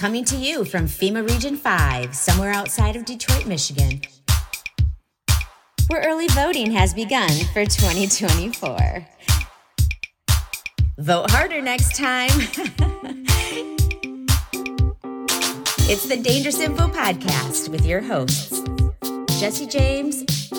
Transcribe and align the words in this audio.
coming 0.00 0.24
to 0.24 0.34
you 0.34 0.64
from 0.64 0.86
FEMA 0.86 1.28
Region 1.28 1.58
5, 1.58 2.14
somewhere 2.14 2.52
outside 2.52 2.96
of 2.96 3.04
Detroit, 3.04 3.44
Michigan, 3.44 4.00
where 5.88 6.00
early 6.08 6.26
voting 6.28 6.72
has 6.72 6.94
begun 6.94 7.28
for 7.52 7.66
2024. 7.66 9.06
Vote 10.96 11.30
harder 11.30 11.60
next 11.60 11.94
time. 11.96 12.30
it's 15.86 16.08
the 16.08 16.16
Dangerous 16.16 16.60
Info 16.60 16.88
Podcast 16.88 17.68
with 17.68 17.84
your 17.84 18.00
hosts, 18.00 18.62
Jesse 19.38 19.66
James 19.66 20.49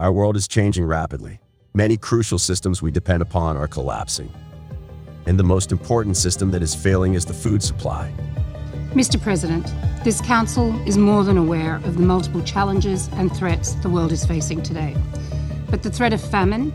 Our 0.00 0.12
world 0.12 0.34
is 0.34 0.48
changing 0.48 0.86
rapidly. 0.86 1.40
Many 1.74 1.98
crucial 1.98 2.38
systems 2.38 2.80
we 2.80 2.90
depend 2.90 3.20
upon 3.20 3.58
are 3.58 3.68
collapsing. 3.68 4.32
And 5.26 5.38
the 5.38 5.44
most 5.44 5.72
important 5.72 6.16
system 6.16 6.50
that 6.52 6.62
is 6.62 6.74
failing 6.74 7.12
is 7.12 7.26
the 7.26 7.34
food 7.34 7.62
supply. 7.62 8.10
Mr. 8.94 9.20
President, 9.20 9.66
this 10.02 10.22
Council 10.22 10.74
is 10.88 10.96
more 10.96 11.22
than 11.22 11.36
aware 11.36 11.76
of 11.84 11.98
the 11.98 12.02
multiple 12.02 12.42
challenges 12.44 13.10
and 13.12 13.30
threats 13.36 13.74
the 13.74 13.90
world 13.90 14.10
is 14.10 14.24
facing 14.24 14.62
today. 14.62 14.96
But 15.68 15.82
the 15.82 15.90
threat 15.90 16.14
of 16.14 16.22
famine, 16.22 16.72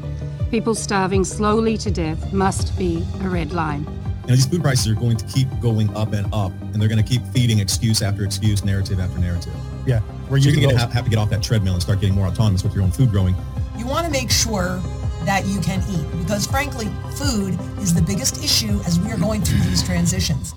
people 0.51 0.75
starving 0.75 1.23
slowly 1.23 1.79
to 1.79 1.89
death, 1.89 2.31
must 2.31 2.77
be 2.77 3.03
a 3.21 3.27
red 3.27 3.53
line. 3.53 3.85
You 3.85 4.27
know, 4.27 4.35
these 4.35 4.45
food 4.45 4.61
prices 4.61 4.87
are 4.87 4.93
going 4.93 5.17
to 5.17 5.25
keep 5.25 5.47
going 5.61 5.89
up 5.97 6.13
and 6.13 6.31
up, 6.31 6.51
and 6.61 6.75
they're 6.75 6.89
going 6.89 7.03
to 7.03 7.09
keep 7.09 7.25
feeding 7.33 7.57
excuse 7.57 8.03
after 8.03 8.23
excuse, 8.23 8.63
narrative 8.63 8.99
after 8.99 9.17
narrative. 9.17 9.55
Yeah, 9.85 9.99
Where 10.29 10.39
you're 10.39 10.55
going 10.55 10.69
to 10.69 10.77
have, 10.77 10.91
have 10.91 11.03
to 11.03 11.09
get 11.09 11.19
off 11.19 11.29
that 11.29 11.43
treadmill 11.43 11.73
and 11.73 11.81
start 11.81 11.99
getting 11.99 12.15
more 12.15 12.27
autonomous 12.27 12.63
with 12.63 12.73
your 12.73 12.83
own 12.83 12.91
food 12.91 13.11
growing. 13.11 13.35
You 13.77 13.85
want 13.85 14.05
to 14.05 14.11
make 14.11 14.31
sure 14.31 14.81
that 15.25 15.45
you 15.45 15.59
can 15.59 15.83
eat 15.89 16.05
because, 16.19 16.47
frankly, 16.47 16.87
food 17.15 17.59
is 17.79 17.93
the 17.93 18.01
biggest 18.01 18.43
issue 18.43 18.79
as 18.85 18.99
we 18.99 19.11
are 19.11 19.17
going 19.17 19.41
through 19.41 19.59
these 19.59 19.83
transitions. 19.83 20.55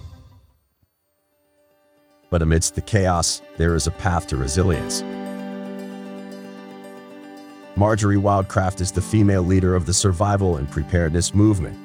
But 2.31 2.43
amidst 2.43 2.75
the 2.75 2.81
chaos, 2.81 3.43
there 3.57 3.75
is 3.75 3.87
a 3.87 3.91
path 3.91 4.27
to 4.29 4.37
resilience. 4.37 5.03
Marjory 7.77 8.17
Wildcraft 8.17 8.81
is 8.81 8.91
the 8.91 9.01
female 9.01 9.43
leader 9.43 9.75
of 9.75 9.87
the 9.87 9.95
survival 9.95 10.57
and 10.57 10.71
preparedness 10.71 11.35
movement. 11.35 11.79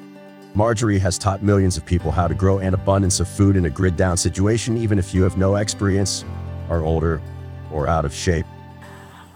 Marjory 0.54 0.98
has 0.98 1.18
taught 1.18 1.42
millions 1.42 1.76
of 1.76 1.84
people 1.84 2.10
how 2.10 2.26
to 2.26 2.34
grow 2.34 2.58
an 2.58 2.74
abundance 2.74 3.20
of 3.20 3.28
food 3.28 3.56
in 3.56 3.64
a 3.66 3.70
grid 3.70 3.96
down 3.96 4.16
situation, 4.16 4.76
even 4.76 4.98
if 4.98 5.14
you 5.14 5.22
have 5.22 5.36
no 5.36 5.56
experience, 5.56 6.24
are 6.68 6.82
older, 6.82 7.20
or 7.72 7.88
out 7.88 8.04
of 8.04 8.14
shape. 8.14 8.46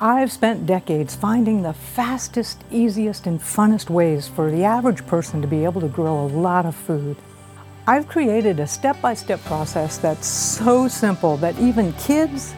I've 0.00 0.30
spent 0.30 0.64
decades 0.64 1.16
finding 1.16 1.62
the 1.62 1.72
fastest, 1.72 2.62
easiest, 2.70 3.26
and 3.26 3.40
funnest 3.40 3.90
ways 3.90 4.28
for 4.28 4.50
the 4.50 4.62
average 4.62 5.04
person 5.06 5.42
to 5.42 5.48
be 5.48 5.64
able 5.64 5.80
to 5.80 5.88
grow 5.88 6.24
a 6.24 6.28
lot 6.28 6.66
of 6.66 6.76
food. 6.76 7.16
I've 7.88 8.06
created 8.06 8.60
a 8.60 8.66
step 8.66 9.00
by 9.00 9.14
step 9.14 9.42
process 9.44 9.98
that's 9.98 10.26
so 10.26 10.86
simple 10.86 11.36
that 11.38 11.58
even 11.58 11.92
kids 11.94 12.54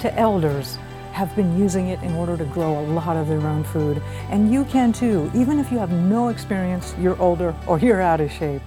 to 0.00 0.12
elders 0.18 0.76
have 1.12 1.36
been 1.36 1.56
using 1.58 1.88
it 1.88 2.02
in 2.02 2.14
order 2.14 2.36
to 2.36 2.44
grow 2.46 2.80
a 2.80 2.84
lot 2.88 3.16
of 3.16 3.28
their 3.28 3.46
own 3.46 3.62
food. 3.62 4.02
And 4.30 4.52
you 4.52 4.64
can 4.64 4.92
too, 4.92 5.30
even 5.34 5.58
if 5.58 5.70
you 5.70 5.78
have 5.78 5.92
no 5.92 6.30
experience, 6.30 6.94
you're 6.98 7.20
older, 7.20 7.54
or 7.66 7.78
you're 7.78 8.00
out 8.00 8.20
of 8.20 8.32
shape. 8.32 8.62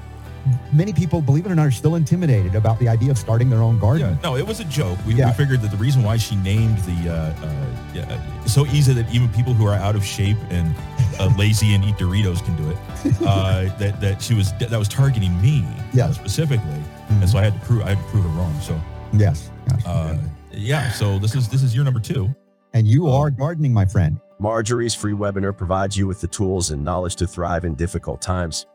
Many 0.72 0.94
people, 0.94 1.22
believe 1.22 1.46
it 1.46 1.52
or 1.52 1.56
not, 1.56 1.68
are 1.68 1.72
still 1.72 1.96
intimidated 1.96 2.54
about 2.56 2.78
the 2.80 2.88
idea 2.88 3.10
of 3.12 3.18
starting 3.18 3.50
their 3.50 3.62
own 3.62 3.80
garden. 3.80 4.12
Yeah, 4.14 4.18
no, 4.30 4.36
it 4.36 4.46
was 4.46 4.60
a 4.60 4.64
joke. 4.66 4.98
We, 5.06 5.16
Yeah. 5.16 5.28
we 5.28 5.34
figured 5.34 5.62
that 5.62 5.72
the 5.72 5.78
reason 5.78 6.04
why 6.04 6.18
she 6.18 6.36
named 6.36 6.78
the 6.80 7.12
uh, 7.12 7.46
uh, 7.46 7.66
yeah, 7.94 8.46
so 8.46 8.66
easy 8.68 8.94
that 8.94 9.12
even 9.14 9.30
people 9.30 9.54
who 9.54 9.66
are 9.66 9.74
out 9.74 9.96
of 9.96 10.06
shape 10.06 10.38
and 10.50 10.76
uh, 11.20 11.34
lazy 11.38 11.74
and 11.74 11.84
eat 11.84 11.96
Doritos 11.96 12.44
can 12.46 12.56
do 12.58 12.70
it. 12.70 12.78
Uh, 13.26 13.76
that 13.80 14.00
that 14.02 14.22
she 14.22 14.34
was 14.34 14.54
that 14.60 14.72
was 14.78 14.88
targeting 14.88 15.40
me 15.42 15.66
Yeah. 15.94 16.06
uh, 16.08 16.14
specifically, 16.14 16.82
and 17.10 17.30
so 17.30 17.38
I 17.40 17.44
had 17.44 17.54
to 17.60 17.66
prove 17.66 17.82
I 17.84 17.90
had 17.90 17.98
to 17.98 18.04
prove 18.12 18.24
her 18.24 18.30
wrong. 18.32 18.54
So 18.62 18.80
Yes. 19.14 19.50
yes. 19.70 19.86
uh, 19.86 20.18
yeah, 20.52 20.92
so 20.92 21.18
this 21.20 21.36
is 21.36 21.48
this 21.50 21.64
is 21.64 21.74
year 21.74 21.84
number 21.84 22.00
two. 22.00 22.34
and 22.74 22.86
you 22.88 23.08
are 23.10 23.30
gardening, 23.32 23.74
my 23.74 23.86
friend. 23.86 24.20
Marjory's 24.38 24.94
free 24.94 25.14
webinar 25.14 25.56
provides 25.58 25.98
you 25.98 26.08
with 26.08 26.20
the 26.20 26.28
tools 26.28 26.70
and 26.72 26.84
knowledge 26.84 27.16
to 27.16 27.26
thrive 27.28 27.64
in 27.64 27.74
difficult 27.76 28.22
times. 28.22 28.66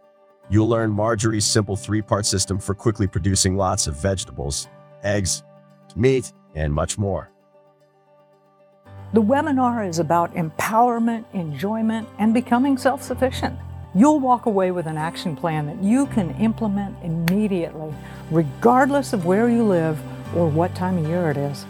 You'll 0.50 0.69
learn 0.69 0.91
Marjory's 0.91 1.44
simple 1.44 1.77
three 1.77 2.03
part 2.03 2.27
system 2.27 2.59
for 2.59 2.75
quickly 2.75 3.06
producing 3.06 3.56
lots 3.56 3.87
of 3.87 3.94
vegetables, 3.94 4.66
eggs, 5.05 5.44
meat, 5.94 6.33
and 6.56 6.75
much 6.75 6.99
more. 6.99 7.31
The 9.12 9.22
webinar 9.22 9.88
is 9.88 10.00
about 10.00 10.34
empowerment, 10.34 11.25
enjoyment, 11.33 12.09
and 12.19 12.34
becoming 12.34 12.77
self 12.77 13.00
sufficient. 13.00 13.56
You'll 13.94 14.19
walk 14.19 14.47
away 14.47 14.72
with 14.72 14.87
an 14.87 14.97
action 14.97 15.37
plan 15.37 15.66
that 15.66 15.81
you 15.83 16.06
can 16.06 16.31
implement 16.37 16.97
immediately, 17.05 17.94
regardless 18.32 19.12
of 19.12 19.27
where 19.27 19.49
you 19.49 19.62
live 19.62 20.00
or 20.37 20.49
what 20.49 20.75
time 20.75 20.99
of 20.99 21.06
year 21.06 21.31
it 21.31 21.37
is. 21.37 21.65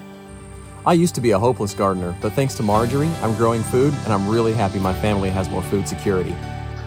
I 0.86 0.94
used 0.94 1.14
to 1.16 1.20
be 1.20 1.32
a 1.32 1.38
hopeless 1.38 1.74
gardener, 1.74 2.16
but 2.22 2.32
thanks 2.32 2.54
to 2.54 2.62
Marjorie, 2.62 3.10
I'm 3.22 3.34
growing 3.36 3.62
food 3.62 3.92
and 4.04 4.12
I'm 4.12 4.26
really 4.26 4.54
happy 4.54 4.78
my 4.78 4.94
family 4.94 5.28
has 5.28 5.50
more 5.50 5.62
food 5.62 5.86
security. 5.86 6.34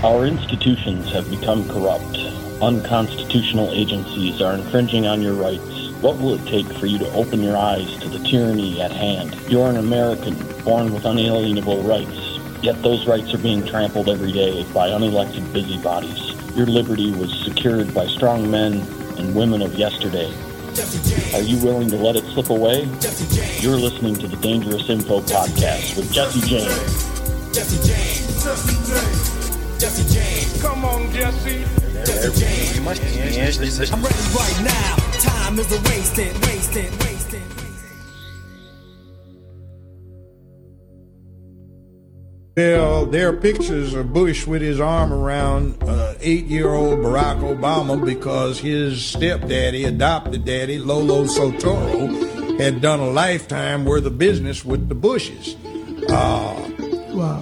Our 0.06 0.28
institutions 0.28 1.12
have 1.14 1.28
become 1.32 1.68
corrupt. 1.68 2.20
Unconstitutional 2.62 3.72
agencies 3.72 4.40
are 4.40 4.54
infringing 4.54 5.08
on 5.08 5.20
your 5.20 5.34
rights. 5.34 5.90
What 6.00 6.20
will 6.20 6.36
it 6.36 6.46
take 6.46 6.68
for 6.78 6.86
you 6.86 7.00
to 7.00 7.12
open 7.14 7.42
your 7.42 7.58
eyes 7.58 7.98
to 8.02 8.10
the 8.10 8.20
tyranny 8.20 8.80
at 8.80 8.92
hand? 8.92 9.36
You're 9.50 9.68
an 9.68 9.78
American, 9.78 10.36
born 10.64 10.94
with 10.94 11.06
unalienable 11.06 11.82
rights. 11.82 12.38
Yet 12.62 12.84
those 12.84 13.08
rights 13.08 13.34
are 13.34 13.40
being 13.40 13.66
trampled 13.66 14.08
every 14.08 14.32
day 14.32 14.64
by 14.76 14.90
unelected 14.90 15.52
busybodies. 15.52 16.36
Your 16.56 16.68
liberty 16.68 17.12
was 17.12 17.34
secured 17.44 17.92
by 17.92 18.06
strong 18.06 18.52
men 18.52 18.82
and 19.18 19.34
women 19.34 19.64
of 19.64 19.74
yesterday. 19.74 20.32
Are 21.34 21.42
you 21.42 21.58
willing 21.66 21.90
to 21.90 21.98
let 21.98 22.16
it 22.16 22.26
slip 22.26 22.52
away? 22.52 22.84
You're 23.60 23.78
listening 23.78 24.14
to 24.18 24.28
the 24.28 24.38
Dangerous 24.40 24.88
Info 24.88 25.22
Podcast 25.22 25.98
with 25.98 26.14
Jesse 26.14 26.42
James. 26.42 27.56
Jesse 27.56 27.88
James. 27.88 29.35
Jesse 29.86 30.16
James. 30.16 30.62
Come 30.64 30.84
on, 30.84 31.12
Jesse. 31.14 31.64
Jesse 32.06 32.42
James. 32.42 33.92
I'm 33.92 34.02
ready 34.02 34.16
right 34.34 34.62
now. 34.64 34.96
Time 35.20 35.60
is 35.60 35.72
a 35.72 35.80
wasted, 35.84 36.34
wasted, 36.48 36.92
wasted. 37.02 37.44
There, 42.56 43.06
there 43.06 43.30
are 43.30 43.34
pictures 43.34 43.94
of 43.94 44.12
Bush 44.12 44.48
with 44.48 44.64
his 44.64 44.80
arm 44.80 45.14
around 45.14 45.78
uh, 45.84 46.16
eight-year-old 46.20 47.02
Barack 47.02 47.42
Obama 47.42 48.04
because 48.04 48.58
his 48.58 49.06
stepdaddy, 49.06 49.84
adopted 49.84 50.46
daddy, 50.46 50.80
Lolo 50.80 51.26
Soetoro, 51.26 52.60
had 52.60 52.82
done 52.82 53.02
a 53.02 53.10
lifetime 53.12 53.86
worth 53.86 54.06
of 54.08 54.18
business 54.18 54.66
with 54.66 54.90
the 54.90 54.96
Bushes. 54.96 55.56
Uh, 56.10 56.56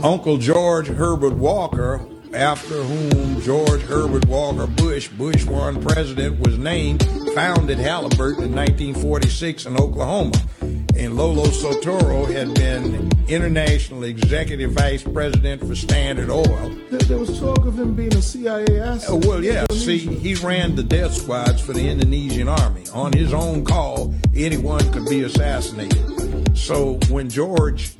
Uncle 0.04 0.38
George 0.38 0.88
Herbert 0.88 1.36
Walker 1.36 2.06
after 2.34 2.82
whom 2.82 3.42
George 3.42 3.82
Herbert 3.82 4.26
Walker 4.28 4.68
Bush, 4.68 5.08
Bush 5.10 5.46
one 5.46 5.82
president, 5.82 6.40
was 6.40 6.58
named, 6.58 7.04
founded 7.34 7.78
Halliburton 7.78 8.44
in 8.44 8.56
1946 8.56 9.66
in 9.66 9.78
Oklahoma. 9.78 10.34
And 10.96 11.16
Lolo 11.16 11.46
Soetoro 11.46 12.32
had 12.32 12.54
been 12.54 13.10
international 13.28 14.04
executive 14.04 14.72
vice 14.72 15.04
president 15.04 15.66
for 15.66 15.76
Standard 15.76 16.30
Oil. 16.30 16.70
There, 16.92 17.00
there 17.00 17.18
was 17.18 17.40
talk 17.40 17.66
of 17.66 17.80
him 17.80 17.96
being 17.96 18.14
a 18.14 18.22
CIA 18.22 18.80
asset. 18.80 19.10
Uh, 19.10 19.16
well, 19.16 19.44
yeah. 19.44 19.66
See, 19.72 19.98
he 19.98 20.36
ran 20.36 20.76
the 20.76 20.84
death 20.84 21.14
squads 21.14 21.62
for 21.62 21.74
the 21.74 21.88
Indonesian 21.88 22.48
army. 22.48 22.84
On 22.94 23.12
his 23.12 23.34
own 23.34 23.66
call, 23.66 24.14
anyone 24.36 24.92
could 24.92 25.06
be 25.08 25.24
assassinated. 25.24 26.56
So 26.56 27.00
when 27.10 27.30
George 27.30 27.96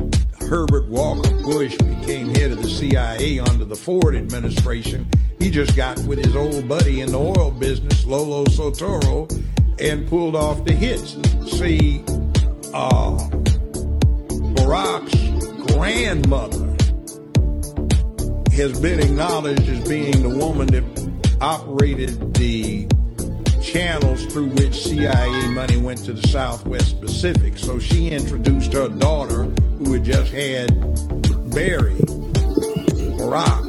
Herbert 0.54 0.88
Walker 0.88 1.32
Bush 1.42 1.76
became 1.78 2.30
head 2.36 2.52
of 2.52 2.62
the 2.62 2.70
CIA 2.70 3.40
under 3.40 3.66
the 3.66 3.76
Ford 3.76 4.16
administration, 4.16 5.10
he 5.40 5.50
just 5.50 5.76
got 5.76 5.98
with 6.02 6.24
his 6.24 6.36
old 6.36 6.68
buddy 6.68 7.02
in 7.02 7.12
the 7.12 7.18
oil 7.18 7.50
business, 7.50 8.06
Lolo 8.06 8.46
Soetoro, 8.46 9.28
and 9.80 10.08
pulled 10.08 10.36
off 10.36 10.64
the 10.64 10.74
hits. 10.74 11.14
See, 11.58 12.04
uh, 12.72 13.18
Barack's 14.54 15.74
grandmother 15.74 16.68
has 18.54 18.80
been 18.80 19.00
acknowledged 19.00 19.68
as 19.68 19.90
being 19.90 20.22
the 20.22 20.38
woman 20.38 20.68
that 20.68 20.84
operated 21.42 22.36
the 22.36 22.88
channels 23.64 24.26
through 24.26 24.50
which 24.50 24.84
CIA 24.84 25.48
money 25.48 25.78
went 25.78 26.04
to 26.06 26.14
the 26.14 26.28
Southwest 26.28 27.00
Pacific. 27.00 27.58
So 27.58 27.80
she 27.80 28.10
introduced 28.10 28.74
her 28.74 28.90
daughter, 28.90 29.44
who 29.44 29.94
had 29.94 30.04
just 30.04 30.32
had 30.32 30.70
Barry 31.52 31.96
Barack, 33.18 33.64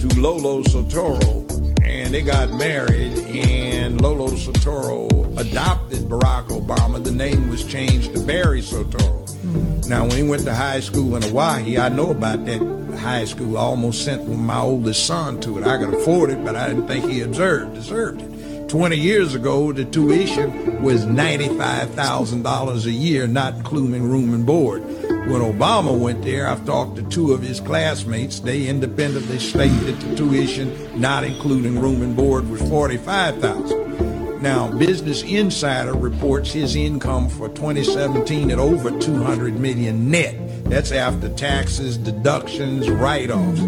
to 0.00 0.20
Lolo 0.20 0.62
Soetoro, 0.62 1.82
and 1.82 2.12
they 2.12 2.22
got 2.22 2.52
married. 2.52 3.18
And 3.26 4.00
Lolo 4.00 4.28
Soetoro 4.28 5.38
adopted 5.38 6.00
Barack 6.02 6.48
Obama. 6.48 7.02
The 7.02 7.10
name 7.10 7.48
was 7.48 7.64
changed 7.64 8.14
to 8.14 8.20
Barry 8.20 8.60
Soetoro. 8.60 9.26
Mm-hmm. 9.26 9.88
Now, 9.88 10.02
when 10.02 10.16
he 10.16 10.22
went 10.22 10.44
to 10.44 10.54
high 10.54 10.80
school 10.80 11.16
in 11.16 11.22
Hawaii, 11.22 11.78
I 11.78 11.88
know 11.88 12.10
about 12.10 12.44
that 12.44 12.60
high 12.98 13.24
school. 13.24 13.56
I 13.56 13.62
almost 13.62 14.04
sent 14.04 14.28
my 14.28 14.58
oldest 14.58 15.06
son 15.06 15.40
to 15.40 15.58
it. 15.58 15.64
I 15.64 15.78
could 15.78 15.94
afford 15.94 16.30
it, 16.30 16.44
but 16.44 16.56
I 16.56 16.68
didn't 16.68 16.86
think 16.86 17.08
he 17.08 17.20
deserved 17.20 17.74
deserved 17.74 18.22
it. 18.22 18.35
20 18.68 18.96
years 18.96 19.34
ago, 19.36 19.72
the 19.72 19.84
tuition 19.84 20.82
was 20.82 21.06
$95,000 21.06 22.84
a 22.84 22.90
year, 22.90 23.28
not 23.28 23.54
including 23.54 24.02
room 24.02 24.34
and 24.34 24.44
board. 24.44 24.84
When 24.84 25.40
Obama 25.40 25.96
went 25.96 26.22
there, 26.22 26.48
I've 26.48 26.66
talked 26.66 26.96
to 26.96 27.02
two 27.04 27.32
of 27.32 27.42
his 27.42 27.60
classmates. 27.60 28.40
They 28.40 28.66
independently 28.66 29.38
stated 29.38 29.78
that 29.78 30.00
the 30.00 30.16
tuition, 30.16 31.00
not 31.00 31.22
including 31.22 31.78
room 31.78 32.02
and 32.02 32.16
board, 32.16 32.48
was 32.48 32.60
45,000. 32.68 34.42
now, 34.42 34.68
Business 34.76 35.22
Insider 35.22 35.94
reports 35.94 36.52
his 36.52 36.74
income 36.74 37.28
for 37.28 37.48
2017 37.50 38.50
at 38.50 38.58
over 38.58 38.90
200 38.98 39.60
million 39.60 40.10
net. 40.10 40.34
That's 40.64 40.90
after 40.90 41.28
taxes, 41.28 41.96
deductions, 41.96 42.90
write-offs. 42.90 43.60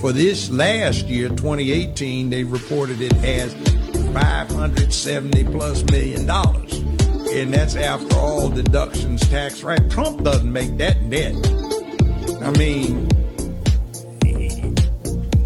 For 0.00 0.12
this 0.12 0.50
last 0.50 1.06
year, 1.06 1.30
2018, 1.30 2.28
they 2.28 2.44
reported 2.44 3.00
it 3.00 3.14
as 3.24 3.54
570 3.94 5.44
plus 5.44 5.84
million 5.84 6.26
dollars. 6.26 6.74
And 7.32 7.52
that's 7.52 7.74
after 7.74 8.16
all 8.16 8.48
deductions, 8.48 9.28
tax, 9.28 9.62
right? 9.62 9.90
Trump 9.90 10.22
doesn't 10.22 10.52
make 10.52 10.76
that 10.78 11.02
net. 11.02 11.34
I 12.42 12.50
mean, 12.52 13.08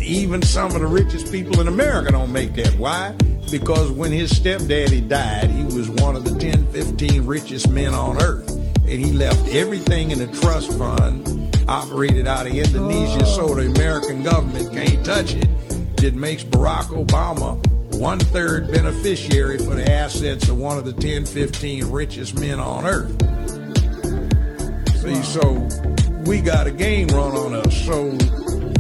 even 0.03 0.43
some 0.43 0.75
of 0.75 0.81
the 0.81 0.87
richest 0.87 1.33
people 1.33 1.61
in 1.61 1.69
America 1.69 2.13
don't 2.13 2.33
make 2.33 2.55
that. 2.55 2.75
Why? 2.79 3.15
Because 3.51 3.91
when 3.91 4.13
his 4.13 4.37
stepdaddy 4.37 5.03
died, 5.03 5.51
he 5.51 5.65
was 5.65 5.89
one 5.89 6.17
of 6.17 6.25
the 6.25 6.39
10, 6.39 6.67
15 6.73 7.25
richest 7.25 7.71
men 7.71 7.95
on 7.95 8.21
earth. 8.23 8.51
And 8.51 9.05
he 9.05 9.13
left 9.13 9.49
everything 9.49 10.11
in 10.11 10.21
a 10.21 10.27
trust 10.27 10.73
fund 10.77 11.27
operated 11.69 12.27
out 12.27 12.47
of 12.47 12.55
Indonesia 12.55 13.25
so 13.27 13.55
the 13.55 13.67
American 13.67 14.23
government 14.23 14.73
can't 14.73 15.05
touch 15.05 15.35
it. 15.35 15.49
It 16.03 16.15
makes 16.15 16.45
Barack 16.45 16.87
Obama 16.87 17.63
one 17.99 18.21
third 18.21 18.71
beneficiary 18.71 19.59
for 19.59 19.75
the 19.75 19.91
assets 19.91 20.49
of 20.49 20.57
one 20.57 20.79
of 20.79 20.85
the 20.85 20.93
10, 20.93 21.27
15 21.27 21.91
richest 21.91 22.39
men 22.39 22.61
on 22.61 22.87
earth. 22.87 23.11
See, 25.01 25.21
so 25.23 25.69
we 26.25 26.41
got 26.41 26.69
a 26.69 26.71
game 26.71 27.09
run 27.09 27.37
on 27.37 27.55
us. 27.55 27.85
So 27.85 28.17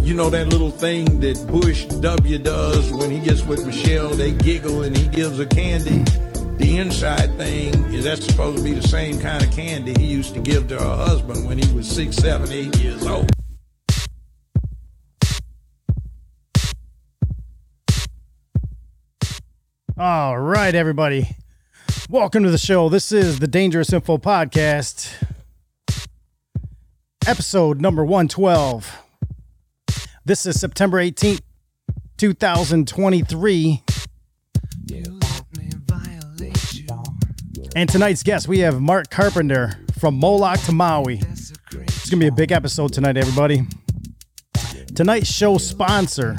you 0.02 0.14
know 0.14 0.30
that 0.30 0.48
little 0.48 0.70
thing 0.70 1.18
that 1.20 1.44
Bush 1.48 1.86
W 1.86 2.38
does 2.38 2.92
when 2.92 3.10
he 3.10 3.18
gets 3.18 3.42
with 3.42 3.66
Michelle, 3.66 4.10
they 4.10 4.30
giggle 4.30 4.82
and 4.84 4.96
he 4.96 5.08
gives 5.08 5.38
her 5.38 5.46
candy. 5.46 6.04
The 6.58 6.78
inside 6.78 7.36
thing 7.36 7.74
is 7.92 8.04
that's 8.04 8.24
supposed 8.24 8.58
to 8.58 8.64
be 8.64 8.72
the 8.72 8.86
same 8.86 9.20
kind 9.20 9.42
of 9.42 9.50
candy 9.50 9.94
he 9.98 10.06
used 10.06 10.34
to 10.34 10.40
give 10.40 10.68
to 10.68 10.78
her 10.78 10.96
husband 10.96 11.46
when 11.46 11.58
he 11.58 11.72
was 11.74 11.88
six, 11.88 12.16
seven, 12.16 12.52
eight 12.52 12.76
years 12.78 13.04
old. 13.04 13.37
All 20.00 20.38
right, 20.38 20.76
everybody. 20.76 21.34
Welcome 22.08 22.44
to 22.44 22.52
the 22.52 22.58
show. 22.58 22.88
This 22.88 23.10
is 23.10 23.40
the 23.40 23.48
Dangerous 23.48 23.92
Info 23.92 24.16
Podcast, 24.16 25.12
episode 27.26 27.80
number 27.80 28.04
112. 28.04 28.96
This 30.24 30.46
is 30.46 30.60
September 30.60 30.98
18th, 30.98 31.40
2023. 32.16 33.82
And 37.74 37.88
tonight's 37.88 38.22
guest, 38.22 38.46
we 38.46 38.60
have 38.60 38.80
Mark 38.80 39.10
Carpenter 39.10 39.80
from 39.98 40.14
Moloch 40.14 40.60
to 40.60 40.72
Maui. 40.72 41.20
It's 41.24 42.08
going 42.08 42.20
to 42.20 42.24
be 42.24 42.28
a 42.28 42.32
big 42.32 42.52
episode 42.52 42.92
tonight, 42.92 43.16
everybody. 43.16 43.66
Tonight's 44.94 45.26
show 45.26 45.58
sponsor, 45.58 46.36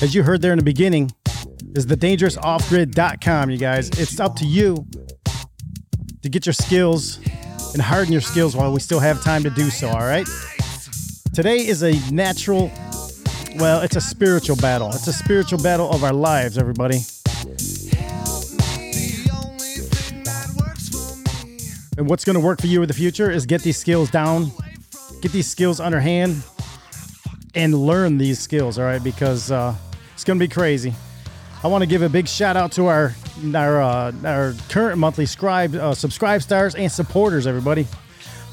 as 0.00 0.14
you 0.14 0.22
heard 0.22 0.40
there 0.40 0.52
in 0.52 0.58
the 0.58 0.64
beginning, 0.64 1.10
is 1.76 1.86
the 1.86 1.96
dangerousoffgrid.com, 1.96 3.50
you 3.50 3.58
guys. 3.58 3.90
It's 3.90 4.18
up 4.18 4.34
to 4.36 4.46
you 4.46 4.86
to 6.22 6.28
get 6.28 6.46
your 6.46 6.54
skills 6.54 7.18
and 7.74 7.82
harden 7.82 8.12
your 8.12 8.22
skills 8.22 8.56
while 8.56 8.72
we 8.72 8.80
still 8.80 8.98
have 8.98 9.22
time 9.22 9.42
to 9.42 9.50
do 9.50 9.68
so, 9.68 9.88
all 9.88 9.98
right? 9.98 10.26
Today 11.34 11.66
is 11.66 11.82
a 11.82 11.92
natural, 12.10 12.70
well, 13.56 13.82
it's 13.82 13.96
a 13.96 14.00
spiritual 14.00 14.56
battle. 14.56 14.88
It's 14.88 15.06
a 15.06 15.12
spiritual 15.12 15.62
battle 15.62 15.90
of 15.90 16.02
our 16.02 16.14
lives, 16.14 16.56
everybody. 16.56 17.00
And 21.98 22.08
what's 22.08 22.24
going 22.24 22.34
to 22.34 22.40
work 22.40 22.60
for 22.60 22.68
you 22.68 22.80
in 22.82 22.88
the 22.88 22.94
future 22.94 23.30
is 23.30 23.44
get 23.44 23.62
these 23.62 23.76
skills 23.76 24.10
down, 24.10 24.50
get 25.20 25.32
these 25.32 25.46
skills 25.46 25.80
underhand, 25.80 26.42
and 27.54 27.74
learn 27.74 28.18
these 28.18 28.38
skills, 28.38 28.78
all 28.78 28.84
right? 28.84 29.02
Because 29.02 29.50
uh, 29.50 29.74
it's 30.14 30.24
going 30.24 30.38
to 30.38 30.42
be 30.42 30.52
crazy. 30.52 30.94
I 31.64 31.68
want 31.68 31.82
to 31.82 31.86
give 31.86 32.02
a 32.02 32.08
big 32.08 32.28
shout 32.28 32.56
out 32.56 32.72
to 32.72 32.86
our 32.86 33.14
our 33.54 33.80
uh, 33.80 34.12
our 34.24 34.54
current 34.68 34.98
monthly 34.98 35.26
scribe 35.26 35.74
uh, 35.74 35.94
subscribe 35.94 36.42
stars 36.42 36.74
and 36.74 36.90
supporters, 36.90 37.46
everybody. 37.46 37.86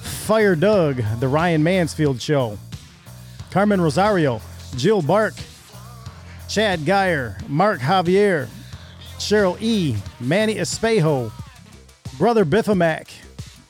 Fire 0.02 0.56
Doug, 0.56 1.02
the 1.20 1.28
Ryan 1.28 1.64
Mansfield 1.64 2.22
Show, 2.22 2.58
Carmen 3.52 3.82
Rosario, 3.82 4.42
Jill 4.76 5.02
Bark, 5.02 5.34
Chad 6.50 6.86
Geyer, 6.86 7.38
Mark 7.48 7.80
Javier, 7.80 8.48
Cheryl 9.18 9.62
E, 9.62 9.96
Manny 10.20 10.56
Espejo, 10.56 11.32
Brother 12.18 12.46
Biffamak, 12.46 13.10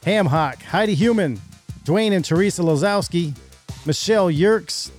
Ham 0.05 0.25
Hock, 0.27 0.61
Heidi 0.63 0.95
Human, 0.95 1.39
Dwayne 1.85 2.13
and 2.13 2.23
Teresa 2.23 2.61
Lozowski, 2.61 3.35
Michelle 3.85 4.29
Yerks, 4.29 4.91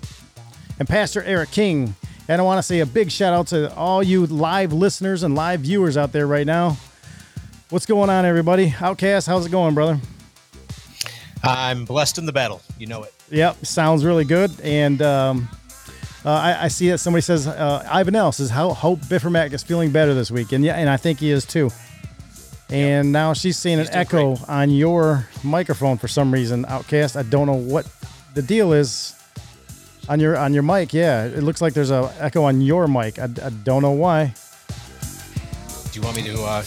and 0.78 0.88
Pastor 0.88 1.22
Eric 1.22 1.50
King. 1.50 1.94
And 2.26 2.40
I 2.40 2.45
want 2.45 2.59
to 2.59 2.62
say 2.62 2.81
a 2.81 2.87
big 2.87 3.11
shout 3.11 3.35
out 3.35 3.49
to 3.49 3.75
all 3.75 4.02
you 4.02 4.26
live 4.26 4.73
listeners 4.73 5.23
and 5.23 5.35
live 5.35 5.61
viewers 5.61 5.97
out 5.97 6.12
there 6.12 6.26
right 6.26 6.47
now. 6.47 6.78
What's 7.69 7.85
going 7.85 8.09
on, 8.09 8.25
everybody? 8.25 8.75
Outcast, 8.81 9.26
how's 9.26 9.45
it 9.45 9.50
going, 9.50 9.75
brother? 9.75 10.00
I'm 11.43 11.85
blessed 11.85 12.16
in 12.16 12.25
the 12.25 12.33
battle. 12.33 12.62
You 12.78 12.87
know 12.87 13.02
it. 13.02 13.12
Yep, 13.31 13.66
sounds 13.66 14.07
really 14.07 14.25
good. 14.25 14.59
And 14.62 15.02
um, 15.02 15.49
uh, 16.25 16.31
I, 16.31 16.64
I, 16.64 16.69
see 16.69 16.88
that 16.88 16.99
somebody 16.99 17.21
says 17.21 17.47
uh, 17.47 17.87
Ivan 17.90 18.16
L 18.16 18.33
says 18.33 18.49
how 18.49 18.71
Hope 18.71 19.00
Biffermack 19.00 19.52
is 19.52 19.62
feeling 19.62 19.90
better 19.90 20.14
this 20.14 20.31
week, 20.31 20.52
and 20.52 20.64
yeah, 20.64 20.76
and 20.76 20.88
I 20.88 20.97
think 20.97 21.19
he 21.19 21.31
is 21.31 21.45
too. 21.45 21.71
And 22.71 23.09
yep. 23.09 23.12
now 23.12 23.33
she's 23.35 23.59
seeing 23.59 23.78
an 23.78 23.88
echo 23.90 24.37
great. 24.37 24.49
on 24.49 24.71
your 24.71 25.28
microphone 25.43 25.99
for 25.99 26.09
some 26.09 26.33
reason, 26.33 26.64
Outcast. 26.66 27.16
I 27.16 27.23
don't 27.23 27.47
know 27.47 27.52
what 27.52 27.87
the 28.33 28.40
deal 28.40 28.73
is 28.73 29.14
on 30.08 30.20
your 30.20 30.37
on 30.37 30.54
your 30.54 30.62
mic. 30.62 30.92
Yeah, 30.92 31.25
it 31.25 31.42
looks 31.42 31.61
like 31.61 31.75
there's 31.75 31.90
a 31.90 32.12
echo 32.18 32.44
on 32.44 32.61
your 32.61 32.87
mic. 32.88 33.18
I, 33.18 33.25
I 33.25 33.50
don't 33.50 33.82
know 33.82 33.92
why. 33.92 34.34
Do 35.92 36.00
you 36.00 36.04
want 36.04 36.16
me 36.16 36.23
to 36.25 36.42
uh, 36.42 36.64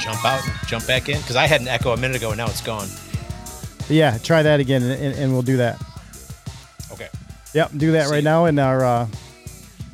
jump 0.00 0.24
out 0.24 0.46
and 0.46 0.68
jump 0.68 0.86
back 0.86 1.08
in? 1.08 1.18
Because 1.18 1.36
I 1.36 1.46
had 1.46 1.60
an 1.60 1.68
echo 1.68 1.92
a 1.92 1.96
minute 1.96 2.16
ago 2.16 2.30
and 2.30 2.38
now 2.38 2.46
it's 2.46 2.60
gone. 2.60 2.88
Yeah, 3.88 4.18
try 4.18 4.42
that 4.42 4.60
again, 4.60 4.82
and, 4.82 5.14
and 5.14 5.32
we'll 5.32 5.42
do 5.42 5.56
that. 5.58 5.80
Okay. 6.92 7.08
Yep, 7.54 7.70
do 7.76 7.92
that 7.92 8.10
right 8.10 8.22
now 8.22 8.44
in 8.44 8.58
our. 8.58 8.84
Uh, 8.84 9.08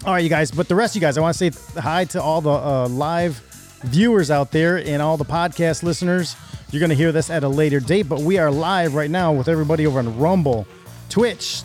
all 0.05 0.13
right, 0.13 0.23
you 0.23 0.29
guys. 0.29 0.51
But 0.51 0.69
the 0.69 0.75
rest 0.75 0.93
of 0.93 0.97
you 0.97 1.07
guys, 1.07 1.17
I 1.17 1.21
want 1.21 1.37
to 1.37 1.51
say 1.51 1.81
hi 1.81 2.05
to 2.07 2.21
all 2.21 2.41
the 2.41 2.51
uh, 2.51 2.89
live 2.89 3.37
viewers 3.85 4.31
out 4.31 4.51
there 4.51 4.77
and 4.77 5.01
all 5.01 5.17
the 5.17 5.25
podcast 5.25 5.83
listeners. 5.83 6.37
You're 6.71 6.81
going 6.81 6.91
to 6.91 6.97
hear 6.97 7.13
this 7.13 7.31
at 7.31 7.45
a 7.45 7.49
later 7.49 7.79
date, 7.79 8.09
but 8.09 8.21
we 8.21 8.37
are 8.39 8.51
live 8.51 8.95
right 8.95 9.11
now 9.11 9.33
with 9.33 9.49
everybody 9.49 9.87
over 9.87 10.01
on 10.01 10.19
Rumble, 10.19 10.67
Twitch, 11.09 11.63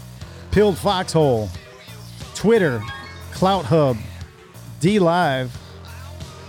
Pilled 0.51 0.77
Foxhole, 0.77 1.50
Twitter, 2.36 2.82
Clout 3.32 3.65
Hub, 3.65 3.98
D 4.79 5.00
Live, 5.00 5.56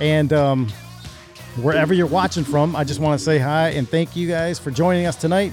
and 0.01 0.33
um, 0.33 0.69
wherever 1.57 1.93
you're 1.93 2.07
watching 2.07 2.45
from. 2.45 2.75
I 2.75 2.85
just 2.85 3.01
want 3.01 3.19
to 3.19 3.25
say 3.25 3.39
hi 3.39 3.71
and 3.71 3.89
thank 3.89 4.17
you 4.17 4.29
guys 4.29 4.59
for 4.59 4.71
joining 4.71 5.07
us 5.07 5.17
tonight. 5.17 5.53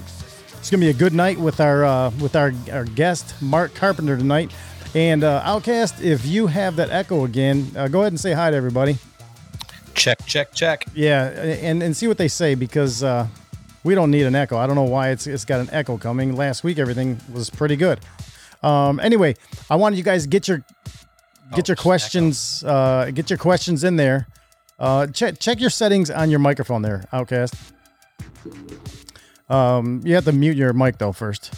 It's 0.58 0.70
gonna 0.70 0.80
be 0.80 0.90
a 0.90 0.94
good 0.94 1.14
night 1.14 1.38
with 1.38 1.60
our 1.60 1.84
uh, 1.84 2.10
with 2.20 2.34
our 2.34 2.52
our 2.72 2.84
guest 2.84 3.40
Mark 3.40 3.74
Carpenter 3.74 4.16
tonight. 4.16 4.52
And 4.94 5.22
uh, 5.22 5.42
Outcast, 5.44 6.00
if 6.02 6.24
you 6.24 6.46
have 6.46 6.76
that 6.76 6.90
echo 6.90 7.24
again, 7.24 7.70
uh, 7.76 7.88
go 7.88 8.00
ahead 8.00 8.12
and 8.12 8.20
say 8.20 8.32
hi 8.32 8.50
to 8.50 8.56
everybody. 8.56 8.96
Check, 9.94 10.24
check, 10.26 10.52
check. 10.54 10.86
Yeah, 10.94 11.26
and 11.28 11.82
and 11.82 11.96
see 11.96 12.08
what 12.08 12.18
they 12.18 12.28
say 12.28 12.54
because 12.54 13.02
uh, 13.02 13.28
we 13.84 13.94
don't 13.94 14.10
need 14.10 14.26
an 14.26 14.34
echo. 14.34 14.56
I 14.56 14.66
don't 14.66 14.76
know 14.76 14.82
why 14.82 15.10
it's 15.10 15.26
it's 15.26 15.44
got 15.44 15.60
an 15.60 15.68
echo 15.72 15.98
coming. 15.98 16.34
Last 16.34 16.64
week 16.64 16.78
everything 16.78 17.20
was 17.32 17.50
pretty 17.50 17.76
good. 17.76 18.00
Um, 18.62 19.00
anyway, 19.00 19.34
I 19.70 19.76
wanted 19.76 19.96
you 19.96 20.02
guys 20.04 20.24
to 20.24 20.28
get 20.28 20.48
your 20.48 20.64
get 21.54 21.68
your 21.68 21.76
questions 21.76 22.62
uh, 22.64 23.10
get 23.12 23.30
your 23.30 23.38
questions 23.38 23.84
in 23.84 23.96
there. 23.96 24.26
Uh, 24.78 25.06
check 25.06 25.38
check 25.38 25.60
your 25.60 25.70
settings 25.70 26.10
on 26.10 26.30
your 26.30 26.38
microphone 26.38 26.82
there, 26.82 27.04
Outcast. 27.12 27.54
Um, 29.48 30.02
you 30.04 30.14
have 30.14 30.24
to 30.24 30.32
mute 30.32 30.56
your 30.56 30.72
mic 30.72 30.98
though 30.98 31.12
first. 31.12 31.54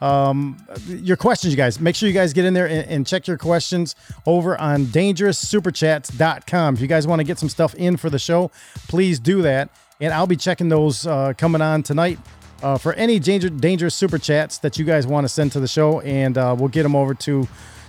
Um, 0.00 0.64
your 0.86 1.16
questions, 1.16 1.52
you 1.52 1.56
guys. 1.56 1.80
Make 1.80 1.96
sure 1.96 2.08
you 2.08 2.14
guys 2.14 2.32
get 2.32 2.44
in 2.44 2.54
there 2.54 2.68
and, 2.68 2.88
and 2.88 3.06
check 3.06 3.26
your 3.26 3.36
questions 3.36 3.96
over 4.26 4.58
on 4.60 4.86
dangeroussuperchats.com. 4.86 6.74
If 6.74 6.80
you 6.80 6.86
guys 6.86 7.06
want 7.06 7.20
to 7.20 7.24
get 7.24 7.38
some 7.38 7.48
stuff 7.48 7.74
in 7.74 7.96
for 7.96 8.08
the 8.08 8.18
show, 8.18 8.50
please 8.86 9.18
do 9.18 9.42
that. 9.42 9.70
And 10.00 10.12
I'll 10.12 10.28
be 10.28 10.36
checking 10.36 10.68
those 10.68 11.04
uh, 11.04 11.32
coming 11.36 11.60
on 11.60 11.82
tonight 11.82 12.20
uh, 12.62 12.78
for 12.78 12.92
any 12.94 13.18
danger, 13.18 13.48
dangerous 13.48 13.94
super 13.94 14.18
chats 14.18 14.58
that 14.58 14.78
you 14.78 14.84
guys 14.84 15.06
want 15.06 15.24
to 15.24 15.28
send 15.28 15.52
to 15.52 15.60
the 15.60 15.68
show, 15.68 16.00
and 16.00 16.36
uh, 16.36 16.54
we'll 16.58 16.68
get 16.68 16.82
them 16.82 16.96
over 16.96 17.14
to 17.14 17.46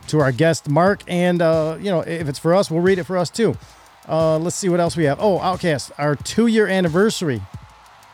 to 0.08 0.20
our 0.20 0.32
guest 0.32 0.70
Mark. 0.70 1.02
And 1.08 1.42
uh, 1.42 1.78
you 1.80 1.90
know, 1.90 2.02
if 2.02 2.28
it's 2.28 2.40
for 2.40 2.54
us, 2.54 2.70
we'll 2.70 2.82
read 2.82 3.00
it 3.00 3.06
for 3.06 3.18
us 3.18 3.30
too. 3.30 3.58
Uh, 4.08 4.38
let's 4.40 4.56
see 4.56 4.70
what 4.70 4.80
else 4.80 4.98
we 4.98 5.04
have. 5.06 5.20
Oh, 5.20 5.40
Outcast, 5.40 5.92
our 5.98 6.16
two 6.16 6.48
year 6.48 6.68
anniversary, 6.68 7.42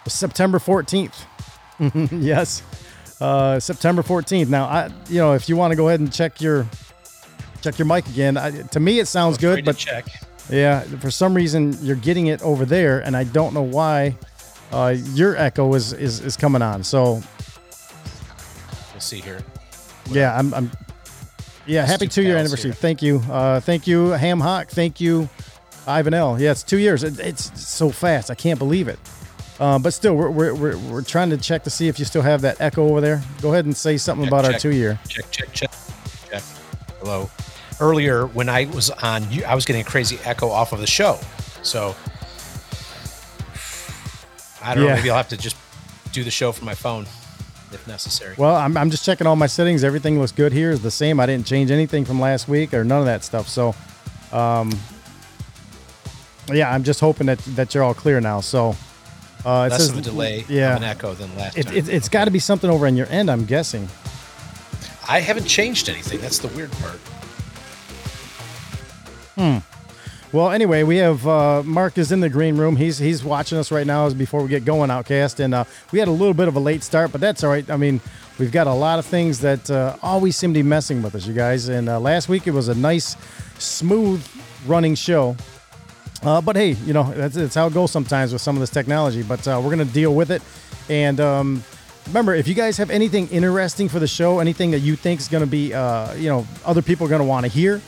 September 0.07 0.59
fourteenth. 0.59 1.25
yes, 2.11 2.63
uh, 3.21 3.59
September 3.59 4.03
fourteenth. 4.03 4.49
Now, 4.49 4.65
I 4.65 4.91
you 5.09 5.19
know, 5.19 5.33
if 5.33 5.49
you 5.49 5.55
want 5.55 5.71
to 5.71 5.75
go 5.75 5.87
ahead 5.87 5.99
and 5.99 6.11
check 6.11 6.41
your 6.41 6.67
check 7.61 7.77
your 7.79 7.85
mic 7.85 8.07
again, 8.07 8.37
I, 8.37 8.51
to 8.51 8.79
me 8.79 8.99
it 8.99 9.07
sounds 9.07 9.37
good, 9.37 9.65
but 9.65 9.77
check. 9.77 10.05
yeah, 10.49 10.81
for 10.81 11.11
some 11.11 11.33
reason 11.33 11.75
you're 11.81 11.95
getting 11.95 12.27
it 12.27 12.41
over 12.41 12.65
there, 12.65 12.99
and 12.99 13.15
I 13.15 13.23
don't 13.25 13.53
know 13.53 13.63
why. 13.63 14.15
Uh, 14.71 14.95
your 15.13 15.37
echo 15.37 15.73
is, 15.75 15.93
is 15.93 16.19
is 16.21 16.35
coming 16.35 16.61
on. 16.61 16.83
So 16.83 17.21
We'll 18.93 19.01
see 19.01 19.19
here. 19.21 19.39
yeah, 20.09 20.37
I'm, 20.37 20.53
I'm 20.53 20.71
yeah, 21.65 21.85
happy 21.85 22.07
two 22.07 22.21
year 22.23 22.37
anniversary. 22.37 22.69
here. 22.71 22.75
Thank 22.75 23.01
you, 23.01 23.17
uh, 23.29 23.59
thank 23.59 23.87
you, 23.87 24.09
Ham 24.09 24.39
Hock. 24.39 24.69
Thank 24.69 25.01
you, 25.01 25.27
Ivan 25.85 26.13
L. 26.13 26.39
Yeah, 26.39 26.51
it's 26.51 26.63
two 26.63 26.77
years. 26.79 27.03
It, 27.03 27.19
it's 27.19 27.61
so 27.61 27.89
fast. 27.89 28.31
I 28.31 28.35
can't 28.35 28.59
believe 28.59 28.87
it. 28.87 28.99
Um, 29.59 29.81
but 29.81 29.93
still, 29.93 30.15
we're, 30.15 30.29
we're, 30.29 30.53
we're, 30.53 30.77
we're 30.77 31.01
trying 31.01 31.29
to 31.29 31.37
check 31.37 31.63
to 31.63 31.69
see 31.69 31.87
if 31.87 31.97
you 31.99 32.03
still 32.05 32.21
have 32.21 32.41
that 32.41 32.59
echo 32.59 32.87
over 32.89 32.99
there. 33.01 33.21
Go 33.41 33.51
ahead 33.53 33.65
and 33.65 33.75
say 33.75 33.95
something 33.97 34.25
Check, 34.25 34.33
about 34.33 34.45
our 34.45 34.59
two 34.59 34.73
year. 34.73 34.99
Check, 35.07 35.31
check, 35.31 35.51
check, 35.53 35.71
check. 36.29 36.43
Hello. 36.99 37.29
Earlier, 37.79 38.25
when 38.27 38.47
I 38.49 38.65
was 38.65 38.89
on, 38.91 39.29
you- 39.31 39.45
I 39.45 39.55
was 39.55 39.65
getting 39.65 39.81
a 39.81 39.85
crazy 39.85 40.19
echo 40.25 40.49
off 40.49 40.71
of 40.73 40.79
the 40.79 40.87
show. 40.87 41.19
So 41.63 41.95
I 44.65 44.73
don't 44.75 44.83
Yeah. 44.83 44.89
know. 44.91 44.95
Maybe 44.97 45.09
I'll 45.11 45.17
have 45.17 45.29
to 45.29 45.37
just 45.37 45.55
do 46.11 46.23
the 46.23 46.31
show 46.31 46.51
from 46.51 46.65
my 46.65 46.75
phone 46.75 47.05
if 47.71 47.85
necessary. 47.87 48.35
Well, 48.37 48.55
I'm, 48.55 48.75
I'm 48.77 48.89
just 48.89 49.05
checking 49.05 49.27
all 49.27 49.35
my 49.35 49.47
settings. 49.47 49.83
Everything 49.83 50.19
looks 50.19 50.31
good 50.31 50.53
here. 50.53 50.71
Is 50.71 50.81
the 50.81 50.91
same. 50.91 51.19
I 51.19 51.25
didn't 51.25 51.45
change 51.45 51.71
anything 51.71 52.05
from 52.05 52.19
last 52.19 52.47
week 52.47 52.73
or 52.73 52.83
none 52.83 52.99
of 52.99 53.05
that 53.05 53.23
stuff. 53.23 53.47
So, 53.49 53.75
um, 54.31 54.71
yeah, 56.51 56.71
I'm 56.71 56.83
just 56.83 56.99
hoping 56.99 57.27
that 57.27 57.39
that 57.55 57.73
you're 57.73 57.83
all 57.83 57.93
clear 57.93 58.21
now. 58.21 58.39
So, 58.41 58.75
uh, 59.45 59.67
it 59.67 59.71
Less 59.71 59.77
says 59.77 59.89
of 59.89 59.97
a 59.97 60.01
delay 60.01 60.45
Yeah, 60.47 60.71
of 60.71 60.77
an 60.77 60.83
echo 60.83 61.13
than 61.13 61.35
last 61.35 61.57
it, 61.57 61.67
time. 61.67 61.75
it, 61.75 61.89
it's 61.89 62.07
got 62.09 62.25
to 62.25 62.31
be 62.31 62.39
something 62.39 62.69
over 62.69 62.87
on 62.87 62.95
your 62.95 63.07
end. 63.07 63.29
I'm 63.29 63.45
guessing. 63.45 63.87
I 65.07 65.19
haven't 65.19 65.45
changed 65.45 65.87
anything. 65.89 66.19
That's 66.21 66.39
the 66.39 66.47
weird 66.49 66.71
part. 66.73 66.99
Hmm. 69.37 69.57
Well, 70.35 70.51
anyway, 70.51 70.83
we 70.83 70.97
have 70.97 71.25
uh, 71.25 71.63
Mark 71.63 71.97
is 71.97 72.11
in 72.11 72.19
the 72.19 72.27
green 72.27 72.57
room. 72.57 72.75
He's 72.75 72.97
he's 72.97 73.23
watching 73.23 73.57
us 73.57 73.71
right 73.71 73.87
now 73.87 74.05
as 74.05 74.13
before 74.13 74.43
we 74.43 74.49
get 74.49 74.65
going, 74.65 74.91
Outcast, 74.91 75.39
and 75.39 75.55
uh, 75.55 75.63
we 75.93 75.99
had 75.99 76.09
a 76.09 76.11
little 76.11 76.33
bit 76.33 76.49
of 76.49 76.57
a 76.57 76.59
late 76.59 76.83
start, 76.83 77.13
but 77.13 77.21
that's 77.21 77.41
all 77.41 77.49
right. 77.49 77.69
I 77.69 77.77
mean, 77.77 78.01
we've 78.37 78.51
got 78.51 78.67
a 78.67 78.73
lot 78.73 78.99
of 78.99 79.05
things 79.05 79.39
that 79.39 79.71
uh, 79.71 79.95
always 80.03 80.35
seem 80.35 80.53
to 80.53 80.59
be 80.59 80.61
messing 80.61 81.01
with 81.01 81.15
us, 81.15 81.25
you 81.25 81.33
guys. 81.33 81.69
And 81.69 81.87
uh, 81.87 82.01
last 82.01 82.27
week 82.27 82.47
it 82.47 82.51
was 82.51 82.67
a 82.67 82.75
nice, 82.75 83.15
smooth 83.59 84.27
running 84.67 84.95
show. 84.95 85.37
Uh, 86.21 86.41
but 86.41 86.57
hey, 86.57 86.71
you 86.71 86.91
know 86.91 87.13
that's, 87.13 87.35
that's 87.35 87.55
how 87.55 87.67
it 87.67 87.73
goes 87.73 87.91
sometimes 87.91 88.33
with 88.33 88.41
some 88.41 88.57
of 88.57 88.59
this 88.59 88.71
technology. 88.71 89.23
But 89.23 89.47
uh, 89.47 89.61
we're 89.63 89.69
gonna 89.69 89.85
deal 89.85 90.13
with 90.13 90.31
it. 90.31 90.41
And 90.89 91.21
um, 91.21 91.63
remember, 92.07 92.35
if 92.35 92.45
you 92.45 92.55
guys 92.55 92.75
have 92.75 92.89
anything 92.89 93.29
interesting 93.29 93.87
for 93.87 93.99
the 93.99 94.07
show, 94.07 94.39
anything 94.39 94.71
that 94.71 94.79
you 94.79 94.97
think 94.97 95.21
is 95.21 95.29
gonna 95.29 95.47
be, 95.47 95.67
you 95.67 96.27
know, 96.27 96.45
other 96.65 96.81
people 96.81 97.07
are 97.07 97.09
gonna 97.09 97.23
want 97.23 97.45
to 97.45 97.49
hear, 97.49 97.81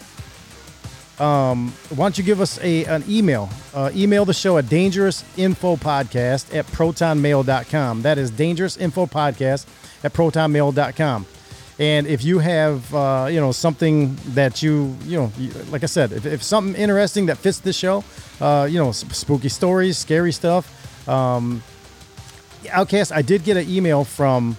um, 1.19 1.71
why 1.89 2.05
don't 2.05 2.17
you 2.17 2.23
give 2.23 2.41
us 2.41 2.59
a 2.61 2.85
an 2.85 3.03
email? 3.07 3.49
Uh, 3.73 3.91
email 3.95 4.25
the 4.25 4.33
show 4.33 4.57
at 4.57 4.65
dangerousinfopodcast 4.65 6.55
at 6.55 6.65
protonmail.com. 6.67 8.01
That 8.03 8.17
is 8.17 8.31
dangerousinfopodcast 8.31 9.65
at 10.03 10.13
protonmail.com. 10.13 11.25
And 11.79 12.07
if 12.07 12.23
you 12.23 12.39
have, 12.39 12.93
uh, 12.93 13.27
you 13.29 13.39
know, 13.39 13.51
something 13.51 14.17
that 14.29 14.63
you, 14.63 14.95
you 15.05 15.17
know, 15.17 15.31
like 15.69 15.83
I 15.83 15.87
said, 15.87 16.11
if, 16.11 16.25
if 16.25 16.41
something 16.41 16.73
interesting 16.75 17.27
that 17.27 17.37
fits 17.37 17.59
the 17.59 17.71
show, 17.71 18.03
uh, 18.41 18.67
you 18.69 18.79
know, 18.79 18.91
spooky 18.91 19.49
stories, 19.49 19.97
scary 19.97 20.31
stuff. 20.31 20.73
Um, 21.07 21.61
Outcast, 22.71 23.11
I 23.11 23.21
did 23.21 23.43
get 23.43 23.57
an 23.57 23.69
email 23.69 24.03
from 24.03 24.57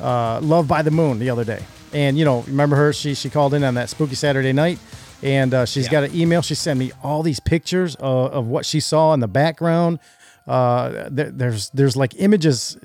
uh, 0.00 0.40
Love 0.40 0.68
by 0.68 0.82
the 0.82 0.90
Moon 0.90 1.18
the 1.18 1.30
other 1.30 1.44
day, 1.44 1.64
and 1.92 2.18
you 2.18 2.24
know, 2.24 2.40
remember 2.42 2.76
her? 2.76 2.92
She 2.92 3.14
she 3.14 3.30
called 3.30 3.54
in 3.54 3.64
on 3.64 3.74
that 3.74 3.88
spooky 3.88 4.14
Saturday 4.14 4.52
night, 4.52 4.78
and 5.22 5.54
uh, 5.54 5.66
she's 5.66 5.88
got 5.88 6.04
an 6.04 6.14
email. 6.14 6.42
She 6.42 6.54
sent 6.54 6.78
me 6.78 6.92
all 7.02 7.22
these 7.22 7.40
pictures 7.40 7.94
of, 7.96 8.32
of 8.32 8.46
what 8.46 8.66
she 8.66 8.80
saw 8.80 9.12
in 9.14 9.20
the 9.20 9.28
background. 9.28 9.98
Uh, 10.46 11.08
there, 11.10 11.30
there's 11.30 11.70
there's 11.70 11.96
like 11.96 12.14
images. 12.18 12.76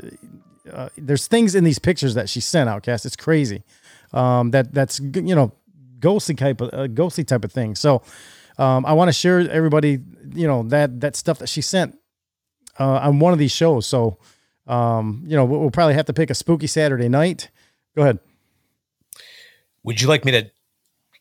Uh, 0.71 0.89
there's 0.97 1.27
things 1.27 1.55
in 1.55 1.63
these 1.63 1.79
pictures 1.79 2.13
that 2.13 2.29
she 2.29 2.39
sent 2.39 2.69
Outcast. 2.69 3.05
It's 3.05 3.15
crazy. 3.15 3.63
Um, 4.13 4.51
that 4.51 4.73
that's 4.73 4.99
you 4.99 5.35
know 5.35 5.51
ghostly 5.99 6.35
type 6.35 6.61
of 6.61 6.73
uh, 6.73 6.87
ghostly 6.87 7.23
type 7.23 7.43
of 7.43 7.51
thing. 7.51 7.75
So 7.75 8.03
um, 8.57 8.85
I 8.85 8.93
want 8.93 9.09
to 9.09 9.13
share 9.13 9.39
everybody 9.49 9.99
you 10.33 10.47
know 10.47 10.63
that 10.63 10.99
that 11.01 11.15
stuff 11.15 11.39
that 11.39 11.49
she 11.49 11.61
sent 11.61 11.97
uh, 12.79 12.99
on 13.03 13.19
one 13.19 13.33
of 13.33 13.39
these 13.39 13.51
shows. 13.51 13.85
So, 13.85 14.17
um, 14.67 15.23
you 15.25 15.35
know, 15.35 15.45
we'll, 15.45 15.59
we'll 15.59 15.71
probably 15.71 15.95
have 15.95 16.05
to 16.05 16.13
pick 16.13 16.29
a 16.29 16.35
spooky 16.35 16.67
Saturday 16.67 17.09
night. 17.09 17.49
Go 17.95 18.03
ahead. 18.03 18.19
Would 19.83 20.01
you 20.01 20.07
like 20.07 20.25
me 20.25 20.31
to 20.33 20.49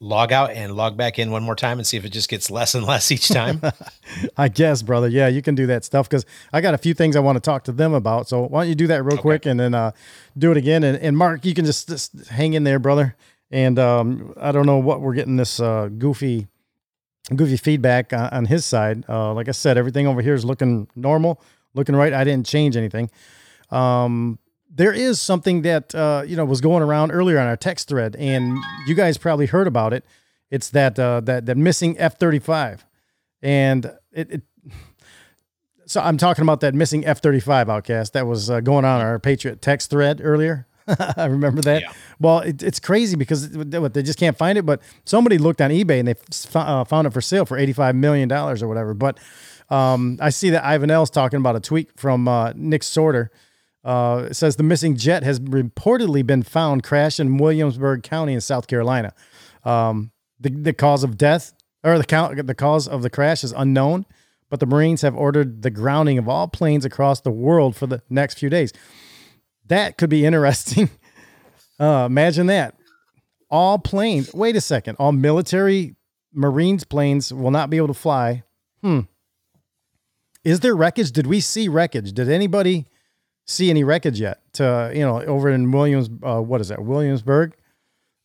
log 0.01 0.33
out 0.33 0.51
and 0.51 0.75
log 0.75 0.97
back 0.97 1.19
in 1.19 1.31
one 1.31 1.43
more 1.43 1.57
time 1.57 1.79
and 1.79 1.87
see 1.87 1.97
if 1.97 2.05
it 2.05 2.11
just 2.11 2.29
gets 2.29 2.51
less 2.51 2.75
and 2.75 2.85
less 2.87 3.11
each 3.11 3.29
time? 3.29 3.61
I 4.37 4.49
guess, 4.49 4.83
brother. 4.83 5.09
Yeah, 5.09 5.29
you 5.29 5.43
can 5.43 5.55
do 5.55 5.67
that 5.67 5.85
stuff 5.85 6.09
because 6.09 6.25
I 6.53 6.61
got 6.61 6.75
a 6.75 6.79
few 6.79 6.95
things 6.95 7.17
I 7.17 7.21
want 7.21 7.37
to 7.37 7.41
talk 7.41 7.65
to 7.65 7.73
them 7.73 7.95
about. 7.95 8.29
So 8.29 8.43
why 8.43 8.63
don't 8.63 8.69
you 8.69 8.75
do 8.75 8.87
that 8.89 9.05
real 9.05 9.19
quick 9.19 9.47
and 9.47 9.59
then 9.59 9.75
uh, 9.75 9.93
do 10.37 10.51
it 10.51 10.57
again? 10.57 10.85
And, 10.85 10.99
and 10.99 11.17
Mark, 11.17 11.45
you 11.45 11.55
can 11.55 11.65
just, 11.65 11.89
just 11.89 12.29
hang 12.29 12.55
in 12.55 12.65
there, 12.65 12.79
brother. 12.79 13.17
And 13.51 13.79
um, 13.79 14.35
I 14.41 14.53
don't 14.53 14.67
know 14.67 14.79
what 14.79 15.01
we're 15.01 15.15
getting 15.15 15.37
this 15.37 15.61
uh, 15.61 15.89
goofy, 15.89 16.49
goofy 17.35 17.57
feedback 17.57 18.13
on, 18.13 18.29
on 18.31 18.45
his 18.47 18.65
side. 18.65 19.05
Uh, 19.09 19.33
like 19.33 19.49
I 19.49 19.53
said, 19.53 19.79
everything 19.79 20.07
over 20.07 20.21
here 20.21 20.35
is 20.35 20.45
looking 20.45 20.89
normal, 20.97 21.41
looking 21.75 21.95
right. 21.95 22.13
I 22.13 22.25
didn't 22.25 22.47
change 22.47 22.77
anything. 22.77 23.11
Um, 23.71 24.39
there 24.77 24.93
is 24.93 25.21
something 25.21 25.63
that 25.63 25.95
uh, 25.95 26.23
you 26.27 26.37
know 26.37 26.45
was 26.45 26.61
going 26.61 26.83
around 26.83 27.11
earlier 27.11 27.39
on 27.39 27.47
our 27.47 27.57
text 27.57 27.89
thread, 27.89 28.15
and 28.17 28.57
you 28.87 28.95
guys 28.95 29.17
probably 29.17 29.47
heard 29.47 29.67
about 29.67 29.93
it. 29.93 30.05
It's 30.51 30.71
that 30.71 30.99
uh, 30.99 31.21
that 31.21 31.47
that 31.47 31.57
missing 31.57 31.97
F 31.99 32.19
thirty 32.19 32.39
five, 32.39 32.85
and 33.43 33.91
it, 34.13 34.31
it. 34.31 34.43
So 35.89 36.01
I'm 36.01 36.17
talking 36.19 36.43
about 36.43 36.59
that 36.63 36.75
missing 36.75 37.07
F 37.07 37.23
thirty 37.23 37.39
five 37.39 37.69
outcast 37.71 38.15
that 38.15 38.27
was 38.27 38.51
uh, 38.51 38.59
going 38.59 38.85
on 38.85 39.01
our 39.01 39.21
Patriot 39.21 39.63
text 39.63 39.89
thread 39.89 40.21
earlier. 40.21 40.67
I 41.17 41.27
remember 41.27 41.63
that. 41.63 41.83
Well, 42.19 42.41
it, 42.41 42.61
it's 42.61 42.81
crazy 42.81 43.17
because 43.17 43.51
they 43.51 44.03
just 44.03 44.19
can't 44.19 44.37
find 44.37 44.59
it. 44.59 44.67
But 44.67 44.83
somebody 45.05 45.39
looked 45.39 45.61
on 45.61 45.71
eBay 45.71 46.01
and 46.01 46.09
they 46.09 46.15
f- 46.33 46.57
uh, 46.57 46.83
found 46.83 47.07
it 47.07 47.13
for 47.13 47.21
sale 47.21 47.45
for 47.45 47.57
eighty 47.57 47.73
five 47.73 47.95
million 47.95 48.29
dollars 48.29 48.65
or 48.65 48.69
whatever. 48.69 48.95
But 48.95 49.21
um, 49.71 50.19
I 50.21 50.31
see 50.31 50.51
that 50.51 50.65
Ivan 50.65 50.91
L's 50.91 51.09
talking 51.09 51.39
about 51.39 51.55
a 51.55 51.61
tweet 51.61 51.97
from 51.97 52.27
uh, 52.27 52.53
Nick 52.57 52.83
Sortor 52.83 53.29
Uh, 53.87 54.27
it 54.31 54.35
says 54.35 54.57
the 54.57 54.65
missing 54.65 54.97
jet 54.97 55.23
has 55.23 55.39
reportedly 55.39 56.27
been 56.27 56.43
found 56.43 56.83
crashed 56.83 57.21
in 57.21 57.39
Williamsburg 57.39 58.03
County 58.03 58.33
in 58.33 58.41
South 58.41 58.67
Carolina. 58.67 59.15
Um, 59.65 60.11
the, 60.41 60.51
the 60.51 60.73
cause 60.73 61.05
of 61.05 61.17
death 61.17 61.53
or 61.85 61.97
the 61.97 62.05
count, 62.05 62.49
the 62.49 62.55
cause 62.55 62.89
of 62.89 63.03
the 63.03 63.11
crash 63.11 63.45
is 63.45 63.53
unknown, 63.53 64.05
but 64.51 64.59
the 64.59 64.67
Marines 64.67 65.03
have 65.03 65.15
ordered 65.15 65.63
the 65.63 65.71
grounding 65.71 66.19
of 66.19 66.29
all 66.29 66.49
planes 66.49 66.85
across 66.85 67.21
the 67.21 67.31
world 67.31 67.77
for 67.77 67.87
the 67.87 68.03
next 68.11 68.41
few 68.41 68.51
days. 68.51 68.73
That 69.67 69.97
could 69.99 70.11
be 70.11 70.27
interesting. 70.27 70.91
Uh, 71.79 72.07
imagine 72.07 72.49
that. 72.49 72.75
All 73.49 73.79
planes, 73.79 74.35
wait 74.35 74.57
a 74.57 74.61
second, 74.61 74.97
all 74.99 75.13
military 75.13 75.95
Marines 76.33 76.83
planes 76.83 77.33
will 77.33 77.53
not 77.53 77.71
be 77.71 77.77
able 77.77 77.87
to 77.87 77.95
fly. 77.95 78.43
Hmm. 78.83 79.03
Is 80.43 80.59
there 80.59 80.75
wreckage? 80.75 81.13
Did 81.13 81.29
we 81.29 81.39
see 81.39 81.69
wreckage? 81.69 82.13
Did 82.13 82.29
anybody 82.29 82.87
see 83.47 83.71
any 83.71 83.85
wreckage 83.85 84.21
yet? 84.21 84.41
To 84.55 84.93
you 84.95 85.01
know, 85.01 85.23
over 85.23 85.49
in 85.49 85.71
Williams, 85.71 86.09
uh, 86.23 86.41
what 86.41 86.61
is 86.61 86.69
that? 86.69 86.83
Williamsburg. 86.83 87.55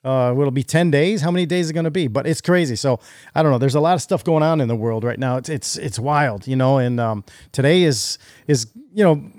Uh, 0.03 0.33
will 0.35 0.49
be 0.49 0.63
ten 0.63 0.89
days? 0.89 1.21
How 1.21 1.29
many 1.29 1.45
days 1.45 1.65
is 1.65 1.69
it 1.69 1.73
going 1.73 1.83
to 1.83 1.91
be? 1.91 2.07
But 2.07 2.25
it's 2.25 2.41
crazy. 2.41 2.75
So 2.75 2.99
I 3.35 3.43
don't 3.43 3.51
know. 3.51 3.59
There's 3.59 3.75
a 3.75 3.79
lot 3.79 3.93
of 3.93 4.01
stuff 4.01 4.23
going 4.23 4.41
on 4.41 4.59
in 4.59 4.67
the 4.67 4.75
world 4.75 5.03
right 5.03 5.19
now. 5.19 5.37
It's 5.37 5.47
it's 5.47 5.77
it's 5.77 5.99
wild, 5.99 6.47
you 6.47 6.55
know. 6.55 6.79
And 6.79 6.99
um, 6.99 7.23
today 7.51 7.83
is 7.83 8.17
is 8.47 8.71
you 8.93 9.03
know, 9.03 9.31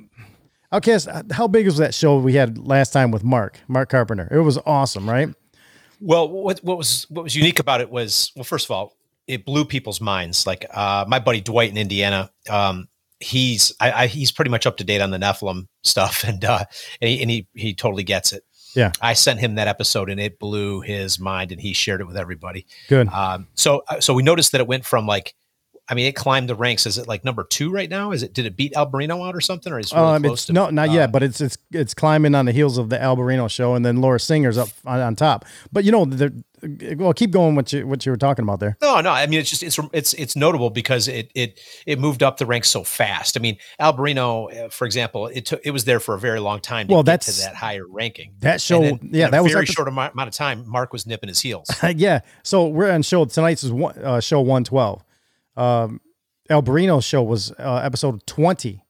Outcast. 0.73 1.09
How 1.33 1.47
big 1.47 1.67
was 1.67 1.77
that 1.77 1.95
show 1.95 2.19
we 2.19 2.35
had 2.35 2.57
last 2.57 2.93
time 2.95 3.11
with 3.11 3.23
Mark 3.23 3.59
Mark 3.69 3.91
Carpenter? 3.91 4.27
It 4.31 4.41
was 4.41 4.57
awesome, 4.65 5.09
right? 5.09 5.29
Well, 6.01 6.29
what 6.29 6.61
what 6.65 6.79
was 6.79 7.07
what 7.11 7.25
was 7.25 7.37
unique 7.37 7.59
about 7.59 7.83
it 7.83 7.91
was 7.91 8.33
well, 8.35 8.45
first 8.45 8.67
of 8.67 8.71
all, 8.71 8.97
it 9.27 9.45
blew 9.45 9.67
people's 9.67 10.01
minds. 10.01 10.47
Like 10.47 10.65
uh, 10.73 11.05
my 11.07 11.19
buddy 11.19 11.43
Dwight 11.43 11.71
in 11.71 11.77
Indiana, 11.77 12.31
um, 12.49 12.89
he's 13.23 13.73
I, 13.81 13.93
I, 13.93 14.07
he's 14.07 14.33
pretty 14.33 14.51
much 14.51 14.67
up 14.67 14.77
to 14.79 14.85
date 14.85 15.01
on 15.01 15.11
the 15.11 15.19
Nephilim 15.19 15.69
stuff, 15.83 16.25
and 16.27 16.45
uh, 16.45 16.65
and 17.01 17.09
he 17.09 17.23
and 17.23 17.31
he 17.31 17.47
he 17.55 17.75
totally 17.75 18.05
gets 18.05 18.33
it. 18.33 18.45
Yeah, 18.75 18.93
I 19.01 19.13
sent 19.13 19.41
him 19.41 19.57
that 19.57 19.69
episode, 19.69 20.09
and 20.09 20.19
it 20.19 20.39
blew 20.39 20.81
his 20.81 21.19
mind, 21.19 21.53
and 21.53 21.61
he 21.61 21.73
shared 21.73 22.01
it 22.01 22.07
with 22.07 22.17
everybody. 22.17 22.67
Good. 22.89 23.09
Um, 23.09 23.49
so 23.55 23.83
uh, 23.89 24.01
so 24.01 24.15
we 24.15 24.23
noticed 24.23 24.53
that 24.53 24.61
it 24.61 24.67
went 24.67 24.85
from 24.85 25.07
like. 25.07 25.35
I 25.93 25.95
mean, 25.95 26.07
it 26.07 26.17
climbed 26.17 26.49
the 26.49 26.55
ranks. 26.55 26.87
Is 26.87 26.97
it 26.97 27.07
like 27.07 27.23
number 27.23 27.45
two 27.45 27.71
right 27.71 27.91
now? 27.91 28.13
Is 28.13 28.23
it? 28.23 28.33
Did 28.33 28.47
it 28.47 28.57
beat 28.57 28.73
Alberino 28.73 29.29
out 29.29 29.37
or 29.37 29.43
something? 29.43 29.71
Or 29.73 29.79
is 29.79 29.93
it 29.93 29.95
really 29.95 30.07
um, 30.17 30.23
close 30.23 30.39
it's 30.39 30.47
to? 30.47 30.53
no, 30.55 30.71
not 30.71 30.91
yet, 30.91 31.13
but 31.13 31.23
it's 31.23 31.41
it's 31.43 31.59
it's 31.71 31.93
climbing 31.93 32.35
on 32.35 32.47
the 32.47 32.53
heels 32.53 32.79
of 32.79 32.89
the 32.89 32.97
Alberino 32.97 33.51
show, 33.51 33.75
and 33.75 33.85
then 33.85 33.99
Laura 33.99 34.19
Singer's 34.19 34.57
up 34.57 34.71
on, 34.87 35.01
on 35.01 35.15
top. 35.17 35.45
But 35.71 35.85
you 35.85 35.93
know, 35.93 36.07
they're- 36.07 36.33
well, 36.97 37.13
keep 37.13 37.33
going. 37.33 37.57
What 37.57 37.73
you 37.73 37.85
what 37.89 38.07
you 38.07 38.13
were 38.13 38.17
talking 38.17 38.45
about 38.45 38.61
there? 38.61 38.77
No, 38.81 39.01
no. 39.01 39.11
I 39.11 39.27
mean, 39.27 39.41
it's 39.41 39.51
just 39.51 39.65
it's 39.65 39.81
it's 39.93 40.15
it's 40.15 40.37
notable 40.37 40.71
because 40.71 41.09
it 41.09 41.29
it 41.35 41.59
it 41.87 41.99
moved 41.99 42.23
up 42.23 42.37
the 42.37 42.47
ranks 42.47 42.71
so 42.71 42.85
fast. 42.85 43.37
I 43.37 43.41
mean, 43.41 43.57
Alberino, 43.81 44.67
uh, 44.67 44.69
for 44.69 44.87
example, 44.87 45.27
it 45.27 45.45
took 45.45 45.61
it 45.65 45.73
was 45.73 45.87
there 45.87 45.99
for 45.99 46.15
a 46.15 46.21
very 46.21 46.39
long 46.39 46.61
time 46.61 46.87
to 46.87 46.95
Well, 46.95 47.03
get 47.03 47.23
to 47.23 47.27
that's- 47.33 47.45
that 47.45 47.57
higher 47.57 47.85
ranking. 47.85 48.35
that 48.41 48.61
show- 48.61 48.81
then 48.81 49.11
yeah, 49.13 49.29
that 49.29 49.39
a 49.39 49.43
was 49.43 49.51
very 49.53 49.65
epi- 49.65 49.73
short 49.73 49.89
amount 49.89 50.13
amount 50.15 50.29
of 50.29 50.35
time. 50.35 50.65
Mark 50.69 50.93
was 50.93 51.05
nipping 51.05 51.29
his 51.29 51.41
heels. 51.41 51.69
yeah. 51.97 52.21
So 52.45 52.69
we're 52.69 52.93
on 52.93 53.03
show 53.03 53.25
tonight's 53.25 53.65
is 53.65 53.73
one, 53.73 53.99
uh, 53.99 54.21
show 54.21 54.41
one 54.41 54.63
twelve. 54.63 55.03
Um, 55.57 56.01
Alberino's 56.51 57.05
show 57.05 57.23
was 57.23 57.53
uh, 57.53 57.81
episode 57.85 58.27
twenty. 58.27 58.85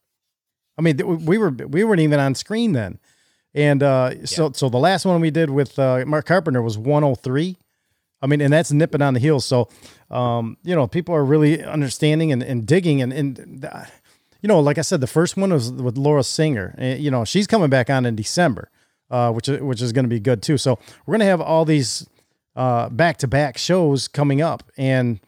I 0.79 0.83
mean, 0.83 0.97
we 1.25 1.39
were 1.39 1.51
we 1.51 1.85
weren't 1.85 2.01
even 2.01 2.19
on 2.21 2.35
screen 2.35 2.73
then, 2.73 2.99
and 3.55 3.83
uh, 3.83 4.25
so 4.25 4.53
so 4.53 4.69
the 4.69 4.79
last 4.79 5.05
one 5.05 5.21
we 5.21 5.31
did 5.31 5.51
with 5.51 5.79
uh, 5.79 6.05
Mark 6.07 6.27
Carpenter 6.27 6.63
was 6.63 6.79
one 6.79 7.03
hundred 7.03 7.23
three. 7.23 7.57
I 8.23 8.27
mean, 8.27 8.41
and 8.41 8.53
that's 8.53 8.73
nipping 8.73 9.03
on 9.03 9.15
the 9.15 9.21
heels. 9.21 9.45
So, 9.45 9.69
um, 10.11 10.57
you 10.63 10.77
know, 10.77 10.87
people 10.87 11.15
are 11.15 11.25
really 11.25 11.63
understanding 11.63 12.33
and, 12.33 12.43
and 12.43 12.67
digging 12.67 13.03
and 13.03 13.13
and. 13.13 13.65
uh, 13.65 13.85
you 14.41 14.49
know, 14.49 14.59
like 14.59 14.77
I 14.77 14.83
said, 14.83 15.01
the 15.01 15.07
first 15.07 15.37
one 15.37 15.53
was 15.53 15.71
with 15.71 15.97
Laura 15.97 16.25
Singer. 16.25 16.75
Uh, 16.77 16.97
You 16.99 17.13
know, 17.13 17.25
she's 17.25 17.47
coming 17.47 17.71
back 17.71 17.89
on 17.89 18.05
in 18.05 18.17
December, 18.17 18.71
uh, 19.09 19.31
which 19.31 19.47
which 19.47 19.81
is 19.81 19.93
going 19.93 20.05
to 20.05 20.09
be 20.09 20.19
good 20.19 20.43
too. 20.43 20.59
So 20.59 20.81
we're 21.07 21.13
going 21.13 21.21
to 21.21 21.27
have 21.27 21.41
all 21.41 21.65
these 21.65 22.09
back 22.57 23.19
to 23.19 23.29
back 23.29 23.57
shows 23.57 24.09
coming 24.09 24.43
up, 24.43 24.65
and 24.77 25.21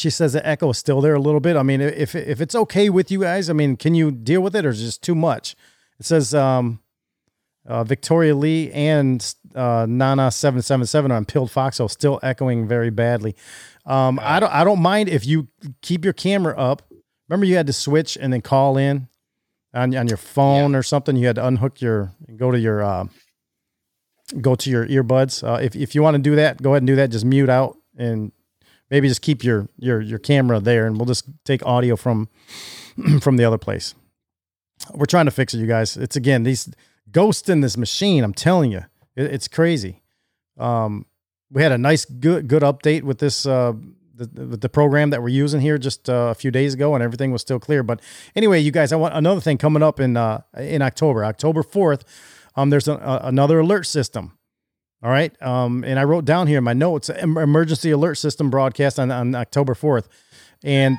she 0.00 0.10
says 0.10 0.32
the 0.32 0.46
echo 0.46 0.70
is 0.70 0.78
still 0.78 1.00
there 1.00 1.14
a 1.14 1.20
little 1.20 1.40
bit. 1.40 1.56
I 1.56 1.62
mean, 1.62 1.80
if 1.80 2.14
if 2.14 2.40
it's 2.40 2.54
okay 2.54 2.88
with 2.88 3.10
you 3.10 3.20
guys, 3.20 3.50
I 3.50 3.52
mean, 3.52 3.76
can 3.76 3.94
you 3.94 4.10
deal 4.10 4.40
with 4.40 4.56
it, 4.56 4.64
or 4.64 4.70
is 4.70 4.80
it 4.80 4.84
just 4.84 5.02
too 5.02 5.14
much? 5.14 5.54
It 5.98 6.06
says 6.06 6.34
um, 6.34 6.80
uh, 7.66 7.84
Victoria 7.84 8.34
Lee 8.34 8.72
and 8.72 9.34
uh, 9.54 9.86
Nana 9.88 10.30
seven 10.30 10.62
seven 10.62 10.86
seven 10.86 11.12
on 11.12 11.26
Pilled 11.26 11.50
Foxhole 11.50 11.88
still 11.88 12.18
echoing 12.22 12.66
very 12.66 12.90
badly. 12.90 13.36
Um, 13.84 14.18
I 14.22 14.40
don't 14.40 14.52
I 14.52 14.64
don't 14.64 14.80
mind 14.80 15.08
if 15.08 15.26
you 15.26 15.48
keep 15.82 16.04
your 16.04 16.14
camera 16.14 16.56
up. 16.56 16.82
Remember, 17.28 17.46
you 17.46 17.56
had 17.56 17.66
to 17.66 17.72
switch 17.72 18.16
and 18.16 18.32
then 18.32 18.40
call 18.40 18.76
in 18.76 19.08
on 19.74 19.94
on 19.94 20.08
your 20.08 20.16
phone 20.16 20.74
or 20.74 20.82
something. 20.82 21.14
You 21.16 21.26
had 21.26 21.36
to 21.36 21.46
unhook 21.46 21.80
your 21.80 22.12
go 22.36 22.50
to 22.50 22.58
your 22.58 22.82
uh, 22.82 23.06
go 24.40 24.54
to 24.54 24.70
your 24.70 24.86
earbuds. 24.86 25.46
Uh, 25.46 25.60
if 25.60 25.76
if 25.76 25.94
you 25.94 26.02
want 26.02 26.14
to 26.14 26.22
do 26.22 26.36
that, 26.36 26.62
go 26.62 26.70
ahead 26.70 26.82
and 26.82 26.86
do 26.86 26.96
that. 26.96 27.10
Just 27.10 27.26
mute 27.26 27.50
out 27.50 27.76
and 27.98 28.32
maybe 28.90 29.08
just 29.08 29.22
keep 29.22 29.44
your 29.44 29.68
your 29.78 30.00
your 30.00 30.18
camera 30.18 30.60
there, 30.60 30.86
and 30.86 30.96
we'll 30.96 31.06
just 31.06 31.24
take 31.44 31.64
audio 31.64 31.96
from 31.96 32.28
from 33.20 33.36
the 33.36 33.44
other 33.44 33.58
place. 33.58 33.94
We're 34.94 35.06
trying 35.06 35.26
to 35.26 35.30
fix 35.30 35.54
it, 35.54 35.58
you 35.58 35.66
guys. 35.66 35.96
It's 35.96 36.16
again 36.16 36.42
these 36.42 36.70
ghosts 37.10 37.48
in 37.48 37.60
this 37.60 37.76
machine. 37.76 38.24
I'm 38.24 38.34
telling 38.34 38.72
you, 38.72 38.84
it, 39.16 39.32
it's 39.32 39.48
crazy. 39.48 40.02
Um, 40.58 41.06
we 41.50 41.62
had 41.62 41.72
a 41.72 41.78
nice 41.78 42.04
good 42.04 42.48
good 42.48 42.62
update 42.62 43.02
with 43.02 43.18
this 43.18 43.46
uh, 43.46 43.72
the, 44.14 44.56
the 44.56 44.68
program 44.68 45.10
that 45.10 45.22
we're 45.22 45.28
using 45.28 45.60
here 45.60 45.78
just 45.78 46.08
uh, 46.08 46.28
a 46.30 46.34
few 46.34 46.50
days 46.50 46.74
ago, 46.74 46.94
and 46.94 47.02
everything 47.02 47.32
was 47.32 47.42
still 47.42 47.58
clear. 47.58 47.82
But 47.82 48.00
anyway, 48.36 48.60
you 48.60 48.70
guys, 48.70 48.92
I 48.92 48.96
want 48.96 49.14
another 49.14 49.40
thing 49.40 49.58
coming 49.58 49.82
up 49.82 50.00
in 50.00 50.16
uh, 50.16 50.42
in 50.56 50.82
October, 50.82 51.24
October 51.24 51.62
fourth. 51.62 52.04
Um, 52.56 52.70
there's 52.70 52.88
a, 52.88 52.94
a, 52.94 53.20
another 53.24 53.60
alert 53.60 53.86
system. 53.86 54.36
All 55.02 55.10
right. 55.10 55.40
Um, 55.42 55.82
and 55.84 55.98
I 55.98 56.04
wrote 56.04 56.24
down 56.24 56.46
here 56.46 56.58
in 56.58 56.64
my 56.64 56.74
notes 56.74 57.08
emergency 57.08 57.90
alert 57.90 58.16
system 58.16 58.50
broadcast 58.50 58.98
on, 58.98 59.10
on 59.10 59.34
October 59.34 59.74
4th. 59.74 60.08
And 60.62 60.98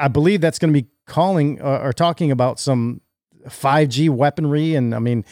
I 0.00 0.08
believe 0.08 0.40
that's 0.40 0.58
going 0.58 0.72
to 0.72 0.82
be 0.82 0.88
calling 1.06 1.60
uh, 1.60 1.80
or 1.82 1.92
talking 1.92 2.30
about 2.30 2.58
some 2.58 3.02
5G 3.46 4.08
weaponry. 4.08 4.74
And 4.74 4.94
I 4.94 5.00
mean, 5.00 5.24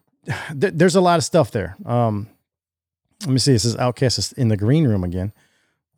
th- 0.26 0.74
there's 0.74 0.96
a 0.96 1.00
lot 1.00 1.18
of 1.18 1.24
stuff 1.24 1.50
there. 1.50 1.76
Um, 1.84 2.28
let 3.22 3.30
me 3.30 3.38
see. 3.38 3.52
This 3.52 3.64
is 3.64 3.76
Outcast 3.76 4.18
is 4.18 4.32
in 4.32 4.48
the 4.48 4.56
green 4.56 4.86
room 4.86 5.04
again. 5.04 5.32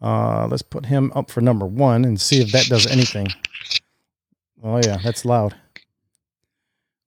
Uh, 0.03 0.49
let's 0.49 0.63
put 0.63 0.87
him 0.87 1.13
up 1.15 1.31
for 1.31 1.41
number 1.41 1.67
one 1.67 2.05
and 2.05 2.21
see 2.21 2.41
if 2.41 2.53
that 2.53 2.67
does 2.67 2.87
anything. 2.87 3.29
Oh, 4.63 4.79
yeah. 4.79 4.99
That's 5.05 5.25
loud. 5.25 5.55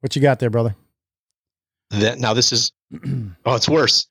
What 0.02 0.16
you 0.16 0.22
got 0.22 0.40
there, 0.40 0.50
brother? 0.50 0.76
That 1.90 2.20
now 2.20 2.34
this 2.34 2.52
is 2.52 2.72
oh, 3.46 3.56
it's 3.56 3.68
worse. 3.70 4.08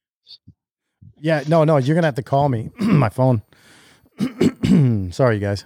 Yeah, 1.22 1.44
no, 1.46 1.62
no, 1.62 1.76
you're 1.76 1.94
gonna 1.94 2.08
have 2.08 2.16
to 2.16 2.22
call 2.24 2.48
me. 2.48 2.70
my 2.80 3.08
phone. 3.08 3.42
Sorry, 5.12 5.36
you 5.36 5.40
guys. 5.40 5.64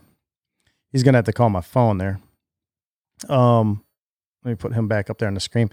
He's 0.92 1.02
gonna 1.02 1.16
have 1.16 1.24
to 1.24 1.32
call 1.32 1.48
my 1.48 1.62
phone 1.62 1.96
there. 1.96 2.20
Um, 3.26 3.82
let 4.44 4.50
me 4.50 4.54
put 4.56 4.74
him 4.74 4.86
back 4.86 5.08
up 5.08 5.16
there 5.16 5.28
on 5.28 5.34
the 5.34 5.40
screen. 5.40 5.70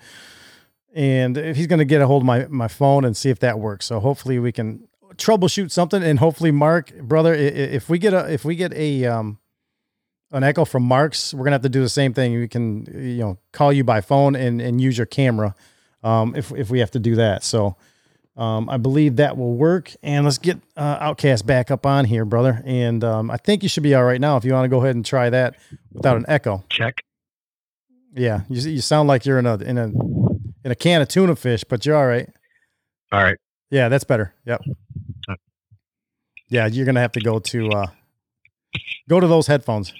And 0.95 1.35
he's 1.35 1.67
gonna 1.67 1.83
get 1.83 2.01
a 2.01 2.07
hold 2.07 2.21
of 2.21 2.25
my 2.25 2.47
my 2.47 2.69
phone 2.69 3.03
and 3.03 3.15
see 3.15 3.29
if 3.29 3.39
that 3.39 3.59
works. 3.59 3.85
So 3.85 3.99
hopefully 3.99 4.39
we 4.39 4.53
can 4.53 4.87
troubleshoot 5.15 5.69
something. 5.69 6.01
And 6.01 6.17
hopefully, 6.17 6.51
Mark, 6.51 6.97
brother, 6.99 7.33
if 7.33 7.89
we 7.89 7.99
get 7.99 8.13
a 8.13 8.31
if 8.31 8.45
we 8.45 8.55
get 8.55 8.71
a 8.73 9.05
um 9.05 9.37
an 10.31 10.43
echo 10.43 10.63
from 10.63 10.83
Mark's, 10.83 11.33
we're 11.33 11.43
gonna 11.43 11.55
have 11.55 11.61
to 11.63 11.69
do 11.69 11.81
the 11.81 11.89
same 11.89 12.13
thing. 12.13 12.39
We 12.39 12.47
can 12.47 12.85
you 12.85 13.17
know 13.17 13.37
call 13.51 13.73
you 13.73 13.83
by 13.83 13.99
phone 13.99 14.37
and 14.37 14.61
and 14.61 14.79
use 14.79 14.97
your 14.97 15.07
camera. 15.07 15.55
Um, 16.03 16.35
if 16.37 16.53
if 16.53 16.69
we 16.69 16.79
have 16.79 16.91
to 16.91 16.99
do 16.99 17.15
that. 17.15 17.43
So. 17.43 17.75
Um, 18.35 18.67
I 18.69 18.77
believe 18.77 19.17
that 19.17 19.37
will 19.37 19.53
work. 19.53 19.93
And 20.01 20.25
let's 20.25 20.37
get 20.37 20.57
uh, 20.75 20.97
Outcast 20.99 21.45
back 21.45 21.69
up 21.69 21.85
on 21.85 22.05
here, 22.05 22.25
brother. 22.25 22.61
And 22.65 23.03
um, 23.03 23.29
I 23.29 23.37
think 23.37 23.63
you 23.63 23.69
should 23.69 23.83
be 23.83 23.93
all 23.93 24.03
right 24.03 24.19
now 24.19 24.37
if 24.37 24.45
you 24.45 24.53
want 24.53 24.65
to 24.65 24.69
go 24.69 24.81
ahead 24.81 24.95
and 24.95 25.05
try 25.05 25.29
that 25.29 25.55
without 25.91 26.17
an 26.17 26.25
echo. 26.27 26.63
Check. 26.69 27.03
Yeah, 28.15 28.41
you, 28.49 28.61
you 28.69 28.81
sound 28.81 29.07
like 29.07 29.25
you're 29.25 29.39
in 29.39 29.45
a 29.45 29.55
in 29.55 29.77
a 29.77 29.85
in 30.63 30.71
a 30.71 30.75
can 30.75 31.01
of 31.01 31.07
tuna 31.07 31.35
fish, 31.35 31.63
but 31.63 31.85
you're 31.85 31.95
all 31.95 32.05
right. 32.05 32.29
All 33.11 33.23
right. 33.23 33.37
Yeah, 33.71 33.89
that's 33.89 34.03
better. 34.03 34.33
Yep. 34.45 34.61
Yeah, 36.49 36.67
you're 36.67 36.85
gonna 36.85 36.99
have 36.99 37.13
to 37.13 37.19
go 37.19 37.39
to 37.39 37.69
uh, 37.71 37.87
go 39.09 39.19
to 39.19 39.25
those 39.25 39.47
headphones, 39.47 39.93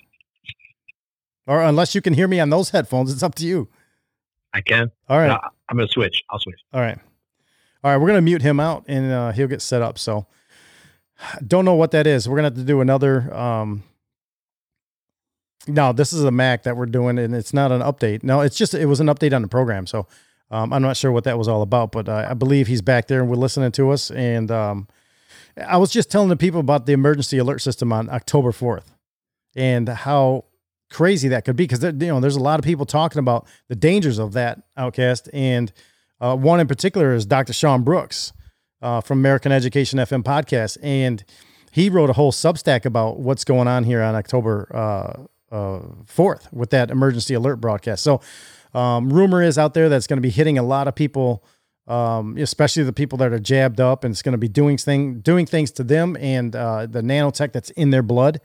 or 1.48 1.64
unless 1.64 1.96
you 1.96 2.02
can 2.02 2.14
hear 2.14 2.28
me 2.28 2.40
on 2.40 2.52
those 2.52 2.70
headphones, 2.70 3.12
it's 3.12 3.24
up 3.24 3.34
to 3.36 3.48
you. 3.48 3.68
I 4.54 4.62
can. 4.62 4.92
All 5.10 5.18
right. 5.18 5.32
I'm 5.70 5.78
gonna 5.78 5.88
switch. 5.88 6.24
I'll 6.30 6.38
switch. 6.38 6.60
All 6.72 6.82
right. 6.82 7.00
All 7.84 7.92
right, 7.92 7.98
we're 7.98 8.08
gonna 8.08 8.22
mute 8.22 8.42
him 8.42 8.60
out 8.60 8.86
and 8.88 9.12
uh, 9.12 9.32
he'll 9.32 9.48
get 9.48 9.62
set 9.62 9.82
up. 9.82 9.98
So 10.00 10.26
don't 11.46 11.66
know 11.66 11.76
what 11.76 11.92
that 11.92 12.08
is. 12.08 12.28
We're 12.28 12.38
gonna 12.38 12.48
have 12.48 12.56
to 12.56 12.64
do 12.64 12.82
another 12.82 13.34
um 13.34 13.84
no, 15.66 15.94
this 15.94 16.12
is 16.12 16.24
a 16.24 16.32
Mac 16.32 16.64
that 16.64 16.76
we're 16.76 16.86
doing 16.86 17.18
and 17.18 17.34
it's 17.34 17.54
not 17.54 17.72
an 17.72 17.82
update. 17.82 18.24
No, 18.24 18.42
it's 18.42 18.58
just 18.58 18.74
it 18.74 18.86
was 18.86 19.00
an 19.00 19.08
update 19.08 19.34
on 19.34 19.42
the 19.42 19.48
program. 19.48 19.88
So 19.88 20.08
um, 20.52 20.74
I'm 20.74 20.82
not 20.82 20.98
sure 20.98 21.12
what 21.12 21.24
that 21.24 21.38
was 21.38 21.48
all 21.48 21.62
about, 21.62 21.92
but 21.92 22.10
uh, 22.10 22.28
I 22.30 22.34
believe 22.34 22.68
he's 22.68 22.82
back 22.82 23.08
there 23.08 23.22
and 23.22 23.30
we're 23.30 23.38
listening 23.38 23.72
to 23.74 23.92
us. 23.92 24.12
And 24.12 24.52
um, 24.52 24.88
I 25.58 25.78
was 25.78 25.92
just 25.92 26.12
telling 26.12 26.30
the 26.30 26.36
people 26.36 26.60
about 26.60 26.86
the 26.86 26.94
emergency 26.94 27.38
alert 27.38 27.60
system 27.60 27.94
on 27.94 28.10
October 28.10 28.52
4th 28.52 28.88
and 29.56 29.88
how 29.88 30.46
crazy 30.90 31.28
that 31.30 31.44
could 31.44 31.56
be 31.56 31.64
because 31.64 31.84
you 31.84 31.92
know 31.92 32.20
there's 32.20 32.36
a 32.36 32.42
lot 32.42 32.60
of 32.60 32.66
people 32.66 32.86
talking 32.86 33.20
about 33.20 33.48
the 33.68 33.76
dangers 33.76 34.20
of 34.20 34.34
that 34.34 34.62
outcast, 34.78 35.30
and 35.34 35.72
uh, 36.24 36.36
one 36.38 36.62
in 36.62 36.68
particular 36.68 37.14
is 37.14 37.26
Dr. 37.26 37.52
Sean 37.52 37.84
Brooks 37.84 38.32
uh, 38.82 39.02
from 39.02 39.20
American 39.20 39.52
Education 39.52 40.00
FM 40.00 40.24
podcast, 40.24 40.78
and 40.82 41.22
he 41.72 41.90
wrote 41.90 42.10
a 42.10 42.14
whole 42.14 42.32
Substack 42.32 42.86
about 42.86 43.20
what's 43.20 43.44
going 43.44 43.68
on 43.68 43.84
here 43.84 44.02
on 44.02 44.16
October 44.16 44.68
uh, 44.74 45.54
uh, 45.54 45.82
fourth 46.06 46.48
with 46.54 46.70
that 46.70 46.90
emergency 46.90 47.34
alert 47.34 47.58
broadcast. 47.58 48.04
So, 48.04 48.22
um, 48.74 49.12
rumor 49.12 49.44
is 49.44 49.58
out 49.58 49.74
there 49.74 49.90
that's 49.90 50.08
going 50.08 50.18
to 50.18 50.22
be 50.22 50.30
hitting 50.30 50.58
a 50.58 50.64
lot 50.64 50.88
of 50.88 50.96
people. 50.96 51.44
Um, 51.86 52.38
especially 52.38 52.84
the 52.84 52.94
people 52.94 53.18
that 53.18 53.34
are 53.34 53.40
jabbed 53.40 53.82
up, 53.82 54.06
and 54.06 54.14
it's 54.14 54.22
going 54.22 54.32
to 54.32 54.38
be 54.38 54.48
doing 54.48 54.78
thing 54.78 55.20
doing 55.20 55.46
things 55.46 55.70
to 55.72 55.84
them 55.84 56.16
and 56.16 56.56
uh, 56.56 56.86
the 56.86 57.02
nanotech 57.02 57.52
that's 57.52 57.72
in 57.72 57.90
their 57.90 58.02
blood. 58.02 58.40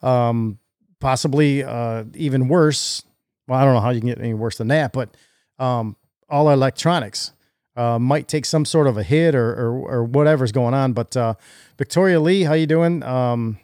Um, 0.00 0.58
possibly 0.98 1.62
uh, 1.62 2.04
even 2.14 2.48
worse. 2.48 3.02
Well, 3.46 3.60
I 3.60 3.66
don't 3.66 3.74
know 3.74 3.80
how 3.80 3.90
you 3.90 4.00
can 4.00 4.08
get 4.08 4.18
any 4.18 4.32
worse 4.32 4.56
than 4.56 4.68
that, 4.68 4.94
but 4.94 5.14
um, 5.58 5.96
all 6.28 6.50
electronics 6.50 7.32
uh, 7.76 7.98
might 7.98 8.26
take 8.26 8.44
some 8.44 8.64
sort 8.64 8.86
of 8.86 8.98
a 8.98 9.02
hit 9.02 9.34
or 9.34 9.52
or, 9.52 9.98
or 9.98 10.04
whatever's 10.04 10.52
going 10.52 10.74
on. 10.74 10.92
But 10.92 11.16
uh, 11.16 11.34
Victoria 11.78 12.20
Lee, 12.20 12.42
how 12.42 12.54
you 12.54 12.66
doing? 12.66 13.02
Um, 13.02 13.58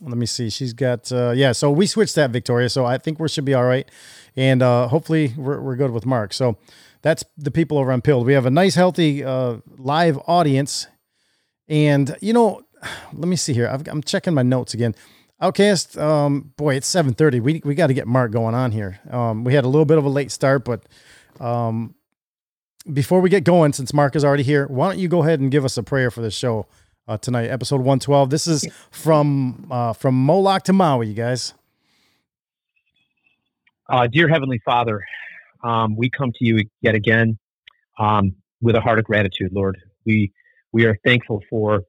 let 0.00 0.16
me 0.16 0.26
see. 0.26 0.50
She's 0.50 0.72
got 0.72 1.10
uh, 1.12 1.32
yeah. 1.36 1.52
So 1.52 1.70
we 1.70 1.86
switched 1.86 2.14
that 2.16 2.30
Victoria. 2.30 2.68
So 2.68 2.84
I 2.84 2.98
think 2.98 3.18
we 3.18 3.28
should 3.28 3.44
be 3.44 3.54
all 3.54 3.64
right, 3.64 3.88
and 4.34 4.62
uh, 4.62 4.88
hopefully 4.88 5.34
we're 5.36 5.60
we're 5.60 5.76
good 5.76 5.90
with 5.90 6.06
Mark. 6.06 6.32
So 6.32 6.56
that's 7.02 7.24
the 7.36 7.50
people 7.50 7.78
over 7.78 7.92
on 7.92 8.00
Pilled. 8.00 8.26
We 8.26 8.32
have 8.32 8.46
a 8.46 8.50
nice, 8.50 8.74
healthy 8.74 9.22
uh, 9.22 9.58
live 9.78 10.18
audience, 10.26 10.86
and 11.68 12.16
you 12.20 12.32
know, 12.32 12.62
let 13.12 13.28
me 13.28 13.36
see 13.36 13.52
here. 13.52 13.68
i 13.68 13.90
am 13.90 14.02
checking 14.02 14.34
my 14.34 14.42
notes 14.42 14.74
again. 14.74 14.94
Outcast, 15.38 15.98
um, 15.98 16.54
boy, 16.56 16.76
it's 16.76 16.86
seven 16.86 17.12
thirty. 17.12 17.40
We 17.40 17.60
we 17.62 17.74
got 17.74 17.88
to 17.88 17.94
get 17.94 18.06
Mark 18.06 18.32
going 18.32 18.54
on 18.54 18.72
here. 18.72 19.00
Um, 19.10 19.44
we 19.44 19.52
had 19.52 19.64
a 19.64 19.68
little 19.68 19.84
bit 19.84 19.98
of 19.98 20.04
a 20.06 20.08
late 20.08 20.32
start, 20.32 20.64
but 20.64 20.86
um, 21.40 21.94
before 22.92 23.20
we 23.20 23.30
get 23.30 23.44
going, 23.44 23.72
since 23.72 23.92
Mark 23.92 24.16
is 24.16 24.24
already 24.24 24.42
here, 24.42 24.66
why 24.66 24.90
don't 24.90 24.98
you 24.98 25.08
go 25.08 25.22
ahead 25.22 25.40
and 25.40 25.50
give 25.50 25.64
us 25.64 25.76
a 25.76 25.82
prayer 25.82 26.10
for 26.10 26.20
this 26.20 26.34
show 26.34 26.66
uh, 27.08 27.18
tonight, 27.18 27.46
episode 27.46 27.80
one 27.80 27.98
twelve. 27.98 28.30
This 28.30 28.46
is 28.46 28.66
from 28.90 29.66
uh, 29.70 29.92
from 29.92 30.14
Moloch 30.14 30.62
to 30.64 30.72
Maui, 30.72 31.08
you 31.08 31.14
guys. 31.14 31.54
Uh, 33.88 34.06
dear 34.06 34.28
Heavenly 34.28 34.60
Father, 34.64 35.04
um, 35.62 35.96
we 35.96 36.10
come 36.10 36.32
to 36.32 36.44
you 36.44 36.64
yet 36.80 36.94
again 36.94 37.38
um, 37.98 38.34
with 38.60 38.74
a 38.74 38.80
heart 38.80 38.98
of 38.98 39.04
gratitude, 39.04 39.52
Lord. 39.52 39.78
We 40.04 40.32
we 40.72 40.84
are 40.86 40.96
thankful 41.04 41.42
for 41.48 41.82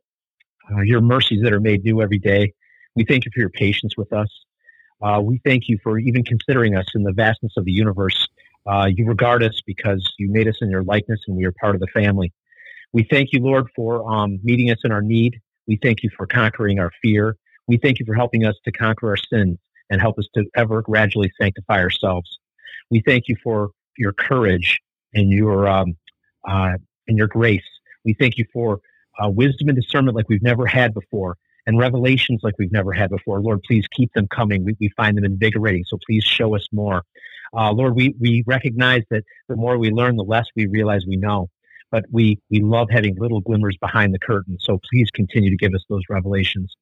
uh, 0.72 0.82
your 0.82 1.02
mercies 1.02 1.42
that 1.44 1.54
are 1.54 1.60
made 1.60 1.84
new 1.84 2.02
every 2.02 2.20
day. 2.20 2.54
We 2.96 3.04
thank 3.06 3.26
you 3.26 3.32
for 3.34 3.40
your 3.40 3.50
patience 3.50 3.98
with 3.98 4.14
us. 4.14 4.28
Uh, 5.02 5.22
we 5.24 5.40
thank 5.46 5.68
you 5.68 5.78
for 5.84 6.00
even 6.00 6.24
considering 6.24 6.76
us 6.76 6.86
in 6.96 7.04
the 7.04 7.14
vastness 7.14 7.54
of 7.58 7.66
the 7.66 7.72
universe. 7.72 8.28
Uh, 8.68 8.88
you 8.94 9.06
regard 9.06 9.44
us 9.44 9.62
because 9.66 10.14
you 10.18 10.30
made 10.32 10.48
us 10.48 10.58
in 10.62 10.70
your 10.70 10.84
likeness 10.84 11.20
and 11.28 11.38
we 11.38 11.46
are 11.46 11.54
part 11.54 11.76
of 11.76 11.82
the 11.82 11.88
family. 11.88 12.34
We 12.94 13.08
thank 13.10 13.30
you, 13.32 13.40
Lord, 13.40 13.68
for 13.76 14.10
um, 14.12 14.40
meeting 14.44 14.72
us 14.72 14.80
in 14.84 14.92
our 14.92 15.02
need. 15.02 15.40
We 15.68 15.80
thank 15.82 16.04
you 16.04 16.10
for 16.16 16.28
conquering 16.28 16.80
our 16.80 16.92
fear. 17.02 17.36
We 17.68 17.78
thank 17.78 18.00
you 18.00 18.06
for 18.06 18.14
helping 18.14 18.46
us 18.46 18.56
to 18.66 18.72
conquer 18.72 19.10
our 19.10 19.18
sins 19.18 19.58
and 19.90 20.02
help 20.02 20.18
us 20.20 20.28
to 20.36 20.46
ever 20.56 20.82
gradually 20.82 21.32
sanctify 21.40 21.80
ourselves. 21.82 22.40
We 22.90 23.02
thank 23.06 23.28
you 23.28 23.36
for 23.44 23.72
your 23.98 24.14
courage 24.14 24.80
and 25.14 25.30
your 25.32 25.68
um, 25.68 25.98
uh, 26.48 26.74
and 27.08 27.18
your 27.18 27.28
grace. 27.28 27.64
We 28.06 28.14
thank 28.14 28.38
you 28.38 28.46
for 28.54 28.80
uh, 29.22 29.30
wisdom 29.30 29.70
and 29.70 29.80
discernment 29.80 30.16
like 30.16 30.30
we've 30.30 30.42
never 30.42 30.66
had 30.66 30.94
before 30.94 31.38
and 31.66 31.78
revelations 31.78 32.42
like 32.44 32.54
we've 32.58 32.72
never 32.72 32.94
had 32.94 33.10
before. 33.10 33.42
Lord, 33.42 33.62
please 33.64 33.86
keep 33.92 34.12
them 34.14 34.28
coming. 34.28 34.64
We, 34.64 34.76
we 34.80 34.90
find 34.96 35.18
them 35.18 35.26
invigorating. 35.26 35.84
So 35.86 36.00
please 36.08 36.24
show 36.24 36.56
us 36.56 36.66
more. 36.72 37.04
Uh, 37.58 37.74
Lord, 37.74 37.96
we, 37.96 38.14
we 38.20 38.44
recognize 38.46 39.04
that 39.10 39.24
the 39.50 39.56
more 39.56 39.78
we 39.78 39.90
learn, 39.90 40.16
the 40.16 40.24
less 40.24 40.46
we 40.56 40.68
realize 40.68 41.06
we 41.08 41.18
know. 41.18 41.50
But 41.90 42.06
we, 42.12 42.40
we 42.52 42.60
love 42.60 42.90
having 42.92 43.16
little 43.18 43.42
glimmers 43.42 43.78
behind 43.80 44.14
the 44.14 44.20
curtain. 44.20 44.58
So 44.60 44.80
please 44.90 45.10
continue 45.12 45.50
to 45.50 45.56
give 45.56 45.74
us 45.74 45.84
those 45.90 46.04
revelations. 46.10 46.76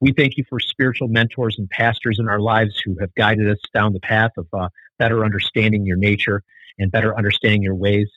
We 0.00 0.12
thank 0.12 0.36
you 0.36 0.44
for 0.48 0.58
spiritual 0.58 1.08
mentors 1.08 1.56
and 1.58 1.68
pastors 1.70 2.18
in 2.18 2.28
our 2.28 2.40
lives 2.40 2.80
who 2.84 2.96
have 3.00 3.14
guided 3.14 3.48
us 3.48 3.58
down 3.72 3.92
the 3.92 4.00
path 4.00 4.32
of 4.36 4.46
uh, 4.52 4.68
better 4.98 5.24
understanding 5.24 5.86
your 5.86 5.96
nature 5.96 6.42
and 6.78 6.90
better 6.90 7.16
understanding 7.16 7.62
your 7.62 7.74
ways. 7.74 8.08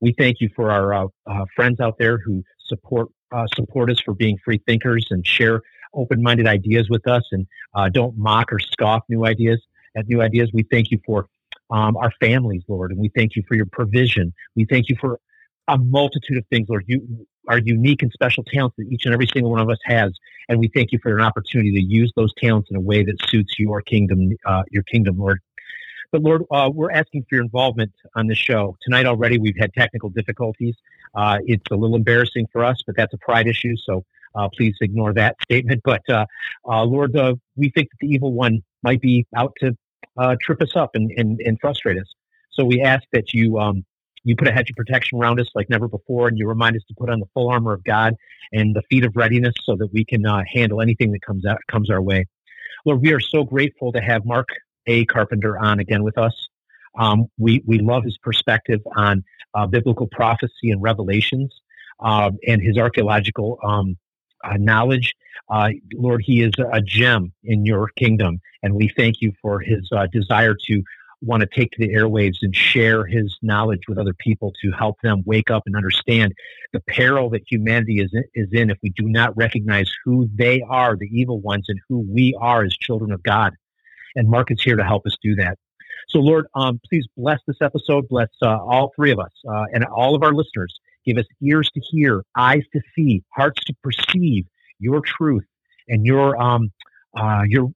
We 0.00 0.14
thank 0.18 0.40
you 0.40 0.50
for 0.56 0.70
our 0.70 0.92
uh, 0.92 1.06
uh 1.26 1.44
friends 1.54 1.78
out 1.78 1.96
there 1.98 2.18
who 2.18 2.42
support 2.66 3.08
uh, 3.30 3.46
support 3.54 3.90
us 3.90 4.00
for 4.00 4.14
being 4.14 4.36
free 4.44 4.60
thinkers 4.66 5.06
and 5.10 5.26
share 5.26 5.62
open-minded 5.94 6.46
ideas 6.46 6.88
with 6.90 7.06
us 7.06 7.22
and 7.32 7.46
uh, 7.74 7.88
don't 7.88 8.16
mock 8.18 8.52
or 8.52 8.58
scoff 8.58 9.02
new 9.08 9.24
ideas 9.24 9.60
at 9.96 10.06
new 10.08 10.20
ideas. 10.20 10.50
We 10.52 10.64
thank 10.70 10.90
you 10.90 10.98
for 11.04 11.28
um, 11.72 11.96
our 11.96 12.12
families, 12.20 12.62
Lord, 12.68 12.92
and 12.92 13.00
we 13.00 13.10
thank 13.16 13.34
you 13.34 13.42
for 13.48 13.56
your 13.56 13.66
provision. 13.66 14.32
We 14.54 14.66
thank 14.66 14.88
you 14.88 14.96
for 15.00 15.18
a 15.68 15.78
multitude 15.78 16.36
of 16.36 16.44
things, 16.48 16.68
Lord. 16.68 16.84
You 16.86 17.26
are 17.48 17.58
unique 17.58 18.02
and 18.02 18.12
special 18.12 18.44
talents 18.44 18.76
that 18.76 18.86
each 18.90 19.06
and 19.06 19.14
every 19.14 19.26
single 19.26 19.50
one 19.50 19.60
of 19.60 19.70
us 19.70 19.78
has, 19.84 20.12
and 20.48 20.60
we 20.60 20.70
thank 20.74 20.92
you 20.92 20.98
for 21.02 21.16
an 21.16 21.24
opportunity 21.24 21.72
to 21.72 21.82
use 21.82 22.12
those 22.14 22.32
talents 22.36 22.68
in 22.70 22.76
a 22.76 22.80
way 22.80 23.02
that 23.02 23.16
suits 23.28 23.58
your 23.58 23.80
kingdom, 23.80 24.36
uh, 24.44 24.62
your 24.70 24.82
kingdom, 24.84 25.18
Lord. 25.18 25.40
But 26.12 26.22
Lord, 26.22 26.42
uh, 26.50 26.70
we're 26.72 26.92
asking 26.92 27.22
for 27.22 27.36
your 27.36 27.44
involvement 27.44 27.92
on 28.14 28.26
the 28.26 28.34
show 28.34 28.76
tonight. 28.82 29.06
Already, 29.06 29.38
we've 29.38 29.56
had 29.58 29.72
technical 29.72 30.10
difficulties. 30.10 30.76
Uh, 31.14 31.38
it's 31.46 31.64
a 31.70 31.74
little 31.74 31.96
embarrassing 31.96 32.48
for 32.52 32.64
us, 32.64 32.82
but 32.86 32.96
that's 32.96 33.14
a 33.14 33.18
pride 33.18 33.46
issue. 33.46 33.74
So 33.82 34.04
uh, 34.34 34.50
please 34.54 34.76
ignore 34.82 35.14
that 35.14 35.36
statement. 35.42 35.80
But 35.84 36.02
uh, 36.10 36.26
uh, 36.68 36.84
Lord, 36.84 37.16
we 37.56 37.70
think 37.70 37.88
that 37.90 37.96
the 38.00 38.08
evil 38.08 38.34
one 38.34 38.62
might 38.82 39.00
be 39.00 39.26
out 39.34 39.54
to 39.60 39.74
trip 40.40 40.62
us 40.62 40.76
up 40.76 40.90
and, 40.94 41.10
and, 41.16 41.40
and, 41.44 41.58
frustrate 41.60 41.98
us. 41.98 42.14
So 42.50 42.64
we 42.64 42.82
ask 42.82 43.04
that 43.12 43.32
you 43.32 43.58
um, 43.58 43.84
you 44.24 44.36
put 44.36 44.48
a 44.48 44.52
hedge 44.52 44.70
of 44.70 44.76
protection 44.76 45.18
around 45.18 45.40
us 45.40 45.48
like 45.54 45.68
never 45.68 45.88
before, 45.88 46.28
and 46.28 46.38
you 46.38 46.46
remind 46.46 46.76
us 46.76 46.82
to 46.88 46.94
put 46.94 47.10
on 47.10 47.20
the 47.20 47.26
full 47.34 47.50
armor 47.50 47.72
of 47.72 47.82
God 47.84 48.14
and 48.52 48.74
the 48.74 48.82
feet 48.90 49.04
of 49.04 49.16
readiness 49.16 49.54
so 49.64 49.76
that 49.76 49.88
we 49.92 50.04
can 50.04 50.24
uh, 50.26 50.42
handle 50.52 50.80
anything 50.80 51.12
that 51.12 51.22
comes 51.22 51.44
out 51.46 51.58
comes 51.70 51.90
our 51.90 52.00
way. 52.00 52.26
Lord, 52.84 53.02
we 53.02 53.12
are 53.12 53.20
so 53.20 53.44
grateful 53.44 53.92
to 53.92 54.00
have 54.00 54.24
Mark 54.24 54.48
A. 54.86 55.04
Carpenter 55.06 55.58
on 55.58 55.80
again 55.80 56.02
with 56.02 56.18
us. 56.18 56.48
Um, 56.98 57.26
we 57.38 57.62
we 57.66 57.78
love 57.78 58.04
his 58.04 58.18
perspective 58.18 58.80
on 58.96 59.24
uh, 59.54 59.66
biblical 59.66 60.06
prophecy 60.06 60.70
and 60.70 60.82
revelations, 60.82 61.52
uh, 62.00 62.30
and 62.46 62.62
his 62.62 62.76
archaeological 62.78 63.58
um, 63.62 63.96
uh, 64.44 64.56
knowledge. 64.58 65.14
Uh, 65.48 65.70
Lord, 65.94 66.22
he 66.24 66.42
is 66.42 66.52
a 66.72 66.80
gem 66.80 67.32
in 67.44 67.66
your 67.66 67.88
kingdom, 67.96 68.40
and 68.62 68.74
we 68.74 68.92
thank 68.96 69.20
you 69.20 69.32
for 69.42 69.60
his 69.60 69.88
uh, 69.92 70.06
desire 70.12 70.54
to 70.66 70.82
want 71.22 71.40
to 71.40 71.46
take 71.46 71.70
to 71.70 71.78
the 71.78 71.94
airwaves 71.94 72.38
and 72.42 72.54
share 72.54 73.06
his 73.06 73.36
knowledge 73.42 73.82
with 73.88 73.96
other 73.96 74.14
people 74.14 74.52
to 74.60 74.72
help 74.72 74.96
them 75.02 75.22
wake 75.24 75.50
up 75.50 75.62
and 75.66 75.76
understand 75.76 76.34
the 76.72 76.80
peril 76.80 77.30
that 77.30 77.42
humanity 77.48 78.00
is 78.00 78.12
in, 78.12 78.24
is 78.34 78.48
in 78.52 78.70
if 78.70 78.78
we 78.82 78.90
do 78.90 79.04
not 79.08 79.36
recognize 79.36 79.90
who 80.04 80.28
they 80.34 80.62
are, 80.68 80.96
the 80.96 81.08
evil 81.12 81.40
ones, 81.40 81.66
and 81.68 81.80
who 81.88 82.04
we 82.08 82.36
are 82.40 82.64
as 82.64 82.72
children 82.76 83.12
of 83.12 83.22
God. 83.22 83.52
And 84.16 84.28
Mark 84.28 84.50
is 84.50 84.62
here 84.62 84.76
to 84.76 84.84
help 84.84 85.06
us 85.06 85.16
do 85.22 85.36
that. 85.36 85.58
So, 86.08 86.18
Lord, 86.18 86.46
um, 86.54 86.80
please 86.88 87.06
bless 87.16 87.40
this 87.46 87.56
episode. 87.62 88.08
Bless 88.08 88.28
uh, 88.42 88.58
all 88.58 88.92
three 88.94 89.12
of 89.12 89.18
us 89.18 89.32
uh, 89.48 89.64
and 89.72 89.84
all 89.84 90.14
of 90.14 90.22
our 90.22 90.32
listeners. 90.32 90.78
Give 91.04 91.18
us 91.18 91.26
ears 91.42 91.70
to 91.74 91.80
hear, 91.80 92.22
eyes 92.36 92.62
to 92.72 92.80
see, 92.94 93.22
hearts 93.34 93.62
to 93.64 93.74
perceive 93.82 94.46
your 94.78 95.00
truth 95.00 95.44
and 95.88 96.04
your 96.06 96.40
um, 96.40 96.70
uh, 97.16 97.42
your 97.46 97.70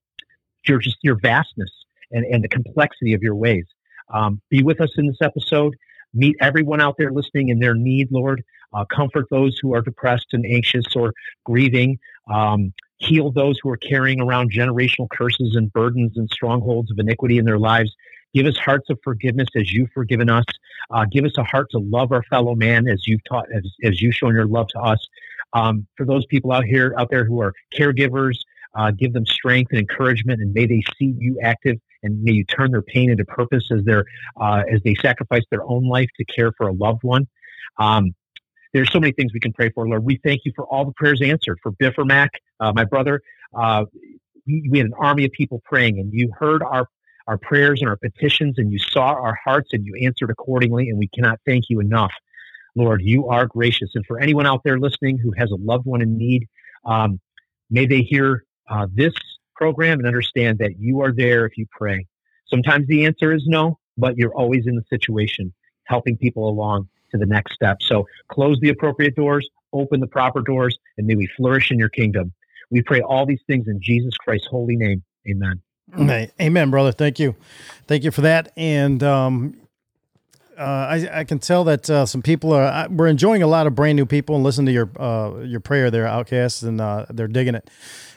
your 0.66 0.78
just 0.78 0.98
your 1.02 1.18
vastness 1.20 1.70
and, 2.10 2.24
and 2.24 2.42
the 2.42 2.48
complexity 2.48 3.14
of 3.14 3.22
your 3.22 3.34
ways. 3.34 3.66
Um, 4.12 4.40
be 4.50 4.62
with 4.62 4.80
us 4.80 4.90
in 4.96 5.06
this 5.06 5.18
episode. 5.20 5.76
Meet 6.14 6.36
everyone 6.40 6.80
out 6.80 6.96
there 6.98 7.12
listening 7.12 7.48
in 7.48 7.58
their 7.58 7.74
need, 7.74 8.08
Lord. 8.10 8.42
Uh, 8.72 8.84
comfort 8.84 9.26
those 9.30 9.58
who 9.60 9.74
are 9.74 9.80
depressed 9.80 10.28
and 10.32 10.44
anxious 10.46 10.94
or 10.94 11.12
grieving. 11.44 11.98
Um, 12.32 12.72
heal 12.98 13.30
those 13.30 13.58
who 13.62 13.70
are 13.70 13.76
carrying 13.76 14.20
around 14.20 14.52
generational 14.52 15.08
curses 15.10 15.54
and 15.56 15.72
burdens 15.72 16.16
and 16.16 16.28
strongholds 16.30 16.90
of 16.90 16.98
iniquity 16.98 17.38
in 17.38 17.44
their 17.44 17.58
lives. 17.58 17.94
Give 18.34 18.46
us 18.46 18.56
hearts 18.58 18.90
of 18.90 18.98
forgiveness 19.02 19.48
as 19.56 19.72
you've 19.72 19.90
forgiven 19.92 20.28
us. 20.28 20.44
Uh, 20.90 21.04
give 21.10 21.24
us 21.24 21.36
a 21.38 21.44
heart 21.44 21.68
to 21.70 21.78
love 21.78 22.12
our 22.12 22.22
fellow 22.24 22.54
man 22.54 22.86
as 22.88 23.06
you've 23.06 23.24
taught, 23.24 23.46
as, 23.54 23.64
as 23.82 24.00
you've 24.00 24.14
shown 24.14 24.34
your 24.34 24.46
love 24.46 24.68
to 24.68 24.80
us. 24.80 25.04
Um, 25.52 25.86
for 25.96 26.04
those 26.04 26.26
people 26.26 26.52
out 26.52 26.64
here, 26.64 26.94
out 26.98 27.08
there 27.10 27.24
who 27.24 27.40
are 27.40 27.52
caregivers, 27.74 28.36
uh, 28.74 28.90
give 28.90 29.12
them 29.12 29.24
strength 29.24 29.70
and 29.70 29.80
encouragement, 29.80 30.40
and 30.40 30.52
may 30.52 30.66
they 30.66 30.82
see 30.98 31.14
you 31.18 31.38
active, 31.42 31.78
and 32.02 32.22
may 32.22 32.32
you 32.32 32.44
turn 32.44 32.70
their 32.70 32.82
pain 32.82 33.10
into 33.10 33.24
purpose 33.24 33.64
as 33.72 33.82
they 33.84 34.02
uh, 34.40 34.62
as 34.70 34.82
they 34.84 34.94
sacrifice 34.96 35.44
their 35.50 35.64
own 35.64 35.88
life 35.88 36.08
to 36.18 36.24
care 36.26 36.52
for 36.58 36.68
a 36.68 36.72
loved 36.72 37.02
one. 37.02 37.26
Um, 37.78 38.14
there's 38.74 38.92
so 38.92 39.00
many 39.00 39.12
things 39.12 39.32
we 39.32 39.40
can 39.40 39.54
pray 39.54 39.70
for, 39.70 39.88
Lord. 39.88 40.04
We 40.04 40.20
thank 40.22 40.42
you 40.44 40.52
for 40.54 40.66
all 40.66 40.84
the 40.84 40.92
prayers 40.92 41.22
answered 41.22 41.58
for 41.62 41.72
Biff 41.72 41.94
Biffer 41.94 42.04
Mac, 42.04 42.30
uh, 42.60 42.72
my 42.74 42.84
brother. 42.84 43.22
Uh, 43.54 43.86
we, 44.46 44.68
we, 44.70 44.78
had 44.78 44.88
an 44.88 44.94
army 44.98 45.24
of 45.24 45.32
people 45.32 45.62
praying, 45.64 45.98
and 45.98 46.12
you 46.12 46.30
heard 46.38 46.62
our 46.62 46.86
our 47.26 47.38
prayers 47.38 47.80
and 47.80 47.88
our 47.88 47.96
petitions, 47.96 48.58
and 48.58 48.72
you 48.72 48.78
saw 48.78 49.08
our 49.08 49.36
hearts, 49.44 49.70
and 49.72 49.84
you 49.84 49.94
answered 50.04 50.30
accordingly. 50.30 50.88
And 50.88 50.98
we 50.98 51.08
cannot 51.08 51.40
thank 51.46 51.64
you 51.68 51.80
enough, 51.80 52.12
Lord. 52.74 53.02
You 53.02 53.28
are 53.28 53.46
gracious. 53.46 53.90
And 53.94 54.04
for 54.06 54.20
anyone 54.20 54.46
out 54.46 54.62
there 54.64 54.78
listening 54.78 55.18
who 55.18 55.32
has 55.36 55.50
a 55.50 55.56
loved 55.56 55.86
one 55.86 56.02
in 56.02 56.16
need, 56.16 56.46
um, 56.84 57.20
may 57.70 57.86
they 57.86 58.02
hear 58.02 58.44
uh, 58.68 58.86
this 58.92 59.14
program 59.54 59.98
and 59.98 60.06
understand 60.06 60.58
that 60.58 60.78
you 60.78 61.00
are 61.00 61.12
there 61.12 61.46
if 61.46 61.56
you 61.56 61.66
pray. 61.70 62.06
Sometimes 62.46 62.86
the 62.86 63.06
answer 63.06 63.32
is 63.32 63.42
no, 63.46 63.78
but 63.96 64.16
you're 64.16 64.34
always 64.34 64.66
in 64.66 64.76
the 64.76 64.84
situation 64.88 65.52
helping 65.84 66.16
people 66.16 66.48
along 66.48 66.88
to 67.10 67.18
the 67.18 67.26
next 67.26 67.54
step. 67.54 67.78
So 67.80 68.06
close 68.28 68.58
the 68.60 68.68
appropriate 68.68 69.14
doors, 69.14 69.48
open 69.72 70.00
the 70.00 70.06
proper 70.06 70.42
doors, 70.42 70.76
and 70.98 71.06
may 71.06 71.14
we 71.14 71.28
flourish 71.36 71.70
in 71.70 71.78
your 71.78 71.88
kingdom. 71.88 72.32
We 72.70 72.82
pray 72.82 73.00
all 73.00 73.26
these 73.26 73.42
things 73.46 73.68
in 73.68 73.80
Jesus 73.80 74.16
Christ's 74.16 74.48
holy 74.48 74.76
name. 74.76 75.02
Amen. 75.28 75.62
Hey, 75.94 76.30
Amen, 76.40 76.70
brother. 76.70 76.92
Thank 76.92 77.18
you. 77.18 77.36
Thank 77.86 78.04
you 78.04 78.10
for 78.10 78.22
that. 78.22 78.52
And 78.56 79.02
um, 79.02 79.56
uh, 80.58 80.62
I, 80.62 81.20
I 81.20 81.24
can 81.24 81.38
tell 81.38 81.64
that 81.64 81.88
uh, 81.88 82.06
some 82.06 82.22
people 82.22 82.52
are 82.52 82.64
I, 82.64 82.86
we're 82.88 83.06
enjoying 83.06 83.42
a 83.42 83.46
lot 83.46 83.66
of 83.66 83.74
brand 83.74 83.96
new 83.96 84.06
people 84.06 84.34
and 84.34 84.44
listen 84.44 84.66
to 84.66 84.72
your 84.72 84.90
uh, 84.98 85.40
your 85.40 85.60
prayer 85.60 85.90
there, 85.90 86.06
outcasts, 86.06 86.62
and 86.62 86.80
uh, 86.80 87.06
they're 87.10 87.28
digging 87.28 87.54
it. 87.54 87.70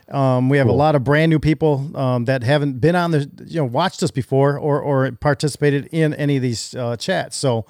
Um, 0.10 0.50
we 0.50 0.58
have 0.58 0.68
a 0.68 0.72
lot 0.74 0.96
of 0.96 1.04
brand 1.04 1.30
new 1.30 1.38
people 1.38 1.96
um, 1.96 2.26
that 2.26 2.42
haven't 2.42 2.80
been 2.80 2.96
on 2.96 3.12
the 3.12 3.30
you 3.46 3.58
know 3.58 3.66
watched 3.66 4.02
us 4.02 4.10
before 4.10 4.58
or 4.58 4.82
or 4.82 5.12
participated 5.12 5.88
in 5.92 6.14
any 6.16 6.38
of 6.38 6.42
these 6.42 6.76
uh, 6.76 6.96
chats. 6.96 7.38
So. 7.38 7.66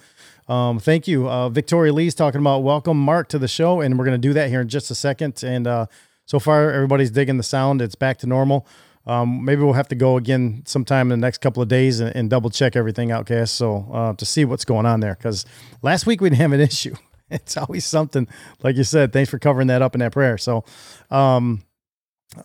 Um, 0.47 0.79
thank 0.79 1.07
you. 1.07 1.29
Uh, 1.29 1.49
Victoria 1.49 1.93
Lee's 1.93 2.15
talking 2.15 2.41
about 2.41 2.63
welcome 2.63 2.97
Mark 2.97 3.29
to 3.29 3.37
the 3.37 3.47
show, 3.47 3.81
and 3.81 3.99
we're 3.99 4.05
going 4.05 4.19
to 4.19 4.27
do 4.27 4.33
that 4.33 4.49
here 4.49 4.61
in 4.61 4.67
just 4.67 4.89
a 4.89 4.95
second. 4.95 5.43
And 5.43 5.67
uh, 5.67 5.85
so 6.25 6.39
far, 6.39 6.71
everybody's 6.71 7.11
digging 7.11 7.37
the 7.37 7.43
sound. 7.43 7.83
It's 7.83 7.93
back 7.93 8.17
to 8.19 8.25
normal. 8.25 8.65
Um, 9.09 9.43
maybe 9.43 9.63
we'll 9.63 9.73
have 9.73 9.87
to 9.87 9.95
go 9.95 10.17
again 10.17 10.61
sometime 10.65 11.11
in 11.11 11.19
the 11.19 11.25
next 11.25 11.39
couple 11.39 11.63
of 11.63 11.67
days 11.67 11.99
and, 11.99 12.15
and 12.15 12.29
double 12.29 12.51
check 12.51 12.75
everything 12.75 13.11
Outcast. 13.11 13.55
So 13.55 13.89
uh, 13.91 14.13
to 14.13 14.23
see 14.23 14.45
what's 14.45 14.65
going 14.65 14.85
on 14.85 14.99
there, 14.99 15.15
because 15.15 15.47
last 15.81 16.05
week 16.05 16.21
we 16.21 16.29
didn't 16.29 16.41
have 16.41 16.51
an 16.51 16.61
issue. 16.71 16.95
It's 17.31 17.57
always 17.57 17.85
something, 17.85 18.27
like 18.63 18.75
you 18.75 18.83
said. 18.83 19.11
Thanks 19.11 19.29
for 19.29 19.39
covering 19.39 19.67
that 19.67 19.81
up 19.81 19.95
in 19.95 19.99
that 19.99 20.11
prayer. 20.11 20.37
So, 20.37 20.63
um, 21.09 21.63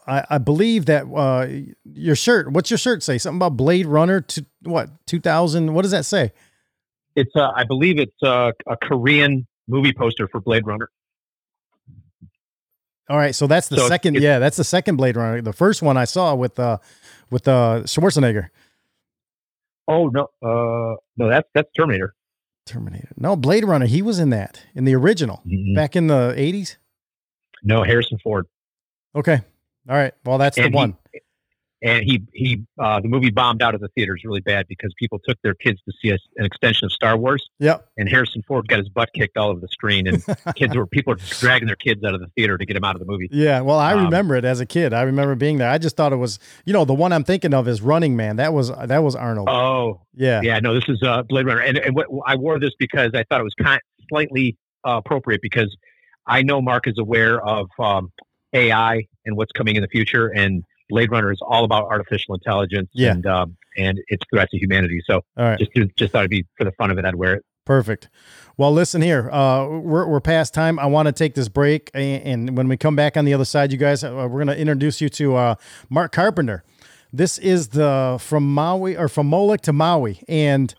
I, 0.07 0.25
I 0.31 0.39
believe 0.39 0.87
that 0.87 1.05
uh, 1.05 1.47
your 1.85 2.17
shirt. 2.17 2.51
What's 2.51 2.71
your 2.71 2.79
shirt 2.79 3.03
say? 3.03 3.19
Something 3.19 3.39
about 3.39 3.57
Blade 3.57 3.87
Runner 3.87 4.21
to 4.23 4.47
what? 4.63 4.89
Two 5.07 5.21
thousand? 5.21 5.75
What 5.75 5.83
does 5.83 5.91
that 5.91 6.05
say? 6.07 6.33
It's, 7.17 7.35
uh, 7.37 7.51
I 7.55 7.65
believe 7.65 7.99
it's 7.99 8.23
uh, 8.23 8.53
a 8.67 8.77
Korean 8.77 9.47
movie 9.69 9.93
poster 9.93 10.29
for 10.29 10.41
Blade 10.41 10.67
Runner. 10.67 10.91
All 13.09 13.17
right, 13.19 13.35
so 13.35 13.47
that's 13.47 13.69
the 13.69 13.77
So 13.77 13.89
second. 13.89 14.17
yeah, 14.17 14.39
that's 14.39 14.57
the 14.57 14.65
second 14.65 14.97
Blade 14.97 15.17
Runner. 15.17 15.43
The 15.43 15.53
first 15.53 15.83
one 15.83 15.97
I 15.97 16.05
saw 16.05 16.35
with 16.35 16.59
uh 16.59 16.79
with 17.31 17.47
uh 17.49 17.83
Schwarzenegger. 17.85 18.49
Oh 19.87 20.09
no, 20.09 20.25
uh, 20.43 20.97
no, 21.17 21.29
that's 21.29 21.49
that's 21.55 21.69
Terminator. 21.77 22.15
Terminator. 22.67 23.11
No, 23.19 23.37
Blade 23.37 23.65
Runner. 23.67 23.85
He 23.87 24.01
was 24.01 24.19
in 24.19 24.31
that 24.31 24.63
in 24.75 24.85
the 24.87 24.95
original 24.95 25.43
Mm-hmm. 25.47 25.75
back 25.75 25.97
in 25.97 26.07
the 26.07 26.33
eighties. 26.37 26.79
No, 27.63 27.83
Harrison 27.83 28.19
Ford. 28.23 28.47
Okay. 29.15 29.41
All 29.89 29.97
right. 29.97 30.15
Well, 30.25 30.39
that's 30.39 30.57
And 30.57 30.67
the 30.67 30.71
he- 30.71 30.75
one. 30.77 30.97
And 31.85 32.03
he 32.03 32.23
he 32.33 32.63
uh, 32.79 32.99
the 33.01 33.09
movie 33.09 33.31
bombed 33.31 33.61
out 33.61 33.75
of 33.75 33.83
the 33.83 33.89
theaters 33.89 34.23
really 34.25 34.41
bad 34.41 34.67
because 34.69 34.95
people 34.99 35.21
took 35.29 35.37
their 35.43 35.53
kids 35.53 35.81
to 35.87 35.93
see 36.01 36.11
a, 36.13 36.19
an 36.39 36.47
extension 36.47 36.87
of 36.87 36.93
Star 36.93 37.15
Wars. 37.15 37.47
Yep. 37.59 37.87
And 37.99 38.09
Harrison 38.09 38.43
Ford 38.49 38.67
got 38.69 38.79
his 38.79 38.89
butt 38.89 39.11
kicked 39.15 39.37
all 39.37 39.51
over 39.51 39.61
the 39.61 39.69
screen, 39.69 40.07
and 40.07 40.25
kids 40.57 40.75
were 40.75 40.87
people 40.87 41.13
were 41.13 41.19
dragging 41.41 41.67
their 41.67 41.77
kids 41.77 42.03
out 42.03 42.15
of 42.15 42.21
the 42.21 42.29
theater 42.37 42.57
to 42.57 42.65
get 42.65 42.75
him 42.75 42.85
out 42.85 42.95
of 42.97 43.01
the 43.01 43.07
movie. 43.07 43.29
Yeah. 43.31 43.61
Well, 43.61 43.79
I 43.79 43.93
Um, 43.93 44.05
remember 44.07 44.35
it 44.35 44.47
as 44.47 44.61
a 44.61 44.67
kid. 44.67 44.95
I 44.95 45.03
remember 45.03 45.35
being 45.35 45.59
there. 45.59 45.69
I 45.69 45.77
just 45.77 45.95
thought 45.95 46.15
it 46.15 46.17
was, 46.17 46.39
you 46.65 46.73
know, 46.73 46.87
the 46.87 46.95
one 46.95 47.13
I'm 47.13 47.23
thinking 47.25 47.53
of 47.53 47.69
is 47.69 47.83
Running 47.83 48.17
Man. 48.17 48.37
That 48.37 48.55
was 48.55 48.71
that 48.71 49.03
was 49.03 49.15
Arnold. 49.15 49.49
Oh, 49.51 50.01
yeah. 50.15 50.41
yeah. 50.43 50.59
No, 50.61 50.73
this 50.75 50.89
is 50.89 51.03
uh, 51.03 51.23
Blade 51.25 51.45
Runner, 51.45 51.61
and, 51.61 51.77
and 51.77 51.95
what, 51.95 52.07
I 52.27 52.37
wore 52.37 52.59
this 52.59 52.73
because 52.79 53.11
I 53.15 53.25
thought 53.25 53.41
it 53.41 53.45
was 53.45 53.55
kind 53.63 53.79
slightly 54.09 54.57
uh, 54.87 55.03
appropriate 55.05 55.43
because 55.43 55.77
I 56.27 56.41
know 56.41 56.63
Mark 56.63 56.89
is 56.89 56.95
aware 56.99 57.47
of 57.47 57.69
um, 57.79 58.11
AI 58.55 59.07
and 59.27 59.37
what's 59.37 59.53
coming 59.53 59.77
in 59.77 59.83
the 59.83 59.89
future, 59.89 60.29
and 60.29 60.65
Blade 60.89 61.11
Runner 61.11 61.33
is 61.33 61.41
all 61.43 61.65
about 61.65 61.85
artificial 61.85 62.35
intelligence 62.35 62.91
Yeah. 62.95 63.13
and 63.13 63.27
um, 63.27 63.57
and 63.77 63.99
its 64.09 64.25
threat 64.33 64.49
to 64.51 64.59
humanity. 64.59 65.01
So, 65.07 65.23
right. 65.37 65.59
just 65.59 65.71
just 65.97 66.13
thought 66.13 66.21
it'd 66.21 66.31
be 66.31 66.47
for 66.57 66.65
the 66.65 66.73
fun 66.73 66.91
of 66.91 66.99
it, 66.99 67.05
I'd 67.05 67.15
wear 67.17 67.35
it. 67.35 67.45
Perfect. 67.65 68.11
Well, 68.59 68.73
listen 68.73 69.01
here. 69.01 69.31
Uh, 69.31 69.67
we're, 69.67 70.07
we're 70.07 70.21
past 70.21 70.53
time. 70.53 70.79
I 70.79 70.85
want 70.85 71.07
to 71.07 71.13
take 71.13 71.35
this 71.35 71.49
break. 71.49 71.91
And, 71.95 72.23
and 72.51 72.57
when 72.59 72.69
we 72.69 72.77
come 72.77 72.95
back 72.95 73.17
on 73.17 73.25
the 73.25 73.33
other 73.33 73.47
side, 73.47 73.73
you 73.73 73.79
guys, 73.79 74.05
uh, 74.05 74.13
we're 74.13 74.45
going 74.45 74.49
to 74.49 74.59
introduce 74.59 75.01
you 75.01 75.09
to 75.09 75.35
uh, 75.37 75.55
Mark 75.89 76.13
Carpenter. 76.13 76.63
This 77.11 77.39
is 77.39 77.69
the 77.69 78.19
from 78.21 78.53
Maui 78.53 78.97
or 78.99 79.09
from 79.09 79.29
Moloch 79.29 79.63
to 79.63 79.73
Maui. 79.73 80.21
And 80.29 80.75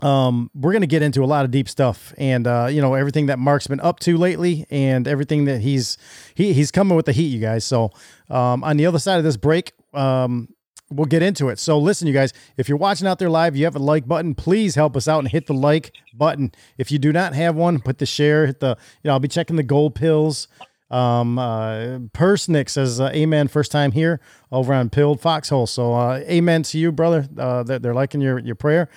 um, 0.00 0.50
we're 0.54 0.72
going 0.72 0.82
to 0.82 0.86
get 0.88 1.02
into 1.02 1.22
a 1.22 1.26
lot 1.26 1.44
of 1.44 1.50
deep 1.50 1.68
stuff 1.68 2.12
and, 2.18 2.46
uh, 2.46 2.68
you 2.70 2.80
know, 2.80 2.94
everything 2.94 3.26
that 3.26 3.38
Mark's 3.38 3.66
been 3.66 3.80
up 3.80 4.00
to 4.00 4.16
lately 4.16 4.66
and 4.70 5.06
everything 5.06 5.44
that 5.44 5.60
he's, 5.60 5.98
he, 6.34 6.52
he's 6.52 6.70
coming 6.70 6.96
with 6.96 7.06
the 7.06 7.12
heat, 7.12 7.26
you 7.26 7.40
guys. 7.40 7.64
So 7.64 7.90
um, 8.28 8.64
on 8.64 8.76
the 8.76 8.86
other 8.86 8.98
side 8.98 9.18
of 9.18 9.24
this 9.24 9.36
break, 9.36 9.72
um, 9.94 10.48
we'll 10.90 11.06
get 11.06 11.22
into 11.22 11.48
it. 11.50 11.58
So 11.58 11.78
listen, 11.78 12.08
you 12.08 12.14
guys, 12.14 12.32
if 12.56 12.68
you're 12.68 12.78
watching 12.78 13.06
out 13.06 13.18
there 13.18 13.30
live, 13.30 13.54
you 13.56 13.64
have 13.64 13.76
a 13.76 13.80
like 13.80 14.08
button, 14.08 14.34
please 14.34 14.74
help 14.74 14.96
us 14.96 15.06
out 15.06 15.20
and 15.20 15.28
hit 15.28 15.46
the 15.46 15.54
like 15.54 15.92
button. 16.14 16.52
If 16.78 16.90
you 16.90 16.98
do 16.98 17.12
not 17.12 17.34
have 17.34 17.54
one, 17.54 17.78
put 17.78 17.98
the 17.98 18.06
share, 18.06 18.46
hit 18.46 18.60
the, 18.60 18.76
you 19.02 19.08
know, 19.08 19.12
I'll 19.12 19.20
be 19.20 19.28
checking 19.28 19.56
the 19.56 19.62
gold 19.62 19.94
pills. 19.94 20.48
Um, 20.90 21.38
uh, 21.38 22.00
Persnick 22.12 22.68
says, 22.68 23.00
uh, 23.00 23.10
amen. 23.14 23.48
First 23.48 23.72
time 23.72 23.92
here 23.92 24.20
over 24.50 24.74
on 24.74 24.90
Pilled 24.90 25.22
Foxhole. 25.22 25.66
So, 25.66 25.94
uh, 25.94 26.16
amen 26.28 26.64
to 26.64 26.78
you, 26.78 26.92
brother. 26.92 27.26
Uh, 27.38 27.62
they're, 27.62 27.78
they're 27.78 27.94
liking 27.94 28.20
your, 28.20 28.38
your 28.38 28.56
prayer. 28.56 28.90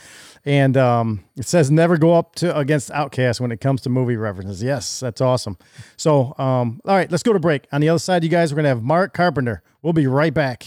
And, 0.46 0.78
um, 0.78 1.24
it 1.36 1.48
says 1.48 1.72
never 1.72 1.98
go 1.98 2.14
up 2.14 2.36
to 2.36 2.56
against 2.56 2.92
outcast 2.92 3.42
when 3.42 3.52
it 3.52 3.60
comes 3.60 3.82
to 3.82 3.90
movie 3.90 4.16
references. 4.16 4.62
Yes, 4.62 5.00
that's 5.00 5.20
awesome. 5.20 5.58
So, 5.98 6.36
um, 6.38 6.82
all 6.86 6.96
right, 6.96 7.10
let's 7.10 7.24
go 7.24 7.34
to 7.34 7.40
break. 7.40 7.68
On 7.72 7.82
the 7.82 7.90
other 7.90 8.00
side, 8.00 8.24
you 8.24 8.30
guys, 8.30 8.54
we're 8.54 8.62
to 8.62 8.70
have 8.70 8.84
Mark 8.84 9.14
Carpenter. 9.14 9.64
We'll 9.82 9.94
be 9.94 10.08
right 10.08 10.34
back. 10.34 10.66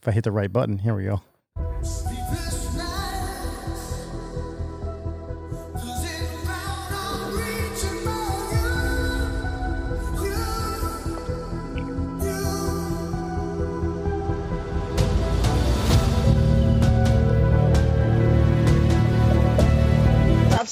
If 0.00 0.06
I 0.06 0.12
hit 0.12 0.24
the 0.24 0.32
right 0.32 0.52
button, 0.52 0.78
here 0.78 0.94
we 0.94 1.04
go. 1.04 2.17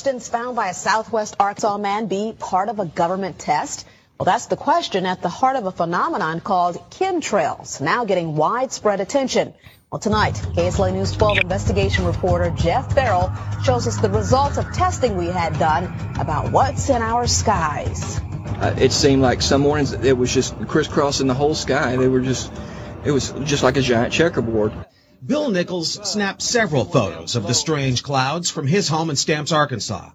Substance 0.06 0.28
found 0.28 0.54
by 0.54 0.68
a 0.68 0.72
Southwest 0.74 1.34
Arkansas 1.40 1.78
man 1.78 2.06
be 2.06 2.32
part 2.38 2.68
of 2.68 2.78
a 2.78 2.86
government 2.86 3.40
test? 3.40 3.84
Well, 4.16 4.24
that's 4.24 4.46
the 4.46 4.54
question 4.56 5.04
at 5.04 5.20
the 5.20 5.28
heart 5.28 5.56
of 5.56 5.66
a 5.66 5.72
phenomenon 5.72 6.38
called 6.38 6.76
chemtrails, 6.92 7.80
now 7.80 8.04
getting 8.04 8.36
widespread 8.36 9.00
attention. 9.00 9.52
Well, 9.90 9.98
tonight, 9.98 10.34
KSLA 10.34 10.92
News 10.92 11.10
12 11.10 11.38
investigation 11.38 12.04
reporter 12.04 12.50
Jeff 12.50 12.94
Ferrell 12.94 13.32
shows 13.64 13.88
us 13.88 13.96
the 13.96 14.08
results 14.08 14.58
of 14.58 14.72
testing 14.72 15.16
we 15.16 15.26
had 15.26 15.58
done 15.58 15.86
about 16.20 16.52
what's 16.52 16.88
in 16.88 17.02
our 17.02 17.26
skies. 17.26 18.20
Uh, 18.60 18.76
it 18.78 18.92
seemed 18.92 19.22
like 19.22 19.42
some 19.42 19.62
mornings 19.62 19.92
it 19.92 20.16
was 20.16 20.32
just 20.32 20.56
crisscrossing 20.68 21.26
the 21.26 21.34
whole 21.34 21.56
sky. 21.56 21.96
They 21.96 22.06
were 22.06 22.20
just, 22.20 22.52
it 23.04 23.10
was 23.10 23.32
just 23.42 23.64
like 23.64 23.76
a 23.76 23.82
giant 23.82 24.12
checkerboard. 24.12 24.85
Bill 25.24 25.50
Nichols 25.50 25.94
snapped 26.08 26.42
several 26.42 26.84
photos 26.84 27.36
of 27.36 27.46
the 27.46 27.54
strange 27.54 28.02
clouds 28.02 28.50
from 28.50 28.66
his 28.66 28.88
home 28.88 29.10
in 29.10 29.16
Stamps, 29.16 29.52
Arkansas. 29.52 30.10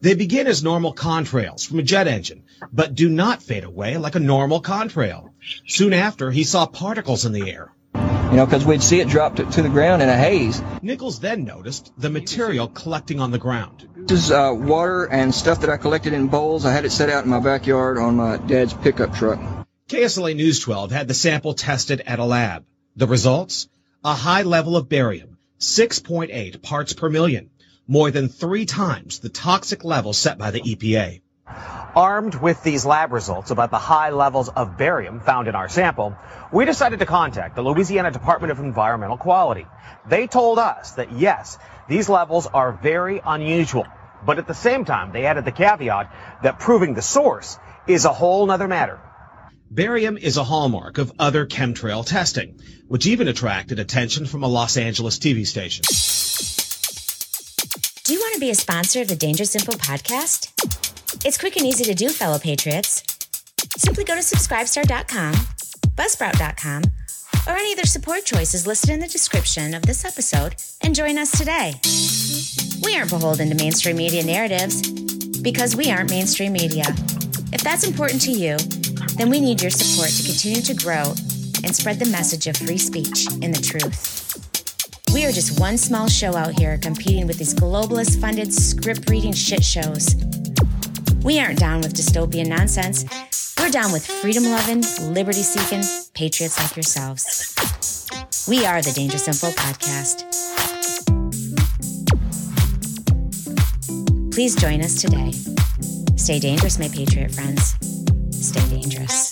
They 0.00 0.14
begin 0.14 0.46
as 0.46 0.62
normal 0.62 0.94
contrails 0.94 1.66
from 1.66 1.78
a 1.78 1.82
jet 1.82 2.08
engine, 2.08 2.44
but 2.72 2.94
do 2.94 3.08
not 3.08 3.42
fade 3.42 3.64
away 3.64 3.98
like 3.98 4.14
a 4.14 4.20
normal 4.20 4.62
contrail. 4.62 5.30
Soon 5.66 5.92
after, 5.92 6.30
he 6.30 6.44
saw 6.44 6.66
particles 6.66 7.26
in 7.26 7.32
the 7.32 7.50
air. 7.50 7.72
You 7.94 8.36
know, 8.36 8.46
because 8.46 8.64
we'd 8.64 8.82
see 8.82 9.00
it 9.00 9.08
drop 9.08 9.36
to, 9.36 9.44
to 9.44 9.62
the 9.62 9.68
ground 9.68 10.02
in 10.02 10.08
a 10.08 10.16
haze. 10.16 10.62
Nichols 10.82 11.20
then 11.20 11.44
noticed 11.44 11.92
the 11.98 12.10
material 12.10 12.68
collecting 12.68 13.20
on 13.20 13.30
the 13.30 13.38
ground. 13.38 13.88
This 13.96 14.24
is 14.24 14.30
uh, 14.30 14.52
water 14.54 15.04
and 15.04 15.34
stuff 15.34 15.60
that 15.60 15.70
I 15.70 15.76
collected 15.76 16.12
in 16.12 16.28
bowls. 16.28 16.64
I 16.64 16.72
had 16.72 16.84
it 16.84 16.92
set 16.92 17.10
out 17.10 17.24
in 17.24 17.30
my 17.30 17.40
backyard 17.40 17.98
on 17.98 18.16
my 18.16 18.36
dad's 18.36 18.72
pickup 18.72 19.14
truck. 19.14 19.40
KSLA 19.88 20.36
News 20.36 20.60
12 20.60 20.92
had 20.92 21.08
the 21.08 21.14
sample 21.14 21.54
tested 21.54 22.02
at 22.06 22.20
a 22.20 22.24
lab. 22.24 22.64
The 22.96 23.06
results? 23.06 23.68
A 24.02 24.14
high 24.14 24.44
level 24.44 24.78
of 24.78 24.88
barium, 24.88 25.36
6.8 25.58 26.62
parts 26.62 26.94
per 26.94 27.10
million, 27.10 27.50
more 27.86 28.10
than 28.10 28.30
three 28.30 28.64
times 28.64 29.18
the 29.18 29.28
toxic 29.28 29.84
level 29.84 30.14
set 30.14 30.38
by 30.38 30.50
the 30.50 30.62
EPA. 30.62 31.20
Armed 31.94 32.34
with 32.34 32.62
these 32.62 32.86
lab 32.86 33.12
results 33.12 33.50
about 33.50 33.70
the 33.70 33.78
high 33.78 34.08
levels 34.08 34.48
of 34.48 34.78
barium 34.78 35.20
found 35.20 35.48
in 35.48 35.54
our 35.54 35.68
sample, 35.68 36.16
we 36.50 36.64
decided 36.64 37.00
to 37.00 37.04
contact 37.04 37.56
the 37.56 37.62
Louisiana 37.62 38.10
Department 38.10 38.50
of 38.50 38.60
Environmental 38.60 39.18
Quality. 39.18 39.66
They 40.08 40.26
told 40.26 40.58
us 40.58 40.92
that 40.92 41.12
yes, 41.12 41.58
these 41.86 42.08
levels 42.08 42.46
are 42.46 42.72
very 42.72 43.20
unusual, 43.22 43.86
but 44.24 44.38
at 44.38 44.46
the 44.46 44.54
same 44.54 44.86
time, 44.86 45.12
they 45.12 45.26
added 45.26 45.44
the 45.44 45.52
caveat 45.52 46.10
that 46.42 46.58
proving 46.58 46.94
the 46.94 47.02
source 47.02 47.58
is 47.86 48.06
a 48.06 48.14
whole 48.14 48.46
nother 48.46 48.66
matter. 48.66 48.98
Barium 49.72 50.18
is 50.18 50.36
a 50.36 50.42
hallmark 50.42 50.98
of 50.98 51.12
other 51.20 51.46
chemtrail 51.46 52.04
testing, 52.04 52.58
which 52.88 53.06
even 53.06 53.28
attracted 53.28 53.78
attention 53.78 54.26
from 54.26 54.42
a 54.42 54.48
Los 54.48 54.76
Angeles 54.76 55.16
TV 55.20 55.46
station. 55.46 55.84
Do 58.02 58.12
you 58.12 58.18
want 58.18 58.34
to 58.34 58.40
be 58.40 58.50
a 58.50 58.54
sponsor 58.56 59.02
of 59.02 59.06
the 59.06 59.14
Dangerous 59.14 59.54
Info 59.54 59.70
podcast? 59.70 60.50
It's 61.24 61.38
quick 61.38 61.56
and 61.56 61.64
easy 61.64 61.84
to 61.84 61.94
do, 61.94 62.08
fellow 62.08 62.40
patriots. 62.40 63.04
Simply 63.76 64.02
go 64.02 64.16
to 64.16 64.20
subscribestar.com, 64.20 65.34
buzzsprout.com, 65.34 66.82
or 67.46 67.56
any 67.56 67.72
other 67.72 67.86
support 67.86 68.24
choices 68.24 68.66
listed 68.66 68.90
in 68.90 68.98
the 68.98 69.06
description 69.06 69.74
of 69.74 69.82
this 69.82 70.04
episode 70.04 70.56
and 70.80 70.96
join 70.96 71.16
us 71.16 71.30
today. 71.30 71.74
We 72.82 72.96
aren't 72.96 73.10
beholden 73.10 73.50
to 73.50 73.54
mainstream 73.54 73.98
media 73.98 74.24
narratives 74.24 74.82
because 75.40 75.76
we 75.76 75.92
aren't 75.92 76.10
mainstream 76.10 76.54
media. 76.54 76.86
If 77.52 77.62
that's 77.62 77.84
important 77.84 78.22
to 78.22 78.30
you, 78.30 78.56
then 79.16 79.28
we 79.28 79.40
need 79.40 79.60
your 79.60 79.70
support 79.70 80.10
to 80.10 80.22
continue 80.22 80.62
to 80.62 80.74
grow 80.74 81.14
and 81.64 81.74
spread 81.74 81.98
the 81.98 82.08
message 82.10 82.46
of 82.46 82.56
free 82.56 82.78
speech 82.78 83.26
and 83.42 83.54
the 83.54 83.60
truth. 83.60 84.20
We 85.12 85.26
are 85.26 85.32
just 85.32 85.58
one 85.58 85.76
small 85.76 86.08
show 86.08 86.36
out 86.36 86.56
here 86.58 86.78
competing 86.78 87.26
with 87.26 87.38
these 87.38 87.52
globalist 87.52 88.20
funded 88.20 88.52
script 88.54 89.10
reading 89.10 89.32
shit 89.32 89.64
shows. 89.64 90.14
We 91.24 91.40
aren't 91.40 91.58
down 91.58 91.80
with 91.80 91.94
dystopian 91.94 92.46
nonsense. 92.46 93.04
We're 93.58 93.70
down 93.70 93.90
with 93.92 94.06
freedom 94.06 94.44
loving, 94.44 94.82
liberty 95.12 95.42
seeking 95.42 95.82
patriots 96.14 96.58
like 96.62 96.76
yourselves. 96.76 97.54
We 98.48 98.64
are 98.64 98.80
the 98.80 98.92
Dangerous 98.92 99.26
Info 99.26 99.50
Podcast. 99.50 100.24
Please 104.32 104.54
join 104.54 104.80
us 104.80 105.00
today. 105.00 105.49
Stay 106.20 106.38
dangerous, 106.38 106.78
my 106.78 106.86
patriot 106.88 107.32
friends. 107.32 107.76
Stay 108.30 108.60
dangerous. 108.68 109.29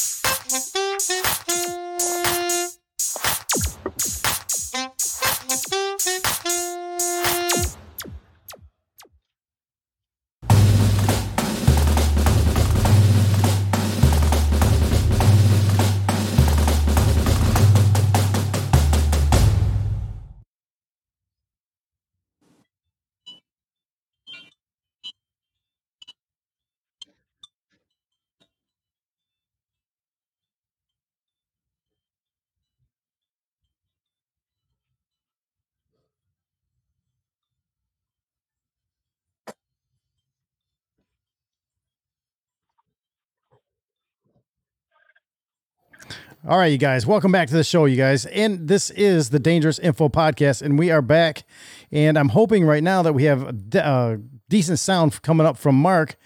All 46.49 46.57
right, 46.57 46.73
you 46.73 46.79
guys, 46.79 47.07
welcome 47.07 47.31
back 47.31 47.49
to 47.49 47.55
the 47.55 47.63
show, 47.63 47.85
you 47.85 47.99
guys. 47.99 48.25
And 48.25 48.69
this 48.69 48.89
is 48.89 49.29
the 49.29 49.39
Dangerous 49.39 49.79
Info 49.79 50.09
Podcast, 50.09 50.63
and 50.63 50.79
we 50.79 50.91
are 50.91 51.03
back. 51.03 51.45
And 51.93 52.19
I'm 52.19 52.31
hoping 52.31 52.65
right 52.65 52.83
now 52.83 53.03
that 53.03 53.13
we 53.13 53.25
have 53.25 53.49
a 53.49 53.53
de- 53.53 53.87
uh, 53.87 54.17
decent 54.49 54.79
sound 54.79 55.21
coming 55.21 55.47
up 55.47 55.59
from 55.59 55.75
Mark. 55.75 56.17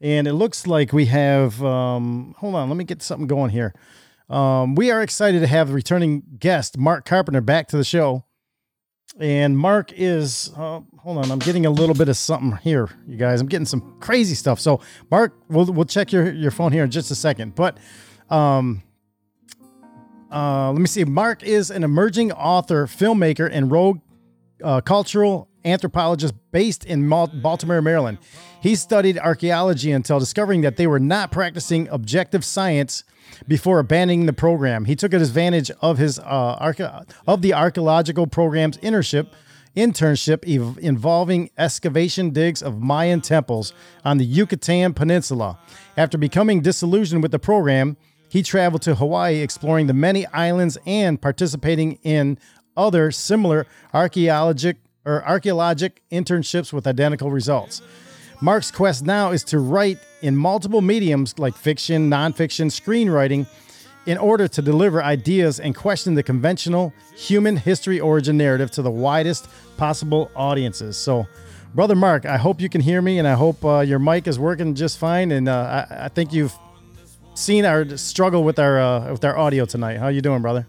And 0.00 0.26
it 0.26 0.32
looks 0.32 0.66
like 0.66 0.92
we 0.92 1.06
have, 1.06 1.62
um, 1.62 2.34
hold 2.38 2.56
on, 2.56 2.68
let 2.68 2.76
me 2.76 2.82
get 2.82 3.02
something 3.02 3.28
going 3.28 3.52
here. 3.52 3.72
Um, 4.28 4.74
we 4.74 4.90
are 4.90 5.00
excited 5.00 5.38
to 5.42 5.46
have 5.46 5.68
the 5.68 5.74
returning 5.74 6.24
guest, 6.40 6.76
Mark 6.76 7.04
Carpenter, 7.04 7.40
back 7.40 7.68
to 7.68 7.76
the 7.76 7.84
show. 7.84 8.24
And 9.20 9.56
Mark 9.56 9.92
is, 9.92 10.50
uh, 10.56 10.80
hold 10.98 11.18
on, 11.18 11.30
I'm 11.30 11.38
getting 11.38 11.66
a 11.66 11.70
little 11.70 11.94
bit 11.94 12.08
of 12.08 12.16
something 12.16 12.58
here, 12.64 12.88
you 13.06 13.16
guys. 13.16 13.40
I'm 13.40 13.46
getting 13.46 13.64
some 13.64 14.00
crazy 14.00 14.34
stuff. 14.34 14.58
So, 14.58 14.80
Mark, 15.08 15.36
we'll, 15.48 15.66
we'll 15.66 15.84
check 15.84 16.10
your, 16.10 16.32
your 16.32 16.50
phone 16.50 16.72
here 16.72 16.82
in 16.82 16.90
just 16.90 17.12
a 17.12 17.14
second. 17.14 17.54
But, 17.54 17.78
um, 18.28 18.82
uh, 20.32 20.70
let 20.72 20.80
me 20.80 20.86
see. 20.86 21.04
Mark 21.04 21.42
is 21.42 21.70
an 21.70 21.84
emerging 21.84 22.32
author, 22.32 22.86
filmmaker, 22.86 23.48
and 23.50 23.70
rogue 23.70 24.00
uh, 24.62 24.80
cultural 24.80 25.48
anthropologist 25.64 26.34
based 26.52 26.84
in 26.84 27.08
Baltimore, 27.08 27.82
Maryland. 27.82 28.18
He 28.60 28.74
studied 28.74 29.18
archaeology 29.18 29.92
until 29.92 30.18
discovering 30.18 30.62
that 30.62 30.76
they 30.76 30.86
were 30.86 31.00
not 31.00 31.30
practicing 31.30 31.88
objective 31.88 32.44
science 32.44 33.04
before 33.46 33.78
abandoning 33.78 34.26
the 34.26 34.32
program. 34.32 34.84
He 34.84 34.96
took 34.96 35.12
advantage 35.12 35.70
of 35.82 35.98
his 35.98 36.18
uh, 36.18 36.58
arche- 36.60 37.14
of 37.26 37.42
the 37.42 37.54
archaeological 37.54 38.26
program's 38.26 38.78
internship 38.78 39.28
internship 39.76 40.42
ev- 40.48 40.78
involving 40.82 41.50
excavation 41.56 42.30
digs 42.30 42.62
of 42.62 42.80
Mayan 42.80 43.20
temples 43.20 43.72
on 44.04 44.18
the 44.18 44.24
Yucatan 44.24 44.92
Peninsula. 44.92 45.58
After 45.96 46.18
becoming 46.18 46.62
disillusioned 46.62 47.22
with 47.22 47.30
the 47.30 47.38
program, 47.38 47.96
he 48.28 48.42
traveled 48.42 48.82
to 48.82 48.94
Hawaii 48.94 49.36
exploring 49.36 49.86
the 49.86 49.94
many 49.94 50.26
islands 50.26 50.78
and 50.86 51.20
participating 51.20 51.98
in 52.02 52.38
other 52.76 53.10
similar 53.10 53.66
archaeologic 53.92 54.76
or 55.04 55.26
archaeologic 55.26 56.02
internships 56.12 56.72
with 56.72 56.86
identical 56.86 57.30
results. 57.30 57.80
Mark's 58.40 58.70
quest 58.70 59.04
now 59.04 59.32
is 59.32 59.42
to 59.44 59.58
write 59.58 59.98
in 60.22 60.36
multiple 60.36 60.80
mediums 60.80 61.38
like 61.38 61.56
fiction, 61.56 62.08
nonfiction, 62.08 62.66
screenwriting 62.66 63.46
in 64.06 64.16
order 64.16 64.46
to 64.46 64.62
deliver 64.62 65.02
ideas 65.02 65.58
and 65.58 65.74
question 65.74 66.14
the 66.14 66.22
conventional 66.22 66.92
human 67.16 67.56
history 67.56 67.98
origin 67.98 68.36
narrative 68.36 68.70
to 68.70 68.82
the 68.82 68.90
widest 68.90 69.48
possible 69.76 70.30
audiences. 70.36 70.96
So, 70.96 71.26
brother 71.74 71.96
Mark, 71.96 72.24
I 72.24 72.36
hope 72.36 72.60
you 72.60 72.68
can 72.68 72.80
hear 72.80 73.02
me, 73.02 73.18
and 73.18 73.26
I 73.26 73.34
hope 73.34 73.64
uh, 73.64 73.80
your 73.80 73.98
mic 73.98 74.28
is 74.28 74.38
working 74.38 74.74
just 74.74 74.98
fine. 74.98 75.32
And 75.32 75.48
uh, 75.48 75.86
I, 75.90 76.04
I 76.04 76.08
think 76.08 76.32
you've 76.32 76.56
seen 77.38 77.64
our 77.64 77.96
struggle 77.96 78.42
with 78.44 78.58
our 78.58 78.78
uh, 78.78 79.12
with 79.12 79.24
our 79.24 79.36
audio 79.38 79.64
tonight. 79.64 79.98
How 79.98 80.08
you 80.08 80.20
doing, 80.20 80.42
brother? 80.42 80.66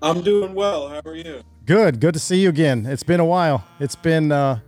I'm 0.00 0.22
doing 0.22 0.54
well. 0.54 0.88
How 0.88 1.00
are 1.04 1.14
you? 1.16 1.42
Good. 1.66 2.00
Good 2.00 2.14
to 2.14 2.20
see 2.20 2.40
you 2.40 2.48
again. 2.48 2.86
It's 2.86 3.02
been 3.02 3.20
a 3.20 3.24
while. 3.24 3.64
It's 3.80 3.96
been 3.96 4.30
uh, 4.30 4.60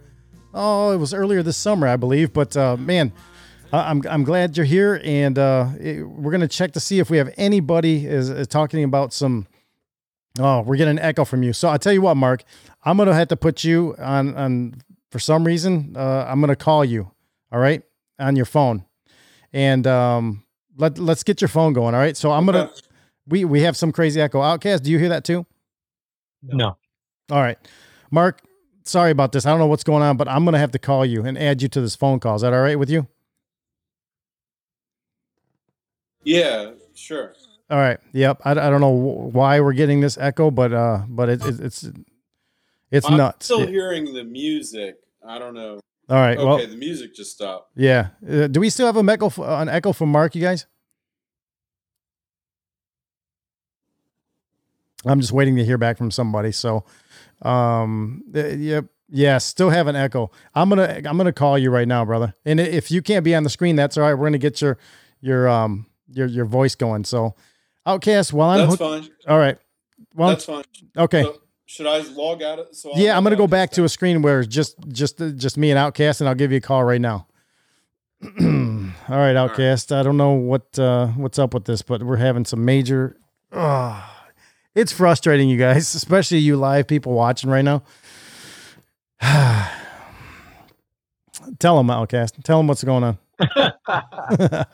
oh, 0.53 0.91
it 0.93 0.97
was 0.97 1.15
earlier 1.15 1.43
this 1.43 1.57
summer, 1.57 1.87
I 1.87 1.97
believe. 1.97 2.33
But 2.33 2.57
uh, 2.57 2.77
man, 2.77 3.13
I'm 3.73 4.03
I'm 4.09 4.25
glad 4.25 4.57
you're 4.57 4.67
here, 4.67 5.01
and 5.05 5.39
uh, 5.39 5.69
it- 5.79 6.03
we're 6.03 6.33
gonna 6.33 6.49
check 6.49 6.73
to 6.73 6.81
see 6.81 6.99
if 6.99 7.11
we 7.11 7.19
have 7.19 7.33
anybody 7.37 8.07
is, 8.07 8.29
is 8.29 8.47
talking 8.49 8.83
about 8.85 9.13
some. 9.13 9.47
Oh, 10.39 10.61
we're 10.63 10.77
getting 10.77 10.99
an 10.99 11.05
echo 11.05 11.25
from 11.25 11.43
you. 11.43 11.53
So 11.53 11.69
I 11.69 11.77
tell 11.77 11.93
you 11.93 12.03
what, 12.03 12.17
Mark, 12.17 12.43
I'm 12.85 12.97
gonna 12.97 13.15
have 13.15 13.29
to 13.29 13.37
put 13.37 13.63
you 13.65 13.95
on 13.99 14.35
on 14.37 14.83
for 15.11 15.19
some 15.21 15.45
reason. 15.45 15.95
Uh, 15.97 16.27
I'm 16.29 16.41
gonna 16.41 16.57
call 16.57 16.85
you. 16.85 17.11
All 17.53 17.59
right, 17.61 17.83
on 18.21 18.37
your 18.37 18.45
phone, 18.45 18.85
and 19.53 19.87
um, 19.87 20.45
let 20.77 20.99
let's 20.99 21.23
get 21.23 21.41
your 21.41 21.49
phone 21.49 21.73
going. 21.73 21.95
All 21.95 22.01
right. 22.01 22.17
So 22.17 22.31
I'm 22.31 22.47
gonna. 22.47 22.71
We 23.27 23.45
we 23.45 23.61
have 23.63 23.77
some 23.77 23.93
crazy 23.93 24.21
echo. 24.21 24.41
Outcast, 24.43 24.83
do 24.85 24.91
you 24.91 24.99
hear 24.99 25.09
that 25.11 25.25
too? 25.25 25.47
No. 26.43 26.77
All 27.31 27.39
right. 27.41 27.59
Mark, 28.11 28.41
sorry 28.83 29.11
about 29.13 29.31
this. 29.33 29.47
I 29.47 29.51
don't 29.51 29.59
know 29.61 29.67
what's 29.67 29.85
going 29.85 30.03
on, 30.03 30.17
but 30.17 30.27
I'm 30.27 30.45
going 30.45 30.55
to 30.55 30.59
have 30.59 30.73
to 30.73 30.79
call 30.81 31.07
you 31.07 31.25
and 31.25 31.39
add 31.39 31.63
you 31.63 31.69
to 31.69 31.81
this 31.81 31.95
phone 31.95 32.19
call. 32.19 32.35
Is 32.37 32.43
that 32.43 32.53
all 32.53 32.61
right 32.63 32.79
with 32.79 32.91
you? 32.91 33.07
Yeah, 36.25 36.73
sure. 36.95 37.35
All 37.71 37.79
right. 37.79 37.99
Yep. 38.13 38.41
I, 38.45 38.51
I 38.53 38.55
don't 38.55 38.81
know 38.81 38.91
why 38.91 39.61
we're 39.61 39.75
getting 39.75 40.01
this 40.01 40.19
echo, 40.19 40.51
but 40.51 40.73
uh, 40.73 41.03
but 41.09 41.29
it, 41.29 41.45
it, 41.45 41.61
it's 41.61 41.89
it's 42.91 43.07
I'm 43.07 43.17
nuts. 43.17 43.47
still 43.47 43.61
It- 43.63 43.69
hearing 43.69 44.13
the 44.13 44.25
music. 44.25 44.97
I 45.25 45.39
don't 45.39 45.55
know. 45.55 45.79
All 46.11 46.17
right, 46.17 46.37
Okay, 46.37 46.45
well- 46.47 46.59
the 46.67 46.77
music 46.77 47.15
just 47.15 47.33
stopped. 47.33 47.71
yeah. 47.77 48.09
Uh, 48.29 48.49
do 48.49 48.59
we 48.61 48.69
still 48.69 48.87
have 48.87 48.97
a 48.97 49.13
echo 49.13 49.27
f- 49.27 49.39
an 49.39 49.69
echo 49.69 49.93
from 49.93 50.11
Mark? 50.11 50.35
You 50.35 50.43
guys? 50.43 50.67
I'm 55.07 55.21
just 55.21 55.33
waiting 55.33 55.57
to 55.57 55.65
hear 55.65 55.79
back 55.79 55.97
from 55.97 56.11
somebody. 56.11 56.53
So, 56.53 56.85
um, 57.43 58.23
uh, 58.35 58.47
yep. 58.49 58.87
Yeah, 59.13 59.39
still 59.39 59.71
have 59.71 59.89
an 59.89 59.97
echo. 59.97 60.31
I'm 60.55 60.69
gonna 60.69 61.01
I'm 61.05 61.17
gonna 61.17 61.33
call 61.33 61.59
you 61.59 61.71
right 61.71 61.89
now, 61.89 62.05
brother. 62.05 62.33
And 62.45 62.61
if 62.61 62.93
you 62.93 63.03
can't 63.03 63.25
be 63.25 63.35
on 63.35 63.43
the 63.43 63.51
screen, 63.51 63.75
that's 63.75 63.97
all 63.97 64.05
right. 64.05 64.15
We're 64.15 64.27
gonna 64.27 64.39
get 64.39 64.61
your 64.61 64.79
your 65.21 65.49
um 65.49 65.87
your 66.13 66.29
your 66.29 66.45
voice 66.45 66.77
going. 66.77 67.03
So, 67.05 67.35
Outcast, 67.87 68.33
while 68.33 68.51
I'm 68.51 68.69
That's 68.69 68.77
fine. 68.79 69.09
All 69.27 69.39
right. 69.39 69.59
Well, 70.15 70.29
That's 70.29 70.45
fine. 70.45 70.63
Okay. 70.97 71.25
So, 71.25 71.39
should 71.71 71.87
I 71.87 72.01
log 72.01 72.43
out? 72.43 72.59
of- 72.59 72.67
So 72.73 72.91
I'll 72.91 72.99
yeah, 72.99 73.17
I'm 73.17 73.23
gonna 73.23 73.37
go 73.37 73.47
back 73.47 73.71
to 73.73 73.85
a 73.85 73.89
screen 73.89 74.23
where 74.23 74.43
just 74.43 74.75
just 74.89 75.19
just 75.37 75.57
me 75.57 75.71
and 75.71 75.79
Outcast, 75.79 76.21
and 76.21 76.29
I'll 76.29 76.35
give 76.35 76.51
you 76.51 76.59
a 76.59 76.61
call 76.61 76.83
right 76.83 77.01
now. 77.01 77.29
all 78.25 78.91
right, 79.09 79.37
Outcast. 79.37 79.93
I 79.93 80.03
don't 80.03 80.17
know 80.17 80.33
what 80.33 80.77
uh, 80.81 81.07
what's 81.09 81.39
up 81.39 81.55
with 81.55 81.67
this, 81.67 81.81
but 81.83 82.03
we're 82.03 82.17
having 82.17 82.45
some 82.45 82.65
major. 82.65 83.17
Uh, 83.53 84.03
it's 84.75 84.91
frustrating, 84.91 85.49
you 85.49 85.57
guys, 85.57 85.95
especially 85.95 86.39
you 86.39 86.57
live 86.57 86.89
people 86.89 87.13
watching 87.13 87.51
right 87.51 87.65
now. 87.65 87.85
Tell 91.61 91.77
them, 91.77 91.89
Outcast. 91.89 92.43
Tell 92.43 92.59
them 92.59 92.67
what's 92.67 92.83
going 92.83 93.05
on. 93.05 93.19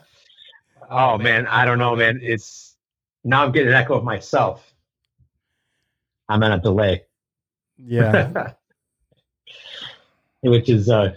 oh 0.91 1.19
man, 1.19 1.47
I 1.47 1.67
don't 1.67 1.79
know, 1.79 1.95
man. 1.95 2.21
It's 2.23 2.75
now 3.23 3.45
I'm 3.45 3.53
getting 3.53 3.69
an 3.69 3.75
echo 3.75 3.95
of 3.99 4.05
myself. 4.05 4.73
I'm 6.29 6.43
on 6.43 6.53
a 6.53 6.61
delay. 6.61 7.05
Yeah. 7.79 8.53
Which 10.43 10.68
is 10.68 10.89
uh 10.89 11.14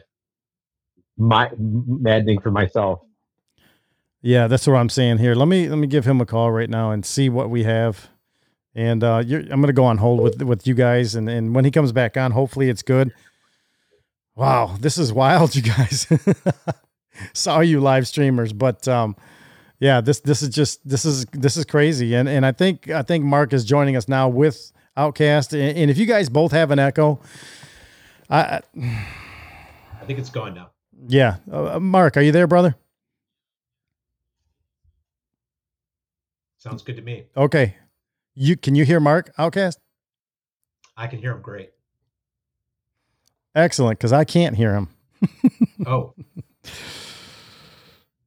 my 1.18 1.52
maddening 1.58 2.40
for 2.40 2.52
myself. 2.52 3.02
Yeah, 4.22 4.48
that's 4.48 4.68
what 4.68 4.76
I'm 4.76 4.90
saying 4.90 5.20
here. 5.20 5.36
Let 5.36 5.48
me 5.48 5.70
let 5.70 5.78
me 5.78 5.88
give 5.88 6.06
him 6.06 6.20
a 6.20 6.26
call 6.26 6.52
right 6.52 6.70
now 6.70 6.92
and 6.92 7.06
see 7.06 7.30
what 7.30 7.50
we 7.50 7.64
have. 7.64 8.10
And 8.76 9.04
uh, 9.04 9.18
I'm 9.18 9.48
going 9.48 9.68
to 9.68 9.74
go 9.74 9.86
on 9.86 9.98
hold 9.98 10.22
with 10.22 10.42
with 10.42 10.68
you 10.68 10.74
guys, 10.74 11.16
and 11.16 11.30
and 11.30 11.56
when 11.56 11.66
he 11.66 11.72
comes 11.72 11.92
back 11.92 12.18
on, 12.18 12.32
hopefully 12.32 12.70
it's 12.70 12.82
good. 12.82 13.14
Wow, 14.36 14.78
this 14.80 14.98
is 14.98 15.12
wild, 15.12 15.56
you 15.56 15.62
guys. 15.62 16.08
Saw 17.34 17.60
you 17.60 17.82
live 17.82 18.08
streamers, 18.08 18.54
but 18.54 18.88
um, 18.88 19.16
yeah, 19.80 20.02
this 20.02 20.20
this 20.22 20.42
is 20.42 20.50
just 20.50 20.88
this 20.88 21.04
is 21.04 21.26
this 21.34 21.58
is 21.58 21.66
crazy, 21.66 22.14
and 22.14 22.30
and 22.30 22.46
I 22.46 22.52
think 22.52 22.90
I 22.90 23.02
think 23.02 23.26
Mark 23.26 23.54
is 23.54 23.66
joining 23.66 23.96
us 23.96 24.08
now 24.08 24.30
with 24.30 24.72
Outcast, 25.10 25.54
and, 25.54 25.90
if 25.90 25.98
you 25.98 26.06
guys 26.06 26.28
both 26.28 26.52
have 26.52 26.72
an 26.72 26.80
echo, 26.80 27.22
I 28.30 28.60
I 28.78 30.06
think 30.06 30.20
it's 30.20 30.30
gone 30.30 30.54
now. 30.54 30.72
yeah, 31.08 31.38
uh, 31.50 31.80
Mark, 31.80 32.18
are 32.18 32.22
you 32.22 32.34
there, 32.34 32.48
brother? 32.48 32.76
Sounds 36.58 36.84
good 36.84 36.98
to 36.98 37.02
me. 37.02 37.28
Okay, 37.38 37.78
you 38.36 38.58
can 38.58 38.76
you 38.76 38.84
hear 38.84 39.00
Mark 39.00 39.32
Outcast? 39.38 39.80
I 40.98 41.08
can 41.08 41.20
hear 41.20 41.32
him 41.32 41.42
great. 41.42 41.70
Excellent, 43.56 43.98
because 44.00 44.12
I 44.12 44.26
can't 44.26 44.56
hear 44.56 44.74
him. 44.76 44.88
Oh, 45.88 46.14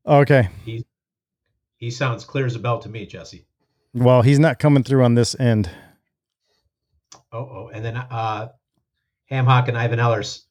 Okay, 0.07 0.49
he 0.65 0.87
he 1.77 1.91
sounds 1.91 2.25
clear 2.25 2.47
as 2.47 2.55
a 2.57 2.59
bell 2.59 2.79
to 2.79 2.89
me, 2.89 3.05
Jesse. 3.05 3.45
well 3.93 4.23
he's 4.23 4.39
not 4.39 4.59
coming 4.59 4.83
through 4.83 5.05
on 5.05 5.15
this 5.15 5.39
end. 5.39 5.69
Oh, 7.33 7.39
oh, 7.39 7.71
and 7.73 7.85
then 7.85 7.97
uh, 7.97 8.49
Hamhock 9.31 9.69
and 9.69 9.79
Ivan 9.79 9.99
Ellers, 9.99 10.43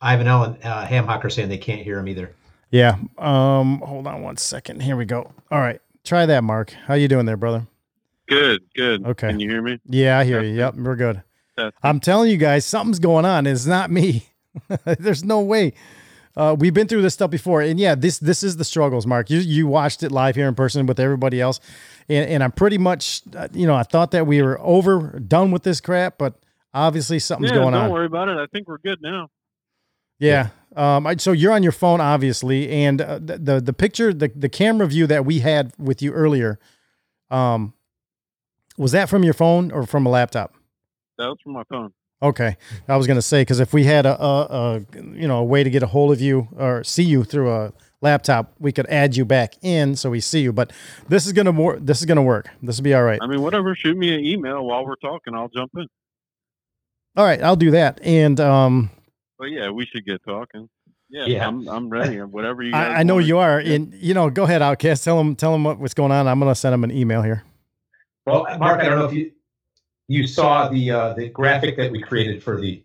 Ivan 0.00 0.26
L 0.26 0.44
and 0.44 0.64
uh, 0.64 0.86
Hamhock 0.86 1.24
are 1.24 1.30
saying 1.30 1.48
they 1.48 1.58
can't 1.58 1.82
hear 1.82 1.98
him 1.98 2.08
either. 2.08 2.34
Yeah. 2.70 2.96
Um. 3.18 3.80
Hold 3.80 4.06
on 4.06 4.22
one 4.22 4.36
second. 4.36 4.82
Here 4.82 4.96
we 4.96 5.04
go. 5.04 5.32
All 5.50 5.58
right. 5.58 5.80
Try 6.04 6.26
that, 6.26 6.44
Mark. 6.44 6.70
How 6.86 6.94
you 6.94 7.08
doing 7.08 7.26
there, 7.26 7.36
brother? 7.36 7.66
Good, 8.28 8.62
good. 8.76 9.04
Okay. 9.04 9.28
Can 9.28 9.40
you 9.40 9.50
hear 9.50 9.60
me? 9.60 9.80
Yeah, 9.86 10.18
I 10.18 10.24
hear 10.24 10.40
you. 10.40 10.54
Yep, 10.54 10.76
we're 10.76 10.94
good. 10.94 11.22
Testing. 11.58 11.72
I'm 11.82 11.98
telling 11.98 12.30
you 12.30 12.36
guys, 12.36 12.64
something's 12.64 13.00
going 13.00 13.24
on. 13.24 13.46
It's 13.46 13.66
not 13.66 13.90
me. 13.90 14.28
There's 14.84 15.24
no 15.24 15.40
way. 15.40 15.74
Uh, 16.40 16.54
we've 16.54 16.72
been 16.72 16.88
through 16.88 17.02
this 17.02 17.12
stuff 17.12 17.30
before, 17.30 17.60
and 17.60 17.78
yeah, 17.78 17.94
this 17.94 18.18
this 18.18 18.42
is 18.42 18.56
the 18.56 18.64
struggles, 18.64 19.06
Mark. 19.06 19.28
You 19.28 19.40
you 19.40 19.66
watched 19.66 20.02
it 20.02 20.10
live 20.10 20.36
here 20.36 20.48
in 20.48 20.54
person 20.54 20.86
with 20.86 20.98
everybody 20.98 21.38
else, 21.38 21.60
and 22.08 22.30
and 22.30 22.42
I'm 22.42 22.50
pretty 22.50 22.78
much, 22.78 23.20
uh, 23.36 23.48
you 23.52 23.66
know, 23.66 23.74
I 23.74 23.82
thought 23.82 24.10
that 24.12 24.26
we 24.26 24.40
were 24.40 24.58
over 24.62 25.20
done 25.20 25.50
with 25.50 25.64
this 25.64 25.82
crap, 25.82 26.16
but 26.16 26.40
obviously 26.72 27.18
something's 27.18 27.50
yeah, 27.50 27.58
going 27.58 27.74
don't 27.74 27.84
on. 27.84 27.90
worry 27.90 28.06
about 28.06 28.30
it. 28.30 28.38
I 28.38 28.46
think 28.46 28.68
we're 28.68 28.78
good 28.78 29.02
now. 29.02 29.28
Yeah. 30.18 30.48
Um, 30.76 31.06
I, 31.06 31.16
so 31.16 31.32
you're 31.32 31.52
on 31.52 31.62
your 31.62 31.72
phone, 31.72 32.00
obviously, 32.00 32.70
and 32.70 33.02
uh, 33.02 33.18
the, 33.18 33.36
the 33.36 33.60
the 33.60 33.72
picture, 33.74 34.14
the 34.14 34.28
the 34.34 34.48
camera 34.48 34.86
view 34.86 35.06
that 35.08 35.26
we 35.26 35.40
had 35.40 35.74
with 35.78 36.00
you 36.00 36.10
earlier, 36.14 36.58
um, 37.30 37.74
was 38.78 38.92
that 38.92 39.10
from 39.10 39.24
your 39.24 39.34
phone 39.34 39.70
or 39.72 39.84
from 39.84 40.06
a 40.06 40.08
laptop? 40.08 40.54
That 41.18 41.26
was 41.26 41.36
from 41.44 41.52
my 41.52 41.64
phone. 41.68 41.92
Okay, 42.22 42.56
I 42.86 42.96
was 42.96 43.06
gonna 43.06 43.22
say 43.22 43.40
because 43.42 43.60
if 43.60 43.72
we 43.72 43.84
had 43.84 44.04
a, 44.04 44.22
a, 44.22 44.46
a 44.52 44.80
you 45.14 45.26
know 45.26 45.38
a 45.38 45.44
way 45.44 45.64
to 45.64 45.70
get 45.70 45.82
a 45.82 45.86
hold 45.86 46.12
of 46.12 46.20
you 46.20 46.48
or 46.56 46.84
see 46.84 47.02
you 47.02 47.24
through 47.24 47.50
a 47.50 47.72
laptop, 48.02 48.52
we 48.58 48.72
could 48.72 48.86
add 48.88 49.16
you 49.16 49.24
back 49.24 49.54
in 49.62 49.96
so 49.96 50.10
we 50.10 50.20
see 50.20 50.42
you. 50.42 50.52
But 50.52 50.70
this 51.08 51.24
is 51.26 51.32
gonna 51.32 51.52
work. 51.52 51.78
This 51.80 52.00
is 52.00 52.06
gonna 52.06 52.22
work. 52.22 52.48
This 52.62 52.76
will 52.76 52.84
be 52.84 52.92
all 52.94 53.04
right. 53.04 53.18
I 53.22 53.26
mean, 53.26 53.40
whatever. 53.40 53.74
Shoot 53.74 53.96
me 53.96 54.14
an 54.14 54.24
email 54.24 54.64
while 54.66 54.84
we're 54.84 54.96
talking. 54.96 55.34
I'll 55.34 55.48
jump 55.48 55.70
in. 55.76 55.86
All 57.16 57.24
right, 57.24 57.42
I'll 57.42 57.56
do 57.56 57.70
that. 57.72 58.00
And 58.02 58.38
um, 58.38 58.90
But 59.38 59.46
yeah, 59.46 59.70
we 59.70 59.86
should 59.86 60.04
get 60.04 60.22
talking. 60.24 60.68
Yeah, 61.08 61.24
Yeah. 61.24 61.48
I'm 61.48 61.66
I'm 61.68 61.88
ready. 61.88 62.20
Whatever 62.20 62.62
you. 62.62 62.72
Guys 62.72 62.96
I, 62.96 63.00
I 63.00 63.02
know 63.02 63.14
want. 63.14 63.26
you 63.26 63.38
are. 63.38 63.58
And 63.58 63.94
you 63.94 64.12
know, 64.12 64.28
go 64.28 64.44
ahead, 64.44 64.60
Outcast. 64.60 65.04
Tell 65.04 65.16
them 65.16 65.36
tell 65.36 65.52
them 65.52 65.64
what, 65.64 65.78
what's 65.78 65.94
going 65.94 66.12
on. 66.12 66.28
I'm 66.28 66.38
gonna 66.38 66.54
send 66.54 66.74
them 66.74 66.84
an 66.84 66.90
email 66.90 67.22
here. 67.22 67.44
Well, 68.26 68.46
Mark, 68.58 68.80
I 68.80 68.84
don't 68.90 68.98
know 68.98 69.06
if 69.06 69.14
you 69.14 69.32
you 70.10 70.26
saw 70.26 70.68
the 70.68 70.90
uh, 70.90 71.12
the 71.14 71.28
graphic 71.28 71.76
that 71.76 71.92
we 71.92 72.00
created 72.02 72.42
for 72.42 72.60
the 72.60 72.82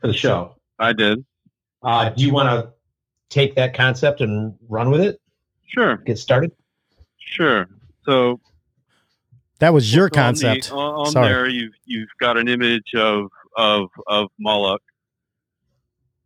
for 0.00 0.06
the 0.06 0.12
show. 0.14 0.54
I 0.78 0.92
did. 0.92 1.24
Uh, 1.82 2.10
do 2.10 2.22
you 2.24 2.32
want 2.32 2.48
to 2.48 2.72
take 3.30 3.56
that 3.56 3.74
concept 3.74 4.20
and 4.20 4.54
run 4.68 4.90
with 4.90 5.00
it? 5.00 5.20
Sure. 5.66 5.96
Get 5.96 6.18
started. 6.18 6.52
Sure. 7.18 7.66
So 8.04 8.40
That 9.58 9.74
was 9.74 9.92
your 9.92 10.04
on 10.04 10.10
the- 10.10 10.14
concept. 10.16 10.70
on 10.72 10.78
on 10.94 11.06
Sorry. 11.10 11.28
there, 11.28 11.48
you've 11.48 11.74
you've 11.84 12.08
got 12.20 12.38
an 12.38 12.46
image 12.48 12.94
of 12.94 13.26
of 13.56 13.88
of 14.06 14.28
Moloch, 14.38 14.82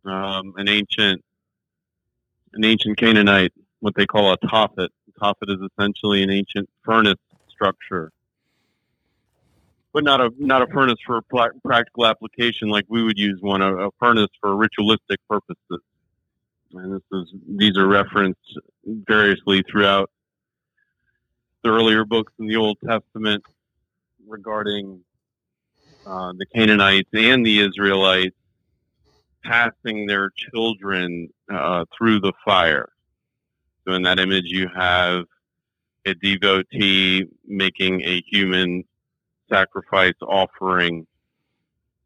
um, 0.05 0.53
an 0.57 0.69
ancient 0.69 1.23
an 2.53 2.63
ancient 2.63 2.97
Canaanite, 2.97 3.53
what 3.79 3.95
they 3.95 4.05
call 4.05 4.31
a 4.31 4.37
tophet. 4.37 4.89
Tophet 5.19 5.49
is 5.49 5.59
essentially 5.71 6.21
an 6.21 6.29
ancient 6.29 6.69
furnace 6.85 7.15
structure, 7.49 8.11
but 9.93 10.03
not 10.03 10.21
a 10.21 10.31
not 10.37 10.61
a 10.61 10.67
furnace 10.67 10.99
for 11.05 11.21
pla- 11.23 11.49
practical 11.63 12.05
application 12.05 12.69
like 12.69 12.85
we 12.87 13.03
would 13.03 13.17
use 13.17 13.39
one. 13.41 13.61
A, 13.61 13.87
a 13.87 13.89
furnace 13.99 14.29
for 14.39 14.55
ritualistic 14.55 15.19
purposes. 15.29 15.81
And 16.73 16.93
this 16.93 17.01
is 17.11 17.33
these 17.47 17.77
are 17.77 17.87
referenced 17.87 18.59
variously 18.85 19.63
throughout 19.69 20.09
the 21.63 21.69
earlier 21.69 22.05
books 22.05 22.31
in 22.39 22.47
the 22.47 22.55
Old 22.55 22.77
Testament 22.85 23.43
regarding 24.27 25.01
uh, 26.05 26.33
the 26.37 26.45
Canaanites 26.45 27.09
and 27.13 27.45
the 27.45 27.59
Israelites 27.59 28.35
passing 29.43 30.05
their 30.05 30.31
children 30.35 31.29
uh, 31.51 31.85
through 31.95 32.19
the 32.19 32.33
fire. 32.45 32.89
So 33.85 33.93
in 33.93 34.03
that 34.03 34.19
image, 34.19 34.45
you 34.45 34.69
have 34.75 35.25
a 36.05 36.13
devotee 36.13 37.25
making 37.45 38.01
a 38.01 38.21
human 38.27 38.83
sacrifice 39.51 40.13
offering 40.21 41.05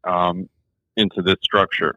um, 0.04 0.48
into 0.96 1.22
this 1.22 1.36
structure. 1.42 1.96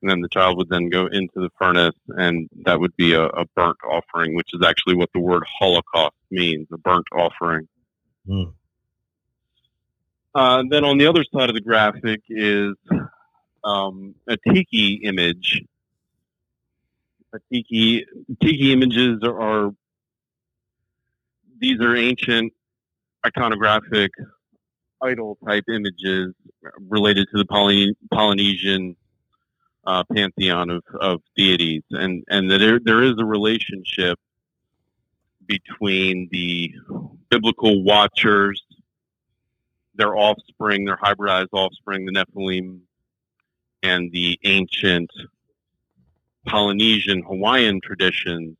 And 0.00 0.10
then 0.10 0.20
the 0.20 0.28
child 0.28 0.56
would 0.58 0.68
then 0.68 0.90
go 0.90 1.06
into 1.06 1.34
the 1.36 1.50
furnace, 1.58 1.96
and 2.08 2.48
that 2.64 2.78
would 2.78 2.94
be 2.96 3.14
a, 3.14 3.24
a 3.24 3.44
burnt 3.56 3.78
offering, 3.88 4.36
which 4.36 4.50
is 4.52 4.64
actually 4.64 4.94
what 4.94 5.10
the 5.12 5.20
word 5.20 5.42
Holocaust 5.58 6.14
means 6.30 6.68
a 6.72 6.78
burnt 6.78 7.06
offering. 7.12 7.66
Uh, 10.34 10.62
then 10.70 10.84
on 10.84 10.98
the 10.98 11.06
other 11.06 11.24
side 11.34 11.48
of 11.48 11.54
the 11.54 11.60
graphic 11.60 12.20
is 12.28 12.74
um, 13.64 14.14
a 14.28 14.36
tiki 14.36 15.00
image. 15.02 15.62
A 17.34 17.38
tiki 17.52 18.06
tiki 18.40 18.72
images 18.72 19.20
are, 19.24 19.40
are 19.40 19.70
these 21.58 21.80
are 21.80 21.96
ancient 21.96 22.52
iconographic 23.26 24.10
idol 25.02 25.38
type 25.46 25.64
images 25.68 26.34
related 26.88 27.28
to 27.32 27.38
the 27.38 27.44
Poly- 27.44 27.96
Polynesian 28.12 28.96
uh, 29.84 30.04
pantheon 30.14 30.70
of, 30.70 30.82
of 31.00 31.22
deities, 31.36 31.82
and 31.90 32.24
and 32.28 32.50
that 32.50 32.58
there, 32.58 32.78
there 32.82 33.02
is 33.02 33.14
a 33.18 33.24
relationship 33.24 34.18
between 35.46 36.28
the 36.30 36.74
biblical 37.30 37.82
watchers, 37.82 38.62
their 39.94 40.14
offspring, 40.16 40.84
their 40.84 40.98
hybridized 40.98 41.48
offspring, 41.52 42.04
the 42.04 42.12
Nephilim, 42.12 42.80
and 43.82 44.12
the 44.12 44.38
ancient 44.44 45.10
Polynesian 46.46 47.22
Hawaiian 47.22 47.80
traditions 47.80 48.56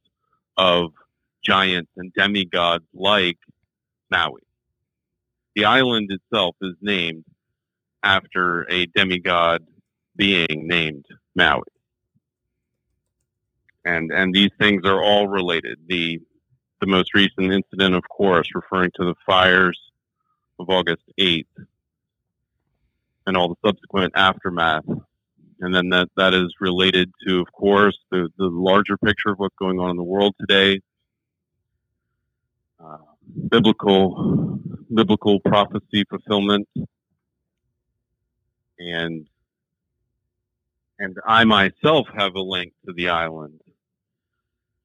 of 0.56 0.92
giants 1.42 1.90
and 1.96 2.12
demigods 2.14 2.84
like 2.94 3.38
Maui. 4.10 4.47
The 5.58 5.64
island 5.64 6.12
itself 6.12 6.54
is 6.62 6.76
named 6.80 7.24
after 8.04 8.64
a 8.70 8.86
demigod 8.86 9.66
being 10.14 10.68
named 10.68 11.04
Maui. 11.34 11.64
And 13.84 14.12
and 14.12 14.32
these 14.32 14.52
things 14.60 14.82
are 14.84 15.02
all 15.02 15.26
related. 15.26 15.80
The 15.88 16.20
the 16.80 16.86
most 16.86 17.12
recent 17.12 17.52
incident, 17.52 17.96
of 17.96 18.04
course, 18.08 18.46
referring 18.54 18.92
to 19.00 19.04
the 19.04 19.16
fires 19.26 19.76
of 20.60 20.70
August 20.70 21.02
8th 21.18 21.46
and 23.26 23.36
all 23.36 23.48
the 23.48 23.68
subsequent 23.68 24.12
aftermath. 24.14 24.84
And 24.86 25.74
then 25.74 25.88
that, 25.88 26.08
that 26.16 26.34
is 26.34 26.54
related 26.60 27.10
to, 27.26 27.40
of 27.40 27.50
course, 27.52 27.98
the, 28.12 28.28
the 28.38 28.46
larger 28.46 28.96
picture 28.96 29.30
of 29.30 29.40
what's 29.40 29.56
going 29.56 29.80
on 29.80 29.90
in 29.90 29.96
the 29.96 30.04
world 30.04 30.36
today, 30.38 30.80
uh, 32.78 32.98
biblical 33.48 34.58
biblical 34.92 35.40
prophecy 35.40 36.04
fulfillment, 36.08 36.68
and 38.78 39.26
and 40.98 41.16
I 41.26 41.44
myself 41.44 42.06
have 42.14 42.34
a 42.34 42.40
link 42.40 42.72
to 42.86 42.92
the 42.92 43.08
island. 43.08 43.60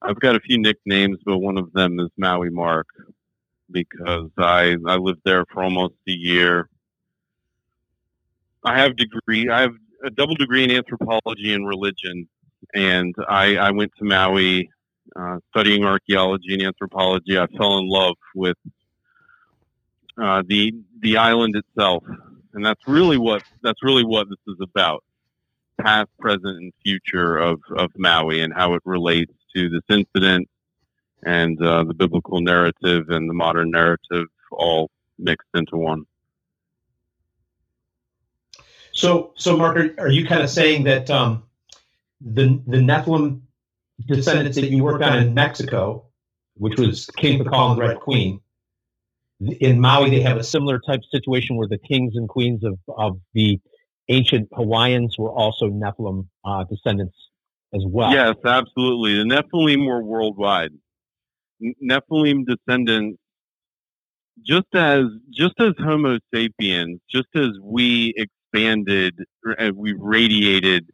I've 0.02 0.20
got 0.20 0.36
a 0.36 0.40
few 0.40 0.58
nicknames, 0.58 1.20
but 1.26 1.38
one 1.38 1.58
of 1.58 1.72
them 1.74 2.00
is 2.00 2.10
Maui 2.18 2.50
Mark 2.50 2.88
because 3.72 4.30
I 4.38 4.76
I 4.86 4.96
lived 4.96 5.22
there 5.26 5.46
for 5.52 5.64
almost 5.64 5.96
a 6.08 6.12
year. 6.12 6.70
I 8.64 8.80
have 8.80 8.96
degree. 8.96 9.50
I 9.50 9.62
have 9.62 9.76
a 10.04 10.10
double 10.10 10.36
degree 10.36 10.64
in 10.64 10.72
anthropology 10.72 11.54
and 11.54 11.68
religion, 11.68 12.28
and 12.74 13.16
I, 13.28 13.56
I 13.56 13.72
went 13.72 13.92
to 13.98 14.06
Maui 14.06 14.70
uh, 15.16 15.40
studying 15.50 15.84
archaeology 15.84 16.54
and 16.54 16.64
anthropology. 16.64 17.38
I 17.38 17.48
fell 17.58 17.78
in 17.78 17.90
love 17.90 18.16
with 18.36 18.58
uh, 20.22 20.44
the 20.48 20.74
the 21.00 21.18
island 21.18 21.56
itself, 21.56 22.04
and 22.54 22.66
that's 22.66 22.82
really 22.88 23.18
what 23.18 23.44
that's 23.62 23.84
really 23.84 24.06
what 24.06 24.28
this 24.30 24.40
is 24.48 24.60
about: 24.62 25.04
past, 25.82 26.10
present, 26.20 26.58
and 26.58 26.74
future 26.84 27.38
of 27.38 27.62
of 27.76 27.92
Maui 27.98 28.42
and 28.42 28.54
how 28.54 28.74
it 28.74 28.82
relates 28.86 29.34
to 29.56 29.70
this 29.70 29.84
incident 29.90 30.48
and 31.26 31.62
uh, 31.62 31.84
the 31.84 31.94
biblical 31.94 32.42
narrative 32.42 33.10
and 33.10 33.30
the 33.30 33.34
modern 33.34 33.72
narrative 33.72 34.28
all 34.52 34.90
mixed 35.18 35.48
into 35.54 35.78
one. 35.78 36.06
So, 38.92 39.34
so 39.36 39.58
Mark, 39.58 39.78
are, 39.78 39.96
are 39.98 40.10
you 40.10 40.26
kind 40.26 40.44
of 40.44 40.50
saying 40.50 40.84
that 40.84 41.10
um, 41.10 41.44
the 42.22 42.62
the 42.68 42.78
Nephilim 42.78 43.42
descendants 44.08 44.58
that 44.58 44.70
you 44.70 44.84
worked 44.84 45.04
on 45.04 45.18
in 45.18 45.34
Mexico, 45.34 46.06
which 46.56 46.78
was 46.78 47.08
King 47.18 47.44
Pakal 47.44 47.72
and 47.72 47.82
the 47.82 47.88
Red 47.88 48.00
Queen, 48.00 48.40
in 49.60 49.80
Maui 49.80 50.10
they 50.10 50.22
have 50.22 50.38
a 50.38 50.44
similar 50.44 50.80
type 50.80 51.00
of 51.00 51.06
situation 51.12 51.56
where 51.56 51.68
the 51.68 51.78
kings 51.78 52.16
and 52.16 52.30
queens 52.30 52.64
of, 52.64 52.78
of 52.98 53.20
the 53.34 53.60
ancient 54.10 54.50
Hawaiians 54.54 55.18
were 55.18 55.32
also 55.32 55.68
Nephilim 55.70 56.28
uh, 56.46 56.64
descendants 56.66 57.16
as 57.74 57.84
well. 57.86 58.12
Yes, 58.12 58.36
absolutely. 58.46 59.16
The 59.16 59.24
Nephilim 59.24 59.86
were 59.88 60.04
worldwide. 60.04 60.72
Nephilim 61.62 62.46
descendants, 62.46 63.20
just 64.46 64.68
as 64.74 65.06
just 65.32 65.60
as 65.60 65.74
Homo 65.80 66.20
sapiens, 66.34 67.00
just 67.10 67.30
as 67.36 67.52
we 67.62 68.14
expanded, 68.18 69.18
we 69.76 69.94
radiated 69.94 70.90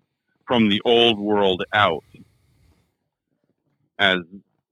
from 0.48 0.70
the 0.70 0.82
old 0.86 1.20
world 1.20 1.64
out 1.74 2.04
as 4.00 4.20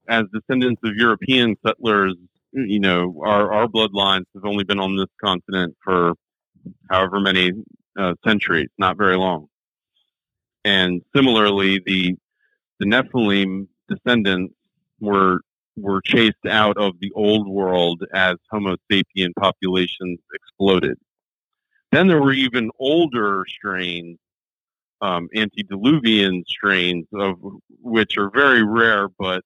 as 0.07 0.23
descendants 0.33 0.81
of 0.83 0.95
European 0.95 1.55
settlers. 1.65 2.15
You 2.53 2.79
know, 2.79 3.21
our 3.23 3.53
our 3.53 3.67
bloodlines 3.67 4.25
have 4.33 4.45
only 4.45 4.63
been 4.63 4.79
on 4.79 4.95
this 4.95 5.09
continent 5.23 5.75
for 5.83 6.13
however 6.89 7.19
many 7.19 7.51
uh, 7.99 8.13
centuries, 8.25 8.69
not 8.77 8.97
very 8.97 9.17
long. 9.17 9.47
And 10.65 11.01
similarly, 11.15 11.81
the 11.85 12.15
the 12.79 12.85
Nephilim 12.85 13.67
descendants 13.89 14.53
were 14.99 15.41
were 15.75 16.01
chased 16.01 16.45
out 16.49 16.77
of 16.77 16.93
the 16.99 17.11
old 17.13 17.47
world 17.47 18.03
as 18.13 18.35
Homo 18.49 18.75
sapien 18.91 19.33
populations 19.37 20.19
exploded. 20.33 20.97
Then 21.91 22.07
there 22.07 22.21
were 22.21 22.33
even 22.33 22.71
older 22.79 23.45
strains, 23.47 24.17
um, 25.01 25.29
antediluvian 25.35 26.43
strains, 26.47 27.05
of 27.13 27.37
which 27.81 28.17
are 28.17 28.29
very 28.29 28.63
rare, 28.63 29.07
but 29.19 29.43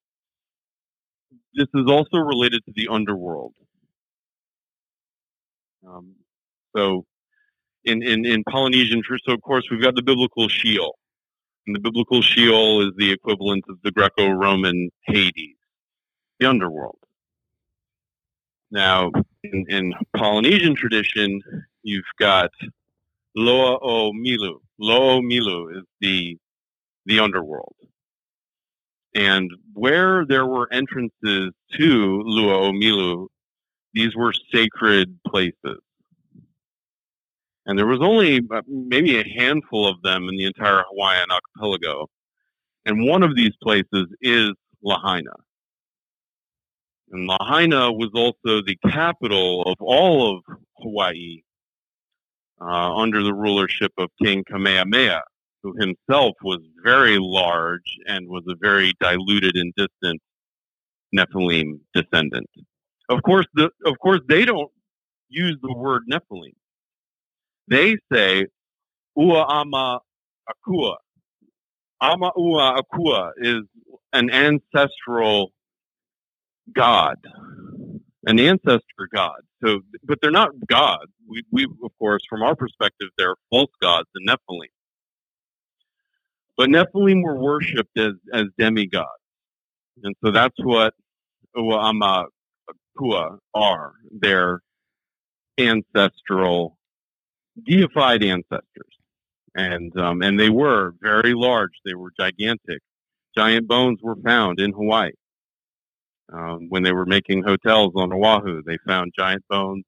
this 1.54 1.68
is 1.74 1.86
also 1.88 2.18
related 2.18 2.64
to 2.66 2.72
the 2.76 2.88
underworld. 2.88 3.54
Um, 5.86 6.16
so, 6.76 7.06
in, 7.84 8.04
in, 8.04 8.26
in 8.26 8.44
Polynesian, 8.46 9.02
so 9.26 9.34
of 9.34 9.42
course 9.42 9.66
we've 9.70 9.82
got 9.82 9.96
the 9.96 10.04
biblical 10.04 10.48
Sheol. 10.48 10.98
And 11.68 11.76
the 11.76 11.80
biblical 11.80 12.22
Sheol 12.22 12.88
is 12.88 12.94
the 12.98 13.12
equivalent 13.12 13.66
of 13.70 13.78
the 13.84 13.92
Greco 13.92 14.30
Roman 14.30 14.90
Hades 15.06 15.56
the 16.42 16.50
underworld. 16.50 16.98
Now, 18.72 19.12
in, 19.44 19.66
in 19.70 19.94
Polynesian 20.18 20.76
tradition, 20.76 21.40
you've 21.84 22.04
got 22.20 22.50
Lua 23.36 23.78
o 23.82 24.12
Milu. 24.12 24.60
Lua 24.82 25.22
Milu 25.22 25.78
is 25.78 25.84
the 26.00 26.38
the 27.06 27.20
underworld. 27.20 27.76
And 29.14 29.52
where 29.74 30.26
there 30.26 30.48
were 30.48 30.68
entrances 30.74 31.52
to 31.78 32.22
Lua 32.26 32.68
o 32.68 32.72
Milu, 32.72 33.28
these 33.94 34.16
were 34.16 34.34
sacred 34.52 35.20
places. 35.28 35.80
And 37.68 37.78
there 37.78 37.86
was 37.86 38.00
only 38.02 38.42
uh, 38.52 38.62
maybe 38.68 39.20
a 39.20 39.28
handful 39.38 39.88
of 39.88 40.02
them 40.02 40.28
in 40.28 40.36
the 40.36 40.46
entire 40.46 40.84
Hawaiian 40.90 41.28
archipelago. 41.30 42.08
And 42.86 43.06
one 43.06 43.22
of 43.22 43.36
these 43.36 43.54
places 43.62 44.08
is 44.22 44.52
Lahaina. 44.82 45.36
And 47.12 47.28
Lahaina 47.28 47.92
was 47.92 48.10
also 48.16 48.64
the 48.64 48.78
capital 48.90 49.62
of 49.64 49.76
all 49.80 50.38
of 50.38 50.44
Hawaii 50.80 51.44
uh, 52.62 52.96
under 52.96 53.24
the 53.24 53.34
rulership 53.34 53.92
of 53.98 54.10
King 54.24 54.44
Kamehameha, 54.50 55.22
who 55.64 55.74
himself 55.80 56.36
was 56.44 56.60
very 56.84 57.18
large 57.20 57.98
and 58.08 58.28
was 58.28 58.44
a 58.48 58.56
very 58.60 58.94
diluted 59.00 59.56
and 59.56 59.74
distant 59.76 60.22
Nephilim 61.16 61.80
descendant. 61.94 62.50
Of 63.10 63.22
course, 63.24 63.48
the, 63.54 63.70
of 63.86 64.00
course, 64.00 64.22
they 64.30 64.46
don't 64.46 64.72
use 65.30 65.58
the 65.62 65.74
word 65.74 66.04
Nephilim. 66.12 66.54
They 67.68 67.98
say 68.12 68.46
Ua 69.16 69.46
Ama 69.50 70.00
Akua. 70.50 70.96
Ama 72.02 72.32
Ua 72.38 72.82
Akua 72.82 73.32
is 73.38 73.64
an 74.14 74.30
ancestral 74.30 75.52
God, 76.74 77.18
an 78.26 78.40
ancestor 78.40 79.08
God. 79.14 79.42
So, 79.64 79.82
but 80.04 80.20
they're 80.22 80.32
not 80.32 80.52
gods. 80.68 81.12
We, 81.28 81.44
we, 81.52 81.64
of 81.84 81.92
course, 81.98 82.22
from 82.30 82.44
our 82.44 82.56
perspective, 82.56 83.10
they're 83.18 83.36
false 83.50 83.72
gods, 83.82 84.08
the 84.14 84.22
Nephilim. 84.28 84.68
But 86.58 86.70
Nephilim 86.70 87.24
were 87.24 87.40
worshipped 87.40 87.98
as, 87.98 88.14
as 88.34 88.46
demigods. 88.58 89.08
And 90.04 90.16
so 90.24 90.32
that's 90.32 90.58
what 90.60 90.94
Uaama 91.56 92.26
Kua 92.98 93.38
are. 93.54 93.94
They're 94.12 94.62
ancestral, 95.60 96.78
deified 97.64 98.24
ancestors. 98.24 98.64
And, 99.56 99.96
um, 100.00 100.22
and 100.22 100.40
they 100.40 100.50
were 100.50 100.94
very 101.02 101.34
large. 101.34 101.72
They 101.86 101.94
were 101.94 102.12
gigantic. 102.18 102.82
Giant 103.36 103.68
bones 103.68 104.00
were 104.02 104.16
found 104.24 104.60
in 104.60 104.72
Hawaii. 104.72 105.12
Um, 106.32 106.68
when 106.70 106.84
they 106.84 106.94
were 106.94 107.06
making 107.06 107.44
hotels 107.44 107.92
on 107.96 108.14
Oahu, 108.14 108.64
they 108.64 108.78
found 108.88 109.14
giant 109.18 109.44
bones. 109.50 109.84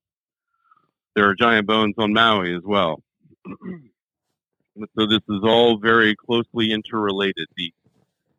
There 1.16 1.30
are 1.30 1.36
giant 1.36 1.68
bones 1.68 1.96
on 1.98 2.12
Maui 2.14 2.54
as 2.56 2.64
well. 2.66 3.02
so 3.48 5.06
this 5.08 5.22
is 5.30 5.42
all 5.44 5.78
very 5.78 6.16
closely 6.16 6.72
interrelated. 6.72 7.48
The 7.56 7.72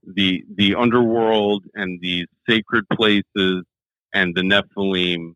the 0.06 0.44
the 0.56 0.74
underworld 0.74 1.64
and 1.74 2.00
these 2.00 2.26
sacred 2.48 2.86
places 2.90 3.64
and 4.12 4.34
the 4.34 4.42
Nephilim 4.42 5.34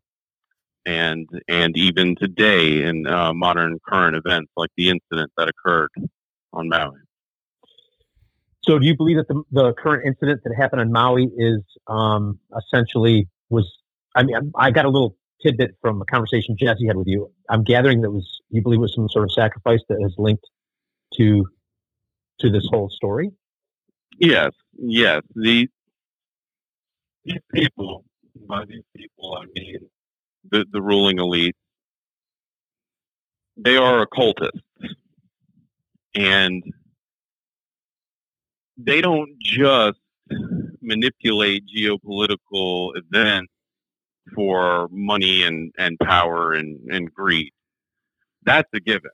and 0.85 1.27
and 1.47 1.75
even 1.75 2.15
today 2.15 2.83
in 2.83 3.07
uh, 3.07 3.33
modern 3.33 3.79
current 3.87 4.15
events 4.15 4.51
like 4.55 4.71
the 4.77 4.89
incident 4.89 5.31
that 5.37 5.49
occurred 5.49 5.91
on 6.53 6.69
Maui. 6.69 6.99
So, 8.69 8.77
do 8.77 8.85
you 8.85 8.95
believe 8.95 9.17
that 9.17 9.27
the, 9.27 9.41
the 9.51 9.73
current 9.73 10.05
incident 10.05 10.41
that 10.43 10.53
happened 10.55 10.83
in 10.83 10.91
Maui 10.91 11.27
is 11.35 11.61
um, 11.87 12.37
essentially 12.55 13.27
was? 13.49 13.67
I 14.15 14.21
mean, 14.21 14.35
I 14.55 14.69
got 14.69 14.85
a 14.85 14.89
little 14.89 15.17
tidbit 15.41 15.71
from 15.81 16.03
a 16.03 16.05
conversation 16.05 16.55
Jesse 16.55 16.85
had 16.85 16.95
with 16.95 17.07
you. 17.07 17.31
I'm 17.49 17.63
gathering 17.63 18.01
that 18.01 18.11
was 18.11 18.27
you 18.51 18.61
believe 18.61 18.79
was 18.79 18.93
some 18.93 19.09
sort 19.09 19.23
of 19.23 19.31
sacrifice 19.31 19.79
that 19.89 19.97
is 20.05 20.13
linked 20.19 20.45
to 21.15 21.47
to 22.41 22.51
this 22.51 22.67
whole 22.69 22.91
story. 22.91 23.31
Yes, 24.19 24.51
yes. 24.77 25.21
The 25.33 25.67
these 27.25 27.41
people, 27.51 28.05
by 28.47 28.65
these 28.65 28.83
people, 28.95 29.35
I 29.35 29.45
mean 29.55 29.79
the 30.51 30.63
the 30.71 30.81
ruling 30.81 31.17
elite. 31.17 31.55
They 33.57 33.77
are 33.77 34.03
occultists, 34.03 34.61
and 36.13 36.63
they 38.79 39.01
don't 39.01 39.29
just 39.41 39.99
manipulate 40.81 41.63
geopolitical 41.67 42.91
events 42.95 43.51
for 44.33 44.87
money 44.91 45.43
and, 45.43 45.71
and 45.77 45.97
power 45.99 46.53
and, 46.53 46.79
and 46.89 47.13
greed. 47.13 47.51
That's 48.43 48.69
a 48.73 48.79
given. 48.79 49.11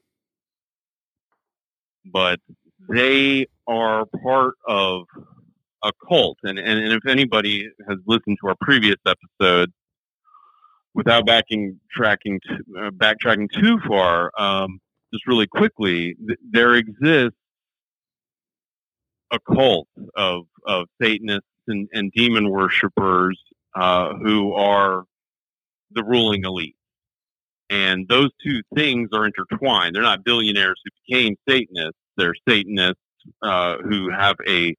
But 2.05 2.39
they 2.89 3.47
are 3.67 4.05
part 4.23 4.55
of 4.67 5.05
a 5.83 5.91
cult. 6.07 6.37
And, 6.43 6.59
and, 6.59 6.79
and 6.79 6.93
if 6.93 7.05
anybody 7.07 7.69
has 7.87 7.97
listened 8.05 8.37
to 8.41 8.49
our 8.49 8.55
previous 8.61 8.97
episode, 9.05 9.71
without 10.93 11.25
backing 11.25 11.79
tracking 11.91 12.39
uh, 12.49 12.89
backtracking 12.91 13.49
too 13.51 13.79
far, 13.87 14.31
um, 14.37 14.79
just 15.13 15.27
really 15.27 15.47
quickly, 15.47 16.15
th- 16.25 16.39
there 16.51 16.75
exists 16.75 17.37
a 19.31 19.39
cult 19.39 19.87
of 20.15 20.45
of 20.65 20.87
Satanists 21.01 21.47
and, 21.67 21.87
and 21.93 22.11
demon 22.11 22.49
worshippers 22.49 23.39
uh, 23.75 24.13
who 24.15 24.53
are 24.53 25.03
the 25.91 26.03
ruling 26.03 26.43
elite. 26.43 26.75
And 27.69 28.07
those 28.07 28.29
two 28.43 28.61
things 28.75 29.09
are 29.13 29.25
intertwined. 29.25 29.95
They're 29.95 30.03
not 30.03 30.23
billionaires 30.23 30.79
who 30.83 30.91
became 31.07 31.35
Satanists. 31.49 31.99
They're 32.17 32.35
Satanists 32.47 33.01
uh, 33.41 33.77
who 33.77 34.11
have 34.11 34.35
a 34.47 34.75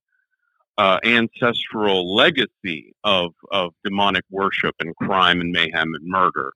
uh, 0.78 0.98
ancestral 1.04 2.14
legacy 2.14 2.94
of 3.04 3.32
of 3.50 3.72
demonic 3.82 4.24
worship 4.30 4.74
and 4.80 4.94
crime 4.96 5.40
and 5.40 5.50
mayhem 5.50 5.94
and 5.94 6.06
murder, 6.06 6.52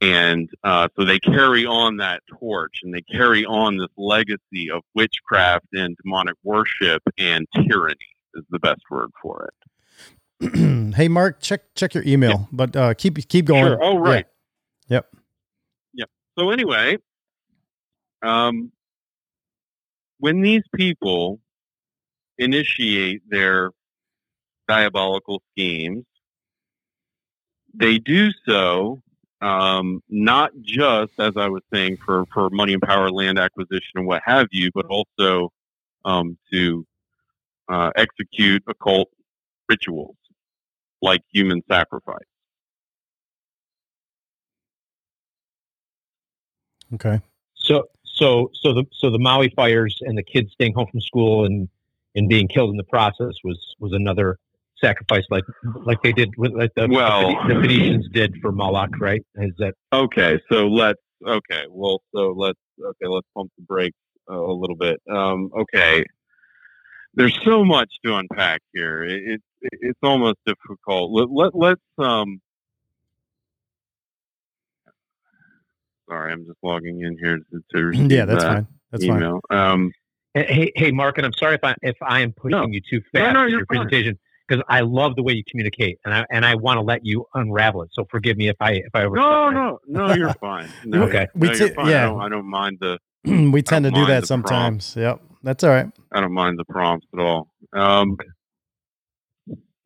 and 0.00 0.48
uh, 0.64 0.88
so 0.96 1.04
they 1.04 1.18
carry 1.18 1.66
on 1.66 1.98
that 1.98 2.22
torch 2.38 2.80
and 2.82 2.94
they 2.94 3.02
carry 3.02 3.44
on 3.44 3.76
this 3.76 3.90
legacy 3.96 4.70
of 4.72 4.82
witchcraft 4.94 5.66
and 5.72 5.96
demonic 6.02 6.36
worship 6.42 7.02
and 7.18 7.46
tyranny 7.54 7.96
is 8.34 8.44
the 8.50 8.58
best 8.58 8.80
word 8.90 9.10
for 9.20 9.48
it. 9.48 10.94
hey, 10.94 11.08
Mark, 11.08 11.40
check 11.40 11.74
check 11.74 11.92
your 11.92 12.04
email, 12.06 12.48
but 12.50 12.74
uh, 12.74 12.94
keep 12.94 13.16
keep 13.28 13.44
going. 13.44 13.64
Sure. 13.64 13.78
Oh, 13.82 13.98
right. 13.98 14.26
Yeah. 14.88 14.96
Yep. 14.96 15.16
Yep. 15.94 16.10
So 16.38 16.50
anyway, 16.50 16.96
um, 18.22 18.72
when 20.18 20.40
these 20.40 20.62
people 20.74 21.40
initiate 22.38 23.20
their 23.28 23.70
diabolical 24.66 25.42
schemes, 25.52 26.04
they 27.74 27.98
do 27.98 28.30
so 28.46 29.02
um, 29.40 30.02
not 30.08 30.52
just, 30.60 31.12
as 31.18 31.32
I 31.36 31.48
was 31.48 31.62
saying, 31.72 31.98
for, 32.04 32.24
for 32.32 32.50
money 32.50 32.74
and 32.74 32.82
power, 32.82 33.10
land 33.10 33.38
acquisition, 33.38 33.92
and 33.96 34.06
what 34.06 34.22
have 34.24 34.48
you, 34.50 34.70
but 34.74 34.86
also 34.86 35.52
um, 36.04 36.36
to 36.52 36.86
uh, 37.68 37.90
execute 37.96 38.62
occult 38.66 39.08
rituals 39.68 40.16
like 41.02 41.22
human 41.32 41.62
sacrifice. 41.68 42.18
Okay. 46.94 47.20
So 47.54 47.88
so 48.04 48.50
so 48.54 48.74
the 48.74 48.84
so 48.92 49.10
the 49.10 49.18
Maui 49.18 49.48
fires 49.50 49.96
and 50.02 50.18
the 50.18 50.22
kids 50.22 50.52
staying 50.52 50.74
home 50.74 50.88
from 50.90 51.00
school 51.00 51.44
and 51.44 51.68
and 52.14 52.28
being 52.28 52.48
killed 52.48 52.70
in 52.70 52.76
the 52.76 52.84
process 52.84 53.34
was 53.44 53.76
was 53.78 53.92
another 53.92 54.38
sacrifice 54.80 55.24
like 55.30 55.44
like 55.84 56.02
they 56.02 56.12
did 56.12 56.30
with 56.36 56.52
like 56.52 56.70
the, 56.76 56.88
Well- 56.88 57.36
the, 57.48 57.54
Phoenicians 57.60 58.08
did 58.12 58.34
for 58.40 58.52
Moloch, 58.52 58.98
right? 59.00 59.22
Is 59.36 59.52
that 59.58 59.74
Okay, 59.92 60.40
so 60.50 60.68
let's 60.68 61.00
okay, 61.26 61.64
well, 61.68 62.02
so 62.14 62.32
let's 62.36 62.58
okay, 62.80 63.06
let's 63.06 63.26
pump 63.36 63.50
the 63.58 63.64
brakes 63.64 63.96
a, 64.28 64.34
a 64.34 64.54
little 64.54 64.76
bit. 64.76 65.00
Um, 65.10 65.50
okay, 65.56 66.04
there's 67.14 67.38
so 67.44 67.64
much 67.64 67.92
to 68.04 68.16
unpack 68.16 68.60
here. 68.72 69.04
It, 69.04 69.40
it 69.60 69.70
it's 69.80 69.98
almost 70.02 70.38
difficult. 70.46 71.12
Let, 71.12 71.30
let 71.30 71.54
let's 71.54 71.80
um. 71.98 72.40
Sorry, 76.08 76.32
I'm 76.32 76.44
just 76.44 76.58
logging 76.62 77.02
in 77.02 77.16
here 77.22 77.38
to, 77.38 77.92
to 77.92 78.08
Yeah, 78.08 78.24
that's 78.24 78.42
that 78.42 78.52
fine. 78.52 78.66
That's 78.90 79.06
fine. 79.06 79.40
Um, 79.50 79.92
Hey, 80.32 80.70
hey, 80.76 80.92
Mark, 80.92 81.18
and 81.18 81.26
I'm 81.26 81.32
sorry 81.32 81.56
if 81.56 81.64
I 81.64 81.74
if 81.82 81.96
I 82.00 82.20
am 82.20 82.32
pushing 82.32 82.72
you 82.72 82.80
too 82.88 83.02
fast 83.12 83.34
no, 83.34 83.44
in 83.46 83.50
your 83.50 83.66
fine. 83.66 83.88
presentation 83.88 84.16
because 84.50 84.64
I 84.68 84.80
love 84.80 85.14
the 85.16 85.22
way 85.22 85.32
you 85.34 85.44
communicate, 85.48 85.98
and 86.04 86.12
I 86.12 86.26
and 86.30 86.44
I 86.44 86.54
want 86.56 86.78
to 86.78 86.82
let 86.82 87.04
you 87.06 87.26
unravel 87.34 87.82
it. 87.82 87.90
So 87.92 88.04
forgive 88.10 88.36
me 88.36 88.48
if 88.48 88.56
I 88.60 88.72
if 88.72 88.90
I 88.94 89.04
overstep 89.04 89.24
no, 89.24 89.50
no, 89.50 89.78
no, 90.08 90.14
you're 90.14 90.34
fine. 90.34 90.68
No, 90.84 91.04
Okay. 91.04 91.28
We 91.34 91.48
no, 91.48 91.54
ta- 91.54 91.64
you're 91.64 91.74
fine. 91.74 91.86
yeah. 91.88 92.02
I 92.02 92.06
don't, 92.06 92.20
I 92.22 92.28
don't 92.28 92.50
mind 92.50 92.78
the. 92.80 92.98
we 93.24 93.62
tend 93.62 93.84
to 93.84 93.90
don't 93.90 93.94
do 93.94 94.00
mind 94.00 94.10
that 94.10 94.20
the 94.22 94.26
sometimes. 94.26 94.96
Yep. 94.96 95.20
That's 95.42 95.64
all 95.64 95.70
right. 95.70 95.86
I 96.12 96.20
don't 96.20 96.32
mind 96.32 96.58
the 96.58 96.64
prompts 96.64 97.06
at 97.14 97.20
all. 97.20 97.48
Um, 97.74 98.16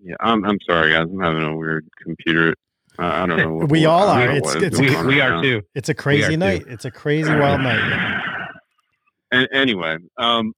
yeah, 0.01 0.17
I'm. 0.21 0.45
I'm 0.45 0.59
sorry, 0.69 0.93
guys. 0.93 1.07
I'm 1.11 1.21
having 1.21 1.43
a 1.43 1.57
weird 1.57 1.87
computer. 2.03 2.55
Uh, 2.99 3.03
I 3.07 3.27
don't 3.27 3.37
know. 3.39 3.55
What, 3.57 3.71
We 3.71 3.81
what- 3.83 3.91
all 3.91 4.09
are. 4.09 4.31
It's, 4.31 4.47
what 4.47 4.57
is 4.57 4.62
it's 4.62 4.77
going 4.81 4.95
a, 4.95 4.97
on 4.97 5.07
right 5.07 5.43
now. 5.43 5.61
It's 5.75 5.89
a 5.89 5.95
crazy 5.95 6.37
night. 6.37 6.65
too. 6.65 6.71
It's 6.71 6.85
a 6.85 6.91
crazy 6.91 7.31
wild 7.35 7.61
night. 7.61 8.21
And 9.33 9.49
anyway, 9.53 9.97
um, 10.17 10.53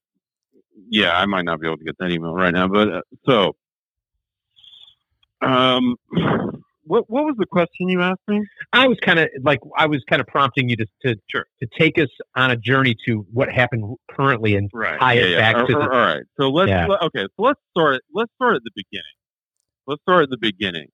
yeah, 0.91 1.17
I 1.19 1.25
might 1.25 1.47
not 1.47 1.61
be 1.61 1.67
able 1.67 1.79
to 1.79 1.85
get 1.85 1.97
that 1.99 2.11
email 2.11 2.35
right 2.35 2.53
now, 2.53 2.69
but 2.69 2.93
uh, 2.93 3.01
so, 3.27 3.57
um, 5.43 5.97
what 6.87 7.09
what 7.11 7.25
was 7.25 7.35
the 7.39 7.47
question 7.47 7.89
you 7.89 8.01
asked 8.01 8.21
me? 8.29 8.45
I 8.73 8.87
was 8.87 8.99
kind 9.01 9.19
of 9.19 9.29
like 9.43 9.61
I 9.77 9.87
was 9.87 10.03
kind 10.09 10.21
of 10.21 10.27
prompting 10.29 10.69
you 10.69 10.77
to 10.77 10.87
to 11.05 11.15
to 11.35 11.69
take 11.79 11.99
us 11.99 12.09
on 12.37 12.51
a 12.51 12.57
journey 12.57 12.97
to 13.07 13.27
what 13.33 13.51
happened 13.53 13.97
currently 14.11 14.55
and 14.57 14.71
tie 14.73 15.15
yeah, 15.15 15.23
it 15.23 15.31
yeah. 15.31 15.39
back 15.39 15.57
All- 15.57 15.67
to 15.67 15.73
the 15.73 15.81
all 15.81 15.89
right. 15.89 16.23
So 16.39 16.49
let's 16.51 16.69
Yeah. 16.71 16.87
let- 16.87 17.03
okay. 17.03 17.27
So 17.37 17.43
let's 17.43 17.61
start. 17.71 18.03
Let's 18.15 18.33
start 18.35 18.57
at 18.57 18.63
the 18.65 18.71
beginning. 18.75 19.05
Let's 19.87 20.03
start 20.03 20.25
at 20.25 20.31
the 20.31 20.39
beginning. 20.39 20.89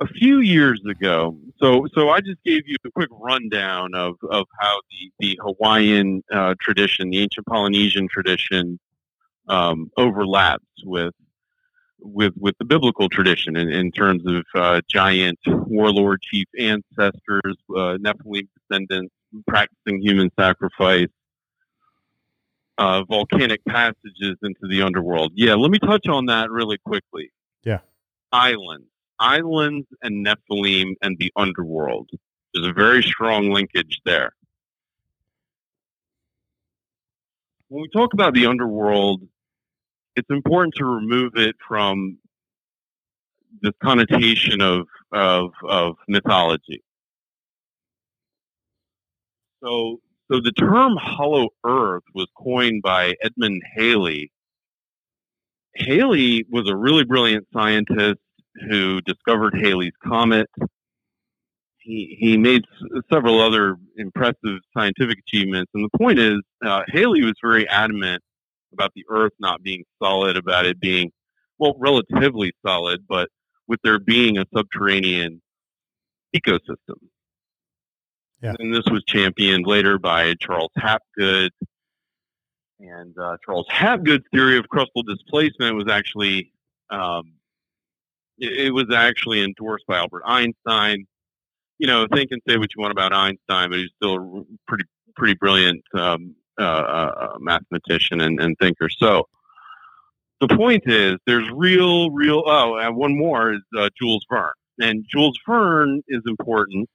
A 0.00 0.06
few 0.06 0.38
years 0.38 0.80
ago, 0.88 1.36
so 1.60 1.88
so 1.92 2.10
I 2.10 2.20
just 2.20 2.42
gave 2.44 2.68
you 2.68 2.76
a 2.86 2.90
quick 2.92 3.08
rundown 3.10 3.94
of, 3.96 4.14
of 4.30 4.46
how 4.60 4.80
the 4.90 5.10
the 5.18 5.40
Hawaiian 5.42 6.22
uh, 6.30 6.54
tradition, 6.60 7.10
the 7.10 7.18
ancient 7.18 7.46
Polynesian 7.46 8.06
tradition, 8.06 8.78
um, 9.48 9.90
overlaps 9.96 10.64
with 10.84 11.14
with 12.00 12.32
with 12.36 12.56
the 12.58 12.64
biblical 12.64 13.08
tradition 13.08 13.56
in, 13.56 13.68
in 13.68 13.90
terms 13.90 14.22
of 14.26 14.44
uh, 14.54 14.80
giant 14.88 15.38
warlord 15.46 16.22
chief 16.22 16.46
ancestors, 16.58 17.56
uh, 17.70 17.98
Nephilim 17.98 18.48
descendants 18.56 19.12
practicing 19.46 20.00
human 20.00 20.30
sacrifice, 20.38 21.08
uh, 22.78 23.04
volcanic 23.04 23.64
passages 23.66 24.36
into 24.42 24.66
the 24.68 24.82
underworld. 24.82 25.32
Yeah, 25.34 25.54
let 25.54 25.70
me 25.70 25.78
touch 25.78 26.06
on 26.08 26.26
that 26.26 26.50
really 26.50 26.78
quickly. 26.78 27.30
Yeah. 27.64 27.80
Islands, 28.32 28.88
islands, 29.18 29.86
and 30.02 30.24
Nephilim 30.26 30.94
and 31.02 31.18
the 31.18 31.32
underworld. 31.36 32.10
There's 32.54 32.68
a 32.68 32.72
very 32.72 33.02
strong 33.02 33.50
linkage 33.50 34.00
there. 34.04 34.32
When 37.68 37.82
we 37.82 37.88
talk 37.88 38.14
about 38.14 38.32
the 38.32 38.46
underworld, 38.46 39.22
it's 40.18 40.30
important 40.30 40.74
to 40.74 40.84
remove 40.84 41.36
it 41.36 41.54
from 41.66 42.18
this 43.62 43.72
connotation 43.82 44.60
of 44.60 44.86
of, 45.12 45.52
of 45.66 45.96
mythology. 46.08 46.82
So, 49.62 50.00
so 50.30 50.40
the 50.40 50.52
term 50.52 50.96
"Hollow 51.00 51.48
Earth" 51.64 52.02
was 52.14 52.26
coined 52.36 52.82
by 52.82 53.14
Edmund 53.22 53.62
Halley. 53.76 54.30
Halley 55.76 56.44
was 56.50 56.68
a 56.68 56.76
really 56.76 57.04
brilliant 57.04 57.46
scientist 57.52 58.20
who 58.68 59.00
discovered 59.02 59.54
Halley's 59.54 59.92
comet. 60.04 60.48
He 61.78 62.16
he 62.20 62.36
made 62.36 62.64
s- 62.64 63.02
several 63.10 63.40
other 63.40 63.76
impressive 63.96 64.58
scientific 64.76 65.18
achievements, 65.20 65.70
and 65.74 65.84
the 65.84 65.96
point 65.98 66.18
is, 66.18 66.40
uh, 66.64 66.82
Halley 66.88 67.22
was 67.24 67.34
very 67.42 67.68
adamant 67.68 68.22
about 68.72 68.92
the 68.94 69.04
Earth 69.08 69.32
not 69.38 69.62
being 69.62 69.84
solid, 70.02 70.36
about 70.36 70.66
it 70.66 70.80
being 70.80 71.10
well 71.58 71.74
relatively 71.78 72.52
solid, 72.64 73.06
but 73.08 73.28
with 73.66 73.80
there 73.82 73.98
being 73.98 74.38
a 74.38 74.44
subterranean 74.54 75.40
ecosystem. 76.34 76.98
Yeah. 78.42 78.54
And 78.58 78.72
this 78.72 78.84
was 78.90 79.02
championed 79.04 79.66
later 79.66 79.98
by 79.98 80.34
Charles 80.40 80.70
Hapgood. 80.76 81.50
And 82.80 83.18
uh, 83.18 83.36
Charles 83.44 83.66
Hapgood's 83.68 84.24
theory 84.32 84.56
of 84.58 84.66
crustal 84.66 85.04
displacement 85.06 85.74
was 85.74 85.88
actually 85.88 86.52
um, 86.90 87.32
it, 88.38 88.66
it 88.66 88.70
was 88.70 88.86
actually 88.94 89.42
endorsed 89.42 89.84
by 89.86 89.98
Albert 89.98 90.22
Einstein. 90.24 91.06
You 91.78 91.86
know, 91.86 92.06
think 92.12 92.30
and 92.30 92.40
say 92.48 92.56
what 92.56 92.70
you 92.74 92.80
want 92.80 92.92
about 92.92 93.12
Einstein, 93.12 93.70
but 93.70 93.78
he's 93.78 93.90
still 93.96 94.14
a 94.14 94.42
pretty 94.66 94.84
pretty 95.16 95.34
brilliant 95.34 95.82
um, 95.94 96.36
uh, 96.62 97.36
mathematician 97.40 98.20
and, 98.20 98.40
and 98.40 98.56
thinker. 98.60 98.88
So 98.88 99.24
the 100.40 100.48
point 100.48 100.84
is, 100.86 101.16
there's 101.26 101.48
real, 101.52 102.10
real. 102.10 102.42
Oh, 102.46 102.76
and 102.76 102.96
one 102.96 103.16
more 103.16 103.54
is 103.54 103.60
uh, 103.76 103.88
Jules 104.00 104.24
Verne, 104.30 104.52
and 104.80 105.04
Jules 105.10 105.38
Verne 105.46 106.02
is 106.08 106.22
important 106.26 106.88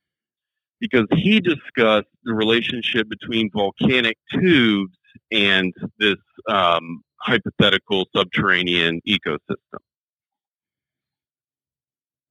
because 0.80 1.06
he 1.12 1.40
discussed 1.40 2.08
the 2.24 2.34
relationship 2.34 3.08
between 3.10 3.50
volcanic 3.52 4.18
tubes 4.34 4.98
and 5.32 5.74
this 6.00 6.18
um, 6.50 7.02
hypothetical 7.22 8.06
subterranean 8.16 9.02
ecosystem. 9.08 9.80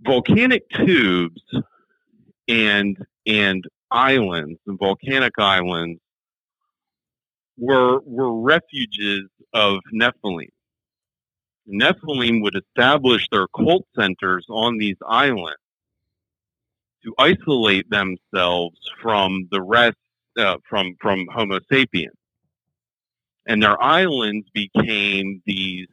Volcanic 0.01 0.69
tubes 0.71 1.43
and 2.49 2.97
and 3.27 3.65
islands 3.91 4.59
and 4.67 4.79
volcanic 4.79 5.33
islands 5.39 6.01
were 7.59 8.01
were 8.01 8.41
refuges 8.41 9.29
of 9.55 9.79
Nephilim. 9.93 10.49
Nephilim 11.69 12.43
would 12.43 12.57
establish 12.57 13.29
their 13.31 13.47
cult 13.49 13.87
centers 13.97 14.47
on 14.51 14.79
these 14.79 14.97
islands 15.07 15.59
to 17.05 17.15
isolate 17.19 17.89
themselves 17.91 18.79
from 19.03 19.49
the 19.51 19.63
rest, 19.63 19.97
uh, 20.39 20.57
from 20.69 20.95
from 21.01 21.27
Homo 21.33 21.61
sapiens, 21.71 22.17
and 23.47 23.63
their 23.63 23.81
islands 23.83 24.49
became 24.53 25.43
these 25.47 25.89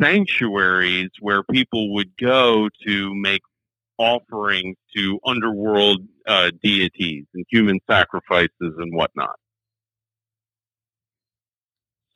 sanctuaries 0.00 1.10
where 1.20 1.42
people 1.44 1.94
would 1.94 2.16
go 2.16 2.68
to 2.86 3.14
make 3.14 3.42
offerings 4.02 4.76
to 4.96 5.18
underworld 5.24 6.00
uh, 6.26 6.50
deities 6.62 7.24
and 7.34 7.46
human 7.48 7.78
sacrifices 7.88 8.50
and 8.60 8.92
whatnot. 8.94 9.36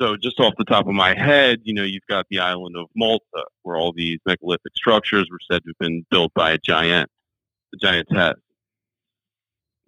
So 0.01 0.16
just 0.16 0.39
off 0.41 0.53
the 0.59 0.64
top 0.64 0.89
of 0.89 0.95
my 0.95 1.14
head, 1.16 1.61
you 1.62 1.72
know, 1.72 1.84
you've 1.84 2.07
got 2.09 2.26
the 2.28 2.41
island 2.41 2.76
of 2.76 2.89
Malta, 2.95 3.45
where 3.62 3.76
all 3.76 3.93
these 3.95 4.18
megalithic 4.26 4.72
structures 4.76 5.26
were 5.30 5.39
said 5.51 5.62
to 5.62 5.70
have 5.70 5.78
been 5.78 6.05
built 6.11 6.34
by 6.34 6.51
a 6.51 6.59
giant, 6.59 7.09
a 7.72 7.78
giantess. 7.78 8.34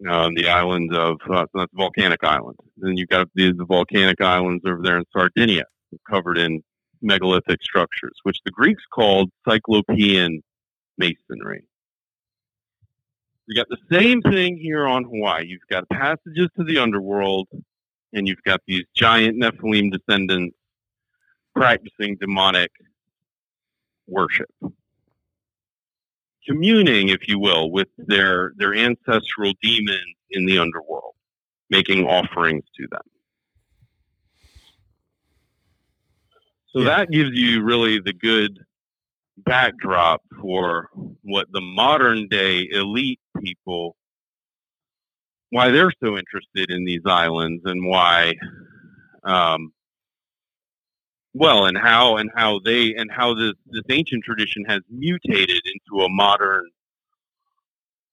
Um, 0.09 0.35
the 0.37 0.49
island 0.49 0.95
of 0.95 1.19
uh, 1.29 1.47
so 1.53 1.59
that's 1.59 1.73
volcanic 1.75 2.23
island. 2.23 2.57
Then 2.77 2.97
you've 2.97 3.09
got 3.09 3.29
the, 3.35 3.53
the 3.53 3.65
volcanic 3.65 4.21
islands 4.21 4.63
over 4.65 4.81
there 4.83 4.97
in 4.97 5.05
Sardinia, 5.13 5.65
covered 6.09 6.39
in 6.39 6.63
megalithic 7.03 7.61
structures, 7.63 8.15
which 8.23 8.39
the 8.45 8.53
Greeks 8.53 8.85
called 8.95 9.31
Cyclopean 9.47 10.41
masonry. 10.99 11.65
You 13.49 13.55
got 13.55 13.69
the 13.71 13.79
same 13.91 14.21
thing 14.21 14.59
here 14.59 14.87
on 14.87 15.05
Hawaii. 15.05 15.47
You've 15.47 15.67
got 15.71 15.89
passages 15.89 16.51
to 16.59 16.65
the 16.65 16.77
underworld, 16.77 17.49
and 18.13 18.29
you've 18.29 18.43
got 18.45 18.61
these 18.67 18.85
giant 18.95 19.41
Nephilim 19.41 19.91
descendants 19.91 20.55
practicing 21.55 22.17
demonic 22.21 22.71
worship, 24.07 24.51
communing, 26.47 27.09
if 27.09 27.27
you 27.27 27.39
will, 27.39 27.71
with 27.71 27.89
their 27.97 28.53
their 28.59 28.75
ancestral 28.75 29.55
demons 29.63 30.15
in 30.31 30.45
the 30.45 30.59
underworld, 30.59 31.15
making 31.71 32.07
offerings 32.07 32.65
to 32.77 32.87
them. 32.91 33.01
So 36.75 36.85
that 36.85 37.11
gives 37.11 37.31
you 37.33 37.63
really 37.63 37.99
the 37.99 38.13
good 38.13 38.59
backdrop 39.39 40.21
for 40.39 40.91
what 41.23 41.47
the 41.51 41.63
modern 41.63 42.29
day 42.29 42.69
elite 42.71 43.21
people 43.43 43.97
why 45.51 45.70
they're 45.70 45.93
so 46.03 46.18
interested 46.18 46.70
in 46.70 46.84
these 46.84 47.01
islands 47.07 47.62
and 47.64 47.86
why 47.86 48.34
um, 49.24 49.72
well 51.32 51.66
and 51.66 51.78
how 51.78 52.16
and 52.16 52.30
how 52.34 52.61
they 52.64 52.95
and 52.95 53.11
how 53.11 53.34
this 53.34 53.55
this 53.66 53.84
ancient 53.91 54.24
tradition 54.24 54.64
has 54.66 54.80
mutated 54.91 55.62
into 55.64 56.05
a 56.05 56.09
modern 56.09 56.68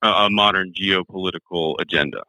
uh, 0.02 0.26
a 0.28 0.30
modern 0.30 0.72
geopolitical 0.74 1.76
agenda 1.80 2.22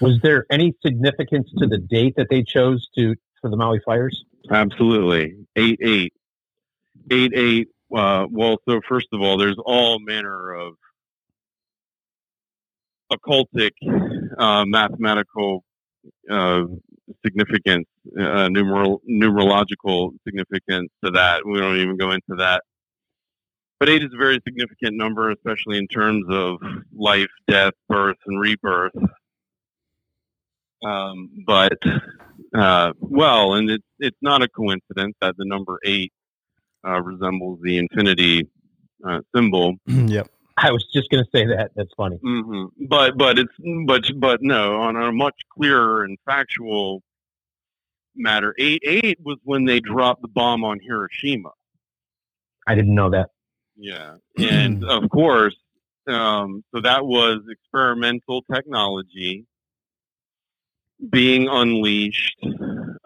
Was 0.00 0.20
there 0.22 0.46
any 0.50 0.74
significance 0.84 1.50
to 1.58 1.66
the 1.66 1.78
date 1.78 2.14
that 2.16 2.28
they 2.30 2.42
chose 2.42 2.88
to 2.96 3.16
for 3.40 3.50
the 3.50 3.56
Maui 3.56 3.80
fires? 3.84 4.24
Absolutely. 4.50 5.34
Eight 5.56 5.80
eight. 5.82 6.12
Eight 7.10 7.32
eight. 7.34 7.68
Uh, 7.94 8.26
well, 8.30 8.58
so 8.68 8.80
first 8.88 9.08
of 9.12 9.22
all, 9.22 9.38
there's 9.38 9.56
all 9.64 9.98
manner 9.98 10.52
of 10.52 10.74
occultic, 13.10 13.70
uh, 14.38 14.64
mathematical 14.66 15.64
uh, 16.30 16.64
significance, 17.24 17.86
uh, 18.20 18.48
numeral, 18.48 19.00
numerological 19.08 20.10
significance 20.26 20.90
to 21.02 21.10
that. 21.12 21.46
We 21.46 21.58
don't 21.58 21.78
even 21.78 21.96
go 21.96 22.10
into 22.10 22.36
that. 22.36 22.62
But 23.80 23.88
eight 23.88 24.02
is 24.02 24.10
a 24.12 24.18
very 24.18 24.40
significant 24.46 24.96
number, 24.96 25.30
especially 25.30 25.78
in 25.78 25.86
terms 25.86 26.26
of 26.28 26.58
life, 26.94 27.30
death, 27.46 27.74
birth, 27.88 28.16
and 28.26 28.40
rebirth. 28.40 28.92
Um, 30.84 31.30
but 31.46 31.78
uh, 32.54 32.92
well, 33.00 33.54
and 33.54 33.70
it's 33.70 33.84
it's 33.98 34.18
not 34.20 34.42
a 34.42 34.48
coincidence 34.48 35.14
that 35.20 35.36
the 35.38 35.44
number 35.44 35.78
eight 35.84 36.12
uh, 36.86 37.00
resembles 37.00 37.60
the 37.62 37.78
infinity 37.78 38.48
uh, 39.06 39.20
symbol. 39.34 39.74
yep. 39.86 40.28
I 40.56 40.72
was 40.72 40.84
just 40.92 41.08
going 41.10 41.24
to 41.24 41.30
say 41.32 41.46
that. 41.46 41.70
That's 41.76 41.92
funny. 41.96 42.16
hmm 42.16 42.64
But 42.88 43.16
but 43.16 43.38
it's 43.38 43.52
but 43.86 44.04
but 44.16 44.42
no, 44.42 44.80
on 44.80 44.96
a 44.96 45.12
much 45.12 45.36
clearer 45.56 46.04
and 46.04 46.18
factual 46.26 47.02
matter, 48.16 48.54
eight 48.58 48.82
eight 48.84 49.18
was 49.22 49.38
when 49.44 49.64
they 49.64 49.80
dropped 49.80 50.22
the 50.22 50.28
bomb 50.28 50.64
on 50.64 50.80
Hiroshima. 50.80 51.50
I 52.66 52.74
didn't 52.74 52.94
know 52.94 53.10
that. 53.10 53.30
Yeah, 53.76 54.16
and 54.36 54.84
of 54.88 55.08
course, 55.10 55.56
um, 56.08 56.64
so 56.74 56.80
that 56.80 57.06
was 57.06 57.42
experimental 57.48 58.42
technology 58.52 59.46
being 61.10 61.48
unleashed 61.48 62.44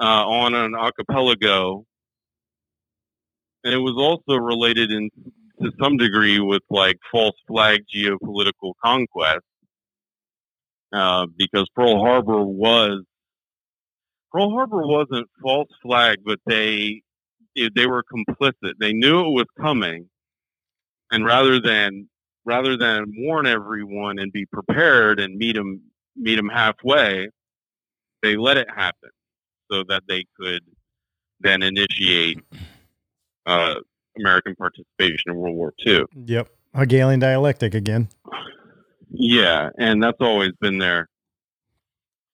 uh, 0.00 0.26
on 0.26 0.54
an 0.54 0.74
archipelago, 0.74 1.74
and 1.74 1.84
it 3.64 3.76
was 3.76 3.94
also 3.96 4.38
related 4.38 4.90
in 4.90 5.10
to 5.62 5.70
some 5.80 5.96
degree 5.96 6.40
with 6.40 6.62
like 6.70 6.98
false 7.10 7.36
flag 7.46 7.84
geopolitical 7.94 8.72
conquest, 8.84 9.44
uh, 10.92 11.26
because 11.36 11.68
Pearl 11.74 12.00
Harbor 12.00 12.42
was 12.42 13.02
Pearl 14.32 14.50
Harbor 14.50 14.86
wasn't 14.86 15.28
false 15.40 15.68
flag, 15.82 16.18
but 16.24 16.40
they 16.46 17.02
they 17.54 17.86
were 17.86 18.02
complicit. 18.02 18.72
They 18.80 18.92
knew 18.92 19.20
it 19.20 19.30
was 19.30 19.46
coming, 19.60 20.08
and 21.10 21.24
rather 21.24 21.60
than 21.60 22.08
rather 22.44 22.76
than 22.76 23.12
warn 23.16 23.46
everyone 23.46 24.18
and 24.18 24.32
be 24.32 24.46
prepared 24.46 25.20
and 25.20 25.36
meet 25.36 25.54
them 25.54 25.82
meet 26.16 26.36
them 26.36 26.48
halfway, 26.48 27.28
they 28.22 28.36
let 28.36 28.56
it 28.56 28.68
happen 28.74 29.10
so 29.70 29.84
that 29.88 30.02
they 30.08 30.24
could 30.38 30.62
then 31.40 31.62
initiate 31.62 32.40
uh, 33.46 33.74
American 34.18 34.54
participation 34.56 35.30
in 35.30 35.36
World 35.36 35.56
War 35.56 35.72
II. 35.86 36.04
Yep. 36.26 36.48
Hegelian 36.74 37.20
dialectic 37.20 37.74
again. 37.74 38.08
Yeah, 39.10 39.68
and 39.78 40.02
that's 40.02 40.20
always 40.20 40.52
been 40.60 40.78
there. 40.78 41.08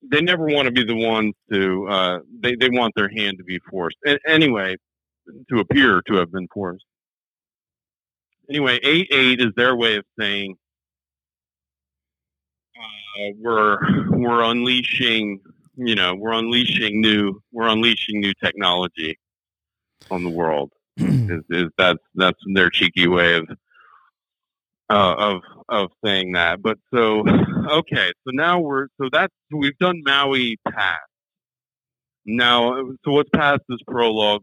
They 0.03 0.21
never 0.21 0.45
want 0.45 0.67
to 0.67 0.73
be 0.73 0.85
the 0.85 0.95
ones 0.95 1.35
to. 1.53 1.89
Uh, 1.89 2.19
they 2.41 2.55
they 2.55 2.69
want 2.71 2.95
their 2.95 3.09
hand 3.09 3.39
to 3.39 3.45
be 3.45 3.59
forced. 3.69 3.97
A- 4.07 4.19
anyway, 4.29 4.77
to 5.51 5.59
appear 5.59 6.03
to 6.03 6.15
have 6.15 6.31
been 6.31 6.47
forced. 6.55 6.85
Anyway, 8.49 8.79
eight 8.85 9.09
eight 9.11 9.41
is 9.41 9.49
their 9.57 9.75
way 9.75 9.97
of 9.97 10.05
saying 10.19 10.57
uh, 12.77 13.31
we're 13.39 13.79
we're 14.11 14.43
unleashing. 14.43 15.41
You 15.75 15.97
know, 15.97 16.15
we're 16.15 16.33
unleashing 16.33 17.01
new 17.01 17.43
we're 17.51 17.69
unleashing 17.69 18.21
new 18.21 18.35
technology 18.35 19.19
on 20.13 20.23
the 20.23 20.31
world. 20.31 20.73
Is, 20.99 21.43
is 21.51 21.71
that's 21.77 21.99
that's 22.15 22.39
their 22.55 22.71
cheeky 22.71 23.09
way 23.09 23.35
of 23.37 23.49
uh, 24.91 25.15
of 25.15 25.43
of 25.69 25.91
saying 26.05 26.33
that. 26.33 26.63
But 26.63 26.79
so 26.93 27.25
okay, 27.71 28.13
so 28.25 28.31
now 28.33 28.61
we're 28.61 28.89
so 29.01 29.09
that's 29.11 29.35
we've 29.53 29.79
done 29.79 30.03
Maui 30.05 30.57
past. 30.69 31.01
Now, 32.31 32.75
so 33.05 33.13
what's 33.13 33.31
past 33.31 33.61
this 33.71 33.79
prologue? 33.87 34.43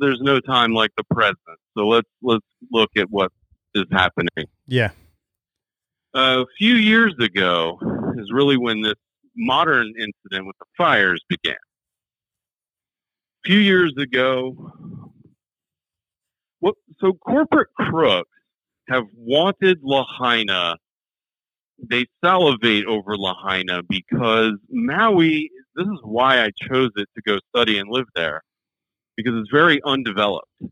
There's 0.00 0.20
no 0.22 0.40
time 0.40 0.72
like 0.72 0.92
the 0.96 1.04
present. 1.04 1.36
So 1.76 1.86
let's 1.86 2.08
let's 2.22 2.46
look 2.70 2.90
at 2.96 3.10
what 3.10 3.30
is 3.74 3.84
happening. 3.90 4.46
Yeah. 4.66 4.90
A 6.14 6.44
few 6.58 6.74
years 6.74 7.14
ago 7.20 7.78
is 8.16 8.30
really 8.32 8.56
when 8.56 8.82
this 8.82 8.94
modern 9.36 9.88
incident 9.88 10.46
with 10.46 10.56
the 10.58 10.66
fires 10.76 11.22
began. 11.28 11.54
A 13.44 13.48
few 13.48 13.58
years 13.58 13.92
ago, 13.98 14.72
So 17.00 17.12
corporate 17.14 17.68
crooks 17.78 18.28
have 18.88 19.04
wanted 19.16 19.78
Lahaina. 19.82 20.76
They 21.90 22.06
salivate 22.24 22.86
over 22.86 23.16
Lahaina 23.16 23.82
because 23.88 24.52
Maui. 24.70 25.50
This 25.74 25.86
is 25.86 26.00
why 26.02 26.44
I 26.44 26.50
chose 26.68 26.90
it 26.96 27.08
to 27.16 27.22
go 27.26 27.38
study 27.48 27.78
and 27.78 27.88
live 27.90 28.04
there, 28.14 28.42
because 29.16 29.32
it's 29.36 29.50
very 29.50 29.80
undeveloped. 29.86 30.46
The 30.60 30.68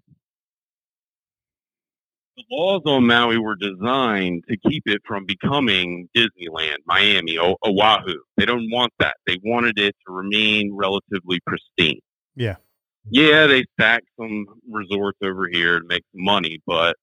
laws 2.50 2.82
on 2.84 3.06
Maui 3.06 3.38
were 3.38 3.56
designed 3.56 4.44
to 4.48 4.58
keep 4.68 4.82
it 4.86 5.00
from 5.06 5.24
becoming 5.24 6.06
Disneyland, 6.14 6.76
Miami, 6.86 7.38
o- 7.38 7.56
Oahu. 7.64 8.14
They 8.36 8.44
don't 8.44 8.70
want 8.70 8.92
that. 8.98 9.16
They 9.26 9.38
wanted 9.42 9.78
it 9.78 9.96
to 10.06 10.12
remain 10.12 10.74
relatively 10.74 11.40
pristine. 11.46 12.00
Yeah. 12.36 12.56
Yeah, 13.08 13.46
they 13.46 13.64
stacked 13.78 14.06
some 14.18 14.46
resorts 14.70 15.18
over 15.22 15.48
here 15.48 15.80
to 15.80 15.86
make 15.86 16.04
money, 16.14 16.60
but 16.66 16.96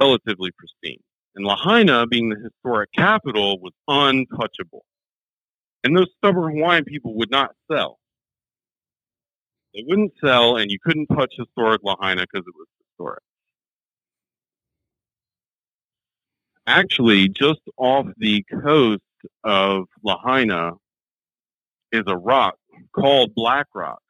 relatively 0.00 0.50
pristine. 0.52 1.00
And 1.34 1.44
Lahaina, 1.44 2.06
being 2.06 2.30
the 2.30 2.36
historic 2.36 2.90
capital, 2.92 3.58
was 3.60 3.72
untouchable. 3.88 4.84
And 5.84 5.96
those 5.96 6.08
stubborn 6.18 6.56
Hawaiian 6.56 6.84
people 6.84 7.14
would 7.16 7.30
not 7.30 7.52
sell. 7.70 7.98
They 9.74 9.84
wouldn't 9.86 10.12
sell, 10.24 10.56
and 10.56 10.70
you 10.70 10.78
couldn't 10.84 11.06
touch 11.08 11.34
historic 11.36 11.82
Lahaina 11.84 12.22
because 12.22 12.46
it 12.46 12.54
was 12.56 12.66
historic. 12.90 13.22
Actually, 16.66 17.28
just 17.28 17.60
off 17.76 18.06
the 18.16 18.42
coast 18.62 19.02
of 19.44 19.86
Lahaina 20.02 20.72
is 21.92 22.02
a 22.06 22.16
rock 22.16 22.56
called 22.92 23.34
Black 23.34 23.66
Rock 23.74 24.00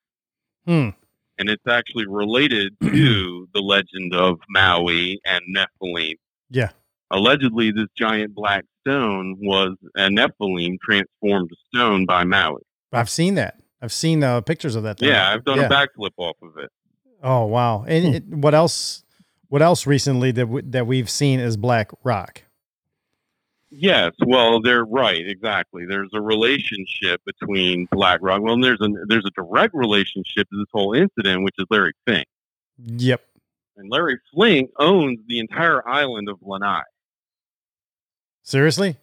Hmm. 0.66 0.90
and 1.38 1.48
it's 1.48 1.66
actually 1.68 2.06
related 2.06 2.74
to 2.82 3.48
the 3.54 3.60
legend 3.60 4.14
of 4.14 4.38
Maui 4.48 5.20
and 5.24 5.42
Nephilim. 5.56 6.14
Yeah. 6.50 6.70
allegedly 7.10 7.70
this 7.70 7.86
giant 7.96 8.34
black 8.34 8.64
stone 8.80 9.36
was 9.40 9.76
a 9.96 10.08
Nephilim 10.08 10.76
transformed 10.84 11.50
stone 11.68 12.06
by 12.06 12.24
Maui. 12.24 12.62
I've 12.92 13.10
seen 13.10 13.34
that. 13.36 13.60
I've 13.82 13.92
seen 13.92 14.22
uh, 14.24 14.40
pictures 14.40 14.74
of 14.74 14.82
that. 14.84 14.98
thing. 14.98 15.08
Yeah, 15.10 15.30
I've 15.30 15.44
done 15.44 15.58
Yeah. 15.58 15.66
a 15.66 15.70
backflip 15.70 16.10
off 16.16 16.36
of 16.42 16.56
it. 16.58 16.70
Oh 17.22 17.44
wow! 17.46 17.84
And 17.86 18.14
it, 18.14 18.24
what 18.28 18.54
else? 18.54 19.02
What 19.48 19.62
else 19.62 19.86
recently 19.86 20.32
that 20.32 20.42
w- 20.46 20.64
that 20.70 20.86
we've 20.86 21.08
seen 21.10 21.40
is 21.40 21.56
Black 21.56 21.90
Rock? 22.04 22.42
Yes, 23.70 24.12
well, 24.24 24.60
they're 24.62 24.84
right. 24.84 25.26
Exactly. 25.26 25.86
There's 25.86 26.10
a 26.14 26.20
relationship 26.20 27.20
between 27.26 27.88
Black 27.90 28.20
Rock. 28.22 28.40
Well, 28.42 28.58
there's 28.60 28.80
a 28.80 28.88
there's 29.08 29.24
a 29.26 29.30
direct 29.30 29.74
relationship 29.74 30.48
to 30.50 30.58
this 30.58 30.68
whole 30.72 30.92
incident, 30.94 31.42
which 31.42 31.54
is 31.58 31.66
Larry 31.68 31.92
Fink. 32.06 32.26
Yep. 32.78 33.22
And 33.76 33.90
Larry 33.90 34.18
Fink 34.38 34.70
owns 34.78 35.18
the 35.26 35.40
entire 35.40 35.86
island 35.86 36.28
of 36.28 36.38
Lanai. 36.42 36.82
Seriously? 38.42 38.96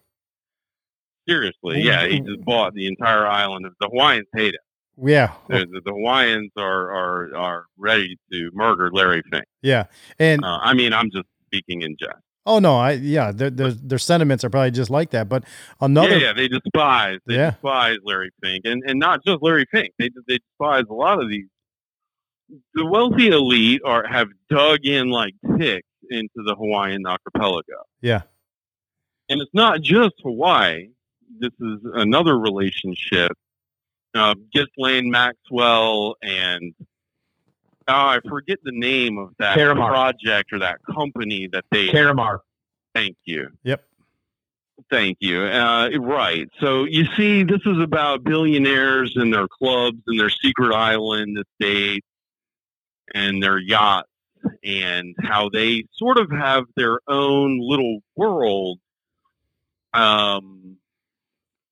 Seriously, 1.28 1.82
yeah, 1.82 2.06
he 2.08 2.20
just 2.20 2.42
bought 2.44 2.74
the 2.74 2.88
entire 2.88 3.26
island 3.26 3.66
of 3.66 3.74
the 3.80 3.88
Hawaiians 3.88 4.28
hate 4.34 4.56
him. 4.56 5.08
Yeah. 5.08 5.34
The, 5.48 5.60
the, 5.60 5.82
the 5.86 5.92
Hawaiians 5.92 6.52
are, 6.58 6.92
are 6.92 7.36
are 7.36 7.66
ready 7.78 8.18
to 8.32 8.50
murder 8.54 8.92
Larry 8.92 9.22
Fink. 9.32 9.46
Yeah. 9.62 9.86
And 10.20 10.44
Uh, 10.44 10.60
I 10.62 10.74
mean, 10.74 10.94
I'm 10.94 11.10
just 11.12 11.28
speaking 11.46 11.82
in 11.82 11.96
jest. 12.00 12.18
Oh 12.46 12.60
no, 12.60 12.76
I 12.78 12.92
yeah, 12.94 13.32
their 13.32 13.50
their, 13.50 13.72
their 13.72 13.98
sentiments 14.00 14.44
are 14.44 14.50
probably 14.50 14.72
just 14.72 14.90
like 14.90 15.12
that. 15.12 15.30
But 15.30 15.44
another 15.82 16.18
yeah, 16.18 16.28
yeah, 16.28 16.34
they 16.34 16.48
despise 16.48 17.20
they 17.26 17.36
Yeah. 17.36 17.52
despise 17.52 17.98
Larry 18.04 18.32
Fink, 18.42 18.66
and 18.66 18.84
and 18.86 19.00
not 19.00 19.24
just 19.26 19.42
Larry 19.42 19.66
Fink. 19.72 19.94
They 19.98 20.10
they 20.28 20.40
despise 20.40 20.84
a 20.90 20.94
lot 20.94 21.22
of 21.22 21.30
these. 21.30 21.46
The 22.76 22.86
wealthy 22.86 23.28
elite 23.30 23.82
are 23.86 24.06
have 24.06 24.28
dug 24.50 24.86
in 24.86 25.10
like 25.10 25.34
ticks 25.58 25.88
into 26.10 26.44
the 26.46 26.56
Hawaiian 26.56 27.06
archipelago, 27.06 27.84
yeah, 28.02 28.24
and 29.30 29.42
it's 29.42 29.54
not 29.54 29.82
just 29.82 30.14
Hawaii. 30.24 30.90
This 31.40 31.54
is 31.60 31.80
another 31.94 32.38
relationship. 32.38 33.32
Uh, 34.14 34.36
Ghislaine 34.54 35.10
Maxwell 35.10 36.16
and 36.22 36.76
oh, 37.88 37.94
I 37.94 38.20
forget 38.28 38.60
the 38.64 38.72
name 38.72 39.18
of 39.18 39.32
that 39.40 39.58
TerraMar. 39.58 39.90
project 39.90 40.54
or 40.54 40.60
that 40.60 40.80
company 40.86 41.50
that 41.52 41.66
they 41.72 41.88
TerraMar. 41.88 42.40
Thank 42.94 43.18
you. 43.26 43.50
Yep. 43.64 43.84
Thank 44.90 45.18
you. 45.22 45.44
Uh, 45.44 45.90
right. 46.00 46.50
So 46.60 46.86
you 46.86 47.06
see, 47.16 47.44
this 47.44 47.62
is 47.66 47.80
about 47.80 48.24
billionaires 48.24 49.16
and 49.16 49.34
their 49.34 49.48
clubs 49.48 50.02
and 50.08 50.20
their 50.20 50.30
secret 50.30 50.74
island 50.74 51.38
estates 51.38 52.08
and 53.14 53.42
their 53.42 53.58
yachts 53.58 54.10
and 54.64 55.16
how 55.22 55.50
they 55.50 55.86
sort 55.94 56.18
of 56.18 56.30
have 56.32 56.66
their 56.76 57.00
own 57.08 57.60
little 57.62 58.00
world 58.16 58.80
um, 59.94 60.78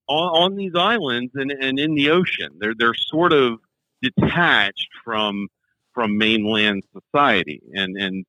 on, 0.07 0.43
on 0.43 0.55
these 0.55 0.74
islands 0.76 1.32
and, 1.36 1.51
and 1.51 1.80
in 1.80 1.95
the 1.95 2.12
ocean. 2.12 2.49
They're 2.59 2.76
they're 2.78 2.93
sort 2.93 3.34
of 3.34 3.59
detached 4.01 4.89
from 5.03 5.47
from 5.94 6.18
mainland 6.18 6.84
society 6.94 7.62
and 7.74 7.98
and 7.98 8.26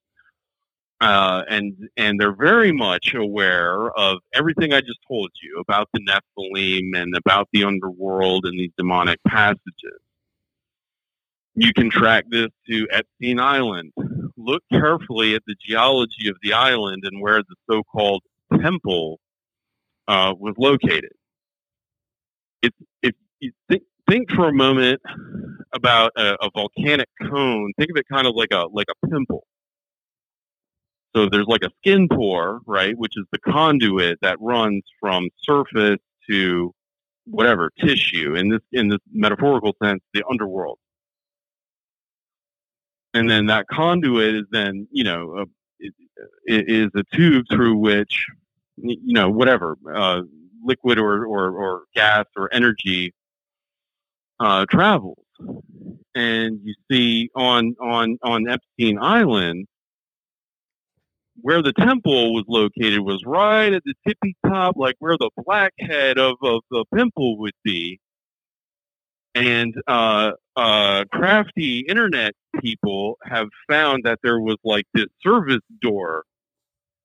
uh, 1.02 1.42
and 1.48 1.88
and 1.96 2.20
they're 2.20 2.34
very 2.34 2.70
much 2.70 3.12
aware 3.14 3.90
of 3.90 4.18
everything 4.34 4.72
I 4.72 4.80
just 4.80 5.00
told 5.08 5.30
you 5.42 5.58
about 5.60 5.88
the 5.92 6.00
Nephilim 6.00 6.96
and 6.96 7.16
about 7.16 7.48
the 7.52 7.64
underworld 7.64 8.46
and 8.46 8.56
these 8.58 8.70
demonic 8.76 9.18
passages. 9.26 10.00
You 11.56 11.72
can 11.74 11.90
track 11.90 12.26
this 12.30 12.48
to 12.68 12.86
Epstein 12.92 13.40
Island. 13.40 13.92
Look 14.36 14.62
carefully 14.70 15.34
at 15.34 15.42
the 15.44 15.56
geology 15.60 16.28
of 16.28 16.36
the 16.40 16.52
island 16.52 17.02
and 17.04 17.20
where 17.20 17.42
the 17.42 17.56
so-called 17.68 18.22
temple 18.60 19.18
uh, 20.06 20.34
was 20.38 20.54
located. 20.56 21.12
If 22.62 22.72
if 23.02 23.14
you 23.40 23.50
think 23.68 23.82
think 24.08 24.30
for 24.30 24.48
a 24.48 24.52
moment 24.52 25.00
about 25.74 26.12
a, 26.16 26.34
a 26.44 26.50
volcanic 26.54 27.08
cone, 27.22 27.72
think 27.78 27.90
of 27.90 27.96
it 27.96 28.06
kind 28.10 28.26
of 28.26 28.34
like 28.34 28.52
a 28.52 28.66
like 28.72 28.88
a 28.90 29.06
pimple. 29.06 29.46
So 31.14 31.28
there's 31.28 31.46
like 31.46 31.62
a 31.62 31.70
skin 31.78 32.08
pore, 32.08 32.60
right, 32.66 32.96
which 32.96 33.16
is 33.16 33.24
the 33.32 33.38
conduit 33.38 34.18
that 34.22 34.40
runs 34.40 34.82
from 34.98 35.28
surface 35.42 35.98
to 36.30 36.74
whatever 37.26 37.70
tissue 37.80 38.34
in 38.34 38.48
this 38.48 38.60
in 38.72 38.88
this 38.88 39.00
metaphorical 39.12 39.76
sense, 39.82 40.00
the 40.14 40.24
underworld. 40.30 40.78
And 43.14 43.28
then 43.28 43.46
that 43.46 43.66
conduit 43.68 44.34
is 44.34 44.44
then, 44.50 44.88
you 44.90 45.04
know, 45.04 45.36
uh, 45.40 45.44
it, 45.78 45.92
it 46.46 46.68
is 46.68 46.88
a 46.94 47.04
tube 47.14 47.44
through 47.50 47.76
which, 47.76 48.26
you 48.76 49.12
know, 49.12 49.28
whatever 49.28 49.76
uh, 49.94 50.22
liquid 50.64 50.98
or, 50.98 51.26
or 51.26 51.50
or 51.50 51.82
gas 51.94 52.24
or 52.36 52.52
energy 52.54 53.12
uh, 54.42 54.66
travels. 54.68 55.18
And 56.14 56.60
you 56.64 56.74
see 56.90 57.30
on 57.34 57.74
on 57.80 58.18
on 58.22 58.48
Epstein 58.48 58.98
Island, 59.00 59.66
where 61.40 61.62
the 61.62 61.72
temple 61.72 62.34
was 62.34 62.44
located 62.48 63.00
was 63.00 63.22
right 63.24 63.72
at 63.72 63.82
the 63.84 63.94
tippy 64.06 64.36
top, 64.46 64.76
like 64.76 64.96
where 64.98 65.16
the 65.18 65.30
blackhead 65.44 66.18
of, 66.18 66.36
of 66.42 66.60
the 66.70 66.84
pimple 66.94 67.38
would 67.38 67.54
be. 67.64 67.98
And 69.34 69.74
uh, 69.86 70.32
uh, 70.56 71.04
crafty 71.10 71.86
internet 71.88 72.34
people 72.60 73.16
have 73.24 73.48
found 73.70 74.02
that 74.04 74.18
there 74.22 74.38
was 74.38 74.56
like 74.62 74.84
this 74.92 75.06
service 75.22 75.62
door, 75.80 76.24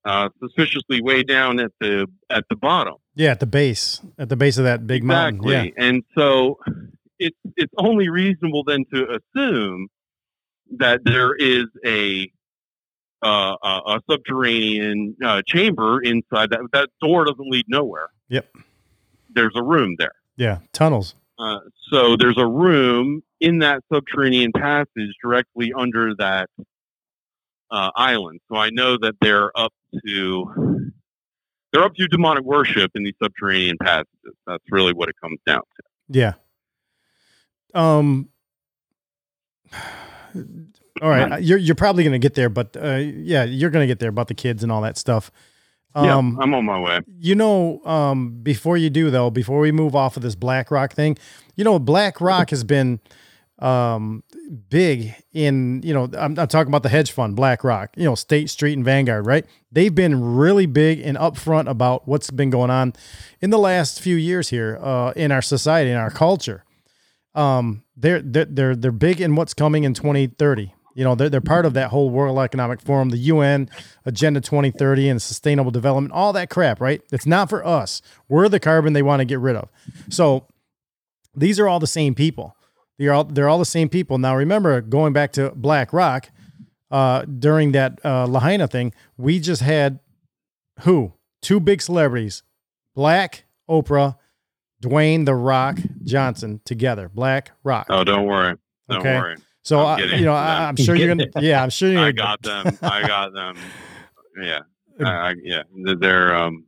uh, 0.04 0.28
suspiciously 0.44 1.02
way 1.02 1.24
down 1.24 1.62
at 1.62 1.72
the 1.80 2.08
at 2.30 2.44
the 2.50 2.58
bottom. 2.58 2.96
yeah, 3.16 3.32
at 3.32 3.40
the 3.40 3.46
base, 3.46 4.02
at 4.20 4.28
the 4.28 4.36
base 4.36 4.58
of 4.58 4.66
that 4.66 4.86
big 4.86 5.06
mountain. 5.06 5.42
Exactly. 5.42 5.74
And 5.78 6.04
so 6.18 6.60
it's 7.20 7.38
it's 7.56 7.74
only 7.78 8.10
reasonable 8.10 8.64
then 8.64 8.86
to 8.94 9.20
assume 9.36 9.88
that 10.78 11.02
there 11.04 11.36
is 11.36 11.66
a 11.86 12.32
uh, 13.24 13.56
a, 13.64 13.68
a 13.68 14.02
subterranean 14.10 15.16
uh, 15.24 15.42
chamber 15.48 16.02
inside 16.02 16.52
that 16.52 16.60
that 16.74 16.90
door 17.02 17.26
doesn't 17.26 17.50
lead 17.50 17.66
nowhere. 17.68 18.10
Yep. 18.30 18.48
There's 19.34 19.54
a 19.56 19.64
room 19.64 19.96
there. 19.98 20.14
Yeah. 20.36 20.60
Tunnels. 20.72 21.16
Uh, 21.40 21.60
so 21.92 22.16
there's 22.16 22.38
a 22.38 22.48
room 22.48 23.22
in 23.40 23.60
that 23.60 23.84
subterranean 23.92 24.52
passage 24.52 25.16
directly 25.22 25.72
under 25.76 26.16
that 26.16 26.50
uh, 27.70 27.92
island. 27.96 28.40
So 28.50 28.58
I 28.58 28.70
know 28.72 28.98
that 28.98 29.16
they're 29.22 29.52
up 29.58 29.74
to 30.06 30.92
they're 31.72 31.84
up 31.84 31.96
to 31.96 32.08
demonic 32.08 32.44
worship 32.44 32.92
in 32.96 33.04
these 33.04 33.14
subterranean 33.22 33.78
passages. 33.82 34.08
That's 34.46 34.64
really 34.72 34.94
what 34.94 35.10
it 35.10 35.16
comes 35.22 35.40
down 35.46 35.62
to. 35.62 35.84
Yeah. 36.10 36.34
Um. 37.74 38.30
All 41.00 41.10
right, 41.10 41.44
you're 41.44 41.60
you're 41.60 41.76
probably 41.76 42.04
gonna 42.04 42.18
get 42.18 42.34
there, 42.34 42.50
but 42.50 42.76
uh, 42.76 42.96
yeah, 42.96 43.44
you're 43.44 43.70
gonna 43.70 43.86
get 43.86 44.00
there 44.00 44.10
about 44.10 44.30
the 44.30 44.34
kids 44.34 44.64
and 44.64 44.72
all 44.72 44.82
that 44.82 44.98
stuff. 44.98 45.30
yeah, 45.96 46.16
Um, 46.16 46.40
I'm 46.42 46.54
on 46.56 46.66
my 46.66 46.80
way. 46.80 47.02
you 47.20 47.36
know, 47.36 47.82
um, 47.86 48.40
before 48.42 48.78
you 48.78 48.90
do 48.90 49.12
though, 49.12 49.30
before 49.30 49.60
we 49.60 49.72
move 49.72 49.96
off 49.96 50.18
of 50.18 50.24
this 50.24 50.34
Black 50.34 50.72
Rock 50.72 50.94
thing, 50.94 51.16
you 51.56 51.64
know, 51.64 51.78
Black 51.78 52.20
Rock 52.20 52.50
has 52.50 52.64
been 52.64 53.00
um 53.60 54.24
big 54.70 55.16
in 55.34 55.82
you 55.84 55.92
know 55.92 56.04
I'm, 56.16 56.38
I'm 56.38 56.48
talking 56.48 56.68
about 56.70 56.84
the 56.84 56.90
hedge 56.90 57.12
fund 57.12 57.36
BlackRock 57.36 57.90
you 57.98 58.04
know 58.04 58.14
state 58.14 58.52
street 58.52 58.74
and 58.74 58.86
vanguard 58.86 59.26
right 59.26 59.48
they've 59.72 59.96
been 59.96 60.36
really 60.36 60.68
big 60.68 61.00
and 61.00 61.18
upfront 61.18 61.68
about 61.68 62.08
what's 62.08 62.30
been 62.30 62.52
going 62.52 62.70
on 62.70 62.94
in 63.42 63.50
the 63.50 63.58
last 63.58 64.00
few 64.00 64.16
years 64.16 64.50
here 64.50 64.78
uh 64.80 65.12
in 65.16 65.32
our 65.32 65.42
society 65.42 65.90
in 65.90 65.98
our 65.98 66.12
culture 66.12 66.66
um 67.38 67.84
they're 67.96 68.22
they're 68.22 68.46
they're, 68.46 68.76
they're 68.76 68.92
big 68.92 69.22
in 69.22 69.36
what's 69.36 69.54
coming 69.54 69.84
in 69.84 69.94
2030 69.94 70.74
you 70.96 71.04
know 71.04 71.14
they're, 71.14 71.30
they're 71.30 71.42
part 71.42 71.66
of 71.66 71.74
that 71.76 71.92
whole 71.92 72.10
world 72.10 72.40
economic 72.40 72.82
forum 72.82 73.10
the 73.10 73.20
un 73.32 73.70
agenda 74.06 74.42
2030 74.42 75.10
and 75.10 75.22
sustainable 75.22 75.72
development 75.72 76.12
all 76.14 76.34
that 76.34 76.50
crap 76.50 76.78
right? 76.80 77.02
It's 77.12 77.26
not 77.26 77.50
for 77.50 77.66
us. 77.66 78.02
We're 78.28 78.50
the 78.50 78.60
carbon 78.60 78.94
they 78.94 79.02
want 79.02 79.20
to 79.20 79.26
get 79.26 79.40
rid 79.40 79.56
of. 79.56 79.70
So 80.10 80.48
these 81.36 81.60
are 81.60 81.68
all 81.68 81.80
the 81.80 81.88
same 81.88 82.16
people. 82.16 82.56
They're 82.98 83.14
all 83.14 83.26
they're 83.26 83.50
all 83.50 83.60
the 83.60 83.66
same 83.66 83.90
people. 83.90 84.18
Now 84.18 84.36
remember, 84.36 84.82
going 84.82 85.14
back 85.14 85.32
to 85.34 85.52
Black 85.52 85.94
Rock, 85.94 86.30
uh, 86.90 87.24
during 87.24 87.74
that 87.74 88.00
uh, 88.04 88.26
Lahaina 88.26 88.68
thing, 88.68 88.94
we 89.18 89.40
just 89.40 89.62
had 89.62 90.00
who? 90.82 91.14
Two 91.42 91.60
big 91.60 91.82
celebrities, 91.82 92.42
Black 92.96 93.46
Oprah, 93.70 94.18
Dwayne 94.82 95.26
the 95.26 95.36
Rock 95.36 95.78
Johnson 96.04 96.62
together. 96.66 97.10
Black 97.10 97.52
Rock. 97.64 97.88
Oh, 97.90 98.04
don't 98.04 98.26
worry. 98.26 98.56
Don't 98.90 99.00
Okay. 99.00 99.18
worry. 99.18 99.36
So 99.64 99.80
I'm 99.86 100.00
I, 100.00 100.16
you 100.16 100.26
know, 100.26 100.34
I, 100.34 100.68
I'm 100.68 100.76
sure 100.78 100.96
you're 100.96 101.08
gonna. 101.10 101.26
Yeah, 101.42 101.62
I'm 101.62 101.70
sure 101.70 101.90
you're. 101.92 102.00
I 102.00 102.12
got 102.12 102.42
them. 102.42 102.78
I 102.82 103.06
got 103.06 103.34
them. 103.34 103.58
Yeah. 104.42 104.60
I, 105.04 105.10
I, 105.30 105.36
yeah. 105.44 105.64
They're 106.00 106.36
um 106.36 106.66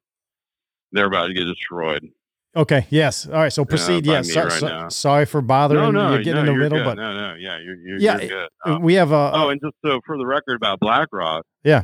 they're 0.91 1.05
about 1.05 1.27
to 1.27 1.33
get 1.33 1.45
destroyed. 1.45 2.09
Okay. 2.55 2.87
Yes. 2.89 3.25
All 3.27 3.33
right. 3.33 3.53
So 3.53 3.63
proceed. 3.63 4.05
by 4.05 4.13
yes. 4.13 4.33
so- 4.33 4.43
right 4.43 4.51
so- 4.51 4.89
sorry 4.89 5.25
for 5.25 5.41
bothering 5.41 5.81
no, 5.81 5.91
no, 5.91 6.17
you. 6.17 6.23
Getting 6.23 6.45
no, 6.45 6.51
in 6.51 6.57
the 6.57 6.63
middle, 6.63 6.79
good. 6.79 6.83
but 6.85 6.93
no, 6.97 7.13
no, 7.13 7.35
yeah, 7.35 7.59
you're, 7.59 7.75
you're, 7.75 7.99
Yeah, 7.99 8.19
you're 8.19 8.27
good. 8.27 8.49
uh, 8.65 8.79
we 8.81 8.95
have 8.95 9.11
a- 9.11 9.31
oh, 9.33 9.49
and 9.49 9.61
just 9.63 9.75
so 9.85 10.01
for 10.05 10.17
the 10.17 10.25
record 10.25 10.55
about 10.55 10.79
BlackRock, 10.79 11.45
yeah. 11.63 11.83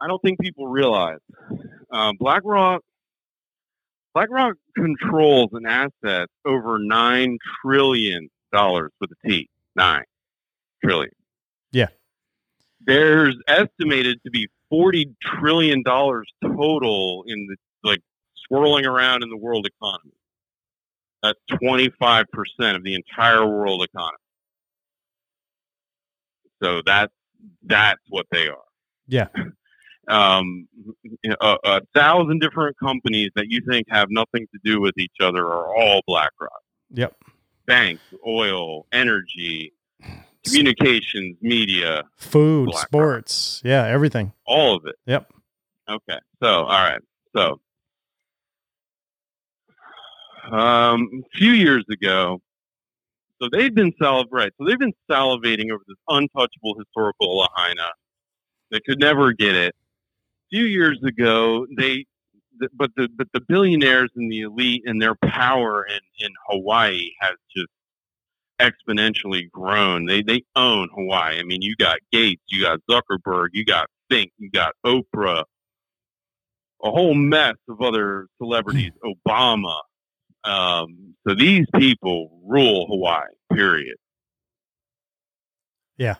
I 0.00 0.06
don't 0.06 0.22
think 0.22 0.38
people 0.40 0.68
realize 0.68 1.18
uh, 1.92 2.12
BlackRock. 2.18 2.80
BlackRock 4.14 4.54
controls 4.76 5.50
an 5.52 5.66
asset 5.66 6.28
over 6.44 6.78
nine 6.78 7.38
trillion 7.64 8.28
dollars 8.52 8.90
with 9.00 9.10
a 9.10 9.28
T. 9.28 9.48
Nine 9.74 10.04
trillion. 10.84 11.14
Yeah. 11.72 11.88
There's 12.84 13.36
estimated 13.46 14.20
to 14.24 14.30
be 14.30 14.48
forty 14.68 15.14
trillion 15.22 15.82
dollars 15.82 16.28
total 16.42 17.24
in 17.26 17.46
the 17.46 17.56
like 17.88 18.00
swirling 18.46 18.86
around 18.86 19.22
in 19.22 19.30
the 19.30 19.36
world 19.36 19.66
economy. 19.66 20.14
That's 21.22 21.38
twenty 21.62 21.90
five 21.98 22.26
percent 22.32 22.76
of 22.76 22.84
the 22.84 22.94
entire 22.94 23.46
world 23.46 23.82
economy. 23.82 24.18
So 26.62 26.82
that's 26.84 27.12
that's 27.62 28.00
what 28.08 28.26
they 28.30 28.48
are. 28.48 28.56
Yeah. 29.06 29.28
Um, 30.08 30.66
a, 31.40 31.56
a 31.64 31.80
thousand 31.94 32.40
different 32.40 32.76
companies 32.78 33.30
that 33.36 33.46
you 33.48 33.60
think 33.68 33.86
have 33.90 34.08
nothing 34.10 34.46
to 34.52 34.58
do 34.64 34.80
with 34.80 34.98
each 34.98 35.16
other 35.20 35.44
are 35.46 35.74
all 35.76 36.02
BlackRock. 36.06 36.50
Yep. 36.90 37.16
Banks, 37.66 38.02
oil, 38.26 38.86
energy, 38.92 39.72
communications, 40.44 41.36
media, 41.40 42.02
Food, 42.16 42.66
BlackRock. 42.66 42.86
sports, 42.88 43.62
yeah, 43.64 43.86
everything. 43.86 44.32
all 44.44 44.76
of 44.76 44.86
it. 44.86 44.96
Yep. 45.06 45.32
Okay. 45.88 46.18
So, 46.42 46.48
all 46.64 46.66
right. 46.66 47.00
So, 47.36 47.60
um, 50.50 51.08
a 51.32 51.38
few 51.38 51.52
years 51.52 51.84
ago, 51.90 52.40
so 53.40 53.48
they've 53.50 53.74
been 53.74 53.92
saliv 54.00 54.26
right. 54.30 54.52
So 54.58 54.66
they've 54.66 54.78
been 54.78 54.92
salivating 55.10 55.70
over 55.72 55.82
this 55.86 55.96
untouchable 56.08 56.76
historical 56.78 57.38
Lahaina. 57.38 57.90
They 58.70 58.80
could 58.80 58.98
never 58.98 59.32
get 59.32 59.54
it. 59.54 59.74
Few 60.52 60.64
years 60.64 61.02
ago, 61.02 61.66
they, 61.76 62.04
th- 62.60 62.70
but 62.74 62.90
the 62.96 63.08
but 63.16 63.28
the 63.32 63.40
billionaires 63.40 64.10
and 64.14 64.30
the 64.30 64.42
elite 64.42 64.82
and 64.84 65.00
their 65.00 65.14
power 65.14 65.86
in 65.86 66.26
in 66.26 66.32
Hawaii 66.48 67.10
has 67.20 67.36
just 67.56 67.68
exponentially 68.60 69.50
grown. 69.50 70.06
They 70.06 70.22
they 70.22 70.44
own 70.54 70.88
Hawaii. 70.94 71.38
I 71.38 71.42
mean, 71.42 71.62
you 71.62 71.74
got 71.76 71.98
Gates, 72.12 72.42
you 72.48 72.62
got 72.62 72.80
Zuckerberg, 72.90 73.48
you 73.52 73.64
got 73.64 73.86
Fink, 74.10 74.30
you 74.38 74.50
got 74.50 74.74
Oprah, 74.84 75.44
a 76.82 76.90
whole 76.90 77.14
mess 77.14 77.56
of 77.68 77.80
other 77.80 78.26
celebrities, 78.38 78.92
Obama. 79.04 79.78
Um, 80.44 81.14
so 81.26 81.34
these 81.34 81.66
people 81.76 82.40
rule 82.44 82.86
Hawaii. 82.88 83.28
Period. 83.52 83.96
Yeah. 85.98 86.16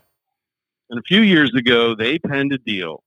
And 0.90 0.98
a 0.98 1.02
few 1.02 1.22
years 1.22 1.54
ago, 1.54 1.94
they 1.94 2.18
penned 2.18 2.52
a 2.52 2.58
deal. 2.58 3.02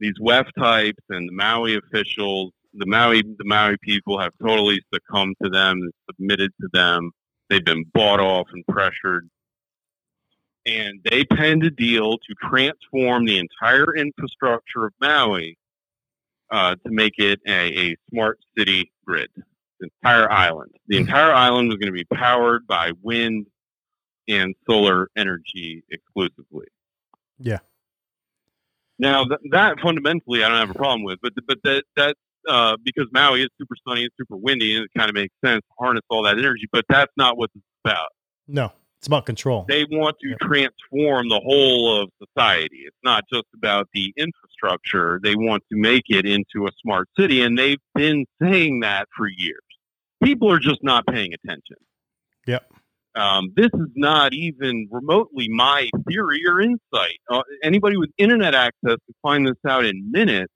These 0.00 0.18
WEF 0.20 0.46
types 0.58 1.02
and 1.08 1.28
the 1.28 1.32
Maui 1.32 1.76
officials, 1.76 2.52
the 2.74 2.86
Maui 2.86 3.22
the 3.22 3.44
Maui 3.44 3.76
people 3.82 4.18
have 4.18 4.32
totally 4.42 4.80
succumbed 4.92 5.36
to 5.42 5.48
them 5.48 5.80
submitted 6.10 6.52
to 6.60 6.68
them. 6.72 7.10
They've 7.48 7.64
been 7.64 7.84
bought 7.94 8.20
off 8.20 8.48
and 8.52 8.64
pressured. 8.66 9.28
And 10.66 11.00
they 11.04 11.24
penned 11.24 11.62
a 11.64 11.70
deal 11.70 12.16
to 12.16 12.34
transform 12.48 13.26
the 13.26 13.38
entire 13.38 13.94
infrastructure 13.94 14.86
of 14.86 14.92
Maui 15.00 15.58
uh, 16.50 16.74
to 16.86 16.90
make 16.90 17.14
it 17.18 17.40
a, 17.46 17.90
a 17.90 17.96
smart 18.10 18.38
city 18.56 18.90
grid. 19.06 19.28
The 19.80 19.88
entire 20.02 20.30
island. 20.30 20.70
The 20.86 20.96
entire 20.96 21.32
island 21.32 21.68
was 21.68 21.76
going 21.76 21.92
to 21.92 21.98
be 21.98 22.06
powered 22.14 22.66
by 22.66 22.92
wind 23.02 23.46
and 24.28 24.54
solar 24.66 25.08
energy 25.16 25.84
exclusively. 25.90 26.66
Yeah. 27.38 27.58
Now 28.98 29.24
th- 29.24 29.40
that 29.50 29.80
fundamentally 29.80 30.44
I 30.44 30.48
don't 30.48 30.58
have 30.58 30.70
a 30.70 30.74
problem 30.74 31.02
with, 31.04 31.18
but 31.22 31.32
but 31.46 31.58
that 31.64 31.84
that 31.96 32.16
uh, 32.48 32.76
because 32.82 33.06
Maui 33.12 33.42
is 33.42 33.48
super 33.58 33.74
sunny 33.86 34.02
and 34.02 34.10
super 34.18 34.36
windy, 34.36 34.76
and 34.76 34.84
it 34.84 34.90
kind 34.96 35.08
of 35.08 35.14
makes 35.14 35.34
sense 35.44 35.62
to 35.62 35.74
harness 35.78 36.02
all 36.08 36.22
that 36.24 36.38
energy. 36.38 36.68
But 36.70 36.84
that's 36.88 37.12
not 37.16 37.36
what 37.36 37.50
it's 37.54 37.64
about. 37.84 38.08
No, 38.46 38.72
it's 38.98 39.06
about 39.06 39.26
control. 39.26 39.64
They 39.68 39.84
want 39.84 40.16
to 40.22 40.34
transform 40.42 41.28
the 41.28 41.40
whole 41.42 42.02
of 42.02 42.10
society. 42.22 42.84
It's 42.86 42.96
not 43.02 43.24
just 43.32 43.46
about 43.54 43.88
the 43.92 44.12
infrastructure. 44.16 45.20
They 45.22 45.34
want 45.34 45.62
to 45.72 45.78
make 45.78 46.04
it 46.08 46.26
into 46.26 46.66
a 46.66 46.70
smart 46.82 47.08
city, 47.18 47.42
and 47.42 47.58
they've 47.58 47.80
been 47.94 48.26
saying 48.40 48.80
that 48.80 49.08
for 49.16 49.28
years. 49.28 49.60
People 50.22 50.50
are 50.50 50.58
just 50.58 50.82
not 50.82 51.06
paying 51.06 51.34
attention. 51.34 51.76
Yep. 52.46 52.72
Um, 53.16 53.52
this 53.54 53.70
is 53.74 53.88
not 53.94 54.34
even 54.34 54.88
remotely 54.90 55.48
my 55.48 55.88
theory 56.08 56.40
or 56.48 56.60
insight. 56.60 57.18
Uh, 57.30 57.42
anybody 57.62 57.96
with 57.96 58.10
internet 58.18 58.54
access 58.54 58.96
can 59.06 59.14
find 59.22 59.46
this 59.46 59.56
out 59.68 59.84
in 59.84 60.10
minutes. 60.10 60.52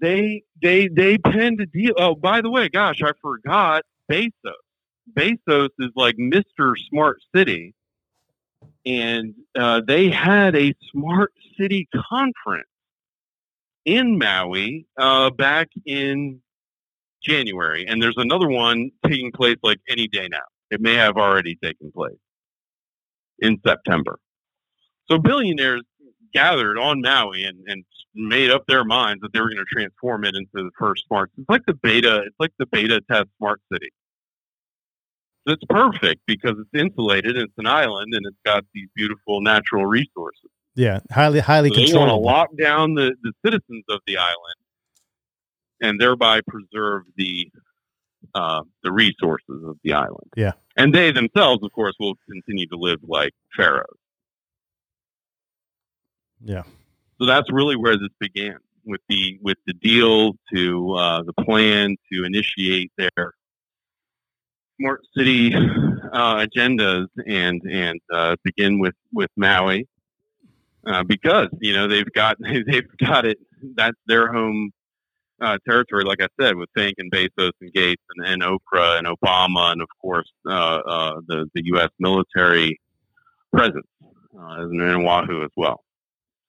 They 0.00 0.42
they 0.60 0.88
they 0.88 1.18
penned 1.18 1.60
a 1.60 1.66
deal. 1.66 1.94
Oh, 1.96 2.16
by 2.16 2.40
the 2.40 2.50
way, 2.50 2.68
gosh, 2.68 3.02
I 3.02 3.12
forgot 3.20 3.84
Bezos. 4.10 4.32
Bezos 5.12 5.68
is 5.78 5.90
like 5.94 6.18
Mister 6.18 6.74
Smart 6.88 7.18
City, 7.34 7.74
and 8.84 9.34
uh, 9.56 9.80
they 9.86 10.10
had 10.10 10.56
a 10.56 10.74
smart 10.90 11.32
city 11.56 11.88
conference 12.10 12.66
in 13.84 14.18
Maui 14.18 14.86
uh, 14.96 15.30
back 15.30 15.68
in 15.86 16.40
January, 17.22 17.86
and 17.86 18.02
there's 18.02 18.16
another 18.16 18.48
one 18.48 18.90
taking 19.06 19.30
place 19.30 19.56
like 19.62 19.78
any 19.88 20.08
day 20.08 20.26
now. 20.28 20.38
It 20.72 20.80
may 20.80 20.94
have 20.94 21.16
already 21.18 21.56
taken 21.62 21.92
place 21.92 22.16
in 23.40 23.60
September. 23.64 24.18
So 25.10 25.18
billionaires 25.18 25.82
gathered 26.32 26.78
on 26.78 27.02
Maui 27.02 27.44
and, 27.44 27.58
and 27.66 27.84
made 28.14 28.50
up 28.50 28.64
their 28.66 28.82
minds 28.82 29.20
that 29.20 29.34
they 29.34 29.40
were 29.40 29.50
going 29.50 29.58
to 29.58 29.70
transform 29.70 30.24
it 30.24 30.34
into 30.34 30.48
the 30.54 30.70
first 30.78 31.06
smart. 31.06 31.30
It's 31.36 31.48
like 31.50 31.60
the 31.66 31.74
beta. 31.74 32.22
It's 32.26 32.36
like 32.38 32.52
the 32.58 32.64
beta 32.64 33.02
test 33.10 33.28
smart 33.36 33.60
city. 33.70 33.90
So 35.46 35.52
it's 35.52 35.64
perfect 35.68 36.22
because 36.26 36.54
it's 36.58 36.82
insulated. 36.82 37.36
And 37.36 37.44
it's 37.44 37.58
an 37.58 37.66
island 37.66 38.14
and 38.14 38.24
it's 38.24 38.38
got 38.46 38.64
these 38.72 38.88
beautiful 38.96 39.42
natural 39.42 39.84
resources. 39.84 40.48
Yeah, 40.74 41.00
highly 41.10 41.40
highly 41.40 41.68
So 41.68 41.74
they 41.74 41.98
want 41.98 42.08
to 42.08 42.16
lock 42.16 42.48
down 42.58 42.94
the, 42.94 43.14
the 43.22 43.34
citizens 43.44 43.84
of 43.90 44.00
the 44.06 44.16
island 44.16 44.56
and 45.82 46.00
thereby 46.00 46.40
preserve 46.48 47.02
the 47.18 47.50
uh, 48.34 48.62
the 48.82 48.92
resources 48.92 49.62
of 49.66 49.76
the 49.84 49.92
island. 49.92 50.30
Yeah. 50.36 50.52
And 50.76 50.94
they 50.94 51.12
themselves, 51.12 51.62
of 51.62 51.72
course, 51.72 51.94
will 52.00 52.14
continue 52.30 52.66
to 52.68 52.76
live 52.76 52.98
like 53.06 53.32
pharaohs. 53.56 53.98
Yeah. 56.42 56.62
So 57.18 57.26
that's 57.26 57.50
really 57.52 57.76
where 57.76 57.96
this 57.96 58.10
began 58.18 58.58
with 58.84 59.00
the 59.08 59.38
with 59.42 59.58
the 59.66 59.74
deal 59.74 60.32
to 60.52 60.94
uh, 60.94 61.22
the 61.22 61.32
plan 61.44 61.96
to 62.12 62.24
initiate 62.24 62.90
their 62.96 63.34
smart 64.80 65.02
city 65.16 65.54
uh, 65.54 66.46
agendas 66.46 67.06
and 67.26 67.62
and 67.70 68.00
uh, 68.12 68.36
begin 68.42 68.78
with 68.78 68.94
with 69.12 69.30
Maui 69.36 69.86
uh, 70.86 71.02
because 71.04 71.48
you 71.60 71.72
know 71.72 71.86
they've 71.86 72.12
got 72.12 72.36
they've 72.40 72.96
got 72.98 73.24
it 73.24 73.38
that's 73.74 73.98
their 74.06 74.32
home 74.32 74.72
uh, 75.42 75.58
territory 75.68 76.04
like 76.04 76.22
I 76.22 76.28
said 76.40 76.56
with 76.56 76.68
Fink 76.74 76.94
and 76.98 77.10
Bezos 77.10 77.52
and 77.60 77.72
Gates 77.72 78.02
and, 78.16 78.26
and 78.26 78.42
Oprah 78.42 78.98
and 78.98 79.06
Obama 79.06 79.72
and 79.72 79.82
of 79.82 79.88
course 80.00 80.30
uh, 80.46 80.50
uh, 80.86 81.20
the 81.26 81.46
the 81.54 81.62
U.S. 81.66 81.90
military 81.98 82.80
presence 83.52 83.86
uh, 84.38 84.62
in 84.62 84.80
Oahu 84.80 85.44
as 85.44 85.50
well. 85.56 85.84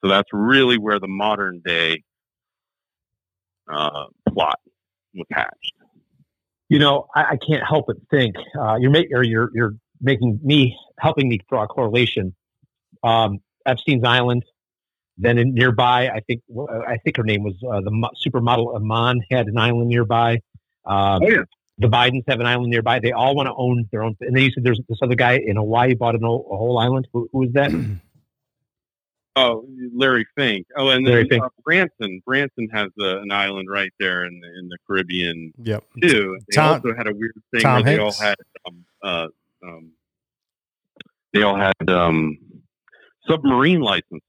So 0.02 0.10
that's 0.10 0.30
really 0.32 0.78
where 0.78 1.00
the 1.00 1.08
modern 1.08 1.62
day 1.66 2.04
uh, 3.72 4.06
plot 4.30 4.60
was 5.14 5.26
hatched. 5.32 5.74
You 6.70 6.80
know, 6.80 7.08
I, 7.16 7.24
I 7.32 7.38
can't 7.38 7.64
help 7.68 7.88
but 7.88 7.98
think 8.10 8.36
uh, 8.60 8.76
you're 8.80 8.92
making 8.92 9.16
or 9.16 9.24
you're 9.24 9.50
you're 9.54 9.76
making 10.02 10.40
me 10.44 10.78
helping 11.00 11.30
me 11.30 11.40
draw 11.50 11.64
a 11.64 11.68
correlation. 11.68 12.36
Um, 13.04 13.40
Epstein's 13.66 14.04
Island, 14.04 14.44
then 15.18 15.38
in 15.38 15.54
nearby, 15.54 16.10
I 16.10 16.20
think 16.22 16.42
I 16.88 16.98
think 17.04 17.18
her 17.18 17.24
name 17.24 17.44
was 17.44 17.54
uh, 17.70 17.82
the 17.82 17.92
mo- 17.92 18.10
supermodel 18.26 18.76
Iman 18.76 19.22
had 19.32 19.48
an 19.48 19.58
island 19.58 19.90
nearby. 19.90 20.40
Um, 20.86 21.22
The 21.80 21.88
Bidens 21.88 22.24
have 22.28 22.40
an 22.40 22.46
island 22.46 22.70
nearby. 22.70 23.00
They 23.00 23.12
all 23.14 23.36
want 23.36 23.48
to 23.48 23.54
own 23.56 23.88
their 23.92 24.04
own. 24.04 24.16
And 24.22 24.36
then 24.36 24.44
you 24.44 24.52
said 24.52 24.64
there's 24.64 24.80
this 24.88 25.00
other 25.02 25.16
guy 25.16 25.40
in 25.44 25.56
Hawaii 25.56 25.96
bought 25.96 26.14
an, 26.16 26.24
o- 26.24 26.46
a 26.52 26.56
whole 26.58 26.78
island. 26.78 27.08
Who, 27.14 27.28
who 27.34 27.44
is 27.44 27.54
that? 27.54 27.72
Oh, 29.36 29.66
Larry 29.96 30.28
Fink. 30.38 30.68
Oh, 30.78 30.90
and 30.90 31.04
Larry 31.08 31.24
then 31.24 31.30
Fink. 31.40 31.44
uh, 31.44 31.50
Branson. 31.64 32.22
Branson 32.24 32.70
has 32.72 32.90
uh, 33.02 33.20
an 33.22 33.32
island 33.32 33.68
right 33.68 33.92
there 34.00 34.26
in 34.26 34.40
the 34.40 34.60
in 34.60 34.70
the 34.70 34.78
Caribbean 34.86 35.52
Yep. 35.64 35.84
too. 36.04 36.38
They 36.50 36.56
Tom- 36.56 36.74
also 36.76 36.94
had 36.96 37.08
a 37.08 37.14
weird 37.16 37.34
thing 37.52 37.62
Tom 37.62 37.82
where 37.82 37.84
they 37.84 37.98
all 37.98 38.12
Hanks. 38.12 38.20
had 38.22 38.36
um, 38.68 38.86
uh, 39.02 39.28
um, 39.64 39.92
they 41.34 41.42
all 41.42 41.56
had 41.56 41.74
um, 41.90 42.38
submarine 43.28 43.80
licenses. 43.82 44.22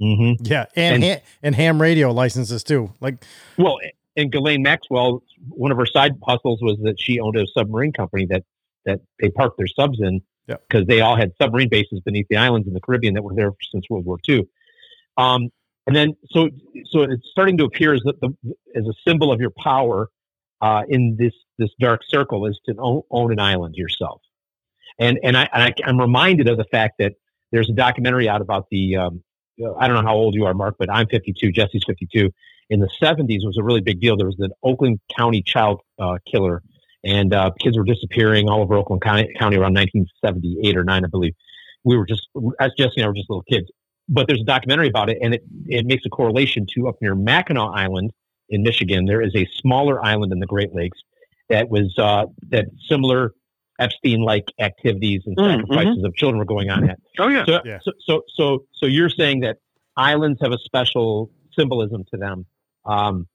Mm-hmm. 0.00 0.44
Yeah, 0.44 0.66
and 0.76 0.96
And- 0.96 1.04
ham, 1.04 1.20
and 1.42 1.54
ham 1.54 1.82
radio 1.82 2.10
licenses 2.10 2.64
too. 2.64 2.92
Like 3.00 3.24
Well, 3.58 3.78
and 4.16 4.32
Ghislaine 4.32 4.62
Maxwell, 4.62 5.22
one 5.48 5.70
of 5.70 5.78
her 5.78 5.86
side 5.86 6.12
hustles 6.26 6.60
was 6.62 6.78
that 6.82 7.00
she 7.00 7.20
owned 7.20 7.36
a 7.36 7.46
submarine 7.48 7.92
company 7.92 8.26
that 8.26 8.44
that 8.86 9.00
they 9.20 9.28
parked 9.28 9.58
their 9.58 9.66
subs 9.66 10.00
in 10.00 10.22
because 10.68 10.86
they 10.86 11.00
all 11.00 11.16
had 11.16 11.32
submarine 11.40 11.68
bases 11.68 12.00
beneath 12.00 12.26
the 12.28 12.36
islands 12.36 12.66
in 12.66 12.74
the 12.74 12.80
Caribbean 12.80 13.14
that 13.14 13.22
were 13.22 13.34
there 13.34 13.52
since 13.70 13.84
World 13.90 14.04
War 14.04 14.18
II. 14.28 14.48
Um, 15.16 15.50
and 15.86 15.94
then 15.94 16.16
so 16.30 16.48
so 16.86 17.02
it's 17.02 17.26
starting 17.30 17.56
to 17.58 17.64
appear 17.64 17.94
as 17.94 18.00
the, 18.02 18.34
as 18.74 18.84
a 18.86 18.92
symbol 19.06 19.30
of 19.32 19.40
your 19.40 19.50
power 19.50 20.08
uh, 20.60 20.82
in 20.88 21.16
this 21.18 21.32
this 21.58 21.70
dark 21.78 22.02
circle 22.06 22.46
is 22.46 22.58
to 22.66 22.74
own, 22.78 23.02
own 23.10 23.32
an 23.32 23.38
island 23.38 23.74
yourself. 23.76 24.20
And 24.98 25.18
and 25.22 25.36
I, 25.36 25.48
and 25.52 25.62
I 25.62 25.74
am 25.88 25.98
reminded 25.98 26.48
of 26.48 26.56
the 26.58 26.64
fact 26.64 26.94
that 26.98 27.12
there's 27.52 27.68
a 27.70 27.72
documentary 27.72 28.28
out 28.28 28.40
about 28.40 28.66
the 28.70 28.96
um, 28.96 29.22
I 29.78 29.86
don't 29.86 29.96
know 29.96 30.08
how 30.08 30.14
old 30.14 30.34
you 30.34 30.46
are, 30.46 30.54
Mark, 30.54 30.76
but 30.78 30.90
I'm 30.90 31.06
52. 31.06 31.52
Jesse's 31.52 31.82
52. 31.86 32.30
In 32.70 32.80
the 32.80 32.88
70s, 33.02 33.44
was 33.44 33.58
a 33.58 33.64
really 33.64 33.80
big 33.80 34.00
deal. 34.00 34.16
There 34.16 34.26
was 34.26 34.38
an 34.38 34.52
Oakland 34.62 35.00
County 35.16 35.42
child 35.42 35.80
uh, 35.98 36.18
killer, 36.30 36.62
and 37.04 37.34
uh, 37.34 37.50
kids 37.60 37.76
were 37.76 37.84
disappearing 37.84 38.48
all 38.48 38.60
over 38.60 38.74
Oakland 38.74 39.02
County, 39.02 39.28
County 39.38 39.56
around 39.56 39.74
1978 39.74 40.76
or 40.76 40.84
nine, 40.84 41.04
I 41.04 41.08
believe. 41.08 41.34
We 41.84 41.96
were 41.96 42.06
just, 42.06 42.28
as 42.60 42.72
Jesse 42.78 42.94
and 42.96 43.04
I 43.04 43.08
were 43.08 43.14
just 43.14 43.28
little 43.28 43.42
kids. 43.42 43.68
But 44.08 44.26
there's 44.26 44.40
a 44.40 44.44
documentary 44.44 44.88
about 44.88 45.08
it, 45.10 45.18
and 45.22 45.34
it, 45.34 45.42
it 45.66 45.86
makes 45.86 46.04
a 46.04 46.10
correlation 46.10 46.66
to 46.74 46.88
up 46.88 46.96
near 47.00 47.14
Mackinac 47.14 47.70
Island 47.74 48.12
in 48.48 48.62
Michigan. 48.62 49.04
There 49.04 49.22
is 49.22 49.34
a 49.34 49.46
smaller 49.54 50.04
island 50.04 50.32
in 50.32 50.40
the 50.40 50.46
Great 50.46 50.74
Lakes 50.74 50.98
that 51.48 51.68
was 51.68 51.94
uh, 51.98 52.26
that 52.48 52.66
similar 52.88 53.32
Epstein-like 53.80 54.44
activities 54.60 55.22
and 55.26 55.36
Mm, 55.36 55.60
sacrifices 55.62 56.02
mhm. 56.02 56.06
of 56.06 56.14
children 56.14 56.38
were 56.38 56.44
going 56.44 56.70
on 56.70 56.88
at. 56.88 56.98
Oh 57.18 57.28
yeah. 57.28 57.44
So, 57.46 57.60
Yeah. 57.64 57.78
so, 57.82 57.92
so, 58.06 58.22
so, 58.36 58.64
so 58.74 58.86
you're 58.86 59.08
saying 59.10 59.40
that 59.40 59.56
islands 59.96 60.38
have 60.42 60.52
a 60.52 60.58
special 60.58 61.30
symbolism 61.58 62.04
to 62.12 62.16
them. 62.18 62.46
Um, 62.84 63.26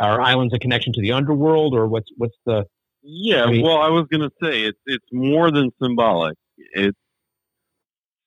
are 0.00 0.20
islands 0.20 0.54
a 0.54 0.58
connection 0.58 0.92
to 0.94 1.00
the 1.00 1.12
underworld, 1.12 1.74
or 1.74 1.86
what's 1.86 2.10
what's 2.16 2.36
the? 2.46 2.64
Yeah, 3.02 3.44
I 3.44 3.50
mean- 3.50 3.62
well, 3.62 3.78
I 3.78 3.88
was 3.88 4.06
going 4.10 4.22
to 4.28 4.32
say 4.42 4.62
it's 4.62 4.80
it's 4.86 5.06
more 5.12 5.50
than 5.50 5.70
symbolic. 5.82 6.36
It's 6.56 6.98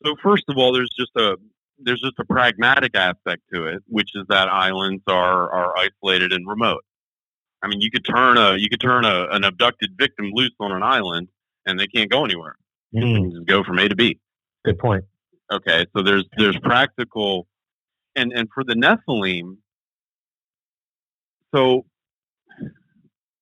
so 0.05 0.15
first 0.21 0.43
of 0.49 0.57
all, 0.57 0.71
there's 0.73 0.89
just 0.97 1.11
a 1.17 1.37
there's 1.79 2.01
just 2.01 2.19
a 2.19 2.25
pragmatic 2.25 2.95
aspect 2.95 3.41
to 3.53 3.65
it, 3.67 3.83
which 3.87 4.09
is 4.15 4.25
that 4.29 4.47
islands 4.49 5.03
are 5.07 5.51
are 5.51 5.77
isolated 5.77 6.31
and 6.33 6.47
remote. 6.47 6.83
I 7.61 7.67
mean, 7.67 7.81
you 7.81 7.89
could 7.91 8.05
turn 8.05 8.37
a 8.37 8.55
you 8.55 8.69
could 8.69 8.81
turn 8.81 9.05
a, 9.05 9.27
an 9.31 9.43
abducted 9.43 9.91
victim 9.97 10.31
loose 10.33 10.53
on 10.59 10.71
an 10.71 10.83
island, 10.83 11.27
and 11.65 11.79
they 11.79 11.87
can't 11.87 12.09
go 12.09 12.23
anywhere. 12.23 12.55
Can 12.93 13.31
just 13.31 13.45
go 13.45 13.63
from 13.63 13.79
A 13.79 13.89
to 13.89 13.95
B. 13.95 14.19
Good 14.63 14.79
point. 14.79 15.05
Okay, 15.51 15.85
so 15.95 16.03
there's 16.03 16.25
there's 16.37 16.57
practical, 16.59 17.47
and 18.15 18.31
and 18.33 18.47
for 18.53 18.63
the 18.63 18.73
Nephilim. 18.73 19.57
So, 21.55 21.85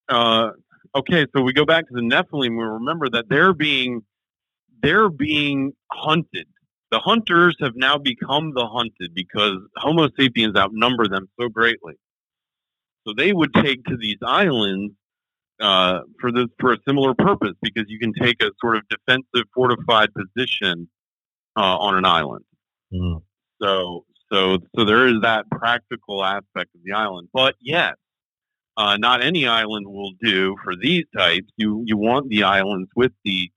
uh, 0.08 0.52
okay, 0.96 1.26
so 1.36 1.42
we 1.42 1.54
go 1.54 1.66
back 1.66 1.88
to 1.88 1.94
the 1.94 2.02
Nephilim. 2.02 2.58
We 2.58 2.64
remember 2.64 3.10
that 3.10 3.26
they're 3.30 3.54
being 3.54 4.04
they're 4.82 5.10
being 5.10 5.74
hunted. 5.92 6.48
The 6.92 7.00
hunters 7.00 7.58
have 7.62 7.74
now 7.76 7.98
become 7.98 8.54
the 8.54 8.68
hunted 8.68 9.14
because 9.14 9.58
Homo 9.78 10.10
sapiens 10.18 10.56
outnumber 10.56 11.08
them 11.08 11.28
so 11.40 11.50
greatly. 11.50 11.96
So 13.08 13.14
they 13.16 13.34
would 13.34 13.54
take 13.54 13.84
to 13.86 13.98
these 13.98 14.18
islands 14.26 14.94
uh, 15.60 16.00
for 16.20 16.32
this 16.32 16.48
for 16.60 16.74
a 16.74 16.78
similar 16.88 17.14
purpose 17.14 17.54
because 17.62 17.86
you 17.88 18.00
can 18.00 18.14
take 18.14 18.42
a 18.42 18.52
sort 18.62 18.78
of 18.78 18.84
defensive, 18.90 19.48
fortified 19.54 20.10
position 20.14 20.90
uh, 21.56 21.78
on 21.78 21.96
an 21.96 22.06
island. 22.06 22.46
So 23.62 24.06
so 24.32 24.58
so 24.76 24.86
there 24.86 25.08
is 25.08 25.22
that 25.22 25.50
practical 25.50 26.24
aspect 26.24 26.74
of 26.76 26.82
the 26.84 26.94
island. 26.94 27.30
But 27.34 27.56
yes, 27.62 27.94
uh, 28.78 28.98
not 28.98 29.24
any 29.24 29.48
island 29.48 29.88
will 29.88 30.12
do 30.22 30.56
for 30.64 30.74
these 30.76 31.06
types. 31.16 31.48
You 31.58 31.84
you 31.86 31.98
want 31.98 32.30
the 32.30 32.44
islands 32.44 32.90
with 32.96 33.12
the 33.24 33.50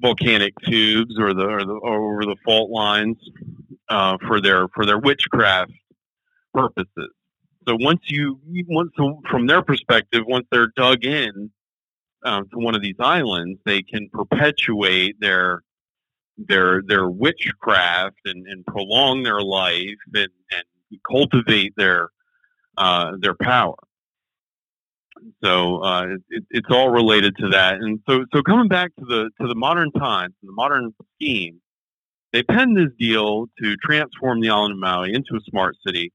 volcanic 0.00 0.54
tubes 0.64 1.18
or 1.18 1.34
the 1.34 1.44
or 1.44 1.64
the 1.64 1.72
or 1.72 2.24
the 2.24 2.36
fault 2.44 2.70
lines 2.70 3.16
uh, 3.88 4.16
for 4.26 4.40
their 4.40 4.68
for 4.68 4.86
their 4.86 4.98
witchcraft 4.98 5.72
purposes. 6.54 7.10
So 7.70 7.76
once 7.78 8.00
you 8.08 8.40
once 8.68 8.90
from 9.30 9.46
their 9.46 9.62
perspective, 9.62 10.24
once 10.26 10.44
they're 10.50 10.72
dug 10.74 11.04
in 11.04 11.52
um, 12.24 12.48
to 12.48 12.58
one 12.58 12.74
of 12.74 12.82
these 12.82 12.96
islands, 12.98 13.60
they 13.64 13.80
can 13.82 14.08
perpetuate 14.12 15.20
their 15.20 15.62
their 16.36 16.82
their 16.82 17.08
witchcraft 17.08 18.16
and, 18.24 18.44
and 18.48 18.66
prolong 18.66 19.22
their 19.22 19.40
life 19.40 20.00
and, 20.12 20.30
and 20.50 20.64
cultivate 21.08 21.72
their 21.76 22.08
uh, 22.76 23.12
their 23.20 23.36
power. 23.40 23.76
So 25.44 25.76
uh, 25.76 26.06
it, 26.28 26.42
it's 26.50 26.70
all 26.70 26.90
related 26.90 27.36
to 27.36 27.50
that. 27.50 27.74
And 27.74 28.00
so 28.08 28.24
so 28.34 28.42
coming 28.42 28.66
back 28.66 28.90
to 28.96 29.04
the 29.04 29.30
to 29.40 29.46
the 29.46 29.54
modern 29.54 29.92
times, 29.92 30.34
the 30.42 30.50
modern 30.50 30.92
scheme, 31.14 31.60
they 32.32 32.42
penned 32.42 32.76
this 32.76 32.90
deal 32.98 33.46
to 33.62 33.76
transform 33.76 34.40
the 34.40 34.50
island 34.50 34.72
of 34.72 34.78
Maui 34.80 35.14
into 35.14 35.36
a 35.36 35.40
smart 35.48 35.76
city. 35.86 36.12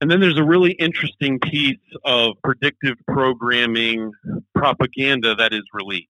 And 0.00 0.10
then 0.10 0.20
there's 0.20 0.38
a 0.38 0.44
really 0.44 0.72
interesting 0.72 1.40
piece 1.40 1.76
of 2.04 2.36
predictive 2.44 2.96
programming 3.06 4.12
propaganda 4.54 5.34
that 5.34 5.52
is 5.52 5.64
released 5.72 6.08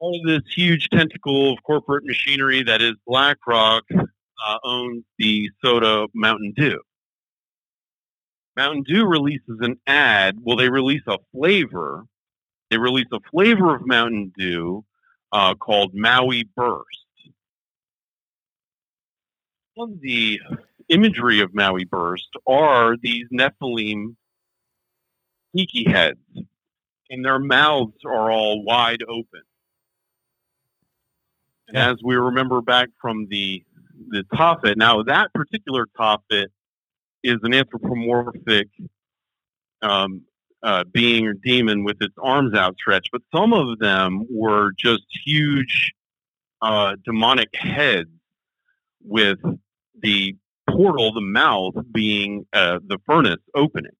all 0.00 0.18
of 0.18 0.26
this 0.26 0.52
huge 0.52 0.88
tentacle 0.88 1.52
of 1.52 1.62
corporate 1.62 2.04
machinery 2.04 2.62
that 2.62 2.82
is 2.82 2.94
BlackRock 3.06 3.84
uh, 3.92 4.58
owns 4.64 5.04
the 5.18 5.50
soda 5.62 6.06
Mountain 6.14 6.54
Dew. 6.56 6.80
Mountain 8.56 8.84
Dew 8.88 9.06
releases 9.06 9.58
an 9.60 9.78
ad. 9.86 10.38
Well, 10.42 10.56
they 10.56 10.68
release 10.68 11.02
a 11.06 11.18
flavor. 11.32 12.04
They 12.70 12.78
release 12.78 13.06
a 13.12 13.20
flavor 13.30 13.74
of 13.74 13.86
Mountain 13.86 14.32
Dew 14.36 14.84
uh, 15.32 15.54
called 15.54 15.92
Maui 15.94 16.48
Burst. 16.56 16.86
On 19.76 19.98
the 20.02 20.40
imagery 20.90 21.40
of 21.40 21.54
Maui 21.54 21.84
Burst 21.84 22.28
are 22.46 22.96
these 22.96 23.26
Nephilim 23.32 24.16
tiki 25.56 25.88
heads, 25.88 26.18
and 27.08 27.24
their 27.24 27.38
mouths 27.38 27.98
are 28.04 28.30
all 28.30 28.62
wide 28.64 29.02
open. 29.02 29.42
And 31.68 31.76
as 31.76 31.96
we 32.04 32.16
remember 32.16 32.60
back 32.60 32.88
from 33.00 33.26
the 33.28 33.64
the 34.08 34.24
Tophet, 34.34 34.76
now 34.76 35.02
that 35.04 35.32
particular 35.34 35.86
Tophet 35.98 36.46
is 37.22 37.38
an 37.42 37.54
anthropomorphic 37.54 38.68
um, 39.82 40.22
uh, 40.62 40.84
being 40.84 41.26
or 41.26 41.34
demon 41.34 41.84
with 41.84 41.96
its 42.00 42.14
arms 42.20 42.54
outstretched, 42.54 43.10
but 43.12 43.22
some 43.34 43.52
of 43.52 43.78
them 43.78 44.26
were 44.30 44.72
just 44.78 45.04
huge 45.24 45.92
uh, 46.62 46.96
demonic 47.04 47.54
heads 47.54 48.10
with 49.02 49.38
the 50.02 50.36
portal, 50.72 51.12
the 51.12 51.20
mouth, 51.20 51.74
being 51.92 52.46
uh, 52.52 52.78
the 52.86 52.98
furnace 53.06 53.40
opening. 53.54 53.92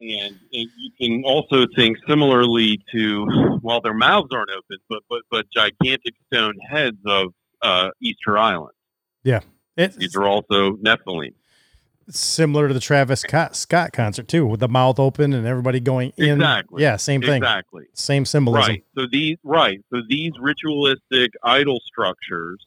And 0.00 0.36
it- 0.50 0.68
you 0.76 0.90
can 1.00 1.22
also 1.24 1.66
think 1.76 1.96
similarly 2.08 2.80
to, 2.92 3.58
well, 3.62 3.80
their 3.80 3.94
mouths 3.94 4.28
aren't 4.32 4.50
open, 4.50 4.78
but 4.88 5.02
but 5.08 5.22
but 5.30 5.46
gigantic 5.54 6.14
stone 6.26 6.54
heads 6.68 6.98
of 7.06 7.32
uh, 7.62 7.90
Easter 8.00 8.36
Island. 8.36 8.74
Yeah. 9.22 9.40
It's 9.76 9.96
These 9.96 10.16
are 10.16 10.24
also 10.24 10.72
Nephilim. 10.78 11.32
similar 12.10 12.66
to 12.68 12.74
the 12.74 12.80
Travis 12.80 13.20
Scott, 13.20 13.54
Scott 13.54 13.92
concert 13.92 14.26
too, 14.26 14.44
with 14.44 14.58
the 14.60 14.68
mouth 14.68 14.98
open 14.98 15.32
and 15.32 15.46
everybody 15.46 15.78
going 15.78 16.12
in. 16.16 16.32
Exactly. 16.40 16.82
Yeah, 16.82 16.96
same 16.96 17.22
thing. 17.22 17.36
Exactly. 17.42 17.84
Same 17.94 18.24
symbolism. 18.24 18.70
Right. 18.72 18.84
So 18.98 19.06
these 19.10 19.36
right. 19.44 19.78
So 19.94 20.00
these 20.08 20.32
ritualistic 20.40 21.30
idol 21.44 21.78
structures, 21.86 22.58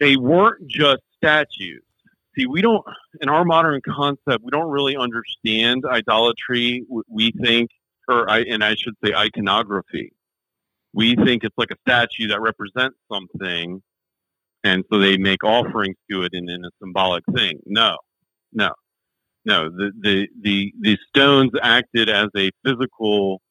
they 0.00 0.16
weren't 0.16 0.66
just 0.66 1.02
statues. 1.16 1.82
See, 2.36 2.46
we 2.46 2.62
don't 2.62 2.84
in 3.20 3.28
our 3.28 3.44
modern 3.44 3.80
concept, 3.86 4.42
we 4.42 4.50
don't 4.50 4.70
really 4.70 4.96
understand 4.96 5.84
idolatry. 5.88 6.84
We 7.08 7.32
think, 7.32 7.70
or 8.08 8.28
I 8.28 8.40
and 8.40 8.64
I 8.64 8.74
should 8.74 8.94
say 9.04 9.12
iconography. 9.14 10.12
We 10.92 11.14
think 11.14 11.44
it's 11.44 11.56
like 11.56 11.70
a 11.70 11.76
statue 11.86 12.28
that 12.28 12.40
represents 12.40 12.96
something, 13.12 13.82
and 14.64 14.84
so 14.90 14.98
they 14.98 15.16
make 15.16 15.44
offerings 15.44 15.96
to 16.10 16.22
it 16.22 16.32
in, 16.32 16.48
in 16.48 16.64
a 16.64 16.70
symbolic 16.82 17.24
thing. 17.34 17.60
No, 17.66 17.96
no, 18.52 18.70
no. 19.44 19.68
The 19.68 19.92
the 20.00 20.28
the 20.40 20.72
the 20.80 20.98
stones 21.08 21.52
acted 21.62 22.08
as 22.08 22.28
a 22.36 22.50
physical 22.64 23.42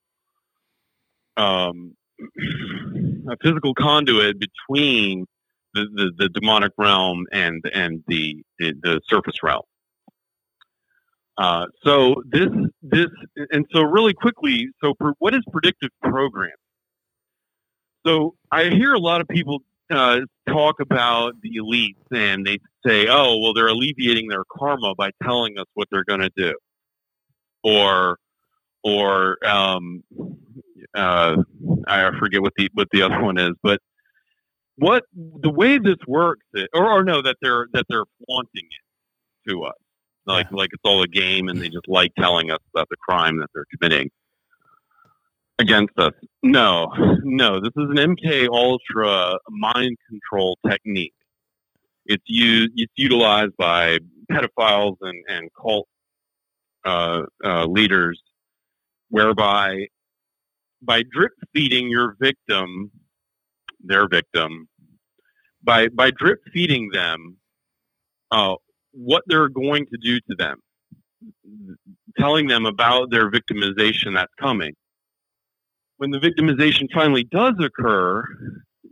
um, 1.38 1.96
a 3.30 3.38
physical 3.42 3.74
conduit 3.74 4.38
between 4.40 5.26
the, 5.74 5.86
the, 5.94 6.12
the 6.18 6.30
demonic 6.30 6.72
realm 6.78 7.26
and 7.32 7.64
and 7.74 8.04
the 8.08 8.44
the, 8.60 8.74
the 8.82 9.02
surface 9.08 9.36
realm. 9.44 9.64
Uh, 11.38 11.66
so 11.84 12.22
this 12.26 12.50
this 12.82 13.08
and 13.52 13.66
so 13.72 13.82
really 13.82 14.14
quickly. 14.14 14.70
So 14.84 14.94
what 15.20 15.34
is 15.34 15.42
predictive 15.52 15.90
programming? 16.02 16.52
So 18.06 18.36
I 18.52 18.70
hear 18.70 18.94
a 18.94 19.00
lot 19.00 19.22
of 19.22 19.28
people 19.28 19.60
uh, 19.92 20.20
talk 20.48 20.80
about 20.80 21.34
the 21.42 21.58
elites, 21.58 21.96
and 22.12 22.46
they 22.46 22.60
say, 22.86 23.08
"Oh, 23.10 23.38
well, 23.40 23.54
they're 23.54 23.68
alleviating 23.68 24.28
their 24.28 24.44
karma 24.52 24.96
by 24.96 25.12
telling 25.24 25.58
us 25.58 25.66
what 25.74 25.88
they're 25.92 26.04
going 26.04 26.22
to 26.22 26.32
do," 26.36 26.54
or 27.64 28.18
or 28.84 29.38
um, 29.46 30.04
uh, 30.94 31.38
I 31.88 32.12
forget 32.20 32.42
what 32.42 32.54
the 32.58 32.70
what 32.74 32.88
the 32.92 33.02
other 33.02 33.22
one 33.22 33.38
is, 33.38 33.52
but 33.64 33.80
what 34.80 35.04
the 35.14 35.50
way 35.50 35.78
this 35.78 35.98
works, 36.08 36.46
is, 36.54 36.68
or, 36.74 36.90
or 36.90 37.04
no, 37.04 37.22
that 37.22 37.38
they're 37.42 37.68
that 37.74 37.86
they're 37.90 38.06
flaunting 38.26 38.66
it 38.66 39.50
to 39.50 39.64
us, 39.64 39.76
like 40.26 40.52
like 40.52 40.70
it's 40.74 40.82
all 40.84 41.02
a 41.04 41.08
game, 41.08 41.50
and 41.50 41.62
they 41.62 41.70
just 41.70 41.88
like 41.88 42.14
telling 42.16 42.52
us 42.52 42.60
about 42.74 42.88
the 42.90 42.98
crime 42.98 43.38
that 43.40 43.50
they're 43.54 43.66
committing 43.78 44.10
against 45.60 45.98
us. 45.98 46.14
No, 46.42 46.88
no, 47.24 47.60
this 47.60 47.74
is 47.76 47.90
an 47.90 48.16
MK 48.16 48.48
Ultra 48.48 49.38
mind 49.50 49.98
control 50.10 50.58
technique. 50.68 51.14
It's 52.06 52.24
used, 52.26 52.72
it's 52.76 52.94
utilized 52.96 53.56
by 53.58 54.00
pedophiles 54.32 54.96
and 55.02 55.24
and 55.28 55.50
cult 55.60 55.88
uh, 56.86 57.24
uh, 57.44 57.66
leaders, 57.66 58.22
whereby 59.10 59.88
by 60.82 61.04
drip 61.12 61.34
feeding 61.54 61.90
your 61.90 62.16
victim, 62.20 62.90
their 63.82 64.08
victim, 64.08 64.68
by 65.64 65.88
by 65.90 66.12
drip 66.12 66.40
feeding 66.54 66.90
them, 66.92 67.38
uh, 68.32 68.56
what 68.92 69.24
they're 69.28 69.50
going 69.50 69.86
to 69.86 69.98
do 70.02 70.20
to 70.30 70.36
them, 70.38 70.60
telling 72.18 72.48
them 72.48 72.66
about 72.66 73.12
their 73.12 73.30
victimization 73.30 74.14
that's 74.14 74.34
coming. 74.40 74.74
When 75.98 76.12
the 76.12 76.20
victimization 76.20 76.88
finally 76.94 77.26
does 77.26 77.56
occur, 77.60 78.24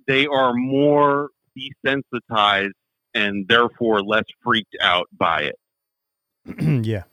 they 0.07 0.27
are 0.27 0.53
more 0.53 1.29
desensitized 1.57 2.71
and 3.13 3.47
therefore 3.47 4.01
less 4.01 4.25
freaked 4.43 4.75
out 4.81 5.07
by 5.17 5.51
it. 5.51 6.85
yeah. 6.85 7.03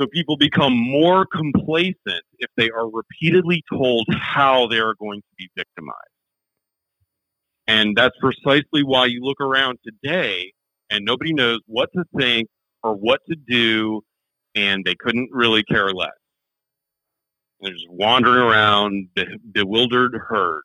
So 0.00 0.06
people 0.06 0.36
become 0.36 0.76
more 0.76 1.26
complacent 1.26 2.24
if 2.38 2.50
they 2.56 2.70
are 2.70 2.88
repeatedly 2.90 3.62
told 3.68 4.06
how 4.10 4.66
they 4.66 4.78
are 4.78 4.94
going 4.98 5.20
to 5.20 5.34
be 5.36 5.48
victimized. 5.56 5.98
And 7.66 7.96
that's 7.96 8.16
precisely 8.18 8.82
why 8.82 9.06
you 9.06 9.20
look 9.22 9.40
around 9.40 9.78
today 9.84 10.52
and 10.90 11.04
nobody 11.04 11.32
knows 11.32 11.60
what 11.66 11.90
to 11.96 12.04
think 12.18 12.48
or 12.82 12.94
what 12.94 13.20
to 13.28 13.36
do, 13.36 14.02
and 14.54 14.84
they 14.84 14.94
couldn't 14.94 15.30
really 15.32 15.62
care 15.62 15.90
less. 15.92 16.10
They're 17.60 17.72
just 17.72 17.88
wandering 17.88 18.42
around, 18.42 19.08
be- 19.14 19.38
bewildered 19.52 20.14
herd. 20.28 20.62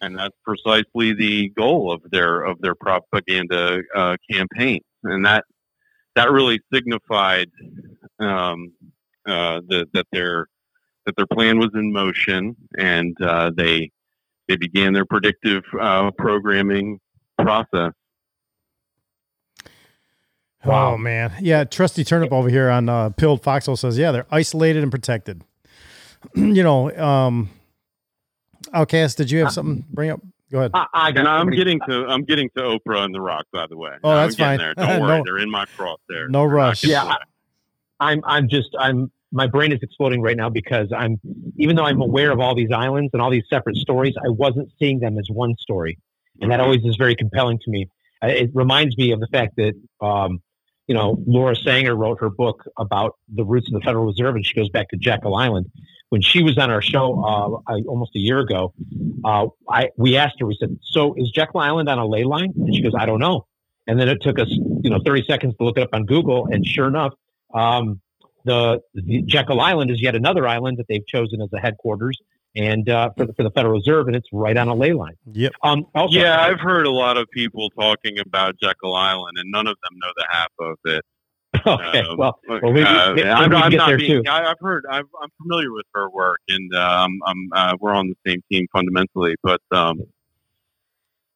And 0.00 0.18
that's 0.18 0.36
precisely 0.44 1.14
the 1.14 1.50
goal 1.50 1.92
of 1.92 2.02
their 2.10 2.42
of 2.42 2.60
their 2.60 2.74
propaganda 2.74 3.82
uh, 3.94 4.16
campaign, 4.28 4.80
and 5.04 5.24
that 5.24 5.44
that 6.16 6.32
really 6.32 6.60
signified 6.74 7.48
um, 8.18 8.72
uh, 9.26 9.60
the, 9.68 9.86
that 9.94 10.06
their 10.10 10.48
that 11.06 11.14
their 11.16 11.26
plan 11.26 11.60
was 11.60 11.70
in 11.74 11.92
motion, 11.92 12.56
and 12.76 13.16
uh, 13.22 13.52
they 13.56 13.92
they 14.52 14.56
began 14.56 14.92
their 14.92 15.06
predictive 15.06 15.64
uh, 15.80 16.10
programming 16.18 17.00
process. 17.38 17.92
Oh 20.64 20.96
man, 20.98 21.32
yeah. 21.40 21.64
Trusty 21.64 22.04
Turnip 22.04 22.30
over 22.32 22.48
here 22.50 22.68
on 22.68 22.88
uh, 22.88 23.10
Pilled 23.10 23.42
Foxhole 23.42 23.76
says, 23.76 23.96
yeah, 23.98 24.12
they're 24.12 24.26
isolated 24.30 24.82
and 24.82 24.92
protected. 24.92 25.42
you 26.34 26.62
know, 26.62 26.94
um, 26.96 27.48
Outcast, 28.72 29.16
did 29.16 29.30
you 29.30 29.40
have 29.40 29.52
something 29.52 29.82
to 29.82 29.88
bring 29.90 30.10
up? 30.10 30.20
Go 30.52 30.58
ahead. 30.58 30.70
and 30.94 31.26
I'm 31.26 31.48
getting 31.50 31.80
to 31.88 32.06
I'm 32.06 32.24
getting 32.24 32.50
to 32.58 32.62
Oprah 32.62 33.04
and 33.04 33.14
The 33.14 33.20
Rock, 33.22 33.46
by 33.52 33.66
the 33.66 33.76
way. 33.76 33.92
Oh, 34.04 34.10
I'm 34.10 34.16
that's 34.28 34.36
fine. 34.36 34.58
There. 34.58 34.74
Don't 34.74 35.00
worry, 35.00 35.18
No- 35.18 35.24
they're 35.24 35.38
in 35.38 35.50
my 35.50 35.64
crosshairs. 35.78 36.28
no 36.28 36.44
rush. 36.44 36.84
Yeah, 36.84 37.04
I, 37.04 37.16
I'm. 37.98 38.20
I'm 38.26 38.48
just. 38.50 38.68
I'm. 38.78 39.10
My 39.32 39.46
brain 39.46 39.72
is 39.72 39.78
exploding 39.82 40.20
right 40.20 40.36
now 40.36 40.50
because 40.50 40.88
I'm. 40.96 41.18
Even 41.56 41.76
though 41.76 41.84
I'm 41.84 42.00
aware 42.00 42.30
of 42.30 42.40
all 42.40 42.54
these 42.54 42.70
islands 42.70 43.10
and 43.12 43.22
all 43.22 43.30
these 43.30 43.44
separate 43.48 43.76
stories, 43.76 44.14
I 44.18 44.28
wasn't 44.28 44.70
seeing 44.78 45.00
them 45.00 45.18
as 45.18 45.26
one 45.30 45.56
story, 45.58 45.98
and 46.40 46.50
that 46.50 46.60
always 46.60 46.84
is 46.84 46.96
very 46.96 47.16
compelling 47.16 47.58
to 47.60 47.70
me. 47.70 47.88
Uh, 48.22 48.28
It 48.28 48.50
reminds 48.54 48.96
me 48.96 49.12
of 49.12 49.20
the 49.20 49.26
fact 49.28 49.56
that, 49.56 49.74
um, 50.00 50.40
you 50.86 50.94
know, 50.94 51.22
Laura 51.26 51.56
Sanger 51.56 51.94
wrote 51.96 52.20
her 52.20 52.30
book 52.30 52.62
about 52.78 53.16
the 53.34 53.44
roots 53.44 53.68
of 53.68 53.74
the 53.74 53.80
Federal 53.80 54.04
Reserve, 54.06 54.34
and 54.36 54.44
she 54.44 54.54
goes 54.54 54.68
back 54.68 54.88
to 54.90 54.96
Jekyll 54.96 55.34
Island. 55.34 55.66
When 56.10 56.20
she 56.20 56.42
was 56.42 56.58
on 56.58 56.70
our 56.70 56.82
show 56.82 57.24
uh, 57.24 57.72
I, 57.72 57.80
almost 57.88 58.14
a 58.14 58.18
year 58.18 58.40
ago, 58.40 58.74
uh, 59.24 59.46
I 59.68 59.88
we 59.96 60.16
asked 60.18 60.36
her. 60.40 60.46
We 60.46 60.56
said, 60.60 60.76
"So 60.82 61.14
is 61.16 61.30
Jekyll 61.30 61.60
Island 61.60 61.88
on 61.88 61.98
a 61.98 62.06
ley 62.06 62.24
line?" 62.24 62.52
And 62.54 62.74
she 62.74 62.82
goes, 62.82 62.92
"I 62.98 63.06
don't 63.06 63.20
know." 63.20 63.46
And 63.86 63.98
then 63.98 64.08
it 64.08 64.20
took 64.20 64.38
us, 64.38 64.48
you 64.50 64.90
know, 64.90 65.00
30 65.04 65.24
seconds 65.24 65.56
to 65.56 65.64
look 65.64 65.78
it 65.78 65.82
up 65.82 65.88
on 65.92 66.04
Google, 66.04 66.46
and 66.46 66.64
sure 66.66 66.86
enough, 66.86 67.14
um, 67.54 68.00
the, 68.44 68.80
the 68.94 69.22
Jekyll 69.22 69.60
Island 69.60 69.90
is 69.90 70.00
yet 70.02 70.14
another 70.14 70.46
island 70.46 70.78
that 70.78 70.86
they've 70.88 71.06
chosen 71.06 71.40
as 71.42 71.48
a 71.52 71.60
headquarters 71.60 72.18
and 72.54 72.88
uh, 72.88 73.10
for 73.16 73.26
the 73.26 73.32
for 73.32 73.42
the 73.44 73.50
Federal 73.50 73.74
Reserve, 73.74 74.08
and 74.08 74.16
it's 74.16 74.28
right 74.32 74.56
on 74.56 74.68
a 74.68 74.74
ley 74.74 74.92
line. 74.92 75.14
Yep. 75.32 75.52
Um, 75.62 75.86
also, 75.94 76.18
yeah, 76.18 76.40
I've 76.40 76.60
heard 76.60 76.86
a 76.86 76.90
lot 76.90 77.16
of 77.16 77.26
people 77.30 77.70
talking 77.70 78.18
about 78.18 78.56
Jekyll 78.62 78.94
Island, 78.94 79.38
and 79.38 79.50
none 79.50 79.66
of 79.66 79.76
them 79.82 79.98
know 79.98 80.12
the 80.16 80.26
half 80.30 80.50
of 80.60 80.76
it. 80.84 81.04
Okay, 81.66 82.00
Um, 82.00 82.16
well, 82.16 82.40
well, 82.48 82.72
maybe, 82.72 82.82
uh, 82.82 83.12
maybe 83.14 83.28
I'm, 83.28 83.50
we 83.50 83.54
can 83.56 83.62
I'm 83.62 83.70
get 83.70 83.76
not 83.76 83.86
there 83.88 83.98
being. 83.98 84.24
too. 84.24 84.30
I, 84.30 84.50
I've 84.50 84.56
heard. 84.60 84.84
I've, 84.90 85.04
I'm 85.22 85.28
familiar 85.42 85.70
with 85.70 85.84
her 85.94 86.08
work, 86.10 86.40
and 86.48 86.74
uh, 86.74 86.78
I'm, 87.06 87.20
I'm 87.26 87.48
uh, 87.52 87.76
we're 87.78 87.92
on 87.92 88.08
the 88.08 88.16
same 88.26 88.42
team 88.50 88.66
fundamentally. 88.72 89.36
But 89.42 89.60
um, 89.70 90.02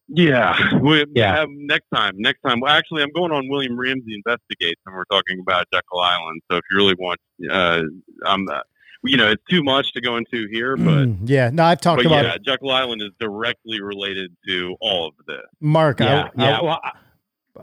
yeah, 0.09 0.57
we, 0.81 1.05
Yeah. 1.15 1.41
um, 1.41 1.67
next 1.67 1.87
time, 1.95 2.15
next 2.17 2.41
time. 2.47 2.61
Well, 2.61 2.73
actually, 2.73 3.03
I'm 3.03 3.13
going 3.13 3.33
on 3.33 3.49
William 3.49 3.79
Ramsey 3.79 4.15
investigates, 4.15 4.81
and 4.87 4.95
we're 4.95 5.05
talking 5.05 5.41
about 5.41 5.67
Jekyll 5.73 6.01
Island. 6.01 6.43
So 6.51 6.59
if 6.59 6.65
you 6.71 6.77
really 6.77 6.95
want, 6.99 7.21
uh, 7.51 7.83
I'm. 8.25 8.49
Uh, 8.49 8.61
you 9.05 9.17
know, 9.17 9.31
it's 9.31 9.43
too 9.49 9.63
much 9.63 9.93
to 9.93 10.01
go 10.01 10.17
into 10.17 10.49
here, 10.51 10.77
but 10.77 11.07
Mm, 11.07 11.19
yeah, 11.27 11.51
no, 11.53 11.63
I've 11.63 11.81
talked 11.81 12.05
about 12.05 12.25
yeah, 12.25 12.39
Jekyll 12.45 12.73
Island 12.73 13.03
is 13.03 13.11
directly 13.21 13.81
related 13.81 14.35
to 14.49 14.75
all 14.81 15.07
of 15.07 15.15
this. 15.29 15.45
Mark. 15.61 16.01
Yeah, 16.01 16.31
I, 16.37 16.43
yeah. 16.43 16.59
I, 16.59 16.63
well, 16.63 16.81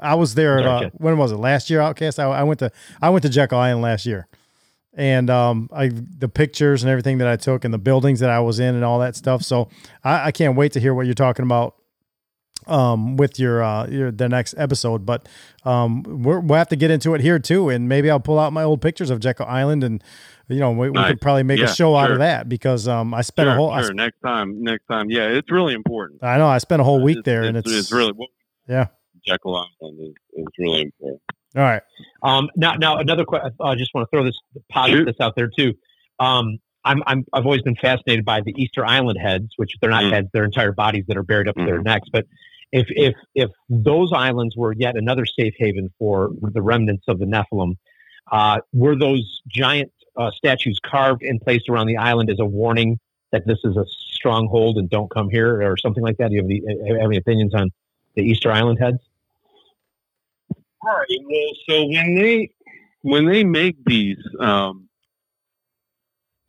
I 0.02 0.16
was 0.16 0.36
there. 0.36 0.66
Uh, 0.66 0.90
when 0.94 1.18
was 1.18 1.34
it? 1.34 1.38
Last 1.38 1.70
year, 1.70 1.82
Outcast. 1.82 2.18
I, 2.18 2.26
I 2.26 2.44
went 2.44 2.60
to 2.60 2.72
I 3.02 3.10
went 3.10 3.24
to 3.24 3.30
Jekyll 3.30 3.58
Island 3.58 3.82
last 3.82 4.06
year, 4.06 4.28
and 4.94 5.30
um, 5.30 5.70
I 5.74 5.90
the 5.90 6.30
pictures 6.30 6.82
and 6.84 6.90
everything 6.90 7.18
that 7.18 7.28
I 7.28 7.36
took 7.36 7.66
and 7.66 7.74
the 7.74 7.80
buildings 7.80 8.22
that 8.22 8.30
I 8.30 8.40
was 8.40 8.60
in 8.60 8.76
and 8.76 8.86
all 8.86 9.00
that 9.00 9.16
stuff. 9.18 9.42
So 9.44 9.70
I, 10.04 10.28
I 10.28 10.32
can't 10.32 10.56
wait 10.56 10.72
to 10.74 10.80
hear 10.80 10.94
what 10.94 11.08
you're 11.08 11.14
talking 11.16 11.44
about 11.44 11.76
um 12.68 13.18
with 13.18 13.40
your 13.40 13.64
uh 13.64 13.86
your 13.88 14.12
the 14.12 14.28
next 14.30 14.54
episode 14.58 15.06
but 15.06 15.28
um 15.66 16.04
we're, 16.04 16.40
we'll 16.40 16.58
have 16.58 16.68
to 16.70 16.76
get 16.76 16.92
into 16.92 17.14
it 17.14 17.22
here 17.22 17.40
too 17.40 17.70
and 17.70 17.88
maybe 17.90 18.10
i'll 18.10 18.20
pull 18.20 18.40
out 18.40 18.54
my 18.54 18.64
old 18.64 18.82
pictures 18.82 19.10
of 19.10 19.20
jekyll 19.20 19.46
island 19.48 19.84
and 19.84 20.04
you 20.50 20.60
know 20.60 20.72
we, 20.72 20.90
we 20.90 21.04
could 21.06 21.22
probably 21.22 21.44
make 21.44 21.60
Yeah, 21.60 21.66
a 21.66 21.74
show 21.76 21.96
out 21.96 22.12
of 22.12 22.20
that 22.20 22.48
because 22.50 22.88
um 22.88 23.14
i 23.14 23.22
spent 23.22 23.48
sure, 23.48 23.54
a 23.54 23.56
whole 23.56 23.70
I, 23.72 23.82
sure. 23.82 23.92
sp- 23.92 23.98
next 23.98 24.20
time, 24.22 24.64
next 24.64 24.86
time. 24.88 25.10
Yeah, 25.10 25.28
it's 25.30 25.52
really 25.52 25.74
important. 25.74 26.24
I 26.24 26.38
know 26.38 26.48
i 26.48 26.58
spent 26.58 26.82
a 26.82 26.86
whole 26.86 27.02
week 27.02 27.20
It's- 27.20 27.26
there 27.26 27.44
and 27.44 27.58
it's, 27.58 27.70
it's, 27.70 27.80
it's 27.82 27.92
really 27.92 28.14
yeah 28.68 28.88
Jekyll 29.26 29.56
Island 29.56 30.00
is, 30.02 30.14
is 30.34 30.46
really 30.60 30.82
important. 30.82 31.22
all 31.56 31.64
right 31.64 31.82
Um, 32.24 32.50
now, 32.58 32.74
now 32.76 32.98
another 32.98 33.24
question. 33.26 33.52
I 33.62 33.76
just 33.76 33.94
want 33.94 34.06
to 34.06 34.16
throw 34.16 34.24
this 34.26 34.38
posit 34.70 35.06
this 35.06 35.16
out 35.22 35.36
there 35.38 35.48
too. 35.58 35.74
Um, 36.20 36.58
I'm, 36.86 37.02
I'm 37.08 37.24
I've 37.32 37.46
always 37.46 37.62
been 37.62 37.78
fascinated 37.78 38.26
by 38.26 38.42
the 38.42 38.54
Easter 38.58 38.86
Island 38.86 39.18
heads, 39.18 39.54
which 39.56 39.72
they're 39.80 39.90
not 39.90 40.04
Mm. 40.04 40.12
heads; 40.12 40.28
they're 40.34 40.44
entire 40.44 40.74
bodies 40.74 41.06
that 41.08 41.16
are 41.16 41.24
buried 41.24 41.48
up 41.48 41.56
to 41.56 41.64
their 41.64 41.82
necks. 41.82 42.10
But 42.12 42.26
if 42.74 42.88
if 42.90 43.14
if 43.36 43.52
those 43.70 44.12
islands 44.12 44.58
were 44.58 44.74
yet 44.74 44.98
another 44.98 45.26
safe 45.26 45.54
haven 45.58 45.94
for 46.00 46.32
the 46.42 46.62
remnants 46.62 47.06
of 47.08 47.20
the 47.20 47.26
Nephilim, 47.26 47.78
uh, 48.32 48.60
were 48.74 48.96
those 48.96 49.42
giant 49.48 49.92
uh, 50.18 50.32
statues 50.32 50.80
carved 50.84 51.22
and 51.22 51.40
placed 51.40 51.70
around 51.70 51.88
the 51.88 51.98
island 51.98 52.32
as 52.32 52.40
a 52.40 52.46
warning 52.46 53.00
that 53.32 53.46
this 53.46 53.60
is 53.64 53.78
a 53.78 53.86
stronghold 53.88 54.78
and 54.78 54.90
don't 54.90 55.10
come 55.12 55.30
here, 55.30 55.62
or 55.62 55.78
something 55.78 56.04
like 56.04 56.18
that? 56.18 56.30
Do 56.30 56.36
you 56.36 56.42
have 56.42 56.50
any, 56.50 56.90
have 57.00 57.10
any 57.10 57.18
opinions 57.18 57.54
on 57.54 57.70
the 58.16 58.24
Easter 58.24 58.52
Island 58.52 58.80
heads? 58.80 58.98
Right. 60.84 61.06
Well, 61.30 61.52
so 61.70 61.86
when 61.86 62.16
they 62.16 62.50
when 63.04 63.26
they 63.26 63.44
make 63.44 63.76
these 63.86 64.18
um, 64.40 64.90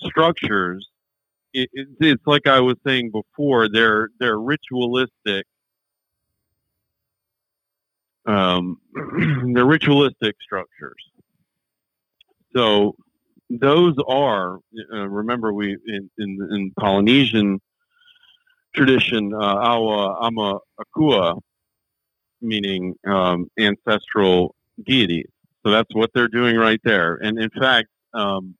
structures, 0.01 0.89
it, 1.53 1.69
it, 1.75 1.89
it's 2.01 2.27
like 2.27 2.47
I 2.47 2.61
was 2.61 2.77
saying 2.87 3.11
before. 3.11 3.69
They're 3.69 4.09
they're 4.19 4.41
ritualistic. 4.41 5.47
Um, 8.27 8.79
they're 9.55 9.65
ritualistic 9.65 10.37
structures. 10.43 11.03
So 12.57 12.97
those 13.51 13.95
are 14.09 14.59
uh, 14.93 15.09
remember 15.09 15.53
we 15.53 15.77
in, 15.87 16.11
in 16.19 16.49
in 16.53 16.73
Polynesian 16.79 17.61
tradition 18.75 19.33
uh, 19.35 19.39
awa 19.39 20.17
ama 20.21 20.59
akua 20.81 21.39
meaning 22.41 22.95
um, 23.07 23.51
ancestral 23.59 24.55
deities. 24.85 25.29
So 25.65 25.73
that's 25.73 25.93
what 25.95 26.11
they're 26.15 26.29
doing 26.29 26.57
right 26.57 26.81
there. 26.85 27.15
And 27.17 27.39
in 27.39 27.51
fact, 27.51 27.89
um, 28.13 28.55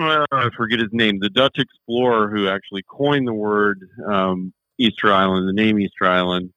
I 0.00 0.48
forget 0.56 0.78
his 0.78 0.92
name, 0.92 1.18
the 1.18 1.30
Dutch 1.30 1.58
explorer 1.58 2.30
who 2.30 2.48
actually 2.48 2.84
coined 2.88 3.26
the 3.26 3.34
word 3.34 3.88
um, 4.06 4.52
Easter 4.78 5.12
Island, 5.12 5.48
the 5.48 5.52
name 5.52 5.80
Easter 5.80 6.06
Island, 6.06 6.52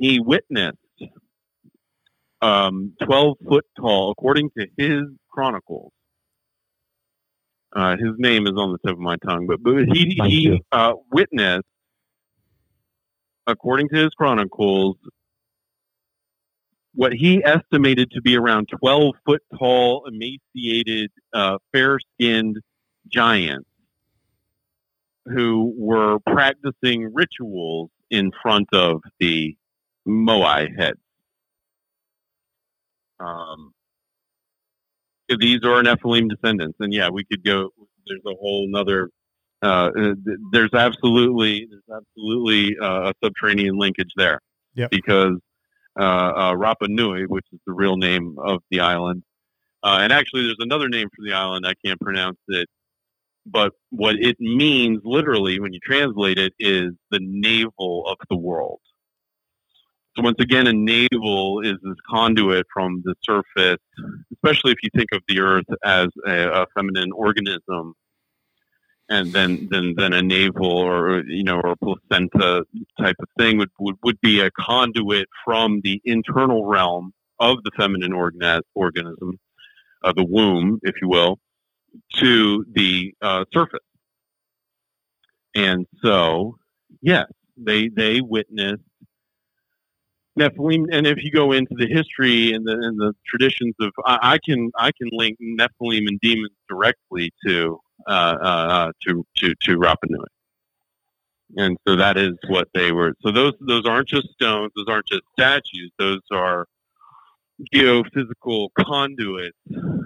he 0.00 0.18
witnessed 0.18 0.78
um, 2.42 2.94
12 3.04 3.36
foot 3.46 3.66
tall, 3.78 4.10
according 4.10 4.50
to 4.58 4.66
his 4.76 5.02
chronicles. 5.30 5.92
Uh, 7.72 7.96
his 7.96 8.14
name 8.18 8.46
is 8.46 8.54
on 8.56 8.72
the 8.72 8.78
tip 8.78 8.94
of 8.94 8.98
my 8.98 9.16
tongue, 9.18 9.46
but, 9.46 9.62
but 9.62 9.84
he, 9.92 10.18
he 10.24 10.60
uh, 10.72 10.94
witnessed 11.12 11.66
according 13.46 13.88
to 13.90 13.96
his 13.96 14.10
chronicles, 14.10 14.96
what 16.94 17.12
he 17.12 17.42
estimated 17.44 18.10
to 18.12 18.20
be 18.20 18.36
around 18.36 18.68
12 18.80 19.14
foot 19.24 19.42
tall, 19.58 20.06
emaciated, 20.06 21.10
uh, 21.32 21.58
fair 21.72 21.98
skinned 22.14 22.56
giants 23.12 23.68
who 25.26 25.72
were 25.76 26.18
practicing 26.20 27.12
rituals 27.12 27.90
in 28.10 28.32
front 28.42 28.68
of 28.72 29.00
the 29.20 29.56
Moai 30.06 30.68
heads. 30.78 30.98
Um, 33.18 33.72
these 35.38 35.62
are 35.64 35.82
Nephilim 35.82 36.28
descendants, 36.28 36.76
and 36.80 36.92
yeah, 36.92 37.08
we 37.08 37.24
could 37.24 37.44
go. 37.44 37.70
There's 38.06 38.22
a 38.26 38.34
whole 38.34 38.66
nother. 38.68 39.10
Uh, 39.62 39.90
uh, 39.96 40.14
there's 40.52 40.72
absolutely 40.72 41.68
there's 41.70 42.02
absolutely 42.02 42.76
uh, 42.78 43.10
a 43.10 43.14
subterranean 43.22 43.78
linkage 43.78 44.10
there. 44.16 44.40
Yep. 44.74 44.90
Because 44.90 45.36
uh, 45.98 46.02
uh, 46.02 46.54
Rapa 46.54 46.88
Nui, 46.88 47.26
which 47.26 47.46
is 47.52 47.60
the 47.66 47.72
real 47.72 47.96
name 47.96 48.36
of 48.38 48.62
the 48.70 48.80
island, 48.80 49.22
uh, 49.82 49.98
and 50.00 50.12
actually 50.12 50.44
there's 50.44 50.56
another 50.60 50.88
name 50.88 51.08
for 51.14 51.24
the 51.24 51.34
island. 51.34 51.66
I 51.66 51.74
can't 51.84 52.00
pronounce 52.00 52.38
it, 52.48 52.68
but 53.46 53.72
what 53.90 54.16
it 54.16 54.36
means 54.40 55.00
literally 55.04 55.60
when 55.60 55.72
you 55.72 55.80
translate 55.80 56.38
it 56.38 56.54
is 56.58 56.92
the 57.10 57.20
navel 57.20 58.06
of 58.08 58.16
the 58.28 58.36
world. 58.36 58.80
So 60.16 60.22
once 60.22 60.38
again, 60.40 60.66
a 60.66 60.72
navel 60.72 61.60
is 61.60 61.76
this 61.82 61.96
conduit 62.08 62.66
from 62.72 63.02
the 63.04 63.14
surface, 63.24 63.78
especially 64.32 64.72
if 64.72 64.78
you 64.82 64.90
think 64.94 65.10
of 65.12 65.22
the 65.28 65.40
Earth 65.40 65.66
as 65.84 66.08
a, 66.26 66.62
a 66.62 66.66
feminine 66.74 67.12
organism, 67.12 67.94
and 69.08 69.32
then 69.32 69.68
then 69.70 69.94
then 69.96 70.12
a 70.12 70.22
navel 70.22 70.66
or 70.66 71.24
you 71.24 71.44
know 71.44 71.60
or 71.60 71.72
a 71.72 71.76
placenta 71.76 72.64
type 72.98 73.16
of 73.20 73.28
thing 73.38 73.58
would 73.58 73.70
would, 73.78 73.96
would 74.02 74.20
be 74.20 74.40
a 74.40 74.50
conduit 74.50 75.28
from 75.44 75.80
the 75.84 76.00
internal 76.04 76.66
realm 76.66 77.12
of 77.38 77.62
the 77.62 77.70
feminine 77.76 78.12
organ- 78.12 78.62
organism, 78.74 79.38
uh, 80.02 80.12
the 80.12 80.24
womb, 80.24 80.80
if 80.82 80.96
you 81.00 81.08
will, 81.08 81.38
to 82.14 82.64
the 82.72 83.14
uh, 83.22 83.44
surface. 83.52 83.80
And 85.54 85.86
so, 86.02 86.56
yes, 87.00 87.26
they 87.56 87.88
they 87.88 88.20
witnessed 88.20 88.82
Nephilim, 90.40 90.86
and 90.90 91.06
if 91.06 91.22
you 91.22 91.30
go 91.30 91.52
into 91.52 91.74
the 91.76 91.86
history 91.86 92.52
and 92.52 92.66
the 92.66 92.72
and 92.72 92.98
the 92.98 93.12
traditions 93.26 93.74
of, 93.80 93.92
I, 94.06 94.18
I 94.34 94.38
can 94.38 94.70
I 94.78 94.90
can 94.92 95.08
link 95.12 95.38
Nephilim 95.40 96.08
and 96.08 96.18
demons 96.20 96.52
directly 96.68 97.32
to 97.46 97.78
uh, 98.08 98.36
uh, 98.40 98.92
to 99.06 99.24
to 99.36 99.54
to 99.62 99.76
Rapa 99.76 100.08
Nui, 100.08 100.24
and 101.56 101.76
so 101.86 101.96
that 101.96 102.16
is 102.16 102.32
what 102.48 102.68
they 102.74 102.92
were. 102.92 103.14
So 103.20 103.30
those 103.30 103.52
those 103.60 103.86
aren't 103.86 104.08
just 104.08 104.28
stones; 104.30 104.72
those 104.74 104.86
aren't 104.88 105.06
just 105.06 105.22
statues; 105.38 105.90
those 105.98 106.20
are 106.30 106.66
geophysical 107.74 108.68
conduits 108.78 109.58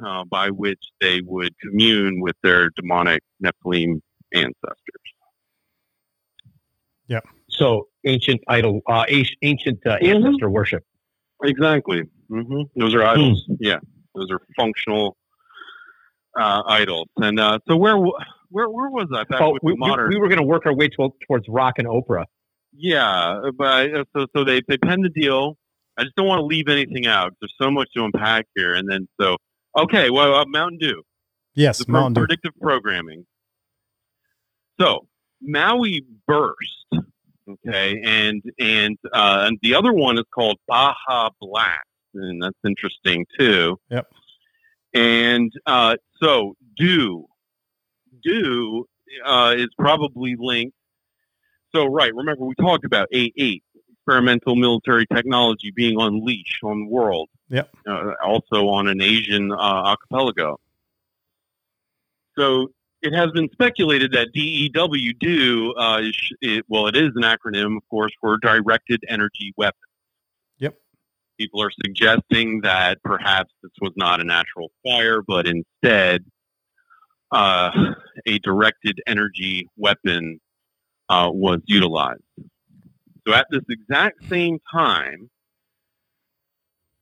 uh, 0.04 0.24
by 0.24 0.50
which 0.50 0.82
they 1.00 1.20
would 1.20 1.54
commune 1.60 2.20
with 2.20 2.36
their 2.42 2.70
demonic 2.70 3.22
Nephilim 3.42 4.00
ancestors. 4.32 5.04
Yep. 7.08 7.24
So 7.56 7.88
ancient 8.04 8.40
idol, 8.48 8.80
uh, 8.88 9.04
ancient 9.42 9.78
uh, 9.86 9.92
ancestor 10.02 10.50
worship. 10.50 10.82
Exactly. 11.42 12.02
hmm 12.28 12.62
Those 12.76 12.94
are 12.94 13.04
idols. 13.04 13.44
Yeah, 13.60 13.78
those 14.14 14.30
are 14.30 14.40
functional 14.56 15.16
uh, 16.38 16.62
idols. 16.66 17.06
And 17.16 17.38
uh, 17.38 17.58
so 17.68 17.76
where 17.76 17.96
where 17.96 18.68
where 18.68 18.90
was 18.90 19.08
I? 19.14 19.24
Back 19.24 19.40
Oh, 19.40 19.58
we, 19.62 19.74
modern. 19.76 20.08
we, 20.08 20.16
we 20.16 20.20
were 20.20 20.28
going 20.28 20.40
to 20.40 20.46
work 20.46 20.66
our 20.66 20.74
way 20.74 20.88
to, 20.88 21.10
towards 21.26 21.46
rock 21.48 21.74
and 21.78 21.86
Oprah. 21.86 22.24
Yeah, 22.76 23.50
but 23.56 23.94
uh, 23.94 24.04
so 24.16 24.26
so 24.36 24.44
they 24.44 24.60
they 24.66 24.76
pen 24.78 25.02
the 25.02 25.08
deal. 25.10 25.56
I 25.96 26.02
just 26.02 26.16
don't 26.16 26.26
want 26.26 26.40
to 26.40 26.44
leave 26.46 26.68
anything 26.68 27.06
out. 27.06 27.34
There's 27.40 27.54
so 27.60 27.70
much 27.70 27.88
to 27.96 28.04
unpack 28.04 28.46
here, 28.56 28.74
and 28.74 28.90
then 28.90 29.06
so 29.20 29.36
okay. 29.78 30.10
Well, 30.10 30.34
uh, 30.34 30.44
Mountain 30.46 30.78
Dew. 30.78 31.02
Yes, 31.54 31.78
the 31.84 31.92
Mountain 31.92 32.14
Dew. 32.14 32.20
predictive 32.22 32.52
programming. 32.60 33.26
So 34.80 35.06
Maui 35.40 36.04
burst. 36.26 36.86
Okay, 37.48 38.00
and 38.04 38.42
and 38.58 38.98
uh, 39.12 39.44
and 39.46 39.58
the 39.62 39.74
other 39.74 39.92
one 39.92 40.18
is 40.18 40.24
called 40.34 40.58
Baja 40.66 41.30
Blast, 41.40 41.78
and 42.14 42.42
that's 42.42 42.58
interesting 42.66 43.26
too. 43.38 43.78
Yep. 43.90 44.06
And 44.94 45.52
uh, 45.66 45.96
so 46.22 46.54
do 46.76 47.26
do 48.22 48.86
uh, 49.24 49.54
is 49.56 49.68
probably 49.78 50.36
linked. 50.38 50.76
So 51.74 51.86
right, 51.86 52.14
remember 52.14 52.44
we 52.44 52.54
talked 52.54 52.84
about 52.84 53.08
A 53.12 53.32
eight 53.36 53.64
experimental 54.06 54.54
military 54.54 55.06
technology 55.06 55.72
being 55.74 55.98
unleashed 55.98 56.60
on 56.62 56.84
the 56.84 56.88
world, 56.88 57.28
Yep. 57.48 57.70
uh, 57.88 58.12
also 58.22 58.68
on 58.68 58.86
an 58.86 59.00
Asian 59.00 59.50
uh, 59.50 59.56
archipelago. 59.56 60.60
So 62.36 62.68
it 63.04 63.14
has 63.14 63.30
been 63.32 63.50
speculated 63.52 64.12
that 64.12 64.32
DEW 64.32 65.12
do 65.20 65.74
uh, 65.74 66.00
it, 66.40 66.64
well, 66.68 66.86
it 66.86 66.96
is 66.96 67.10
an 67.14 67.22
acronym, 67.22 67.76
of 67.76 67.82
course, 67.90 68.12
for 68.18 68.38
directed 68.38 69.04
energy 69.08 69.52
weapon. 69.58 69.78
Yep. 70.58 70.74
People 71.38 71.62
are 71.62 71.70
suggesting 71.84 72.62
that 72.62 73.02
perhaps 73.04 73.52
this 73.62 73.72
was 73.82 73.92
not 73.96 74.20
a 74.20 74.24
natural 74.24 74.70
fire, 74.82 75.20
but 75.20 75.46
instead 75.46 76.24
uh, 77.30 77.70
a 78.26 78.38
directed 78.38 78.98
energy 79.06 79.68
weapon 79.76 80.40
uh, 81.10 81.28
was 81.30 81.60
utilized. 81.66 82.22
So 83.28 83.34
at 83.34 83.46
this 83.50 83.62
exact 83.68 84.24
same 84.30 84.58
time, 84.72 85.28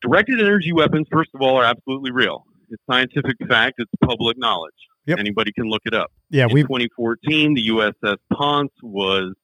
directed 0.02 0.40
energy 0.40 0.72
weapons, 0.72 1.06
first 1.12 1.30
of 1.32 1.42
all, 1.42 1.58
are 1.58 1.64
absolutely 1.64 2.10
real. 2.10 2.44
It's 2.70 2.82
scientific 2.90 3.36
fact. 3.46 3.74
It's 3.78 3.90
public 4.04 4.36
knowledge. 4.36 4.72
Yep. 5.06 5.18
Anybody 5.18 5.52
can 5.52 5.64
look 5.64 5.82
it 5.84 5.94
up. 5.94 6.12
Yeah, 6.30 6.46
we 6.50 6.62
2014, 6.62 7.54
the 7.54 7.68
USS 7.68 8.16
Ponce 8.32 8.72
was 8.82 9.34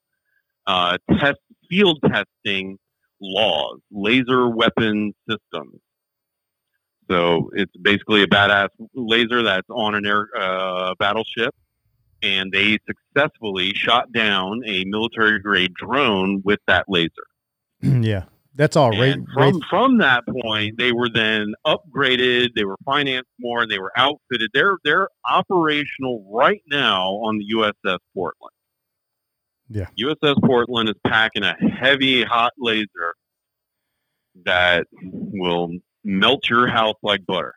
uh, 0.67 0.99
test 1.19 1.39
field 1.69 1.99
testing 2.07 2.79
laws, 3.21 3.81
laser 3.91 4.49
weapon 4.49 5.15
systems. 5.29 5.81
So 7.11 7.51
it's 7.55 7.75
basically 7.77 8.23
a 8.23 8.27
badass 8.27 8.69
laser 8.95 9.43
that's 9.43 9.69
on 9.71 9.95
an 9.95 10.07
air 10.07 10.29
uh, 10.39 10.95
battleship, 10.99 11.55
and 12.23 12.53
they 12.53 12.79
successfully 12.87 13.73
shot 13.75 14.13
down 14.13 14.63
a 14.67 14.85
military 14.85 15.41
grade 15.41 15.75
drone 15.75 16.43
with 16.45 16.61
that 16.67 16.85
laser. 16.89 17.11
yeah. 17.81 18.25
That's 18.59 18.75
all 18.75 18.91
right. 18.91 19.17
From 19.35 19.61
from 19.71 19.99
that 19.99 20.25
point, 20.27 20.79
they 20.79 20.91
were 20.91 21.09
then 21.09 21.55
upgraded. 21.65 22.49
They 22.57 22.65
were 22.65 22.77
financed 22.85 23.31
more, 23.39 23.63
and 23.63 23.71
they 23.71 23.79
were 23.79 23.93
outfitted. 23.97 24.51
They're 24.53 24.77
they're 24.83 25.09
operational 25.31 26.29
right 26.29 26.61
now 26.67 27.05
on 27.23 27.39
the 27.39 27.55
USS 27.55 27.99
Portland. 28.13 28.53
Yeah. 29.69 29.87
USS 29.97 30.43
Portland 30.45 30.89
is 30.89 30.97
packing 31.07 31.45
a 31.45 31.55
heavy 31.55 32.25
hot 32.25 32.53
laser 32.59 33.15
that 34.45 34.89
will 35.03 35.71
melt 36.03 36.51
your 36.51 36.67
house 36.67 36.97
like 37.01 37.25
butter. 37.27 37.55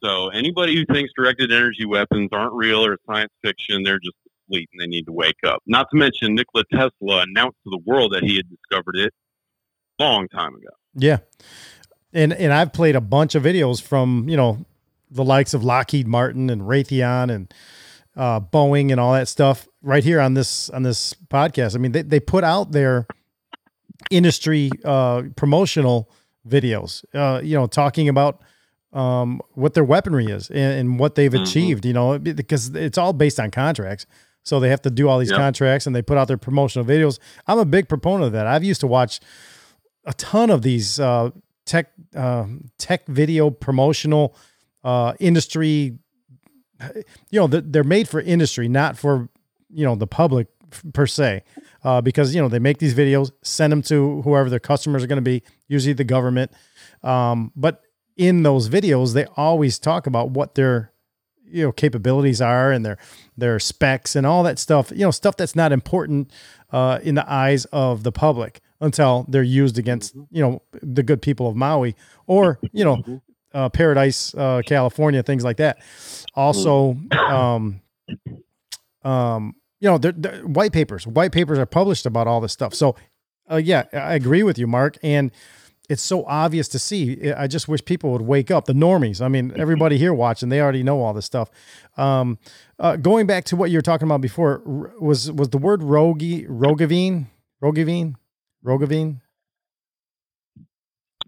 So 0.00 0.28
anybody 0.28 0.76
who 0.76 0.94
thinks 0.94 1.12
directed 1.16 1.50
energy 1.50 1.86
weapons 1.86 2.28
aren't 2.30 2.52
real 2.52 2.86
or 2.86 2.98
science 3.04 3.32
fiction, 3.42 3.82
they're 3.82 3.98
just 3.98 4.16
asleep 4.48 4.68
and 4.72 4.80
they 4.80 4.86
need 4.86 5.06
to 5.06 5.12
wake 5.12 5.42
up. 5.44 5.60
Not 5.66 5.88
to 5.90 5.96
mention 5.96 6.36
Nikola 6.36 6.64
Tesla 6.72 7.24
announced 7.26 7.58
to 7.64 7.70
the 7.70 7.80
world 7.84 8.12
that 8.12 8.22
he 8.22 8.36
had 8.36 8.48
discovered 8.48 8.96
it 8.96 9.12
long 10.04 10.28
time 10.28 10.54
ago. 10.54 10.68
Yeah. 10.94 11.18
And 12.12 12.32
and 12.32 12.52
I've 12.52 12.72
played 12.72 12.96
a 12.96 13.00
bunch 13.00 13.34
of 13.34 13.42
videos 13.42 13.80
from, 13.80 14.28
you 14.28 14.36
know, 14.36 14.64
the 15.10 15.24
likes 15.24 15.54
of 15.54 15.62
Lockheed 15.64 16.06
Martin 16.08 16.50
and 16.50 16.62
Raytheon 16.62 17.30
and 17.32 17.54
uh, 18.16 18.40
Boeing 18.40 18.90
and 18.90 18.98
all 19.00 19.12
that 19.12 19.28
stuff 19.28 19.68
right 19.82 20.02
here 20.04 20.20
on 20.20 20.34
this 20.34 20.68
on 20.70 20.82
this 20.82 21.14
podcast. 21.28 21.74
I 21.74 21.78
mean, 21.78 21.92
they, 21.92 22.02
they 22.02 22.20
put 22.20 22.42
out 22.44 22.72
their 22.72 23.06
industry 24.10 24.70
uh, 24.84 25.22
promotional 25.36 26.10
videos, 26.48 27.04
uh, 27.14 27.40
you 27.42 27.54
know, 27.54 27.66
talking 27.66 28.08
about 28.08 28.42
um, 28.92 29.40
what 29.52 29.74
their 29.74 29.84
weaponry 29.84 30.26
is 30.26 30.50
and, 30.50 30.80
and 30.80 30.98
what 30.98 31.14
they've 31.14 31.30
Mhm. 31.32 31.42
achieved, 31.42 31.84
you 31.86 31.92
know, 31.92 32.18
because 32.18 32.74
it's 32.74 32.98
all 32.98 33.12
based 33.12 33.38
on 33.38 33.50
contracts. 33.50 34.06
So 34.42 34.58
they 34.58 34.70
have 34.70 34.82
to 34.82 34.90
do 34.90 35.08
all 35.08 35.18
these 35.18 35.30
Yep. 35.30 35.38
contracts 35.38 35.86
and 35.86 35.94
they 35.94 36.02
put 36.02 36.16
out 36.18 36.26
their 36.28 36.38
promotional 36.38 36.84
videos. 36.84 37.18
I'm 37.46 37.58
a 37.58 37.64
big 37.64 37.88
proponent 37.88 38.24
of 38.24 38.32
that. 38.32 38.46
I've 38.46 38.64
used 38.64 38.80
to 38.80 38.86
watch 38.88 39.20
a 40.10 40.14
ton 40.14 40.50
of 40.50 40.62
these 40.62 40.98
uh, 40.98 41.30
tech 41.64 41.92
uh, 42.16 42.46
tech 42.78 43.06
video 43.06 43.48
promotional 43.48 44.36
uh, 44.82 45.14
industry. 45.20 45.98
You 47.30 47.40
know, 47.40 47.46
they're- 47.46 47.84
made 47.84 48.08
for 48.08 48.20
industry, 48.20 48.68
not 48.68 48.98
for 48.98 49.28
you 49.72 49.84
know 49.84 49.94
the 49.94 50.06
public 50.06 50.48
per 50.92 51.06
se, 51.06 51.42
uh, 51.84 52.00
because 52.00 52.34
you 52.34 52.42
know 52.42 52.48
they 52.48 52.58
make 52.58 52.78
these 52.78 52.94
videos, 52.94 53.30
send 53.42 53.70
them 53.72 53.82
to 53.82 54.22
whoever 54.22 54.50
their 54.50 54.58
customers 54.58 55.04
are 55.04 55.06
going 55.06 55.24
to 55.24 55.30
be, 55.30 55.42
usually 55.68 55.92
the 55.92 56.04
government. 56.04 56.50
Um, 57.02 57.52
but 57.54 57.82
in 58.16 58.42
those 58.42 58.68
videos, 58.68 59.14
they 59.14 59.26
always 59.36 59.78
talk 59.78 60.06
about 60.08 60.30
what 60.30 60.56
their 60.56 60.92
you 61.44 61.62
know 61.64 61.72
capabilities 61.72 62.40
are 62.40 62.72
and 62.72 62.84
their 62.84 62.98
their 63.36 63.60
specs 63.60 64.16
and 64.16 64.26
all 64.26 64.42
that 64.42 64.58
stuff. 64.58 64.90
You 64.90 65.04
know, 65.04 65.12
stuff 65.12 65.36
that's 65.36 65.54
not 65.54 65.70
important 65.70 66.32
uh, 66.72 66.98
in 67.02 67.14
the 67.14 67.30
eyes 67.30 67.64
of 67.66 68.02
the 68.02 68.12
public 68.12 68.60
until 68.80 69.26
they're 69.28 69.42
used 69.42 69.78
against 69.78 70.14
you 70.30 70.42
know 70.42 70.62
the 70.82 71.02
good 71.02 71.20
people 71.22 71.48
of 71.48 71.56
Maui 71.56 71.94
or 72.26 72.58
you 72.72 72.84
know 72.84 73.20
uh, 73.52 73.68
Paradise, 73.68 74.32
uh, 74.34 74.62
California, 74.64 75.22
things 75.22 75.42
like 75.44 75.56
that. 75.56 75.78
Also, 76.34 76.96
um, 77.18 77.80
um, 79.02 79.54
you 79.80 79.88
know, 79.88 79.98
they're, 79.98 80.12
they're- 80.12 80.46
white 80.46 80.72
papers, 80.72 81.06
white 81.06 81.32
papers 81.32 81.58
are 81.58 81.66
published 81.66 82.06
about 82.06 82.26
all 82.26 82.40
this 82.40 82.52
stuff. 82.52 82.74
So, 82.74 82.96
uh, 83.50 83.56
yeah, 83.56 83.84
I 83.92 84.14
agree 84.14 84.42
with 84.42 84.58
you, 84.58 84.66
Mark. 84.66 84.98
And 85.02 85.32
it's 85.88 86.02
so 86.02 86.24
obvious 86.26 86.68
to 86.68 86.78
see. 86.78 87.32
I 87.32 87.48
just 87.48 87.66
wish 87.66 87.84
people 87.84 88.12
would 88.12 88.22
wake 88.22 88.50
up. 88.52 88.66
The 88.66 88.72
normies. 88.72 89.20
I 89.20 89.26
mean, 89.26 89.52
everybody 89.56 89.98
here 89.98 90.14
watching, 90.14 90.48
they 90.48 90.60
already 90.60 90.84
know 90.84 91.00
all 91.02 91.12
this 91.12 91.26
stuff. 91.26 91.50
Um, 91.96 92.38
uh, 92.78 92.94
going 92.96 93.26
back 93.26 93.44
to 93.46 93.56
what 93.56 93.72
you 93.72 93.78
were 93.78 93.82
talking 93.82 94.06
about 94.06 94.20
before, 94.20 94.62
was 95.00 95.32
was 95.32 95.48
the 95.48 95.58
word 95.58 95.80
rogi 95.80 96.46
Roggeveen, 96.48 97.26
Roggeveen, 97.60 98.14
Roggeveen 98.64 99.20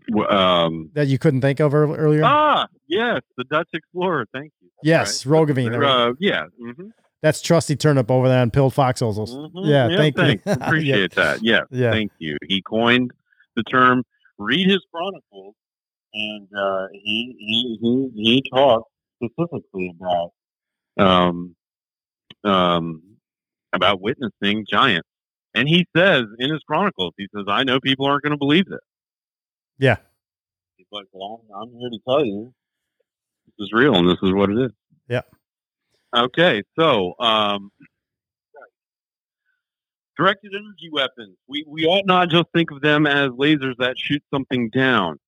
W- 0.08 0.28
Um, 0.28 0.90
that 0.94 1.06
you 1.06 1.18
couldn't 1.18 1.40
think 1.40 1.60
of 1.60 1.74
earlier? 1.74 2.22
ah, 2.24 2.66
yes, 2.88 3.20
the 3.36 3.44
Dutch 3.44 3.68
Explorer. 3.72 4.26
Thank 4.32 4.52
you. 4.60 4.68
yes, 4.82 5.24
Roggeveen. 5.24 5.72
Uh, 5.82 6.14
yeah. 6.18 6.46
hmm 6.58 6.88
That's 7.22 7.40
trusty 7.40 7.76
turnip 7.76 8.10
over 8.10 8.28
there 8.28 8.40
on 8.42 8.50
pilled 8.50 8.74
foxholes. 8.74 9.18
Yeah, 9.54 9.88
thank 9.96 10.16
thanks. 10.16 10.44
you. 10.46 10.52
Appreciate 10.52 11.14
that. 11.14 11.42
Yeah, 11.42 11.60
Yeah. 11.70 11.92
thank 11.92 12.10
you. 12.18 12.36
He 12.48 12.60
coined 12.62 13.12
the 13.56 13.62
term. 13.62 14.02
Read 14.38 14.68
his 14.68 14.80
chronicles, 14.92 15.54
and 16.14 16.48
uh, 16.56 16.88
he 16.92 17.36
he 17.38 17.78
he 17.80 18.10
he 18.14 18.42
talks 18.50 18.90
specifically 19.22 19.94
about 20.00 20.32
um 20.98 21.54
um 22.42 23.02
about 23.72 24.00
witnessing 24.00 24.66
giants, 24.68 25.08
and 25.54 25.68
he 25.68 25.86
says 25.96 26.24
in 26.38 26.50
his 26.50 26.62
chronicles, 26.66 27.12
he 27.16 27.26
says, 27.34 27.44
"I 27.48 27.64
know 27.64 27.80
people 27.80 28.06
aren't 28.06 28.22
going 28.22 28.32
to 28.32 28.38
believe 28.38 28.66
this." 28.66 28.80
Yeah. 29.78 29.96
He's 30.76 30.86
like, 30.92 31.06
"Well, 31.12 31.42
I'm, 31.54 31.62
I'm 31.68 31.78
here 31.78 31.90
to 31.90 31.98
tell 32.08 32.24
you 32.24 32.52
this 33.46 33.66
is 33.66 33.72
real, 33.72 33.94
and 33.94 34.08
this 34.08 34.18
is 34.22 34.32
what 34.32 34.50
it 34.50 34.58
is." 34.58 34.70
Yeah. 35.08 35.22
Okay, 36.14 36.62
so 36.78 37.14
um, 37.18 37.70
directed 40.16 40.52
energy 40.54 40.90
weapons. 40.90 41.36
We 41.48 41.64
we 41.66 41.84
ought 41.86 42.06
not 42.06 42.28
just 42.28 42.46
think 42.54 42.70
of 42.70 42.80
them 42.80 43.06
as 43.06 43.30
lasers 43.30 43.76
that 43.78 43.98
shoot 43.98 44.22
something 44.32 44.70
down. 44.70 45.18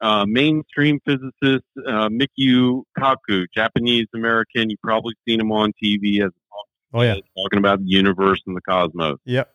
Uh, 0.00 0.24
mainstream 0.28 1.00
physicist 1.04 1.64
uh, 1.88 2.08
Michio 2.08 2.84
Kaku, 2.96 3.46
Japanese 3.52 4.06
American, 4.14 4.70
you've 4.70 4.80
probably 4.80 5.14
seen 5.26 5.40
him 5.40 5.50
on 5.50 5.72
TV 5.82 6.24
as 6.24 6.30
Oh 6.94 7.00
yeah. 7.02 7.14
talking 7.36 7.58
about 7.58 7.78
the 7.80 7.88
universe 7.88 8.40
and 8.46 8.56
the 8.56 8.60
cosmos. 8.60 9.18
Yep. 9.24 9.52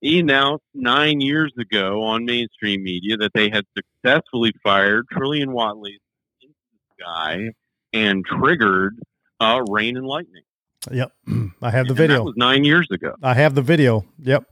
He 0.00 0.20
announced 0.20 0.64
nine 0.74 1.20
years 1.20 1.52
ago 1.58 2.02
on 2.02 2.24
mainstream 2.24 2.82
media 2.82 3.16
that 3.16 3.32
they 3.34 3.48
had 3.48 3.64
successfully 3.76 4.52
fired 4.62 5.06
trillion 5.10 5.52
watt 5.52 5.76
lasers 5.76 5.98
into 6.42 6.54
the 6.72 7.02
sky 7.02 7.50
and 7.92 8.24
triggered 8.24 8.98
uh, 9.40 9.62
rain 9.68 9.96
and 9.96 10.06
lightning. 10.06 10.42
Yep. 10.90 11.12
I 11.62 11.70
have 11.70 11.86
the 11.86 11.92
And 11.92 11.96
video. 11.96 12.16
That 12.18 12.24
was 12.24 12.34
nine 12.36 12.64
years 12.64 12.88
ago. 12.90 13.14
I 13.22 13.34
have 13.34 13.54
the 13.54 13.62
video. 13.62 14.04
Yep. 14.18 14.44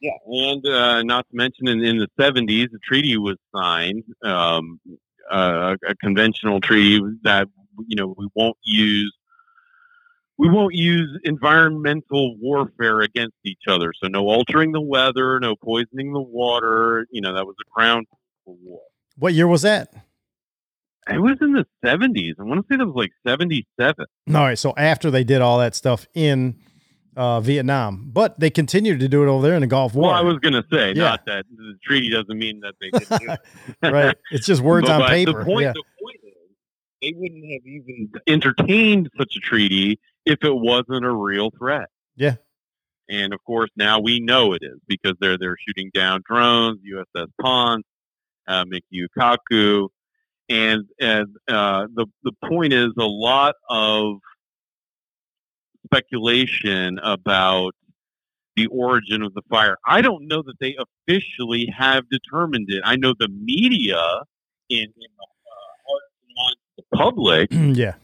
Yeah, 0.00 0.10
and 0.26 0.66
uh, 0.66 1.02
not 1.02 1.26
to 1.30 1.36
mention 1.36 1.68
in, 1.68 1.82
in 1.82 1.98
the 1.98 2.08
70s, 2.20 2.66
a 2.74 2.78
treaty 2.84 3.16
was 3.16 3.36
signed, 3.54 4.04
um, 4.22 4.78
uh, 5.30 5.76
a 5.88 5.94
conventional 5.96 6.60
treaty 6.60 7.00
that 7.22 7.48
you 7.86 7.96
know 7.96 8.14
we 8.16 8.28
won't 8.34 8.58
use. 8.62 9.15
We 10.38 10.50
won't 10.50 10.74
use 10.74 11.18
environmental 11.24 12.36
warfare 12.38 13.00
against 13.00 13.36
each 13.44 13.62
other. 13.68 13.92
So 14.02 14.08
no 14.08 14.26
altering 14.26 14.72
the 14.72 14.80
weather, 14.82 15.40
no 15.40 15.56
poisoning 15.56 16.12
the 16.12 16.20
water. 16.20 17.06
You 17.10 17.20
know 17.22 17.34
that 17.34 17.46
was 17.46 17.56
a 17.60 17.70
ground 17.74 18.06
for 18.44 18.54
war. 18.62 18.80
What 19.16 19.32
year 19.34 19.46
was 19.46 19.62
that? 19.62 19.92
It 21.08 21.20
was 21.20 21.38
in 21.40 21.52
the 21.52 21.64
70s. 21.84 22.34
I 22.38 22.42
want 22.42 22.66
to 22.66 22.74
say 22.74 22.78
that 22.78 22.84
was 22.86 22.96
like 22.96 23.12
77. 23.26 23.94
All 24.28 24.34
right. 24.34 24.58
So 24.58 24.74
after 24.76 25.10
they 25.10 25.22
did 25.24 25.40
all 25.40 25.58
that 25.60 25.74
stuff 25.76 26.06
in 26.14 26.56
uh, 27.16 27.40
Vietnam, 27.40 28.10
but 28.12 28.38
they 28.40 28.50
continued 28.50 28.98
to 29.00 29.08
do 29.08 29.22
it 29.22 29.28
over 29.28 29.46
there 29.46 29.54
in 29.54 29.60
the 29.60 29.68
Gulf 29.68 29.94
War. 29.94 30.08
Well, 30.08 30.14
I 30.16 30.20
was 30.22 30.38
going 30.40 30.54
to 30.54 30.64
say, 30.70 30.88
Yeah. 30.94 31.10
not 31.10 31.24
that 31.26 31.46
the 31.56 31.74
treaty 31.84 32.10
doesn't 32.10 32.36
mean 32.36 32.60
that 32.60 32.74
they 32.80 32.90
didn't 32.90 33.20
do 33.20 33.32
it. 33.32 33.40
right. 33.92 34.16
It's 34.32 34.46
just 34.46 34.60
words 34.62 34.88
But- 34.88 35.02
on 35.02 35.08
paper. 35.08 35.38
The 35.38 35.44
point, 35.44 35.62
yeah. 35.62 35.72
the 35.72 35.84
point 36.02 36.16
is, 36.24 36.32
they 37.00 37.12
wouldn't 37.16 37.44
have 37.52 37.66
even 37.66 38.10
entertained 38.26 39.08
such 39.16 39.34
a 39.36 39.40
treaty 39.40 40.00
if 40.26 40.42
it 40.42 40.54
wasn't 40.54 41.04
a 41.04 41.12
real 41.12 41.50
threat. 41.56 41.88
Yeah. 42.16 42.36
And 43.08 43.32
of 43.32 43.42
course, 43.44 43.70
now 43.76 44.00
we 44.00 44.20
know 44.20 44.52
it 44.52 44.62
is 44.62 44.78
because 44.88 45.14
they're 45.20 45.38
they're 45.38 45.56
shooting 45.66 45.90
down 45.94 46.22
drones, 46.28 46.80
USS 46.84 47.28
Ponce, 47.40 47.84
uh, 48.48 48.64
and 50.48 50.84
and 51.00 51.26
uh, 51.48 51.86
the 51.94 52.06
the 52.24 52.32
point 52.44 52.72
is 52.72 52.90
a 52.98 53.04
lot 53.04 53.54
of 53.70 54.16
speculation 55.84 56.98
about 56.98 57.74
the 58.56 58.66
origin 58.68 59.22
of 59.22 59.34
the 59.34 59.42
fire. 59.50 59.76
I 59.86 60.00
don't 60.00 60.26
know 60.26 60.42
that 60.42 60.58
they 60.60 60.76
officially 60.76 61.72
have 61.76 62.08
determined 62.08 62.66
it. 62.70 62.82
I 62.84 62.96
know 62.96 63.14
the 63.18 63.28
media 63.28 64.00
in, 64.68 64.78
in 64.78 64.90
the 64.96 65.24
uh, 65.24 66.54
the 66.76 66.96
public 66.96 67.48
yeah. 67.52 67.94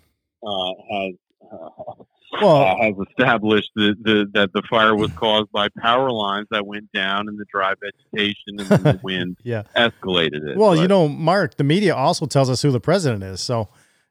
uh, 0.46 0.72
has 0.90 1.14
uh, 1.52 2.04
Well- 2.40 2.56
uh, 2.62 2.76
has 2.82 2.94
established 3.10 3.70
that 3.76 3.96
the, 4.02 4.26
that 4.34 4.52
the 4.54 4.62
fire 4.70 4.96
was 4.96 5.10
caused 5.12 5.52
by 5.52 5.68
power 5.80 6.10
lines 6.10 6.46
that 6.50 6.66
went 6.66 6.90
down 6.92 7.28
in 7.28 7.36
the 7.36 7.44
dry 7.52 7.74
vegetation 7.80 8.58
and 8.58 8.68
then 8.68 8.82
the 8.82 9.00
wind 9.04 9.36
Yeah. 9.44 9.64
escalated 9.76 10.48
it. 10.48 10.56
Well, 10.56 10.74
you 10.74 10.88
know, 10.88 11.08
Mark, 11.08 11.56
the 11.56 11.64
media 11.64 11.94
also 11.94 12.26
tells 12.26 12.48
us 12.48 12.62
who 12.62 12.70
the 12.70 12.80
president 12.80 13.22
is. 13.22 13.40
So, 13.40 13.68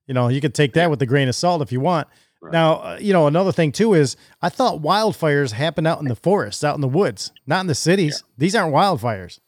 you 0.08 0.14
know, 0.14 0.28
you 0.28 0.40
could 0.42 0.54
take 0.54 0.74
that 0.74 0.90
with 0.90 1.02
a 1.02 1.06
grain 1.06 1.28
of 1.30 1.36
salt 1.36 1.62
if 1.62 1.72
you 1.72 1.80
want. 1.80 2.08
Now, 2.52 2.74
uh, 2.82 2.98
you 3.00 3.14
know, 3.14 3.28
another 3.28 3.52
thing 3.52 3.72
too 3.72 3.94
is 3.94 4.18
I 4.42 4.50
thought 4.50 4.82
wildfires 4.82 5.52
happen 5.52 5.86
out 5.86 6.00
in 6.00 6.08
the 6.08 6.16
forests, 6.16 6.64
out 6.64 6.74
in 6.76 6.82
the 6.82 6.88
woods, 6.88 7.32
not 7.46 7.62
in 7.62 7.68
the 7.68 7.76
cities. 7.76 8.24
These 8.38 8.56
aren't 8.56 8.74
wildfires. 8.74 9.40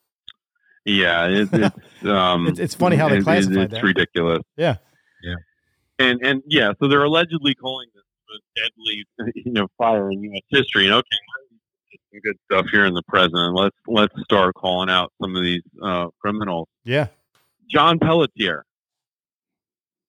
Yeah, 0.85 1.27
it, 1.27 1.49
it's 1.53 2.05
um, 2.05 2.47
It's- 2.47 2.59
it's 2.59 2.75
funny 2.75 2.95
how 2.95 3.09
they 3.09 3.17
it- 3.17 3.27
it- 3.27 3.57
It's 3.57 3.73
that. 3.73 3.83
ridiculous. 3.83 4.41
Yeah. 4.57 4.75
Yeah, 5.23 5.35
and 5.99 6.19
and 6.23 6.43
yeah, 6.47 6.73
so 6.79 6.87
they're 6.87 7.03
allegedly 7.03 7.55
calling 7.55 7.87
this 8.33 8.63
deadly, 8.63 9.05
you 9.35 9.51
know, 9.53 9.67
fire 9.77 10.11
in 10.11 10.23
U.S. 10.23 10.41
history. 10.49 10.85
And 10.85 10.95
okay, 10.95 11.17
some 12.11 12.21
good 12.23 12.37
stuff 12.45 12.65
here 12.71 12.85
in 12.85 12.93
the 12.93 13.03
present. 13.07 13.55
Let's 13.55 13.75
let's 13.87 14.13
start 14.23 14.55
calling 14.55 14.89
out 14.89 15.11
some 15.21 15.35
of 15.35 15.43
these 15.43 15.63
uh, 15.81 16.07
criminals. 16.19 16.67
Yeah. 16.83 17.07
John 17.69 17.99
Pelletier. 17.99 18.65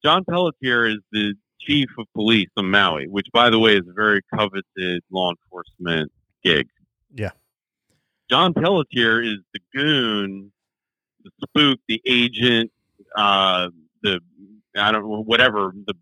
John 0.04 0.24
Pelletier 0.28 0.86
is 0.86 0.98
the 1.12 1.34
chief 1.60 1.88
of 1.98 2.06
police 2.14 2.50
on 2.56 2.70
Maui, 2.70 3.06
which, 3.08 3.26
by 3.32 3.48
the 3.48 3.58
way, 3.58 3.76
is 3.76 3.88
a 3.88 3.92
very 3.94 4.20
coveted 4.34 5.02
law 5.10 5.30
enforcement 5.30 6.12
gig. 6.42 6.68
Yeah. 7.14 7.30
John 8.28 8.52
Pelletier 8.52 9.22
is 9.22 9.38
the 9.54 9.60
goon, 9.74 10.52
the 11.22 11.30
spook, 11.42 11.78
the 11.88 12.02
agent, 12.06 12.70
uh, 13.16 13.68
the 14.02 14.20
I 14.76 14.92
don't 14.92 15.08
know 15.08 15.22
whatever 15.22 15.72
the 15.86 15.94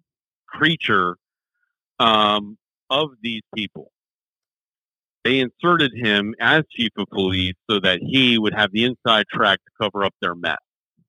creature 0.48 1.16
um, 2.02 2.58
of 2.90 3.10
these 3.22 3.42
people. 3.54 3.90
They 5.24 5.38
inserted 5.38 5.92
him 5.94 6.34
as 6.40 6.64
chief 6.70 6.90
of 6.96 7.06
police 7.08 7.54
so 7.70 7.78
that 7.80 8.00
he 8.02 8.38
would 8.38 8.54
have 8.54 8.72
the 8.72 8.84
inside 8.84 9.26
track 9.32 9.60
to 9.64 9.70
cover 9.80 10.04
up 10.04 10.14
their 10.20 10.34
mess. 10.34 10.58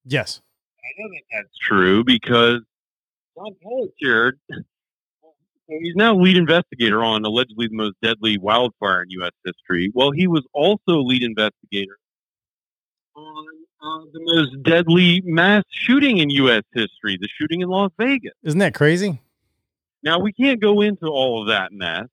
Yes. 0.05 0.41
I 0.79 1.01
know 1.01 1.09
that 1.09 1.23
that's 1.31 1.57
true 1.59 2.03
because 2.03 2.59
John 3.35 3.55
Pelletier, 3.63 4.33
he's 5.67 5.95
now 5.95 6.15
lead 6.15 6.37
investigator 6.37 7.03
on 7.03 7.25
allegedly 7.25 7.67
the 7.69 7.75
most 7.75 7.95
deadly 8.03 8.37
wildfire 8.37 9.01
in 9.01 9.09
U.S. 9.11 9.31
history. 9.43 9.91
Well, 9.95 10.11
he 10.11 10.27
was 10.27 10.45
also 10.53 10.99
lead 10.99 11.23
investigator 11.23 11.97
on 13.15 13.45
uh, 13.81 14.05
the 14.13 14.19
most 14.21 14.61
deadly 14.61 15.21
mass 15.25 15.63
shooting 15.71 16.19
in 16.19 16.29
U.S. 16.29 16.63
history, 16.73 17.17
the 17.19 17.29
shooting 17.35 17.61
in 17.61 17.69
Las 17.69 17.91
Vegas. 17.97 18.33
Isn't 18.43 18.59
that 18.59 18.75
crazy? 18.75 19.22
Now, 20.03 20.19
we 20.19 20.33
can't 20.33 20.61
go 20.61 20.81
into 20.81 21.07
all 21.07 21.41
of 21.41 21.47
that 21.47 21.71
mess, 21.71 22.07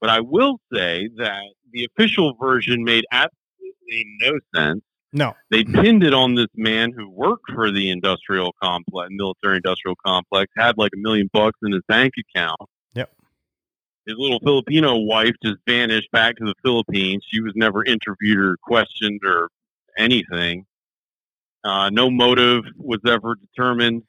but 0.00 0.10
I 0.10 0.20
will 0.20 0.58
say 0.72 1.08
that 1.16 1.44
the 1.72 1.84
official 1.84 2.34
version 2.40 2.84
made 2.84 3.04
absolutely 3.12 4.06
no 4.20 4.38
sense. 4.54 4.82
No. 5.12 5.34
They 5.50 5.64
pinned 5.64 6.02
it 6.02 6.12
on 6.12 6.34
this 6.34 6.48
man 6.56 6.92
who 6.92 7.08
worked 7.08 7.50
for 7.54 7.70
the 7.70 7.90
industrial 7.90 8.52
complex, 8.62 9.08
military 9.12 9.56
industrial 9.56 9.96
complex, 10.04 10.52
had 10.56 10.76
like 10.76 10.90
a 10.94 10.98
million 10.98 11.30
bucks 11.32 11.58
in 11.62 11.72
his 11.72 11.82
bank 11.88 12.14
account. 12.18 12.60
Yep. 12.94 13.10
His 14.06 14.16
little 14.18 14.40
Filipino 14.40 14.96
wife 14.96 15.34
just 15.42 15.58
vanished 15.66 16.10
back 16.10 16.36
to 16.36 16.44
the 16.44 16.54
Philippines. 16.62 17.24
She 17.28 17.40
was 17.40 17.52
never 17.54 17.84
interviewed 17.84 18.38
or 18.38 18.56
questioned 18.62 19.20
or 19.24 19.48
anything. 19.96 20.66
Uh, 21.64 21.90
no 21.90 22.10
motive 22.10 22.64
was 22.76 23.00
ever 23.06 23.36
determined. 23.36 24.02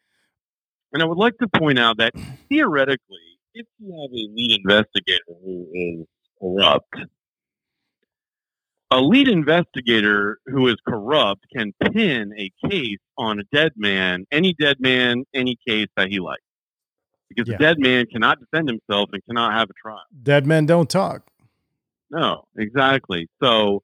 And 0.93 1.01
I 1.01 1.05
would 1.05 1.17
like 1.17 1.37
to 1.37 1.47
point 1.47 1.79
out 1.79 1.97
that 1.97 2.13
theoretically, 2.49 3.26
if 3.57 3.67
you 3.79 3.91
have 4.01 4.11
a 4.11 4.23
lead 4.35 4.61
investigator 4.63 5.23
who 5.27 5.67
is 5.73 6.05
corrupt, 6.39 6.95
a 8.91 9.01
lead 9.01 9.27
investigator 9.27 10.39
who 10.45 10.67
is 10.67 10.75
corrupt 10.87 11.45
can 11.55 11.73
pin 11.91 12.31
a 12.37 12.51
case 12.69 12.99
on 13.17 13.39
a 13.39 13.43
dead 13.51 13.71
man, 13.75 14.25
any 14.31 14.53
dead 14.53 14.77
man, 14.79 15.23
any 15.33 15.57
case 15.67 15.87
that 15.97 16.09
he 16.09 16.19
likes. 16.19 16.41
Because 17.29 17.49
Yeah. 17.49 17.55
a 17.55 17.59
dead 17.59 17.79
man 17.79 18.05
cannot 18.05 18.39
defend 18.39 18.69
himself 18.69 19.09
and 19.11 19.23
cannot 19.25 19.53
have 19.53 19.69
a 19.69 19.73
trial. 19.73 20.03
Dead 20.23 20.45
men 20.45 20.65
don't 20.65 20.89
talk. 20.89 21.27
No, 22.09 22.47
exactly. 22.57 23.27
So, 23.43 23.83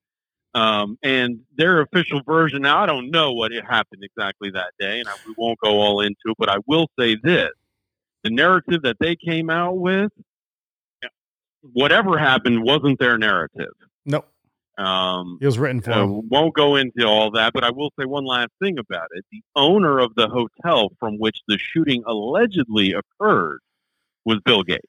um, 0.56 0.98
and 1.04 1.42
their 1.58 1.82
official 1.82 2.22
version. 2.26 2.62
Now, 2.62 2.82
I 2.82 2.86
don't 2.86 3.10
know 3.12 3.34
what 3.34 3.52
it 3.52 3.66
happened 3.66 4.04
exactly 4.04 4.52
that 4.52 4.72
day, 4.80 5.00
and 5.00 5.10
I, 5.10 5.14
we 5.26 5.34
won't 5.36 5.60
go 5.60 5.82
all 5.82 6.00
into 6.00 6.16
it. 6.28 6.36
But 6.38 6.48
I 6.50 6.58
will 6.68 6.88
say 6.98 7.18
this: 7.22 7.50
the 8.24 8.30
narrative 8.30 8.82
that 8.84 8.98
they 9.00 9.16
came 9.16 9.50
out 9.50 9.78
with, 9.78 10.12
whatever 11.62 12.18
happened, 12.18 12.64
wasn't 12.64 13.00
their 13.00 13.18
narrative. 13.18 13.74
Nope. 14.06 14.28
Um, 14.78 15.38
It 15.40 15.46
was 15.46 15.60
written 15.60 15.82
for 15.82 15.92
uh, 15.92 16.06
won't 16.06 16.56
go 16.56 16.76
into 16.78 17.06
all 17.06 17.30
that, 17.32 17.54
but 17.54 17.64
I 17.64 17.70
will 17.72 17.92
say 18.00 18.06
one 18.06 18.26
last 18.26 18.50
thing 18.62 18.80
about 18.80 19.08
it. 19.12 19.24
The 19.32 19.42
owner 19.56 20.00
of 20.00 20.16
the 20.16 20.28
hotel 20.28 20.90
from 21.00 21.20
which 21.20 21.38
the 21.48 21.58
shooting 21.60 22.04
allegedly 22.08 22.94
occurred 22.94 23.60
was 24.26 24.40
Bill 24.46 24.64
Gates. 24.64 24.82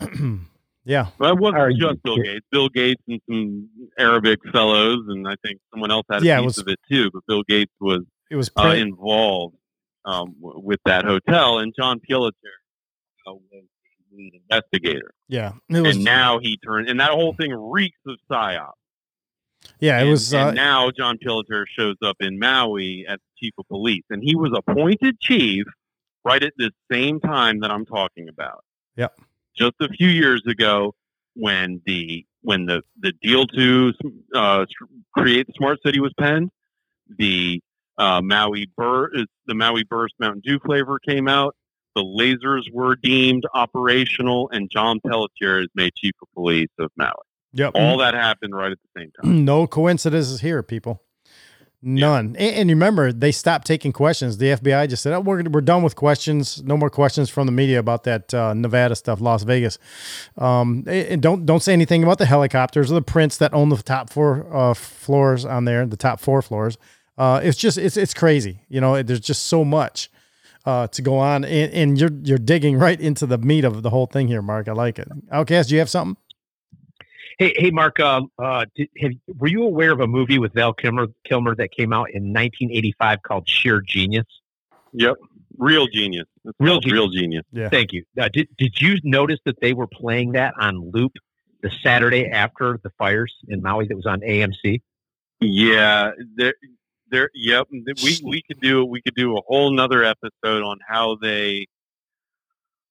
yeah. 0.84 1.08
But 1.18 1.32
it 1.32 1.38
wasn't 1.38 1.58
Are 1.58 1.70
you 1.70 1.78
just 1.90 2.02
Bill 2.02 2.16
kid- 2.16 2.24
Gates. 2.24 2.46
Bill 2.50 2.68
Gates 2.70 3.02
and 3.06 3.20
some 3.28 3.68
Arabic 3.98 4.38
fellows, 4.50 5.04
and 5.08 5.28
I 5.28 5.34
think 5.44 5.60
someone 5.72 5.90
else 5.90 6.06
had 6.10 6.22
a 6.22 6.24
Yeah, 6.24 6.38
it 6.38 6.42
piece 6.42 6.46
was- 6.56 6.58
of 6.58 6.68
it 6.68 6.78
too. 6.90 7.10
But 7.12 7.22
Bill 7.28 7.42
Gates 7.46 7.72
was 7.80 8.00
It 8.30 8.36
was 8.36 8.50
uh, 8.56 8.68
involved 8.76 9.56
um, 10.06 10.34
w- 10.40 10.60
with 10.64 10.80
that 10.86 11.04
hotel, 11.04 11.58
and 11.58 11.74
John 11.78 12.00
Pelletier 12.08 12.57
was 13.34 13.42
the 13.50 13.62
lead 14.16 14.34
investigator. 14.34 15.12
Yeah. 15.28 15.52
Was 15.68 15.96
and 15.96 16.04
now 16.04 16.38
he 16.38 16.56
turned, 16.58 16.88
and 16.88 16.98
that 17.00 17.10
whole 17.10 17.34
thing 17.34 17.52
reeks 17.52 17.98
of 18.06 18.16
psyop. 18.30 18.72
yeah, 19.80 19.98
it 19.98 20.02
And- 20.02 20.10
was 20.10 20.32
and 20.32 20.50
uh, 20.50 20.52
now 20.52 20.90
John 20.90 21.18
Pelletier 21.22 21.66
shows 21.78 21.96
up 22.04 22.16
in 22.20 22.38
Maui 22.38 23.06
as 23.08 23.18
chief 23.38 23.52
of 23.58 23.66
police, 23.68 24.04
and 24.10 24.22
he 24.22 24.34
was 24.36 24.52
appointed 24.56 25.20
chief 25.20 25.64
right 26.24 26.42
at 26.42 26.52
the 26.56 26.70
same 26.90 27.20
time 27.20 27.60
that 27.60 27.70
I'm 27.70 27.84
talking 27.86 28.28
about. 28.28 28.64
Yep. 28.96 29.18
Just 29.56 29.74
a 29.80 29.88
few 29.88 30.08
years 30.08 30.42
ago, 30.46 30.94
when 31.34 31.80
the 31.86 32.24
when 32.42 32.66
the 32.66 32.82
the 33.00 33.12
deal 33.22 33.46
to 33.46 33.92
uh, 34.34 34.64
create 35.16 35.46
the 35.46 35.52
smart 35.56 35.78
city 35.84 36.00
was 36.00 36.12
penned, 36.18 36.50
the 37.18 37.60
uh, 37.98 38.20
Maui 38.22 38.68
Bur- 38.76 39.10
the 39.46 39.54
Maui 39.54 39.82
Burst 39.84 40.14
Mountain 40.20 40.42
Dew 40.44 40.58
flavor 40.64 40.98
came 41.00 41.26
out. 41.28 41.56
The 41.98 42.04
lasers 42.04 42.72
were 42.72 42.94
deemed 42.94 43.42
operational, 43.54 44.48
and 44.52 44.70
John 44.70 45.00
Pelletier 45.04 45.62
is 45.62 45.66
made 45.74 45.92
chief 45.96 46.12
of 46.22 46.28
police 46.32 46.68
of 46.78 46.92
Maui. 46.96 47.10
Yep. 47.54 47.72
All 47.74 47.98
that 47.98 48.14
happened 48.14 48.54
right 48.54 48.70
at 48.70 48.78
the 48.80 49.00
same 49.00 49.10
time. 49.20 49.44
no 49.44 49.66
coincidences 49.66 50.40
here, 50.40 50.62
people. 50.62 51.02
None. 51.82 52.36
And, 52.38 52.54
and 52.54 52.70
remember, 52.70 53.12
they 53.12 53.32
stopped 53.32 53.66
taking 53.66 53.90
questions. 53.90 54.38
The 54.38 54.50
FBI 54.50 54.88
just 54.88 55.02
said, 55.02 55.12
"Oh, 55.12 55.20
we're 55.20 55.42
we're 55.42 55.60
done 55.60 55.82
with 55.82 55.96
questions. 55.96 56.62
No 56.62 56.76
more 56.76 56.88
questions 56.88 57.30
from 57.30 57.46
the 57.46 57.52
media 57.52 57.80
about 57.80 58.04
that 58.04 58.32
uh, 58.32 58.54
Nevada 58.54 58.94
stuff, 58.94 59.20
Las 59.20 59.42
Vegas. 59.42 59.80
Um, 60.36 60.84
and 60.86 61.20
don't 61.20 61.46
don't 61.46 61.64
say 61.64 61.72
anything 61.72 62.04
about 62.04 62.18
the 62.18 62.26
helicopters 62.26 62.92
or 62.92 62.94
the 62.94 63.02
prince 63.02 63.38
that 63.38 63.52
own 63.52 63.70
the 63.70 63.76
top 63.76 64.08
four 64.10 64.46
uh, 64.54 64.74
floors 64.74 65.44
on 65.44 65.64
there, 65.64 65.84
the 65.84 65.96
top 65.96 66.20
four 66.20 66.42
floors. 66.42 66.78
Uh, 67.16 67.40
it's 67.42 67.58
just 67.58 67.76
it's 67.76 67.96
it's 67.96 68.14
crazy. 68.14 68.60
You 68.68 68.80
know, 68.80 69.02
there's 69.02 69.18
just 69.18 69.48
so 69.48 69.64
much 69.64 70.10
uh, 70.68 70.86
to 70.88 71.00
go 71.02 71.16
on, 71.18 71.44
and, 71.44 71.72
and 71.72 71.98
you're 72.00 72.10
you're 72.22 72.36
digging 72.52 72.76
right 72.78 73.00
into 73.00 73.24
the 73.26 73.38
meat 73.38 73.64
of 73.64 73.82
the 73.82 73.90
whole 73.90 74.06
thing 74.06 74.28
here, 74.28 74.42
Mark. 74.42 74.68
I 74.68 74.72
like 74.72 74.98
it. 74.98 75.08
Outcast, 75.32 75.70
do 75.70 75.74
you 75.74 75.78
have 75.78 75.88
something? 75.88 76.16
Hey, 77.38 77.54
hey, 77.56 77.70
Mark. 77.70 77.98
Uh, 78.00 78.22
uh, 78.38 78.66
did, 78.74 78.88
have, 79.00 79.12
were 79.38 79.46
you 79.48 79.62
aware 79.62 79.92
of 79.92 80.00
a 80.00 80.06
movie 80.06 80.38
with 80.38 80.52
Val 80.52 80.74
Kilmer, 80.74 81.06
Kilmer 81.24 81.54
that 81.54 81.70
came 81.70 81.92
out 81.92 82.10
in 82.10 82.24
1985 82.34 83.22
called 83.22 83.48
Sheer 83.48 83.80
Genius? 83.80 84.26
Yep, 84.92 85.16
real 85.56 85.86
genius. 85.86 86.26
It's 86.44 86.54
Real 86.60 86.80
genius. 86.80 86.92
real 86.92 87.08
genius. 87.08 87.44
Yeah. 87.52 87.68
Thank 87.70 87.92
you. 87.92 88.04
Uh, 88.20 88.28
did 88.32 88.48
Did 88.58 88.80
you 88.80 88.98
notice 89.04 89.38
that 89.46 89.60
they 89.60 89.72
were 89.72 89.86
playing 89.86 90.32
that 90.32 90.52
on 90.60 90.90
loop 90.90 91.12
the 91.62 91.70
Saturday 91.82 92.26
after 92.26 92.78
the 92.82 92.90
fires 92.98 93.34
in 93.48 93.62
Maui? 93.62 93.86
That 93.86 93.96
was 93.96 94.06
on 94.06 94.20
AMC. 94.20 94.82
Yeah, 95.40 96.10
there, 96.34 96.54
there. 97.10 97.30
Yep, 97.34 97.68
we 98.02 98.20
we 98.24 98.42
could 98.42 98.60
do 98.60 98.84
we 98.84 99.00
could 99.02 99.14
do 99.14 99.36
a 99.36 99.40
whole 99.46 99.70
nother 99.72 100.04
episode 100.04 100.62
on 100.62 100.78
how 100.86 101.16
they, 101.16 101.66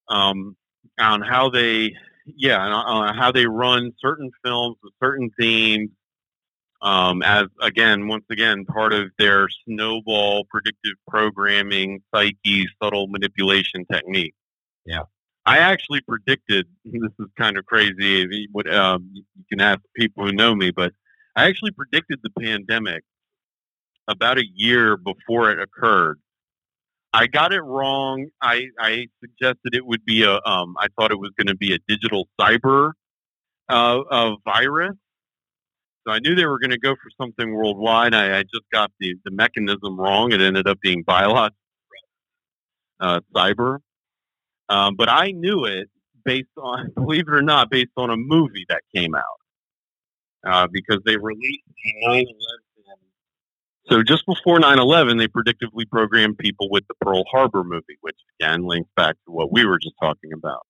um, 0.10 0.56
on 1.00 1.22
how 1.22 1.50
they, 1.50 1.96
yeah, 2.26 2.60
on, 2.60 2.72
on 2.72 3.16
how 3.16 3.32
they 3.32 3.46
run 3.46 3.92
certain 4.00 4.32
films 4.44 4.78
with 4.84 4.94
certain 5.02 5.30
themes. 5.40 5.90
Um, 6.82 7.24
as 7.24 7.46
again, 7.62 8.08
once 8.08 8.26
again, 8.30 8.64
part 8.66 8.94
of 8.94 9.10
their 9.18 9.48
snowball 9.66 10.46
predictive 10.46 10.94
programming, 11.08 12.04
psyche, 12.14 12.68
subtle 12.82 13.08
manipulation 13.08 13.86
technique. 13.92 14.36
Yeah. 14.86 15.04
I 15.48 15.60
actually 15.60 16.02
predicted. 16.02 16.68
This 16.86 17.12
is 17.20 17.28
kind 17.38 17.58
of 17.58 17.66
crazy. 17.66 18.48
would, 18.54 18.74
um, 18.74 19.10
you 19.14 19.24
can 19.50 19.62
ask 19.62 19.80
people 19.96 20.26
who 20.26 20.32
know 20.32 20.56
me, 20.56 20.72
but 20.72 20.94
I 21.36 21.46
actually 21.46 21.72
predicted 21.72 22.20
the 22.24 22.30
pandemic 22.42 23.04
about 24.08 24.38
a 24.38 24.46
year 24.56 24.98
before 24.98 25.52
it 25.52 25.60
occurred. 25.60 26.20
I 27.14 27.28
got 27.28 27.54
it 27.54 27.62
wrong. 27.62 28.28
I, 28.42 28.68
I 28.80 29.08
suggested 29.22 29.74
it 29.74 29.86
would 29.86 30.06
be 30.06 30.24
a. 30.24 30.40
Um, 30.46 30.76
I 30.78 30.88
thought 30.96 31.12
it 31.12 31.20
was 31.20 31.32
going 31.38 31.48
to 31.48 31.56
be 31.56 31.74
a 31.74 31.80
digital 31.88 32.28
cyber 32.40 32.92
uh, 33.70 34.00
uh, 34.10 34.36
virus. 34.46 34.96
So 36.06 36.14
I 36.14 36.20
knew 36.20 36.36
they 36.36 36.46
were 36.46 36.60
going 36.60 36.72
to 36.72 36.80
go 36.80 36.94
for 36.96 37.10
something 37.22 37.54
worldwide. 37.54 38.14
I, 38.14 38.40
I 38.40 38.44
just 38.44 38.64
got 38.72 38.92
the, 39.00 39.16
the 39.26 39.32
mechanism 39.32 40.00
wrong. 40.00 40.32
It 40.32 40.42
ended 40.42 40.68
up 40.68 40.80
being 40.82 41.04
biological 41.04 41.58
uh, 43.00 43.20
cyber. 43.36 43.80
Um, 44.70 44.96
but 44.96 45.10
I 45.10 45.32
knew 45.32 45.66
it 45.66 45.90
based 46.24 46.48
on, 46.58 46.92
believe 46.96 47.28
it 47.28 47.34
or 47.34 47.42
not, 47.42 47.70
based 47.70 47.92
on 47.98 48.10
a 48.10 48.18
movie 48.18 48.66
that 48.70 48.82
came 48.96 49.16
out 49.16 49.24
uh, 50.46 50.68
because 50.72 51.00
they 51.06 51.18
released 51.18 51.64
the 51.84 52.08
9/11. 52.08 52.26
So 53.90 54.04
just 54.04 54.26
before 54.26 54.60
9/11, 54.60 55.18
they 55.18 55.28
predictively 55.28 55.90
programmed 55.90 56.38
people 56.38 56.70
with 56.70 56.86
the 56.88 56.96
Pearl 57.02 57.24
Harbor 57.32 57.64
movie, 57.64 57.98
which 58.02 58.18
again 58.40 58.64
links 58.64 58.90
back 58.96 59.16
to 59.26 59.32
what 59.32 59.52
we 59.52 59.66
were 59.66 59.80
just 59.80 59.96
talking 60.02 60.32
about. 60.34 60.66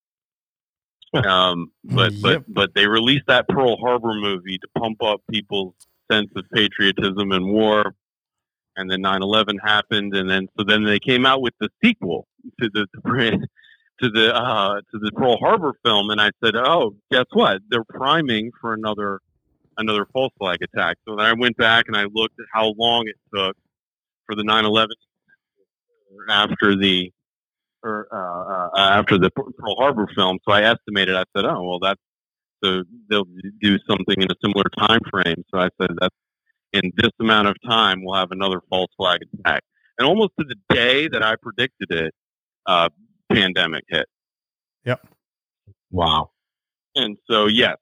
Um, 1.13 1.71
but 1.83 2.13
but 2.21 2.43
but 2.47 2.73
they 2.75 2.87
released 2.87 3.27
that 3.27 3.47
Pearl 3.47 3.77
Harbor 3.77 4.13
movie 4.13 4.57
to 4.59 4.67
pump 4.77 5.01
up 5.01 5.21
people's 5.31 5.73
sense 6.11 6.29
of 6.35 6.45
patriotism 6.53 7.31
and 7.31 7.45
war. 7.45 7.95
And 8.75 8.91
then 8.91 9.01
9/11 9.01 9.57
happened, 9.63 10.15
and 10.15 10.29
then 10.29 10.47
so 10.57 10.63
then 10.63 10.83
they 10.83 10.99
came 10.99 11.25
out 11.25 11.41
with 11.41 11.55
the 11.59 11.69
sequel 11.83 12.27
to 12.61 12.69
the 12.69 12.87
to 14.01 14.09
the 14.09 14.35
uh, 14.35 14.75
to 14.91 14.99
the 14.99 15.11
Pearl 15.13 15.37
Harbor 15.37 15.73
film, 15.83 16.11
and 16.11 16.21
I 16.21 16.29
said, 16.43 16.55
"Oh, 16.55 16.95
guess 17.11 17.25
what? 17.33 17.61
They're 17.69 17.83
priming 17.83 18.51
for 18.61 18.73
another 18.73 19.19
another 19.77 20.05
false 20.13 20.33
flag 20.37 20.59
attack." 20.61 20.97
So 21.07 21.15
then 21.15 21.25
I 21.25 21.33
went 21.33 21.57
back 21.57 21.85
and 21.87 21.95
I 21.95 22.05
looked 22.11 22.39
at 22.39 22.45
how 22.53 22.73
long 22.77 23.07
it 23.07 23.15
took 23.33 23.55
for 24.25 24.35
the 24.35 24.43
9/11 24.43 24.87
after 26.29 26.75
the 26.75 27.11
or 27.83 28.07
uh, 28.11 28.77
uh, 28.77 28.89
after 28.89 29.17
the 29.17 29.29
Pearl 29.31 29.75
Harbor 29.77 30.07
film. 30.15 30.39
So 30.47 30.53
I 30.53 30.63
estimated. 30.63 31.15
I 31.15 31.23
said, 31.35 31.45
"Oh, 31.45 31.63
well, 31.63 31.79
that's 31.79 32.01
so 32.63 32.83
they'll 33.09 33.27
do 33.61 33.77
something 33.89 34.15
in 34.17 34.29
a 34.31 34.35
similar 34.43 34.65
time 34.77 35.01
frame." 35.09 35.43
So 35.53 35.59
I 35.59 35.69
said, 35.79 35.91
"That's 35.99 36.15
in 36.73 36.91
this 36.95 37.11
amount 37.19 37.47
of 37.47 37.55
time, 37.67 38.03
we'll 38.03 38.15
have 38.15 38.31
another 38.31 38.61
false 38.69 38.91
flag 38.97 39.21
attack." 39.21 39.63
And 39.97 40.07
almost 40.07 40.31
to 40.39 40.45
the 40.45 40.55
day 40.75 41.07
that 41.07 41.23
I 41.23 41.35
predicted 41.41 41.91
it, 41.91 42.13
uh, 42.65 42.89
pandemic 43.31 43.83
hit. 43.87 44.07
Yep. 44.85 45.07
Wow. 45.91 46.31
And 46.95 47.17
so 47.29 47.45
yes, 47.45 47.77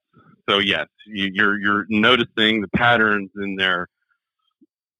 so 0.49 0.59
yes, 0.59 0.87
you, 1.05 1.29
you're 1.33 1.59
you're 1.59 1.85
noticing 1.89 2.61
the 2.61 2.67
patterns 2.75 3.31
in 3.35 3.55
their 3.55 3.87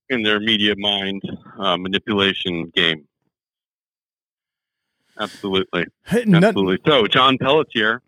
in 0.10 0.24
their 0.24 0.40
media 0.40 0.76
mind 0.78 1.22
uh, 1.60 1.78
manipulation 1.78 2.72
game. 2.76 3.08
Absolutely, 5.20 5.86
absolutely. 6.10 6.78
So 6.86 7.08
John 7.08 7.38
Pelletier, 7.38 8.02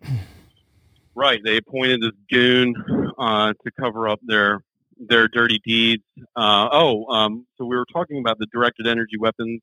right? 1.14 1.40
They 1.42 1.56
appointed 1.56 2.02
this 2.02 2.12
goon 2.30 2.74
uh, 3.18 3.54
to 3.64 3.70
cover 3.80 4.08
up 4.08 4.20
their 4.22 4.62
their 4.98 5.28
dirty 5.28 5.60
deeds. 5.64 6.02
Uh, 6.36 6.68
oh, 6.72 7.06
um, 7.06 7.46
so 7.56 7.64
we 7.64 7.76
were 7.76 7.86
talking 7.92 8.18
about 8.18 8.38
the 8.38 8.46
directed 8.52 8.86
energy 8.86 9.16
weapons. 9.18 9.60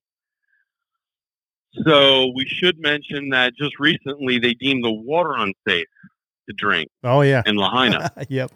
So 1.86 2.32
we 2.34 2.46
should 2.48 2.80
mention 2.80 3.30
that 3.30 3.54
just 3.58 3.80
recently 3.80 4.40
they 4.40 4.54
deemed 4.54 4.84
the 4.84 4.94
water 4.94 5.34
unsafe 5.36 5.88
to 6.48 6.54
drink 6.56 6.90
Oh 7.04 7.22
yeah. 7.22 7.42
in 7.46 7.56
Lahaina, 7.56 8.12
yep. 8.30 8.52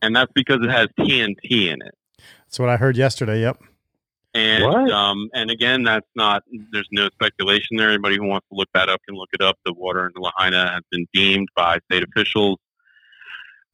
and 0.00 0.14
that's 0.14 0.32
because 0.34 0.58
it 0.62 0.70
has 0.70 0.88
TNT 0.98 1.68
in 1.72 1.82
it. 1.82 1.94
That's 2.46 2.58
what 2.58 2.68
I 2.68 2.76
heard 2.76 2.96
yesterday. 2.96 3.40
Yep. 3.40 3.62
And 4.34 4.64
What? 4.64 4.90
um, 4.90 5.28
and 5.34 5.50
again, 5.50 5.82
that's 5.84 6.06
not. 6.16 6.42
There's 6.72 6.88
no 6.90 7.08
speculation 7.10 7.76
there. 7.76 7.90
Anybody 7.90 8.16
who 8.16 8.24
wants 8.26 8.46
to 8.50 8.56
look 8.56 8.68
that 8.72 8.88
up 8.88 9.00
can 9.06 9.14
look 9.14 9.28
it 9.34 9.42
up. 9.42 9.58
The 9.66 9.74
water 9.74 10.06
in 10.06 10.12
Lahaina 10.20 10.70
has 10.72 10.82
been 10.90 11.06
deemed 11.12 11.48
by 11.54 11.78
state 11.90 12.02
officials 12.02 12.58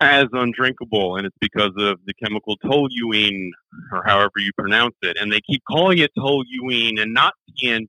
as 0.00 0.26
undrinkable, 0.32 1.16
and 1.16 1.26
it's 1.26 1.36
because 1.40 1.72
of 1.76 1.98
the 2.06 2.14
chemical 2.22 2.56
toluene, 2.64 3.50
or 3.92 4.02
however 4.06 4.32
you 4.38 4.50
pronounce 4.56 4.94
it. 5.02 5.16
And 5.20 5.32
they 5.32 5.40
keep 5.40 5.62
calling 5.68 5.98
it 5.98 6.10
toluene 6.16 7.00
and 7.00 7.12
not 7.12 7.34
TNT 7.60 7.88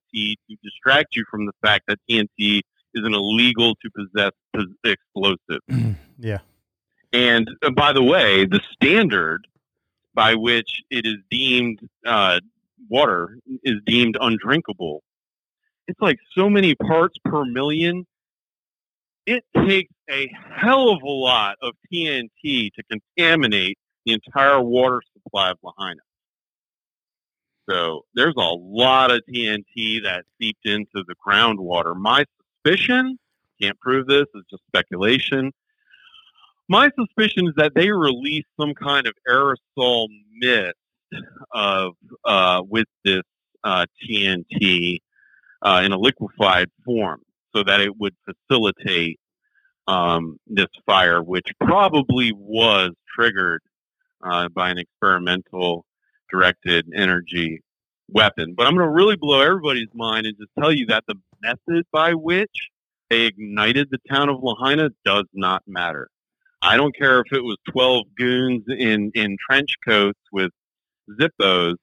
to 0.49 0.56
distract 0.64 1.15
you 1.15 1.23
from 1.30 1.45
the 1.45 1.51
fact 1.64 1.85
that 1.88 1.99
TNT 2.10 2.61
is 2.94 3.06
an 3.06 3.14
illegal 3.14 3.76
to 3.76 3.90
possess 3.95 4.32
pos- 4.53 4.66
explosive. 4.84 5.61
Yeah. 6.22 6.40
And 7.14 7.49
uh, 7.64 7.72
by 7.72 7.94
the 7.94 8.03
way, 8.03 8.45
the 8.45 8.60
standard 8.74 9.48
by 10.14 10.36
which 10.36 10.82
it 10.90 11.06
is 11.06 11.16
deemed 11.30 11.80
uh, 12.06 12.40
water 12.90 13.38
is 13.64 13.76
deemed 13.86 14.18
undrinkable. 14.20 15.02
It's 15.88 15.99
like 16.02 16.20
so 16.36 16.49
many 16.49 16.76
parts 16.76 17.16
per 17.24 17.45
million. 17.45 18.06
It 19.26 19.44
takes 19.56 19.94
a 20.10 20.30
hell 20.56 20.90
of 20.90 21.02
a 21.03 21.10
lot 21.10 21.56
of 21.61 21.74
TNT 21.91 22.72
to 22.74 22.84
contaminate 22.90 23.78
the 24.06 24.14
entire 24.14 24.60
water 24.60 25.02
supply 25.14 25.52
of 25.52 25.57
Lahaina. 25.64 26.02
So 27.70 28.06
there's 28.16 28.36
a 28.38 28.41
lot 28.41 29.11
of 29.11 29.22
TNT 29.30 30.03
that 30.03 30.26
seeped 30.40 30.66
into 30.66 31.03
the 31.07 31.16
groundwater. 31.26 31.95
My 31.95 32.26
suspicion, 32.70 33.18
can't 33.62 33.80
prove 33.80 34.08
this, 34.08 34.26
it's 34.34 34.50
just 34.50 34.64
speculation. 34.68 35.52
My 36.68 36.91
suspicion 36.98 37.48
is 37.48 37.54
that 37.58 37.74
they 37.76 37.90
released 37.91 38.48
some 38.60 38.74
kind 38.74 39.08
of 39.08 39.14
aerosol 39.28 40.08
mist 40.36 40.76
of 41.52 41.94
uh, 42.24 42.62
with 42.68 42.88
this 43.04 43.24
uh, 43.64 43.86
TNT 44.04 45.00
uh, 45.62 45.82
in 45.84 45.91
a 45.91 45.98
liquefied 45.98 46.70
form, 46.86 47.22
so 47.56 47.64
that 47.64 47.82
it 47.82 47.98
would 47.98 48.16
facilitate 48.26 49.20
um, 49.88 50.38
this 50.46 50.68
fire, 50.86 51.24
which 51.24 51.48
probably 51.60 52.32
was 52.34 52.91
triggered 53.16 53.62
uh, 54.24 54.48
by 54.50 54.70
an 54.70 54.78
experimental 54.78 55.86
directed 56.32 56.86
energy 56.96 57.62
weapon. 58.10 58.54
But 58.56 58.68
I'm 58.68 58.76
going 58.76 58.88
to 58.88 58.94
really 58.94 59.16
blow 59.16 59.41
everybody's 59.41 59.90
mind 59.96 60.28
and 60.28 60.38
just 60.38 60.52
tell 60.60 60.72
you 60.72 60.86
that 60.88 61.04
the 61.08 61.16
method 61.41 61.86
by 61.91 62.14
which 62.14 62.70
they 63.10 63.26
ignited 63.26 63.90
the 63.91 63.99
town 64.10 64.30
of 64.30 64.38
Lahaina 64.41 64.90
does 65.06 65.26
not 65.34 65.64
matter. 65.68 66.10
I 66.61 66.78
don't 66.78 66.95
care 66.95 67.20
if 67.22 67.32
it 67.32 67.41
was 67.44 67.57
12 67.72 68.06
goons 68.18 68.64
in, 68.68 69.11
in 69.16 69.38
trench 69.49 69.76
coats 69.88 70.20
with 70.32 70.52
Zippos. 71.20 71.76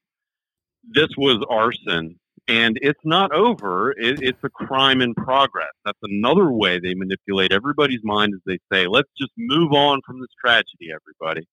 This 0.89 1.09
was 1.17 1.45
arson. 1.49 2.19
And 2.49 2.79
it's 2.81 3.01
not 3.05 3.33
over. 3.33 3.91
It, 3.93 4.23
it's 4.23 4.39
a 4.45 4.49
crime 4.49 5.01
in 5.01 5.15
progress. 5.15 5.73
That's 5.85 5.99
another 6.03 6.53
way 6.53 6.79
they 6.79 6.95
manipulate 6.95 7.51
everybody's 7.51 8.05
mind 8.05 8.35
as 8.35 8.41
they 8.47 8.59
say, 8.73 8.87
let's 8.87 9.09
just 9.19 9.33
move 9.37 9.73
on 9.73 10.01
from 10.07 10.21
this 10.21 10.29
tragedy, 10.41 10.91
everybody. 10.95 11.49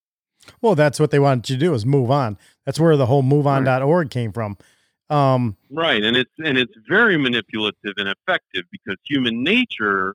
Well, 0.60 0.74
that's 0.74 1.00
what 1.00 1.10
they 1.10 1.18
wanted 1.18 1.50
you 1.50 1.56
to 1.56 1.60
do 1.60 1.74
is 1.74 1.84
move 1.84 2.10
on. 2.10 2.38
That's 2.64 2.78
where 2.78 2.96
the 2.96 3.06
whole 3.06 3.22
moveon.org 3.22 4.10
came 4.10 4.30
from. 4.30 4.56
Um, 5.10 5.56
Right, 5.70 6.02
and 6.02 6.16
it's 6.16 6.30
and 6.44 6.56
it's 6.56 6.72
very 6.88 7.16
manipulative 7.16 7.94
and 7.96 8.08
effective 8.08 8.64
because 8.70 8.96
human 9.04 9.42
nature, 9.42 10.14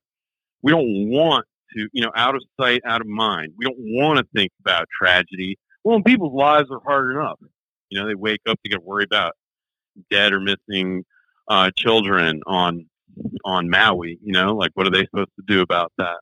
we 0.61 0.71
don't 0.71 1.09
want 1.09 1.45
to, 1.75 1.87
you 1.93 2.01
know, 2.01 2.11
out 2.15 2.35
of 2.35 2.41
sight, 2.59 2.81
out 2.85 3.01
of 3.01 3.07
mind. 3.07 3.53
We 3.57 3.65
don't 3.65 3.77
want 3.77 4.17
to 4.19 4.25
think 4.35 4.51
about 4.59 4.87
tragedy. 4.89 5.57
Well, 5.83 6.01
people's 6.01 6.33
lives 6.33 6.69
are 6.71 6.81
hard 6.85 7.15
enough. 7.15 7.39
You 7.89 7.99
know, 7.99 8.07
they 8.07 8.15
wake 8.15 8.41
up 8.47 8.59
to 8.63 8.69
get 8.69 8.83
worried 8.83 9.07
about 9.07 9.33
dead 10.09 10.33
or 10.33 10.39
missing 10.39 11.05
uh, 11.47 11.71
children 11.75 12.41
on 12.47 12.85
on 13.45 13.69
Maui. 13.69 14.17
You 14.23 14.33
know, 14.33 14.55
like 14.55 14.71
what 14.73 14.87
are 14.87 14.91
they 14.91 15.05
supposed 15.05 15.35
to 15.35 15.43
do 15.47 15.61
about 15.61 15.91
that? 15.97 16.17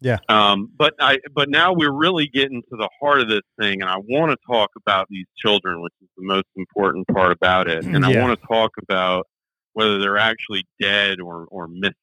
Yeah. 0.00 0.18
Um, 0.28 0.70
but 0.76 0.94
I, 1.00 1.18
but 1.34 1.48
now 1.48 1.72
we're 1.72 1.92
really 1.92 2.28
getting 2.28 2.62
to 2.62 2.76
the 2.76 2.88
heart 3.00 3.20
of 3.20 3.28
this 3.28 3.42
thing, 3.58 3.80
and 3.80 3.90
I 3.90 3.96
want 3.96 4.30
to 4.30 4.36
talk 4.46 4.70
about 4.76 5.06
these 5.08 5.26
children, 5.38 5.80
which 5.80 5.94
is 6.02 6.08
the 6.16 6.24
most 6.24 6.46
important 6.56 7.06
part 7.08 7.32
about 7.32 7.68
it. 7.68 7.84
And 7.84 8.04
I 8.04 8.20
want 8.20 8.38
to 8.38 8.46
talk 8.46 8.72
about 8.82 9.26
whether 9.72 9.98
they're 9.98 10.18
actually 10.18 10.64
dead 10.80 11.20
or 11.20 11.46
or 11.50 11.66
missing. 11.66 11.94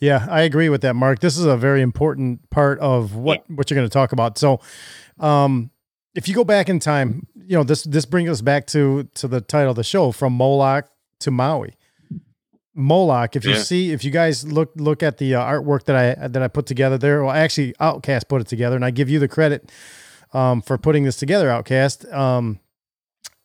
Yeah, 0.00 0.26
I 0.28 0.42
agree 0.42 0.68
with 0.68 0.80
that, 0.82 0.94
Mark. 0.94 1.20
This 1.20 1.38
is 1.38 1.44
a 1.44 1.56
very 1.56 1.80
important 1.80 2.50
part 2.50 2.78
of 2.80 3.14
what 3.14 3.48
what 3.48 3.70
you're 3.70 3.76
going 3.76 3.88
to 3.88 3.92
talk 3.92 4.12
about. 4.12 4.36
So, 4.36 4.60
um, 5.18 5.70
if 6.14 6.28
you 6.28 6.34
go 6.34 6.44
back 6.44 6.68
in 6.68 6.80
time, 6.80 7.26
you 7.36 7.56
know 7.56 7.64
this 7.64 7.84
this 7.84 8.04
brings 8.04 8.28
us 8.28 8.40
back 8.40 8.66
to 8.68 9.04
to 9.14 9.28
the 9.28 9.40
title 9.40 9.70
of 9.70 9.76
the 9.76 9.84
show, 9.84 10.10
from 10.10 10.32
Moloch 10.32 10.88
to 11.20 11.30
Maui. 11.30 11.76
Moloch. 12.74 13.36
If 13.36 13.44
you 13.44 13.52
Yeah. 13.52 13.62
see, 13.62 13.92
if 13.92 14.04
you 14.04 14.10
guys 14.10 14.44
look 14.46 14.72
look 14.76 15.02
at 15.02 15.18
the 15.18 15.34
uh, 15.34 15.42
artwork 15.44 15.84
that 15.84 15.96
I 15.96 16.28
that 16.28 16.42
I 16.42 16.48
put 16.48 16.66
together 16.66 16.98
there, 16.98 17.22
well, 17.24 17.34
actually, 17.34 17.74
Outcast 17.80 18.28
put 18.28 18.40
it 18.40 18.48
together, 18.48 18.76
and 18.76 18.84
I 18.84 18.90
give 18.90 19.08
you 19.08 19.18
the 19.18 19.28
credit 19.28 19.70
um, 20.32 20.60
for 20.62 20.76
putting 20.78 21.04
this 21.04 21.16
together, 21.16 21.48
Outcast. 21.50 22.04
Um, 22.12 22.58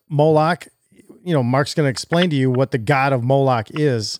Moloch, 0.10 0.68
you 1.24 1.34
know, 1.34 1.44
Mark's 1.44 1.74
going 1.76 1.86
to 1.86 1.92
explain 1.92 2.30
to 2.32 2.36
you 2.36 2.50
what 2.50 2.72
the 2.72 2.78
god 2.80 3.14
of 3.14 3.24
Moloch 3.24 3.68
is 3.72 4.20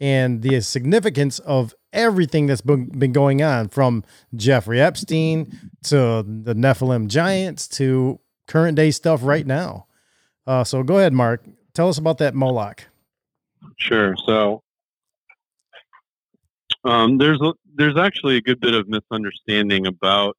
and 0.00 0.42
the 0.42 0.60
significance 0.60 1.38
of 1.40 1.74
everything 1.92 2.46
that's 2.46 2.60
been, 2.60 2.86
been 2.86 3.12
going 3.12 3.42
on 3.42 3.68
from 3.68 4.04
Jeffrey 4.34 4.80
Epstein 4.80 5.58
to 5.84 6.24
the 6.26 6.54
Nephilim 6.54 7.06
giants 7.06 7.66
to 7.68 8.18
current 8.48 8.76
day 8.76 8.90
stuff 8.90 9.20
right 9.22 9.46
now. 9.46 9.86
Uh, 10.46 10.64
so 10.64 10.82
go 10.82 10.98
ahead, 10.98 11.12
Mark. 11.12 11.44
Tell 11.74 11.88
us 11.88 11.98
about 11.98 12.18
that 12.18 12.34
Moloch. 12.34 12.87
Sure. 13.76 14.14
So 14.26 14.62
um, 16.84 17.18
there's 17.18 17.40
a, 17.40 17.52
there's 17.74 17.96
actually 17.96 18.36
a 18.36 18.40
good 18.40 18.60
bit 18.60 18.74
of 18.74 18.88
misunderstanding 18.88 19.86
about 19.86 20.36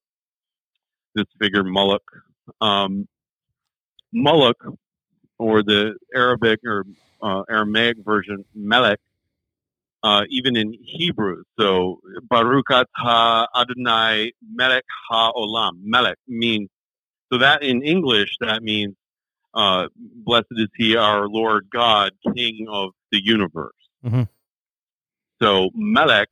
this 1.15 1.25
figure 1.39 1.63
Moloch. 1.63 2.03
Um, 2.61 3.07
Moloch, 4.13 4.57
or 5.37 5.63
the 5.63 5.95
Arabic 6.13 6.59
or 6.65 6.85
uh, 7.21 7.43
Aramaic 7.49 7.97
version 8.03 8.43
Melech, 8.53 8.99
uh, 10.03 10.23
even 10.29 10.55
in 10.55 10.73
Hebrew. 10.83 11.43
So 11.59 11.99
Baruch 12.29 12.67
Ha 12.69 13.47
Adonai 13.55 14.33
Melech 14.53 14.85
haOlam. 15.11 15.73
Melech 15.83 16.17
means 16.27 16.69
so 17.31 17.39
that 17.39 17.63
in 17.63 17.83
English 17.83 18.35
that 18.41 18.63
means 18.63 18.95
uh, 19.53 19.87
blessed 19.95 20.47
is 20.51 20.67
he, 20.75 20.95
our 20.95 21.27
Lord 21.27 21.67
God, 21.71 22.11
King 22.35 22.67
of 22.69 22.91
the 23.11 23.23
universe. 23.23 23.75
Mhm. 24.03 24.27
So 25.41 25.69
Melech, 25.73 26.29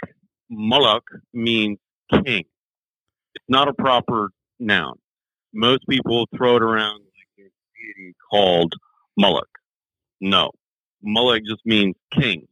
Moloch 0.49 1.07
means 1.33 1.79
king. 2.11 2.45
It's 3.35 3.45
not 3.47 3.67
a 3.67 3.73
proper 3.73 4.31
noun. 4.59 4.99
Most 5.53 5.87
people 5.87 6.27
throw 6.35 6.57
it 6.57 6.61
around 6.63 7.01
like 7.03 7.27
there's 7.37 7.51
a 7.51 7.97
deity 7.97 8.15
called 8.29 8.73
Moloch. 9.17 9.49
No, 10.19 10.51
Moloch 11.01 11.43
just 11.45 11.65
means 11.65 11.95
king. 12.11 12.47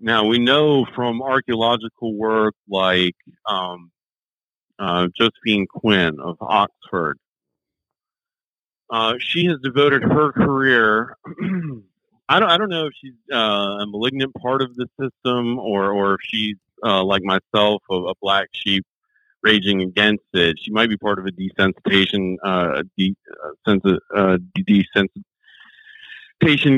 Now 0.00 0.26
we 0.26 0.38
know 0.38 0.84
from 0.94 1.22
archaeological 1.22 2.14
work 2.16 2.54
like 2.68 3.16
um, 3.46 3.92
uh, 4.78 5.08
Josephine 5.16 5.66
Quinn 5.66 6.18
of 6.20 6.36
Oxford 6.40 7.18
uh, 8.92 9.14
she 9.18 9.46
has 9.46 9.58
devoted 9.62 10.02
her 10.02 10.32
career. 10.32 11.16
I 12.32 12.40
don't. 12.40 12.48
I 12.48 12.56
don't 12.56 12.70
know 12.70 12.86
if 12.86 12.94
she's 12.98 13.12
uh, 13.30 13.82
a 13.82 13.86
malignant 13.86 14.32
part 14.36 14.62
of 14.62 14.74
the 14.74 14.86
system, 14.98 15.58
or 15.58 15.92
or 15.92 16.14
if 16.14 16.20
she's 16.22 16.56
uh, 16.82 17.04
like 17.04 17.20
myself, 17.22 17.82
a, 17.90 17.94
a 17.94 18.14
black 18.22 18.48
sheep 18.54 18.86
raging 19.42 19.82
against 19.82 20.24
it. 20.32 20.58
She 20.58 20.70
might 20.70 20.88
be 20.88 20.96
part 20.96 21.18
of 21.18 21.26
a 21.26 21.30
desensitization, 21.30 22.36
uh, 22.42 22.84
de- 22.96 23.14
uh, 23.66 23.76
uh, 24.16 24.38
desensitization 24.58 25.12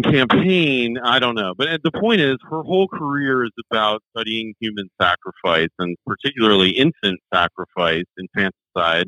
campaign. 0.02 0.98
I 0.98 1.20
don't 1.20 1.36
know, 1.36 1.54
but 1.56 1.68
uh, 1.68 1.78
the 1.84 1.92
point 1.92 2.20
is, 2.20 2.36
her 2.50 2.62
whole 2.62 2.88
career 2.88 3.44
is 3.44 3.52
about 3.70 4.02
studying 4.10 4.54
human 4.58 4.90
sacrifice, 5.00 5.70
and 5.78 5.96
particularly 6.04 6.70
infant 6.70 7.20
sacrifice, 7.32 8.06
infanticide 8.18 9.06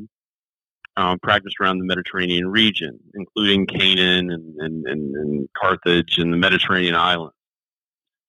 um, 0.97 1.19
practiced 1.19 1.57
around 1.61 1.79
the 1.79 1.85
Mediterranean 1.85 2.49
region, 2.49 2.99
including 3.15 3.67
Canaan 3.67 4.31
and, 4.31 4.57
and, 4.57 4.87
and, 4.87 5.15
and 5.15 5.49
Carthage 5.57 6.19
and 6.19 6.33
the 6.33 6.37
Mediterranean 6.37 6.95
islands. 6.95 7.35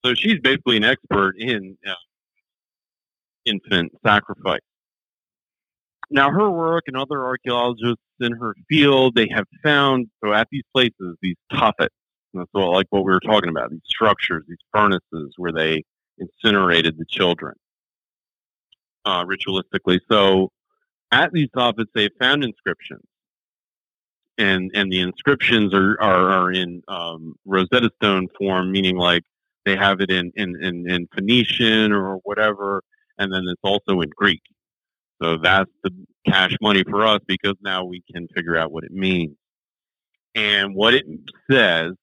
So 0.06 0.14
she's 0.14 0.40
basically 0.40 0.78
an 0.78 0.84
expert 0.84 1.36
in 1.40 1.78
uh, 1.88 1.94
infant 3.46 3.94
sacrifice. 4.06 4.60
Now, 6.10 6.32
her 6.32 6.50
work 6.50 6.86
and 6.88 6.96
other 6.96 7.26
archaeologists 7.26 8.04
in 8.20 8.32
her 8.34 8.56
field, 8.70 9.16
they 9.16 9.28
have 9.34 9.46
found, 9.64 10.08
so 10.24 10.34
at 10.34 10.48
these 10.52 10.64
places, 10.74 11.18
these 11.22 11.36
tophets, 11.52 11.94
and 12.34 12.42
that's 12.42 12.50
what, 12.54 12.72
like 12.72 12.88
what 12.90 13.04
we 13.04 13.12
were 13.12 13.20
talking 13.20 13.50
about, 13.50 13.72
these 13.72 13.82
structures, 13.86 14.44
these 14.48 14.58
furnaces 14.74 15.34
where 15.38 15.52
they 15.52 15.84
incinerated 16.18 16.98
the 16.98 17.06
children 17.10 17.56
uh, 19.06 19.26
ritualistically. 19.26 20.00
So 20.10 20.52
at 21.12 21.32
these 21.34 21.50
tophets, 21.56 21.92
they 21.96 22.10
found 22.20 22.44
inscriptions. 22.44 23.04
and 24.40 24.72
and 24.76 24.92
the 24.92 25.02
inscriptions 25.02 25.74
are 25.76 26.02
are, 26.02 26.32
are 26.32 26.54
in 26.54 26.84
um, 26.90 27.36
Rosetta 27.46 27.92
Stone 27.98 28.30
form, 28.40 28.72
meaning 28.74 28.98
like 28.98 29.24
they 29.66 29.78
have 29.78 30.02
it 30.02 30.12
in, 30.12 30.34
in 30.38 30.56
in 30.64 30.90
in 30.92 31.08
Phoenician 31.16 31.94
or 31.94 32.18
whatever, 32.26 32.84
and 33.20 33.34
then 33.34 33.44
it's 33.48 33.62
also 33.64 34.02
in 34.02 34.12
Greek. 34.18 34.42
So 35.24 35.38
that's 35.38 35.72
the 35.84 35.92
cash 36.28 36.56
money 36.62 36.84
for 36.90 37.06
us 37.06 37.22
because 37.28 37.56
now 37.62 37.86
we 37.86 38.04
can 38.14 38.28
figure 38.36 38.58
out 38.58 38.72
what 38.74 38.86
it 38.86 38.94
means. 38.94 39.38
And 40.36 40.76
what 40.76 40.94
it 40.96 41.06
says, 41.52 41.94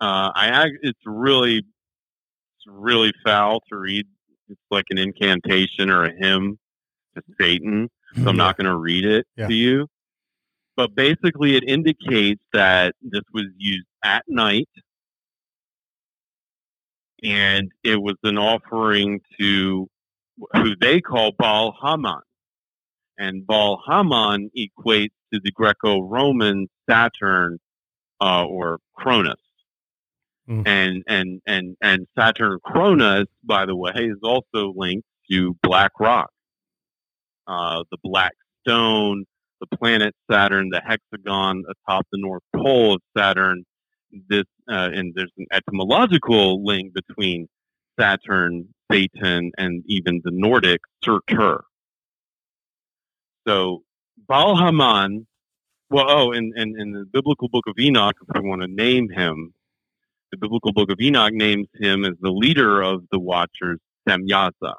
uh, 0.00 0.30
I 0.34 0.68
it's 0.82 1.00
really 1.06 1.58
it's 1.58 2.66
really 2.68 3.12
foul 3.24 3.60
to 3.70 3.76
read. 3.78 4.06
It's 4.48 4.60
like 4.70 4.86
an 4.90 4.98
incantation 4.98 5.90
or 5.90 6.04
a 6.04 6.12
hymn 6.18 6.58
to 7.16 7.22
Satan. 7.40 7.88
So 8.14 8.28
I'm 8.28 8.36
not 8.36 8.56
going 8.56 8.66
to 8.66 8.76
read 8.76 9.04
it 9.04 9.26
Yeah. 9.36 9.48
to 9.48 9.54
you. 9.54 9.88
But 10.76 10.94
basically, 10.94 11.56
it 11.56 11.64
indicates 11.66 12.42
that 12.52 12.94
this 13.02 13.22
was 13.32 13.46
used 13.56 13.86
at 14.04 14.24
night, 14.28 14.68
and 17.22 17.70
it 17.82 17.96
was 18.00 18.16
an 18.22 18.38
offering 18.38 19.20
to 19.40 19.88
who 20.52 20.76
they 20.80 21.00
call 21.00 21.32
Baal 21.32 21.74
Hammon. 21.82 22.20
And 23.18 23.46
Baal 23.46 23.82
Hammon 23.88 24.50
equates 24.56 25.12
to 25.32 25.40
the 25.42 25.50
Greco-Roman 25.50 26.68
Saturn 26.88 27.58
uh, 28.20 28.44
or 28.44 28.78
Cronus. 28.94 29.40
And 30.66 31.02
and 31.08 31.40
and 31.46 31.76
and 31.80 32.06
Saturn 32.16 32.58
Cronus, 32.64 33.26
by 33.42 33.66
the 33.66 33.74
way, 33.74 33.92
is 33.96 34.18
also 34.22 34.72
linked 34.76 35.08
to 35.30 35.56
BlackRock, 35.62 36.30
uh, 37.46 37.84
the 37.90 37.98
black 38.02 38.32
stone, 38.60 39.24
the 39.60 39.76
planet 39.78 40.14
Saturn, 40.30 40.70
the 40.70 40.80
hexagon 40.84 41.64
atop 41.68 42.06
the 42.12 42.18
North 42.18 42.42
Pole 42.54 42.94
of 42.94 43.00
Saturn. 43.16 43.64
This 44.28 44.44
uh, 44.68 44.90
and 44.92 45.12
there's 45.14 45.32
an 45.36 45.46
etymological 45.52 46.64
link 46.64 46.94
between 46.94 47.48
Saturn, 47.98 48.68
Satan, 48.90 49.52
and 49.56 49.82
even 49.86 50.20
the 50.24 50.30
Nordic 50.30 50.80
Surtur. 51.02 51.64
So 53.46 53.82
Baal 54.28 54.56
Hammon, 54.56 55.26
well, 55.90 56.06
oh, 56.08 56.32
in, 56.32 56.52
in, 56.56 56.80
in 56.80 56.92
the 56.92 57.04
biblical 57.04 57.48
book 57.48 57.64
of 57.68 57.78
Enoch, 57.78 58.16
if 58.20 58.42
we 58.42 58.48
want 58.48 58.62
to 58.62 58.68
name 58.68 59.08
him, 59.08 59.54
the 60.32 60.36
biblical 60.36 60.72
book 60.72 60.90
of 60.90 61.00
Enoch 61.00 61.32
names 61.32 61.68
him 61.74 62.04
as 62.04 62.14
the 62.20 62.30
leader 62.30 62.82
of 62.82 63.04
the 63.12 63.18
Watchers, 63.20 63.78
Semyaza. 64.08 64.74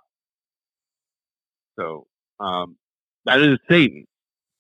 So 1.80 2.08
um, 2.40 2.78
that 3.26 3.42
is 3.42 3.58
Satan. 3.70 4.06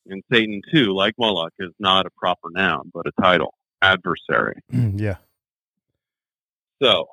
And 0.09 0.23
Satan, 0.31 0.61
too, 0.73 0.95
like 0.95 1.15
Moloch, 1.19 1.53
is 1.59 1.71
not 1.79 2.05
a 2.05 2.09
proper 2.17 2.49
noun, 2.51 2.91
but 2.93 3.05
a 3.07 3.21
title, 3.21 3.53
adversary. 3.81 4.61
yeah. 4.71 5.17
So 6.81 7.07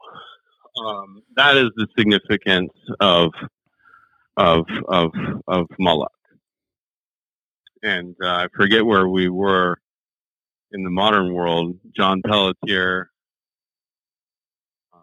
um, 0.85 1.23
that 1.36 1.57
is 1.57 1.70
the 1.77 1.86
significance 1.97 2.73
of 3.01 3.32
of 4.36 4.66
of 4.89 5.11
of 5.49 5.66
Moloch. 5.78 6.11
And 7.82 8.15
uh, 8.23 8.28
I 8.28 8.47
forget 8.57 8.85
where 8.85 9.09
we 9.09 9.28
were 9.28 9.78
in 10.73 10.85
the 10.85 10.91
modern 10.91 11.32
world. 11.32 11.78
John 11.97 12.23
Pelletier. 12.27 13.11
Uh, 14.93 14.97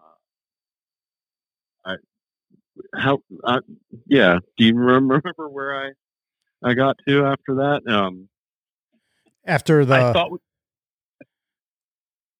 I, 1.85 1.95
how? 2.95 3.19
Uh, 3.43 3.61
yeah. 4.07 4.39
Do 4.57 4.65
you 4.65 4.75
remember 4.77 5.21
where 5.49 5.75
I 5.75 5.91
I 6.63 6.73
got 6.73 6.97
to 7.07 7.25
after 7.25 7.55
that? 7.55 7.81
Um, 7.87 8.29
After 9.45 9.85
the 9.85 9.95
I 9.95 10.13
thought 10.13 10.31
we, 10.31 10.37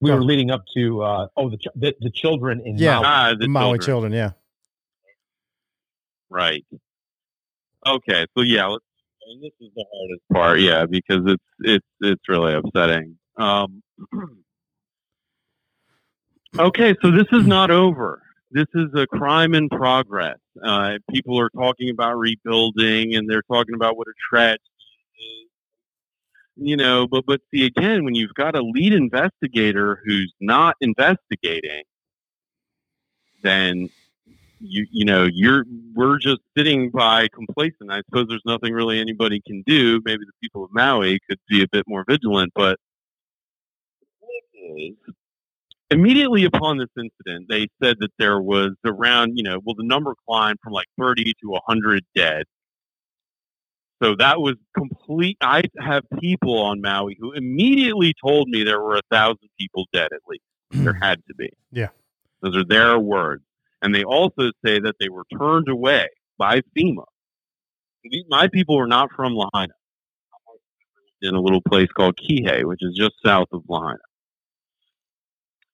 we 0.02 0.12
were 0.12 0.24
leading 0.24 0.52
up 0.52 0.64
to 0.76 1.02
uh, 1.02 1.28
oh 1.38 1.50
the, 1.50 1.58
the 1.76 1.96
the 2.00 2.12
children 2.12 2.62
in 2.66 2.78
yeah, 2.78 3.00
Maui. 3.00 3.06
Ah, 3.06 3.34
the 3.40 3.48
Maui 3.48 3.78
children. 3.80 3.86
children. 3.86 4.14
Yeah. 4.14 4.32
Right. 6.30 6.66
Okay, 7.86 8.26
so 8.38 8.44
yeah, 8.44 8.68
let's, 8.68 8.86
and 9.28 9.42
this 9.42 9.52
is 9.60 9.70
the 9.76 9.86
hardest 9.94 10.22
part, 10.32 10.60
yeah, 10.60 10.86
because 10.86 11.22
it's 11.26 11.44
it's 11.60 11.88
it's 12.00 12.22
really 12.30 12.54
upsetting. 12.54 13.18
Um, 13.38 13.82
okay, 16.60 16.96
so 17.02 17.12
this 17.12 17.28
is 17.32 17.48
not 17.48 17.72
over. 17.72 18.22
This 18.54 18.68
is 18.76 18.90
a 18.96 19.08
crime 19.08 19.56
in 19.56 19.70
progress. 19.70 20.38
Uh, 20.62 20.98
people 21.10 21.40
are 21.40 21.50
talking 21.50 21.90
about 21.90 22.18
rebuilding, 22.18 23.16
and 23.16 23.30
they're 23.30 23.44
talking 23.44 23.76
about 23.76 23.96
what 23.96 24.08
a 24.08 24.14
tragedy 24.30 24.62
is. 25.18 25.50
You 26.58 26.76
know, 26.76 27.08
but 27.08 27.26
but 27.26 27.40
see 27.50 27.66
again, 27.66 28.04
when 28.04 28.14
you've 28.14 28.34
got 28.34 28.56
a 28.56 28.62
lead 28.62 28.92
investigator 28.92 30.02
who's 30.06 30.34
not 30.42 30.76
investigating, 30.82 31.84
then 33.42 33.90
you 34.60 34.86
you 34.92 35.06
know 35.06 35.28
you're 35.32 35.64
we're 35.96 36.20
just 36.20 36.42
sitting 36.58 36.90
by 36.90 37.30
complacent. 37.34 37.90
I 37.90 38.02
suppose 38.02 38.28
there's 38.28 38.44
nothing 38.46 38.74
really 38.74 39.00
anybody 39.00 39.42
can 39.48 39.64
do. 39.66 40.02
Maybe 40.04 40.26
the 40.26 40.34
people 40.42 40.66
of 40.66 40.72
Maui 40.74 41.20
could 41.30 41.40
be 41.50 41.64
a 41.64 41.68
bit 41.72 41.86
more 41.88 42.04
vigilant, 42.06 42.52
but 42.54 42.78
immediately 45.92 46.46
upon 46.46 46.78
this 46.78 46.90
incident, 46.98 47.48
they 47.50 47.68
said 47.84 47.98
that 48.00 48.12
there 48.18 48.42
was 48.42 48.72
around 48.86 49.38
you 49.38 49.44
know 49.44 49.60
well 49.64 49.76
the 49.76 49.86
number 49.86 50.16
climbed 50.28 50.60
from 50.64 50.74
like 50.74 50.88
30 51.00 51.26
to 51.26 51.50
100 51.50 52.04
dead. 52.16 52.46
So 54.02 54.16
that 54.16 54.42
was 54.42 54.56
complete. 54.76 55.38
I 55.42 55.62
have 55.80 56.04
people 56.20 56.58
on 56.58 56.82
Maui 56.82 57.16
who 57.20 57.34
immediately 57.34 58.16
told 58.26 58.48
me 58.50 58.64
there 58.64 58.82
were 58.82 58.96
a 58.96 59.02
thousand 59.12 59.50
people 59.60 59.86
dead 59.94 60.10
at 60.12 60.22
least. 60.28 60.44
Hmm. 60.72 60.86
there 60.86 60.94
had 60.94 61.22
to 61.28 61.36
be. 61.36 61.50
Yeah. 61.72 61.90
Those 62.42 62.56
are 62.58 62.66
their 62.66 62.98
words. 62.98 63.44
And 63.82 63.94
they 63.94 64.04
also 64.04 64.52
say 64.66 64.80
that 64.80 64.96
they 65.00 65.10
were 65.10 65.26
turned 65.38 65.68
away 65.68 66.08
by 66.38 66.62
FEMA. 66.78 67.04
My 68.30 68.48
people 68.48 68.78
were 68.78 68.88
not 68.88 69.10
from 69.16 69.34
Lahaina. 69.34 69.74
In 71.24 71.36
a 71.36 71.40
little 71.40 71.62
place 71.62 71.90
called 71.96 72.18
Kihei, 72.18 72.64
which 72.64 72.80
is 72.82 72.96
just 72.98 73.14
south 73.24 73.50
of 73.52 73.62
Lahaina. 73.70 74.00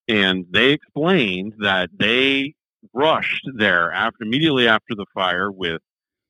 And 0.08 0.46
they 0.50 0.72
explained 0.72 1.54
that 1.60 1.90
they 1.98 2.54
rushed 2.94 3.48
there 3.56 3.92
after 3.92 4.24
immediately 4.24 4.68
after 4.68 4.94
the 4.94 5.06
fire 5.14 5.50
with 5.52 5.82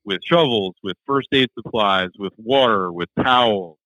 with 0.04 0.20
shovels, 0.24 0.74
with 0.82 0.96
first 1.06 1.28
aid 1.32 1.48
supplies, 1.54 2.08
with 2.18 2.32
water, 2.38 2.92
with 2.92 3.08
towels. 3.22 3.78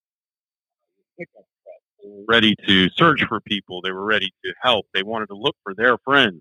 Ready 2.29 2.55
to 2.67 2.89
search 2.91 3.25
for 3.29 3.41
people. 3.41 3.83
They 3.83 3.93
were 3.93 4.05
ready 4.05 4.33
to 4.45 4.55
help. 4.63 4.87
They 4.95 5.03
wanted 5.03 5.27
to 5.29 5.37
look 5.37 5.57
for 5.65 5.75
their 5.75 5.99
friends 6.05 6.41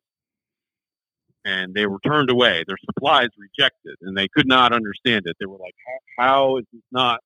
and 1.45 1.73
they 1.73 1.87
were 1.87 1.99
turned 2.05 2.29
away. 2.29 2.63
Their 2.67 2.77
supplies 2.85 3.29
rejected, 3.37 3.95
and 4.01 4.17
they 4.17 4.27
could 4.27 4.47
not 4.47 4.73
understand 4.73 5.23
it. 5.25 5.35
They 5.39 5.45
were 5.45 5.57
like, 5.57 5.75
"How, 6.17 6.57
is 6.57 6.65
this 6.73 6.81
not 6.91 7.19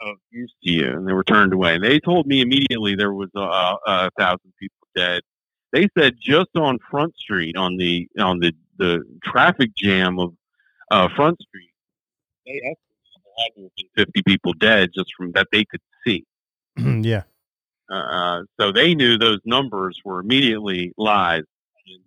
of 0.00 0.16
use 0.30 0.52
to 0.64 0.70
you?" 0.70 0.88
And 0.88 1.08
they 1.08 1.12
were 1.12 1.24
turned 1.24 1.52
away. 1.52 1.76
And 1.76 1.84
they 1.84 2.00
told 2.00 2.26
me 2.26 2.40
immediately 2.42 2.94
there 2.96 3.14
was 3.14 3.30
a, 3.36 3.40
a 3.86 4.10
thousand 4.18 4.52
people 4.60 4.83
dead. 4.94 5.22
They 5.72 5.88
said 5.98 6.14
just 6.20 6.50
on 6.56 6.78
Front 6.90 7.16
Street, 7.16 7.56
on 7.56 7.76
the 7.76 8.08
on 8.18 8.38
the 8.38 8.52
the 8.78 9.02
traffic 9.24 9.74
jam 9.76 10.18
of 10.18 10.34
uh, 10.90 11.08
Front 11.14 11.40
Street, 11.40 11.70
they 12.46 12.52
estimated 12.52 13.72
150 13.86 14.22
people 14.22 14.52
dead 14.54 14.90
just 14.94 15.10
from 15.16 15.32
that 15.32 15.48
they 15.52 15.64
could 15.64 15.80
see. 16.06 16.24
yeah. 16.76 17.22
Uh, 17.90 18.42
so 18.58 18.72
they 18.72 18.94
knew 18.94 19.18
those 19.18 19.40
numbers 19.44 20.00
were 20.04 20.20
immediately 20.20 20.92
lies. 20.96 21.42
And 21.86 22.02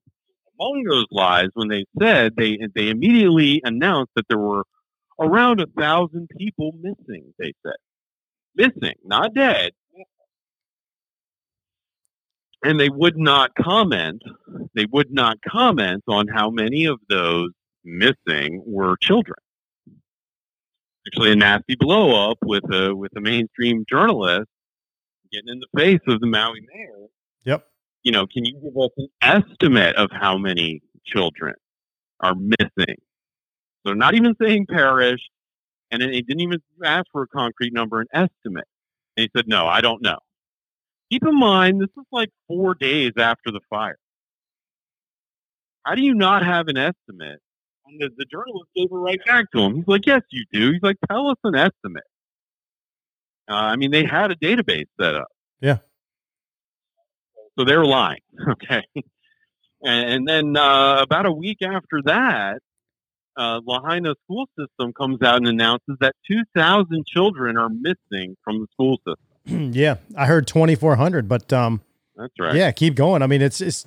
among 0.59 0.84
those 0.89 1.05
lies, 1.11 1.49
when 1.53 1.68
they 1.68 1.85
said 1.99 2.35
they 2.35 2.57
they 2.73 2.89
immediately 2.89 3.61
announced 3.64 4.11
that 4.15 4.26
there 4.27 4.39
were 4.39 4.64
around 5.19 5.61
a 5.61 5.68
thousand 5.77 6.30
people 6.38 6.72
missing. 6.81 7.34
They 7.38 7.53
said 7.65 7.76
missing, 8.55 8.95
not 9.03 9.34
dead. 9.34 9.72
And 12.63 12.79
they 12.79 12.89
would 12.89 13.17
not 13.17 13.51
comment. 13.55 14.21
They 14.75 14.85
would 14.91 15.11
not 15.11 15.38
comment 15.47 16.03
on 16.07 16.27
how 16.27 16.49
many 16.49 16.85
of 16.85 16.99
those 17.09 17.51
missing 17.84 18.63
were 18.65 18.97
children. 19.01 19.38
Actually, 21.07 21.31
a 21.31 21.35
nasty 21.35 21.75
blow 21.79 22.31
up 22.31 22.38
with 22.43 22.63
a 22.73 22.93
with 22.93 23.11
a 23.15 23.21
mainstream 23.21 23.85
journalist 23.89 24.49
getting 25.31 25.49
in 25.49 25.59
the 25.59 25.67
face 25.77 26.01
of 26.07 26.19
the 26.19 26.27
Maui 26.27 26.61
mayor. 26.73 27.07
Yep. 27.45 27.67
You 28.03 28.11
know, 28.11 28.27
can 28.27 28.43
you 28.43 28.53
give 28.61 28.77
us 28.77 28.89
an 28.97 29.07
estimate 29.21 29.95
of 29.95 30.09
how 30.11 30.38
many 30.38 30.81
children 31.05 31.55
are 32.19 32.35
missing? 32.35 32.95
So 32.97 33.85
they're 33.85 33.95
not 33.95 34.15
even 34.15 34.35
saying 34.41 34.65
perished, 34.69 35.29
and 35.91 36.01
then 36.01 36.11
he 36.11 36.21
didn't 36.21 36.41
even 36.41 36.59
ask 36.84 37.05
for 37.11 37.23
a 37.23 37.27
concrete 37.27 37.73
number, 37.73 38.01
an 38.01 38.07
estimate. 38.13 38.67
And 39.15 39.23
he 39.23 39.29
said, 39.35 39.47
"No, 39.47 39.65
I 39.67 39.81
don't 39.81 40.01
know." 40.01 40.17
Keep 41.11 41.25
in 41.25 41.39
mind, 41.39 41.81
this 41.81 41.89
is 41.97 42.05
like 42.11 42.29
four 42.47 42.75
days 42.75 43.13
after 43.17 43.51
the 43.51 43.61
fire. 43.69 43.97
How 45.85 45.95
do 45.95 46.01
you 46.03 46.13
not 46.13 46.43
have 46.45 46.67
an 46.67 46.77
estimate? 46.77 47.39
And 47.85 48.01
the, 48.01 48.09
the 48.17 48.25
journalist 48.25 48.69
gave 48.75 48.88
it 48.91 48.95
right 48.95 49.19
back 49.25 49.49
to 49.51 49.61
him. 49.61 49.75
He's 49.75 49.88
like, 49.88 50.05
"Yes, 50.05 50.21
you 50.31 50.43
do." 50.51 50.73
He's 50.73 50.81
like, 50.84 50.97
"Tell 51.09 51.29
us 51.29 51.38
an 51.45 51.55
estimate." 51.55 52.03
Uh, 53.49 53.53
I 53.53 53.75
mean, 53.77 53.91
they 53.91 54.03
had 54.03 54.29
a 54.31 54.35
database 54.35 54.88
set 54.99 55.15
up. 55.15 55.29
Yeah. 55.61 55.77
So 57.57 57.65
they 57.65 57.75
were 57.77 57.85
lying. 57.85 58.19
Okay. 58.49 58.84
And, 59.84 60.09
and 60.09 60.27
then 60.27 60.57
uh, 60.57 61.01
about 61.01 61.25
a 61.25 61.31
week 61.31 61.59
after 61.61 62.01
that, 62.05 62.59
uh, 63.38 63.61
Lahaina 63.65 64.15
school 64.23 64.47
system 64.57 64.91
comes 64.93 65.21
out 65.21 65.38
and 65.38 65.47
announces 65.47 65.97
that 65.99 66.15
2,000 66.27 67.05
children 67.05 67.57
are 67.57 67.69
missing 67.69 68.35
from 68.43 68.61
the 68.61 68.67
school 68.71 68.97
system. 68.97 69.26
yeah, 69.74 69.95
I 70.15 70.26
heard 70.26 70.48
2,400, 70.48 71.28
but 71.28 71.52
um, 71.53 71.82
That's 72.15 72.34
right. 72.40 72.56
yeah, 72.56 72.72
keep 72.72 72.95
going. 72.95 73.22
I 73.22 73.28
mean, 73.28 73.41
it's 73.41 73.61
it's 73.61 73.86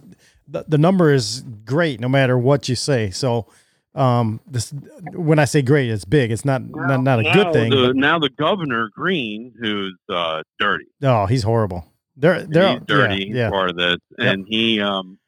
the, 0.48 0.64
the 0.66 0.78
number 0.78 1.12
is 1.12 1.42
great 1.64 2.00
no 2.00 2.08
matter 2.08 2.36
what 2.38 2.68
you 2.68 2.74
say. 2.74 3.10
So, 3.10 3.46
um, 3.94 4.40
this 4.46 4.72
when 5.12 5.38
I 5.38 5.44
say 5.44 5.62
great, 5.62 5.90
it's 5.90 6.04
big. 6.04 6.30
It's 6.30 6.44
not 6.44 6.62
not, 6.68 7.02
not 7.02 7.20
a 7.20 7.32
good 7.32 7.52
thing. 7.52 7.70
The, 7.70 7.92
now 7.94 8.18
the 8.18 8.30
governor 8.30 8.90
Green, 8.94 9.52
who's 9.60 9.96
uh, 10.08 10.42
dirty, 10.58 10.86
oh, 11.02 11.26
he's 11.26 11.42
horrible. 11.42 11.84
They're 12.16 12.42
they're 12.42 12.74
he's 12.78 12.82
dirty. 12.86 13.26
Yeah, 13.28 13.34
yeah. 13.36 13.50
part 13.50 13.70
of 13.70 13.76
this, 13.76 13.96
Yep. 14.18 14.34
and 14.34 14.46
he 14.48 14.80
um 14.80 15.18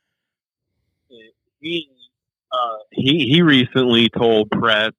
he 1.61 1.89
uh, 2.51 2.77
he 2.91 3.27
he 3.31 3.43
recently 3.43 4.09
told 4.11 4.51
press. 4.51 4.93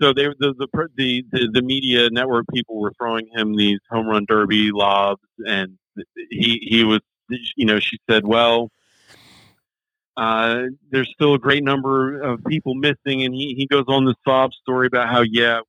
So 0.00 0.12
they 0.12 0.24
the 0.24 0.54
the 0.58 0.68
the 0.96 1.24
the, 1.30 1.48
the 1.52 1.62
media 1.62 2.10
network 2.10 2.46
people 2.52 2.80
were 2.80 2.92
throwing 2.98 3.28
him 3.34 3.56
these 3.56 3.78
home 3.90 4.06
run 4.06 4.26
derby 4.26 4.70
lobs, 4.72 5.22
and 5.46 5.78
he 6.30 6.58
he 6.68 6.84
was 6.84 7.00
you 7.56 7.66
know 7.66 7.80
she 7.80 7.98
said 8.08 8.26
well. 8.26 8.70
Uh, 10.16 10.64
there's 10.90 11.10
still 11.10 11.34
a 11.34 11.38
great 11.38 11.62
number 11.62 12.22
of 12.22 12.42
people 12.44 12.74
missing, 12.74 13.22
and 13.22 13.34
he, 13.34 13.54
he 13.54 13.66
goes 13.66 13.84
on 13.86 14.06
this 14.06 14.14
sob 14.26 14.50
story 14.54 14.86
about 14.86 15.08
how 15.08 15.20
yeah, 15.20 15.60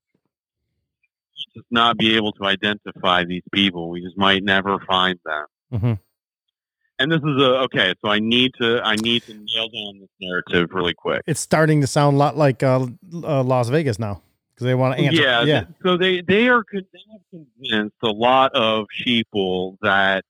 just 1.53 1.65
not 1.69 1.97
be 1.97 2.15
able 2.15 2.31
to 2.33 2.45
identify 2.45 3.23
these 3.23 3.43
people. 3.53 3.89
We 3.89 4.01
just 4.01 4.17
might 4.17 4.43
never 4.43 4.79
find 4.79 5.19
them. 5.25 5.45
Mhm. 5.73 5.99
And 6.99 7.11
this 7.11 7.19
is 7.19 7.41
a 7.41 7.59
okay. 7.65 7.93
So 8.03 8.09
I 8.09 8.19
need 8.19 8.53
to 8.59 8.81
I 8.83 8.95
need 8.95 9.23
to 9.23 9.33
nail 9.33 9.69
down 9.69 9.99
this 9.99 10.09
narrative 10.19 10.69
really 10.71 10.95
quick. 10.95 11.21
It's 11.27 11.39
starting 11.39 11.81
to 11.81 11.87
sound 11.87 12.15
a 12.15 12.17
lot 12.17 12.37
like 12.37 12.63
uh, 12.63 12.87
uh, 13.13 13.43
Las 13.43 13.69
Vegas 13.69 13.99
now 13.99 14.21
because 14.53 14.65
they 14.65 14.73
want 14.73 14.97
to 14.97 15.05
answer. 15.05 15.21
Yeah, 15.21 15.43
yeah. 15.43 15.61
th- 15.61 15.73
so 15.83 15.97
they 15.97 16.21
they 16.21 16.49
are 16.49 16.63
con- 16.63 16.87
they 16.91 16.99
have 17.11 17.21
convinced 17.29 17.97
a 18.03 18.09
lot 18.09 18.55
of 18.55 18.87
sheeple 18.99 19.77
that 19.83 20.25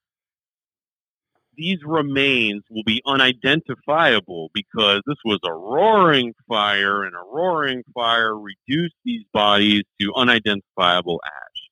these 1.55 1.79
remains 1.85 2.63
will 2.69 2.83
be 2.83 3.01
unidentifiable 3.05 4.51
because 4.53 5.01
this 5.07 5.17
was 5.23 5.39
a 5.45 5.51
roaring 5.51 6.33
fire, 6.47 7.03
and 7.03 7.15
a 7.15 7.23
roaring 7.33 7.83
fire 7.93 8.37
reduced 8.37 8.95
these 9.05 9.23
bodies 9.33 9.83
to 9.99 10.13
unidentifiable 10.15 11.19
ash. 11.25 11.69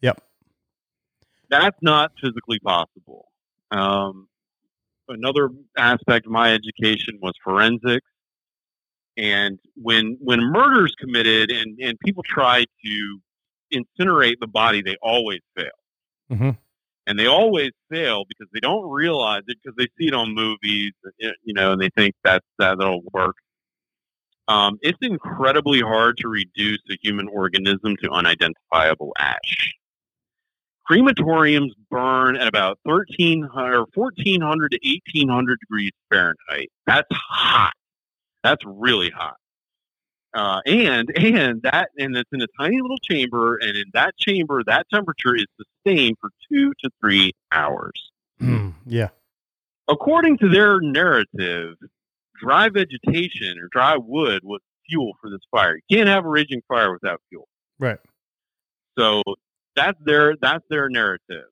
Yep. 0.00 0.22
That's 1.50 1.78
not 1.82 2.12
physically 2.20 2.58
possible. 2.58 3.26
Um, 3.70 4.28
another 5.08 5.50
aspect 5.76 6.26
of 6.26 6.32
my 6.32 6.52
education 6.52 7.18
was 7.20 7.32
forensics. 7.42 8.06
And 9.16 9.58
when 9.74 10.16
when 10.20 10.40
murders 10.40 10.94
committed 10.98 11.50
and, 11.50 11.78
and 11.80 11.98
people 12.00 12.22
try 12.22 12.64
to 12.84 13.20
incinerate 13.72 14.36
the 14.40 14.46
body, 14.46 14.80
they 14.82 14.96
always 15.02 15.40
fail. 15.56 15.66
Mm-hmm. 16.30 16.50
And 17.06 17.18
they 17.18 17.26
always 17.26 17.70
fail 17.90 18.24
because 18.28 18.48
they 18.52 18.60
don't 18.60 18.88
realize 18.88 19.42
it 19.48 19.58
because 19.62 19.74
they 19.76 19.86
see 19.98 20.08
it 20.08 20.14
on 20.14 20.34
movies, 20.34 20.92
you 21.18 21.54
know, 21.54 21.72
and 21.72 21.80
they 21.80 21.88
think 21.96 22.14
that 22.22 22.42
that'll 22.58 23.02
work. 23.12 23.36
Um, 24.46 24.78
it's 24.82 24.98
incredibly 25.02 25.80
hard 25.80 26.16
to 26.18 26.28
reduce 26.28 26.82
a 26.90 26.96
human 27.02 27.28
organism 27.28 27.96
to 28.02 28.10
unidentifiable 28.10 29.12
ash. 29.18 29.74
Crematoriums 30.88 31.72
burn 31.90 32.36
at 32.36 32.48
about 32.48 32.78
1300 32.84 33.74
or 33.74 33.86
1400 33.94 34.70
to 34.70 34.78
1800 34.82 35.58
degrees 35.60 35.90
Fahrenheit. 36.10 36.70
That's 36.86 37.08
hot. 37.10 37.74
That's 38.42 38.64
really 38.64 39.10
hot. 39.10 39.36
Uh, 40.34 40.60
and 40.66 41.10
and 41.16 41.62
that 41.62 41.88
and 41.98 42.16
it's 42.16 42.28
in 42.32 42.42
a 42.42 42.46
tiny 42.58 42.80
little 42.80 42.98
chamber, 42.98 43.56
and 43.56 43.76
in 43.76 43.86
that 43.94 44.16
chamber, 44.18 44.62
that 44.66 44.86
temperature 44.92 45.34
is 45.34 45.46
sustained 45.56 46.16
for 46.20 46.30
two 46.50 46.72
to 46.82 46.90
three 47.00 47.32
hours. 47.50 48.10
Mm, 48.40 48.74
yeah. 48.86 49.08
According 49.88 50.38
to 50.38 50.48
their 50.48 50.80
narrative, 50.80 51.76
dry 52.40 52.68
vegetation 52.68 53.58
or 53.58 53.68
dry 53.72 53.96
wood 53.96 54.42
was 54.44 54.60
fuel 54.88 55.12
for 55.20 55.30
this 55.30 55.40
fire. 55.50 55.76
You 55.88 55.96
can't 55.96 56.08
have 56.08 56.24
a 56.24 56.28
raging 56.28 56.62
fire 56.68 56.92
without 56.92 57.20
fuel. 57.30 57.48
Right. 57.78 57.98
So 58.98 59.22
that's 59.78 59.98
their 60.04 60.34
that's 60.40 60.64
their 60.68 60.88
narrative. 60.88 61.46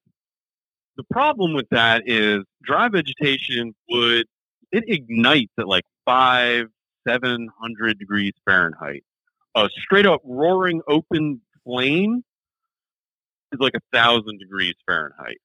The 0.96 1.04
problem 1.10 1.54
with 1.54 1.68
that 1.70 2.02
is 2.06 2.40
dry 2.62 2.88
vegetation 2.88 3.74
would 3.88 4.26
it 4.72 4.84
ignites 4.88 5.52
at 5.58 5.68
like 5.68 5.84
five, 6.04 6.66
seven 7.06 7.48
hundred 7.60 7.98
degrees 7.98 8.32
Fahrenheit. 8.44 9.04
A 9.54 9.68
straight 9.80 10.06
up 10.06 10.20
roaring 10.24 10.82
open 10.88 11.40
flame 11.64 12.24
is 13.52 13.60
like 13.60 13.74
a 13.76 13.96
thousand 13.96 14.38
degrees 14.40 14.74
Fahrenheit. 14.86 15.38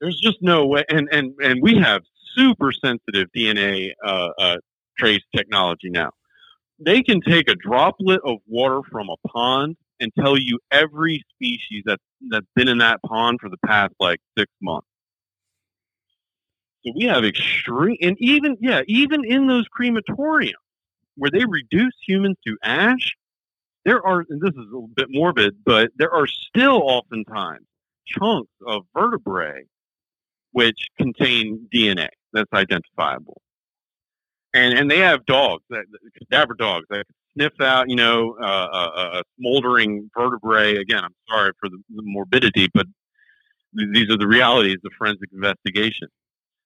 There's 0.00 0.18
just 0.20 0.38
no 0.40 0.66
way, 0.66 0.84
and 0.88 1.08
and 1.12 1.34
and 1.40 1.62
we 1.62 1.76
have 1.76 2.02
super 2.34 2.72
sensitive 2.72 3.28
DNA 3.36 3.92
uh, 4.04 4.30
uh, 4.36 4.56
trace 4.98 5.22
technology 5.34 5.90
now. 5.90 6.10
They 6.80 7.02
can 7.02 7.20
take 7.20 7.48
a 7.48 7.54
droplet 7.54 8.20
of 8.24 8.38
water 8.48 8.80
from 8.90 9.08
a 9.08 9.28
pond 9.28 9.76
and 10.00 10.12
tell 10.18 10.36
you 10.36 10.58
every 10.70 11.24
species 11.34 11.82
that 11.86 11.98
that's 12.30 12.46
been 12.54 12.68
in 12.68 12.78
that 12.78 13.00
pond 13.02 13.38
for 13.40 13.48
the 13.48 13.58
past 13.66 13.94
like 14.00 14.20
six 14.36 14.50
months. 14.60 14.86
So 16.84 16.92
we 16.96 17.04
have 17.06 17.24
extreme, 17.24 17.96
and 18.02 18.16
even 18.20 18.56
yeah, 18.60 18.82
even 18.86 19.24
in 19.24 19.46
those 19.46 19.66
crematoriums 19.68 20.52
where 21.16 21.30
they 21.30 21.44
reduce 21.44 21.94
humans 22.06 22.36
to 22.46 22.56
ash, 22.62 23.16
there 23.84 24.04
are, 24.04 24.24
and 24.28 24.40
this 24.40 24.50
is 24.50 24.56
a 24.56 24.74
little 24.74 24.90
bit 24.94 25.06
morbid, 25.10 25.56
but 25.64 25.90
there 25.96 26.12
are 26.12 26.26
still 26.26 26.82
oftentimes 26.82 27.66
chunks 28.06 28.50
of 28.66 28.84
vertebrae 28.94 29.64
which 30.52 30.88
contain 30.96 31.68
DNA 31.74 32.08
that's 32.32 32.52
identifiable. 32.52 33.40
And 34.54 34.78
and 34.78 34.90
they 34.90 34.98
have 34.98 35.26
dogs, 35.26 35.64
that 35.70 35.84
cadaver 36.16 36.54
dogs 36.54 36.86
that 36.90 37.06
sniff 37.34 37.52
out, 37.60 37.88
you 37.88 37.96
know, 37.96 38.36
uh, 38.42 38.46
a, 38.46 39.18
a 39.18 39.22
smoldering 39.38 40.10
vertebrae. 40.16 40.76
Again, 40.76 41.04
I'm 41.04 41.14
sorry 41.28 41.52
for 41.60 41.68
the, 41.68 41.78
the 41.94 42.02
morbidity, 42.04 42.68
but 42.72 42.86
th- 43.78 43.90
these 43.92 44.10
are 44.10 44.18
the 44.18 44.26
realities 44.26 44.78
of 44.84 44.92
forensic 44.96 45.28
investigation. 45.32 46.08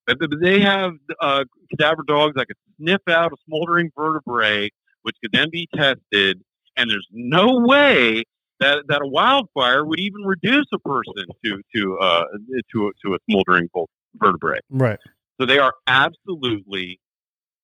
But 0.06 0.18
they 0.40 0.60
have 0.60 0.92
uh, 1.20 1.44
cadaver 1.70 2.02
dogs 2.06 2.34
that 2.36 2.46
could 2.46 2.56
sniff 2.80 3.02
out 3.08 3.32
a 3.32 3.36
smoldering 3.46 3.90
vertebrae, 3.96 4.70
which 5.02 5.16
could 5.22 5.32
then 5.32 5.48
be 5.50 5.68
tested. 5.74 6.40
And 6.76 6.90
there's 6.90 7.06
no 7.12 7.60
way 7.66 8.24
that, 8.60 8.84
that 8.88 9.02
a 9.02 9.06
wildfire 9.06 9.84
would 9.84 10.00
even 10.00 10.22
reduce 10.22 10.66
a 10.72 10.78
person 10.78 11.26
to 11.44 11.60
to 11.74 11.98
uh, 11.98 12.24
to 12.72 12.88
a- 12.88 12.92
to 13.06 13.14
a 13.14 13.18
smoldering 13.30 13.68
vertebrae. 14.16 14.60
Right. 14.70 14.98
So 15.38 15.46
they 15.46 15.58
are 15.58 15.74
absolutely 15.86 17.00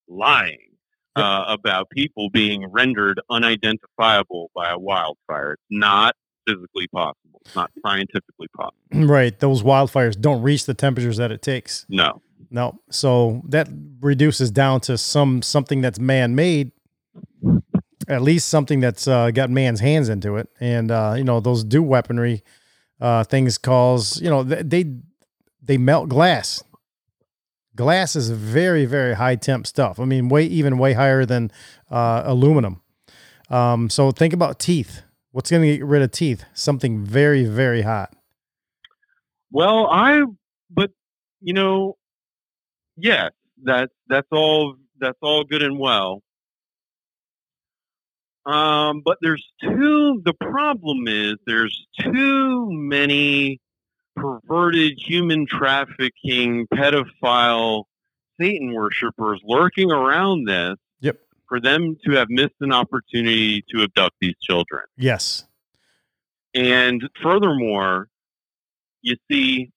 lying 0.07 0.74
uh, 1.17 1.45
about 1.49 1.91
people 1.91 2.31
being 2.31 2.71
rendered 2.71 3.21
unidentifiable 3.31 4.51
by 4.55 4.71
a 4.71 4.79
wildfire. 4.79 5.53
It's 5.53 5.63
not 5.71 6.17
physically 6.47 6.89
possible. 6.89 7.41
It's 7.45 7.55
not 7.55 7.71
scientifically 7.85 8.49
possible. 8.57 8.77
Right. 8.93 9.39
Those 9.39 9.63
wildfires 9.63 10.21
don't 10.21 10.43
reach 10.43 10.67
the 10.67 10.75
temperatures 10.75 11.17
that 11.19 11.31
it 11.31 11.43
takes. 11.43 11.87
No. 11.89 12.23
No. 12.51 12.79
So 12.91 13.43
that 13.49 13.69
reduces 14.01 14.51
down 14.51 14.81
to 14.83 14.99
some 14.99 15.43
something 15.43 15.81
that's 15.81 15.99
man 15.99 16.35
made. 16.35 16.73
At 18.07 18.21
least 18.21 18.49
something 18.49 18.81
that's 18.81 19.09
uh, 19.09 19.31
got 19.31 19.49
man's 19.49 19.81
hands 19.81 20.11
into 20.11 20.37
it, 20.37 20.51
and 20.61 20.91
uh, 20.91 21.15
you 21.17 21.25
know 21.25 21.41
those 21.41 21.65
DEW 21.65 21.83
weaponry 21.83 22.43
uh, 23.01 23.25
things. 23.25 23.57
Cause 23.57 24.21
you 24.21 24.29
know 24.29 24.43
they 24.43 24.85
they 25.63 25.79
melt 25.79 26.11
glass. 26.11 26.63
Glass 27.77 28.17
is 28.17 28.31
very 28.31 28.85
very 28.87 29.15
high 29.15 29.37
temp 29.37 29.67
stuff. 29.67 29.99
I 29.99 30.05
mean, 30.05 30.29
way 30.29 30.45
even 30.45 30.79
way 30.79 30.93
higher 30.93 31.25
than 31.25 31.51
uh, 31.91 32.23
aluminum. 32.25 32.83
Um, 33.51 33.91
so 33.91 34.11
think 34.11 34.33
about 34.33 34.59
teeth. 34.59 35.03
What's 35.33 35.51
going 35.51 35.63
to 35.63 35.77
get 35.77 35.85
rid 35.85 36.03
of 36.03 36.13
teeth? 36.13 36.45
Something 36.55 37.05
very 37.05 37.45
very 37.45 37.83
hot. 37.83 38.15
Well, 39.51 39.87
I, 39.91 40.23
but 40.71 40.91
you 41.41 41.55
know, 41.55 41.97
yes, 42.97 43.31
that 43.65 43.91
that's 44.09 44.29
all 44.31 44.77
that's 44.99 45.19
all 45.23 45.45
good 45.45 45.63
and 45.63 45.79
well. 45.79 46.23
Um, 48.47 49.01
but 49.05 49.19
there's 49.23 49.45
two 49.63 50.21
The 50.25 50.35
problem 50.35 51.09
is 51.09 51.35
there's 51.47 51.87
too 52.01 52.69
many 52.71 53.61
perverted 54.17 54.99
human 54.99 55.47
trafficking, 55.47 56.67
pedophile, 56.73 57.85
Satan 58.41 58.73
worshippers 58.73 59.41
lurking 59.45 59.93
around 59.93 60.49
this. 60.49 60.77
Yep. 61.01 61.19
For 61.49 61.61
them 61.61 61.97
to 62.05 62.13
have 62.13 62.29
missed 62.31 62.55
an 62.61 62.73
opportunity 62.73 63.65
to 63.71 63.83
abduct 63.83 64.17
these 64.21 64.35
children. 64.41 64.85
Yes. 64.97 65.45
And 66.55 67.03
furthermore, 67.23 68.09
you 69.03 69.17
see, 69.31 69.71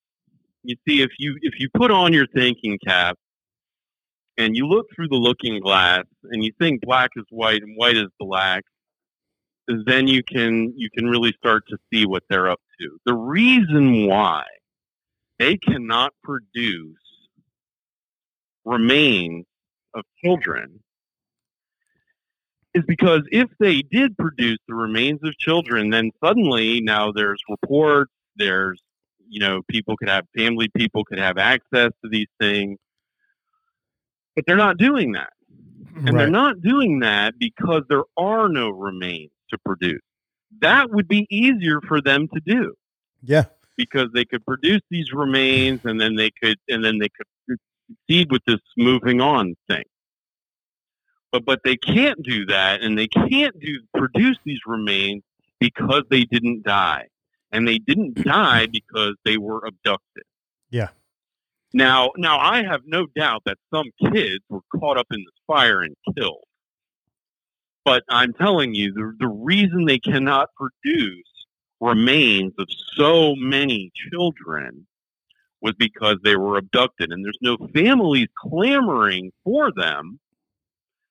you 0.64 0.76
see, 0.88 1.01
if 1.01 1.11
you 1.18 1.38
if 1.41 1.59
you 1.59 1.69
put 1.73 1.91
on 1.91 2.14
your 2.14 2.27
thinking 2.27 2.77
cap 2.85 3.18
and 4.38 4.55
you 4.55 4.68
look 4.68 4.88
through 4.95 5.07
the 5.07 5.15
looking 5.15 5.59
glass 5.59 6.03
and 6.31 6.43
you 6.43 6.51
think 6.59 6.81
black 6.81 7.11
is 7.15 7.26
white 7.30 7.61
and 7.61 7.76
white 7.76 7.97
is 7.97 8.07
black, 8.19 8.64
then 9.68 10.07
you 10.07 10.23
can 10.23 10.73
you 10.77 10.89
can 10.89 11.07
really 11.07 11.34
start 11.34 11.64
to 11.68 11.77
see 11.91 12.05
what 12.05 12.23
they're 12.30 12.49
up 12.49 12.59
to. 12.79 12.97
The 13.05 13.13
reason 13.13 14.07
why 14.07 14.43
they 15.39 15.57
cannot 15.57 16.13
produce 16.23 16.97
remains 18.65 19.45
of 19.93 20.03
children 20.23 20.79
is 22.73 22.83
because 22.87 23.21
if 23.31 23.49
they 23.59 23.81
did 23.81 24.17
produce 24.17 24.59
the 24.67 24.75
remains 24.75 25.19
of 25.23 25.37
children, 25.37 25.89
then 25.89 26.11
suddenly 26.23 26.81
now 26.81 27.11
there's 27.11 27.41
reports, 27.49 28.11
there's 28.35 28.81
you 29.29 29.39
know, 29.39 29.61
people 29.69 29.97
could 29.97 30.09
have 30.09 30.25
family 30.35 30.69
people 30.75 31.03
could 31.03 31.19
have 31.19 31.37
access 31.37 31.91
to 32.03 32.09
these 32.09 32.27
things. 32.39 32.77
But 34.35 34.45
they're 34.45 34.55
not 34.55 34.77
doing 34.77 35.13
that. 35.13 35.33
And 35.95 36.17
they're 36.17 36.29
not 36.29 36.61
doing 36.61 36.99
that 36.99 37.39
because 37.39 37.81
there 37.89 38.03
are 38.17 38.47
no 38.49 38.69
remains 38.69 39.31
to 39.49 39.57
produce. 39.65 40.01
That 40.61 40.90
would 40.91 41.07
be 41.07 41.28
easier 41.30 41.82
for 41.82 42.02
them 42.02 42.28
to 42.34 42.40
do 42.40 42.74
Yeah. 43.22 43.45
because 43.76 44.10
they 44.14 44.26
could 44.26 44.45
produce 44.45 44.82
these 44.90 45.11
remains 45.14 45.82
and 45.86 45.99
then 45.99 46.15
they 46.15 46.32
could 46.32 46.57
and 46.68 46.84
then 46.84 46.99
they 46.99 47.10
could 47.10 47.28
proceed 48.07 48.32
with 48.32 48.41
this 48.45 48.60
moving 48.78 49.22
on 49.22 49.56
thing. 49.69 49.84
But 51.32 51.45
but 51.45 51.61
they 51.64 51.76
can't 51.76 52.22
do 52.24 52.45
that 52.45 52.82
and 52.82 52.98
they 52.98 53.07
can't 53.07 53.60
do 53.60 53.82
produce 53.95 54.38
these 54.45 54.60
remains 54.65 55.24
because 55.60 56.03
they 56.10 56.24
didn't 56.24 56.64
die. 56.64 57.07
And 57.52 57.68
they 57.68 57.78
didn't 57.80 58.15
die 58.24 58.68
because 58.68 59.15
they 59.26 59.38
were 59.38 59.64
abducted. 59.65 60.24
Yeah. 60.69 60.90
Now 61.74 62.11
now 62.18 62.40
I 62.40 62.64
have 62.64 62.82
no 62.86 63.06
doubt 63.15 63.44
that 63.45 63.57
some 63.74 63.88
kids 64.11 64.44
were 64.49 64.61
caught 64.80 64.98
up 64.98 65.07
in 65.11 65.19
this 65.19 65.36
fire 65.45 65.82
and 65.82 65.95
killed. 66.18 66.44
But 67.88 68.03
I'm 68.09 68.34
telling 68.34 68.76
you, 68.76 68.91
the, 68.91 69.15
the 69.18 69.30
reason 69.30 69.85
they 69.85 69.97
cannot 69.97 70.49
produce 70.57 71.23
remains 71.80 72.51
of 72.59 72.68
so 72.97 73.34
many 73.38 73.93
children 74.11 74.85
was 75.61 75.73
because 75.80 76.18
they 76.22 76.35
were 76.35 76.57
abducted, 76.57 77.14
and 77.14 77.23
there's 77.23 77.38
no 77.41 77.55
families 77.73 78.27
clamoring 78.38 79.31
for 79.45 79.72
them 79.72 80.19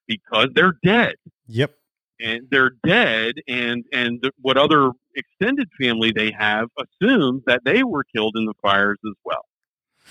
because 0.07 0.49
they're 0.55 0.77
dead, 0.85 1.15
Yep. 1.47 1.73
and 2.21 2.47
they're 2.51 2.73
dead, 2.87 3.37
and 3.49 3.87
and 3.95 4.23
what 4.43 4.59
other 4.59 4.91
extended 5.15 5.71
family 5.81 6.13
they 6.13 6.31
have 6.31 6.69
assumes 6.79 7.43
that 7.47 7.63
they 7.65 7.85
were 7.85 8.05
killed 8.15 8.37
in 8.37 8.45
the 8.45 8.53
fires 8.61 8.99
as 9.07 9.15
well, 9.25 9.47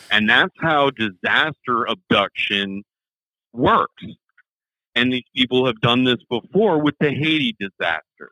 and 0.10 0.28
that's 0.28 0.56
how 0.60 0.90
disaster 0.90 1.86
abduction 1.88 2.82
works. 3.54 4.04
And 4.96 5.12
these 5.12 5.24
people 5.36 5.66
have 5.66 5.80
done 5.82 6.04
this 6.06 6.20
before 6.30 6.82
with 6.82 6.96
the 7.00 7.10
Haiti 7.10 7.56
disaster. 7.60 8.32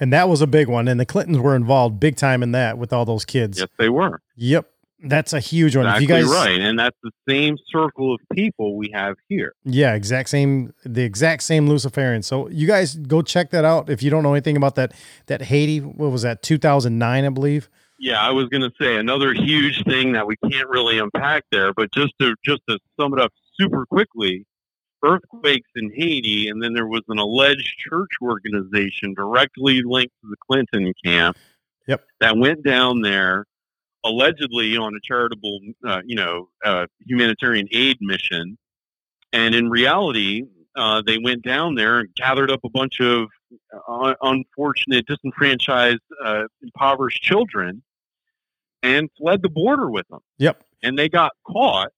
And 0.00 0.12
that 0.12 0.28
was 0.28 0.40
a 0.40 0.46
big 0.46 0.68
one. 0.68 0.88
And 0.88 0.98
the 0.98 1.06
Clintons 1.06 1.38
were 1.38 1.54
involved 1.54 2.00
big 2.00 2.16
time 2.16 2.42
in 2.42 2.52
that 2.52 2.78
with 2.78 2.92
all 2.92 3.04
those 3.04 3.24
kids. 3.24 3.60
Yes, 3.60 3.68
they 3.78 3.88
were. 3.88 4.20
Yep. 4.36 4.70
That's 5.06 5.34
a 5.34 5.40
huge 5.40 5.76
one. 5.76 5.84
Exactly 5.84 6.04
if 6.04 6.08
you 6.08 6.16
guys 6.16 6.34
right, 6.34 6.60
and 6.60 6.78
that's 6.78 6.96
the 7.02 7.10
same 7.28 7.58
circle 7.66 8.14
of 8.14 8.20
people 8.32 8.74
we 8.76 8.90
have 8.94 9.16
here. 9.28 9.54
Yeah, 9.64 9.94
exact 9.94 10.30
same 10.30 10.72
the 10.82 11.02
exact 11.02 11.42
same 11.42 11.68
Luciferian. 11.68 12.22
So 12.22 12.48
you 12.48 12.66
guys 12.66 12.96
go 12.96 13.20
check 13.20 13.50
that 13.50 13.66
out 13.66 13.90
if 13.90 14.02
you 14.02 14.08
don't 14.08 14.22
know 14.22 14.32
anything 14.32 14.56
about 14.56 14.76
that 14.76 14.92
that 15.26 15.42
Haiti, 15.42 15.80
what 15.80 16.10
was 16.10 16.22
that, 16.22 16.42
2009, 16.42 17.24
I 17.24 17.28
believe. 17.28 17.68
Yeah, 17.98 18.18
I 18.18 18.30
was 18.30 18.48
going 18.48 18.62
to 18.62 18.72
say 18.80 18.96
another 18.96 19.34
huge 19.34 19.84
thing 19.84 20.12
that 20.12 20.26
we 20.26 20.36
can't 20.36 20.68
really 20.68 20.98
unpack 20.98 21.44
there, 21.52 21.74
but 21.74 21.92
just 21.92 22.14
to 22.20 22.34
just 22.42 22.62
to 22.68 22.78
sum 22.98 23.12
it 23.12 23.20
up 23.20 23.32
super 23.60 23.84
quickly, 23.84 24.46
earthquakes 25.04 25.70
in 25.76 25.92
Haiti, 25.94 26.48
and 26.48 26.62
then 26.62 26.72
there 26.72 26.86
was 26.86 27.02
an 27.08 27.18
alleged 27.18 27.76
church 27.78 28.10
organization 28.22 29.14
directly 29.14 29.82
linked 29.84 30.14
to 30.22 30.30
the 30.30 30.36
Clinton 30.46 30.92
camp. 31.04 31.36
Yep. 31.86 32.02
That 32.20 32.36
went 32.38 32.64
down 32.64 33.02
there 33.02 33.44
allegedly 34.04 34.76
on 34.76 34.94
a 34.94 35.00
charitable, 35.02 35.60
uh, 35.86 36.00
you 36.04 36.16
know, 36.16 36.48
uh, 36.64 36.86
humanitarian 37.06 37.68
aid 37.72 37.98
mission, 38.00 38.56
and 39.32 39.54
in 39.54 39.68
reality, 39.68 40.44
uh, 40.76 41.02
they 41.06 41.18
went 41.18 41.42
down 41.42 41.74
there 41.74 42.00
and 42.00 42.08
gathered 42.14 42.50
up 42.50 42.60
a 42.64 42.68
bunch 42.68 43.00
of 43.00 43.28
uh, 43.88 44.14
unfortunate, 44.22 45.06
disenfranchised, 45.06 46.00
uh, 46.24 46.44
impoverished 46.62 47.22
children, 47.22 47.82
and 48.82 49.08
fled 49.18 49.42
the 49.42 49.48
border 49.48 49.90
with 49.90 50.06
them. 50.08 50.20
Yep. 50.38 50.62
And 50.82 50.98
they 50.98 51.08
got 51.08 51.32
caught, 51.46 51.92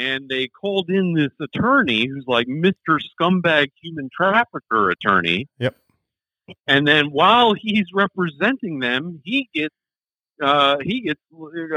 and 0.00 0.28
they 0.30 0.48
called 0.48 0.88
in 0.88 1.12
this 1.12 1.32
attorney 1.40 2.06
who's 2.06 2.24
like 2.26 2.46
Mr. 2.46 2.98
Scumbag 3.20 3.68
Human 3.82 4.08
Trafficker 4.14 4.90
attorney. 4.90 5.46
Yep. 5.58 5.76
And 6.66 6.86
then 6.88 7.06
while 7.10 7.52
he's 7.54 7.86
representing 7.94 8.80
them, 8.80 9.20
he 9.24 9.48
gets 9.54 9.74
uh, 10.42 10.78
he 10.82 11.02
gets 11.02 11.20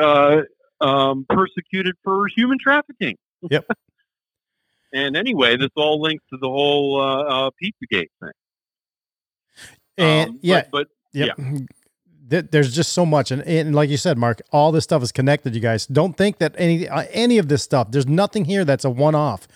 uh, 0.01 0.41
um, 0.79 1.25
persecuted 1.29 1.95
for 2.03 2.27
human 2.27 2.57
trafficking. 2.57 3.17
Yep. 3.49 3.65
and 4.93 5.17
anyway, 5.17 5.57
this 5.57 5.69
all 5.75 6.01
links 6.01 6.23
to 6.31 6.37
the 6.39 6.47
whole 6.49 6.99
uh, 7.01 7.47
uh, 7.47 7.49
Pizzagate 7.61 8.07
thing. 8.21 8.31
And 9.97 10.29
Um, 10.29 10.35
but- 10.35 10.43
yeah, 10.47 10.63
but, 10.71 10.87
yep. 11.11 11.37
Th- 12.33 12.45
There's 12.49 12.73
just 12.73 12.93
so 12.93 13.05
much, 13.05 13.29
and, 13.29 13.43
and 13.43 13.75
like 13.75 13.91
you 13.91 13.97
said, 13.97 14.17
Mark, 14.17 14.41
all 14.51 14.71
this 14.71 14.83
stuff 14.83 15.03
is 15.03 15.11
connected. 15.11 15.53
You 15.53 15.61
guys 15.61 15.85
don't 15.85 16.17
think 16.17 16.39
that 16.39 16.55
any 16.57 16.89
uh, 16.89 17.05
any 17.11 17.37
of 17.37 17.47
this 17.47 17.61
stuff. 17.61 17.91
There's 17.91 18.07
nothing 18.07 18.45
here 18.45 18.65
that's 18.65 18.83
a 18.83 18.89
one-off. 18.89 19.47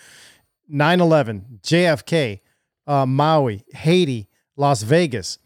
9/11, 0.72 1.62
JFK, 1.64 2.42
uh, 2.86 3.08
Maui, 3.08 3.64
Haiti, 3.74 4.28
Las 4.56 4.84
Vegas, 4.84 5.40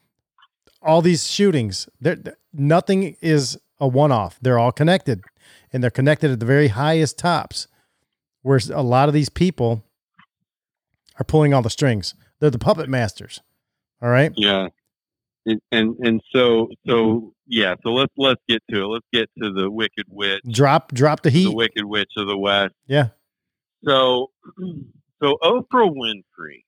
all 0.82 1.02
these 1.02 1.26
shootings. 1.32 1.88
There, 2.02 2.18
th- 2.18 2.36
nothing 2.52 3.16
is 3.22 3.58
a 3.80 3.88
one-off. 3.88 4.38
They're 4.42 4.60
all 4.60 4.74
connected, 4.74 5.22
and 5.72 5.82
they're 5.82 5.90
connected 5.90 6.32
at 6.32 6.42
the 6.42 6.46
very 6.46 6.68
highest 6.68 7.18
tops, 7.18 7.68
where 8.42 8.60
a 8.74 8.84
lot 8.84 9.08
of 9.08 9.14
these 9.14 9.30
people 9.30 9.86
are 11.18 11.24
pulling 11.24 11.54
all 11.54 11.62
the 11.62 11.70
strings. 11.70 12.14
They're 12.42 12.50
the 12.50 12.60
puppet 12.60 12.90
masters. 12.90 13.40
All 14.02 14.10
right. 14.10 14.34
Yeah. 14.36 14.68
And, 15.44 15.60
and 15.72 15.96
and 16.02 16.22
so 16.32 16.68
so 16.88 17.34
yeah 17.48 17.74
so 17.82 17.94
let's 17.94 18.14
let's 18.16 18.42
get 18.48 18.62
to 18.70 18.84
it 18.84 18.86
let's 18.86 19.08
get 19.12 19.28
to 19.42 19.52
the 19.52 19.72
wicked 19.72 20.06
witch 20.08 20.44
Drop 20.48 20.92
drop 20.94 21.24
the 21.24 21.32
heat 21.32 21.46
the 21.46 21.56
wicked 21.56 21.84
witch 21.84 22.12
of 22.16 22.28
the 22.28 22.38
west 22.38 22.76
Yeah. 22.86 23.08
So, 23.86 24.32
so 25.22 25.38
Oprah 25.42 25.90
Winfrey. 25.90 26.64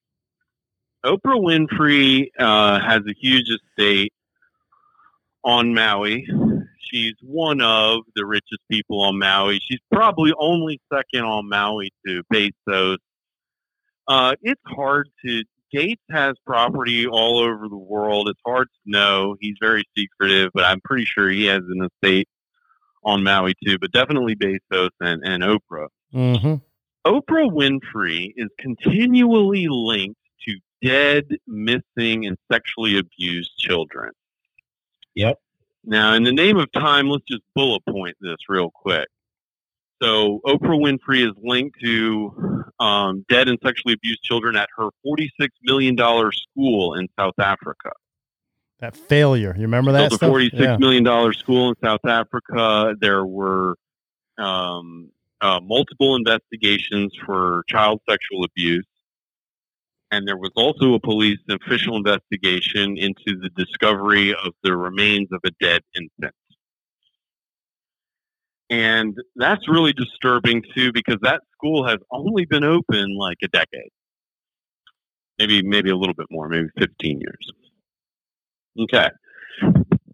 Oprah 1.06 1.40
Winfrey 1.40 2.28
uh, 2.40 2.80
has 2.80 3.02
a 3.08 3.14
huge 3.20 3.48
estate 3.50 4.14
on 5.44 5.74
Maui. 5.74 6.26
She's 6.80 7.16
one 7.22 7.62
of 7.62 8.02
the 8.16 8.26
richest 8.26 8.62
people 8.72 9.02
on 9.02 9.20
Maui. 9.20 9.60
She's 9.68 9.82
probably 9.91 10.32
only 10.38 10.80
second 10.91 11.22
on 11.22 11.50
Maui 11.50 11.91
to 12.06 12.24
Bezos. 12.32 12.98
Uh, 14.08 14.36
it's 14.41 14.62
hard 14.66 15.10
to. 15.26 15.44
Gates 15.74 16.04
has 16.12 16.36
property 16.45 17.08
all 17.08 17.40
over 17.40 17.68
the 17.68 17.76
world. 17.76 18.30
It's 18.30 18.40
hard 18.45 18.68
to 18.68 18.80
know. 18.86 19.36
He's 19.40 19.56
very 19.60 19.84
secretive, 19.98 20.52
but 20.54 20.64
I'm 20.66 20.80
pretty 20.82 21.06
sure 21.06 21.30
he 21.30 21.45
has 21.45 21.62
an 21.68 21.90
estate 21.90 22.28
on 23.04 23.24
Maui 23.24 23.56
too. 23.66 23.80
But 23.80 23.91
definitely 23.91 24.36
Bezos 24.36 24.90
and, 25.02 25.24
and 25.26 25.44
Oprah. 25.44 25.88
Mm-hmm. 26.14 26.56
Oprah 27.06 27.50
Winfrey 27.52 28.34
is 28.38 28.50
continually 28.60 29.68
linked 29.68 30.20
to 30.48 30.56
dead, 30.82 31.26
missing, 31.48 32.26
and 32.26 32.38
sexually 32.52 32.98
abused 32.98 33.58
children. 33.58 34.12
Yep. 35.16 35.40
Now, 35.84 36.14
in 36.14 36.24
the 36.24 36.32
name 36.32 36.58
of 36.58 36.72
time, 36.72 37.10
let's 37.10 37.26
just 37.30 37.41
bullet 37.56 37.84
point 37.90 38.16
this 38.22 38.38
real 38.48 38.72
quick. 38.72 39.08
So, 40.02 40.40
Oprah 40.45 40.80
Winfrey 40.80 41.28
is 41.28 41.34
linked 41.41 41.80
to 41.82 42.52
um, 42.84 43.26
dead 43.30 43.47
and 43.47 43.57
sexually 43.64 43.93
abused 43.93 44.22
children 44.23 44.55
at 44.57 44.68
her 44.77 44.89
$46 45.05 45.30
million 45.64 45.95
school 45.97 46.95
in 46.95 47.07
South 47.18 47.39
Africa. 47.39 47.91
That 48.80 48.97
failure. 48.97 49.53
You 49.55 49.61
remember 49.61 49.93
that? 49.93 50.11
a 50.11 50.15
stuff? 50.15 50.30
forty-six 50.30 50.60
Yeah. 50.61 50.76
million 50.77 51.03
dollar 51.03 51.31
school 51.31 51.69
in 51.69 51.76
South 51.81 52.03
Africa. 52.05 52.93
There 52.99 53.23
were 53.26 53.76
um, 54.38 55.10
uh, 55.39 55.61
multiple 55.64 56.18
investigations 56.18 57.14
for 57.26 57.64
child 57.69 58.01
sexual 58.10 58.43
abuse, 58.43 58.85
and 60.11 60.27
there 60.27 60.35
was 60.35 60.51
also 60.57 60.95
a 60.95 60.99
police 60.99 61.39
official 61.49 61.95
investigation 61.95 62.97
into 62.97 63.39
the 63.41 63.49
discovery 63.55 64.34
of 64.34 64.51
the 64.64 64.76
remains 64.76 65.30
of 65.31 65.39
a 65.45 65.51
dead 65.61 65.81
infant. 65.95 66.34
And 68.74 69.16
that's 69.36 69.70
really 69.70 69.94
disturbing 69.94 70.64
too, 70.76 70.91
because 70.91 71.20
that 71.22 71.41
school 71.54 71.86
has 71.86 72.00
only 72.10 72.45
been 72.45 72.64
open 72.64 73.16
like 73.16 73.38
a 73.44 73.48
decade, 73.50 73.91
maybe 75.38 75.62
maybe 75.62 75.91
a 75.91 75.95
little 75.95 76.16
bit 76.16 76.26
more, 76.32 76.50
maybe 76.50 76.70
fifteen 76.80 77.22
years. 77.22 77.52
Okay. 78.80 79.10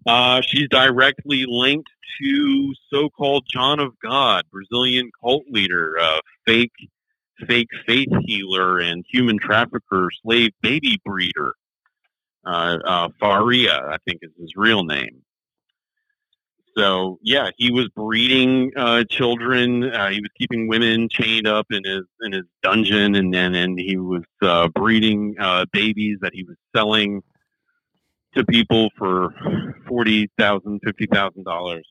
Uh, 0.05 0.41
she's 0.41 0.67
directly 0.69 1.45
linked 1.47 1.89
to 2.19 2.73
so-called 2.91 3.45
John 3.49 3.79
of 3.79 3.93
God, 4.03 4.43
Brazilian 4.51 5.09
cult 5.21 5.43
leader, 5.49 5.97
uh, 5.97 6.19
fake, 6.45 6.73
fake 7.47 7.69
faith 7.87 8.09
healer, 8.25 8.79
and 8.79 9.05
human 9.09 9.39
trafficker, 9.39 10.09
slave 10.21 10.51
baby 10.61 10.99
breeder. 11.05 11.53
Uh, 12.45 12.77
uh, 12.83 13.09
Faria, 13.21 13.77
I 13.87 13.97
think 14.05 14.19
is 14.21 14.31
his 14.37 14.51
real 14.57 14.83
name. 14.83 15.21
So 16.77 17.19
yeah, 17.21 17.49
he 17.57 17.71
was 17.71 17.89
breeding 17.89 18.71
uh, 18.77 19.03
children. 19.09 19.83
Uh, 19.83 20.09
he 20.09 20.21
was 20.21 20.29
keeping 20.37 20.67
women 20.67 21.09
chained 21.09 21.47
up 21.47 21.67
in 21.71 21.83
his 21.83 22.03
in 22.21 22.31
his 22.31 22.45
dungeon, 22.63 23.15
and 23.15 23.33
then 23.33 23.55
and 23.55 23.79
he 23.79 23.97
was 23.97 24.23
uh, 24.41 24.67
breeding 24.69 25.35
uh, 25.39 25.65
babies 25.71 26.17
that 26.21 26.33
he 26.33 26.43
was 26.43 26.55
selling 26.75 27.21
to 28.35 28.45
people 28.45 28.89
for 28.97 29.33
forty 29.87 30.29
thousand, 30.37 30.79
fifty 30.83 31.07
thousand 31.07 31.43
dollars. 31.43 31.85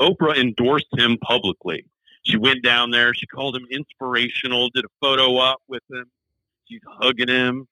Oprah 0.00 0.38
endorsed 0.38 0.86
him 0.96 1.18
publicly. 1.18 1.84
She 2.22 2.36
went 2.36 2.62
down 2.62 2.90
there. 2.90 3.12
She 3.14 3.26
called 3.26 3.56
him 3.56 3.66
inspirational. 3.70 4.70
Did 4.74 4.84
a 4.84 4.88
photo 5.00 5.36
op 5.36 5.60
with 5.68 5.82
him. 5.90 6.06
She's 6.66 6.80
hugging 6.86 7.28
him. 7.28 7.66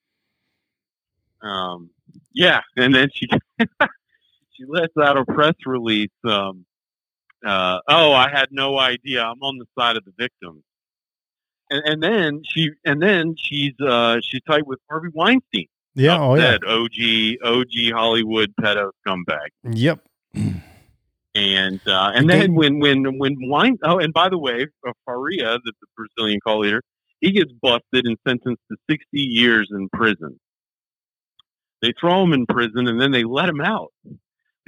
Um, 1.42 1.90
yeah, 2.32 2.60
and 2.76 2.94
then 2.94 3.08
she 3.14 3.28
she 4.58 4.64
lets 4.66 4.96
out 5.00 5.16
a 5.16 5.24
press 5.24 5.54
release. 5.66 6.10
Um, 6.24 6.64
uh, 7.46 7.78
oh, 7.88 8.12
I 8.12 8.28
had 8.30 8.48
no 8.50 8.78
idea. 8.78 9.22
I'm 9.22 9.40
on 9.42 9.58
the 9.58 9.66
side 9.78 9.96
of 9.96 10.04
the 10.04 10.12
victim. 10.18 10.62
And, 11.70 11.82
and 11.84 12.02
then 12.02 12.42
she 12.44 12.70
and 12.84 13.00
then 13.00 13.34
she's 13.38 13.74
uh, 13.80 14.18
she's 14.22 14.40
tight 14.48 14.66
with 14.66 14.80
Harvey 14.88 15.08
Weinstein. 15.12 15.66
Yeah, 15.94 16.18
oh 16.18 16.34
yeah. 16.34 16.58
OG 16.66 17.38
OG 17.44 17.92
Hollywood 17.92 18.54
pedo 18.60 18.90
scumbag. 19.06 19.48
Yep. 19.64 20.00
And 21.34 21.80
uh, 21.86 22.12
and 22.14 22.28
then 22.28 22.54
when 22.54 22.80
when 22.80 23.18
when 23.18 23.36
Wein 23.48 23.78
oh 23.84 23.98
and 23.98 24.12
by 24.12 24.28
the 24.28 24.38
way, 24.38 24.66
uh, 24.86 24.92
Faria, 25.04 25.58
the, 25.64 25.72
the 25.80 25.86
Brazilian 25.96 26.40
call 26.40 26.60
leader, 26.60 26.82
he 27.20 27.32
gets 27.32 27.52
busted 27.52 28.06
and 28.06 28.16
sentenced 28.26 28.62
to 28.70 28.76
60 28.90 29.06
years 29.12 29.68
in 29.70 29.88
prison. 29.90 30.40
They 31.82 31.92
throw 32.00 32.22
him 32.22 32.32
in 32.32 32.46
prison 32.46 32.88
and 32.88 33.00
then 33.00 33.12
they 33.12 33.24
let 33.24 33.48
him 33.48 33.60
out. 33.60 33.92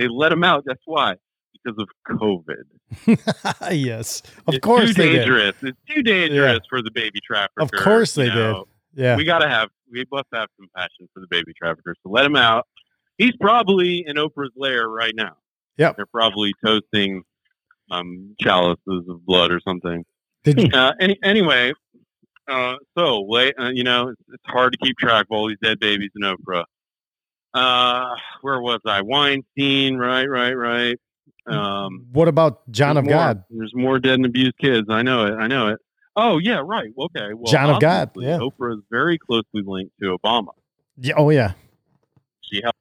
They 0.01 0.09
let 0.09 0.33
him 0.33 0.43
out. 0.43 0.65
That's 0.67 0.81
why 0.87 1.17
because 1.63 1.79
of 1.79 1.89
COVID. 2.09 3.71
yes, 3.71 4.23
of 4.47 4.55
it's 4.55 4.65
course 4.65 4.89
too 4.89 4.95
they 4.95 5.09
did. 5.11 5.19
dangerous. 5.19 5.55
It's 5.61 5.79
too 5.87 6.03
dangerous 6.03 6.61
for 6.71 6.81
the 6.81 6.91
baby 6.91 7.21
trafficker. 7.23 7.61
Of 7.63 7.71
course 7.71 8.15
they 8.15 8.25
you 8.25 8.35
know. 8.35 8.67
did. 8.95 9.03
Yeah. 9.03 9.17
we 9.17 9.25
gotta 9.25 9.49
have 9.49 9.69
we 9.93 10.07
must 10.11 10.27
have 10.33 10.49
compassion 10.59 11.07
for 11.13 11.21
the 11.21 11.27
baby 11.31 11.53
trafficker. 11.55 11.95
So 12.03 12.11
let 12.11 12.25
him 12.25 12.35
out. 12.35 12.67
He's 13.19 13.37
probably 13.37 14.05
in 14.07 14.17
Oprah's 14.17 14.53
lair 14.57 14.89
right 14.89 15.15
now. 15.15 15.37
Yep. 15.77 15.97
They're 15.97 16.07
probably 16.07 16.55
toasting 16.65 17.23
um, 17.91 18.35
chalices 18.41 19.05
of 19.09 19.25
blood 19.27 19.53
or 19.53 19.61
something. 19.61 20.05
Did 20.45 20.61
you? 20.61 20.69
Uh, 20.73 20.93
any, 20.99 21.19
anyway, 21.23 21.75
uh, 22.49 22.77
so 22.97 23.21
wait, 23.21 23.55
uh, 23.61 23.69
you 23.69 23.85
know, 23.85 24.09
it's, 24.09 24.23
it's 24.33 24.43
hard 24.47 24.73
to 24.73 24.79
keep 24.83 24.97
track 24.97 25.27
of 25.31 25.37
all 25.37 25.49
these 25.49 25.59
dead 25.63 25.79
babies 25.79 26.11
in 26.17 26.23
Oprah. 26.23 26.65
Uh, 27.53 28.15
where 28.43 28.61
was 28.61 28.81
I? 28.87 29.03
Weinstein, 29.03 29.97
right, 29.97 30.27
right, 30.27 30.53
right. 30.53 30.99
Um, 31.47 32.07
What 32.13 32.29
about 32.29 32.71
John 32.71 32.97
of 32.97 33.05
more. 33.05 33.15
God? 33.15 33.45
There's 33.51 33.75
more 33.75 33.99
dead 33.99 34.15
and 34.15 34.27
abused 34.27 34.59
kids. 34.59 34.87
I 34.91 35.03
know 35.03 35.27
it. 35.27 35.35
I 35.35 35.47
know 35.47 35.69
it. 35.69 35.79
Oh 36.17 36.39
yeah, 36.39 36.61
right. 36.65 36.91
Okay. 36.99 37.35
Well, 37.35 37.51
John 37.51 37.71
of 37.71 37.81
God, 37.81 38.11
yeah. 38.17 38.39
Oprah 38.39 38.75
is 38.75 38.83
very 38.91 39.17
closely 39.17 39.63
linked 39.65 39.93
to 40.03 40.17
Obama. 40.17 40.49
Yeah. 40.97 41.15
Oh 41.17 41.31
yeah. 41.31 41.53
She 42.43 42.61
helped. 42.63 42.79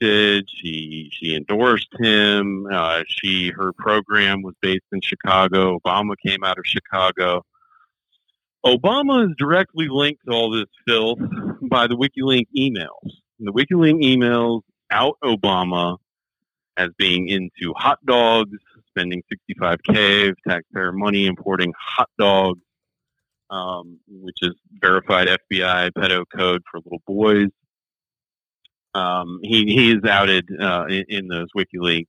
Did 0.00 0.48
she? 0.48 1.10
She 1.12 1.34
endorsed 1.34 1.88
him. 1.98 2.66
Uh, 2.70 3.02
she 3.06 3.50
her 3.50 3.72
program 3.72 4.42
was 4.42 4.54
based 4.60 4.84
in 4.92 5.00
Chicago. 5.00 5.78
Obama 5.78 6.14
came 6.24 6.42
out 6.42 6.58
of 6.58 6.64
Chicago. 6.66 7.44
Obama 8.64 9.28
is 9.28 9.34
directly 9.36 9.88
linked 9.88 10.22
to 10.26 10.32
all 10.32 10.50
this 10.50 10.66
filth 10.86 11.18
by 11.68 11.86
the 11.86 11.96
WikiLeaks 11.96 12.48
emails. 12.56 13.12
The 13.40 13.52
WikiLeaks 13.52 14.02
emails 14.02 14.62
out 14.90 15.16
Obama 15.22 15.98
as 16.76 16.90
being 16.98 17.28
into 17.28 17.72
hot 17.76 18.04
dogs, 18.06 18.58
spending 18.88 19.22
65k 19.32 20.30
of 20.30 20.36
taxpayer 20.46 20.92
money 20.92 21.26
importing 21.26 21.72
hot 21.78 22.10
dogs, 22.18 22.60
um, 23.50 23.98
which 24.08 24.38
is 24.42 24.52
verified 24.80 25.28
FBI 25.28 25.90
pedo 25.92 26.24
code 26.34 26.62
for 26.70 26.80
little 26.80 27.02
boys. 27.06 27.48
Um, 28.94 29.40
he 29.42 29.64
he 29.64 29.90
is 29.90 30.04
outed 30.04 30.48
uh, 30.60 30.86
in, 30.88 31.04
in 31.08 31.28
those 31.28 31.48
WikiLeaks 31.56 32.06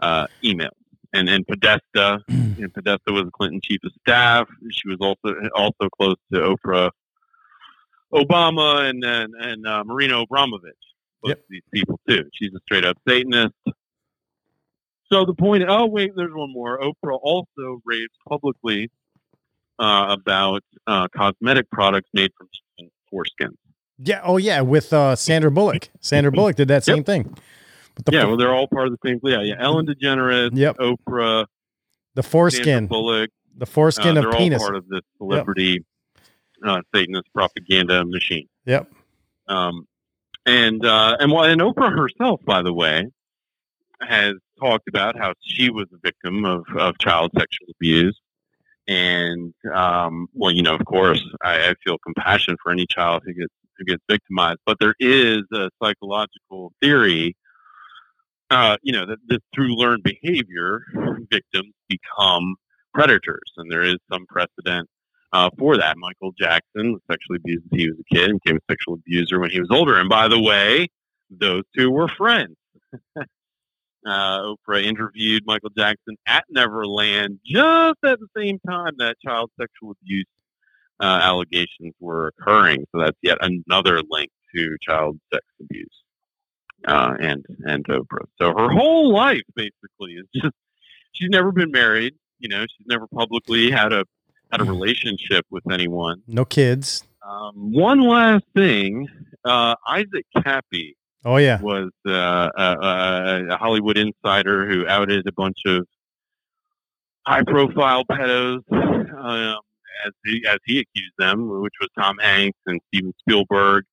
uh, 0.00 0.26
emails. 0.42 0.70
And 1.12 1.28
and 1.28 1.46
Podesta, 1.46 2.20
and 2.28 2.72
Podesta 2.72 3.12
was 3.12 3.24
Clinton 3.34 3.60
chief 3.62 3.80
of 3.84 3.92
staff. 4.00 4.48
She 4.70 4.88
was 4.88 4.98
also 5.00 5.36
also 5.54 5.88
close 5.90 6.16
to 6.32 6.40
Oprah, 6.40 6.90
Obama, 8.14 8.88
and 8.88 9.02
and, 9.04 9.34
and 9.34 9.66
uh, 9.66 9.84
Marina 9.84 10.20
Abramovich. 10.20 10.72
Both 11.22 11.32
of 11.32 11.38
these 11.48 11.62
people 11.72 11.98
too. 12.08 12.28
She's 12.34 12.52
a 12.54 12.60
straight 12.60 12.84
up 12.84 12.96
Satanist. 13.08 13.54
So 15.10 15.24
the 15.24 15.34
point. 15.34 15.64
Oh 15.66 15.86
wait, 15.86 16.12
there's 16.16 16.32
one 16.32 16.52
more. 16.52 16.78
Oprah 16.80 17.18
also 17.22 17.80
raved 17.84 18.12
publicly 18.28 18.90
uh, 19.78 20.06
about 20.18 20.62
uh, 20.86 21.08
cosmetic 21.16 21.70
products 21.70 22.08
made 22.12 22.32
from 22.36 22.48
chicken 22.52 22.90
foreskin. 23.10 23.56
Yeah. 23.98 24.20
Oh 24.22 24.36
yeah. 24.36 24.60
With 24.60 24.92
uh, 24.92 25.16
Sandra 25.16 25.50
Bullock. 25.50 25.88
Sandra 26.00 26.32
Bullock 26.32 26.56
did 26.56 26.68
that 26.68 26.84
same 26.84 27.04
thing. 27.04 27.34
But 28.04 28.12
yeah, 28.12 28.22
fo- 28.22 28.28
well, 28.28 28.36
they're 28.36 28.54
all 28.54 28.66
part 28.66 28.88
of 28.88 28.92
the 28.92 29.08
same. 29.08 29.20
Yeah, 29.22 29.40
yeah. 29.40 29.54
Ellen 29.58 29.86
DeGeneres, 29.86 30.50
Yep. 30.52 30.78
Oprah, 30.78 31.46
the 32.14 32.22
Sandra 32.22 32.30
foreskin. 32.30 32.86
Bullock. 32.88 33.30
The 33.56 33.66
foreskin 33.66 34.18
uh, 34.18 34.26
of 34.26 34.34
penis. 34.34 34.60
part 34.60 34.74
of 34.74 34.88
this 34.88 35.02
celebrity 35.16 35.84
uh, 36.64 36.80
Satanist 36.94 37.26
propaganda 37.34 38.04
machine. 38.04 38.48
Yep. 38.66 38.90
Um, 39.48 39.86
and 40.46 40.84
uh, 40.84 41.16
and 41.20 41.32
well, 41.32 41.44
and 41.44 41.60
Oprah 41.60 41.96
herself, 41.96 42.40
by 42.44 42.62
the 42.62 42.72
way, 42.72 43.06
has 44.00 44.34
talked 44.60 44.88
about 44.88 45.16
how 45.18 45.34
she 45.42 45.70
was 45.70 45.86
a 45.92 45.98
victim 46.02 46.44
of, 46.44 46.64
of 46.76 46.98
child 46.98 47.30
sexual 47.36 47.68
abuse. 47.70 48.18
And 48.86 49.54
um, 49.72 50.28
well, 50.34 50.50
you 50.50 50.62
know, 50.62 50.74
of 50.74 50.84
course, 50.84 51.22
I, 51.42 51.70
I 51.70 51.74
feel 51.82 51.96
compassion 51.98 52.56
for 52.62 52.70
any 52.70 52.86
child 52.86 53.22
who 53.24 53.32
gets 53.32 53.52
who 53.78 53.84
gets 53.84 54.02
victimized. 54.08 54.58
But 54.66 54.76
there 54.80 54.94
is 55.00 55.42
a 55.52 55.70
psychological 55.82 56.72
theory, 56.82 57.36
uh, 58.50 58.76
you 58.82 58.92
know, 58.92 59.06
that, 59.06 59.18
that 59.28 59.40
through 59.54 59.76
learned 59.76 60.02
behavior, 60.02 60.82
victims 61.30 61.72
become 61.88 62.56
predators, 62.92 63.52
and 63.56 63.72
there 63.72 63.82
is 63.82 63.96
some 64.12 64.26
precedent 64.26 64.88
uh, 65.34 65.50
for 65.58 65.76
that. 65.76 65.98
Michael 65.98 66.32
Jackson 66.38 66.92
was 66.92 67.02
sexually 67.10 67.38
abused 67.38 67.64
as 67.72 67.78
he 67.78 67.88
was 67.88 67.98
a 67.98 68.14
kid 68.14 68.30
and 68.30 68.40
became 68.42 68.56
a 68.56 68.72
sexual 68.72 68.94
abuser 68.94 69.40
when 69.40 69.50
he 69.50 69.58
was 69.58 69.68
older. 69.70 69.98
And 69.98 70.08
by 70.08 70.28
the 70.28 70.40
way, 70.40 70.86
those 71.28 71.64
two 71.76 71.90
were 71.90 72.08
friends. 72.08 72.56
uh, 73.16 73.26
Oprah 74.06 74.84
interviewed 74.84 75.42
Michael 75.44 75.70
Jackson 75.76 76.16
at 76.26 76.44
Neverland 76.48 77.40
just 77.44 77.98
at 78.04 78.20
the 78.20 78.28
same 78.36 78.60
time 78.60 78.92
that 78.98 79.16
child 79.26 79.50
sexual 79.60 79.96
abuse 80.02 80.26
uh, 81.00 81.18
allegations 81.22 81.94
were 81.98 82.28
occurring. 82.28 82.84
So 82.92 83.00
that's 83.00 83.18
yet 83.20 83.38
another 83.40 84.02
link 84.08 84.30
to 84.54 84.76
child 84.82 85.18
sex 85.32 85.44
abuse 85.60 85.88
uh, 86.86 87.14
and 87.20 87.44
and 87.64 87.84
Oprah. 87.86 88.26
So 88.40 88.54
her 88.56 88.70
whole 88.70 89.12
life 89.12 89.42
basically 89.56 90.12
is 90.12 90.26
just 90.32 90.54
she's 91.10 91.30
never 91.30 91.50
been 91.50 91.72
married. 91.72 92.14
You 92.38 92.50
know, 92.50 92.62
she's 92.62 92.86
never 92.86 93.08
publicly 93.08 93.72
had 93.72 93.92
a 93.92 94.04
had 94.54 94.66
a 94.66 94.70
relationship 94.70 95.44
with 95.50 95.64
anyone. 95.72 96.22
No 96.26 96.44
kids. 96.44 97.02
Um, 97.28 97.72
one 97.72 98.00
last 98.02 98.44
thing, 98.54 99.08
uh, 99.44 99.74
Isaac 99.88 100.26
Kappy 100.36 100.94
Oh 101.24 101.36
yeah. 101.38 101.60
was 101.60 101.90
uh, 102.06 102.48
a, 102.56 102.62
a, 102.62 103.46
a 103.54 103.56
Hollywood 103.56 103.96
insider 103.96 104.68
who 104.68 104.86
outed 104.86 105.26
a 105.26 105.32
bunch 105.32 105.56
of 105.66 105.86
high-profile 107.26 108.04
pedos, 108.04 108.60
um, 108.70 109.56
as 110.06 110.12
he 110.24 110.44
as 110.46 110.58
he 110.66 110.80
accused 110.80 111.14
them, 111.18 111.48
which 111.62 111.72
was 111.80 111.88
Tom 111.98 112.16
Hanks 112.20 112.58
and 112.66 112.80
Steven 112.88 113.14
Spielberg. 113.20 113.84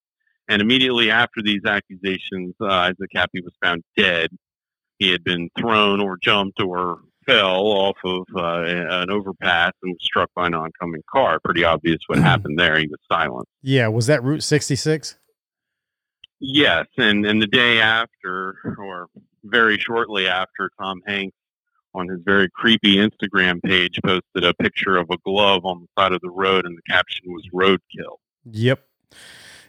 And 0.50 0.62
immediately 0.62 1.10
after 1.10 1.42
these 1.42 1.62
accusations, 1.66 2.54
uh, 2.60 2.66
Isaac 2.66 3.10
Kappy 3.16 3.42
was 3.42 3.54
found 3.64 3.84
dead. 3.96 4.30
He 5.00 5.10
had 5.10 5.24
been 5.24 5.50
thrown 5.58 6.02
or 6.02 6.18
jumped 6.22 6.60
or 6.62 7.00
fell 7.32 7.66
off 7.66 7.98
of 8.04 8.24
uh, 8.36 8.64
an 8.64 9.10
overpass 9.10 9.72
and 9.84 9.94
was 9.94 10.00
struck 10.04 10.30
by 10.36 10.48
an 10.48 10.54
oncoming 10.54 11.02
car. 11.12 11.40
Pretty 11.44 11.64
obvious 11.64 12.00
what 12.08 12.20
happened 12.32 12.58
there. 12.60 12.78
He 12.80 12.88
was 12.88 13.00
silent. 13.12 13.48
Yeah. 13.62 13.88
Was 13.88 14.08
that 14.08 14.24
Route 14.24 14.44
66? 14.44 15.18
Yes, 16.44 16.88
and 16.98 17.24
and 17.24 17.40
the 17.40 17.46
day 17.46 17.80
after, 17.80 18.56
or 18.80 19.08
very 19.44 19.78
shortly 19.78 20.28
after, 20.28 20.72
Tom 20.82 21.00
Hanks 21.06 21.36
on 21.94 22.08
his 22.08 22.20
very 22.26 22.50
creepy 22.50 22.96
Instagram 22.96 23.62
page 23.62 24.00
posted 24.04 24.44
a 24.44 24.52
picture 24.56 24.98
of 24.98 25.08
a 25.12 25.18
glove 25.24 25.66
on 25.66 25.82
the 25.82 26.02
side 26.02 26.14
of 26.14 26.22
the 26.22 26.32
road, 26.32 26.66
and 26.66 26.76
the 26.76 26.82
caption 26.92 27.26
was 27.28 27.44
"roadkill." 27.54 28.16
Yep. 28.46 28.84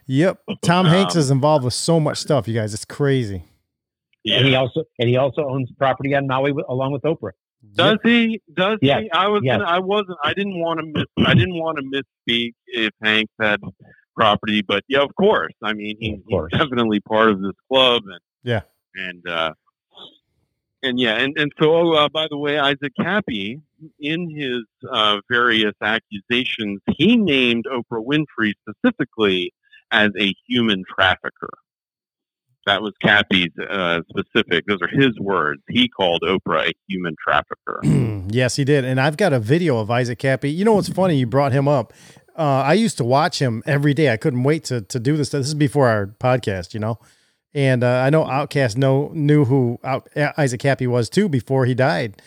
Yep. 0.06 0.38
Tom 0.62 0.86
Hanks 0.86 1.14
Um, 1.14 1.20
is 1.20 1.30
involved 1.30 1.62
with 1.66 1.74
so 1.74 2.00
much 2.00 2.16
stuff, 2.16 2.48
you 2.48 2.54
guys. 2.54 2.72
It's 2.72 2.86
crazy. 2.86 3.44
Yeah. 4.24 4.38
And 4.38 4.46
he 4.46 4.54
also 4.54 4.84
and 4.98 5.10
he 5.10 5.18
also 5.18 5.46
owns 5.46 5.70
property 5.72 6.14
on 6.14 6.26
Maui 6.26 6.52
with, 6.52 6.64
along 6.70 6.92
with 6.92 7.02
Oprah. 7.02 7.32
Does 7.74 7.98
he? 8.02 8.40
Does 8.54 8.78
Yes. 8.82 9.02
he? 9.02 9.10
I 9.12 9.28
was. 9.28 9.42
Yes. 9.44 9.58
Gonna, 9.58 9.70
I 9.70 9.78
wasn't. 9.78 10.18
I 10.24 10.34
didn't 10.34 10.58
want 10.58 10.80
to. 10.80 10.86
Miss, 10.86 11.26
I 11.26 11.34
didn't 11.34 11.54
want 11.58 11.78
to 11.78 11.84
misspeak 12.28 12.52
if 12.66 12.90
Hank 13.02 13.28
had 13.40 13.60
property, 14.16 14.62
but 14.62 14.82
yeah, 14.88 15.00
of 15.00 15.14
course. 15.16 15.52
I 15.62 15.72
mean, 15.72 15.96
he, 16.00 16.20
he's 16.26 16.40
definitely 16.50 17.00
part 17.00 17.30
of 17.30 17.40
this 17.40 17.52
club, 17.70 18.02
and 18.06 18.20
Yeah. 18.42 18.60
and 18.96 19.26
uh, 19.28 19.52
and 20.82 20.98
yeah, 20.98 21.16
and 21.18 21.38
and 21.38 21.52
so 21.60 21.92
uh, 21.94 22.08
by 22.08 22.26
the 22.28 22.36
way, 22.36 22.58
Isaac 22.58 22.92
Kappy, 22.98 23.60
in 24.00 24.28
his 24.30 24.64
uh, 24.90 25.20
various 25.30 25.74
accusations, 25.80 26.80
he 26.96 27.16
named 27.16 27.66
Oprah 27.72 28.04
Winfrey 28.04 28.54
specifically 28.68 29.52
as 29.92 30.10
a 30.18 30.34
human 30.48 30.82
trafficker. 30.92 31.50
That 32.66 32.82
was 32.82 32.92
Kappy's 33.02 33.50
uh, 33.68 34.00
specific. 34.08 34.66
Those 34.66 34.80
are 34.82 34.88
his 34.88 35.18
words. 35.18 35.62
He 35.68 35.88
called 35.88 36.22
Oprah 36.22 36.68
a 36.68 36.72
human 36.88 37.16
trafficker. 37.22 37.80
yes, 38.28 38.56
he 38.56 38.64
did. 38.64 38.84
And 38.84 39.00
I've 39.00 39.16
got 39.16 39.32
a 39.32 39.40
video 39.40 39.78
of 39.78 39.90
Isaac 39.90 40.18
Kappy. 40.18 40.54
You 40.54 40.64
know 40.64 40.74
what's 40.74 40.88
funny? 40.88 41.16
You 41.16 41.26
brought 41.26 41.52
him 41.52 41.66
up. 41.66 41.92
Uh, 42.38 42.62
I 42.62 42.74
used 42.74 42.96
to 42.98 43.04
watch 43.04 43.40
him 43.40 43.62
every 43.66 43.94
day. 43.94 44.12
I 44.12 44.16
couldn't 44.16 44.42
wait 44.42 44.64
to 44.64 44.80
to 44.80 44.98
do 44.98 45.16
this. 45.16 45.30
This 45.30 45.46
is 45.48 45.54
before 45.54 45.88
our 45.88 46.06
podcast, 46.06 46.72
you 46.72 46.80
know. 46.80 46.98
And 47.54 47.84
uh, 47.84 47.88
I 47.88 48.10
know 48.10 48.24
Outcast 48.24 48.78
know 48.78 49.10
knew 49.12 49.44
who 49.44 49.78
Out, 49.84 50.08
Isaac 50.38 50.60
Cappy 50.60 50.86
was 50.86 51.10
too 51.10 51.28
before 51.28 51.66
he 51.66 51.74
died. 51.74 52.22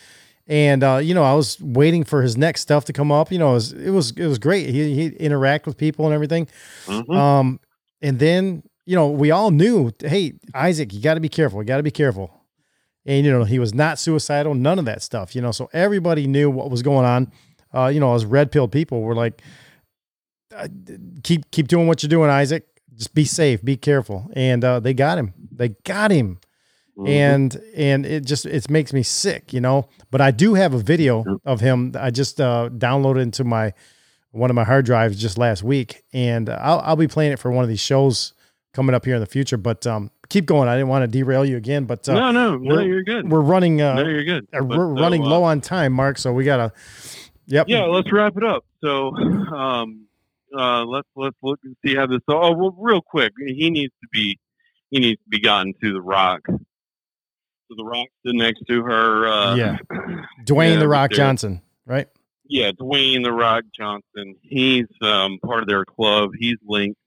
And 0.47 0.83
uh, 0.83 0.97
you 0.97 1.15
know, 1.15 1.23
I 1.23 1.33
was 1.33 1.59
waiting 1.59 2.03
for 2.03 2.21
his 2.21 2.37
next 2.37 2.61
stuff 2.61 2.85
to 2.85 2.93
come 2.93 3.11
up. 3.11 3.31
You 3.31 3.39
know, 3.39 3.51
it 3.51 3.53
was 3.53 3.73
it 3.73 3.89
was, 3.89 4.11
it 4.11 4.27
was 4.27 4.37
great. 4.37 4.69
He 4.69 4.93
he 4.93 5.07
interact 5.15 5.65
with 5.65 5.77
people 5.77 6.05
and 6.05 6.13
everything. 6.13 6.47
Mhm. 6.85 7.15
Um, 7.15 7.59
and 8.01 8.19
then 8.19 8.61
you 8.85 8.95
know, 8.95 9.09
we 9.09 9.31
all 9.31 9.51
knew, 9.51 9.91
hey, 9.99 10.33
Isaac, 10.53 10.93
you 10.93 11.01
got 11.01 11.15
to 11.15 11.19
be 11.19 11.29
careful. 11.29 11.61
You 11.61 11.65
got 11.65 11.77
to 11.77 11.83
be 11.83 11.91
careful. 11.91 12.31
And 13.05 13.25
you 13.25 13.31
know, 13.31 13.43
he 13.43 13.59
was 13.59 13.73
not 13.73 13.99
suicidal. 13.99 14.55
None 14.55 14.79
of 14.79 14.85
that 14.85 15.01
stuff. 15.01 15.35
You 15.35 15.41
know, 15.41 15.51
so 15.51 15.69
everybody 15.73 16.27
knew 16.27 16.49
what 16.49 16.71
was 16.71 16.81
going 16.81 17.05
on. 17.05 17.31
Uh, 17.73 17.87
you 17.87 17.99
know, 17.99 18.15
as 18.15 18.25
red 18.25 18.51
pill 18.51 18.67
people 18.67 19.01
were 19.01 19.15
like, 19.15 19.41
uh, 20.55 20.67
keep 21.23 21.49
keep 21.51 21.67
doing 21.67 21.87
what 21.87 22.01
you're 22.01 22.09
doing, 22.09 22.29
Isaac. 22.29 22.67
Just 22.95 23.13
be 23.13 23.25
safe, 23.25 23.63
be 23.63 23.75
careful. 23.75 24.31
And 24.33 24.63
uh, 24.63 24.79
they 24.79 24.93
got 24.93 25.17
him. 25.17 25.33
They 25.51 25.69
got 25.83 26.11
him. 26.11 26.39
Mhm. 26.97 27.09
And 27.09 27.61
and 27.75 28.05
it 28.05 28.25
just 28.25 28.45
it 28.45 28.69
makes 28.69 28.93
me 28.93 29.03
sick, 29.03 29.51
you 29.51 29.59
know. 29.59 29.89
But 30.11 30.21
I 30.21 30.31
do 30.31 30.53
have 30.53 30.73
a 30.73 30.79
video 30.79 31.25
of 31.45 31.59
him. 31.59 31.91
I 31.99 32.09
just 32.09 32.39
uh, 32.39 32.69
downloaded 32.71 33.21
into 33.21 33.43
my 33.43 33.73
one 34.31 34.49
of 34.49 34.55
my 34.55 34.63
hard 34.63 34.85
drives 34.85 35.19
just 35.19 35.37
last 35.37 35.61
week, 35.61 36.03
and 36.13 36.49
I'll 36.49 36.79
I'll 36.79 36.95
be 36.95 37.07
playing 37.07 37.33
it 37.33 37.39
for 37.39 37.51
one 37.51 37.63
of 37.63 37.69
these 37.69 37.81
shows 37.81 38.33
coming 38.75 38.93
up 38.93 39.05
here 39.05 39.15
in 39.15 39.21
the 39.21 39.25
future. 39.25 39.57
But 39.57 39.87
um, 39.87 40.11
keep 40.29 40.45
going. 40.45 40.67
I 40.69 40.75
didn't 40.75 40.89
want 40.89 41.03
to 41.03 41.07
derail 41.07 41.45
you 41.45 41.57
again, 41.57 41.85
but 41.85 42.07
uh, 42.07 42.13
No, 42.13 42.31
no, 42.31 42.57
no, 42.57 42.75
we're- 42.75 42.85
you're 42.87 43.03
good. 43.03 43.31
We're 43.31 43.41
running. 43.41 43.81
Uh, 43.81 43.95
No, 43.95 44.07
you're 44.07 44.23
good. 44.25 44.43
uh, 44.53 44.59
But 44.61 44.77
we're 44.77 44.95
so, 44.97 45.01
running 45.01 45.23
uh, 45.23 45.27
low 45.27 45.43
on 45.43 45.61
time, 45.61 45.93
Mark. 45.93 46.17
So 46.19 46.31
we 46.33 46.43
gotta. 46.43 46.71
Yep. 47.47 47.67
Yeah, 47.69 47.83
let's 47.85 48.11
wrap 48.11 48.37
it 48.37 48.43
up. 48.43 48.65
So, 48.83 49.09
um, 49.15 50.07
uh, 50.55 50.83
let's 50.85 51.07
let's 51.15 51.35
look 51.43 51.59
and 51.63 51.75
see 51.85 51.95
how 51.95 52.07
this. 52.07 52.19
Oh, 52.27 52.53
well, 52.53 52.75
real 52.77 53.01
quick, 53.01 53.33
he 53.37 53.69
needs 53.69 53.93
to 54.01 54.07
be 54.11 54.37
he 54.91 54.99
needs 54.99 55.21
to 55.23 55.29
be 55.29 55.39
gotten 55.39 55.73
to 55.81 55.93
the 55.93 56.01
Rock. 56.01 56.41
So 56.47 57.75
the 57.77 57.83
Rock 57.85 58.07
stood 58.21 58.35
next 58.35 58.61
to 58.67 58.81
her. 58.83 59.27
Uh, 59.27 59.55
yeah. 59.55 59.77
Dwayne 60.45 60.73
yeah, 60.73 60.79
the 60.79 60.87
Rock 60.87 61.11
Johnson, 61.11 61.61
right? 61.85 62.07
Yeah, 62.47 62.71
Dwayne 62.71 63.23
the 63.23 63.31
Rock 63.31 63.63
Johnson. 63.75 64.35
He's 64.41 64.85
um, 65.01 65.39
part 65.43 65.61
of 65.63 65.67
their 65.67 65.83
club. 65.85 66.31
He's 66.37 66.57
linked. 66.67 66.99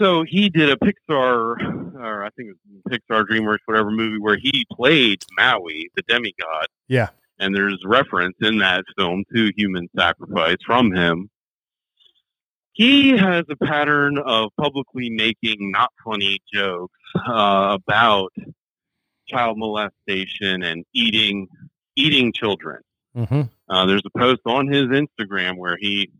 So 0.00 0.24
he 0.28 0.50
did 0.50 0.68
a 0.70 0.76
Pixar, 0.76 1.94
or 1.98 2.24
I 2.24 2.28
think 2.36 2.50
it 2.50 2.56
was 2.70 3.00
Pixar 3.10 3.24
DreamWorks, 3.24 3.58
whatever 3.64 3.90
movie, 3.90 4.18
where 4.18 4.36
he 4.36 4.66
played 4.72 5.22
Maui, 5.38 5.90
the 5.96 6.02
demigod 6.02 6.66
Yeah. 6.88 7.08
and 7.38 7.54
there's 7.54 7.80
reference 7.84 8.36
in 8.42 8.58
that 8.58 8.84
film 8.98 9.24
to 9.34 9.52
human 9.56 9.88
sacrifice 9.98 10.58
from 10.66 10.92
him. 10.92 11.30
He 12.72 13.16
has 13.16 13.44
a 13.48 13.56
pattern 13.64 14.18
of 14.18 14.50
publicly 14.60 15.08
making 15.08 15.70
not 15.70 15.90
funny 16.04 16.40
jokes 16.52 16.92
uh, 17.26 17.78
about 17.80 18.32
child 19.28 19.56
molestation 19.58 20.62
and 20.62 20.84
eating 20.92 21.48
eating 21.96 22.34
children. 22.34 22.82
Mm-hmm. 23.16 23.42
Uh, 23.70 23.86
there's 23.86 24.02
a 24.04 24.18
post 24.18 24.42
on 24.44 24.68
his 24.68 24.84
Instagram 24.88 25.56
where 25.56 25.78
he 25.80 26.10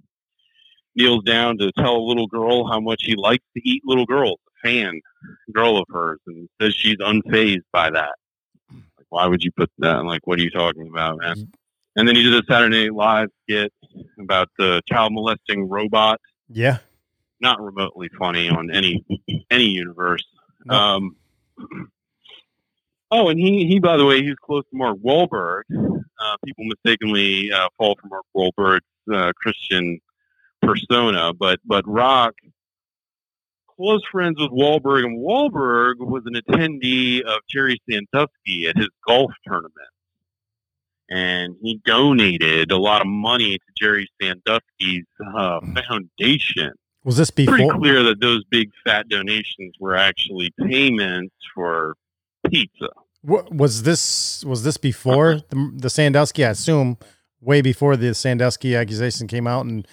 kneels 0.97 1.23
down 1.25 1.59
to 1.59 1.71
tell 1.73 1.97
a 1.97 2.07
little 2.07 2.27
girl 2.27 2.67
how 2.67 2.81
much 2.81 3.03
he 3.05 3.15
likes 3.15 3.45
to 3.55 3.69
eat 3.69 3.83
little 3.85 4.07
girls, 4.07 4.39
a 4.49 4.69
fan 4.69 5.01
girl 5.53 5.79
of 5.79 5.85
hers, 5.91 6.21
and 6.27 6.49
says 6.61 6.75
she's 6.75 6.97
unfazed 6.97 7.65
by 7.73 7.91
that. 7.91 8.15
Like, 8.71 9.07
why 9.11 9.27
would 9.27 9.43
you 9.45 9.53
put 9.53 9.71
that? 9.79 10.05
Like, 10.05 10.27
what 10.27 10.39
are 10.39 10.43
you 10.43 10.51
talking 10.51 10.89
about, 10.89 11.19
man? 11.19 11.49
And 11.97 12.07
then 12.07 12.15
he 12.15 12.23
did 12.23 12.35
a 12.35 12.43
Saturday 12.47 12.85
Night 12.85 12.95
Live 12.95 13.29
skit 13.43 13.73
about 14.21 14.49
the 14.59 14.83
child 14.87 15.13
molesting 15.15 15.69
robot. 15.69 16.21
Yeah. 16.49 16.79
Not 17.41 17.61
remotely 17.61 18.11
funny 18.19 18.49
on 18.49 18.71
any 18.71 19.05
any 19.51 19.67
universe. 19.67 20.25
Um, 20.69 21.17
oh, 23.11 23.29
and 23.29 23.39
he 23.39 23.67
he 23.67 23.79
by 23.79 23.97
the 23.97 24.05
way 24.05 24.23
he's 24.23 24.37
close 24.37 24.65
to 24.71 24.77
Mark 24.77 24.99
Wahlberg. 24.99 25.63
Uh, 25.71 26.37
people 26.45 26.65
mistakenly 26.65 27.53
uh, 27.53 27.69
fall 27.77 27.97
for 28.01 28.09
Mark 28.09 28.25
Wahlberg's 28.35 28.81
uh, 29.13 29.33
Christian 29.37 30.01
persona, 30.63 31.33
but 31.33 31.61
but 31.65 31.85
Rock 31.87 32.35
close 33.77 34.03
friends 34.11 34.41
with 34.41 34.51
Wahlberg, 34.51 35.05
and 35.05 35.19
Wahlberg 35.19 35.99
was 35.99 36.23
an 36.27 36.35
attendee 36.35 37.23
of 37.23 37.41
Jerry 37.51 37.81
Sandusky 37.89 38.67
at 38.69 38.77
his 38.77 38.89
golf 39.07 39.31
tournament, 39.47 39.75
and 41.11 41.57
he 41.63 41.81
donated 41.85 42.73
a 42.73 42.79
lot 42.79 43.03
of 43.03 43.07
money 43.07 43.59
to 43.59 43.65
Jerry 43.79 44.09
Sandusky's 44.21 45.05
uh, 45.37 45.61
foundation. 45.89 46.73
Was 47.05 47.17
this 47.17 47.31
before? 47.31 47.57
Pretty 47.57 47.71
clear 47.71 48.03
that 48.03 48.21
those 48.21 48.45
big 48.51 48.71
fat 48.85 49.09
donations 49.09 49.75
were 49.79 49.95
actually 49.95 50.53
payments 50.67 51.35
for 51.55 51.95
pizza. 52.51 52.89
What, 53.23 53.53
was 53.55 53.83
this 53.83 54.45
was 54.45 54.63
this 54.65 54.77
before 54.77 55.37
the, 55.51 55.73
the 55.75 55.91
Sandusky? 55.91 56.45
I 56.45 56.51
assume 56.51 56.99
way 57.41 57.61
before 57.61 57.97
the 57.97 58.15
Sandusky 58.15 58.75
accusation 58.75 59.29
came 59.29 59.47
out, 59.47 59.67
and 59.67 59.87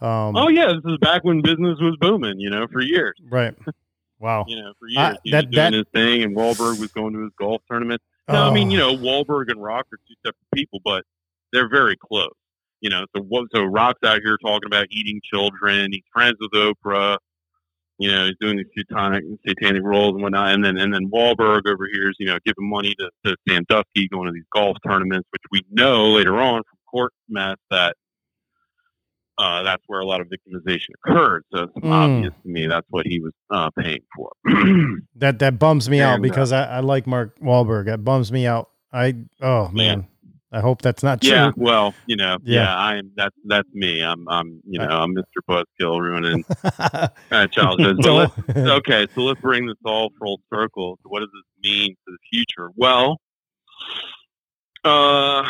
um, 0.00 0.36
oh 0.36 0.48
yeah, 0.48 0.66
this 0.68 0.92
is 0.92 0.98
back 0.98 1.24
when 1.24 1.42
business 1.42 1.78
was 1.80 1.96
booming, 2.00 2.38
you 2.40 2.50
know, 2.50 2.66
for 2.72 2.80
years. 2.80 3.14
right. 3.30 3.54
Wow. 4.22 4.44
You 4.46 4.56
know, 4.56 4.74
for 4.78 4.86
years 4.86 5.16
he 5.24 5.30
was 5.32 5.42
that- 5.44 5.50
doing 5.50 5.54
that- 5.54 5.72
his 5.72 5.86
thing, 5.94 6.22
and 6.22 6.36
Wahlberg 6.36 6.78
was 6.78 6.92
going 6.92 7.14
to 7.14 7.20
his 7.22 7.32
golf 7.38 7.62
tournament. 7.70 8.02
No, 8.28 8.50
I 8.50 8.52
mean, 8.52 8.68
Oh. 8.68 8.70
you 8.70 8.76
know, 8.76 8.94
Wahlberg 8.94 9.50
and 9.50 9.62
Rock 9.62 9.86
are 9.90 9.96
two 10.06 10.14
separate 10.22 10.36
people, 10.54 10.78
but 10.84 11.04
they're 11.54 11.70
very 11.70 11.96
close. 11.96 12.28
You 12.82 12.90
know, 12.90 13.06
so 13.16 13.22
what? 13.22 13.46
So 13.54 13.64
Rock's 13.64 14.02
out 14.04 14.20
here 14.22 14.36
talking 14.36 14.66
about 14.66 14.88
eating 14.90 15.22
children. 15.24 15.90
He's 15.92 16.02
friends 16.12 16.36
with 16.38 16.50
Oprah. 16.50 17.16
You 17.98 18.10
know, 18.12 18.26
he's 18.26 18.36
doing 18.40 18.58
these 18.58 18.66
satanic 18.76 19.24
satanic 19.48 19.82
roles 19.82 20.12
and 20.12 20.22
whatnot. 20.22 20.48
And 20.52 20.62
then 20.62 20.76
and 20.76 20.92
then 20.92 21.08
Wahlberg 21.10 21.62
over 21.66 21.88
here 21.90 22.10
is 22.10 22.16
you 22.18 22.26
know 22.26 22.36
giving 22.44 22.68
money 22.68 22.94
to, 22.98 23.10
to 23.24 23.36
Sandusky, 23.48 24.06
going 24.08 24.26
to 24.26 24.32
these 24.32 24.44
golf 24.54 24.76
tournaments, 24.86 25.28
which 25.30 25.42
we 25.50 25.62
know 25.70 26.08
later 26.10 26.38
on 26.40 26.56
from 26.62 26.78
court 26.90 27.14
mess 27.30 27.56
that 27.70 27.96
uh, 29.40 29.62
that's 29.62 29.82
where 29.86 30.00
a 30.00 30.04
lot 30.06 30.20
of 30.20 30.28
victimization 30.28 30.88
occurred. 31.04 31.44
So 31.52 31.62
it's 31.64 31.72
Mm. 31.76 31.90
obvious 31.92 32.34
to 32.42 32.48
me 32.48 32.66
that's 32.66 32.86
what 32.90 33.06
he 33.06 33.20
was 33.20 33.32
uh, 33.50 33.70
paying 33.78 34.02
for. 34.14 34.30
That 35.16 35.38
that 35.40 35.58
bums 35.58 35.88
me 35.90 36.00
out 36.00 36.14
And, 36.16 36.24
uh, 36.24 36.28
because 36.28 36.52
I, 36.52 36.64
I 36.64 36.80
like 36.80 37.06
Mark 37.06 37.38
Wahlberg. 37.40 37.86
That 37.86 38.04
bums 38.04 38.30
me 38.32 38.46
out. 38.46 38.70
I 38.92 39.14
oh 39.42 39.68
man, 39.68 40.06
I 40.52 40.60
hope 40.60 40.82
that's 40.82 41.02
not 41.02 41.20
true. 41.20 41.30
Yeah, 41.30 41.50
well, 41.56 41.94
you 42.06 42.16
know, 42.16 42.38
Yeah. 42.42 42.62
yeah, 42.62 42.76
I'm 42.76 43.10
that's 43.16 43.36
that's 43.44 43.68
me. 43.72 44.02
I'm 44.02 44.26
I'm 44.28 44.60
you 44.66 44.78
know 44.78 44.88
I'm 44.88 45.14
Mr. 45.14 45.40
Buzzkill 45.48 46.00
ruining 46.00 46.42
uh, 47.30 47.46
childhood. 47.48 47.98
Let's, 48.04 48.32
okay, 48.56 49.06
so 49.14 49.20
let's 49.22 49.40
bring 49.40 49.66
this 49.66 49.76
all 49.84 50.10
full 50.18 50.40
circle. 50.52 50.98
So 51.02 51.08
what 51.08 51.20
does 51.20 51.28
this 51.32 51.70
mean 51.70 51.94
for 52.04 52.10
the 52.12 52.18
future? 52.32 52.70
Well, 52.76 53.18
uh, 54.84 55.42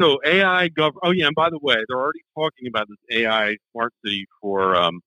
so 0.00 0.18
AI 0.24 0.68
gov. 0.68 0.92
Oh 1.02 1.12
yeah, 1.12 1.26
and 1.26 1.34
by 1.34 1.50
the 1.50 1.58
way, 1.60 1.76
they're 1.88 1.98
already 1.98 2.24
talking 2.36 2.66
about 2.68 2.88
this 2.88 3.18
AI 3.18 3.56
smart 3.72 3.92
city 4.04 4.26
for 4.40 4.74
um, 4.76 5.00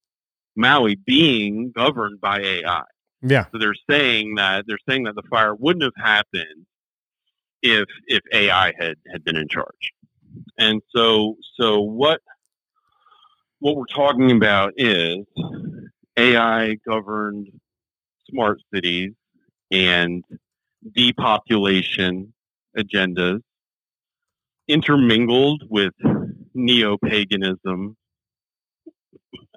Maui 0.56 0.95
being 0.95 1.72
governed 1.76 2.22
by 2.22 2.39
AI. 2.39 2.84
Yeah. 3.22 3.45
So 3.52 3.57
they're 3.57 3.76
saying 3.89 4.35
that 4.35 4.65
they're 4.68 4.77
saying 4.88 5.03
that 5.03 5.15
the 5.15 5.23
fire 5.30 5.56
wouldn't 5.56 5.84
have 5.84 5.94
happened 5.98 6.65
if 7.61 7.88
if 8.07 8.22
AI 8.31 8.73
had 8.80 8.95
had 9.11 9.23
been 9.23 9.35
in 9.35 9.48
charge. 9.48 9.91
And 10.57 10.81
so 10.95 11.35
so 11.60 11.81
what 11.81 12.22
what 13.60 13.76
we're 13.76 13.85
talking 13.85 14.31
about 14.31 14.73
is 14.77 15.26
AI 16.18 16.76
governed 16.88 17.48
smart 18.30 18.61
cities 18.73 19.14
and 19.72 20.23
depopulation 20.95 22.34
agendas 22.77 23.41
intermingled 24.68 25.64
with 25.69 25.94
neo 26.53 26.98
paganism 26.98 27.95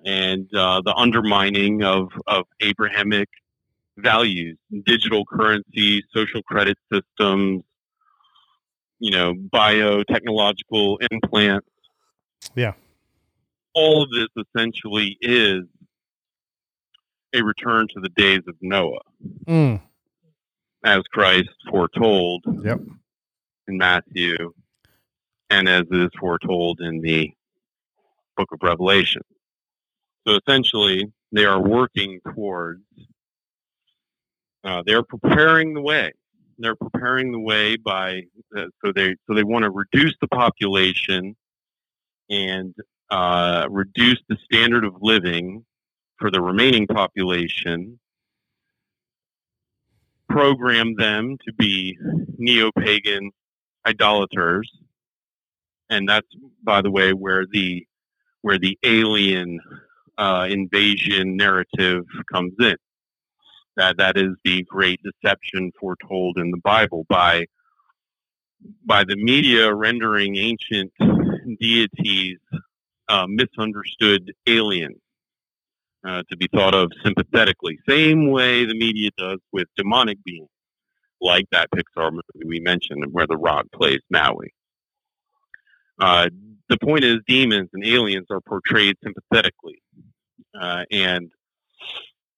and 0.04 0.48
uh, 0.54 0.80
the 0.84 0.94
undermining 0.94 1.82
of, 1.82 2.08
of 2.26 2.44
Abrahamic 2.62 3.28
values, 3.98 4.56
digital 4.86 5.24
currency, 5.26 6.02
social 6.14 6.42
credit 6.42 6.76
systems, 6.92 7.62
you 8.98 9.10
know, 9.10 9.34
biotechnological 9.34 10.96
implants. 11.10 11.66
Yeah. 12.54 12.72
All 13.74 14.02
of 14.02 14.10
this 14.10 14.28
essentially 14.36 15.16
is 15.20 15.62
a 17.34 17.42
return 17.42 17.86
to 17.94 18.00
the 18.00 18.08
days 18.10 18.40
of 18.48 18.56
Noah, 18.60 18.98
Mm. 19.46 19.80
as 20.84 21.02
Christ 21.12 21.50
foretold 21.70 22.42
Yep. 22.64 22.80
in 23.68 23.76
Matthew, 23.78 24.52
and 25.50 25.68
as 25.68 25.82
it 25.90 26.00
is 26.00 26.10
foretold 26.18 26.80
in 26.80 27.00
the 27.00 27.30
book 28.36 28.48
of 28.52 28.60
Revelation. 28.62 29.22
So 30.26 30.38
essentially, 30.46 31.12
they 31.32 31.44
are 31.44 31.60
working 31.60 32.20
towards, 32.34 32.82
uh, 34.64 34.82
they're 34.86 35.02
preparing 35.02 35.74
the 35.74 35.80
way. 35.80 36.12
They're 36.58 36.76
preparing 36.76 37.32
the 37.32 37.40
way 37.40 37.76
by, 37.76 38.24
uh, 38.56 38.66
so 38.84 38.92
they 38.94 39.16
so 39.26 39.34
they 39.34 39.44
want 39.44 39.64
to 39.64 39.70
reduce 39.70 40.14
the 40.20 40.28
population 40.28 41.34
and 42.28 42.74
uh, 43.10 43.66
reduce 43.70 44.20
the 44.28 44.36
standard 44.44 44.84
of 44.84 44.94
living 45.00 45.64
for 46.18 46.30
the 46.30 46.40
remaining 46.40 46.86
population. 46.86 47.98
Program 50.28 50.94
them 50.96 51.38
to 51.46 51.52
be 51.54 51.96
neo-pagan 52.38 53.32
idolaters, 53.86 54.70
and 55.90 56.08
that's 56.08 56.28
by 56.62 56.80
the 56.80 56.90
way 56.90 57.12
where 57.12 57.44
the 57.50 57.86
where 58.42 58.58
the 58.58 58.78
alien 58.84 59.60
uh, 60.16 60.46
invasion 60.48 61.36
narrative 61.36 62.04
comes 62.32 62.54
in. 62.60 62.76
That 63.76 63.96
that 63.98 64.16
is 64.16 64.30
the 64.44 64.62
great 64.64 65.00
deception 65.02 65.72
foretold 65.78 66.38
in 66.38 66.50
the 66.50 66.60
Bible 66.62 67.06
by 67.08 67.46
by 68.84 69.04
the 69.04 69.16
media 69.16 69.72
rendering 69.74 70.36
ancient 70.36 70.92
deities 71.60 72.38
uh, 73.08 73.26
misunderstood 73.28 74.32
aliens 74.46 74.98
uh, 76.06 76.22
to 76.30 76.36
be 76.36 76.48
thought 76.54 76.74
of 76.74 76.90
sympathetically, 77.04 77.78
same 77.88 78.30
way 78.30 78.64
the 78.64 78.74
media 78.74 79.10
does 79.18 79.38
with 79.52 79.68
demonic 79.76 80.22
beings, 80.24 80.48
like 81.20 81.46
that 81.52 81.68
Pixar 81.74 82.12
movie 82.12 82.46
we 82.46 82.60
mentioned, 82.60 83.04
where 83.12 83.26
The 83.26 83.36
Rock 83.36 83.66
plays 83.74 84.00
Maui. 84.10 84.52
Uh, 86.00 86.28
the 86.68 86.78
point 86.78 87.04
is, 87.04 87.18
demons 87.26 87.68
and 87.72 87.84
aliens 87.84 88.26
are 88.30 88.40
portrayed 88.40 88.96
sympathetically, 89.02 89.82
uh, 90.58 90.84
and 90.90 91.30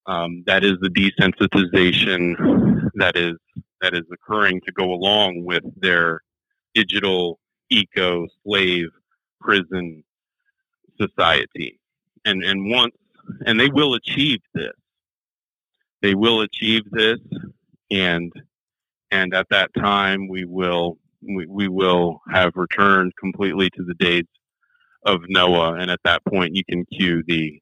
um, 0.06 0.42
that 0.46 0.64
is 0.64 0.74
the 0.80 0.88
desensitization 0.88 2.90
that 2.94 3.16
is 3.16 3.36
that 3.80 3.94
is 3.94 4.04
occurring 4.12 4.60
to 4.66 4.72
go 4.72 4.92
along 4.92 5.44
with 5.44 5.62
their 5.80 6.20
digital 6.74 7.38
eco 7.70 8.26
slave 8.44 8.88
prison 9.40 10.02
society. 11.00 11.78
And 12.24 12.42
and 12.42 12.70
once 12.70 12.94
and 13.46 13.58
they 13.58 13.68
will 13.68 13.94
achieve 13.94 14.40
this. 14.54 14.72
They 16.00 16.14
will 16.14 16.40
achieve 16.40 16.82
this 16.90 17.18
and 17.90 18.32
and 19.10 19.34
at 19.34 19.48
that 19.50 19.72
time 19.74 20.28
we 20.28 20.44
will 20.44 20.98
we, 21.22 21.46
we 21.46 21.68
will 21.68 22.20
have 22.30 22.52
returned 22.56 23.12
completely 23.16 23.70
to 23.70 23.84
the 23.84 23.94
days 23.94 24.24
of 25.04 25.20
Noah 25.28 25.74
and 25.74 25.90
at 25.90 26.00
that 26.04 26.24
point 26.24 26.54
you 26.54 26.64
can 26.64 26.84
cue 26.86 27.22
the 27.26 27.60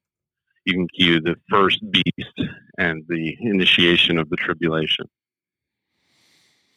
you 0.65 0.73
can 0.73 0.87
cue 0.89 1.19
the 1.19 1.35
first 1.49 1.79
beast 1.91 2.51
and 2.77 3.03
the 3.07 3.35
initiation 3.41 4.19
of 4.19 4.29
the 4.29 4.35
tribulation. 4.35 5.05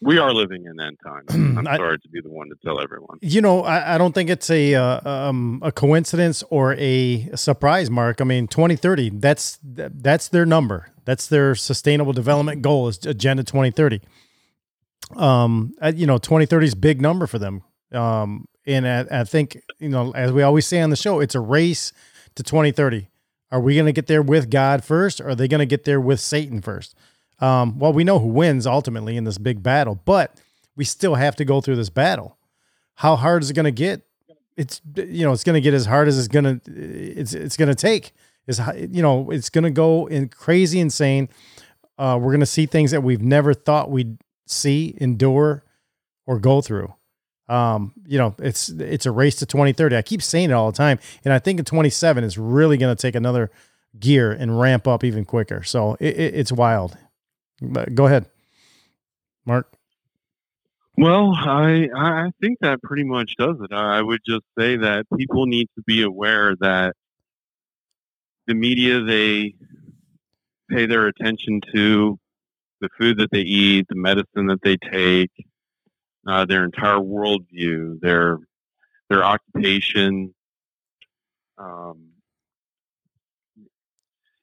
We 0.01 0.19
are 0.19 0.32
living 0.35 0.66
in 0.66 0.78
end 0.81 0.98
times. 1.05 1.27
I'm 1.31 1.66
I- 1.66 1.77
sorry 1.77 1.98
to 1.98 2.09
be 2.09 2.20
the 2.20 2.31
one 2.31 2.48
to 2.48 2.56
tell 2.65 2.81
everyone. 2.81 3.19
You 3.23 3.40
know, 3.40 3.62
I, 3.62 3.94
I 3.94 3.98
don't 3.98 4.12
think 4.12 4.28
it's 4.28 4.51
a 4.51 4.74
uh, 4.74 5.09
um, 5.09 5.61
a 5.62 5.73
coincidence 5.73 6.43
or 6.51 6.74
a 6.74 7.31
surprise, 7.35 7.90
Mark. 7.90 8.20
I 8.20 8.24
mean, 8.24 8.47
2030, 8.47 9.11
that's 9.15 9.59
that's 9.62 10.28
their 10.28 10.44
number. 10.47 10.90
That's 11.05 11.27
their 11.27 11.55
sustainable 11.55 12.12
development 12.12 12.62
goal 12.62 12.89
is 12.89 13.05
Agenda 13.06 13.44
2030. 13.44 14.01
Um, 15.16 15.74
you 15.94 16.06
know, 16.06 16.18
2030 16.18 16.66
is 16.66 16.74
big 16.74 17.01
number 17.01 17.26
for 17.26 17.39
them. 17.39 17.62
Um, 17.93 18.47
and 18.66 18.89
I, 18.89 19.20
I 19.20 19.24
think, 19.24 19.60
you 19.78 19.89
know, 19.89 20.12
as 20.12 20.32
we 20.32 20.43
always 20.43 20.66
say 20.66 20.81
on 20.81 20.90
the 20.90 20.97
show, 20.97 21.20
it's 21.20 21.35
a 21.35 21.40
race 21.40 21.93
to 22.35 22.43
2030. 22.43 23.09
Are 23.51 23.60
we 23.60 23.74
going 23.74 23.86
to 23.86 23.93
get 23.93 24.06
there 24.06 24.22
with 24.22 24.51
God 24.51 24.82
first 24.82 25.20
or 25.20 25.31
are 25.31 25.35
they 25.35 25.47
going 25.47 25.60
to 25.60 25.66
get 25.66 25.85
there 25.85 26.01
with 26.01 26.20
Satan 26.20 26.60
first? 26.60 26.97
Um, 27.40 27.78
well, 27.78 27.93
we 27.93 28.05
know 28.05 28.18
who 28.18 28.28
wins 28.28 28.66
ultimately 28.66 29.16
in 29.16 29.24
this 29.24 29.39
big 29.39 29.62
battle, 29.62 30.01
but 30.05 30.35
we 30.76 30.85
still 30.85 31.16
have 31.16 31.36
to 31.36 31.44
go 31.44 31.60
through 31.60 31.76
this 31.76 31.90
battle. 31.90 32.36
How 32.97 33.16
hard 33.16 33.43
is 33.43 33.51
it 33.51 33.55
going 33.55 33.64
to 33.64 33.70
get? 33.70 34.02
It's 34.56 34.81
you 34.94 35.24
know 35.24 35.32
it's 35.32 35.43
going 35.43 35.55
to 35.55 35.60
get 35.60 35.74
as 35.74 35.86
hard 35.86 36.06
as 36.06 36.16
it's 36.16 36.28
going 36.28 36.60
to 36.60 36.72
it's 36.72 37.35
it's 37.35 37.56
going 37.56 37.68
to 37.68 37.74
take. 37.74 38.12
Is 38.47 38.60
you 38.89 39.02
know 39.02 39.31
it's 39.32 39.51
going 39.51 39.64
to 39.64 39.70
go 39.70 40.06
in 40.06 40.28
crazy 40.28 40.78
insane. 40.78 41.28
Uh, 41.98 42.18
we're 42.20 42.31
going 42.31 42.40
to 42.40 42.47
see 42.47 42.66
things 42.66 42.93
that 42.93 43.02
we've 43.02 43.22
never 43.22 43.52
thought 43.52 43.90
we'd 43.90 44.16
see, 44.46 44.96
endure, 45.00 45.64
or 46.26 46.38
go 46.38 46.60
through. 46.60 46.94
Um, 47.48 47.92
you 48.06 48.18
know, 48.18 48.34
it's 48.38 48.70
it's 48.70 49.06
a 49.06 49.10
race 49.10 49.36
to 49.36 49.46
2030. 49.46 49.96
I 49.96 50.02
keep 50.02 50.22
saying 50.22 50.50
it 50.50 50.54
all 50.54 50.70
the 50.70 50.76
time, 50.76 50.98
and 51.24 51.32
I 51.32 51.38
think 51.38 51.58
in 51.58 51.64
27 51.64 52.24
is 52.24 52.38
really 52.38 52.78
going 52.78 52.94
to 52.94 53.00
take 53.00 53.14
another 53.14 53.50
gear 53.98 54.32
and 54.32 54.58
ramp 54.58 54.88
up 54.88 55.04
even 55.04 55.24
quicker. 55.24 55.62
So 55.62 55.96
it, 56.00 56.16
it, 56.16 56.34
it's 56.34 56.52
wild. 56.52 56.96
But 57.60 57.94
go 57.94 58.06
ahead, 58.06 58.26
Mark. 59.44 59.70
Well, 60.96 61.34
I 61.36 61.88
I 61.94 62.30
think 62.40 62.58
that 62.60 62.80
pretty 62.82 63.04
much 63.04 63.34
does 63.38 63.56
it. 63.60 63.72
I 63.72 64.00
would 64.00 64.20
just 64.26 64.44
say 64.58 64.76
that 64.76 65.06
people 65.18 65.46
need 65.46 65.68
to 65.76 65.82
be 65.82 66.02
aware 66.02 66.54
that 66.60 66.94
the 68.46 68.54
media 68.54 69.00
they 69.00 69.54
pay 70.70 70.86
their 70.86 71.08
attention 71.08 71.60
to 71.74 72.18
the 72.80 72.88
food 72.98 73.18
that 73.18 73.30
they 73.30 73.40
eat, 73.40 73.86
the 73.88 73.94
medicine 73.94 74.46
that 74.46 74.60
they 74.62 74.76
take, 74.76 75.30
uh, 76.26 76.44
their 76.44 76.64
entire 76.64 76.98
worldview, 76.98 78.01
their 78.01 78.38
their 79.10 79.22
occupation. 79.24 80.34
Um, 81.59 82.09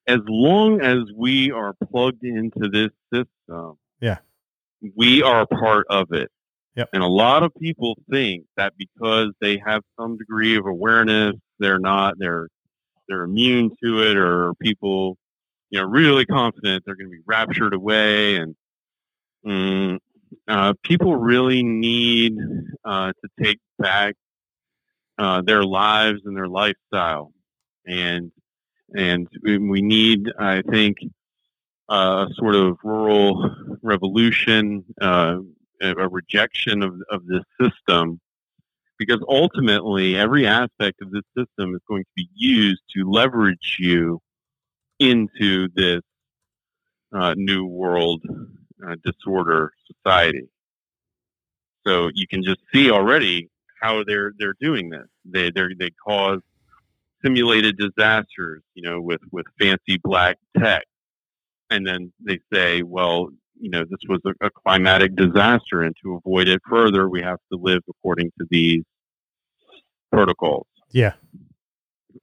as 0.07 0.19
long 0.27 0.81
as 0.81 0.99
we 1.15 1.51
are 1.51 1.73
plugged 1.91 2.23
into 2.23 2.69
this 2.69 2.91
system, 3.13 3.77
Yeah. 3.99 4.19
we 4.95 5.21
are 5.23 5.41
a 5.41 5.47
part 5.47 5.87
of 5.89 6.11
it. 6.11 6.29
Yep. 6.75 6.89
And 6.93 7.03
a 7.03 7.07
lot 7.07 7.43
of 7.43 7.53
people 7.55 7.97
think 8.09 8.45
that 8.55 8.73
because 8.77 9.31
they 9.41 9.57
have 9.57 9.83
some 9.99 10.17
degree 10.17 10.55
of 10.55 10.65
awareness, 10.65 11.35
they're 11.59 11.79
not 11.79 12.17
they're 12.17 12.47
they're 13.09 13.23
immune 13.23 13.71
to 13.83 14.01
it, 14.03 14.15
or 14.15 14.53
people, 14.61 15.17
you 15.71 15.79
know, 15.79 15.85
really 15.85 16.25
confident 16.25 16.83
they're 16.85 16.95
going 16.95 17.09
to 17.09 17.17
be 17.17 17.23
raptured 17.25 17.73
away. 17.73 18.35
And 18.35 18.55
mm, 19.45 19.99
uh, 20.47 20.73
people 20.83 21.15
really 21.15 21.63
need 21.63 22.37
uh, 22.85 23.13
to 23.13 23.43
take 23.43 23.59
back 23.79 24.15
uh, 25.17 25.41
their 25.41 25.63
lives 25.63 26.21
and 26.25 26.35
their 26.35 26.47
lifestyle, 26.47 27.31
and 27.85 28.31
and 28.93 29.27
we 29.43 29.81
need, 29.81 30.29
I 30.37 30.61
think, 30.63 30.97
a 31.89 32.27
sort 32.33 32.55
of 32.55 32.77
rural 32.83 33.77
revolution, 33.81 34.83
uh, 34.99 35.37
a 35.81 36.09
rejection 36.09 36.83
of, 36.83 36.95
of 37.09 37.25
this 37.25 37.43
system, 37.59 38.19
because 38.97 39.23
ultimately 39.29 40.17
every 40.17 40.45
aspect 40.45 41.01
of 41.01 41.11
this 41.11 41.23
system 41.37 41.73
is 41.73 41.81
going 41.87 42.03
to 42.03 42.09
be 42.15 42.27
used 42.35 42.81
to 42.95 43.09
leverage 43.09 43.77
you 43.79 44.19
into 45.01 45.67
this 45.75 46.01
uh, 47.11 47.33
new 47.35 47.65
world 47.65 48.21
uh, 48.87 48.95
disorder 49.03 49.73
society. 49.87 50.47
So 51.85 52.11
you 52.13 52.27
can 52.27 52.43
just 52.43 52.59
see 52.71 52.91
already 52.91 53.49
how 53.81 54.03
they're 54.05 54.31
they're 54.37 54.55
doing 54.61 54.89
this. 54.89 55.07
They 55.25 55.49
they 55.49 55.73
they 55.77 55.89
cause 56.07 56.39
simulated 57.23 57.77
disasters, 57.77 58.61
you 58.75 58.83
know, 58.83 59.01
with 59.01 59.21
with 59.31 59.47
fancy 59.59 59.97
black 60.03 60.37
tech, 60.55 60.85
and 61.71 61.85
then 61.85 62.13
they 62.23 62.39
say, 62.53 62.83
well, 62.83 63.29
you 63.59 63.71
know, 63.71 63.83
this 63.83 63.99
was 64.07 64.19
a, 64.25 64.45
a 64.45 64.51
climatic 64.51 65.15
disaster, 65.15 65.81
and 65.81 65.95
to 66.03 66.15
avoid 66.23 66.47
it 66.47 66.61
further, 66.69 67.09
we 67.09 67.23
have 67.23 67.39
to 67.51 67.57
live 67.59 67.81
according 67.89 68.31
to 68.39 68.45
these 68.51 68.83
protocols. 70.11 70.67
Yeah. 70.91 71.13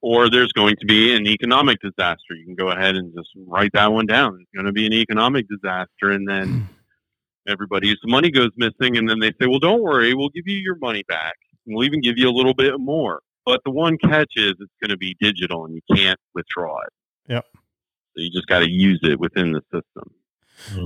Or 0.01 0.31
there's 0.31 0.53
going 0.53 0.77
to 0.81 0.87
be 0.87 1.15
an 1.17 1.27
economic 1.27 1.79
disaster. 1.81 2.35
You 2.35 2.45
can 2.45 2.55
go 2.55 2.69
ahead 2.69 2.97
and 2.97 3.13
just 3.15 3.31
write 3.47 3.71
that 3.75 3.93
one 3.93 4.07
down. 4.07 4.39
It's 4.41 4.51
going 4.55 4.67
to 4.67 4.73
be 4.73 4.87
an 4.87 4.93
economic 4.93 5.47
disaster, 5.49 6.11
and 6.13 6.29
then 6.29 6.69
everybody's 7.49 7.97
money 8.05 8.31
goes 8.31 8.51
missing, 8.57 8.97
and 8.97 9.09
then 9.09 9.19
they 9.21 9.31
say, 9.41 9.47
well, 9.49 9.59
don't 9.59 9.83
worry, 9.83 10.15
we'll 10.15 10.29
give 10.31 10.47
you 10.47 10.57
your 10.57 10.77
money 10.77 11.03
back. 11.09 11.35
We'll 11.67 11.85
even 11.85 12.01
give 12.01 12.17
you 12.17 12.29
a 12.29 12.33
little 12.33 12.55
bit 12.55 12.79
more. 12.79 13.21
but 13.45 13.61
the 13.65 13.71
one 13.71 13.97
catch 13.99 14.33
is 14.37 14.55
it's 14.61 14.73
going 14.81 14.91
to 14.91 14.97
be 14.97 15.17
digital 15.21 15.65
and 15.65 15.75
you 15.75 15.81
can't 15.97 16.19
withdraw 16.35 16.79
it. 16.81 16.93
Yep. 17.29 17.45
So 17.53 18.23
you 18.23 18.31
just 18.31 18.47
got 18.47 18.61
to 18.61 18.71
use 18.71 19.01
it 19.03 19.19
within 19.19 19.53
the 19.53 19.63
system. 19.73 20.13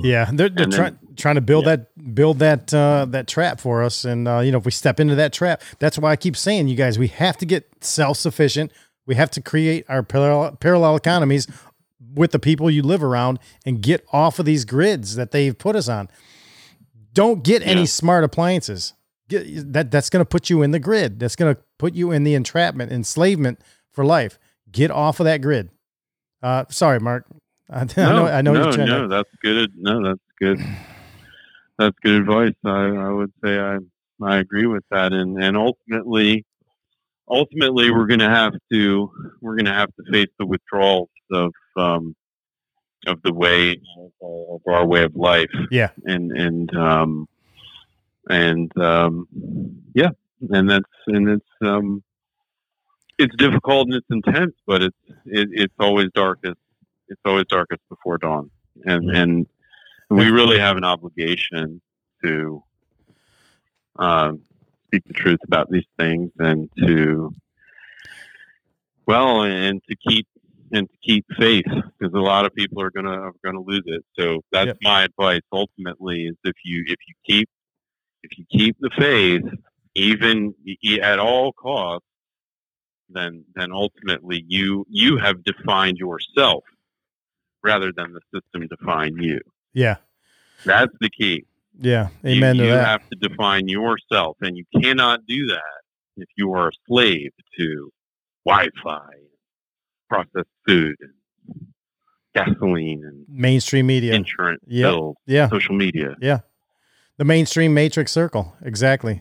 Yeah, 0.03 0.31
they're, 0.33 0.51
they're 0.51 0.67
trying 0.67 0.99
trying 1.17 1.37
to 1.37 1.41
build 1.41 1.65
that 1.65 2.15
build 2.15 2.41
that 2.41 2.75
uh, 2.75 3.07
that 3.09 3.27
trap 3.27 3.59
for 3.59 3.83
us, 3.83 4.05
and 4.05 4.29
uh, 4.29 4.41
you 4.41 4.53
know 4.53 4.59
if 4.59 4.67
we 4.67 4.71
step 4.71 5.01
into 5.01 5.15
that 5.15 5.33
trap, 5.33 5.63
that's 5.79 5.99
why 5.99 6.11
I 6.11 6.17
keep 6.17 6.37
saying, 6.37 6.69
you 6.69 6.77
guys, 6.77 6.99
we 6.99 7.09
have 7.09 7.39
to 7.39 7.47
get 7.47 7.71
self 7.83 8.19
sufficient. 8.19 8.71
We 9.07 9.15
have 9.17 9.31
to 9.33 9.41
create 9.43 9.85
our 9.89 10.03
parallel 10.03 10.57
parallel 10.57 10.97
economies 10.97 11.47
with 12.15 12.31
the 12.33 12.39
people 12.39 12.71
you 12.71 12.83
live 12.83 13.03
around, 13.03 13.39
and 13.65 13.81
get 13.81 14.05
off 14.13 14.39
of 14.39 14.45
these 14.45 14.65
grids 14.67 15.17
that 15.17 15.31
they've 15.31 15.57
put 15.57 15.75
us 15.75 15.89
on. 15.89 16.09
Don't 17.15 17.43
get 17.43 17.63
any 17.63 17.81
Yeah. 17.83 17.87
smart 17.87 18.23
appliances. 18.25 18.93
Get, 19.29 19.73
that 19.73 19.91
that's 19.91 20.11
going 20.11 20.21
to 20.21 20.29
put 20.29 20.51
you 20.51 20.63
in 20.63 20.73
the 20.73 20.79
grid. 20.79 21.19
That's 21.21 21.37
going 21.37 21.55
to 21.55 21.61
put 21.79 21.95
you 21.95 22.11
in 22.11 22.25
the 22.25 22.35
entrapment, 22.35 22.93
enslavement 22.93 23.61
for 23.91 24.05
life. 24.05 24.39
Get 24.71 24.91
off 24.91 25.21
of 25.21 25.25
that 25.25 25.41
grid. 25.43 25.71
Uh, 26.43 26.65
sorry, 26.69 27.01
Mark. 27.01 27.25
I, 27.71 27.81
I 27.83 27.85
know. 27.97 28.27
I 28.27 28.43
know 28.43 28.53
no, 28.53 28.65
you're 28.65 28.73
trying 28.73 28.89
no, 28.89 29.03
to. 29.03 29.09
that's 29.09 29.31
good. 29.43 29.73
No, 29.77 30.03
that's 30.05 30.21
good. 30.39 30.59
That's 31.79 31.97
good 32.03 32.21
advice. 32.23 32.53
I, 32.65 32.71
I 32.89 33.09
would 33.11 33.33
say 33.43 33.59
I 33.59 33.79
I 34.23 34.37
agree 34.39 34.67
with 34.67 34.85
that, 34.91 35.13
and 35.13 35.43
and 35.43 35.57
ultimately, 35.57 36.45
ultimately, 37.33 37.91
we're 37.91 38.07
going 38.07 38.21
to 38.21 38.31
have 38.31 38.55
to 38.73 39.11
we're 39.41 39.57
going 39.57 39.67
to 39.67 39.75
have 39.75 39.89
to 39.97 40.13
face 40.13 40.31
the 40.39 40.47
withdrawals 40.47 41.11
of 41.33 41.53
um, 41.77 42.15
of 43.07 43.21
the 43.23 43.33
way 43.33 43.81
of 44.23 44.61
our 44.67 44.87
way 44.87 45.03
of 45.05 45.17
life. 45.17 45.51
Yeah. 45.71 45.91
and 46.05 46.31
and 46.33 46.77
um, 46.77 47.29
and 48.29 48.77
um, 48.79 49.27
yeah, 49.95 50.11
and 50.51 50.71
that's 50.71 50.85
and 51.07 51.29
it's 51.29 51.51
um, 51.63 52.03
it's 53.19 53.35
difficult 53.37 53.89
and 53.89 53.97
it's 53.97 54.07
intense, 54.11 54.55
but 54.67 54.83
it's 54.83 54.97
it, 55.27 55.49
it's 55.53 55.75
always 55.79 56.09
darkest. 56.15 56.59
It's 57.09 57.21
always 57.25 57.47
darkest 57.49 57.81
before 57.89 58.19
dawn, 58.19 58.51
and 58.85 59.11
and 59.11 59.47
we 60.09 60.31
really 60.31 60.59
have 60.59 60.77
an 60.77 60.85
obligation 60.85 61.81
to 62.23 62.63
um, 63.97 64.41
speak 64.93 65.05
the 65.07 65.15
truth 65.15 65.39
about 65.47 65.71
these 65.71 65.87
things 65.99 66.31
and 66.39 66.69
to 66.79 67.35
well 69.07 69.43
and 69.43 69.81
to 69.89 69.97
keep 70.07 70.27
and 70.71 70.89
to 70.89 70.97
keep 71.03 71.25
faith 71.39 71.65
because 71.67 72.15
a 72.15 72.19
lot 72.19 72.45
of 72.45 72.55
people 72.55 72.83
are 72.83 72.91
gonna 72.91 73.11
are 73.11 73.33
gonna 73.45 73.61
lose 73.61 73.85
it. 73.87 74.05
So 74.19 74.41
that's 74.53 74.79
my 74.83 75.05
advice. 75.05 75.41
Ultimately, 75.51 76.27
is 76.27 76.37
if 76.45 76.57
you 76.65 76.85
if 76.87 76.99
you 77.09 77.15
keep 77.27 77.49
if 78.23 78.39
you 78.39 78.45
keep 78.51 78.77
the 78.81 78.91
faith, 78.99 79.43
even 79.95 80.55
at 81.03 81.19
all 81.19 81.53
costs, 81.53 82.07
then 83.09 83.45
then 83.55 83.73
ultimately 83.73 84.45
you 84.47 84.87
you 84.91 85.17
have 85.19 85.43
defined 85.45 85.99
yourself 85.99 86.65
rather 87.63 87.93
than 87.97 88.13
the 88.13 88.21
system 88.35 88.69
define 88.69 89.17
you. 89.17 89.41
Yeah. 89.73 89.97
That's 90.65 90.93
the 91.01 91.11
key. 91.11 91.45
Yeah. 91.83 92.09
You- 92.23 92.31
Amen 92.39 92.57
you 92.57 92.63
to 92.65 92.69
that. 92.71 92.87
have 92.87 93.09
to 93.11 93.17
define 93.29 93.69
yourself, 93.69 94.37
and 94.41 94.57
you 94.57 94.65
cannot 94.81 95.27
do 95.27 95.47
that 95.49 95.63
if 96.17 96.29
you 96.37 96.53
are 96.55 96.69
a 96.69 96.73
slave 96.89 97.31
to 97.59 97.91
Wi-Fi, 98.47 99.01
processed 100.09 100.49
food, 100.67 100.97
and 101.01 101.67
gasoline, 102.35 103.03
and 103.05 103.25
mainstream 103.29 103.87
media, 103.87 104.15
insurance 104.15 104.63
Yep. 104.67 104.91
bills, 104.91 105.17
yeah, 105.27 105.49
social 105.49 105.75
media. 105.75 106.15
yeah, 106.21 106.41
the 107.19 107.25
mainstream 107.25 107.75
matrix 107.75 108.11
circle, 108.13 108.55
exactly. 108.63 109.21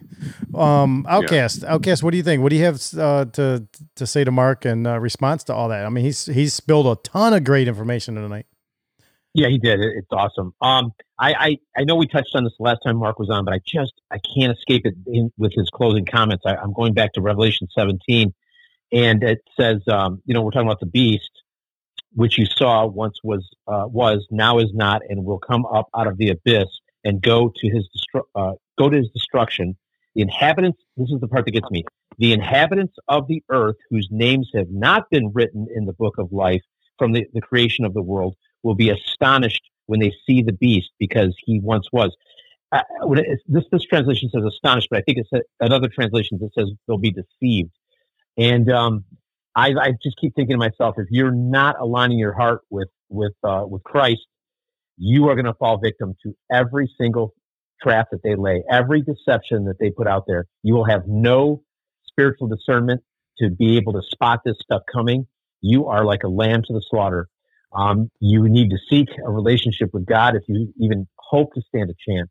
Um, 0.55 1.05
Outcast, 1.09 1.63
Outcast, 1.65 2.03
what 2.03 2.11
do 2.11 2.17
you 2.17 2.23
think? 2.23 2.41
What 2.41 2.49
do 2.49 2.55
you 2.55 2.63
have 2.65 2.81
uh, 2.97 3.25
to 3.33 3.67
to 3.95 4.07
say 4.07 4.23
to 4.23 4.31
Mark 4.31 4.65
in 4.65 4.85
uh, 4.87 4.97
response 4.99 5.43
to 5.45 5.53
all 5.53 5.69
that? 5.69 5.85
I 5.85 5.89
mean, 5.89 6.03
he's 6.05 6.25
he's 6.25 6.53
spilled 6.53 6.87
a 6.87 6.95
ton 7.03 7.33
of 7.33 7.43
great 7.43 7.67
information 7.67 8.15
tonight. 8.15 8.45
Yeah, 9.33 9.47
he 9.47 9.57
did. 9.57 9.79
It's 9.79 10.07
awesome. 10.11 10.53
Um, 10.61 10.91
I, 11.17 11.33
I, 11.33 11.57
I 11.77 11.83
know 11.85 11.95
we 11.95 12.07
touched 12.07 12.35
on 12.35 12.43
this 12.43 12.53
last 12.59 12.79
time 12.85 12.97
Mark 12.97 13.17
was 13.17 13.29
on, 13.29 13.45
but 13.45 13.53
I 13.53 13.59
just 13.65 13.93
I 14.11 14.17
can't 14.35 14.55
escape 14.55 14.85
it 14.85 14.95
in, 15.07 15.31
with 15.37 15.53
his 15.55 15.69
closing 15.69 16.05
comments. 16.05 16.43
I, 16.45 16.55
I'm 16.55 16.73
going 16.73 16.93
back 16.93 17.13
to 17.13 17.21
Revelation 17.21 17.67
17, 17.77 18.33
and 18.91 19.23
it 19.23 19.39
says, 19.57 19.81
um, 19.87 20.21
you 20.25 20.33
know, 20.33 20.41
we're 20.41 20.51
talking 20.51 20.67
about 20.67 20.81
the 20.81 20.85
beast, 20.85 21.31
which 22.13 22.37
you 22.37 22.45
saw 22.45 22.85
once 22.85 23.19
was 23.23 23.47
uh, 23.67 23.85
was 23.87 24.27
now 24.31 24.59
is 24.59 24.73
not, 24.73 25.01
and 25.07 25.23
will 25.23 25.39
come 25.39 25.65
up 25.65 25.87
out 25.95 26.07
of 26.07 26.17
the 26.17 26.29
abyss 26.29 26.67
and 27.05 27.21
go 27.21 27.53
to 27.55 27.69
his 27.69 27.87
destru- 27.95 28.25
uh, 28.35 28.53
go 28.77 28.89
to 28.89 28.97
his 28.97 29.09
destruction. 29.11 29.77
The 30.13 30.23
inhabitants. 30.23 30.79
This 30.97 31.09
is 31.09 31.21
the 31.21 31.29
part 31.29 31.45
that 31.45 31.51
gets 31.51 31.71
me. 31.71 31.85
The 32.17 32.33
inhabitants 32.33 32.95
of 33.07 33.29
the 33.29 33.41
earth, 33.49 33.77
whose 33.89 34.09
names 34.11 34.49
have 34.53 34.69
not 34.69 35.09
been 35.09 35.31
written 35.33 35.67
in 35.73 35.85
the 35.85 35.93
book 35.93 36.15
of 36.17 36.33
life 36.33 36.61
from 36.99 37.13
the, 37.13 37.25
the 37.33 37.39
creation 37.39 37.85
of 37.85 37.93
the 37.93 38.01
world, 38.01 38.35
will 38.63 38.75
be 38.75 38.89
astonished 38.89 39.63
when 39.87 39.99
they 39.99 40.13
see 40.25 40.41
the 40.41 40.53
beast 40.53 40.89
because 40.99 41.35
he 41.45 41.59
once 41.59 41.87
was. 41.91 42.15
Uh, 42.71 42.83
this 43.47 43.65
this 43.71 43.83
translation 43.83 44.29
says 44.29 44.43
astonished, 44.45 44.87
but 44.89 44.99
I 44.99 45.01
think 45.01 45.17
it's 45.17 45.45
another 45.59 45.89
translation 45.89 46.39
that 46.41 46.53
says 46.57 46.71
they'll 46.87 46.97
be 46.97 47.11
deceived. 47.11 47.71
And 48.37 48.71
um, 48.71 49.03
I, 49.55 49.73
I 49.77 49.93
just 50.01 50.17
keep 50.17 50.35
thinking 50.35 50.53
to 50.53 50.57
myself, 50.57 50.95
if 50.97 51.07
you're 51.09 51.33
not 51.33 51.75
aligning 51.79 52.17
your 52.17 52.33
heart 52.33 52.61
with 52.69 52.87
with 53.09 53.33
uh, 53.43 53.65
with 53.67 53.83
Christ, 53.83 54.21
you 54.97 55.27
are 55.27 55.35
going 55.35 55.45
to 55.45 55.53
fall 55.53 55.77
victim 55.77 56.15
to 56.23 56.35
every 56.51 56.89
single 56.99 57.33
trap 57.81 58.07
that 58.11 58.23
they 58.23 58.35
lay, 58.35 58.63
every 58.69 59.01
deception 59.01 59.65
that 59.65 59.77
they 59.79 59.89
put 59.89 60.07
out 60.07 60.23
there. 60.27 60.45
You 60.63 60.75
will 60.75 60.85
have 60.85 61.07
no 61.07 61.63
spiritual 62.05 62.47
discernment 62.47 63.01
to 63.39 63.49
be 63.49 63.77
able 63.77 63.93
to 63.93 64.01
spot 64.03 64.41
this 64.45 64.57
stuff 64.61 64.83
coming. 64.91 65.27
You 65.61 65.87
are 65.87 66.05
like 66.05 66.23
a 66.23 66.27
lamb 66.27 66.63
to 66.63 66.73
the 66.73 66.81
slaughter. 66.89 67.27
Um, 67.73 68.09
you 68.19 68.47
need 68.49 68.69
to 68.69 68.77
seek 68.89 69.07
a 69.25 69.31
relationship 69.31 69.89
with 69.93 70.05
God 70.05 70.35
if 70.35 70.43
you 70.47 70.73
even 70.79 71.07
hope 71.17 71.53
to 71.53 71.61
stand 71.69 71.89
a 71.89 72.11
chance 72.11 72.29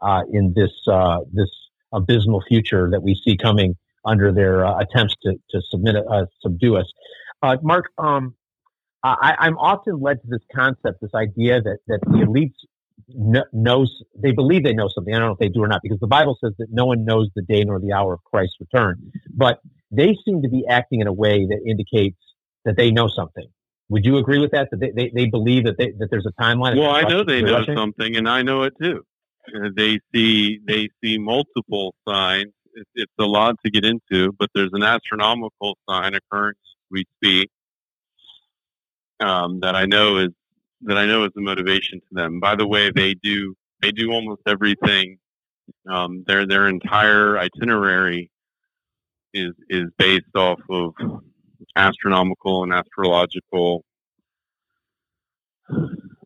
uh, 0.00 0.22
in 0.32 0.54
this 0.54 0.70
uh, 0.90 1.18
this 1.32 1.50
abysmal 1.92 2.42
future 2.48 2.88
that 2.90 3.02
we 3.02 3.20
see 3.24 3.36
coming 3.36 3.76
under 4.04 4.32
their 4.32 4.64
uh, 4.64 4.78
attempts 4.78 5.14
to 5.22 5.34
to 5.50 5.60
submit 5.70 5.96
uh, 5.96 6.26
subdue 6.40 6.76
us. 6.76 6.86
Uh, 7.42 7.56
Mark, 7.62 7.86
um, 7.98 8.34
I, 9.04 9.36
I'm 9.38 9.56
often 9.58 10.00
led 10.00 10.20
to 10.22 10.28
this 10.28 10.42
concept, 10.54 11.00
this 11.00 11.14
idea 11.14 11.60
that 11.60 11.78
that 11.86 12.00
the 12.02 12.24
elites 12.26 12.54
kn- 13.32 13.44
knows 13.52 14.02
they 14.16 14.32
believe 14.32 14.64
they 14.64 14.72
know 14.72 14.88
something. 14.88 15.14
I 15.14 15.18
don't 15.18 15.28
know 15.28 15.32
if 15.32 15.38
they 15.38 15.48
do 15.48 15.62
or 15.62 15.68
not, 15.68 15.82
because 15.82 16.00
the 16.00 16.08
Bible 16.08 16.36
says 16.42 16.52
that 16.58 16.68
no 16.70 16.86
one 16.86 17.04
knows 17.04 17.28
the 17.36 17.42
day 17.42 17.62
nor 17.64 17.78
the 17.78 17.92
hour 17.92 18.14
of 18.14 18.24
Christ's 18.24 18.56
return. 18.60 19.12
But 19.32 19.60
they 19.90 20.16
seem 20.24 20.42
to 20.42 20.48
be 20.48 20.64
acting 20.68 21.00
in 21.00 21.06
a 21.06 21.12
way 21.12 21.46
that 21.46 21.60
indicates 21.66 22.18
that 22.64 22.76
they 22.76 22.90
know 22.90 23.08
something. 23.08 23.48
Would 23.90 24.04
you 24.04 24.18
agree 24.18 24.38
with 24.38 24.50
that? 24.50 24.68
That 24.70 24.80
they, 24.80 24.90
they, 24.90 25.10
they 25.14 25.26
believe 25.26 25.64
that 25.64 25.78
they, 25.78 25.92
that 25.98 26.08
there's 26.10 26.26
a 26.26 26.42
timeline. 26.42 26.76
Well, 26.76 26.90
I 26.90 27.02
know 27.02 27.24
they 27.24 27.42
know 27.42 27.64
something, 27.74 28.16
and 28.16 28.28
I 28.28 28.42
know 28.42 28.62
it 28.62 28.74
too. 28.80 29.04
Uh, 29.54 29.70
They 29.74 29.98
see 30.14 30.60
they 30.66 30.88
see 31.02 31.18
multiple 31.18 31.94
signs. 32.06 32.52
It's, 32.74 32.90
it's 32.94 33.12
a 33.18 33.24
lot 33.24 33.56
to 33.64 33.70
get 33.70 33.84
into, 33.84 34.32
but 34.38 34.50
there's 34.54 34.70
an 34.72 34.82
astronomical 34.82 35.78
sign 35.88 36.14
occurrence 36.14 36.58
we 36.90 37.04
speak 37.16 37.50
um, 39.20 39.60
that 39.60 39.74
I 39.74 39.86
know 39.86 40.18
is 40.18 40.30
that 40.82 40.96
I 40.96 41.06
know 41.06 41.24
is 41.24 41.30
the 41.34 41.40
motivation 41.40 42.00
to 42.00 42.06
them. 42.12 42.40
By 42.40 42.54
the 42.54 42.66
way, 42.66 42.90
they 42.90 43.14
do 43.14 43.54
they 43.82 43.90
do 43.90 44.12
almost 44.12 44.42
everything. 44.46 45.18
Um, 45.90 46.24
their 46.26 46.46
their 46.46 46.68
entire 46.68 47.38
itinerary 47.38 48.30
is 49.34 49.52
is 49.68 49.86
based 49.98 50.34
off 50.34 50.60
of 50.70 50.92
astronomical 51.76 52.62
and 52.62 52.72
astrological 52.72 53.84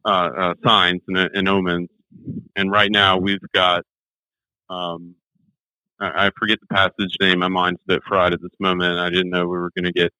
uh, 0.04 0.08
uh, 0.08 0.54
signs 0.64 1.00
and, 1.08 1.18
and 1.18 1.48
omens. 1.48 1.88
And 2.56 2.70
right 2.70 2.90
now 2.90 3.18
we've 3.18 3.38
got, 3.54 3.84
um, 4.68 5.14
I, 6.00 6.30
forget 6.38 6.58
the 6.60 6.66
passage 6.74 7.16
name. 7.20 7.38
My 7.38 7.48
mind's 7.48 7.80
a 7.88 7.94
bit 7.94 8.02
fried 8.06 8.32
at 8.32 8.42
this 8.42 8.50
moment. 8.58 8.98
I 8.98 9.08
didn't 9.08 9.30
know 9.30 9.42
we 9.42 9.58
were 9.58 9.70
going 9.76 9.84
to 9.84 9.92
get 9.92 10.12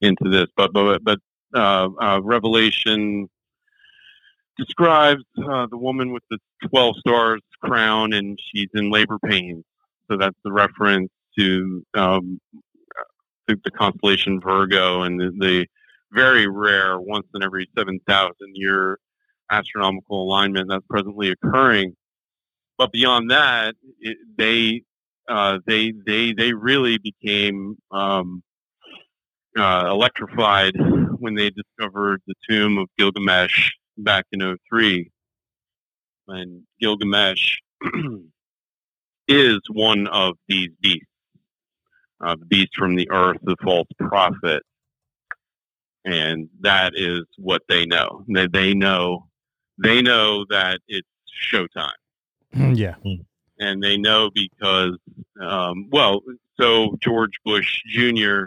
into 0.00 0.30
this, 0.30 0.46
but 0.56 0.72
but 0.72 1.04
but 1.04 1.18
uh, 1.54 1.88
uh, 2.00 2.20
Revelation 2.22 3.28
describes 4.56 5.24
uh, 5.38 5.66
the 5.70 5.76
woman 5.76 6.12
with 6.12 6.22
the 6.30 6.38
twelve 6.70 6.96
stars 6.96 7.42
crown, 7.62 8.14
and 8.14 8.38
she's 8.50 8.68
in 8.74 8.90
labor 8.90 9.18
pains. 9.18 9.64
So 10.10 10.16
that's 10.16 10.38
the 10.44 10.52
reference 10.52 11.10
to 11.38 11.84
um, 11.94 12.40
the, 13.48 13.70
constellation 13.70 14.40
Virgo 14.40 15.02
and 15.02 15.18
the, 15.18 15.32
the 15.38 15.66
very 16.12 16.46
rare, 16.46 17.00
once 17.00 17.26
in 17.34 17.42
every 17.42 17.68
seven 17.76 18.00
thousand 18.06 18.54
year 18.54 18.98
astronomical 19.50 20.22
alignment 20.22 20.68
that's 20.68 20.84
presently 20.88 21.30
occurring. 21.30 21.94
But 22.76 22.92
beyond 22.92 23.30
that, 23.30 23.74
it, 24.00 24.18
they 24.36 24.82
uh, 25.28 25.58
they 25.66 25.92
they 26.06 26.32
they 26.32 26.52
really 26.52 26.98
became 26.98 27.76
um, 27.90 28.42
uh, 29.58 29.88
electrified 29.90 30.74
when 31.18 31.34
they 31.34 31.50
discovered 31.50 32.22
the 32.26 32.34
tomb 32.48 32.78
of 32.78 32.88
Gilgamesh 32.96 33.70
back 33.96 34.26
in 34.32 34.56
03. 34.70 35.10
And 36.28 36.62
Gilgamesh 36.80 37.56
is 39.28 39.58
one 39.72 40.06
of 40.08 40.36
these 40.48 40.70
beasts. 40.80 41.06
Uh, 42.20 42.36
the 42.36 42.46
beast 42.46 42.74
from 42.76 42.96
the 42.96 43.10
earth, 43.10 43.38
the 43.42 43.56
false 43.62 43.88
prophet, 43.98 44.62
and 46.04 46.48
that 46.60 46.92
is 46.94 47.22
what 47.36 47.62
they 47.68 47.86
know. 47.86 48.24
They 48.28 48.46
they 48.46 48.74
know 48.74 49.28
they 49.82 50.02
know 50.02 50.44
that 50.50 50.80
it's 50.88 51.08
showtime, 51.52 51.90
yeah. 52.52 52.94
and 53.58 53.82
they 53.82 53.96
know 53.96 54.30
because 54.34 54.96
um, 55.40 55.88
well, 55.90 56.20
so 56.60 56.96
George 57.00 57.38
Bush 57.44 57.80
Jr. 57.88 58.46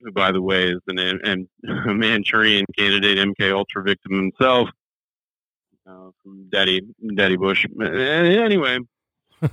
who, 0.00 0.12
by 0.12 0.32
the 0.32 0.42
way, 0.42 0.70
is 0.70 0.80
an 0.88 0.98
and 0.98 1.48
a 1.68 1.94
Manchurian 1.94 2.66
candidate, 2.76 3.18
MK 3.18 3.52
Ultra 3.52 3.82
victim 3.82 4.12
himself, 4.12 4.68
uh, 5.86 6.10
from 6.22 6.48
Daddy 6.50 6.82
Daddy 7.14 7.36
Bush. 7.36 7.66
Anyway, 7.80 8.78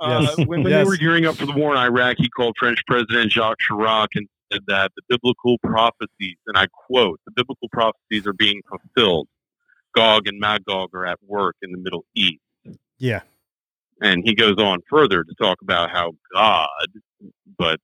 uh, 0.00 0.20
Yes. 0.22 0.36
when, 0.46 0.62
when 0.62 0.72
Yes. 0.72 0.84
they 0.84 0.88
were 0.90 0.96
gearing 0.96 1.26
up 1.26 1.36
for 1.36 1.46
the 1.46 1.52
war 1.52 1.72
in 1.72 1.78
Iraq, 1.78 2.16
he 2.18 2.28
called 2.28 2.56
French 2.58 2.80
President 2.86 3.32
Jacques 3.32 3.58
Chirac 3.68 4.08
and 4.14 4.28
said 4.52 4.62
that 4.68 4.92
the 4.96 5.02
biblical 5.08 5.58
prophecies, 5.62 6.36
and 6.46 6.56
I 6.56 6.66
quote, 6.68 7.20
the 7.26 7.32
biblical 7.34 7.68
prophecies 7.70 8.26
are 8.26 8.32
being 8.32 8.60
fulfilled. 8.68 9.28
Gog 9.94 10.26
and 10.26 10.38
Magog 10.38 10.90
are 10.94 11.06
at 11.06 11.18
work 11.26 11.56
in 11.62 11.72
the 11.72 11.78
Middle 11.78 12.04
East. 12.14 12.40
Yeah. 12.98 13.22
And 14.00 14.22
he 14.24 14.34
goes 14.34 14.56
on 14.58 14.78
further 14.88 15.24
to 15.24 15.34
talk 15.40 15.58
about 15.62 15.90
how 15.90 16.12
God, 16.32 16.68
but 17.58 17.80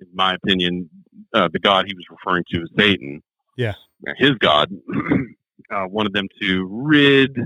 in 0.00 0.08
my 0.12 0.34
opinion, 0.34 0.90
uh, 1.32 1.48
the 1.52 1.58
God 1.60 1.86
he 1.86 1.94
was 1.94 2.04
referring 2.10 2.44
to 2.50 2.62
is 2.62 2.68
Satan, 2.76 3.22
Yeah. 3.56 3.74
his 4.18 4.32
God, 4.38 4.70
uh, 5.70 5.86
wanted 5.88 6.12
them 6.12 6.28
to 6.40 6.66
rid 6.70 7.38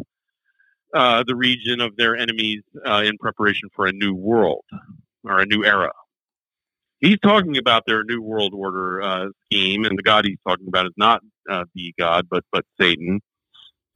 uh, 0.94 1.24
the 1.26 1.34
region 1.34 1.80
of 1.80 1.96
their 1.96 2.16
enemies 2.16 2.62
uh, 2.86 3.02
in 3.04 3.18
preparation 3.18 3.68
for 3.74 3.86
a 3.86 3.92
new 3.92 4.14
world 4.14 4.64
or 5.24 5.40
a 5.40 5.46
new 5.46 5.64
era. 5.64 5.92
He's 7.00 7.18
talking 7.20 7.56
about 7.56 7.84
their 7.86 8.04
new 8.04 8.20
world 8.20 8.52
order 8.54 9.00
uh, 9.00 9.28
scheme, 9.46 9.84
and 9.84 9.98
the 9.98 10.02
God 10.02 10.26
he's 10.26 10.38
talking 10.46 10.68
about 10.68 10.86
is 10.86 10.92
not 10.96 11.22
uh, 11.50 11.64
the 11.74 11.94
God, 11.98 12.26
but 12.30 12.44
but 12.52 12.64
Satan. 12.78 13.20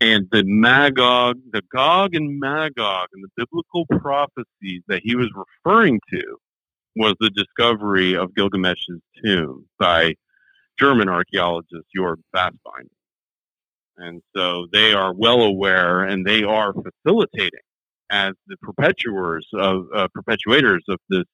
And 0.00 0.26
the 0.32 0.42
Magog, 0.44 1.38
the 1.52 1.62
Gog 1.74 2.14
and 2.14 2.38
Magog, 2.40 3.08
and 3.12 3.24
the 3.24 3.28
biblical 3.36 3.86
prophecies 4.00 4.82
that 4.88 5.02
he 5.02 5.14
was 5.14 5.30
referring 5.34 6.00
to 6.12 6.36
was 6.96 7.14
the 7.20 7.30
discovery 7.30 8.14
of 8.16 8.34
Gilgamesh's 8.34 9.00
tomb 9.24 9.66
by 9.78 10.14
German 10.78 11.08
archaeologist 11.08 11.86
Jörg 11.96 12.16
Fassbinder. 12.34 12.88
And 13.96 14.22
so 14.36 14.66
they 14.72 14.92
are 14.92 15.12
well 15.14 15.42
aware 15.42 16.02
and 16.02 16.26
they 16.26 16.42
are 16.42 16.72
facilitating 16.72 17.60
as 18.10 18.34
the 18.46 18.56
perpetuators 18.56 19.44
of 19.54 19.86
uh, 19.94 20.08
perpetuators 20.16 20.80
of 20.88 20.98
this 21.08 21.24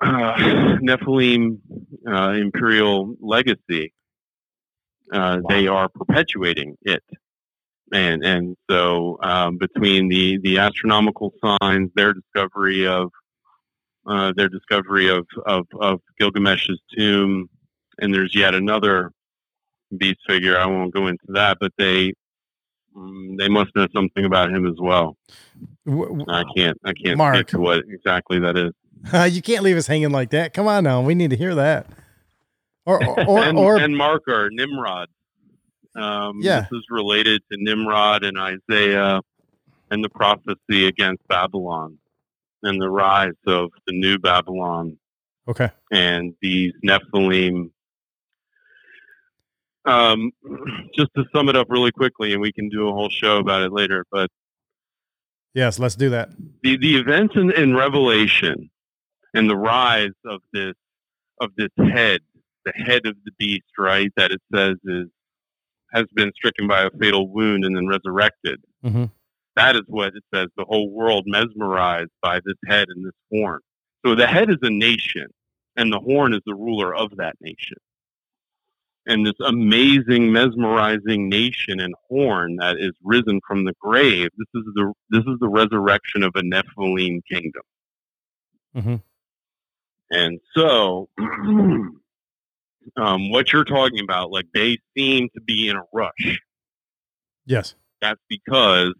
uh, 0.00 0.34
Nephilim 0.82 1.58
uh, 2.08 2.30
imperial 2.32 3.14
legacy. 3.20 3.92
Uh, 5.12 5.40
They 5.48 5.66
are 5.66 5.88
perpetuating 5.88 6.76
it, 6.82 7.02
and 7.92 8.24
and 8.24 8.56
so 8.70 9.18
um, 9.22 9.58
between 9.58 10.08
the 10.08 10.38
the 10.38 10.58
astronomical 10.58 11.32
signs, 11.44 11.90
their 11.96 12.12
discovery 12.14 12.86
of 12.86 13.10
uh, 14.06 14.32
their 14.36 14.48
discovery 14.48 15.08
of, 15.08 15.26
of 15.46 15.66
of 15.80 16.00
Gilgamesh's 16.20 16.80
tomb, 16.96 17.50
and 17.98 18.14
there's 18.14 18.36
yet 18.36 18.54
another 18.54 19.10
beast 19.96 20.20
figure. 20.26 20.58
I 20.58 20.66
won't 20.66 20.92
go 20.94 21.06
into 21.06 21.24
that, 21.28 21.58
but 21.60 21.72
they 21.78 22.12
mm, 22.96 23.38
they 23.38 23.48
must 23.48 23.74
know 23.74 23.86
something 23.94 24.24
about 24.24 24.50
him 24.50 24.66
as 24.66 24.76
well. 24.78 25.16
I 26.28 26.44
can't 26.56 26.78
I 26.84 26.92
can't 26.92 27.18
Mark. 27.18 27.36
speak 27.36 27.46
to 27.48 27.60
what 27.60 27.84
exactly 27.88 28.38
that 28.40 28.56
is. 28.56 28.72
you 29.34 29.42
can't 29.42 29.62
leave 29.62 29.76
us 29.76 29.86
hanging 29.86 30.10
like 30.10 30.30
that. 30.30 30.54
Come 30.54 30.68
on 30.68 30.84
now. 30.84 31.00
We 31.00 31.14
need 31.14 31.30
to 31.30 31.36
hear 31.36 31.54
that. 31.54 31.86
Or 32.86 33.02
or 33.04 33.20
or, 33.26 33.44
and, 33.44 33.58
or 33.58 33.76
and 33.78 33.96
Marker 33.96 34.50
Nimrod. 34.52 35.08
Um, 35.96 36.38
Yeah. 36.40 36.60
this 36.70 36.78
is 36.78 36.84
related 36.90 37.42
to 37.50 37.58
Nimrod 37.60 38.24
and 38.24 38.38
Isaiah 38.38 39.20
and 39.90 40.04
the 40.04 40.08
prophecy 40.08 40.86
against 40.86 41.26
Babylon 41.26 41.98
and 42.62 42.80
the 42.80 42.88
rise 42.88 43.32
of 43.46 43.70
the 43.86 43.92
new 43.92 44.18
Babylon 44.18 44.98
okay. 45.48 45.70
and 45.90 46.34
these 46.40 46.72
Nephilim. 46.84 47.70
Um, 49.86 50.30
just 50.94 51.10
to 51.16 51.24
sum 51.34 51.48
it 51.48 51.56
up 51.56 51.68
really 51.70 51.90
quickly, 51.92 52.32
and 52.32 52.40
we 52.40 52.52
can 52.52 52.68
do 52.68 52.88
a 52.88 52.92
whole 52.92 53.08
show 53.08 53.38
about 53.38 53.62
it 53.62 53.72
later. 53.72 54.04
But 54.10 54.30
Yes, 55.54 55.78
let's 55.78 55.96
do 55.96 56.10
that. 56.10 56.30
the 56.62 56.76
the 56.76 56.96
events 56.96 57.34
in, 57.36 57.50
in 57.52 57.74
Revelation 57.74 58.70
and 59.34 59.48
the 59.48 59.56
rise 59.56 60.10
of 60.24 60.40
this 60.52 60.74
of 61.40 61.50
this 61.56 61.70
head, 61.78 62.20
the 62.64 62.72
head 62.72 63.06
of 63.06 63.16
the 63.24 63.32
beast, 63.38 63.64
right? 63.78 64.10
That 64.16 64.30
it 64.30 64.40
says 64.54 64.76
is 64.84 65.08
has 65.92 66.06
been 66.14 66.30
stricken 66.36 66.68
by 66.68 66.82
a 66.82 66.90
fatal 67.00 67.28
wound 67.28 67.64
and 67.64 67.74
then 67.74 67.88
resurrected. 67.88 68.60
Mm-hmm. 68.84 69.06
That 69.56 69.74
is 69.74 69.82
what 69.86 70.14
it 70.14 70.22
says. 70.32 70.46
The 70.56 70.64
whole 70.64 70.90
world 70.90 71.24
mesmerized 71.26 72.12
by 72.22 72.40
this 72.44 72.54
head 72.68 72.86
and 72.88 73.04
this 73.04 73.12
horn. 73.32 73.60
So 74.06 74.14
the 74.14 74.26
head 74.26 74.50
is 74.50 74.56
a 74.62 74.70
nation, 74.70 75.26
and 75.76 75.92
the 75.92 75.98
horn 75.98 76.32
is 76.32 76.40
the 76.46 76.54
ruler 76.54 76.94
of 76.94 77.16
that 77.16 77.34
nation. 77.40 77.76
And 79.06 79.26
this 79.26 79.34
amazing, 79.44 80.30
mesmerizing 80.30 81.28
nation 81.28 81.80
and 81.80 81.94
horn 82.08 82.56
that 82.56 82.76
is 82.78 82.92
risen 83.02 83.40
from 83.46 83.64
the 83.64 83.72
grave. 83.80 84.28
This 84.36 84.46
is 84.54 84.64
the 84.74 84.92
this 85.08 85.22
is 85.22 85.38
the 85.40 85.48
resurrection 85.48 86.22
of 86.22 86.32
a 86.36 86.42
Nephilim 86.42 87.20
kingdom. 87.30 87.62
Mm-hmm. 88.76 88.96
And 90.10 90.40
so, 90.54 91.08
um, 92.96 93.30
what 93.30 93.52
you're 93.52 93.64
talking 93.64 94.00
about, 94.00 94.30
like 94.30 94.46
they 94.52 94.78
seem 94.96 95.28
to 95.34 95.40
be 95.40 95.68
in 95.68 95.76
a 95.76 95.82
rush. 95.92 96.40
Yes. 97.46 97.74
That's 98.02 98.20
because 98.28 98.92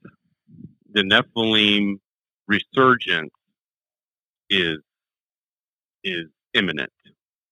the 0.92 1.02
Nephilim 1.02 2.00
resurgence 2.48 3.30
is 4.48 4.78
is 6.02 6.26
imminent. 6.54 6.90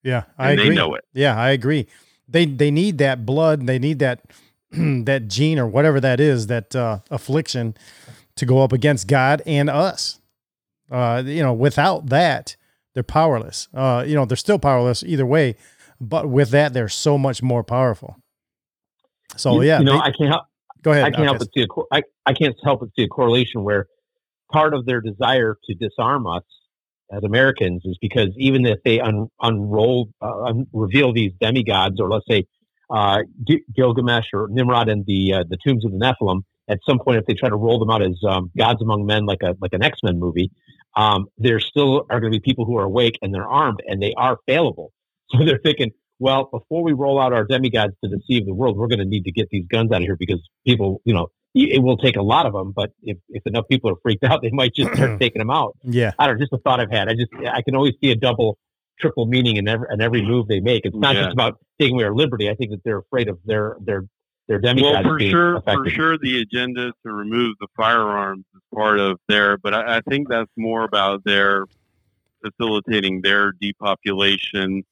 Yeah, 0.02 0.24
I 0.38 0.50
And 0.50 0.58
they 0.58 0.64
agree. 0.64 0.76
know 0.76 0.94
it. 0.94 1.04
Yeah, 1.12 1.36
I 1.36 1.50
agree. 1.50 1.86
They 2.28 2.44
they 2.46 2.70
need 2.70 2.98
that 2.98 3.24
blood. 3.24 3.66
They 3.66 3.78
need 3.78 3.98
that 4.00 4.20
that 4.70 5.28
gene 5.28 5.58
or 5.58 5.66
whatever 5.66 6.00
that 6.00 6.20
is, 6.20 6.46
that 6.48 6.76
uh, 6.76 6.98
affliction, 7.10 7.74
to 8.36 8.44
go 8.46 8.62
up 8.62 8.72
against 8.72 9.06
God 9.08 9.42
and 9.46 9.70
us. 9.70 10.20
Uh, 10.90 11.22
you 11.24 11.42
know, 11.42 11.52
without 11.52 12.06
that, 12.06 12.56
they're 12.94 13.02
powerless. 13.02 13.68
Uh, 13.74 14.04
you 14.06 14.14
know, 14.14 14.24
they're 14.24 14.36
still 14.36 14.58
powerless 14.58 15.02
either 15.04 15.26
way, 15.26 15.54
but 16.00 16.28
with 16.28 16.50
that, 16.50 16.72
they're 16.72 16.88
so 16.88 17.18
much 17.18 17.42
more 17.42 17.62
powerful. 17.64 18.16
So 19.36 19.60
You- 19.60 19.68
yeah, 19.68 19.78
you 19.80 19.84
know, 19.84 19.92
they- 19.92 19.98
I 19.98 20.10
can't 20.12 20.30
help. 20.30 20.44
Go 20.82 20.92
ahead. 20.92 21.04
I 21.04 21.10
can't 21.10 21.24
help 21.24 21.38
but 21.40 21.48
see 21.54 21.62
a. 21.62 21.66
I, 21.92 22.02
I 22.26 22.32
can't 22.34 22.56
help 22.62 22.80
but 22.80 22.90
see 22.96 23.02
a 23.02 23.08
correlation 23.08 23.64
where 23.64 23.86
part 24.52 24.74
of 24.74 24.86
their 24.86 25.00
desire 25.00 25.56
to 25.64 25.74
disarm 25.74 26.26
us 26.26 26.44
as 27.12 27.22
Americans 27.24 27.82
is 27.84 27.96
because 28.00 28.28
even 28.36 28.66
if 28.66 28.78
they 28.84 29.00
un, 29.00 29.28
unroll, 29.40 30.08
uh, 30.20 30.44
un, 30.44 30.66
reveal 30.72 31.12
these 31.12 31.32
demigods, 31.40 32.00
or 32.00 32.08
let's 32.08 32.26
say 32.28 32.44
uh, 32.90 33.18
G- 33.46 33.64
Gilgamesh 33.74 34.26
or 34.32 34.48
Nimrod 34.50 34.88
and 34.88 35.04
the 35.06 35.34
uh, 35.34 35.44
the 35.48 35.58
tombs 35.66 35.84
of 35.84 35.92
the 35.92 35.98
Nephilim, 35.98 36.42
at 36.68 36.80
some 36.88 36.98
point, 36.98 37.18
if 37.18 37.26
they 37.26 37.34
try 37.34 37.48
to 37.48 37.56
roll 37.56 37.78
them 37.78 37.90
out 37.90 38.02
as 38.02 38.18
um, 38.28 38.50
gods 38.56 38.82
among 38.82 39.06
men, 39.06 39.26
like 39.26 39.42
a 39.42 39.56
like 39.60 39.72
an 39.72 39.82
X 39.82 39.98
Men 40.02 40.18
movie, 40.18 40.50
um, 40.96 41.26
there 41.38 41.60
still 41.60 42.06
are 42.10 42.20
going 42.20 42.32
to 42.32 42.38
be 42.38 42.42
people 42.42 42.64
who 42.64 42.76
are 42.76 42.84
awake 42.84 43.18
and 43.22 43.34
they're 43.34 43.48
armed 43.48 43.82
and 43.86 44.02
they 44.02 44.14
are 44.16 44.38
failable. 44.48 44.88
So 45.30 45.44
they're 45.44 45.60
thinking, 45.62 45.90
well, 46.18 46.48
before 46.50 46.82
we 46.82 46.94
roll 46.94 47.20
out 47.20 47.34
our 47.34 47.44
demigods 47.44 47.92
to 48.02 48.08
deceive 48.08 48.46
the 48.46 48.54
world, 48.54 48.78
we're 48.78 48.86
going 48.86 49.00
to 49.00 49.04
need 49.04 49.24
to 49.24 49.30
get 49.30 49.48
these 49.50 49.66
guns 49.70 49.92
out 49.92 49.98
of 49.98 50.04
here 50.04 50.16
because 50.18 50.40
people, 50.66 51.02
you 51.04 51.12
know, 51.12 51.28
it 51.58 51.82
will 51.82 51.96
take 51.96 52.16
a 52.16 52.22
lot 52.22 52.46
of 52.46 52.52
them. 52.52 52.72
But 52.72 52.92
if, 53.02 53.18
if 53.28 53.46
enough 53.46 53.66
people 53.68 53.90
are 53.90 53.96
freaked 54.02 54.24
out, 54.30 54.42
they 54.42 54.50
might 54.50 54.74
just 54.74 54.94
start 54.94 55.18
taking 55.20 55.40
them 55.40 55.50
out. 55.50 55.76
Yeah. 55.84 56.12
I 56.18 56.26
don't 56.26 56.36
know, 56.36 56.42
just 56.42 56.52
a 56.52 56.58
thought 56.58 56.80
I've 56.80 56.90
had. 56.90 57.08
I 57.08 57.14
just, 57.14 57.30
I 57.52 57.62
can 57.62 57.74
always 57.76 57.94
see 58.00 58.10
a 58.10 58.16
double, 58.16 58.58
triple 59.00 59.26
meaning 59.26 59.56
in 59.56 59.68
every, 59.68 59.86
in 59.92 60.00
every 60.00 60.22
move 60.22 60.48
they 60.48 60.60
make. 60.60 60.84
It's 60.84 60.96
not 60.96 61.14
Yeah. 61.14 61.22
just 61.24 61.32
about 61.34 61.58
taking 61.80 61.96
away 61.96 62.04
our 62.04 62.14
liberty. 62.14 62.48
I 62.50 62.54
think 62.54 62.70
that 62.70 62.82
they're 62.84 62.98
afraid 62.98 63.28
of 63.28 63.38
their, 63.44 63.76
their, 63.80 64.04
their 64.48 64.58
demigods 64.58 64.94
Well, 64.94 65.02
for 65.02 65.18
being 65.18 65.30
sure, 65.30 65.60
for 65.62 65.88
sure, 65.90 66.18
the 66.18 66.40
agenda 66.40 66.92
to 67.04 67.12
remove 67.12 67.56
the 67.60 67.66
firearms 67.76 68.44
is 68.54 68.62
part 68.74 68.98
of 68.98 69.18
their, 69.28 69.58
but 69.58 69.74
I, 69.74 69.98
I 69.98 70.00
think 70.08 70.28
that's 70.28 70.50
more 70.56 70.84
about 70.84 71.22
their 71.24 71.66
facilitating 72.42 73.20
their 73.22 73.52
depopulation 73.60 74.82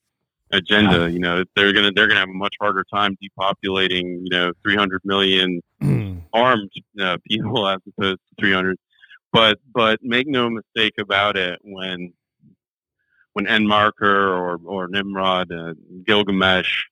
agenda. 0.53 1.11
You 1.11 1.19
know, 1.21 1.45
they're 1.55 1.73
gonna 1.73 1.91
they're 1.93 2.07
gonna 2.07 2.21
have 2.21 2.29
a 2.29 2.33
much 2.35 2.55
harder 2.61 2.85
time 2.93 3.17
depopulating. 3.23 4.21
You 4.25 4.31
know, 4.31 4.53
300 4.63 5.01
million 5.05 5.61
armed 6.37 6.71
uh, 7.01 7.17
people 7.29 7.67
as 7.69 7.79
opposed 7.87 8.19
to 8.19 8.35
300. 8.41 8.77
But 9.33 9.59
but 9.75 9.99
make 10.03 10.27
no 10.27 10.49
mistake 10.49 10.95
about 10.99 11.37
it 11.37 11.59
when 11.63 12.13
when 13.33 13.47
Enmerkar 13.47 13.93
or 14.03 14.59
or 14.65 14.89
Nimrod, 14.89 15.53
uh, 15.53 15.75
Gilgamesh, 16.07 16.85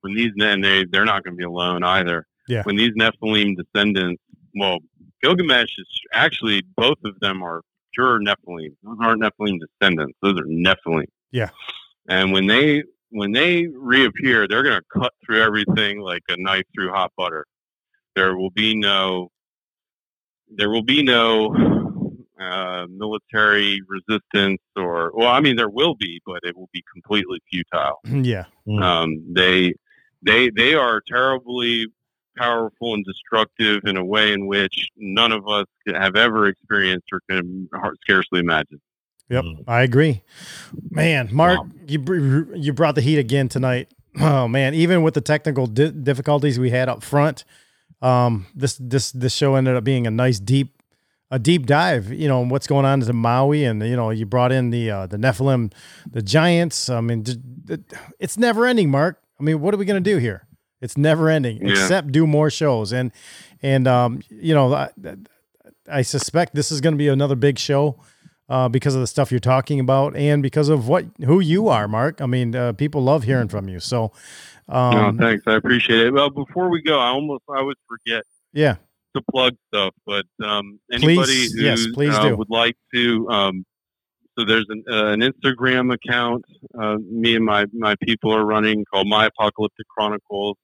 when 0.00 0.14
these 0.14 0.32
and 0.40 0.64
they 0.64 0.84
they're 0.84 1.04
not 1.04 1.22
going 1.22 1.34
to 1.34 1.38
be 1.38 1.44
alone 1.44 1.84
either. 1.84 2.26
Yeah. 2.48 2.62
When 2.62 2.76
these 2.76 2.92
Nephilim 2.92 3.56
descendants, 3.56 4.22
well, 4.54 4.78
Gilgamesh 5.22 5.78
is 5.78 6.00
actually 6.12 6.62
both 6.76 6.98
of 7.04 7.18
them 7.20 7.42
are 7.42 7.62
pure 7.94 8.20
Nephilim. 8.20 8.74
Those 8.82 8.96
aren't 9.00 9.22
Nephilim 9.22 9.58
descendants. 9.60 10.16
Those 10.22 10.40
are 10.40 10.44
Nephilim. 10.44 11.06
Yeah. 11.30 11.50
And 12.08 12.32
when 12.32 12.46
they 12.46 12.82
when 13.10 13.32
they 13.32 13.66
reappear, 13.66 14.46
they're 14.48 14.62
going 14.62 14.80
to 14.80 15.00
cut 15.00 15.12
through 15.24 15.42
everything 15.42 16.00
like 16.00 16.22
a 16.28 16.36
knife 16.36 16.64
through 16.74 16.90
hot 16.90 17.12
butter. 17.16 17.46
There 18.16 18.36
will 18.36 18.50
be 18.50 18.74
no 18.74 19.30
there 20.48 20.70
will 20.70 20.82
be 20.82 21.02
no 21.02 21.54
uh, 22.40 22.86
military 22.88 23.80
resistance 23.86 24.60
or 24.76 25.12
well, 25.14 25.28
I 25.28 25.40
mean 25.40 25.56
there 25.56 25.68
will 25.68 25.94
be, 25.94 26.20
but 26.26 26.40
it 26.42 26.56
will 26.56 26.70
be 26.72 26.82
completely 26.92 27.40
futile. 27.50 28.00
yeah. 28.04 28.44
Um, 28.80 29.22
they 29.32 29.74
they 30.22 30.50
they 30.50 30.74
are 30.74 31.00
terribly 31.06 31.86
powerful 32.36 32.94
and 32.94 33.04
destructive 33.04 33.80
in 33.84 33.96
a 33.96 34.04
way 34.04 34.32
in 34.32 34.46
which 34.46 34.88
none 34.96 35.32
of 35.32 35.48
us 35.48 35.66
have 35.86 36.16
ever 36.16 36.48
experienced 36.48 37.06
or 37.12 37.20
can 37.28 37.68
scarcely 38.02 38.40
imagine. 38.40 38.80
Yep, 39.28 39.44
I 39.66 39.82
agree. 39.82 40.22
Man, 40.90 41.28
Mark, 41.32 41.60
you 41.86 42.52
you 42.54 42.72
brought 42.72 42.94
the 42.94 43.00
heat 43.00 43.18
again 43.18 43.48
tonight. 43.48 43.88
Oh 44.20 44.46
man, 44.46 44.74
even 44.74 45.02
with 45.02 45.14
the 45.14 45.20
technical 45.20 45.66
di- 45.66 45.90
difficulties 45.90 46.58
we 46.58 46.70
had 46.70 46.88
up 46.88 47.02
front, 47.02 47.44
um, 48.02 48.46
this 48.54 48.76
this 48.80 49.10
this 49.12 49.34
show 49.34 49.54
ended 49.54 49.76
up 49.76 49.84
being 49.84 50.06
a 50.06 50.10
nice 50.10 50.38
deep 50.38 50.72
a 51.30 51.38
deep 51.38 51.66
dive. 51.66 52.12
You 52.12 52.28
know 52.28 52.40
what's 52.46 52.66
going 52.66 52.84
on 52.84 53.00
to 53.00 53.12
Maui, 53.12 53.64
and 53.64 53.82
you 53.82 53.96
know 53.96 54.10
you 54.10 54.26
brought 54.26 54.52
in 54.52 54.70
the 54.70 54.90
uh, 54.90 55.06
the 55.06 55.16
Nephilim, 55.16 55.72
the 56.10 56.22
giants. 56.22 56.88
I 56.90 57.00
mean, 57.00 57.24
it's 58.18 58.38
never 58.38 58.66
ending, 58.66 58.90
Mark. 58.90 59.20
I 59.40 59.42
mean, 59.42 59.60
what 59.60 59.74
are 59.74 59.76
we 59.76 59.84
gonna 59.84 60.00
do 60.00 60.18
here? 60.18 60.46
It's 60.80 60.96
never 60.96 61.30
ending, 61.30 61.58
Yeah. 61.66 61.72
except 61.72 62.12
do 62.12 62.26
more 62.26 62.50
shows, 62.50 62.92
and 62.92 63.10
and 63.62 63.88
um, 63.88 64.20
you 64.30 64.54
know, 64.54 64.74
I, 64.74 64.90
I 65.90 66.02
suspect 66.02 66.54
this 66.54 66.70
is 66.70 66.80
going 66.80 66.92
to 66.94 66.98
be 66.98 67.08
another 67.08 67.34
big 67.34 67.58
show 67.58 67.98
uh, 68.48 68.68
because 68.68 68.94
of 68.94 69.00
the 69.00 69.06
stuff 69.06 69.30
you're 69.30 69.40
talking 69.40 69.80
about 69.80 70.14
and 70.16 70.42
because 70.42 70.68
of 70.68 70.86
what 70.86 71.06
who 71.24 71.40
you 71.40 71.68
are, 71.68 71.88
Mark. 71.88 72.20
I 72.20 72.26
mean, 72.26 72.54
uh, 72.54 72.72
people 72.74 73.02
love 73.02 73.24
hearing 73.24 73.48
from 73.48 73.68
you. 73.68 73.80
So, 73.80 74.12
um, 74.68 75.16
no, 75.16 75.26
thanks. 75.26 75.44
I 75.46 75.54
appreciate 75.54 76.06
it. 76.06 76.12
Well, 76.12 76.30
before 76.30 76.70
we 76.70 76.82
go, 76.82 76.98
I 76.98 77.08
almost 77.08 77.44
I 77.54 77.62
would 77.62 77.76
forget 77.88 78.24
yeah, 78.52 78.76
to 79.14 79.22
plug 79.30 79.54
stuff, 79.68 79.94
but 80.04 80.26
um, 80.44 80.80
Please, 80.90 81.04
anybody 81.04 81.48
who 81.52 81.62
yes, 81.62 81.86
please 81.92 82.14
uh, 82.14 82.28
do. 82.28 82.36
would 82.36 82.50
like 82.50 82.76
to, 82.94 83.28
um, 83.30 83.64
so 84.38 84.44
there's 84.44 84.66
an, 84.68 84.84
uh, 84.90 85.06
an 85.06 85.20
Instagram 85.20 85.94
account 85.94 86.44
uh, 86.78 86.96
me 87.10 87.36
and 87.36 87.44
my 87.44 87.66
my 87.72 87.94
people 88.02 88.34
are 88.34 88.44
running 88.44 88.84
called 88.84 89.08
My 89.08 89.26
Apocalyptic 89.26 89.86
Chronicles. 89.88 90.56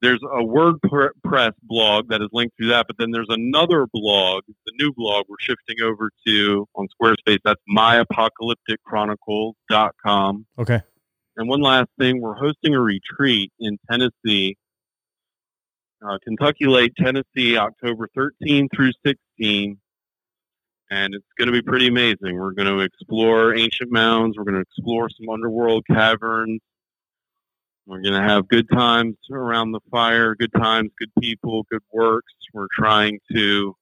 There's 0.00 0.22
a 0.22 0.44
WordPress 0.44 1.54
blog 1.64 2.08
that 2.10 2.22
is 2.22 2.28
linked 2.32 2.56
through 2.56 2.68
that, 2.68 2.86
but 2.86 2.98
then 2.98 3.10
there's 3.10 3.26
another 3.30 3.88
blog, 3.92 4.44
the 4.64 4.72
new 4.78 4.92
blog 4.92 5.24
we're 5.28 5.34
shifting 5.40 5.80
over 5.82 6.12
to 6.24 6.68
on 6.76 6.86
Squarespace. 7.02 7.40
That's 7.44 7.60
myapocalypticchronicles.com. 7.68 10.46
okay, 10.60 10.82
And 11.38 11.48
one 11.48 11.60
last 11.60 11.88
thing, 12.00 12.20
we're 12.20 12.34
hosting 12.34 12.74
a 12.74 12.80
retreat 12.80 13.52
in 13.60 13.78
Tennessee, 13.88 14.56
uh, 16.04 16.18
Kentucky 16.24 16.66
Lake, 16.66 16.90
Tennessee, 16.98 17.56
October 17.56 18.08
13 18.12 18.68
through 18.74 18.90
16. 19.06 19.78
And 20.90 21.14
it's 21.14 21.26
going 21.38 21.46
to 21.46 21.52
be 21.52 21.62
pretty 21.62 21.86
amazing. 21.86 22.36
We're 22.36 22.54
going 22.54 22.66
to 22.66 22.80
explore 22.80 23.54
ancient 23.54 23.92
mounds. 23.92 24.36
We're 24.36 24.42
going 24.42 24.56
to 24.56 24.62
explore 24.62 25.08
some 25.10 25.28
underworld 25.28 25.84
caverns. 25.86 26.60
We're 27.86 28.02
going 28.02 28.20
to 28.20 28.28
have 28.28 28.48
good 28.48 28.68
times 28.68 29.14
around 29.30 29.70
the 29.70 29.80
fire, 29.92 30.34
good 30.34 30.52
times, 30.52 30.90
good 30.98 31.12
people, 31.20 31.64
good 31.70 31.82
works. 31.92 32.32
We're 32.52 32.66
trying 32.76 33.20
to 33.32 33.76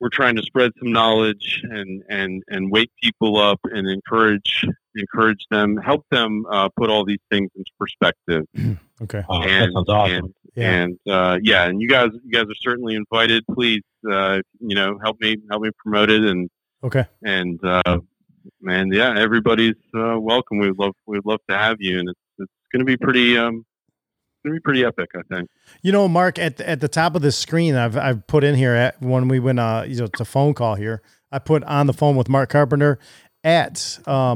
we're 0.00 0.08
trying 0.08 0.36
to 0.36 0.42
spread 0.42 0.72
some 0.78 0.92
knowledge 0.92 1.60
and 1.62 2.02
and 2.08 2.42
and 2.48 2.70
wake 2.70 2.90
people 3.02 3.36
up 3.36 3.60
and 3.64 3.88
encourage 3.88 4.64
encourage 4.98 5.44
them, 5.50 5.76
help 5.76 6.04
them 6.10 6.44
uh, 6.50 6.68
put 6.76 6.90
all 6.90 7.04
these 7.04 7.20
things 7.30 7.50
into 7.56 7.70
perspective. 7.78 8.44
okay, 9.02 9.24
and, 9.28 9.72
sounds 9.74 9.88
awesome. 9.88 10.16
And, 10.16 10.34
Yeah. 10.54 10.70
and 10.82 10.98
uh, 11.08 11.38
yeah, 11.42 11.64
and 11.66 11.80
you 11.80 11.88
guys 11.88 12.10
you 12.24 12.32
guys 12.32 12.44
are 12.50 12.60
certainly 12.60 12.94
invited. 12.94 13.44
Please, 13.52 13.82
uh, 14.10 14.40
you 14.60 14.74
know, 14.74 14.98
help 15.02 15.20
me 15.20 15.36
help 15.50 15.62
me 15.62 15.70
promote 15.78 16.10
it 16.10 16.22
and 16.22 16.50
okay. 16.82 17.04
and 17.22 17.58
uh, 17.64 18.00
and 18.68 18.92
yeah, 18.92 19.14
everybody's 19.16 19.76
uh, 19.94 20.18
welcome. 20.18 20.58
We'd 20.58 20.78
love 20.78 20.94
we'd 21.06 21.24
love 21.24 21.40
to 21.48 21.56
have 21.56 21.76
you, 21.80 21.98
and 22.00 22.08
it's 22.08 22.20
it's 22.38 22.52
going 22.72 22.80
to 22.80 22.84
be 22.84 22.96
pretty 22.96 23.36
um 23.38 23.64
going 24.44 24.54
to 24.54 24.60
be 24.60 24.60
pretty 24.60 24.84
epic, 24.84 25.10
I 25.16 25.22
think. 25.34 25.48
You 25.82 25.90
know, 25.92 26.06
Mark, 26.08 26.38
at 26.38 26.58
the, 26.58 26.68
at 26.68 26.80
the 26.80 26.88
top 26.88 27.14
of 27.16 27.22
the 27.22 27.32
screen, 27.32 27.74
I've 27.74 27.96
I've 27.96 28.26
put 28.26 28.44
in 28.44 28.54
here 28.54 28.72
at 28.74 29.00
when 29.02 29.28
we 29.28 29.38
went 29.40 29.58
uh 29.60 29.84
you 29.86 29.96
know 30.00 30.06
to 30.06 30.24
phone 30.24 30.54
call 30.54 30.74
here. 30.74 31.02
I 31.30 31.38
put 31.38 31.62
on 31.64 31.86
the 31.86 31.92
phone 31.92 32.16
with 32.16 32.28
Mark 32.28 32.50
Carpenter 32.50 32.98
at 33.44 33.98
uh 34.06 34.34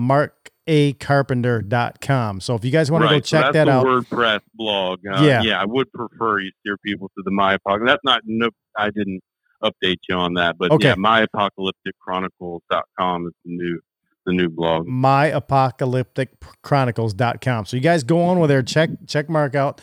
markacarpenter.com. 0.72 2.40
So 2.40 2.54
if 2.54 2.64
you 2.64 2.70
guys 2.70 2.90
want 2.90 3.02
to 3.02 3.08
go 3.08 3.14
Right, 3.14 3.26
so 3.26 3.36
check 3.36 3.52
that's 3.52 3.54
that 3.54 3.68
out. 3.68 3.84
WordPress 3.86 4.40
blog. 4.54 5.00
Uh, 5.06 5.22
Yeah. 5.22 5.42
yeah, 5.42 5.60
I 5.60 5.64
would 5.64 5.92
prefer 5.92 6.40
you 6.40 6.50
steer 6.60 6.76
people 6.84 7.08
to 7.16 7.22
the 7.24 7.30
My 7.30 7.54
Apocalyptic. 7.54 7.88
That's 7.88 8.04
not 8.04 8.22
no, 8.26 8.50
I 8.76 8.90
didn't 8.90 9.20
update 9.62 9.98
you 10.08 10.16
on 10.16 10.34
that, 10.34 10.58
but 10.58 10.70
Okay. 10.72 10.88
yeah, 10.88 10.94
myapocalypticchronicles.com 10.96 13.26
is 13.26 13.32
the 13.44 13.52
new 13.56 13.80
the 14.24 14.32
new 14.32 14.48
blog. 14.48 14.86
myapocalypticchronicles.com. 14.86 17.66
So 17.66 17.76
you 17.76 17.82
guys 17.82 18.04
go 18.04 18.22
on 18.22 18.38
with 18.38 18.50
there, 18.50 18.62
check 18.62 18.90
check 19.06 19.28
Mark 19.28 19.54
out, 19.54 19.80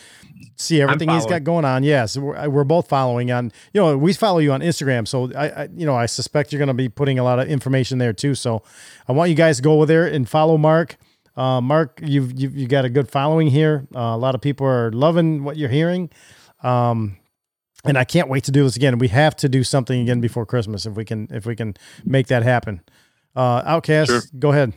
see 0.55 0.81
everything 0.81 1.09
he's 1.09 1.25
got 1.25 1.43
going 1.43 1.65
on. 1.65 1.83
Yes, 1.83 2.17
we're, 2.17 2.49
we're 2.49 2.63
both 2.63 2.87
following 2.87 3.31
on. 3.31 3.51
You 3.73 3.81
know, 3.81 3.97
we 3.97 4.13
follow 4.13 4.39
you 4.39 4.51
on 4.51 4.61
Instagram, 4.61 5.07
so 5.07 5.31
I, 5.33 5.49
I 5.49 5.69
you 5.75 5.85
know 5.85 5.95
I 5.95 6.05
suspect 6.05 6.51
you're 6.51 6.59
going 6.59 6.67
to 6.67 6.73
be 6.73 6.89
putting 6.89 7.19
a 7.19 7.23
lot 7.23 7.39
of 7.39 7.47
information 7.47 7.97
there 7.97 8.13
too. 8.13 8.35
So 8.35 8.63
I 9.07 9.13
want 9.13 9.29
you 9.29 9.35
guys 9.35 9.57
to 9.57 9.63
go 9.63 9.73
over 9.73 9.85
there 9.85 10.05
and 10.05 10.27
follow 10.27 10.57
Mark. 10.57 10.97
Uh, 11.35 11.61
Mark, 11.61 11.99
you've, 12.03 12.37
you've 12.37 12.55
you 12.55 12.67
got 12.67 12.83
a 12.83 12.89
good 12.89 13.09
following 13.09 13.47
here. 13.47 13.87
Uh, 13.95 13.99
a 13.99 14.17
lot 14.17 14.35
of 14.35 14.41
people 14.41 14.67
are 14.67 14.91
loving 14.91 15.45
what 15.45 15.55
you're 15.55 15.69
hearing. 15.69 16.09
Um, 16.63 17.15
and 17.85 17.97
I 17.97 18.03
can't 18.03 18.27
wait 18.27 18.43
to 18.43 18.51
do 18.51 18.63
this 18.63 18.75
again. 18.75 18.97
We 18.97 19.07
have 19.07 19.37
to 19.37 19.47
do 19.47 19.63
something 19.63 20.01
again 20.01 20.19
before 20.19 20.45
Christmas 20.45 20.85
if 20.85 20.95
we 20.95 21.05
can 21.05 21.29
if 21.31 21.45
we 21.45 21.55
can 21.55 21.75
make 22.03 22.27
that 22.27 22.43
happen. 22.43 22.81
Uh, 23.35 23.61
Outcast, 23.65 24.37
go 24.39 24.51
ahead. 24.51 24.73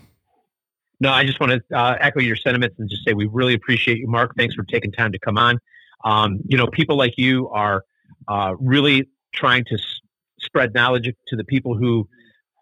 No, 1.00 1.10
I 1.10 1.24
just 1.24 1.40
want 1.40 1.50
to 1.52 1.76
uh, 1.76 1.97
echo 2.00 2.20
your 2.20 2.36
sentiments 2.36 2.76
and 2.78 2.89
just 2.89 3.05
say 3.05 3.12
we 3.12 3.26
really 3.26 3.55
appreciate 3.55 3.98
you, 3.98 4.06
Mark. 4.06 4.36
Thanks 4.36 4.55
for 4.55 4.62
taking 4.62 4.92
time 4.92 5.10
to 5.10 5.18
come 5.18 5.36
on. 5.36 5.58
Um, 6.05 6.40
you 6.47 6.56
know, 6.56 6.68
people 6.68 6.97
like 6.97 7.14
you 7.16 7.48
are 7.48 7.84
uh, 8.28 8.55
really 8.60 9.08
trying 9.34 9.64
to 9.64 9.74
s- 9.74 10.00
spread 10.40 10.74
knowledge 10.74 11.10
to 11.28 11.36
the 11.36 11.42
people 11.42 11.76
who 11.76 12.08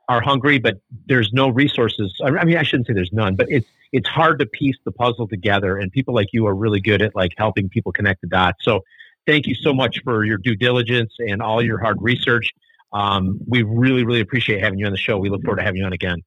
are 0.09 0.23
hungry, 0.23 0.59
but 0.59 0.77
there's 1.07 1.33
no 1.33 1.51
resources. 1.51 2.19
I 2.25 2.29
I 2.29 2.45
mean, 2.45 2.57
I 2.57 2.63
shouldn't 2.63 2.87
say 2.87 2.95
there's 2.95 3.13
none, 3.13 3.37
but 3.37 3.47
it's 3.51 3.69
it's 3.93 4.09
hard 4.09 4.39
to 4.39 4.47
piece 4.47 4.77
the 4.85 4.93
puzzle 4.93 5.29
together. 5.29 5.77
And 5.77 5.93
people 5.93 6.15
like 6.15 6.29
you 6.33 6.47
are 6.47 6.55
really 6.55 6.81
good 6.81 7.03
at 7.03 7.15
like 7.15 7.33
helping 7.37 7.69
people 7.69 7.93
connect 7.93 8.23
the 8.23 8.27
dots. 8.29 8.65
So, 8.65 8.85
thank 9.27 9.47
you 9.47 9.55
so 9.55 9.75
much 9.75 10.01
for 10.03 10.25
your 10.25 10.39
due 10.39 10.57
diligence 10.57 11.13
and 11.19 11.43
all 11.43 11.63
your 11.63 11.79
hard 11.79 11.99
research. 12.01 12.51
Um, 12.93 13.39
we 13.47 13.63
really, 13.63 14.05
really 14.05 14.21
appreciate 14.21 14.61
having 14.61 14.79
you 14.79 14.87
on 14.87 14.93
the 14.93 14.99
show. 14.99 15.19
We 15.19 15.31
look 15.31 15.43
forward 15.43 15.59
to 15.59 15.63
having 15.63 15.81
you 15.81 15.87
on 15.87 15.93
again. 15.93 16.23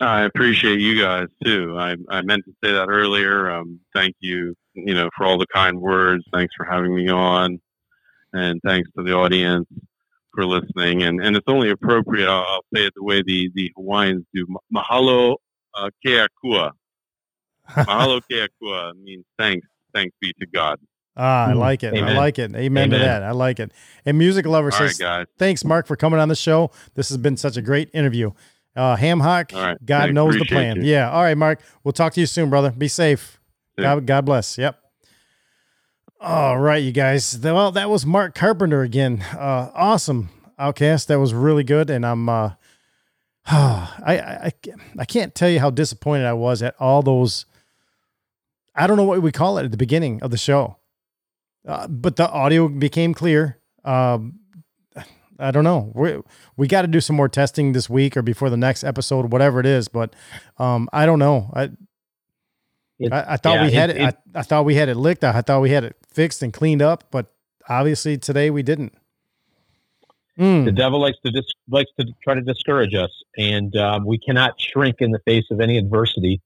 I 0.00 0.22
appreciate 0.22 0.80
you 0.80 1.00
guys 1.00 1.26
too. 1.44 1.76
I, 1.78 1.96
I 2.08 2.22
meant 2.22 2.44
to 2.46 2.52
say 2.64 2.72
that 2.72 2.88
earlier. 2.88 3.50
Um, 3.50 3.80
thank 3.94 4.16
you, 4.20 4.54
you 4.74 4.94
know, 4.94 5.10
for 5.16 5.26
all 5.26 5.36
the 5.36 5.46
kind 5.52 5.78
words. 5.78 6.24
Thanks 6.32 6.54
for 6.56 6.64
having 6.64 6.94
me 6.94 7.08
on, 7.08 7.60
and 8.32 8.60
thanks 8.64 8.88
to 8.96 9.04
the 9.04 9.12
audience 9.12 9.66
for 10.34 10.46
listening. 10.46 11.02
And 11.02 11.22
and 11.22 11.36
it's 11.36 11.48
only 11.48 11.70
appropriate. 11.70 12.28
I'll, 12.28 12.46
I'll 12.46 12.64
say 12.74 12.86
it 12.86 12.94
the 12.96 13.04
way 13.04 13.22
the 13.22 13.50
the 13.54 13.70
Hawaiians 13.76 14.24
do. 14.32 14.46
Mahalo 14.74 15.36
uh, 15.74 15.90
keakua. 16.04 16.70
Mahalo 17.68 18.22
keakua 18.30 18.94
means 19.02 19.26
thanks. 19.38 19.66
Thanks 19.92 20.16
be 20.20 20.32
to 20.40 20.46
God. 20.46 20.78
Ah, 21.16 21.48
I 21.48 21.52
like 21.52 21.82
it. 21.82 21.94
I 21.94 22.12
like 22.14 22.38
it. 22.38 22.54
Amen, 22.54 22.90
to 22.90 22.98
that. 22.98 23.22
I 23.22 23.32
like 23.32 23.60
it. 23.60 23.72
And 24.06 24.16
Music 24.16 24.46
Lover 24.46 24.70
All 24.72 24.78
right, 24.78 24.88
says, 24.88 24.98
guys. 24.98 25.26
thanks, 25.38 25.64
Mark, 25.64 25.86
for 25.86 25.96
coming 25.96 26.20
on 26.20 26.28
the 26.28 26.36
show. 26.36 26.70
This 26.94 27.08
has 27.08 27.18
been 27.18 27.36
such 27.36 27.56
a 27.56 27.62
great 27.62 27.90
interview. 27.92 28.30
Uh, 28.76 28.96
Ham 28.96 29.20
Hock, 29.20 29.52
All 29.52 29.60
right. 29.60 29.84
God 29.84 30.00
Thanks. 30.02 30.14
knows 30.14 30.38
the 30.38 30.44
plan. 30.44 30.76
you. 30.76 30.84
Yeah. 30.92 31.10
All 31.10 31.22
right, 31.22 31.36
Mark. 31.36 31.60
We'll 31.82 31.92
talk 31.92 32.12
to 32.14 32.20
you 32.20 32.26
soon, 32.26 32.48
brother. 32.50 32.70
Be 32.70 32.88
safe. 32.88 33.40
Yeah. 33.76 33.96
God, 33.96 34.06
God 34.06 34.24
bless. 34.24 34.56
Yep. 34.56 34.78
All 36.20 36.58
right, 36.58 36.82
you 36.82 36.92
guys. 36.92 37.38
Well, 37.42 37.72
that 37.72 37.90
was 37.90 38.06
Mark 38.06 38.34
Carpenter 38.34 38.82
again. 38.82 39.22
Uh, 39.32 39.70
awesome 39.74 40.28
outcast. 40.58 41.08
That 41.08 41.18
was 41.18 41.32
really 41.34 41.64
good. 41.64 41.90
And 41.90 42.06
I'm, 42.06 42.28
uh, 42.28 42.52
I, 43.46 44.18
I, 44.46 44.52
I 44.98 45.04
can't 45.04 45.34
tell 45.34 45.48
you 45.50 45.60
how 45.60 45.70
disappointed 45.70 46.26
I 46.26 46.34
was 46.34 46.62
at 46.62 46.74
all 46.78 47.02
those. 47.02 47.46
I 48.76 48.86
don't 48.86 48.96
know 48.96 49.04
what 49.04 49.20
we 49.22 49.32
call 49.32 49.58
it 49.58 49.64
at 49.64 49.70
the 49.72 49.76
beginning 49.76 50.22
of 50.22 50.30
the 50.30 50.36
show, 50.38 50.76
uh, 51.66 51.86
but 51.88 52.16
the 52.16 52.28
audio 52.30 52.68
became 52.68 53.14
clear. 53.14 53.58
Um, 53.84 54.40
I 55.38 55.50
don't 55.50 55.64
know. 55.64 55.90
We 55.94 56.18
we 56.56 56.66
got 56.68 56.82
to 56.82 56.88
do 56.88 57.00
some 57.00 57.16
more 57.16 57.28
testing 57.28 57.72
this 57.72 57.88
week 57.88 58.16
or 58.16 58.22
before 58.22 58.50
the 58.50 58.56
next 58.58 58.84
episode, 58.84 59.32
whatever 59.32 59.58
it 59.60 59.66
is. 59.66 59.88
But 59.88 60.14
um, 60.58 60.88
I 60.92 61.06
don't 61.06 61.18
know. 61.18 61.50
I 61.54 61.70
It- 62.98 63.12
I, 63.12 63.24
I 63.28 63.36
thought 63.38 63.54
yeah, 63.54 63.64
we 63.64 63.72
had 63.72 63.90
it- 63.90 63.96
it. 63.96 64.16
I, 64.34 64.40
I 64.40 64.42
thought 64.42 64.64
we 64.66 64.74
had 64.74 64.88
it 64.90 64.96
licked. 64.96 65.24
I 65.24 65.40
thought 65.40 65.62
we 65.62 65.70
had 65.70 65.84
it 65.84 65.96
fixed 66.08 66.42
and 66.42 66.52
cleaned 66.52 66.82
up. 66.82 67.04
But 67.10 67.32
obviously 67.68 68.18
today 68.18 68.50
we 68.50 68.62
didn't. 68.62 68.92
Mm. 70.38 70.64
The 70.66 70.72
devil 70.72 71.00
likes 71.00 71.18
to 71.24 71.30
dis- 71.30 71.52
likes 71.68 71.90
to 71.98 72.06
try 72.22 72.34
to 72.34 72.40
discourage 72.40 72.94
us, 72.94 73.10
and 73.36 73.74
um, 73.76 74.04
we 74.06 74.18
cannot 74.18 74.58
shrink 74.60 74.96
in 75.00 75.10
the 75.10 75.18
face 75.26 75.44
of 75.50 75.60
any 75.60 75.76
adversity. 75.78 76.40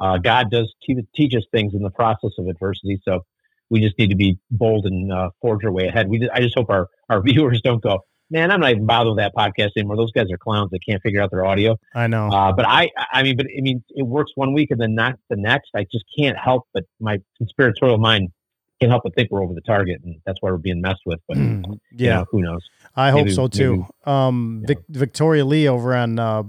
Uh, 0.00 0.18
God 0.18 0.50
does 0.50 0.72
te- 0.84 1.06
teach 1.14 1.34
us 1.34 1.44
things 1.52 1.72
in 1.74 1.82
the 1.82 1.90
process 1.90 2.32
of 2.38 2.48
adversity, 2.48 3.00
so 3.04 3.24
we 3.70 3.80
just 3.80 3.98
need 3.98 4.08
to 4.10 4.16
be 4.16 4.38
bold 4.50 4.86
and 4.86 5.12
uh, 5.12 5.30
forge 5.40 5.64
our 5.64 5.72
way 5.72 5.86
ahead. 5.88 6.08
We 6.08 6.18
just, 6.18 6.30
I 6.32 6.40
just 6.40 6.56
hope 6.56 6.70
our 6.70 6.88
our 7.08 7.22
viewers 7.24 7.60
don't 7.62 7.82
go, 7.82 8.00
man, 8.30 8.50
I'm 8.50 8.60
not 8.60 8.70
even 8.70 8.86
bothered 8.86 9.14
with 9.14 9.18
that 9.18 9.34
podcast 9.34 9.70
anymore. 9.76 9.96
Those 9.96 10.12
guys 10.12 10.26
are 10.32 10.38
clowns. 10.38 10.70
They 10.70 10.78
can't 10.78 11.02
figure 11.02 11.22
out 11.22 11.30
their 11.30 11.44
audio. 11.44 11.76
I 11.94 12.06
know. 12.06 12.28
Uh, 12.28 12.52
but 12.52 12.66
I, 12.66 12.90
I 13.12 13.22
mean, 13.22 13.36
but 13.36 13.46
I 13.46 13.60
mean, 13.60 13.82
it 13.90 14.02
works 14.06 14.32
one 14.34 14.52
week 14.52 14.70
and 14.70 14.80
then 14.80 14.94
not 14.94 15.14
the 15.30 15.36
next. 15.36 15.70
I 15.76 15.84
just 15.92 16.04
can't 16.18 16.36
help 16.36 16.64
but 16.74 16.84
my 17.00 17.18
conspiratorial 17.38 17.98
mind 17.98 18.30
can't 18.80 18.90
help 18.90 19.04
but 19.04 19.14
think 19.14 19.30
we're 19.30 19.42
over 19.42 19.54
the 19.54 19.62
target, 19.62 20.02
and 20.04 20.16
that's 20.26 20.36
why 20.42 20.50
we're 20.50 20.58
being 20.58 20.80
messed 20.82 21.00
with. 21.06 21.18
But 21.26 21.38
you 21.38 21.78
Yeah. 21.92 22.14
know, 22.18 22.24
who 22.30 22.42
knows? 22.42 22.60
I 22.94 23.10
hope 23.10 23.30
so 23.30 23.48
too. 23.48 23.86
Um, 24.04 24.62
Vic, 24.66 24.78
Victoria 24.88 25.44
Lee 25.44 25.66
over 25.68 25.94
on 25.94 26.18
uh, 26.18 26.42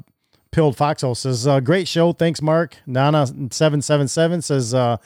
Pilled 0.58 0.76
Foxhole 0.76 1.14
says, 1.14 1.46
uh, 1.46 1.60
"Great 1.60 1.88
show, 1.88 2.14
thanks, 2.14 2.42
Mark." 2.42 2.78
Nana 2.88 3.28
seven 3.52 3.80
seven 3.84 4.08
seven 4.08 4.42
says, 4.42 4.74
uh, 4.74 4.98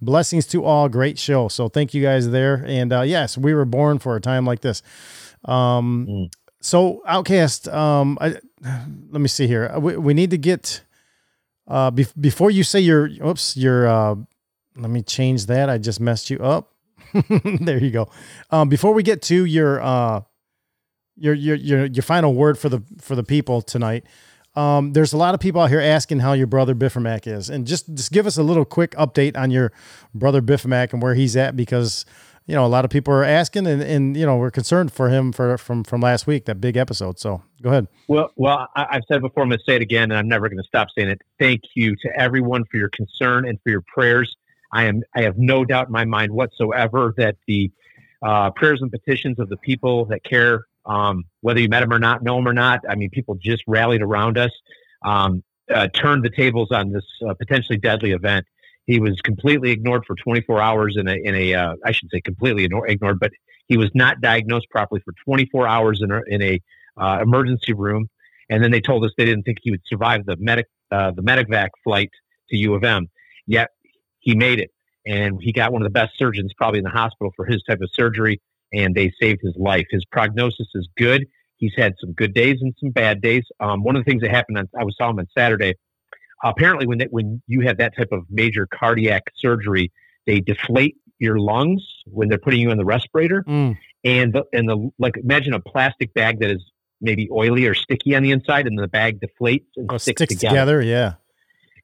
"Blessings 0.00 0.46
to 0.46 0.64
all, 0.64 0.88
great 0.88 1.18
show." 1.18 1.48
So 1.48 1.68
thank 1.68 1.92
you 1.94 2.00
guys 2.00 2.30
there. 2.30 2.64
And 2.64 2.92
uh, 2.92 3.00
yes, 3.00 3.36
we 3.36 3.52
were 3.52 3.64
born 3.64 3.98
for 3.98 4.14
a 4.14 4.20
time 4.20 4.46
like 4.46 4.60
this. 4.60 4.84
Um, 5.46 6.06
Mm. 6.08 6.32
so 6.60 7.02
Outcast, 7.08 7.66
um, 7.66 8.18
I, 8.20 8.36
let 9.10 9.20
me 9.20 9.26
see 9.26 9.48
here. 9.48 9.76
We, 9.80 9.96
we 9.96 10.14
need 10.14 10.30
to 10.30 10.38
get 10.38 10.82
uh, 11.66 11.90
bef- 11.90 12.14
before 12.20 12.52
you 12.52 12.62
say 12.62 12.78
your 12.78 13.08
oops 13.26 13.56
your 13.56 13.88
uh, 13.88 14.14
let 14.76 14.90
me 14.90 15.02
change 15.02 15.46
that. 15.46 15.68
I 15.68 15.78
just 15.78 15.98
messed 15.98 16.30
you 16.30 16.38
up. 16.38 16.72
there 17.60 17.82
you 17.82 17.90
go. 17.90 18.08
Um, 18.52 18.68
before 18.68 18.94
we 18.94 19.02
get 19.02 19.22
to 19.22 19.44
your 19.44 19.80
uh, 19.82 20.20
your 21.16 21.34
your 21.34 21.56
your 21.56 21.86
your 21.86 22.02
final 22.04 22.32
word 22.32 22.58
for 22.60 22.68
the 22.68 22.80
for 23.00 23.16
the 23.16 23.24
people 23.24 23.60
tonight. 23.60 24.04
Um, 24.60 24.92
there's 24.92 25.14
a 25.14 25.16
lot 25.16 25.32
of 25.32 25.40
people 25.40 25.62
out 25.62 25.70
here 25.70 25.80
asking 25.80 26.18
how 26.18 26.34
your 26.34 26.46
brother 26.46 26.74
Biffermac 26.74 27.26
is, 27.26 27.48
and 27.48 27.66
just 27.66 27.94
just 27.94 28.12
give 28.12 28.26
us 28.26 28.36
a 28.36 28.42
little 28.42 28.66
quick 28.66 28.90
update 28.92 29.34
on 29.36 29.50
your 29.50 29.72
brother 30.14 30.42
Biffermac 30.42 30.92
and 30.92 31.00
where 31.00 31.14
he's 31.14 31.34
at, 31.34 31.56
because 31.56 32.04
you 32.46 32.54
know 32.54 32.66
a 32.66 32.68
lot 32.68 32.84
of 32.84 32.90
people 32.90 33.14
are 33.14 33.24
asking, 33.24 33.66
and 33.66 33.80
and 33.80 34.16
you 34.18 34.26
know 34.26 34.36
we're 34.36 34.50
concerned 34.50 34.92
for 34.92 35.08
him 35.08 35.32
for 35.32 35.56
from 35.56 35.82
from 35.82 36.02
last 36.02 36.26
week 36.26 36.44
that 36.44 36.60
big 36.60 36.76
episode. 36.76 37.18
So 37.18 37.42
go 37.62 37.70
ahead. 37.70 37.88
Well, 38.06 38.32
well, 38.36 38.68
I, 38.76 38.86
I've 38.90 39.02
said 39.10 39.22
before. 39.22 39.44
I'm 39.44 39.48
going 39.48 39.60
to 39.60 39.64
say 39.64 39.76
it 39.76 39.82
again, 39.82 40.10
and 40.10 40.18
I'm 40.18 40.28
never 40.28 40.50
going 40.50 40.62
to 40.62 40.68
stop 40.68 40.88
saying 40.94 41.08
it. 41.08 41.22
Thank 41.38 41.62
you 41.74 41.96
to 41.96 42.10
everyone 42.14 42.64
for 42.70 42.76
your 42.76 42.90
concern 42.90 43.48
and 43.48 43.58
for 43.62 43.70
your 43.70 43.82
prayers. 43.82 44.36
I 44.72 44.84
am. 44.84 45.02
I 45.16 45.22
have 45.22 45.38
no 45.38 45.64
doubt 45.64 45.86
in 45.86 45.92
my 45.92 46.04
mind 46.04 46.32
whatsoever 46.32 47.14
that 47.16 47.36
the 47.46 47.70
uh, 48.22 48.50
prayers 48.50 48.82
and 48.82 48.90
petitions 48.90 49.38
of 49.38 49.48
the 49.48 49.56
people 49.56 50.04
that 50.06 50.22
care, 50.22 50.66
um, 50.86 51.24
whether 51.40 51.60
you 51.60 51.68
met 51.68 51.82
him 51.82 51.92
or 51.92 51.98
not, 51.98 52.22
know 52.22 52.36
them 52.36 52.48
or 52.48 52.52
not. 52.52 52.80
I 52.88 52.94
mean, 52.94 53.10
people 53.10 53.36
just 53.40 53.62
rallied 53.66 54.02
around 54.02 54.38
us, 54.38 54.50
um, 55.04 55.42
uh, 55.72 55.88
turned 55.88 56.24
the 56.24 56.30
tables 56.30 56.68
on 56.72 56.92
this 56.92 57.04
uh, 57.28 57.34
potentially 57.34 57.78
deadly 57.78 58.12
event. 58.12 58.46
He 58.86 58.98
was 58.98 59.20
completely 59.20 59.70
ignored 59.70 60.04
for 60.06 60.16
24 60.16 60.60
hours 60.60 60.96
in 60.98 61.06
a, 61.06 61.14
in 61.14 61.34
a 61.34 61.54
uh, 61.54 61.74
I 61.84 61.92
should 61.92 62.08
say 62.12 62.20
completely 62.20 62.64
ignored, 62.64 63.20
but 63.20 63.30
he 63.68 63.76
was 63.76 63.90
not 63.94 64.20
diagnosed 64.20 64.68
properly 64.70 65.00
for 65.04 65.14
24 65.24 65.68
hours 65.68 66.00
in 66.02 66.10
a, 66.10 66.20
in 66.26 66.42
a 66.42 66.60
uh, 66.96 67.20
emergency 67.22 67.72
room. 67.72 68.08
And 68.48 68.64
then 68.64 68.72
they 68.72 68.80
told 68.80 69.04
us 69.04 69.12
they 69.16 69.24
didn't 69.24 69.44
think 69.44 69.58
he 69.62 69.70
would 69.70 69.82
survive 69.86 70.26
the 70.26 70.36
medic, 70.38 70.66
uh, 70.90 71.12
the 71.12 71.22
medicvac 71.22 71.68
flight 71.84 72.10
to 72.50 72.56
U 72.56 72.74
of 72.74 72.82
M. 72.82 73.08
Yet 73.46 73.68
he 74.18 74.34
made 74.34 74.58
it, 74.58 74.70
and 75.06 75.40
he 75.40 75.52
got 75.52 75.72
one 75.72 75.82
of 75.82 75.86
the 75.86 75.92
best 75.92 76.18
surgeons 76.18 76.52
probably 76.56 76.78
in 76.78 76.84
the 76.84 76.90
hospital 76.90 77.32
for 77.36 77.46
his 77.46 77.62
type 77.62 77.80
of 77.80 77.88
surgery, 77.92 78.40
and 78.72 78.94
they 78.94 79.12
saved 79.20 79.40
his 79.42 79.54
life. 79.56 79.86
His 79.90 80.04
prognosis 80.06 80.68
is 80.74 80.88
good. 80.96 81.26
He's 81.56 81.72
had 81.76 81.94
some 82.00 82.12
good 82.12 82.32
days 82.34 82.56
and 82.60 82.74
some 82.80 82.90
bad 82.90 83.20
days. 83.20 83.44
Um, 83.60 83.82
one 83.82 83.96
of 83.96 84.04
the 84.04 84.10
things 84.10 84.22
that 84.22 84.30
happened, 84.30 84.58
on, 84.58 84.68
I 84.78 84.84
was 84.84 84.94
saw 84.96 85.10
him 85.10 85.18
on 85.18 85.26
Saturday. 85.36 85.74
Apparently, 86.42 86.86
when 86.86 86.98
they, 86.98 87.06
when 87.10 87.42
you 87.46 87.60
have 87.66 87.76
that 87.78 87.94
type 87.96 88.08
of 88.12 88.22
major 88.30 88.66
cardiac 88.66 89.24
surgery, 89.36 89.92
they 90.26 90.40
deflate 90.40 90.96
your 91.18 91.38
lungs 91.38 91.82
when 92.06 92.28
they're 92.28 92.38
putting 92.38 92.60
you 92.60 92.70
on 92.70 92.78
the 92.78 92.84
respirator, 92.84 93.44
Mm. 93.46 93.76
and 94.04 94.32
the 94.32 94.44
and 94.54 94.66
the 94.66 94.90
like. 94.98 95.18
Imagine 95.18 95.52
a 95.52 95.60
plastic 95.60 96.14
bag 96.14 96.40
that 96.40 96.50
is 96.50 96.64
maybe 97.02 97.28
oily 97.30 97.66
or 97.66 97.74
sticky 97.74 98.14
on 98.16 98.22
the 98.22 98.30
inside, 98.30 98.66
and 98.66 98.78
the 98.78 98.88
bag 98.88 99.20
deflates 99.20 99.66
and 99.76 99.90
Oh, 99.92 99.98
sticks, 99.98 100.18
sticks 100.22 100.34
together. 100.40 100.54
together. 100.78 100.82
Yeah. 100.82 101.14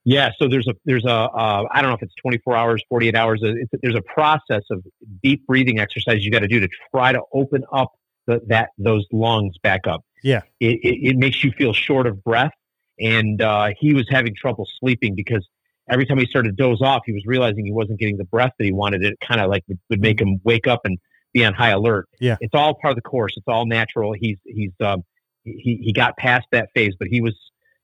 Yeah, 0.09 0.31
so 0.39 0.47
there's 0.47 0.69
a 0.69 0.73
there's 0.85 1.03
a 1.03 1.09
uh, 1.09 1.65
I 1.69 1.81
don't 1.81 1.89
know 1.91 1.95
if 1.95 2.01
it's 2.01 2.15
24 2.21 2.55
hours, 2.55 2.81
48 2.87 3.13
hours. 3.13 3.43
uh, 3.43 3.47
It's, 3.49 3.69
there's 3.83 3.93
a 3.93 4.01
process 4.01 4.63
of 4.71 4.81
deep 5.21 5.45
breathing 5.45 5.79
exercise 5.79 6.23
you 6.23 6.31
got 6.31 6.39
to 6.39 6.47
do 6.47 6.61
to 6.61 6.69
try 6.95 7.11
to 7.11 7.21
open 7.33 7.65
up 7.73 7.91
the, 8.25 8.39
that 8.47 8.69
those 8.77 9.05
lungs 9.11 9.57
back 9.61 9.81
up. 9.85 10.05
Yeah. 10.23 10.43
It, 10.61 10.79
it, 10.81 11.09
it 11.09 11.17
makes 11.17 11.43
you 11.43 11.51
feel 11.51 11.73
short 11.73 12.07
of 12.07 12.23
breath, 12.23 12.53
and 12.97 13.41
uh, 13.41 13.71
he 13.77 13.93
was 13.93 14.07
having 14.09 14.33
trouble 14.33 14.65
sleeping 14.79 15.13
because 15.13 15.45
every 15.89 16.05
time 16.05 16.19
he 16.19 16.25
started 16.25 16.55
to 16.55 16.63
doze 16.63 16.81
off, 16.81 17.01
he 17.05 17.11
was 17.11 17.23
realizing 17.25 17.65
he 17.65 17.73
wasn't 17.73 17.99
getting 17.99 18.15
the 18.15 18.23
breath 18.23 18.53
that 18.57 18.63
he 18.63 18.71
wanted. 18.71 19.03
It 19.03 19.17
kind 19.19 19.41
of 19.41 19.49
like 19.49 19.63
would, 19.67 19.79
would 19.89 19.99
make 19.99 20.21
him 20.21 20.39
wake 20.45 20.67
up 20.67 20.81
and 20.85 20.97
be 21.33 21.43
on 21.43 21.53
high 21.53 21.71
alert. 21.71 22.07
Yeah. 22.21 22.37
It's 22.39 22.55
all 22.55 22.75
part 22.75 22.93
of 22.93 22.95
the 22.95 23.01
course. 23.01 23.33
It's 23.35 23.47
all 23.49 23.65
natural. 23.65 24.13
He's 24.13 24.37
he's 24.45 24.71
um, 24.79 25.03
he 25.43 25.81
he 25.83 25.91
got 25.91 26.15
past 26.15 26.47
that 26.53 26.69
phase, 26.73 26.93
but 26.97 27.09
he 27.09 27.19
was 27.19 27.35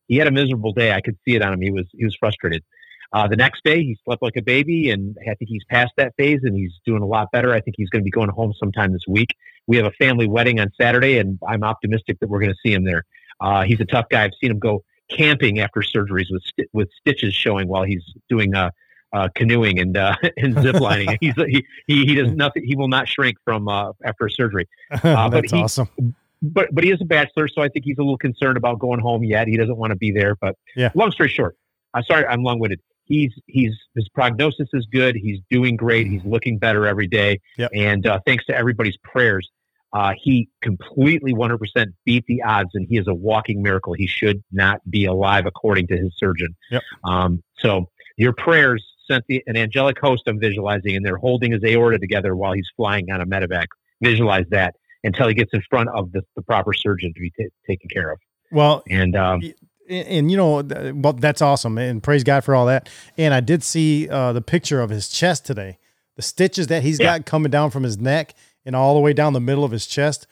he 0.08 0.18
had 0.18 0.28
a 0.28 0.32
miserable 0.32 0.74
day. 0.74 0.92
I 0.94 1.02
could 1.02 1.18
see 1.26 1.36
it 1.36 1.42
on 1.42 1.54
him. 1.54 1.62
He 1.62 1.72
was 1.72 1.86
he 1.94 2.04
was 2.06 2.16
frustrated. 2.16 2.64
Uh, 3.12 3.28
the 3.28 3.36
next 3.36 3.64
day, 3.64 3.78
he 3.84 3.96
slept 4.06 4.24
like 4.24 4.36
a 4.38 4.42
baby, 4.42 4.90
and 4.90 5.16
I 5.22 5.36
think 5.36 5.48
he's 5.50 5.64
past 5.70 5.92
that 5.98 6.14
phase, 6.18 6.40
and 6.44 6.56
he's 6.56 6.74
doing 6.86 7.04
a 7.04 7.06
lot 7.06 7.32
better. 7.32 7.54
I 7.54 7.62
think 7.62 7.76
he's 7.78 7.90
going 7.90 8.02
to 8.02 8.04
be 8.04 8.10
going 8.12 8.30
home 8.30 8.54
sometime 8.60 8.92
this 8.92 9.04
week. 9.08 9.30
We 9.68 9.78
have 9.78 9.86
a 9.86 9.92
family 9.92 10.28
wedding 10.28 10.60
on 10.60 10.72
Saturday, 10.82 11.20
and 11.20 11.38
I'm 11.48 11.64
optimistic 11.64 12.18
that 12.22 12.28
we're 12.30 12.40
going 12.40 12.52
to 12.52 12.58
see 12.66 12.74
him 12.74 12.84
there. 12.86 13.04
Uh, 13.40 13.64
he's 13.64 13.80
a 13.80 13.86
tough 13.86 14.06
guy. 14.10 14.24
I've 14.24 14.32
seen 14.42 14.50
him 14.52 14.58
go 14.60 14.84
camping 15.10 15.60
after 15.60 15.82
surgeries 15.82 16.26
with 16.32 16.42
sti- 16.44 16.66
with 16.74 16.90
stitches 17.00 17.36
showing 17.36 17.68
while 17.68 17.84
he's 17.84 18.04
doing 18.30 18.56
uh, 18.56 18.72
uh, 19.14 19.28
canoeing 19.36 19.78
and 19.80 19.96
uh, 19.96 20.16
and 20.38 20.56
ziplining. 20.58 21.16
he's 21.22 21.36
he, 21.36 21.64
he 21.86 22.06
he 22.06 22.16
does 22.16 22.32
nothing. 22.34 22.64
He 22.66 22.76
will 22.76 22.88
not 22.88 23.08
shrink 23.08 23.38
from 23.46 23.68
uh, 23.68 23.92
after 24.04 24.26
a 24.26 24.32
surgery. 24.32 24.68
Uh, 24.92 25.30
but 25.30 25.42
That's 25.42 25.52
he- 25.54 25.62
awesome. 25.62 26.16
But 26.44 26.68
but 26.74 26.84
he 26.84 26.92
is 26.92 27.02
a 27.02 27.06
bachelor, 27.06 27.48
so 27.48 27.62
I 27.62 27.70
think 27.70 27.86
he's 27.86 27.98
a 27.98 28.02
little 28.02 28.18
concerned 28.18 28.58
about 28.58 28.78
going 28.80 29.00
home 29.00 29.24
yet. 29.24 29.48
He 29.48 29.58
doesn't 29.58 29.78
want 29.78 29.92
to 29.92 29.96
be 29.98 30.12
there. 30.12 30.36
But 30.36 30.56
Yeah. 30.76 30.92
long 30.94 31.12
story 31.12 31.30
short, 31.30 31.56
I'm 31.94 32.04
sorry, 32.04 32.26
I'm 32.28 32.44
long 32.44 32.60
winded. 32.60 32.80
He's 33.06 33.32
he's 33.48 33.74
his 33.96 34.08
prognosis 34.10 34.68
is 34.74 34.86
good. 34.92 35.16
He's 35.16 35.40
doing 35.50 35.76
great. 35.76 36.08
He's 36.08 36.24
looking 36.26 36.58
better 36.58 36.86
every 36.86 37.08
day. 37.08 37.40
Yep. 37.58 37.72
And 37.74 38.06
uh, 38.08 38.20
thanks 38.26 38.46
to 38.46 38.56
everybody's 38.56 38.98
prayers, 39.04 39.50
uh, 39.94 40.14
he 40.22 40.50
completely 40.62 41.34
100% 41.34 41.60
beat 42.06 42.26
the 42.28 42.42
odds, 42.44 42.70
and 42.74 42.88
he 42.90 42.98
is 42.98 43.08
a 43.08 43.14
walking 43.14 43.62
miracle. 43.62 43.94
He 43.94 44.08
should 44.08 44.44
not 44.52 44.80
be 44.90 45.06
alive, 45.06 45.46
according 45.46 45.88
to 45.88 45.98
his 45.98 46.14
surgeon. 46.18 46.56
Yep. 46.72 46.82
Um, 47.04 47.44
so 47.60 47.90
your 48.18 48.34
prayers 48.34 48.84
sent 49.10 49.26
the, 49.28 49.44
an 49.48 49.58
angelic 49.58 50.00
host. 50.00 50.24
I'm 50.28 50.40
visualizing, 50.40 50.96
and 50.96 51.06
they're 51.06 51.18
holding 51.18 51.52
his 51.52 51.64
aorta 51.64 52.00
together 52.00 52.36
while 52.36 52.54
he's 52.54 52.70
flying 52.76 53.12
on 53.12 53.22
a 53.22 53.26
medevac. 53.26 53.66
Visualize 54.02 54.46
that 54.50 54.76
until 55.04 55.28
he 55.28 55.34
gets 55.34 55.52
in 55.54 55.62
front 55.70 55.90
of 55.90 56.12
the, 56.12 56.22
the 56.36 56.42
proper 56.42 56.74
surgeon 56.74 57.14
to 57.14 57.20
be 57.20 57.30
ta 57.32 57.44
taken 57.68 57.90
care 57.90 58.12
of. 58.12 58.20
Well, 58.52 58.84
And 58.90 59.16
um, 59.16 59.42
and, 59.90 60.08
and, 60.08 60.32
you 60.32 60.38
know, 60.38 60.62
well, 60.96 61.14
that's 61.14 61.42
awesome, 61.42 61.78
and 61.78 62.02
praise 62.02 62.24
God 62.24 62.44
for 62.44 62.56
all 62.56 62.66
that. 62.68 62.88
And 63.18 63.34
I 63.34 63.42
did 63.42 63.64
see 63.64 64.08
uh, 64.10 64.32
the 64.32 64.42
picture 64.42 64.80
of 64.82 64.90
his 64.90 65.10
chest 65.10 65.46
today, 65.46 65.78
the 66.16 66.22
stitches 66.22 66.68
that 66.68 66.84
he's 66.84 67.00
Yeah. 67.00 67.18
got 67.18 67.26
coming 67.26 67.52
down 67.52 67.70
from 67.72 67.84
his 67.84 67.98
neck 67.98 68.34
and 68.66 68.76
all 68.78 68.94
the 68.94 69.02
way 69.02 69.12
down 69.14 69.34
the 69.34 69.42
middle 69.42 69.64
of 69.66 69.72
his 69.72 69.86
chest. 69.86 70.26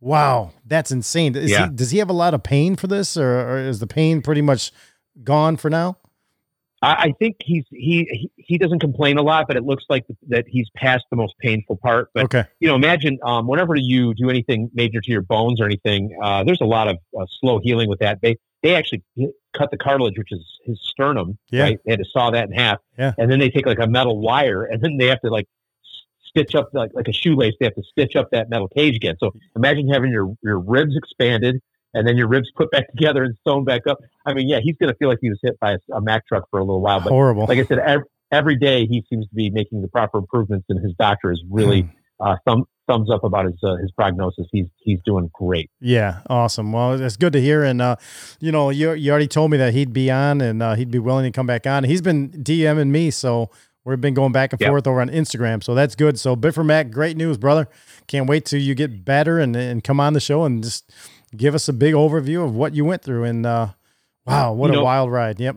Wow, 0.00 0.52
that's 0.66 0.90
insane. 0.92 1.34
Is 1.36 1.50
Yeah. 1.50 1.68
he, 1.68 1.74
does 1.74 1.90
he 1.90 1.98
have 1.98 2.10
a 2.10 2.12
lot 2.14 2.34
of 2.34 2.42
pain 2.42 2.76
for 2.76 2.86
this, 2.86 3.16
or, 3.16 3.40
or 3.40 3.58
is 3.58 3.78
the 3.80 3.86
pain 3.86 4.20
pretty 4.22 4.42
much 4.42 4.70
gone 5.24 5.56
for 5.56 5.68
now? 5.70 5.96
I, 6.82 7.12
think 7.18 7.36
he's 7.44 7.64
he, 7.70 8.04
he 8.10 8.30
he 8.36 8.58
doesn't 8.58 8.80
complain 8.80 9.16
a 9.18 9.22
lot, 9.22 9.46
but 9.46 9.56
it 9.56 9.64
looks 9.64 9.84
like 9.88 10.04
that 10.28 10.46
he's 10.48 10.68
past 10.74 11.04
the 11.10 11.16
most 11.16 11.34
painful 11.40 11.76
part. 11.76 12.08
But 12.12 12.24
Okay. 12.24 12.44
you 12.60 12.68
know, 12.68 12.74
imagine 12.74 13.18
um, 13.24 13.46
whenever 13.46 13.76
you 13.76 14.14
do 14.14 14.28
anything 14.28 14.70
major 14.74 15.00
to 15.00 15.10
your 15.10 15.22
bones 15.22 15.60
or 15.60 15.64
anything, 15.66 16.16
uh, 16.22 16.42
there's 16.44 16.60
a 16.60 16.64
lot 16.66 16.88
of 16.88 16.96
uh, 17.18 17.24
slow 17.40 17.60
healing 17.62 17.88
with 17.88 18.00
that. 18.00 18.18
They 18.20 18.36
they 18.62 18.74
actually 18.74 19.02
cut 19.56 19.70
the 19.70 19.76
cartilage, 19.76 20.18
which 20.18 20.32
is 20.32 20.44
his 20.64 20.80
sternum. 20.82 21.38
Yeah. 21.50 21.62
Right? 21.62 21.78
They 21.84 21.92
had 21.92 22.00
to 22.00 22.04
saw 22.04 22.30
that 22.30 22.48
in 22.48 22.52
half, 22.52 22.78
Yeah. 22.98 23.12
and 23.18 23.30
then 23.30 23.38
they 23.38 23.50
take 23.50 23.66
like 23.66 23.78
a 23.80 23.86
metal 23.86 24.18
wire, 24.20 24.64
and 24.64 24.82
then 24.82 24.96
they 24.98 25.06
have 25.06 25.20
to 25.20 25.30
like 25.30 25.46
stitch 26.28 26.54
up 26.54 26.70
like 26.72 26.90
like 26.94 27.08
a 27.08 27.12
shoelace. 27.12 27.54
They 27.60 27.66
have 27.66 27.74
to 27.76 27.82
stitch 27.84 28.16
up 28.16 28.30
that 28.32 28.50
metal 28.50 28.68
cage 28.68 28.96
again. 28.96 29.16
So 29.20 29.32
imagine 29.54 29.88
having 29.88 30.10
your 30.10 30.34
your 30.42 30.58
ribs 30.58 30.96
expanded. 30.96 31.60
And 31.94 32.06
then 32.06 32.16
your 32.16 32.28
ribs 32.28 32.50
put 32.56 32.70
back 32.70 32.90
together 32.90 33.22
and 33.22 33.36
sewn 33.46 33.64
back 33.64 33.86
up. 33.86 33.98
I 34.26 34.34
mean, 34.34 34.48
yeah, 34.48 34.60
he's 34.62 34.76
going 34.76 34.92
to 34.92 34.96
feel 34.98 35.08
like 35.08 35.18
he 35.20 35.28
was 35.28 35.38
hit 35.42 35.58
by 35.60 35.72
a, 35.72 35.78
a 35.96 36.00
Mack 36.00 36.26
truck 36.26 36.44
for 36.50 36.58
a 36.58 36.62
little 36.64 36.80
while. 36.80 37.00
But 37.00 37.10
Horrible. 37.10 37.46
like 37.46 37.58
I 37.58 37.64
said, 37.64 37.78
every, 37.78 38.04
every 38.30 38.56
day 38.56 38.86
he 38.86 39.04
seems 39.10 39.28
to 39.28 39.34
be 39.34 39.50
making 39.50 39.82
the 39.82 39.88
proper 39.88 40.18
improvements, 40.18 40.66
and 40.68 40.82
his 40.82 40.94
doctor 40.98 41.30
is 41.32 41.42
really 41.50 41.88
uh, 42.20 42.36
thumb, 42.46 42.64
thumbs 42.88 43.10
up 43.10 43.24
about 43.24 43.44
his 43.46 43.54
uh, 43.62 43.76
his 43.76 43.90
prognosis. 43.92 44.46
He's 44.52 44.66
he's 44.78 45.00
doing 45.04 45.30
great. 45.34 45.70
Yeah, 45.80 46.20
awesome. 46.30 46.72
Well, 46.72 47.00
it's 47.00 47.16
good 47.16 47.32
to 47.34 47.40
hear. 47.40 47.62
And 47.62 47.82
uh, 47.82 47.96
you 48.40 48.52
know, 48.52 48.70
you 48.70 48.92
you 48.92 49.10
already 49.10 49.28
told 49.28 49.50
me 49.50 49.58
that 49.58 49.74
he'd 49.74 49.92
be 49.92 50.10
on 50.10 50.40
and 50.40 50.62
uh, 50.62 50.74
he'd 50.74 50.90
be 50.90 50.98
willing 50.98 51.24
to 51.24 51.30
come 51.30 51.46
back 51.46 51.66
on. 51.66 51.84
He's 51.84 52.02
been 52.02 52.30
DMing 52.30 52.88
me, 52.88 53.10
so 53.10 53.50
We've 53.84 54.00
been 54.00 54.14
going 54.14 54.30
back 54.30 54.52
and 54.52 54.60
Yep. 54.60 54.70
forth 54.70 54.86
over 54.86 55.00
on 55.00 55.08
Instagram, 55.10 55.60
so 55.60 55.74
that's 55.74 55.96
good. 55.96 56.16
So 56.16 56.36
Biffer 56.36 56.62
Mac, 56.62 56.92
great 56.92 57.16
news, 57.16 57.36
brother. 57.36 57.68
Can't 58.06 58.28
wait 58.28 58.44
till 58.44 58.60
you 58.60 58.76
get 58.76 59.04
better 59.04 59.40
and 59.40 59.56
and 59.56 59.82
come 59.82 59.98
on 59.98 60.12
the 60.12 60.20
show 60.20 60.44
and 60.44 60.62
just 60.62 60.88
give 61.36 61.54
us 61.54 61.68
a 61.68 61.72
big 61.72 61.94
overview 61.94 62.44
of 62.44 62.54
what 62.54 62.74
you 62.74 62.84
went 62.84 63.02
through. 63.02 63.24
And 63.24 63.44
uh, 63.46 63.68
wow, 64.26 64.52
what 64.52 64.68
You 64.68 64.74
a 64.74 64.76
know- 64.76 64.84
wild 64.84 65.10
ride! 65.10 65.40
Yep. 65.40 65.56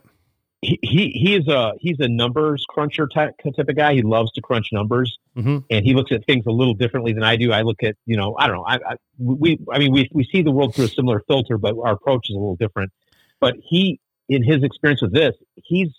he, 0.61 0.79
he 0.81 1.09
he 1.11 1.35
is 1.35 1.47
a 1.47 1.73
he's 1.79 1.97
a 1.99 2.07
numbers 2.07 2.65
cruncher 2.67 3.07
type, 3.07 3.33
type 3.43 3.69
of 3.69 3.75
guy. 3.75 3.93
He 3.93 4.01
loves 4.01 4.31
to 4.33 4.41
crunch 4.41 4.67
numbers, 4.71 5.17
Mhm. 5.37 5.63
and 5.69 5.85
he 5.85 5.93
looks 5.93 6.11
at 6.11 6.25
things 6.25 6.45
a 6.47 6.51
little 6.51 6.73
differently 6.73 7.13
than 7.13 7.23
I 7.23 7.35
do. 7.35 7.51
I 7.51 7.61
look 7.61 7.83
at 7.83 7.95
you 8.05 8.17
know 8.17 8.35
I 8.39 8.47
don't 8.47 8.55
know. 8.57 8.65
I, 8.65 8.75
I 8.75 8.95
we 9.19 9.59
I 9.71 9.79
mean 9.79 9.91
we 9.91 10.09
we 10.11 10.23
see 10.23 10.41
the 10.41 10.51
world 10.51 10.73
through 10.75 10.85
a 10.85 10.89
similar 10.89 11.21
filter, 11.27 11.57
but 11.57 11.75
our 11.77 11.93
approach 11.93 12.29
is 12.29 12.35
a 12.35 12.39
little 12.39 12.55
different. 12.55 12.91
But 13.39 13.55
he, 13.61 13.99
in 14.29 14.43
his 14.43 14.63
experience 14.63 15.01
with 15.01 15.13
this, 15.13 15.35
he's 15.55 15.89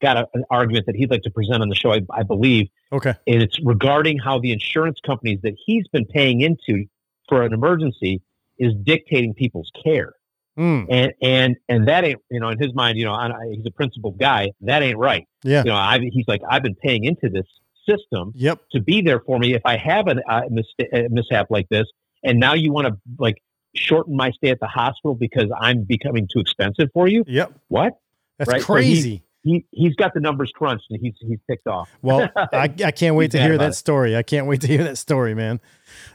got 0.00 0.16
a, 0.16 0.28
an 0.34 0.44
argument 0.50 0.86
that 0.86 0.94
he'd 0.94 1.10
like 1.10 1.22
to 1.22 1.30
present 1.30 1.60
on 1.62 1.68
the 1.68 1.74
show. 1.74 1.92
I, 1.92 2.00
I 2.10 2.22
believe, 2.22 2.68
Okay. 2.92 3.14
and 3.26 3.42
it's 3.42 3.58
regarding 3.62 4.18
how 4.18 4.38
the 4.38 4.52
insurance 4.52 4.98
companies 5.04 5.40
that 5.42 5.54
he's 5.66 5.88
been 5.88 6.04
paying 6.06 6.40
into 6.42 6.86
for 7.28 7.42
an 7.42 7.52
emergency 7.52 8.22
is 8.58 8.72
dictating 8.84 9.34
people's 9.34 9.70
care 9.84 10.12
Mm. 10.58 10.86
and 10.88 11.12
and 11.20 11.56
and 11.68 11.86
that 11.88 12.06
ain't 12.06 12.18
you 12.30 12.40
know 12.40 12.48
in 12.48 12.58
his 12.58 12.72
mind 12.74 12.96
you 12.96 13.04
know 13.04 13.12
I, 13.12 13.30
he's 13.52 13.66
a 13.66 13.70
principled 13.70 14.18
guy 14.18 14.52
that 14.62 14.82
ain't 14.82 14.96
right 14.96 15.26
Yeah. 15.44 15.58
you 15.64 15.68
know 15.68 15.76
I, 15.76 15.98
he's 16.00 16.24
like 16.26 16.40
i've 16.48 16.62
been 16.62 16.74
paying 16.76 17.04
into 17.04 17.28
this 17.28 17.44
system 17.86 18.32
Yep. 18.34 18.60
to 18.72 18.80
be 18.80 19.02
there 19.02 19.20
for 19.20 19.38
me 19.38 19.52
if 19.54 19.60
i 19.66 19.76
have 19.76 20.08
a, 20.08 20.16
a, 20.26 20.44
mis- 20.48 20.64
a 20.94 21.08
mishap 21.10 21.48
like 21.50 21.68
this 21.68 21.84
and 22.24 22.40
now 22.40 22.54
you 22.54 22.72
want 22.72 22.86
to 22.86 22.96
like 23.18 23.34
shorten 23.74 24.16
my 24.16 24.30
stay 24.30 24.48
at 24.48 24.58
the 24.58 24.66
hospital 24.66 25.14
because 25.14 25.50
i'm 25.60 25.84
becoming 25.84 26.26
too 26.32 26.40
expensive 26.40 26.88
for 26.94 27.06
you 27.06 27.22
Yep. 27.26 27.52
what 27.68 27.92
That's 28.38 28.48
Right? 28.50 28.62
So 28.62 28.76
he- 28.76 28.82
crazy. 28.86 29.22
he, 29.42 29.66
he's 29.72 29.94
got 29.94 30.14
the 30.14 30.20
numbers 30.20 30.52
crunched 30.54 30.86
and 30.88 30.98
he's 31.02 31.16
he's 31.20 31.38
ticked 31.50 31.66
off 31.66 31.90
Well, 32.00 32.30
I, 32.34 32.72
I 32.82 32.92
can't 32.92 33.14
wait 33.14 33.32
to 33.32 33.38
hear 33.42 33.58
that 33.62 33.72
it. 33.72 33.74
story. 33.74 34.16
I 34.16 34.22
can't 34.22 34.46
wait 34.46 34.62
to 34.62 34.68
hear 34.68 34.84
that 34.84 34.96
story, 34.96 35.34
man. 35.34 35.60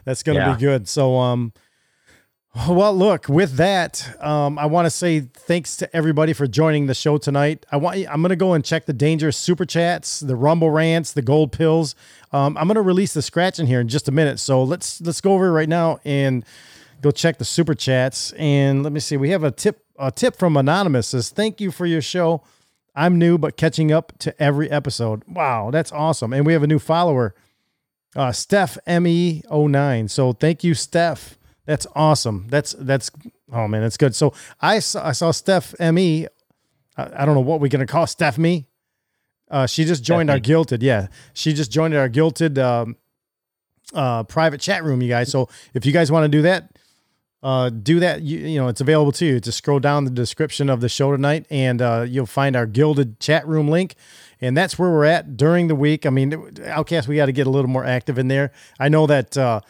That's 0.04 0.24
going 0.24 0.36
to 0.36 0.44
Yeah. 0.46 0.54
be 0.56 0.60
good. 0.60 0.88
So, 0.88 1.16
um, 1.18 1.52
well, 2.68 2.94
look, 2.94 3.28
with 3.30 3.54
that, 3.54 4.14
um, 4.22 4.58
I 4.58 4.66
want 4.66 4.84
to 4.84 4.90
say 4.90 5.20
thanks 5.20 5.74
to 5.78 5.96
everybody 5.96 6.34
for 6.34 6.46
joining 6.46 6.86
the 6.86 6.94
show 6.94 7.16
tonight. 7.16 7.64
I 7.72 7.78
want 7.78 7.96
I'm 7.96 8.20
going 8.20 8.30
to 8.30 8.36
go 8.36 8.52
and 8.52 8.62
check 8.62 8.84
the 8.84 8.92
dangerous 8.92 9.38
super 9.38 9.64
chats, 9.64 10.20
the 10.20 10.36
rumble 10.36 10.70
rants, 10.70 11.12
the 11.14 11.22
gold 11.22 11.52
pills. 11.52 11.94
Um, 12.30 12.58
I'm 12.58 12.66
going 12.66 12.74
to 12.74 12.82
release 12.82 13.14
the 13.14 13.22
scratch 13.22 13.58
in 13.58 13.66
here 13.66 13.80
in 13.80 13.88
just 13.88 14.06
a 14.06 14.12
minute. 14.12 14.38
So 14.38 14.62
let's 14.62 15.00
let's 15.00 15.22
go 15.22 15.32
over 15.32 15.50
right 15.50 15.68
now 15.68 16.00
and 16.04 16.44
go 17.00 17.10
check 17.10 17.38
the 17.38 17.44
super 17.46 17.74
chats. 17.74 18.32
And 18.32 18.82
let 18.82 18.92
me 18.92 19.00
see. 19.00 19.16
We 19.16 19.30
have 19.30 19.44
a 19.44 19.50
tip 19.50 19.82
a 19.98 20.10
tip 20.10 20.36
from 20.36 20.56
anonymous 20.56 21.08
says 21.08 21.30
thank 21.30 21.58
you 21.58 21.70
for 21.70 21.86
your 21.86 22.02
show. 22.02 22.42
I'm 22.94 23.18
new 23.18 23.38
but 23.38 23.56
catching 23.56 23.90
up 23.90 24.12
to 24.18 24.42
every 24.42 24.70
episode. 24.70 25.22
Wow, 25.26 25.70
that's 25.70 25.90
awesome. 25.90 26.34
And 26.34 26.44
we 26.44 26.52
have 26.52 26.62
a 26.62 26.66
new 26.66 26.78
follower, 26.78 27.34
uh, 28.14 28.32
Steph 28.32 28.76
ME09. 28.86 30.10
So 30.10 30.34
thank 30.34 30.62
you, 30.62 30.74
Steph. 30.74 31.38
That's 31.64 31.86
awesome. 31.94 32.46
That's 32.48 32.72
that's 32.72 33.10
oh 33.52 33.68
man, 33.68 33.82
that's 33.82 33.96
good. 33.96 34.14
So 34.14 34.34
I 34.60 34.80
saw 34.80 35.06
I 35.06 35.12
saw 35.12 35.30
Steph 35.30 35.78
ME. 35.78 36.26
I, 36.96 37.22
I 37.22 37.24
don't 37.24 37.34
know 37.34 37.40
what 37.40 37.60
we're 37.60 37.68
gonna 37.68 37.86
call 37.86 38.06
Steph 38.06 38.38
me. 38.38 38.66
Uh, 39.50 39.66
she 39.66 39.84
just 39.84 40.02
joined 40.02 40.30
our 40.30 40.38
Guilded. 40.38 40.82
Yeah, 40.82 41.08
she 41.34 41.52
just 41.52 41.70
joined 41.70 41.94
our 41.94 42.08
Guilded 42.08 42.58
um, 42.58 42.96
uh, 43.92 44.24
private 44.24 44.60
chat 44.60 44.82
room, 44.82 45.02
you 45.02 45.08
guys. 45.08 45.30
So 45.30 45.48
if 45.74 45.84
you 45.86 45.92
guys 45.92 46.10
want 46.10 46.24
to 46.24 46.28
do 46.28 46.42
that, 46.42 46.78
uh, 47.42 47.70
do 47.70 48.00
that. 48.00 48.22
You, 48.22 48.38
you 48.38 48.58
know, 48.58 48.68
it's 48.68 48.80
available 48.80 49.12
to 49.12 49.26
you. 49.26 49.40
Just 49.40 49.58
scroll 49.58 49.78
down 49.78 50.04
the 50.04 50.10
description 50.10 50.70
of 50.70 50.80
the 50.80 50.88
show 50.88 51.12
tonight, 51.12 51.46
and 51.50 51.82
uh, 51.82 52.06
you'll 52.08 52.26
find 52.26 52.56
our 52.56 52.66
Guilded 52.66 53.20
chat 53.20 53.46
room 53.46 53.68
link. 53.68 53.94
And 54.40 54.56
that's 54.56 54.78
where 54.78 54.90
we're 54.90 55.04
at 55.04 55.36
during 55.36 55.68
the 55.68 55.74
week. 55.74 56.06
I 56.06 56.10
mean, 56.10 56.58
Outcast, 56.64 57.06
we 57.06 57.16
got 57.16 57.26
to 57.26 57.32
get 57.32 57.46
a 57.46 57.50
little 57.50 57.70
more 57.70 57.84
active 57.84 58.18
in 58.18 58.28
there. 58.28 58.52
I 58.80 58.88
know 58.88 59.06
that, 59.06 59.36
uh, 59.36 59.60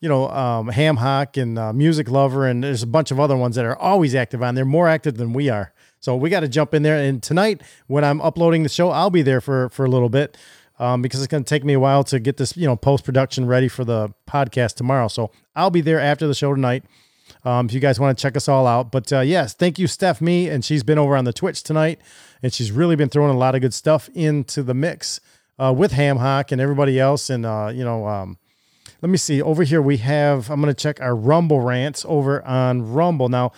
you 0.00 0.08
know, 0.08 0.28
um, 0.30 0.68
Ham 0.68 0.96
Hock 0.96 1.36
and 1.36 1.58
uh, 1.58 1.72
Music 1.72 2.10
Lover, 2.10 2.46
and 2.46 2.64
there's 2.64 2.82
a 2.82 2.86
bunch 2.86 3.10
of 3.10 3.20
other 3.20 3.36
ones 3.36 3.56
that 3.56 3.64
are 3.64 3.76
always 3.76 4.14
active 4.14 4.42
on 4.42 4.54
there, 4.54 4.64
more 4.64 4.88
active 4.88 5.16
than 5.16 5.32
we 5.32 5.48
are. 5.48 5.72
So 6.00 6.16
we 6.16 6.30
got 6.30 6.40
to 6.40 6.48
jump 6.48 6.72
in 6.72 6.82
there. 6.82 6.96
And 6.96 7.22
tonight, 7.22 7.60
when 7.86 8.04
I'm 8.04 8.20
uploading 8.22 8.62
the 8.62 8.70
show, 8.70 8.90
I'll 8.90 9.10
be 9.10 9.22
there 9.22 9.40
for 9.40 9.68
for 9.68 9.84
a 9.84 9.90
little 9.90 10.08
bit 10.08 10.36
um, 10.80 11.02
because 11.02 11.20
it's 11.20 11.30
going 11.30 11.44
to 11.44 11.48
take 11.48 11.62
me 11.62 11.74
a 11.74 11.80
while 11.80 12.02
to 12.04 12.18
get 12.18 12.38
this, 12.38 12.56
you 12.56 12.66
know, 12.66 12.74
post 12.74 13.04
production 13.04 13.46
ready 13.46 13.68
for 13.68 13.84
the 13.84 14.12
podcast 14.26 14.74
tomorrow. 14.74 15.08
So 15.08 15.30
I'll 15.54 15.70
be 15.70 15.82
there 15.82 16.00
after 16.00 16.26
the 16.26 16.34
show 16.34 16.54
tonight. 16.54 16.84
Um, 17.44 17.66
if 17.66 17.72
you 17.72 17.80
guys 17.80 18.00
want 18.00 18.16
to 18.16 18.20
check 18.20 18.36
us 18.36 18.48
all 18.48 18.66
out, 18.66 18.90
but 18.90 19.12
uh, 19.12 19.20
yes, 19.20 19.54
thank 19.54 19.78
you, 19.78 19.86
Steph 19.86 20.20
Me, 20.20 20.48
and 20.48 20.64
she's 20.64 20.82
been 20.82 20.98
over 20.98 21.16
on 21.16 21.24
the 21.24 21.32
Twitch 21.32 21.62
tonight, 21.62 22.00
and 22.42 22.52
she's 22.52 22.72
really 22.72 22.96
been 22.96 23.08
throwing 23.08 23.34
a 23.34 23.38
lot 23.38 23.54
of 23.54 23.60
good 23.60 23.72
stuff 23.72 24.10
into 24.14 24.62
the 24.62 24.74
mix 24.74 25.20
uh, 25.58 25.72
with 25.72 25.92
Ham 25.92 26.16
Hock 26.16 26.50
and 26.50 26.60
everybody 26.60 26.98
else. 26.98 27.30
And 27.30 27.46
uh, 27.46 27.70
you 27.72 27.84
know, 27.84 28.06
um, 28.08 28.38
let 29.02 29.08
me 29.10 29.16
see 29.16 29.40
over 29.40 29.62
here. 29.62 29.80
We 29.82 29.98
have. 29.98 30.50
I'm 30.50 30.60
going 30.60 30.74
to 30.74 30.82
check 30.82 31.00
our 31.00 31.14
Rumble 31.14 31.60
rants 31.60 32.04
over 32.08 32.44
on 32.44 32.92
Rumble 32.92 33.28
now 33.28 33.52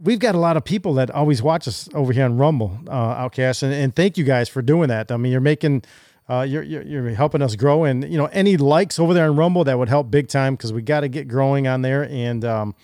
we've 0.00 0.18
got 0.18 0.34
a 0.34 0.38
lot 0.38 0.56
of 0.56 0.64
people 0.64 0.94
that 0.94 1.10
always 1.10 1.42
watch 1.42 1.66
us 1.66 1.88
over 1.94 2.12
here 2.12 2.24
on 2.24 2.36
Rumble, 2.36 2.78
uh, 2.88 2.92
Outcast, 2.92 3.62
and, 3.62 3.72
and 3.72 3.94
thank 3.94 4.16
you 4.16 4.24
guys 4.24 4.48
for 4.48 4.62
doing 4.62 4.88
that. 4.88 5.10
I 5.10 5.16
mean, 5.16 5.32
you're 5.32 5.40
making, 5.40 5.82
uh, 6.28 6.46
you're, 6.48 6.62
you're 6.62 6.82
you're 6.82 7.10
helping 7.10 7.42
us 7.42 7.56
grow, 7.56 7.84
and 7.84 8.04
you 8.10 8.18
know, 8.18 8.26
any 8.26 8.56
likes 8.56 8.98
over 8.98 9.14
there 9.14 9.28
on 9.28 9.36
Rumble 9.36 9.64
that 9.64 9.78
would 9.78 9.88
help 9.88 10.10
big 10.10 10.28
time 10.28 10.54
because 10.54 10.72
we 10.72 10.82
got 10.82 11.00
to 11.00 11.08
get 11.08 11.28
growing 11.28 11.66
on 11.66 11.82
there. 11.82 12.04
And 12.04 12.44
um, 12.44 12.74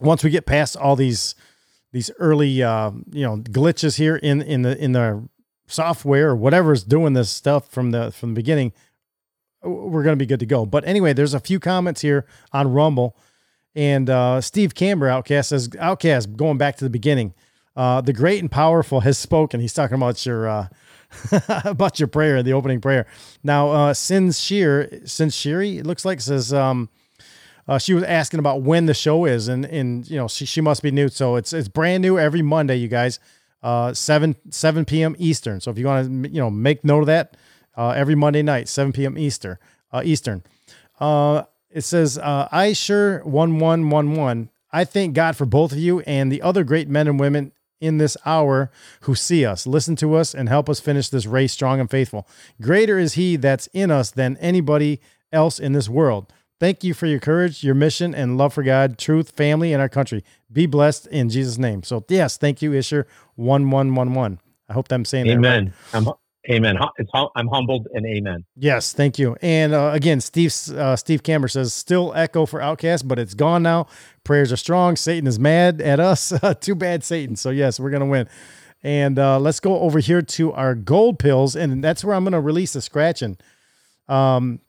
once 0.00 0.24
we 0.24 0.30
get 0.30 0.46
past 0.46 0.76
all 0.76 0.96
these 0.96 1.34
these 1.92 2.10
early, 2.18 2.62
uh, 2.62 2.90
you 3.10 3.24
know, 3.24 3.36
glitches 3.38 3.96
here 3.96 4.16
in 4.16 4.42
in 4.42 4.62
the 4.62 4.76
in 4.82 4.92
the 4.92 5.28
software 5.66 6.30
or 6.30 6.36
whatever's 6.36 6.82
doing 6.82 7.12
this 7.12 7.30
stuff 7.30 7.68
from 7.70 7.90
the 7.90 8.10
from 8.10 8.30
the 8.30 8.34
beginning, 8.34 8.72
we're 9.62 10.02
going 10.02 10.12
to 10.12 10.22
be 10.22 10.26
good 10.26 10.40
to 10.40 10.46
go. 10.46 10.66
But 10.66 10.86
anyway, 10.86 11.12
there's 11.12 11.34
a 11.34 11.40
few 11.40 11.60
comments 11.60 12.00
here 12.00 12.26
on 12.52 12.72
Rumble. 12.72 13.16
And 13.74 14.10
uh, 14.10 14.40
Steve 14.40 14.74
Camber, 14.74 15.08
Outcast, 15.08 15.48
says, 15.48 15.70
Outcast, 15.78 16.36
going 16.36 16.58
back 16.58 16.76
to 16.76 16.84
the 16.84 16.90
beginning, 16.90 17.34
uh, 17.74 18.00
the 18.00 18.12
great 18.12 18.40
and 18.40 18.50
powerful 18.50 19.00
has 19.00 19.18
spoken. 19.18 19.60
He's 19.60 19.72
talking 19.72 19.94
about 19.94 20.24
your 20.26 20.46
uh, 20.46 20.68
about 21.48 21.98
your 21.98 22.08
prayer, 22.08 22.42
the 22.42 22.52
opening 22.52 22.80
prayer. 22.80 23.06
Now, 23.42 23.70
uh, 23.70 23.94
Sin 23.94 24.30
Shear, 24.32 25.06
Sin 25.06 25.30
it 25.30 25.86
looks 25.86 26.04
like 26.04 26.20
says 26.20 26.52
um, 26.52 26.90
uh, 27.66 27.78
she 27.78 27.94
was 27.94 28.04
asking 28.04 28.40
about 28.40 28.62
when 28.62 28.86
the 28.86 28.94
show 28.94 29.24
is, 29.24 29.48
and 29.48 29.64
and 29.64 30.08
you 30.10 30.16
know 30.16 30.28
she, 30.28 30.44
she 30.44 30.60
must 30.60 30.82
be 30.82 30.90
new, 30.90 31.08
so 31.08 31.36
it's 31.36 31.52
it's 31.52 31.68
brand 31.68 32.02
new 32.02 32.18
every 32.18 32.42
Monday, 32.42 32.76
you 32.76 32.88
guys, 32.88 33.18
uh, 33.62 33.94
seven 33.94 34.36
seven 34.50 34.84
p.m. 34.84 35.14
Eastern. 35.18 35.60
So 35.60 35.70
if 35.70 35.78
you 35.78 35.86
want 35.86 36.24
to 36.24 36.30
you 36.30 36.40
know 36.40 36.50
make 36.50 36.84
note 36.84 37.00
of 37.00 37.06
that, 37.06 37.36
uh, 37.76 37.90
every 37.90 38.14
Monday 38.14 38.42
night, 38.42 38.68
seven 38.68 38.92
p.m. 38.92 39.16
Eastern, 39.18 39.58
uh, 39.92 40.02
Eastern. 40.04 40.42
Uh, 41.00 41.44
it 41.70 41.82
says, 41.82 42.18
uh, 42.18 42.48
I 42.52 42.74
sure 42.74 43.24
1111. 43.24 44.50
I 44.70 44.84
thank 44.84 45.14
God 45.14 45.36
for 45.36 45.46
both 45.46 45.72
of 45.72 45.78
you 45.78 46.00
and 46.00 46.30
the 46.30 46.42
other 46.42 46.64
great 46.64 46.88
men 46.88 47.08
and 47.08 47.18
women 47.18 47.52
in 47.80 47.98
this 47.98 48.16
hour 48.24 48.70
who 49.02 49.14
see 49.14 49.44
us, 49.44 49.66
listen 49.66 49.96
to 49.96 50.14
us, 50.14 50.34
and 50.34 50.48
help 50.48 50.68
us 50.68 50.80
finish 50.80 51.08
this 51.08 51.26
race 51.26 51.52
strong 51.52 51.80
and 51.80 51.90
faithful. 51.90 52.28
Greater 52.60 52.98
is 52.98 53.14
He 53.14 53.36
that's 53.36 53.66
in 53.72 53.90
us 53.90 54.10
than 54.10 54.36
anybody 54.36 55.00
else 55.32 55.58
in 55.58 55.72
this 55.72 55.88
world. 55.88 56.32
Thank 56.60 56.84
you 56.84 56.94
for 56.94 57.06
your 57.06 57.18
courage, 57.18 57.64
your 57.64 57.74
mission, 57.74 58.14
and 58.14 58.38
love 58.38 58.54
for 58.54 58.62
God, 58.62 58.96
truth, 58.96 59.30
family, 59.30 59.72
and 59.72 59.82
our 59.82 59.88
country. 59.88 60.22
Be 60.52 60.66
blessed 60.66 61.08
in 61.08 61.28
Jesus' 61.28 61.58
name. 61.58 61.82
So, 61.82 62.04
yes, 62.08 62.36
thank 62.36 62.62
you, 62.62 62.72
Isher 62.72 63.08
1111. 63.34 64.38
I 64.68 64.72
hope 64.72 64.92
I'm 64.92 65.04
saying 65.04 65.26
that 65.26 65.36
right. 65.36 65.72
amen 65.94 66.14
amen 66.50 66.76
it's, 66.98 67.10
hum- 67.14 67.28
i'm 67.36 67.48
humbled 67.48 67.86
and 67.94 68.04
amen 68.06 68.44
Yes, 68.56 68.92
thank 68.92 69.18
you. 69.18 69.36
And 69.42 69.72
uh, 69.72 69.90
again, 69.92 70.20
Steve 70.20 70.52
uh, 70.76 70.96
Steve 70.96 71.22
Camber 71.22 71.48
says 71.48 71.72
still 71.72 72.12
echo 72.14 72.46
for 72.46 72.60
Outcast, 72.60 73.08
but 73.08 73.18
it's 73.18 73.34
gone 73.34 73.62
now. 73.62 73.86
Prayers 74.24 74.52
are 74.52 74.56
strong. 74.56 74.94
Satan 74.96 75.26
is 75.26 75.38
mad 75.38 75.80
at 75.80 75.98
us. 76.00 76.32
Too 76.60 76.74
bad, 76.74 77.02
Satan. 77.02 77.34
So 77.36 77.50
yes, 77.50 77.80
we're 77.80 77.90
gonna 77.90 78.06
win. 78.06 78.28
And 78.82 79.18
uh, 79.18 79.38
let's 79.38 79.58
go 79.60 79.80
over 79.80 79.98
here 80.00 80.22
to 80.22 80.52
our 80.52 80.74
gold 80.74 81.18
pills, 81.18 81.56
and 81.56 81.82
that's 81.82 82.04
where 82.04 82.14
I'm 82.14 82.24
gonna 82.24 82.40
release 82.40 82.72
the 82.74 82.80
scratching. 82.80 83.36
Um, 84.08 84.60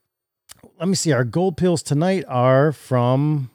let 0.80 0.88
me 0.88 0.96
see. 0.96 1.12
Our 1.12 1.24
gold 1.24 1.58
pills 1.58 1.84
tonight 1.84 2.24
are 2.28 2.72
from 2.72 3.50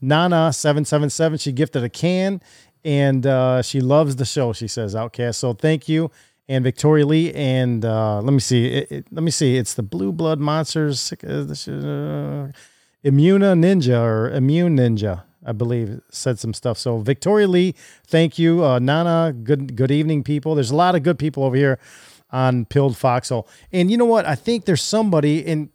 Nana 0.00 0.52
seven 0.52 0.84
seven 0.84 1.10
seven. 1.10 1.38
She 1.38 1.52
gifted 1.52 1.84
a 1.84 1.88
can, 1.88 2.40
and 2.84 3.26
uh, 3.26 3.62
she 3.62 3.80
loves 3.80 4.16
the 4.16 4.24
show. 4.24 4.52
She 4.52 4.68
says 4.68 4.94
Outcast. 4.96 5.38
So 5.40 5.52
thank 5.52 5.88
you. 5.88 6.10
And 6.48 6.64
Victoria 6.64 7.04
Lee 7.04 7.32
and 7.34 7.84
uh, 7.84 8.20
let 8.22 8.32
me 8.32 8.40
see. 8.40 8.66
It, 8.66 8.90
it- 8.92 9.06
let 9.10 9.22
me 9.22 9.30
see. 9.30 9.56
It's 9.56 9.74
the 9.74 9.82
Blue 9.82 10.12
Blood 10.12 10.40
Monsters. 10.40 11.12
Uh, 11.22 11.26
uh, 11.26 12.52
Immuna 13.04 13.54
Ninja 13.54 14.00
or 14.00 14.30
Immune 14.30 14.76
Ninja, 14.76 15.22
I 15.44 15.52
believe, 15.52 16.00
said 16.10 16.38
some 16.38 16.52
stuff. 16.54 16.78
So 16.78 16.98
Victoria 16.98 17.46
Lee, 17.46 17.74
thank 18.06 18.38
you. 18.38 18.64
Uh, 18.64 18.78
Nana, 18.78 19.32
good 19.32 19.76
good 19.76 19.90
evening, 19.90 20.24
people. 20.24 20.54
There's 20.54 20.70
a 20.70 20.76
lot 20.76 20.94
of 20.94 21.02
good 21.02 21.18
people 21.18 21.44
over 21.44 21.54
here 21.56 21.78
on 22.30 22.64
Pilled 22.64 22.96
Foxhole. 22.96 23.46
And 23.72 23.90
you 23.90 23.96
know 23.96 24.04
what? 24.04 24.26
I 24.26 24.34
think 24.34 24.64
there's 24.64 24.82
somebody 24.82 25.38
in 25.40 25.70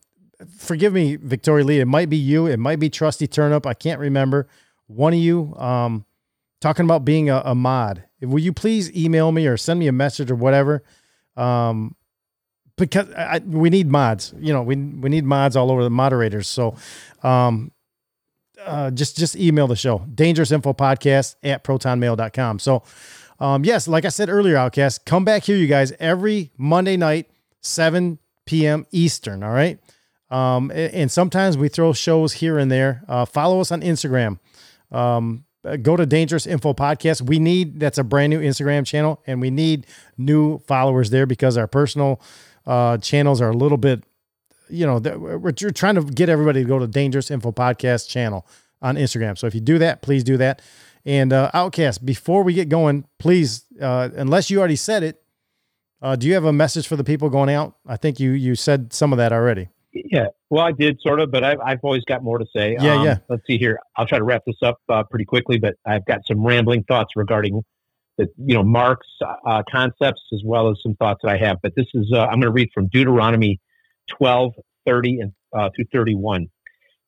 forgive 0.57 0.91
me, 0.93 1.15
Victoria 1.15 1.65
Lee. 1.65 1.79
It 1.79 1.85
might 1.87 2.09
be 2.09 2.17
you. 2.17 2.47
It 2.47 2.57
might 2.57 2.79
be 2.79 2.89
Trusty 2.89 3.27
Turnup. 3.27 3.65
I 3.65 3.73
can't 3.73 3.99
remember. 3.99 4.47
One 4.87 5.13
of 5.13 5.19
you 5.19 5.55
um, 5.55 6.05
talking 6.63 6.85
about 6.85 7.03
being 7.03 7.29
a, 7.29 7.41
a 7.43 7.53
mod. 7.53 8.05
Will 8.21 8.39
you 8.39 8.53
please 8.53 8.89
email 8.95 9.33
me 9.33 9.45
or 9.47 9.57
send 9.57 9.79
me 9.79 9.87
a 9.87 9.91
message 9.91 10.31
or 10.31 10.35
whatever? 10.35 10.81
Um, 11.35 11.95
because 12.77 13.11
I, 13.13 13.39
we 13.39 13.69
need 13.69 13.87
mods. 13.87 14.33
You 14.39 14.53
know, 14.53 14.63
we 14.63 14.77
we 14.77 15.09
need 15.09 15.25
mods 15.25 15.55
all 15.55 15.69
over 15.71 15.83
the 15.83 15.89
moderators. 15.89 16.47
So, 16.47 16.75
um, 17.21 17.71
uh, 18.65 18.91
just 18.91 19.17
just 19.17 19.35
email 19.35 19.67
the 19.67 19.75
show 19.75 20.07
dangerous 20.15 20.51
info 20.51 20.73
podcast 20.73 21.35
at 21.43 21.65
protonmail.com. 21.65 22.59
So, 22.59 22.83
um, 23.39 23.65
yes, 23.65 23.87
like 23.87 24.05
I 24.05 24.09
said 24.09 24.29
earlier, 24.29 24.55
Outcast, 24.55 25.05
come 25.05 25.25
back 25.25 25.43
here, 25.43 25.57
you 25.57 25.67
guys, 25.67 25.91
every 25.99 26.51
Monday 26.57 26.95
night, 26.95 27.29
7 27.59 28.19
p.m. 28.45 28.87
Eastern. 28.91 29.43
All 29.43 29.51
right. 29.51 29.79
Um, 30.29 30.71
and, 30.71 31.11
sometimes 31.11 31.59
we 31.59 31.67
throw 31.67 31.93
shows 31.93 32.33
here 32.33 32.57
and 32.57 32.71
there. 32.71 33.03
Uh, 33.07 33.23
follow 33.23 33.59
us 33.59 33.71
on 33.71 33.81
Instagram. 33.81 34.39
Um, 34.91 35.45
go 35.81 35.95
to 35.95 36.05
Dangerous 36.05 36.45
Info 36.45 36.73
Podcast. 36.73 37.21
We 37.21 37.39
need 37.39 37.79
that's 37.79 37.97
a 37.97 38.03
brand 38.03 38.31
new 38.31 38.39
Instagram 38.39 38.85
channel, 38.85 39.21
and 39.25 39.41
we 39.41 39.49
need 39.49 39.85
new 40.17 40.59
followers 40.59 41.09
there 41.09 41.25
because 41.25 41.57
our 41.57 41.67
personal 41.67 42.21
uh, 42.65 42.97
channels 42.97 43.41
are 43.41 43.49
a 43.49 43.55
little 43.55 43.77
bit, 43.77 44.03
you 44.69 44.85
know, 44.85 44.97
we're 44.97 45.51
trying 45.51 45.95
to 45.95 46.03
get 46.03 46.29
everybody 46.29 46.63
to 46.63 46.67
go 46.67 46.79
to 46.79 46.87
Dangerous 46.87 47.29
Info 47.31 47.51
Podcast 47.51 48.09
channel 48.09 48.45
on 48.81 48.95
Instagram. 48.95 49.37
So 49.37 49.47
if 49.47 49.55
you 49.55 49.61
do 49.61 49.77
that, 49.79 50.01
please 50.01 50.23
do 50.23 50.37
that. 50.37 50.61
And 51.05 51.33
uh, 51.33 51.51
Outcast, 51.53 52.05
before 52.05 52.43
we 52.43 52.53
get 52.53 52.69
going, 52.69 53.05
please, 53.19 53.65
uh, 53.81 54.09
unless 54.15 54.49
you 54.49 54.59
already 54.59 54.77
said 54.77 55.03
it, 55.03 55.21
uh, 56.01 56.15
do 56.15 56.27
you 56.27 56.33
have 56.33 56.45
a 56.45 56.53
message 56.53 56.87
for 56.87 56.95
the 56.95 57.03
people 57.03 57.29
going 57.29 57.49
out? 57.49 57.75
I 57.87 57.97
think 57.97 58.19
you 58.19 58.31
you 58.31 58.55
said 58.55 58.93
some 58.93 59.13
of 59.13 59.17
that 59.17 59.31
already. 59.31 59.69
Yeah, 59.93 60.27
well, 60.49 60.65
I 60.65 60.71
did 60.71 60.99
sort 61.01 61.19
of, 61.19 61.31
but 61.31 61.43
I've, 61.43 61.59
I've 61.63 61.79
always 61.83 62.03
got 62.05 62.23
more 62.23 62.39
to 62.39 62.45
say. 62.55 62.75
Yeah, 62.79 62.95
um, 62.95 63.05
yeah. 63.05 63.17
Let's 63.29 63.43
see 63.45 63.57
here. 63.57 63.79
I'll 63.95 64.07
try 64.07 64.17
to 64.17 64.23
wrap 64.23 64.41
this 64.45 64.55
up 64.63 64.79
uh, 64.89 65.03
pretty 65.03 65.25
quickly, 65.25 65.59
but 65.59 65.75
I've 65.85 66.05
got 66.05 66.21
some 66.27 66.43
rambling 66.43 66.83
thoughts 66.83 67.11
regarding 67.15 67.61
the, 68.17 68.27
you 68.37 68.55
know, 68.55 68.63
Mark's 68.63 69.07
uh, 69.45 69.61
concepts 69.71 70.21
as 70.33 70.41
well 70.43 70.69
as 70.69 70.77
some 70.81 70.95
thoughts 70.95 71.19
that 71.23 71.29
I 71.29 71.37
have. 71.37 71.57
But 71.61 71.73
this 71.75 71.85
is, 71.93 72.11
uh, 72.13 72.21
I'm 72.21 72.39
going 72.39 72.41
to 72.41 72.51
read 72.51 72.69
from 72.73 72.87
Deuteronomy 72.87 73.59
12, 74.17 74.53
30 74.87 75.19
and 75.19 75.33
uh, 75.53 75.69
through 75.75 75.85
31. 75.93 76.47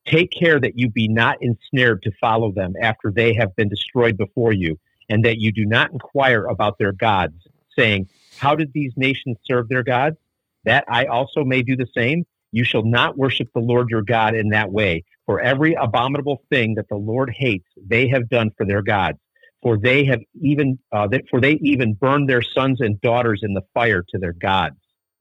Take 0.06 0.30
care 0.32 0.60
that 0.60 0.78
you 0.78 0.90
be 0.90 1.08
not 1.08 1.38
ensnared 1.42 2.04
to 2.04 2.12
follow 2.22 2.52
them 2.52 2.74
after 2.80 3.12
they 3.12 3.34
have 3.34 3.56
been 3.56 3.70
destroyed 3.70 4.18
before 4.18 4.54
you, 4.54 4.80
and 5.10 5.26
that 5.26 5.40
you 5.40 5.52
do 5.52 5.66
not 5.66 5.92
inquire 5.92 6.46
about 6.46 6.78
their 6.78 6.92
gods, 6.92 7.36
saying, 7.76 8.08
How 8.38 8.56
did 8.56 8.72
these 8.74 8.94
nations 8.96 9.38
serve 9.46 9.68
their 9.70 9.84
gods? 9.84 10.18
That 10.64 10.86
I 10.88 11.06
also 11.06 11.44
may 11.44 11.64
do 11.64 11.76
the 11.76 11.88
same 11.96 12.26
you 12.56 12.64
shall 12.64 12.86
not 12.86 13.18
worship 13.18 13.50
the 13.54 13.60
Lord 13.60 13.90
your 13.90 14.02
God 14.02 14.34
in 14.34 14.48
that 14.50 14.72
way. 14.72 15.04
For 15.26 15.42
every 15.42 15.74
abominable 15.74 16.42
thing 16.50 16.76
that 16.76 16.88
the 16.88 16.96
Lord 16.96 17.30
hates, 17.36 17.68
they 17.86 18.08
have 18.08 18.30
done 18.30 18.50
for 18.56 18.66
their 18.66 18.82
gods. 18.82 19.18
For 19.62 19.78
they 19.78 20.06
have 20.06 20.22
even, 20.42 20.80
uh, 20.94 21.10
for 21.30 21.42
they 21.42 21.54
even 21.62 21.96
burn 21.96 22.28
their 22.28 22.42
sons 22.42 22.80
and 22.80 23.02
daughters 23.02 23.42
in 23.44 23.56
the 23.56 23.62
fire 23.74 24.06
to 24.08 24.18
their 24.18 24.32
gods. 24.32 24.78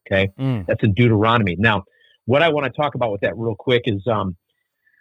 Okay, 0.07 0.31
mm. 0.39 0.65
that's 0.67 0.85
in 0.85 0.95
Deuteronomy. 0.95 1.57
Now, 1.59 1.83
what 2.27 2.41
I 2.43 2.51
want 2.51 2.67
to 2.67 2.73
talk 2.73 2.95
about 2.95 3.11
with 3.11 3.23
that 3.23 3.37
real 3.37 3.57
quick 3.59 3.83
is, 3.87 4.07
um, 4.07 4.37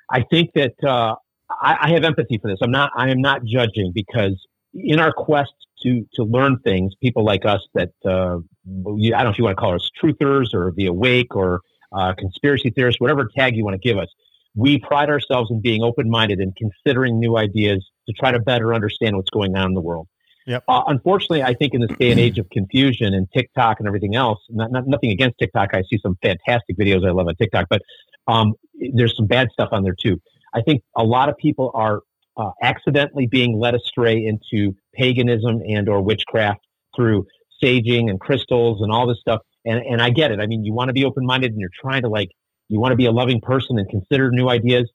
I 0.09 0.23
think 0.23 0.53
that 0.55 0.73
uh, 0.83 1.15
I, 1.61 1.77
I 1.81 1.89
have 1.91 2.03
empathy 2.03 2.39
for 2.41 2.49
this. 2.49 2.57
I'm 2.63 2.71
not, 2.71 2.89
I 2.95 3.11
am 3.11 3.21
not 3.21 3.43
judging 3.43 3.91
because 3.93 4.43
in 4.73 4.99
our 4.99 5.11
quest 5.11 5.53
to 5.83 6.07
to 6.15 6.23
learn 6.23 6.57
things, 6.63 6.95
people 6.99 7.23
like 7.23 7.45
us 7.45 7.61
that 7.75 7.91
uh, 8.05 8.37
I 8.37 8.41
don't 8.65 8.95
know 8.95 9.29
if 9.29 9.37
you 9.37 9.43
want 9.43 9.55
to 9.57 9.61
call 9.61 9.75
us 9.75 9.91
truthers 10.01 10.53
or 10.55 10.73
the 10.75 10.87
awake 10.87 11.35
or 11.35 11.61
uh, 11.93 12.13
conspiracy 12.17 12.69
theorists, 12.69 12.99
whatever 12.99 13.29
tag 13.35 13.55
you 13.55 13.63
want 13.63 13.81
to 13.81 13.87
give 13.87 13.97
us. 13.97 14.07
We 14.55 14.79
pride 14.79 15.09
ourselves 15.09 15.49
in 15.49 15.61
being 15.61 15.81
open 15.81 16.09
minded 16.09 16.39
and 16.39 16.55
considering 16.55 17.19
new 17.19 17.37
ideas 17.37 17.85
to 18.07 18.13
try 18.13 18.31
to 18.31 18.39
better 18.39 18.73
understand 18.73 19.15
what's 19.15 19.29
going 19.29 19.55
on 19.55 19.67
in 19.67 19.73
the 19.73 19.81
world. 19.81 20.07
Yep. 20.45 20.63
Uh, 20.67 20.83
unfortunately, 20.87 21.41
I 21.41 21.53
think 21.53 21.73
in 21.73 21.81
this 21.81 21.97
day 21.97 22.11
and 22.11 22.19
age 22.19 22.37
of 22.37 22.49
confusion 22.49 23.13
and 23.13 23.27
TikTok 23.33 23.79
and 23.79 23.87
everything 23.87 24.15
else, 24.15 24.39
not, 24.49 24.71
not, 24.71 24.87
nothing 24.87 25.11
against 25.11 25.37
TikTok. 25.39 25.69
I 25.73 25.83
see 25.89 25.97
some 25.97 26.17
fantastic 26.21 26.77
videos 26.77 27.07
I 27.07 27.11
love 27.11 27.27
on 27.27 27.35
TikTok, 27.35 27.67
but 27.69 27.81
um, 28.27 28.53
there's 28.93 29.15
some 29.15 29.25
bad 29.25 29.49
stuff 29.53 29.69
on 29.71 29.83
there 29.83 29.95
too. 29.95 30.21
I 30.53 30.61
think 30.61 30.83
a 30.95 31.03
lot 31.03 31.29
of 31.29 31.37
people 31.37 31.71
are 31.73 32.01
uh, 32.35 32.51
accidentally 32.61 33.27
being 33.27 33.57
led 33.57 33.73
astray 33.73 34.25
into 34.25 34.75
paganism 34.93 35.61
and 35.67 35.87
or 35.87 36.01
witchcraft 36.01 36.59
through 36.95 37.25
saging 37.63 38.09
and 38.09 38.19
crystals 38.19 38.81
and 38.81 38.91
all 38.91 39.07
this 39.07 39.19
stuff 39.19 39.41
and 39.65 39.79
and 39.79 40.01
I 40.01 40.09
get 40.09 40.31
it. 40.31 40.39
I 40.39 40.47
mean, 40.47 40.63
you 40.63 40.73
want 40.73 40.89
to 40.89 40.93
be 40.93 41.05
open 41.05 41.25
minded 41.25 41.51
and 41.51 41.59
you're 41.59 41.69
trying 41.79 42.03
to 42.03 42.09
like 42.09 42.31
you 42.69 42.79
want 42.79 42.91
to 42.91 42.95
be 42.95 43.05
a 43.05 43.11
loving 43.11 43.41
person 43.41 43.77
and 43.77 43.87
consider 43.89 44.31
new 44.31 44.49
ideas. 44.49 44.89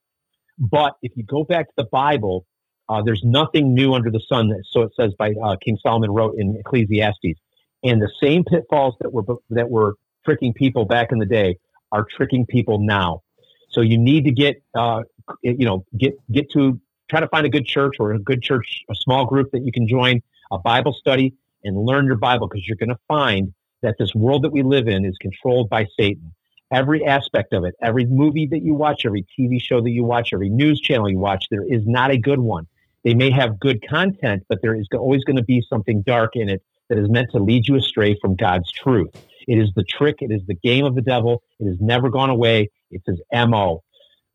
But 0.58 0.94
if 1.02 1.12
you 1.16 1.22
go 1.22 1.44
back 1.44 1.68
to 1.68 1.74
the 1.76 1.84
Bible, 1.84 2.46
uh, 2.88 3.02
there's 3.02 3.22
nothing 3.22 3.74
new 3.74 3.94
under 3.94 4.10
the 4.10 4.20
sun. 4.28 4.52
So 4.70 4.82
it 4.82 4.92
says 4.96 5.12
by 5.18 5.32
uh, 5.42 5.56
King 5.62 5.78
Solomon 5.82 6.10
wrote 6.10 6.34
in 6.38 6.56
Ecclesiastes, 6.58 7.38
and 7.84 8.02
the 8.02 8.10
same 8.20 8.44
pitfalls 8.44 8.94
that 9.00 9.12
were 9.12 9.24
that 9.50 9.70
were 9.70 9.94
tricking 10.24 10.52
people 10.52 10.84
back 10.84 11.12
in 11.12 11.18
the 11.18 11.26
day 11.26 11.58
are 11.92 12.06
tricking 12.16 12.46
people 12.46 12.78
now. 12.80 13.22
So 13.70 13.80
you 13.80 13.98
need 13.98 14.24
to 14.24 14.32
get 14.32 14.62
uh, 14.74 15.02
you 15.42 15.66
know 15.66 15.84
get 15.96 16.14
get 16.30 16.50
to 16.52 16.80
try 17.08 17.20
to 17.20 17.28
find 17.28 17.46
a 17.46 17.50
good 17.50 17.66
church 17.66 17.94
or 17.98 18.12
a 18.12 18.18
good 18.18 18.42
church, 18.42 18.84
a 18.90 18.94
small 18.94 19.24
group 19.24 19.50
that 19.52 19.64
you 19.64 19.72
can 19.72 19.88
join, 19.88 20.20
a 20.50 20.58
Bible 20.58 20.92
study, 20.92 21.34
and 21.64 21.76
learn 21.76 22.06
your 22.06 22.16
Bible 22.16 22.48
because 22.48 22.66
you're 22.66 22.76
going 22.76 22.90
to 22.90 22.98
find 23.08 23.52
that 23.82 23.96
this 23.98 24.14
world 24.14 24.44
that 24.44 24.52
we 24.52 24.62
live 24.62 24.88
in 24.88 25.04
is 25.04 25.16
controlled 25.20 25.68
by 25.68 25.86
Satan. 25.98 26.32
Every 26.72 27.04
aspect 27.04 27.52
of 27.52 27.64
it, 27.64 27.74
every 27.80 28.04
movie 28.04 28.46
that 28.48 28.62
you 28.62 28.74
watch, 28.74 29.06
every 29.06 29.26
TV 29.38 29.60
show 29.60 29.80
that 29.80 29.90
you 29.90 30.04
watch, 30.04 30.30
every 30.32 30.50
news 30.50 30.80
channel 30.80 31.08
you 31.08 31.18
watch, 31.18 31.46
there 31.50 31.64
is 31.64 31.86
not 31.86 32.10
a 32.10 32.18
good 32.18 32.40
one. 32.40 32.66
They 33.04 33.14
may 33.14 33.30
have 33.30 33.58
good 33.58 33.86
content, 33.88 34.44
but 34.48 34.60
there 34.60 34.74
is 34.74 34.86
always 34.92 35.24
going 35.24 35.36
to 35.36 35.44
be 35.44 35.62
something 35.68 36.02
dark 36.02 36.36
in 36.36 36.48
it 36.48 36.62
that 36.88 36.98
is 36.98 37.08
meant 37.08 37.30
to 37.32 37.38
lead 37.38 37.68
you 37.68 37.76
astray 37.76 38.18
from 38.20 38.34
God's 38.34 38.70
truth. 38.72 39.10
It 39.46 39.58
is 39.58 39.70
the 39.74 39.84
trick. 39.84 40.16
It 40.20 40.30
is 40.30 40.42
the 40.46 40.54
game 40.54 40.84
of 40.84 40.94
the 40.94 41.00
devil. 41.00 41.42
It 41.58 41.66
has 41.66 41.80
never 41.80 42.10
gone 42.10 42.30
away. 42.30 42.70
It's 42.90 43.06
his 43.06 43.20
MO. 43.32 43.82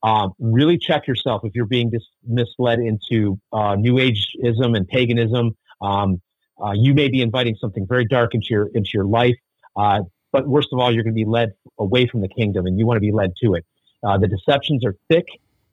Um, 0.02 0.34
really 0.40 0.78
check 0.78 1.08
yourself 1.08 1.42
if 1.46 1.56
you're 1.56 1.66
being 1.66 1.90
dis- 1.90 2.10
misled 2.28 2.80
into 2.80 3.40
uh, 3.54 3.76
New 3.76 3.96
Ageism 3.96 4.76
and 4.76 4.88
paganism. 4.88 5.56
Um, 5.82 6.22
uh, 6.64 6.72
you 6.72 6.94
may 6.94 7.10
be 7.10 7.22
inviting 7.22 7.56
something 7.60 7.86
very 7.88 8.06
dark 8.06 8.34
into 8.34 8.48
your 8.50 8.68
into 8.74 8.92
your 8.94 9.06
life. 9.06 9.36
Uh, 9.76 10.02
but 10.32 10.48
worst 10.48 10.70
of 10.72 10.80
all, 10.80 10.92
you're 10.92 11.04
going 11.04 11.14
to 11.14 11.26
be 11.26 11.30
led 11.30 11.54
away 11.78 12.08
from 12.08 12.22
the 12.22 12.28
kingdom, 12.28 12.66
and 12.66 12.78
you 12.80 12.86
want 12.86 12.98
to 12.98 13.02
be 13.02 13.12
led 13.12 13.34
to 13.44 13.54
it. 13.54 13.66
Uh, 14.04 14.18
the 14.18 14.28
deceptions 14.28 14.86
are 14.86 14.96
thick. 15.10 15.26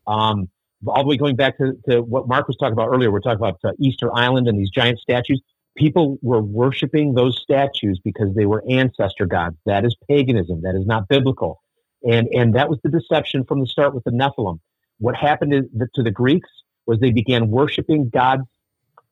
Um, 0.06 0.48
all 0.86 1.02
the 1.02 1.08
way 1.08 1.16
going 1.16 1.36
back 1.36 1.58
to, 1.58 1.72
to 1.88 2.00
what 2.00 2.26
Mark 2.26 2.48
was 2.48 2.56
talking 2.56 2.72
about 2.72 2.88
earlier, 2.88 3.10
we're 3.10 3.20
talking 3.20 3.38
about 3.38 3.58
uh, 3.64 3.72
Easter 3.78 4.14
Island 4.14 4.48
and 4.48 4.58
these 4.58 4.70
giant 4.70 4.98
statues. 4.98 5.40
People 5.76 6.18
were 6.22 6.40
worshiping 6.42 7.14
those 7.14 7.38
statues 7.40 8.00
because 8.02 8.34
they 8.34 8.46
were 8.46 8.64
ancestor 8.68 9.26
gods. 9.26 9.56
That 9.66 9.84
is 9.84 9.94
paganism. 10.08 10.62
That 10.62 10.74
is 10.74 10.86
not 10.86 11.08
biblical. 11.08 11.62
And 12.02 12.28
and 12.28 12.54
that 12.54 12.68
was 12.68 12.78
the 12.82 12.90
deception 12.90 13.44
from 13.44 13.60
the 13.60 13.66
start 13.66 13.94
with 13.94 14.04
the 14.04 14.10
Nephilim. 14.10 14.58
What 14.98 15.16
happened 15.16 15.52
to 15.52 15.62
the, 15.74 15.86
to 15.94 16.02
the 16.02 16.10
Greeks 16.10 16.48
was 16.86 16.98
they 16.98 17.12
began 17.12 17.50
worshiping 17.50 18.10
gods 18.10 18.42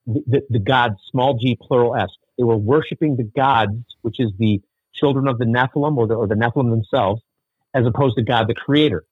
the, 0.08 0.42
the 0.48 0.58
gods, 0.58 0.96
small 1.10 1.34
g, 1.34 1.56
plural 1.60 1.94
s. 1.96 2.08
They 2.36 2.44
were 2.44 2.56
worshiping 2.56 3.16
the 3.16 3.24
gods, 3.24 3.76
which 4.02 4.18
is 4.18 4.30
the 4.38 4.60
children 4.94 5.28
of 5.28 5.38
the 5.38 5.44
Nephilim 5.44 5.96
or 5.96 6.06
the, 6.06 6.14
or 6.14 6.26
the 6.26 6.34
Nephilim 6.34 6.70
themselves, 6.70 7.22
as 7.74 7.86
opposed 7.86 8.16
to 8.16 8.22
God, 8.22 8.48
the 8.48 8.54
creator. 8.54 9.04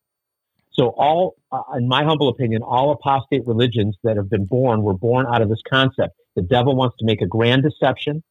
So 0.72 0.88
all, 0.88 1.36
uh, 1.52 1.62
in 1.76 1.88
my 1.88 2.04
humble 2.04 2.28
opinion, 2.28 2.62
all 2.62 2.90
apostate 2.92 3.46
religions 3.46 3.96
that 4.04 4.16
have 4.16 4.28
been 4.28 4.46
born 4.46 4.82
were 4.82 4.94
born 4.94 5.26
out 5.26 5.42
of 5.42 5.48
this 5.48 5.62
concept. 5.68 6.14
The 6.34 6.42
devil 6.42 6.76
wants 6.76 6.96
to 6.98 7.04
make 7.04 7.22
a 7.22 7.26
grand 7.26 7.62
deception. 7.62 8.22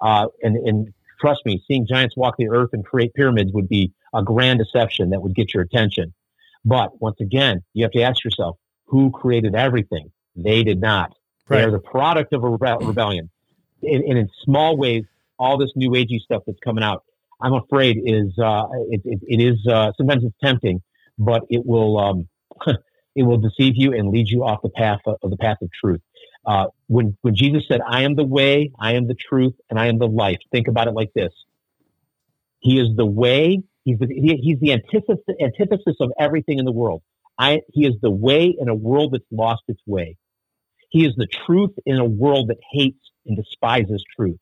Uh, 0.00 0.28
and, 0.42 0.56
and 0.56 0.94
trust 1.20 1.40
me, 1.44 1.62
seeing 1.68 1.86
giants 1.86 2.16
walk 2.16 2.36
the 2.38 2.48
earth 2.48 2.70
and 2.72 2.84
create 2.84 3.12
pyramids 3.14 3.52
would 3.52 3.68
be 3.68 3.92
a 4.14 4.22
grand 4.22 4.58
deception 4.58 5.10
that 5.10 5.20
would 5.20 5.34
get 5.34 5.52
your 5.52 5.62
attention. 5.62 6.14
But 6.64 7.00
once 7.00 7.16
again, 7.20 7.62
you 7.74 7.84
have 7.84 7.92
to 7.92 8.02
ask 8.02 8.24
yourself, 8.24 8.56
who 8.86 9.10
created 9.10 9.54
everything? 9.54 10.10
They 10.34 10.62
did 10.62 10.80
not. 10.80 11.12
Right. 11.50 11.58
They 11.58 11.64
are 11.64 11.70
the 11.72 11.80
product 11.80 12.32
of 12.32 12.44
a 12.44 12.46
rebe- 12.46 12.86
rebellion. 12.86 13.28
And, 13.82 14.04
and, 14.04 14.18
in 14.18 14.30
small 14.44 14.76
ways, 14.76 15.04
all 15.38 15.58
this 15.58 15.72
new 15.74 15.90
agey 15.90 16.20
stuff 16.20 16.42
that's 16.46 16.60
coming 16.60 16.84
out, 16.84 17.02
I'm 17.40 17.54
afraid 17.54 18.00
is 18.04 18.38
uh, 18.38 18.66
it, 18.88 19.00
it, 19.04 19.20
it 19.26 19.42
is 19.42 19.66
uh, 19.66 19.92
sometimes 19.96 20.22
it's 20.24 20.36
tempting, 20.42 20.82
but 21.18 21.42
it 21.48 21.64
will 21.64 21.98
um, 21.98 22.28
it 23.16 23.22
will 23.22 23.38
deceive 23.38 23.74
you 23.76 23.94
and 23.94 24.10
lead 24.10 24.28
you 24.28 24.44
off 24.44 24.60
the 24.62 24.68
path 24.68 25.00
of, 25.06 25.16
of 25.22 25.30
the 25.30 25.38
path 25.38 25.56
of 25.62 25.70
truth. 25.72 26.02
Uh, 26.46 26.66
when 26.88 27.16
when 27.22 27.34
Jesus 27.34 27.62
said, 27.66 27.80
"I 27.86 28.02
am 28.02 28.14
the 28.14 28.24
way, 28.24 28.70
I 28.78 28.94
am 28.94 29.08
the 29.08 29.14
truth, 29.14 29.54
and 29.70 29.78
I 29.78 29.86
am 29.86 29.98
the 29.98 30.06
life," 30.06 30.38
think 30.52 30.68
about 30.68 30.86
it 30.86 30.92
like 30.92 31.12
this: 31.14 31.32
He 32.60 32.78
is 32.78 32.94
the 32.94 33.06
way. 33.06 33.62
He's 33.84 33.98
the, 33.98 34.06
he, 34.08 34.36
he's 34.36 34.60
the 34.60 34.72
antithesis, 34.72 35.24
antithesis 35.40 35.96
of 36.00 36.12
everything 36.18 36.58
in 36.58 36.66
the 36.66 36.72
world. 36.72 37.02
I, 37.38 37.62
he 37.72 37.86
is 37.86 37.94
the 38.02 38.10
way 38.10 38.54
in 38.58 38.68
a 38.68 38.74
world 38.74 39.12
that's 39.14 39.24
lost 39.30 39.62
its 39.68 39.80
way. 39.86 40.18
He 40.90 41.06
is 41.06 41.14
the 41.16 41.26
truth 41.26 41.70
in 41.86 41.98
a 41.98 42.04
world 42.04 42.48
that 42.48 42.58
hates 42.70 43.10
and 43.26 43.36
despises 43.36 44.04
truth. 44.14 44.38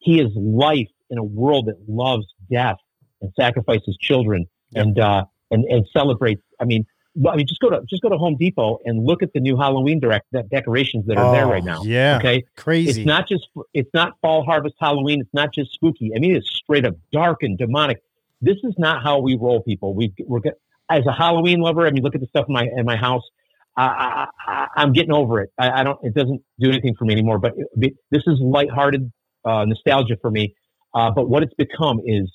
He 0.00 0.20
is 0.20 0.30
life 0.34 0.88
in 1.10 1.18
a 1.18 1.24
world 1.24 1.66
that 1.66 1.76
loves 1.88 2.26
death 2.50 2.78
and 3.20 3.32
sacrifices 3.38 3.96
children 4.00 4.46
and 4.74 4.98
uh, 4.98 5.24
and 5.50 5.64
and 5.64 5.86
celebrates. 5.92 6.42
I 6.58 6.64
mean, 6.64 6.86
I 7.28 7.36
mean, 7.36 7.46
just 7.46 7.60
go 7.60 7.70
to 7.70 7.82
just 7.88 8.02
go 8.02 8.08
to 8.08 8.16
Home 8.16 8.36
Depot 8.36 8.78
and 8.84 9.04
look 9.04 9.22
at 9.22 9.32
the 9.32 9.40
new 9.40 9.56
Halloween 9.56 10.00
direct 10.00 10.26
that 10.32 10.48
decorations 10.48 11.06
that 11.06 11.18
are 11.18 11.26
oh, 11.26 11.32
there 11.32 11.46
right 11.46 11.64
now. 11.64 11.82
Yeah, 11.82 12.18
okay, 12.18 12.44
crazy. 12.56 13.02
It's 13.02 13.06
not 13.06 13.28
just 13.28 13.48
it's 13.74 13.90
not 13.92 14.14
fall 14.22 14.44
harvest 14.44 14.76
Halloween. 14.78 15.20
It's 15.20 15.34
not 15.34 15.52
just 15.52 15.72
spooky. 15.72 16.12
I 16.14 16.18
mean, 16.18 16.36
it's 16.36 16.50
straight 16.50 16.86
up 16.86 16.94
dark 17.12 17.42
and 17.42 17.58
demonic. 17.58 18.02
this 18.40 18.56
is 18.62 18.74
not 18.78 19.02
how 19.02 19.18
we 19.18 19.36
roll, 19.36 19.60
people. 19.62 19.94
We 19.94 20.14
we're 20.20 20.40
as 20.88 21.04
a 21.06 21.12
Halloween 21.12 21.60
lover. 21.60 21.86
I 21.86 21.90
mean, 21.90 22.02
look 22.02 22.14
at 22.14 22.20
the 22.20 22.26
stuff 22.28 22.46
in 22.48 22.54
my 22.54 22.68
in 22.76 22.86
my 22.86 22.96
house. 22.96 23.24
I, 23.76 24.26
I, 24.46 24.66
I'm 24.76 24.92
getting 24.92 25.12
over 25.12 25.40
it. 25.40 25.50
I, 25.58 25.80
I, 25.80 25.84
don't. 25.84 25.98
It 26.02 26.14
doesn't 26.14 26.42
do 26.58 26.70
anything 26.70 26.94
for 26.98 27.04
me 27.04 27.12
anymore. 27.12 27.38
But 27.38 27.52
it, 27.56 27.94
this 28.10 28.22
is 28.26 28.38
lighthearted 28.40 29.10
uh, 29.44 29.64
nostalgia 29.64 30.16
for 30.20 30.30
me. 30.30 30.54
Uh, 30.94 31.10
but 31.10 31.28
what 31.28 31.42
it's 31.42 31.54
become 31.54 32.00
is 32.04 32.30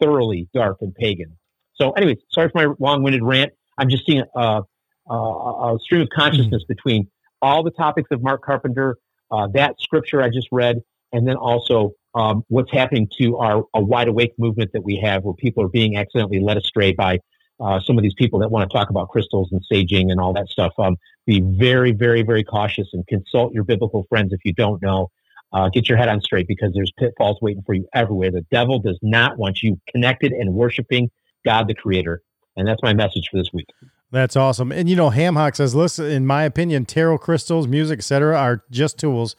thoroughly 0.00 0.48
dark 0.54 0.78
and 0.80 0.94
pagan. 0.94 1.36
So, 1.74 1.92
anyways, 1.92 2.18
sorry 2.30 2.50
for 2.50 2.66
my 2.68 2.74
long-winded 2.78 3.22
rant. 3.22 3.52
I'm 3.78 3.88
just 3.88 4.06
seeing 4.06 4.22
a, 4.36 4.62
a, 5.08 5.14
a 5.14 5.78
stream 5.82 6.02
of 6.02 6.08
consciousness 6.14 6.62
mm-hmm. 6.62 6.72
between 6.72 7.08
all 7.42 7.62
the 7.62 7.70
topics 7.70 8.08
of 8.10 8.22
Mark 8.22 8.42
Carpenter, 8.42 8.96
uh, 9.30 9.48
that 9.54 9.74
scripture 9.80 10.22
I 10.22 10.28
just 10.28 10.48
read, 10.52 10.78
and 11.12 11.26
then 11.26 11.36
also 11.36 11.92
um, 12.14 12.44
what's 12.48 12.70
happening 12.70 13.08
to 13.18 13.36
our 13.38 13.64
a 13.74 13.82
wide 13.82 14.08
awake 14.08 14.32
movement 14.38 14.70
that 14.72 14.84
we 14.84 15.00
have, 15.02 15.24
where 15.24 15.34
people 15.34 15.64
are 15.64 15.68
being 15.68 15.96
accidentally 15.96 16.40
led 16.40 16.56
astray 16.56 16.92
by 16.92 17.18
uh, 17.60 17.80
some 17.80 17.96
of 17.96 18.02
these 18.02 18.14
people 18.14 18.38
that 18.40 18.50
want 18.50 18.68
to 18.68 18.76
talk 18.76 18.90
about 18.90 19.08
crystals 19.08 19.50
and 19.52 19.62
saging 19.70 20.10
and 20.10 20.20
all 20.20 20.32
that 20.32 20.48
stuff. 20.48 20.72
Um, 20.78 20.96
be 21.26 21.40
very, 21.40 21.92
very, 21.92 22.22
very 22.22 22.44
cautious 22.44 22.88
and 22.92 23.06
consult 23.06 23.54
your 23.54 23.64
biblical 23.64 24.04
friends 24.08 24.32
if 24.32 24.40
you 24.44 24.52
don't 24.52 24.82
know. 24.82 25.10
Uh, 25.52 25.68
get 25.68 25.88
your 25.88 25.96
head 25.96 26.08
on 26.08 26.20
straight 26.20 26.48
because 26.48 26.72
there's 26.74 26.90
pitfalls 26.98 27.38
waiting 27.40 27.62
for 27.64 27.74
you 27.74 27.86
everywhere. 27.94 28.30
The 28.30 28.44
devil 28.50 28.80
does 28.80 28.98
not 29.02 29.38
want 29.38 29.62
you 29.62 29.80
connected 29.88 30.32
and 30.32 30.52
worshiping 30.52 31.10
God 31.44 31.68
the 31.68 31.74
Creator. 31.74 32.22
And 32.56 32.66
that's 32.66 32.82
my 32.82 32.92
message 32.92 33.28
for 33.30 33.38
this 33.38 33.50
week. 33.52 33.66
That's 34.10 34.36
awesome. 34.36 34.72
And 34.72 34.88
you 34.88 34.96
know, 34.96 35.10
Hamhock 35.10 35.56
says, 35.56 35.74
listen, 35.74 36.06
in 36.06 36.26
my 36.26 36.44
opinion, 36.44 36.86
tarot 36.86 37.18
crystals, 37.18 37.66
music, 37.68 37.98
etc., 37.98 38.36
are 38.36 38.62
just 38.70 38.98
tools. 38.98 39.36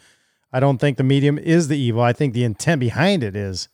I 0.52 0.60
don't 0.60 0.80
think 0.80 0.98
the 0.98 1.04
medium 1.04 1.38
is 1.38 1.68
the 1.68 1.78
evil. 1.78 2.02
I 2.02 2.14
think 2.14 2.34
the 2.34 2.44
intent 2.44 2.80
behind 2.80 3.24
it 3.24 3.36
is. 3.36 3.68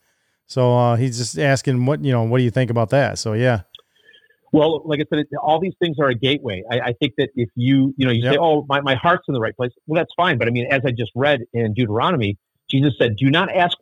So 0.48 0.76
uh, 0.78 0.96
he's 0.98 1.18
just 1.18 1.40
asking 1.40 1.86
what 1.86 2.04
you 2.04 2.12
know. 2.12 2.24
What 2.24 2.40
do 2.40 2.44
you 2.44 2.52
think 2.52 2.70
about 2.70 2.90
that? 2.90 3.18
So 3.18 3.34
yeah. 3.34 3.62
Well, 4.52 4.82
like 4.86 5.00
I 5.00 5.06
said, 5.10 5.26
all 5.42 5.60
these 5.60 5.76
things 5.82 5.98
are 6.00 6.10
a 6.10 6.16
gateway. 6.16 6.64
I, 6.70 6.80
I 6.80 6.94
think 6.94 7.14
that 7.18 7.30
if 7.36 7.50
you, 7.56 7.94
you 7.98 8.06
know, 8.06 8.12
you 8.12 8.24
yep. 8.24 8.34
say, 8.34 8.38
"Oh, 8.40 8.66
my, 8.68 8.82
my 8.82 8.96
heart's 8.96 9.24
in 9.28 9.34
the 9.34 9.40
right 9.40 9.56
place," 9.56 9.72
well, 9.88 10.00
that's 10.00 10.14
fine. 10.16 10.38
But 10.38 10.48
I 10.48 10.52
mean, 10.52 10.68
as 10.70 10.82
I 10.86 10.92
just 10.92 11.12
read 11.16 11.42
in 11.54 11.74
Deuteronomy, 11.74 12.38
Jesus 12.70 12.94
said, 12.98 13.16
"Do 13.16 13.30
not 13.30 13.54
ask. 13.56 13.78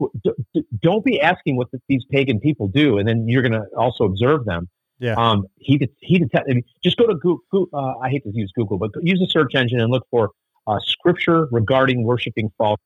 Don't 0.81 1.03
be 1.03 1.19
asking 1.19 1.55
what 1.55 1.69
these 1.87 2.05
pagan 2.11 2.39
people 2.39 2.67
do, 2.67 2.99
and 2.99 3.07
then 3.07 3.27
you're 3.27 3.41
going 3.41 3.53
to 3.53 3.65
also 3.75 4.03
observe 4.03 4.45
them." 4.45 4.69
Yeah. 4.99 5.15
Um, 5.15 5.45
he 5.57 5.79
he 6.01 6.19
detect, 6.19 6.47
I 6.49 6.53
mean, 6.53 6.63
just 6.83 6.97
go 6.97 7.07
to 7.07 7.15
Google. 7.15 7.67
Uh, 7.73 7.97
I 7.97 8.09
hate 8.09 8.23
to 8.23 8.31
use 8.33 8.51
Google, 8.55 8.77
but 8.77 8.91
use 9.01 9.21
a 9.21 9.29
search 9.29 9.55
engine 9.55 9.79
and 9.79 9.89
look 9.91 10.05
for 10.11 10.31
uh, 10.67 10.77
scripture 10.85 11.47
regarding 11.51 12.03
worshiping 12.03 12.51
false. 12.57 12.79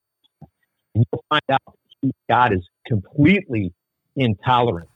And 0.96 1.06
you'll 1.12 1.26
find 1.28 1.42
out 1.52 1.78
God 2.30 2.54
is 2.54 2.68
completely 2.86 3.74
intolerant 4.16 4.90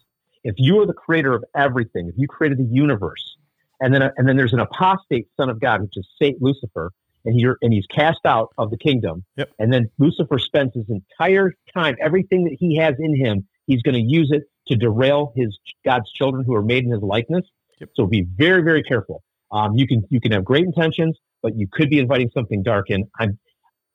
if 0.47 0.55
you 0.57 0.79
are 0.79 0.85
the 0.85 0.93
creator 0.93 1.33
of 1.33 1.43
everything, 1.55 2.07
if 2.07 2.15
you 2.17 2.25
created 2.25 2.57
the 2.57 2.69
universe, 2.71 3.35
and 3.81 3.93
then 3.93 4.01
and 4.01 4.27
then 4.27 4.37
there's 4.37 4.53
an 4.53 4.61
apostate 4.61 5.27
son 5.35 5.49
of 5.49 5.59
God, 5.59 5.81
which 5.81 5.97
is 5.97 6.07
Saint 6.19 6.41
Lucifer, 6.41 6.91
and 7.25 7.35
he 7.35 7.45
and 7.61 7.73
he's 7.73 7.85
cast 7.87 8.21
out 8.25 8.53
of 8.57 8.71
the 8.71 8.77
kingdom. 8.77 9.25
Yep. 9.35 9.51
And 9.59 9.73
then 9.73 9.91
Lucifer 9.99 10.39
spends 10.39 10.73
his 10.73 10.85
entire 10.89 11.53
time, 11.73 11.97
everything 12.01 12.45
that 12.45 12.55
he 12.57 12.77
has 12.77 12.95
in 12.97 13.13
him, 13.13 13.45
he's 13.65 13.81
going 13.81 13.95
to 13.95 14.01
use 14.01 14.29
it 14.31 14.43
to 14.69 14.77
derail 14.77 15.33
his 15.35 15.59
God's 15.85 16.09
children 16.13 16.45
who 16.45 16.55
are 16.55 16.63
made 16.63 16.85
in 16.85 16.91
his 16.91 17.01
likeness. 17.01 17.43
Yep. 17.81 17.89
So 17.95 18.07
be 18.07 18.25
very, 18.37 18.63
very 18.63 18.83
careful. 18.83 19.23
Um, 19.51 19.75
you 19.75 19.85
can 19.85 20.03
you 20.09 20.21
can 20.21 20.31
have 20.31 20.45
great 20.45 20.63
intentions, 20.63 21.17
but 21.43 21.57
you 21.57 21.67
could 21.69 21.89
be 21.89 21.99
inviting 21.99 22.31
something 22.33 22.63
dark 22.63 22.89
in. 22.89 23.03
I'm 23.19 23.37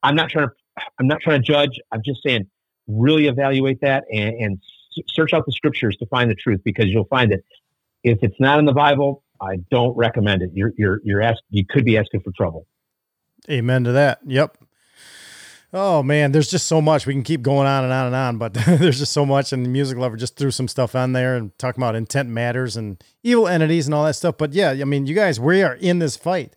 I'm 0.02 0.16
not 0.16 0.28
trying 0.28 0.48
to 0.48 0.82
I'm 1.00 1.06
not 1.06 1.22
trying 1.22 1.42
to 1.42 1.46
judge. 1.50 1.80
I'm 1.90 2.02
just 2.04 2.22
saying 2.22 2.46
really 2.86 3.28
evaluate 3.28 3.80
that 3.80 4.04
and, 4.12 4.34
and 4.34 4.58
search 5.08 5.32
out 5.32 5.46
the 5.46 5.52
scriptures 5.52 5.96
to 5.98 6.06
find 6.06 6.30
the 6.30 6.34
truth 6.34 6.60
because 6.64 6.86
you'll 6.86 7.04
find 7.06 7.32
it. 7.32 7.44
if 8.04 8.18
it's 8.22 8.38
not 8.40 8.58
in 8.58 8.64
the 8.64 8.72
Bible, 8.72 9.22
I 9.40 9.56
don't 9.70 9.96
recommend 9.96 10.42
it. 10.42 10.50
You're 10.54 10.72
you're 10.76 11.00
you're 11.04 11.22
asked 11.22 11.42
you 11.50 11.64
could 11.66 11.84
be 11.84 11.98
asking 11.98 12.20
for 12.20 12.32
trouble. 12.32 12.66
Amen 13.50 13.84
to 13.84 13.92
that. 13.92 14.20
Yep. 14.26 14.58
Oh 15.74 16.02
man, 16.02 16.32
there's 16.32 16.50
just 16.50 16.68
so 16.68 16.82
much. 16.82 17.06
We 17.06 17.14
can 17.14 17.22
keep 17.22 17.40
going 17.40 17.66
on 17.66 17.82
and 17.84 17.92
on 17.92 18.06
and 18.06 18.14
on, 18.14 18.38
but 18.38 18.54
there's 18.66 18.98
just 18.98 19.12
so 19.12 19.24
much. 19.24 19.52
And 19.52 19.64
the 19.64 19.70
music 19.70 19.96
lover 19.98 20.16
just 20.16 20.36
threw 20.36 20.50
some 20.50 20.68
stuff 20.68 20.94
on 20.94 21.12
there 21.12 21.34
and 21.34 21.56
talking 21.58 21.82
about 21.82 21.96
intent 21.96 22.28
matters 22.28 22.76
and 22.76 23.02
evil 23.22 23.48
entities 23.48 23.86
and 23.86 23.94
all 23.94 24.04
that 24.04 24.14
stuff. 24.14 24.36
But 24.38 24.52
yeah, 24.52 24.70
I 24.70 24.84
mean, 24.84 25.06
you 25.06 25.14
guys, 25.14 25.40
we 25.40 25.62
are 25.62 25.74
in 25.74 25.98
this 25.98 26.16
fight. 26.16 26.54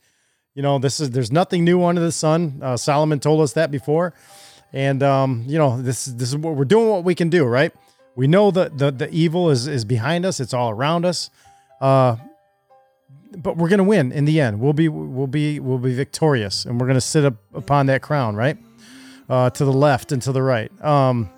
You 0.53 0.61
know, 0.61 0.79
this 0.79 0.99
is 0.99 1.11
there's 1.11 1.31
nothing 1.31 1.63
new 1.63 1.83
under 1.83 2.01
the 2.01 2.11
sun. 2.11 2.59
Uh, 2.61 2.77
Solomon 2.77 3.19
told 3.19 3.41
us 3.41 3.53
that 3.53 3.71
before, 3.71 4.13
and 4.73 5.01
um, 5.01 5.43
you 5.47 5.57
know, 5.57 5.81
this 5.81 6.05
this 6.05 6.29
is 6.29 6.37
what 6.37 6.55
we're 6.55 6.65
doing. 6.65 6.89
What 6.89 7.03
we 7.03 7.15
can 7.15 7.29
do, 7.29 7.45
right? 7.45 7.73
We 8.15 8.27
know 8.27 8.51
that 8.51 8.77
the, 8.77 8.91
the 8.91 9.09
evil 9.09 9.49
is, 9.49 9.67
is 9.67 9.85
behind 9.85 10.25
us. 10.25 10.39
It's 10.39 10.53
all 10.53 10.69
around 10.69 11.05
us. 11.05 11.29
Uh, 11.81 12.17
but 13.37 13.57
we're 13.57 13.67
going 13.67 13.79
to 13.79 13.83
win 13.83 14.11
in 14.11 14.25
the 14.25 14.39
end. 14.39 14.59
We'll 14.59 14.73
be, 14.73 14.87
we'll 14.87 15.27
be, 15.27 15.59
we'll 15.59 15.77
be 15.77 15.93
victorious 15.93 16.65
and 16.65 16.79
we're 16.79 16.87
going 16.87 16.95
to 16.95 17.01
sit 17.01 17.25
up 17.25 17.35
upon 17.53 17.87
that 17.87 18.01
crown, 18.01 18.35
right? 18.35 18.57
Uh, 19.27 19.49
to 19.49 19.65
the 19.65 19.73
left 19.73 20.11
and 20.11 20.21
to 20.21 20.31
the 20.31 20.41
right. 20.41 20.71
Um, 20.83 21.29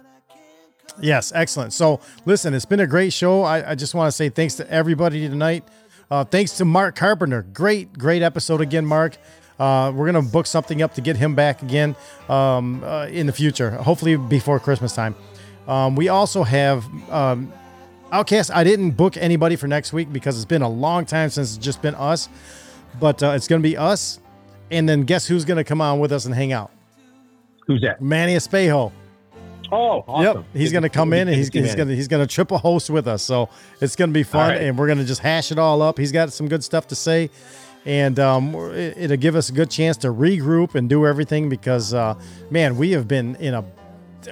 yes. 1.02 1.32
Excellent. 1.34 1.74
So 1.74 2.00
listen, 2.26 2.54
it's 2.54 2.66
been 2.66 2.82
a 2.82 2.88
great 2.88 3.14
show. 3.14 3.42
I, 3.42 3.72
I 3.72 3.76
just 3.76 3.96
want 3.96 4.10
to 4.10 4.12
say 4.12 4.30
thanks 4.30 4.56
to 4.56 4.70
everybody 4.70 5.28
tonight. 5.28 5.64
Uh, 6.10 6.24
thanks 6.24 6.54
to 6.58 6.66
Mark 6.66 6.96
Carpenter. 6.96 7.42
Great, 7.54 7.98
great 7.98 8.22
episode 8.22 8.62
again, 8.62 8.86
Mark. 8.86 9.18
Uh, 9.60 9.92
we're 9.94 10.06
gonna 10.06 10.22
book 10.22 10.46
something 10.46 10.82
up 10.82 10.94
to 10.94 11.02
get 11.02 11.18
him 11.18 11.36
back 11.36 11.62
again 11.64 11.96
um, 12.30 12.84
uh, 12.84 13.08
in 13.08 13.26
the 13.28 13.34
future, 13.34 13.72
hopefully 13.72 14.16
before 14.16 14.60
Christmas 14.60 14.94
time. 14.94 15.16
Um, 15.68 15.96
we 15.96 16.10
also 16.10 16.44
have 16.44 16.86
um, 17.12 17.52
Outcast. 18.12 18.52
I 18.52 18.64
didn't 18.64 18.92
book 18.92 19.18
anybody 19.18 19.56
for 19.56 19.68
next 19.68 19.92
week 19.92 20.12
because 20.14 20.38
it's 20.38 20.46
been 20.46 20.62
a 20.62 20.70
long 20.70 21.06
time 21.06 21.30
since 21.30 21.56
it's 21.56 21.64
just 21.64 21.82
been 21.82 21.96
us. 21.96 22.30
But 23.00 23.22
uh, 23.22 23.32
it's 23.32 23.48
going 23.48 23.62
to 23.62 23.68
be 23.68 23.78
us. 23.78 24.20
And 24.72 24.88
then 24.88 25.02
guess 25.04 25.28
who's 25.28 25.46
going 25.46 25.58
to 25.58 25.64
come 25.64 25.82
on 25.82 26.00
with 26.00 26.12
us 26.12 26.26
and 26.26 26.34
hang 26.34 26.52
out? 26.52 26.72
Who's 27.68 27.82
that? 27.82 28.02
Manny 28.02 28.36
Espejo. 28.36 28.92
Oh, 29.70 30.04
awesome. 30.08 30.38
Yep. 30.38 30.46
He's 30.54 30.72
going 30.72 30.84
to 30.84 30.90
come 30.90 31.12
in 31.12 31.28
and 31.28 31.36
he's, 31.36 31.50
he's 31.50 31.76
going 31.76 31.90
to 31.90 31.96
he's 31.96 32.08
going 32.08 32.26
to 32.26 32.34
triple 32.34 32.58
host 32.58 32.90
with 32.90 33.06
us. 33.08 33.22
So 33.22 33.50
it's 33.82 33.98
going 33.98 34.10
to 34.10 34.14
be 34.14 34.24
fun 34.24 34.52
right. 34.52 34.62
and 34.62 34.78
we're 34.78 34.88
going 34.88 35.00
to 35.00 35.06
just 35.06 35.22
hash 35.22 35.52
it 35.52 35.60
all 35.60 35.82
up. 35.82 35.98
He's 35.98 36.14
got 36.14 36.32
some 36.32 36.48
good 36.48 36.64
stuff 36.64 36.88
to 36.88 36.96
say 36.96 37.30
and 37.88 38.20
um, 38.20 38.54
it, 38.74 39.10
will 39.10 39.18
give 39.18 39.36
us 39.36 39.50
a 39.50 39.54
good 39.54 39.72
chance 39.72 39.96
to 39.98 40.10
regroup 40.10 40.76
and 40.76 40.90
do 40.90 41.06
everything 41.08 41.48
because 41.48 41.94
uh, 41.94 42.16
man, 42.50 42.78
we 42.78 42.92
have 42.92 43.08
been 43.08 43.36
in 43.38 43.54
a 43.54 43.64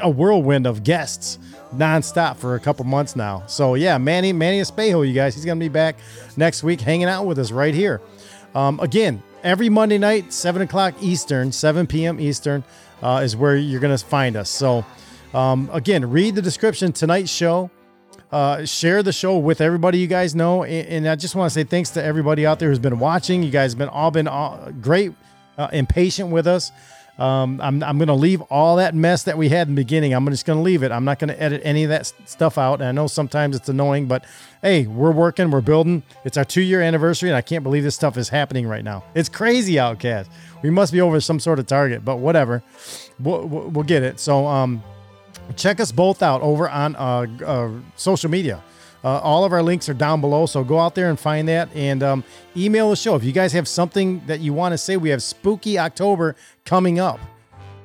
a 0.01 0.09
whirlwind 0.09 0.67
of 0.67 0.83
guests 0.83 1.39
nonstop 1.73 2.37
for 2.37 2.55
a 2.55 2.59
couple 2.59 2.85
months 2.85 3.15
now. 3.15 3.43
So 3.47 3.75
yeah, 3.75 3.97
Manny 3.97 4.33
Manny 4.33 4.61
Espejo, 4.61 5.07
you 5.07 5.13
guys, 5.13 5.35
he's 5.35 5.45
gonna 5.45 5.59
be 5.59 5.69
back 5.69 5.97
next 6.37 6.63
week, 6.63 6.81
hanging 6.81 7.07
out 7.07 7.25
with 7.25 7.39
us 7.39 7.51
right 7.51 7.73
here. 7.73 8.01
Um, 8.53 8.79
again, 8.79 9.21
every 9.43 9.69
Monday 9.69 9.97
night, 9.97 10.31
seven 10.31 10.61
o'clock 10.61 10.93
Eastern, 11.01 11.51
seven 11.51 11.87
p.m. 11.87 12.19
Eastern, 12.19 12.63
uh, 13.01 13.21
is 13.23 13.35
where 13.35 13.55
you're 13.55 13.81
gonna 13.81 13.97
find 13.97 14.35
us. 14.35 14.49
So 14.49 14.85
um, 15.33 15.69
again, 15.73 16.09
read 16.09 16.35
the 16.35 16.41
description 16.41 16.91
tonight's 16.91 17.31
show. 17.31 17.69
Uh, 18.31 18.65
share 18.65 19.03
the 19.03 19.13
show 19.13 19.37
with 19.37 19.61
everybody 19.61 19.97
you 19.97 20.07
guys 20.07 20.35
know, 20.35 20.63
and, 20.63 20.87
and 20.87 21.07
I 21.07 21.15
just 21.15 21.35
want 21.35 21.51
to 21.51 21.53
say 21.53 21.63
thanks 21.63 21.91
to 21.91 22.03
everybody 22.03 22.45
out 22.45 22.59
there 22.59 22.67
who's 22.69 22.79
been 22.79 22.99
watching. 22.99 23.43
You 23.43 23.51
guys 23.51 23.73
have 23.73 23.77
been 23.77 23.87
all 23.87 24.11
been 24.11 24.27
all, 24.27 24.71
great, 24.81 25.13
uh, 25.57 25.69
impatient 25.71 26.31
with 26.31 26.47
us. 26.47 26.71
Um, 27.17 27.61
I'm, 27.61 27.81
I'm 27.81 27.97
going 27.97 28.09
to 28.09 28.13
leave 28.13 28.41
all 28.43 28.75
that 28.75 28.93
mess 28.93 29.23
that 29.23 29.37
we 29.37 29.47
had 29.47 29.67
in 29.69 29.75
the 29.75 29.81
beginning. 29.81 30.13
I'm 30.13 30.25
just 30.27 30.45
going 30.45 30.59
to 30.59 30.63
leave 30.63 30.83
it. 30.83 30.91
I'm 30.91 31.05
not 31.05 31.17
going 31.17 31.29
to 31.29 31.41
edit 31.41 31.61
any 31.63 31.83
of 31.83 31.89
that 31.89 32.11
stuff 32.25 32.57
out. 32.57 32.81
And 32.81 32.89
I 32.89 32.91
know 32.91 33.07
sometimes 33.07 33.55
it's 33.55 33.69
annoying, 33.69 34.07
but 34.07 34.25
hey, 34.61 34.85
we're 34.85 35.11
working, 35.11 35.49
we're 35.49 35.61
building. 35.61 36.03
It's 36.25 36.35
our 36.37 36.43
two 36.43 36.61
year 36.61 36.81
anniversary, 36.81 37.29
and 37.29 37.37
I 37.37 37.41
can't 37.41 37.63
believe 37.63 37.83
this 37.83 37.95
stuff 37.95 38.17
is 38.17 38.27
happening 38.27 38.67
right 38.67 38.83
now. 38.83 39.03
It's 39.13 39.29
crazy, 39.29 39.79
Outcast. 39.79 40.29
We 40.61 40.69
must 40.69 40.91
be 40.91 40.99
over 40.99 41.21
some 41.21 41.39
sort 41.39 41.59
of 41.59 41.67
target, 41.67 42.03
but 42.03 42.17
whatever. 42.17 42.63
We'll, 43.19 43.47
we'll 43.47 43.83
get 43.83 44.03
it. 44.03 44.19
So 44.19 44.45
um, 44.45 44.83
check 45.55 45.79
us 45.79 45.91
both 45.91 46.21
out 46.21 46.41
over 46.41 46.69
on 46.69 46.95
uh, 46.97 47.27
uh, 47.45 47.71
social 47.95 48.29
media. 48.29 48.61
Uh, 49.05 49.19
all 49.19 49.45
of 49.45 49.53
our 49.53 49.61
links 49.61 49.87
are 49.87 49.93
down 49.93 50.19
below, 50.19 50.47
so 50.47 50.63
go 50.63 50.79
out 50.79 50.95
there 50.95 51.11
and 51.11 51.19
find 51.19 51.47
that 51.47 51.69
and 51.75 52.01
um, 52.01 52.23
email 52.57 52.89
the 52.89 52.95
show. 52.95 53.13
If 53.13 53.23
you 53.23 53.31
guys 53.31 53.53
have 53.53 53.67
something 53.67 54.25
that 54.25 54.39
you 54.39 54.51
want 54.51 54.73
to 54.73 54.79
say, 54.79 54.97
we 54.97 55.09
have 55.09 55.21
Spooky 55.21 55.77
October 55.77 56.35
coming 56.65 56.99
up. 56.99 57.19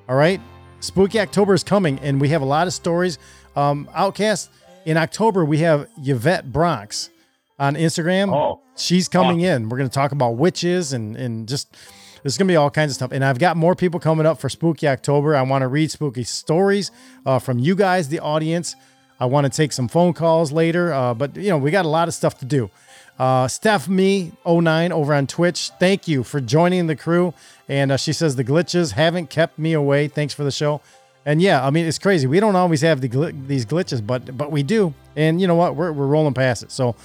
All 0.09 0.17
right, 0.17 0.41
Spooky 0.81 1.21
October 1.21 1.53
is 1.53 1.63
coming, 1.63 1.99
and 1.99 2.23
we 2.23 2.31
have 2.31 2.41
a 2.41 2.47
lot 2.47 2.67
of 2.67 2.73
stories. 2.73 3.19
Um, 3.55 3.91
Outcast 3.95 4.51
in 4.87 4.97
October, 4.97 5.45
we 5.45 5.59
have 5.59 5.89
Yvette 6.03 6.51
Bronx 6.51 7.11
on 7.59 7.75
Instagram. 7.75 8.35
Oh, 8.35 8.63
she's 8.75 9.07
coming 9.07 9.43
in. 9.43 9.69
We're 9.69 9.77
going 9.77 9.91
to 9.91 9.95
talk 9.95 10.13
about 10.13 10.37
witches 10.37 10.95
and 10.95 11.17
and 11.17 11.47
just 11.47 11.77
there's 12.23 12.39
going 12.39 12.49
to 12.49 12.53
be 12.53 12.57
all 12.57 12.71
kinds 12.71 12.93
of 12.93 12.95
stuff. 12.97 13.13
And 13.13 13.23
I've 13.23 13.39
got 13.39 13.59
more 13.59 13.75
people 13.75 14.01
coming 14.01 14.25
up 14.25 14.41
for 14.41 14.49
Spooky 14.49 14.89
October. 14.89 15.37
I 15.37 15.43
want 15.43 15.63
to 15.63 15.69
read 15.69 15.91
spooky 15.91 16.25
stories 16.25 16.91
uh, 17.27 17.39
from 17.39 17.59
you 17.59 17.75
guys, 17.75 18.09
the 18.09 18.21
audience. 18.21 18.75
I 19.21 19.27
want 19.27 19.45
to 19.45 19.51
take 19.55 19.73
some 19.73 19.87
phone 19.87 20.15
calls 20.15 20.51
later, 20.51 20.93
uh, 20.93 21.15
but 21.15 21.37
you 21.37 21.51
know 21.51 21.59
we 21.59 21.71
got 21.71 21.85
a 21.85 21.89
lot 21.89 22.09
of 22.09 22.15
stuff 22.15 22.39
to 22.39 22.45
do. 22.45 22.71
Uh, 23.19 23.47
Steph 23.47 23.87
Me 23.87 24.33
09 24.47 24.93
over 24.93 25.13
on 25.13 25.27
Twitch. 25.27 25.71
Thank 25.79 26.09
you 26.09 26.23
for 26.25 26.41
joining 26.41 26.87
the 26.87 26.97
crew. 26.97 27.35
And 27.69 27.93
uh, 27.93 27.99
she 27.99 28.15
says 28.15 28.35
the 28.37 28.45
glitches 28.45 28.93
haven't 28.93 29.29
kept 29.29 29.59
me 29.59 29.75
away. 29.75 30.09
Thanks 30.09 30.33
for 30.33 30.43
the 30.43 30.51
show. 30.51 30.81
And 31.27 31.43
yeah, 31.43 31.65
I 31.65 31.69
mean 31.69 31.85
it's 31.85 31.99
crazy. 31.99 32.27
We 32.27 32.41
don't 32.41 32.57
always 32.57 32.81
have 32.81 33.03
the 33.03 33.11
gl- 33.11 33.47
these 33.47 33.67
glitches, 33.67 34.05
but 34.05 34.39
but 34.39 34.51
we 34.51 34.63
do. 34.63 34.95
And 35.17 35.39
you 35.39 35.47
know 35.47 35.55
what? 35.55 35.77
We're 35.77 35.93
we're 35.93 36.07
rolling 36.07 36.33
past 36.33 36.63
it. 36.63 36.73
So, 36.73 36.97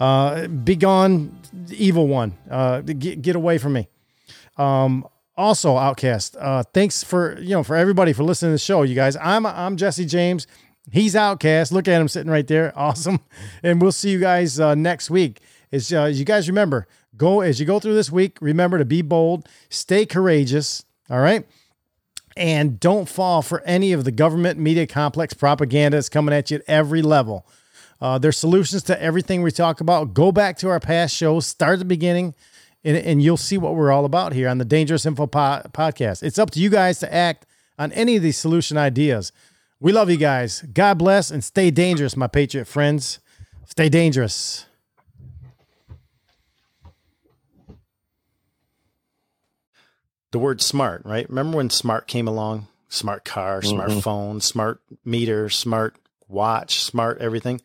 uh, 0.00 0.48
be 0.48 0.74
gone, 0.74 1.38
evil 1.70 2.08
one. 2.08 2.36
Uh, 2.50 2.80
get 2.80 3.22
get 3.22 3.36
away 3.36 3.58
from 3.58 3.74
me. 3.74 3.88
Um, 4.56 5.06
also, 5.36 5.76
Outcast. 5.76 6.36
Uh, 6.36 6.64
thanks 6.74 7.04
for 7.04 7.38
you 7.38 7.50
know 7.50 7.62
for 7.62 7.76
everybody 7.76 8.12
for 8.12 8.24
listening 8.24 8.50
to 8.50 8.54
the 8.54 8.58
show, 8.58 8.82
you 8.82 8.96
guys. 8.96 9.16
I'm 9.16 9.46
I'm 9.46 9.76
Jesse 9.76 10.04
James. 10.04 10.48
He's 10.90 11.14
Outcast. 11.14 11.72
Look 11.72 11.88
at 11.88 12.00
him 12.00 12.08
sitting 12.08 12.30
right 12.30 12.46
there. 12.46 12.72
Awesome. 12.80 13.20
And 13.62 13.80
we'll 13.80 13.92
see 13.92 14.10
you 14.10 14.20
guys 14.20 14.58
uh, 14.58 14.74
next 14.74 15.10
week. 15.10 15.40
As 15.72 15.92
uh, 15.92 16.06
you 16.06 16.24
guys 16.24 16.48
remember, 16.48 16.86
go 17.16 17.40
as 17.40 17.60
you 17.60 17.66
go 17.66 17.78
through 17.78 17.94
this 17.94 18.10
week. 18.10 18.38
Remember 18.40 18.78
to 18.78 18.84
be 18.84 19.02
bold, 19.02 19.48
stay 19.68 20.06
courageous. 20.06 20.84
All 21.08 21.20
right. 21.20 21.46
And 22.36 22.80
don't 22.80 23.08
fall 23.08 23.42
for 23.42 23.60
any 23.62 23.92
of 23.92 24.04
the 24.04 24.10
government 24.12 24.58
media 24.58 24.86
complex 24.86 25.34
propaganda 25.34 25.96
that's 25.96 26.08
coming 26.08 26.34
at 26.34 26.50
you 26.50 26.56
at 26.58 26.62
every 26.66 27.02
level. 27.02 27.46
Uh, 28.00 28.18
there's 28.18 28.38
solutions 28.38 28.82
to 28.84 29.00
everything 29.02 29.42
we 29.42 29.50
talk 29.50 29.80
about. 29.80 30.14
Go 30.14 30.32
back 30.32 30.56
to 30.58 30.68
our 30.68 30.80
past 30.80 31.14
shows, 31.14 31.46
start 31.46 31.74
at 31.74 31.78
the 31.80 31.84
beginning, 31.84 32.34
and, 32.82 32.96
and 32.96 33.22
you'll 33.22 33.36
see 33.36 33.58
what 33.58 33.74
we're 33.74 33.92
all 33.92 34.04
about 34.06 34.32
here 34.32 34.48
on 34.48 34.58
the 34.58 34.64
Dangerous 34.64 35.04
Info 35.04 35.26
po- 35.26 35.62
podcast. 35.72 36.22
It's 36.22 36.38
up 36.38 36.50
to 36.52 36.60
you 36.60 36.70
guys 36.70 36.98
to 37.00 37.12
act 37.12 37.46
on 37.78 37.92
any 37.92 38.16
of 38.16 38.22
these 38.22 38.38
solution 38.38 38.78
ideas. 38.78 39.32
We 39.80 39.92
love 39.92 40.10
you 40.10 40.16
guys. 40.18 40.62
God 40.74 40.98
bless 40.98 41.30
and 41.30 41.42
stay 41.42 41.70
dangerous, 41.70 42.16
my 42.16 42.26
Patriot 42.26 42.66
friends. 42.66 43.18
Stay 43.64 43.88
dangerous. 43.88 44.66
the 50.32 50.38
word 50.38 50.60
smart, 50.60 51.02
right? 51.04 51.28
Remember 51.28 51.56
when 51.56 51.70
smart 51.70 52.06
came 52.06 52.28
along? 52.28 52.68
Smart 52.88 53.24
car, 53.24 53.62
smart 53.62 53.90
Mhm. 53.90 54.02
phone, 54.02 54.40
smart 54.40 54.80
meter, 55.04 55.48
smart 55.48 55.96
watch, 56.28 56.80
smart 56.82 57.18
everything. 57.18 57.60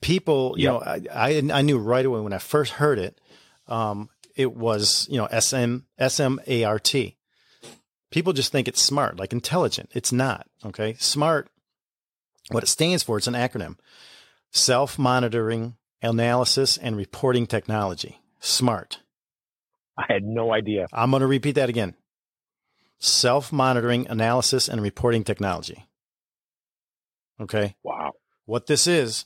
People, 0.00 0.54
you 0.56 0.68
know, 0.68 0.80
I, 0.80 1.00
I 1.12 1.42
I 1.52 1.62
knew 1.62 1.78
right 1.78 2.04
away 2.06 2.20
when 2.20 2.32
I 2.32 2.38
first 2.38 2.74
heard 2.74 2.98
it, 2.98 3.20
um, 3.66 4.08
it 4.36 4.54
was 4.54 5.06
you 5.10 5.16
know 5.18 5.26
S 5.26 5.52
M 5.52 5.86
S 5.98 6.20
M 6.20 6.40
A 6.46 6.64
R 6.64 6.78
T. 6.78 7.16
People 8.14 8.32
just 8.32 8.52
think 8.52 8.68
it's 8.68 8.80
smart, 8.80 9.18
like 9.18 9.32
intelligent. 9.32 9.90
It's 9.92 10.12
not. 10.12 10.46
Okay, 10.64 10.94
smart. 11.00 11.48
What 12.52 12.62
it 12.62 12.68
stands 12.68 13.02
for, 13.02 13.18
it's 13.18 13.26
an 13.26 13.34
acronym: 13.34 13.76
self-monitoring, 14.52 15.74
analysis, 16.00 16.76
and 16.76 16.96
reporting 16.96 17.48
technology. 17.48 18.20
Smart. 18.38 19.00
I 19.98 20.04
had 20.08 20.22
no 20.22 20.52
idea. 20.54 20.86
I'm 20.92 21.10
going 21.10 21.22
to 21.22 21.26
repeat 21.26 21.56
that 21.56 21.68
again. 21.68 21.96
Self 23.00 23.52
monitoring, 23.52 24.06
analysis, 24.06 24.68
and 24.68 24.80
reporting 24.80 25.24
technology. 25.24 25.88
Okay. 27.40 27.74
Wow. 27.82 28.12
What 28.44 28.68
this 28.68 28.86
is, 28.86 29.24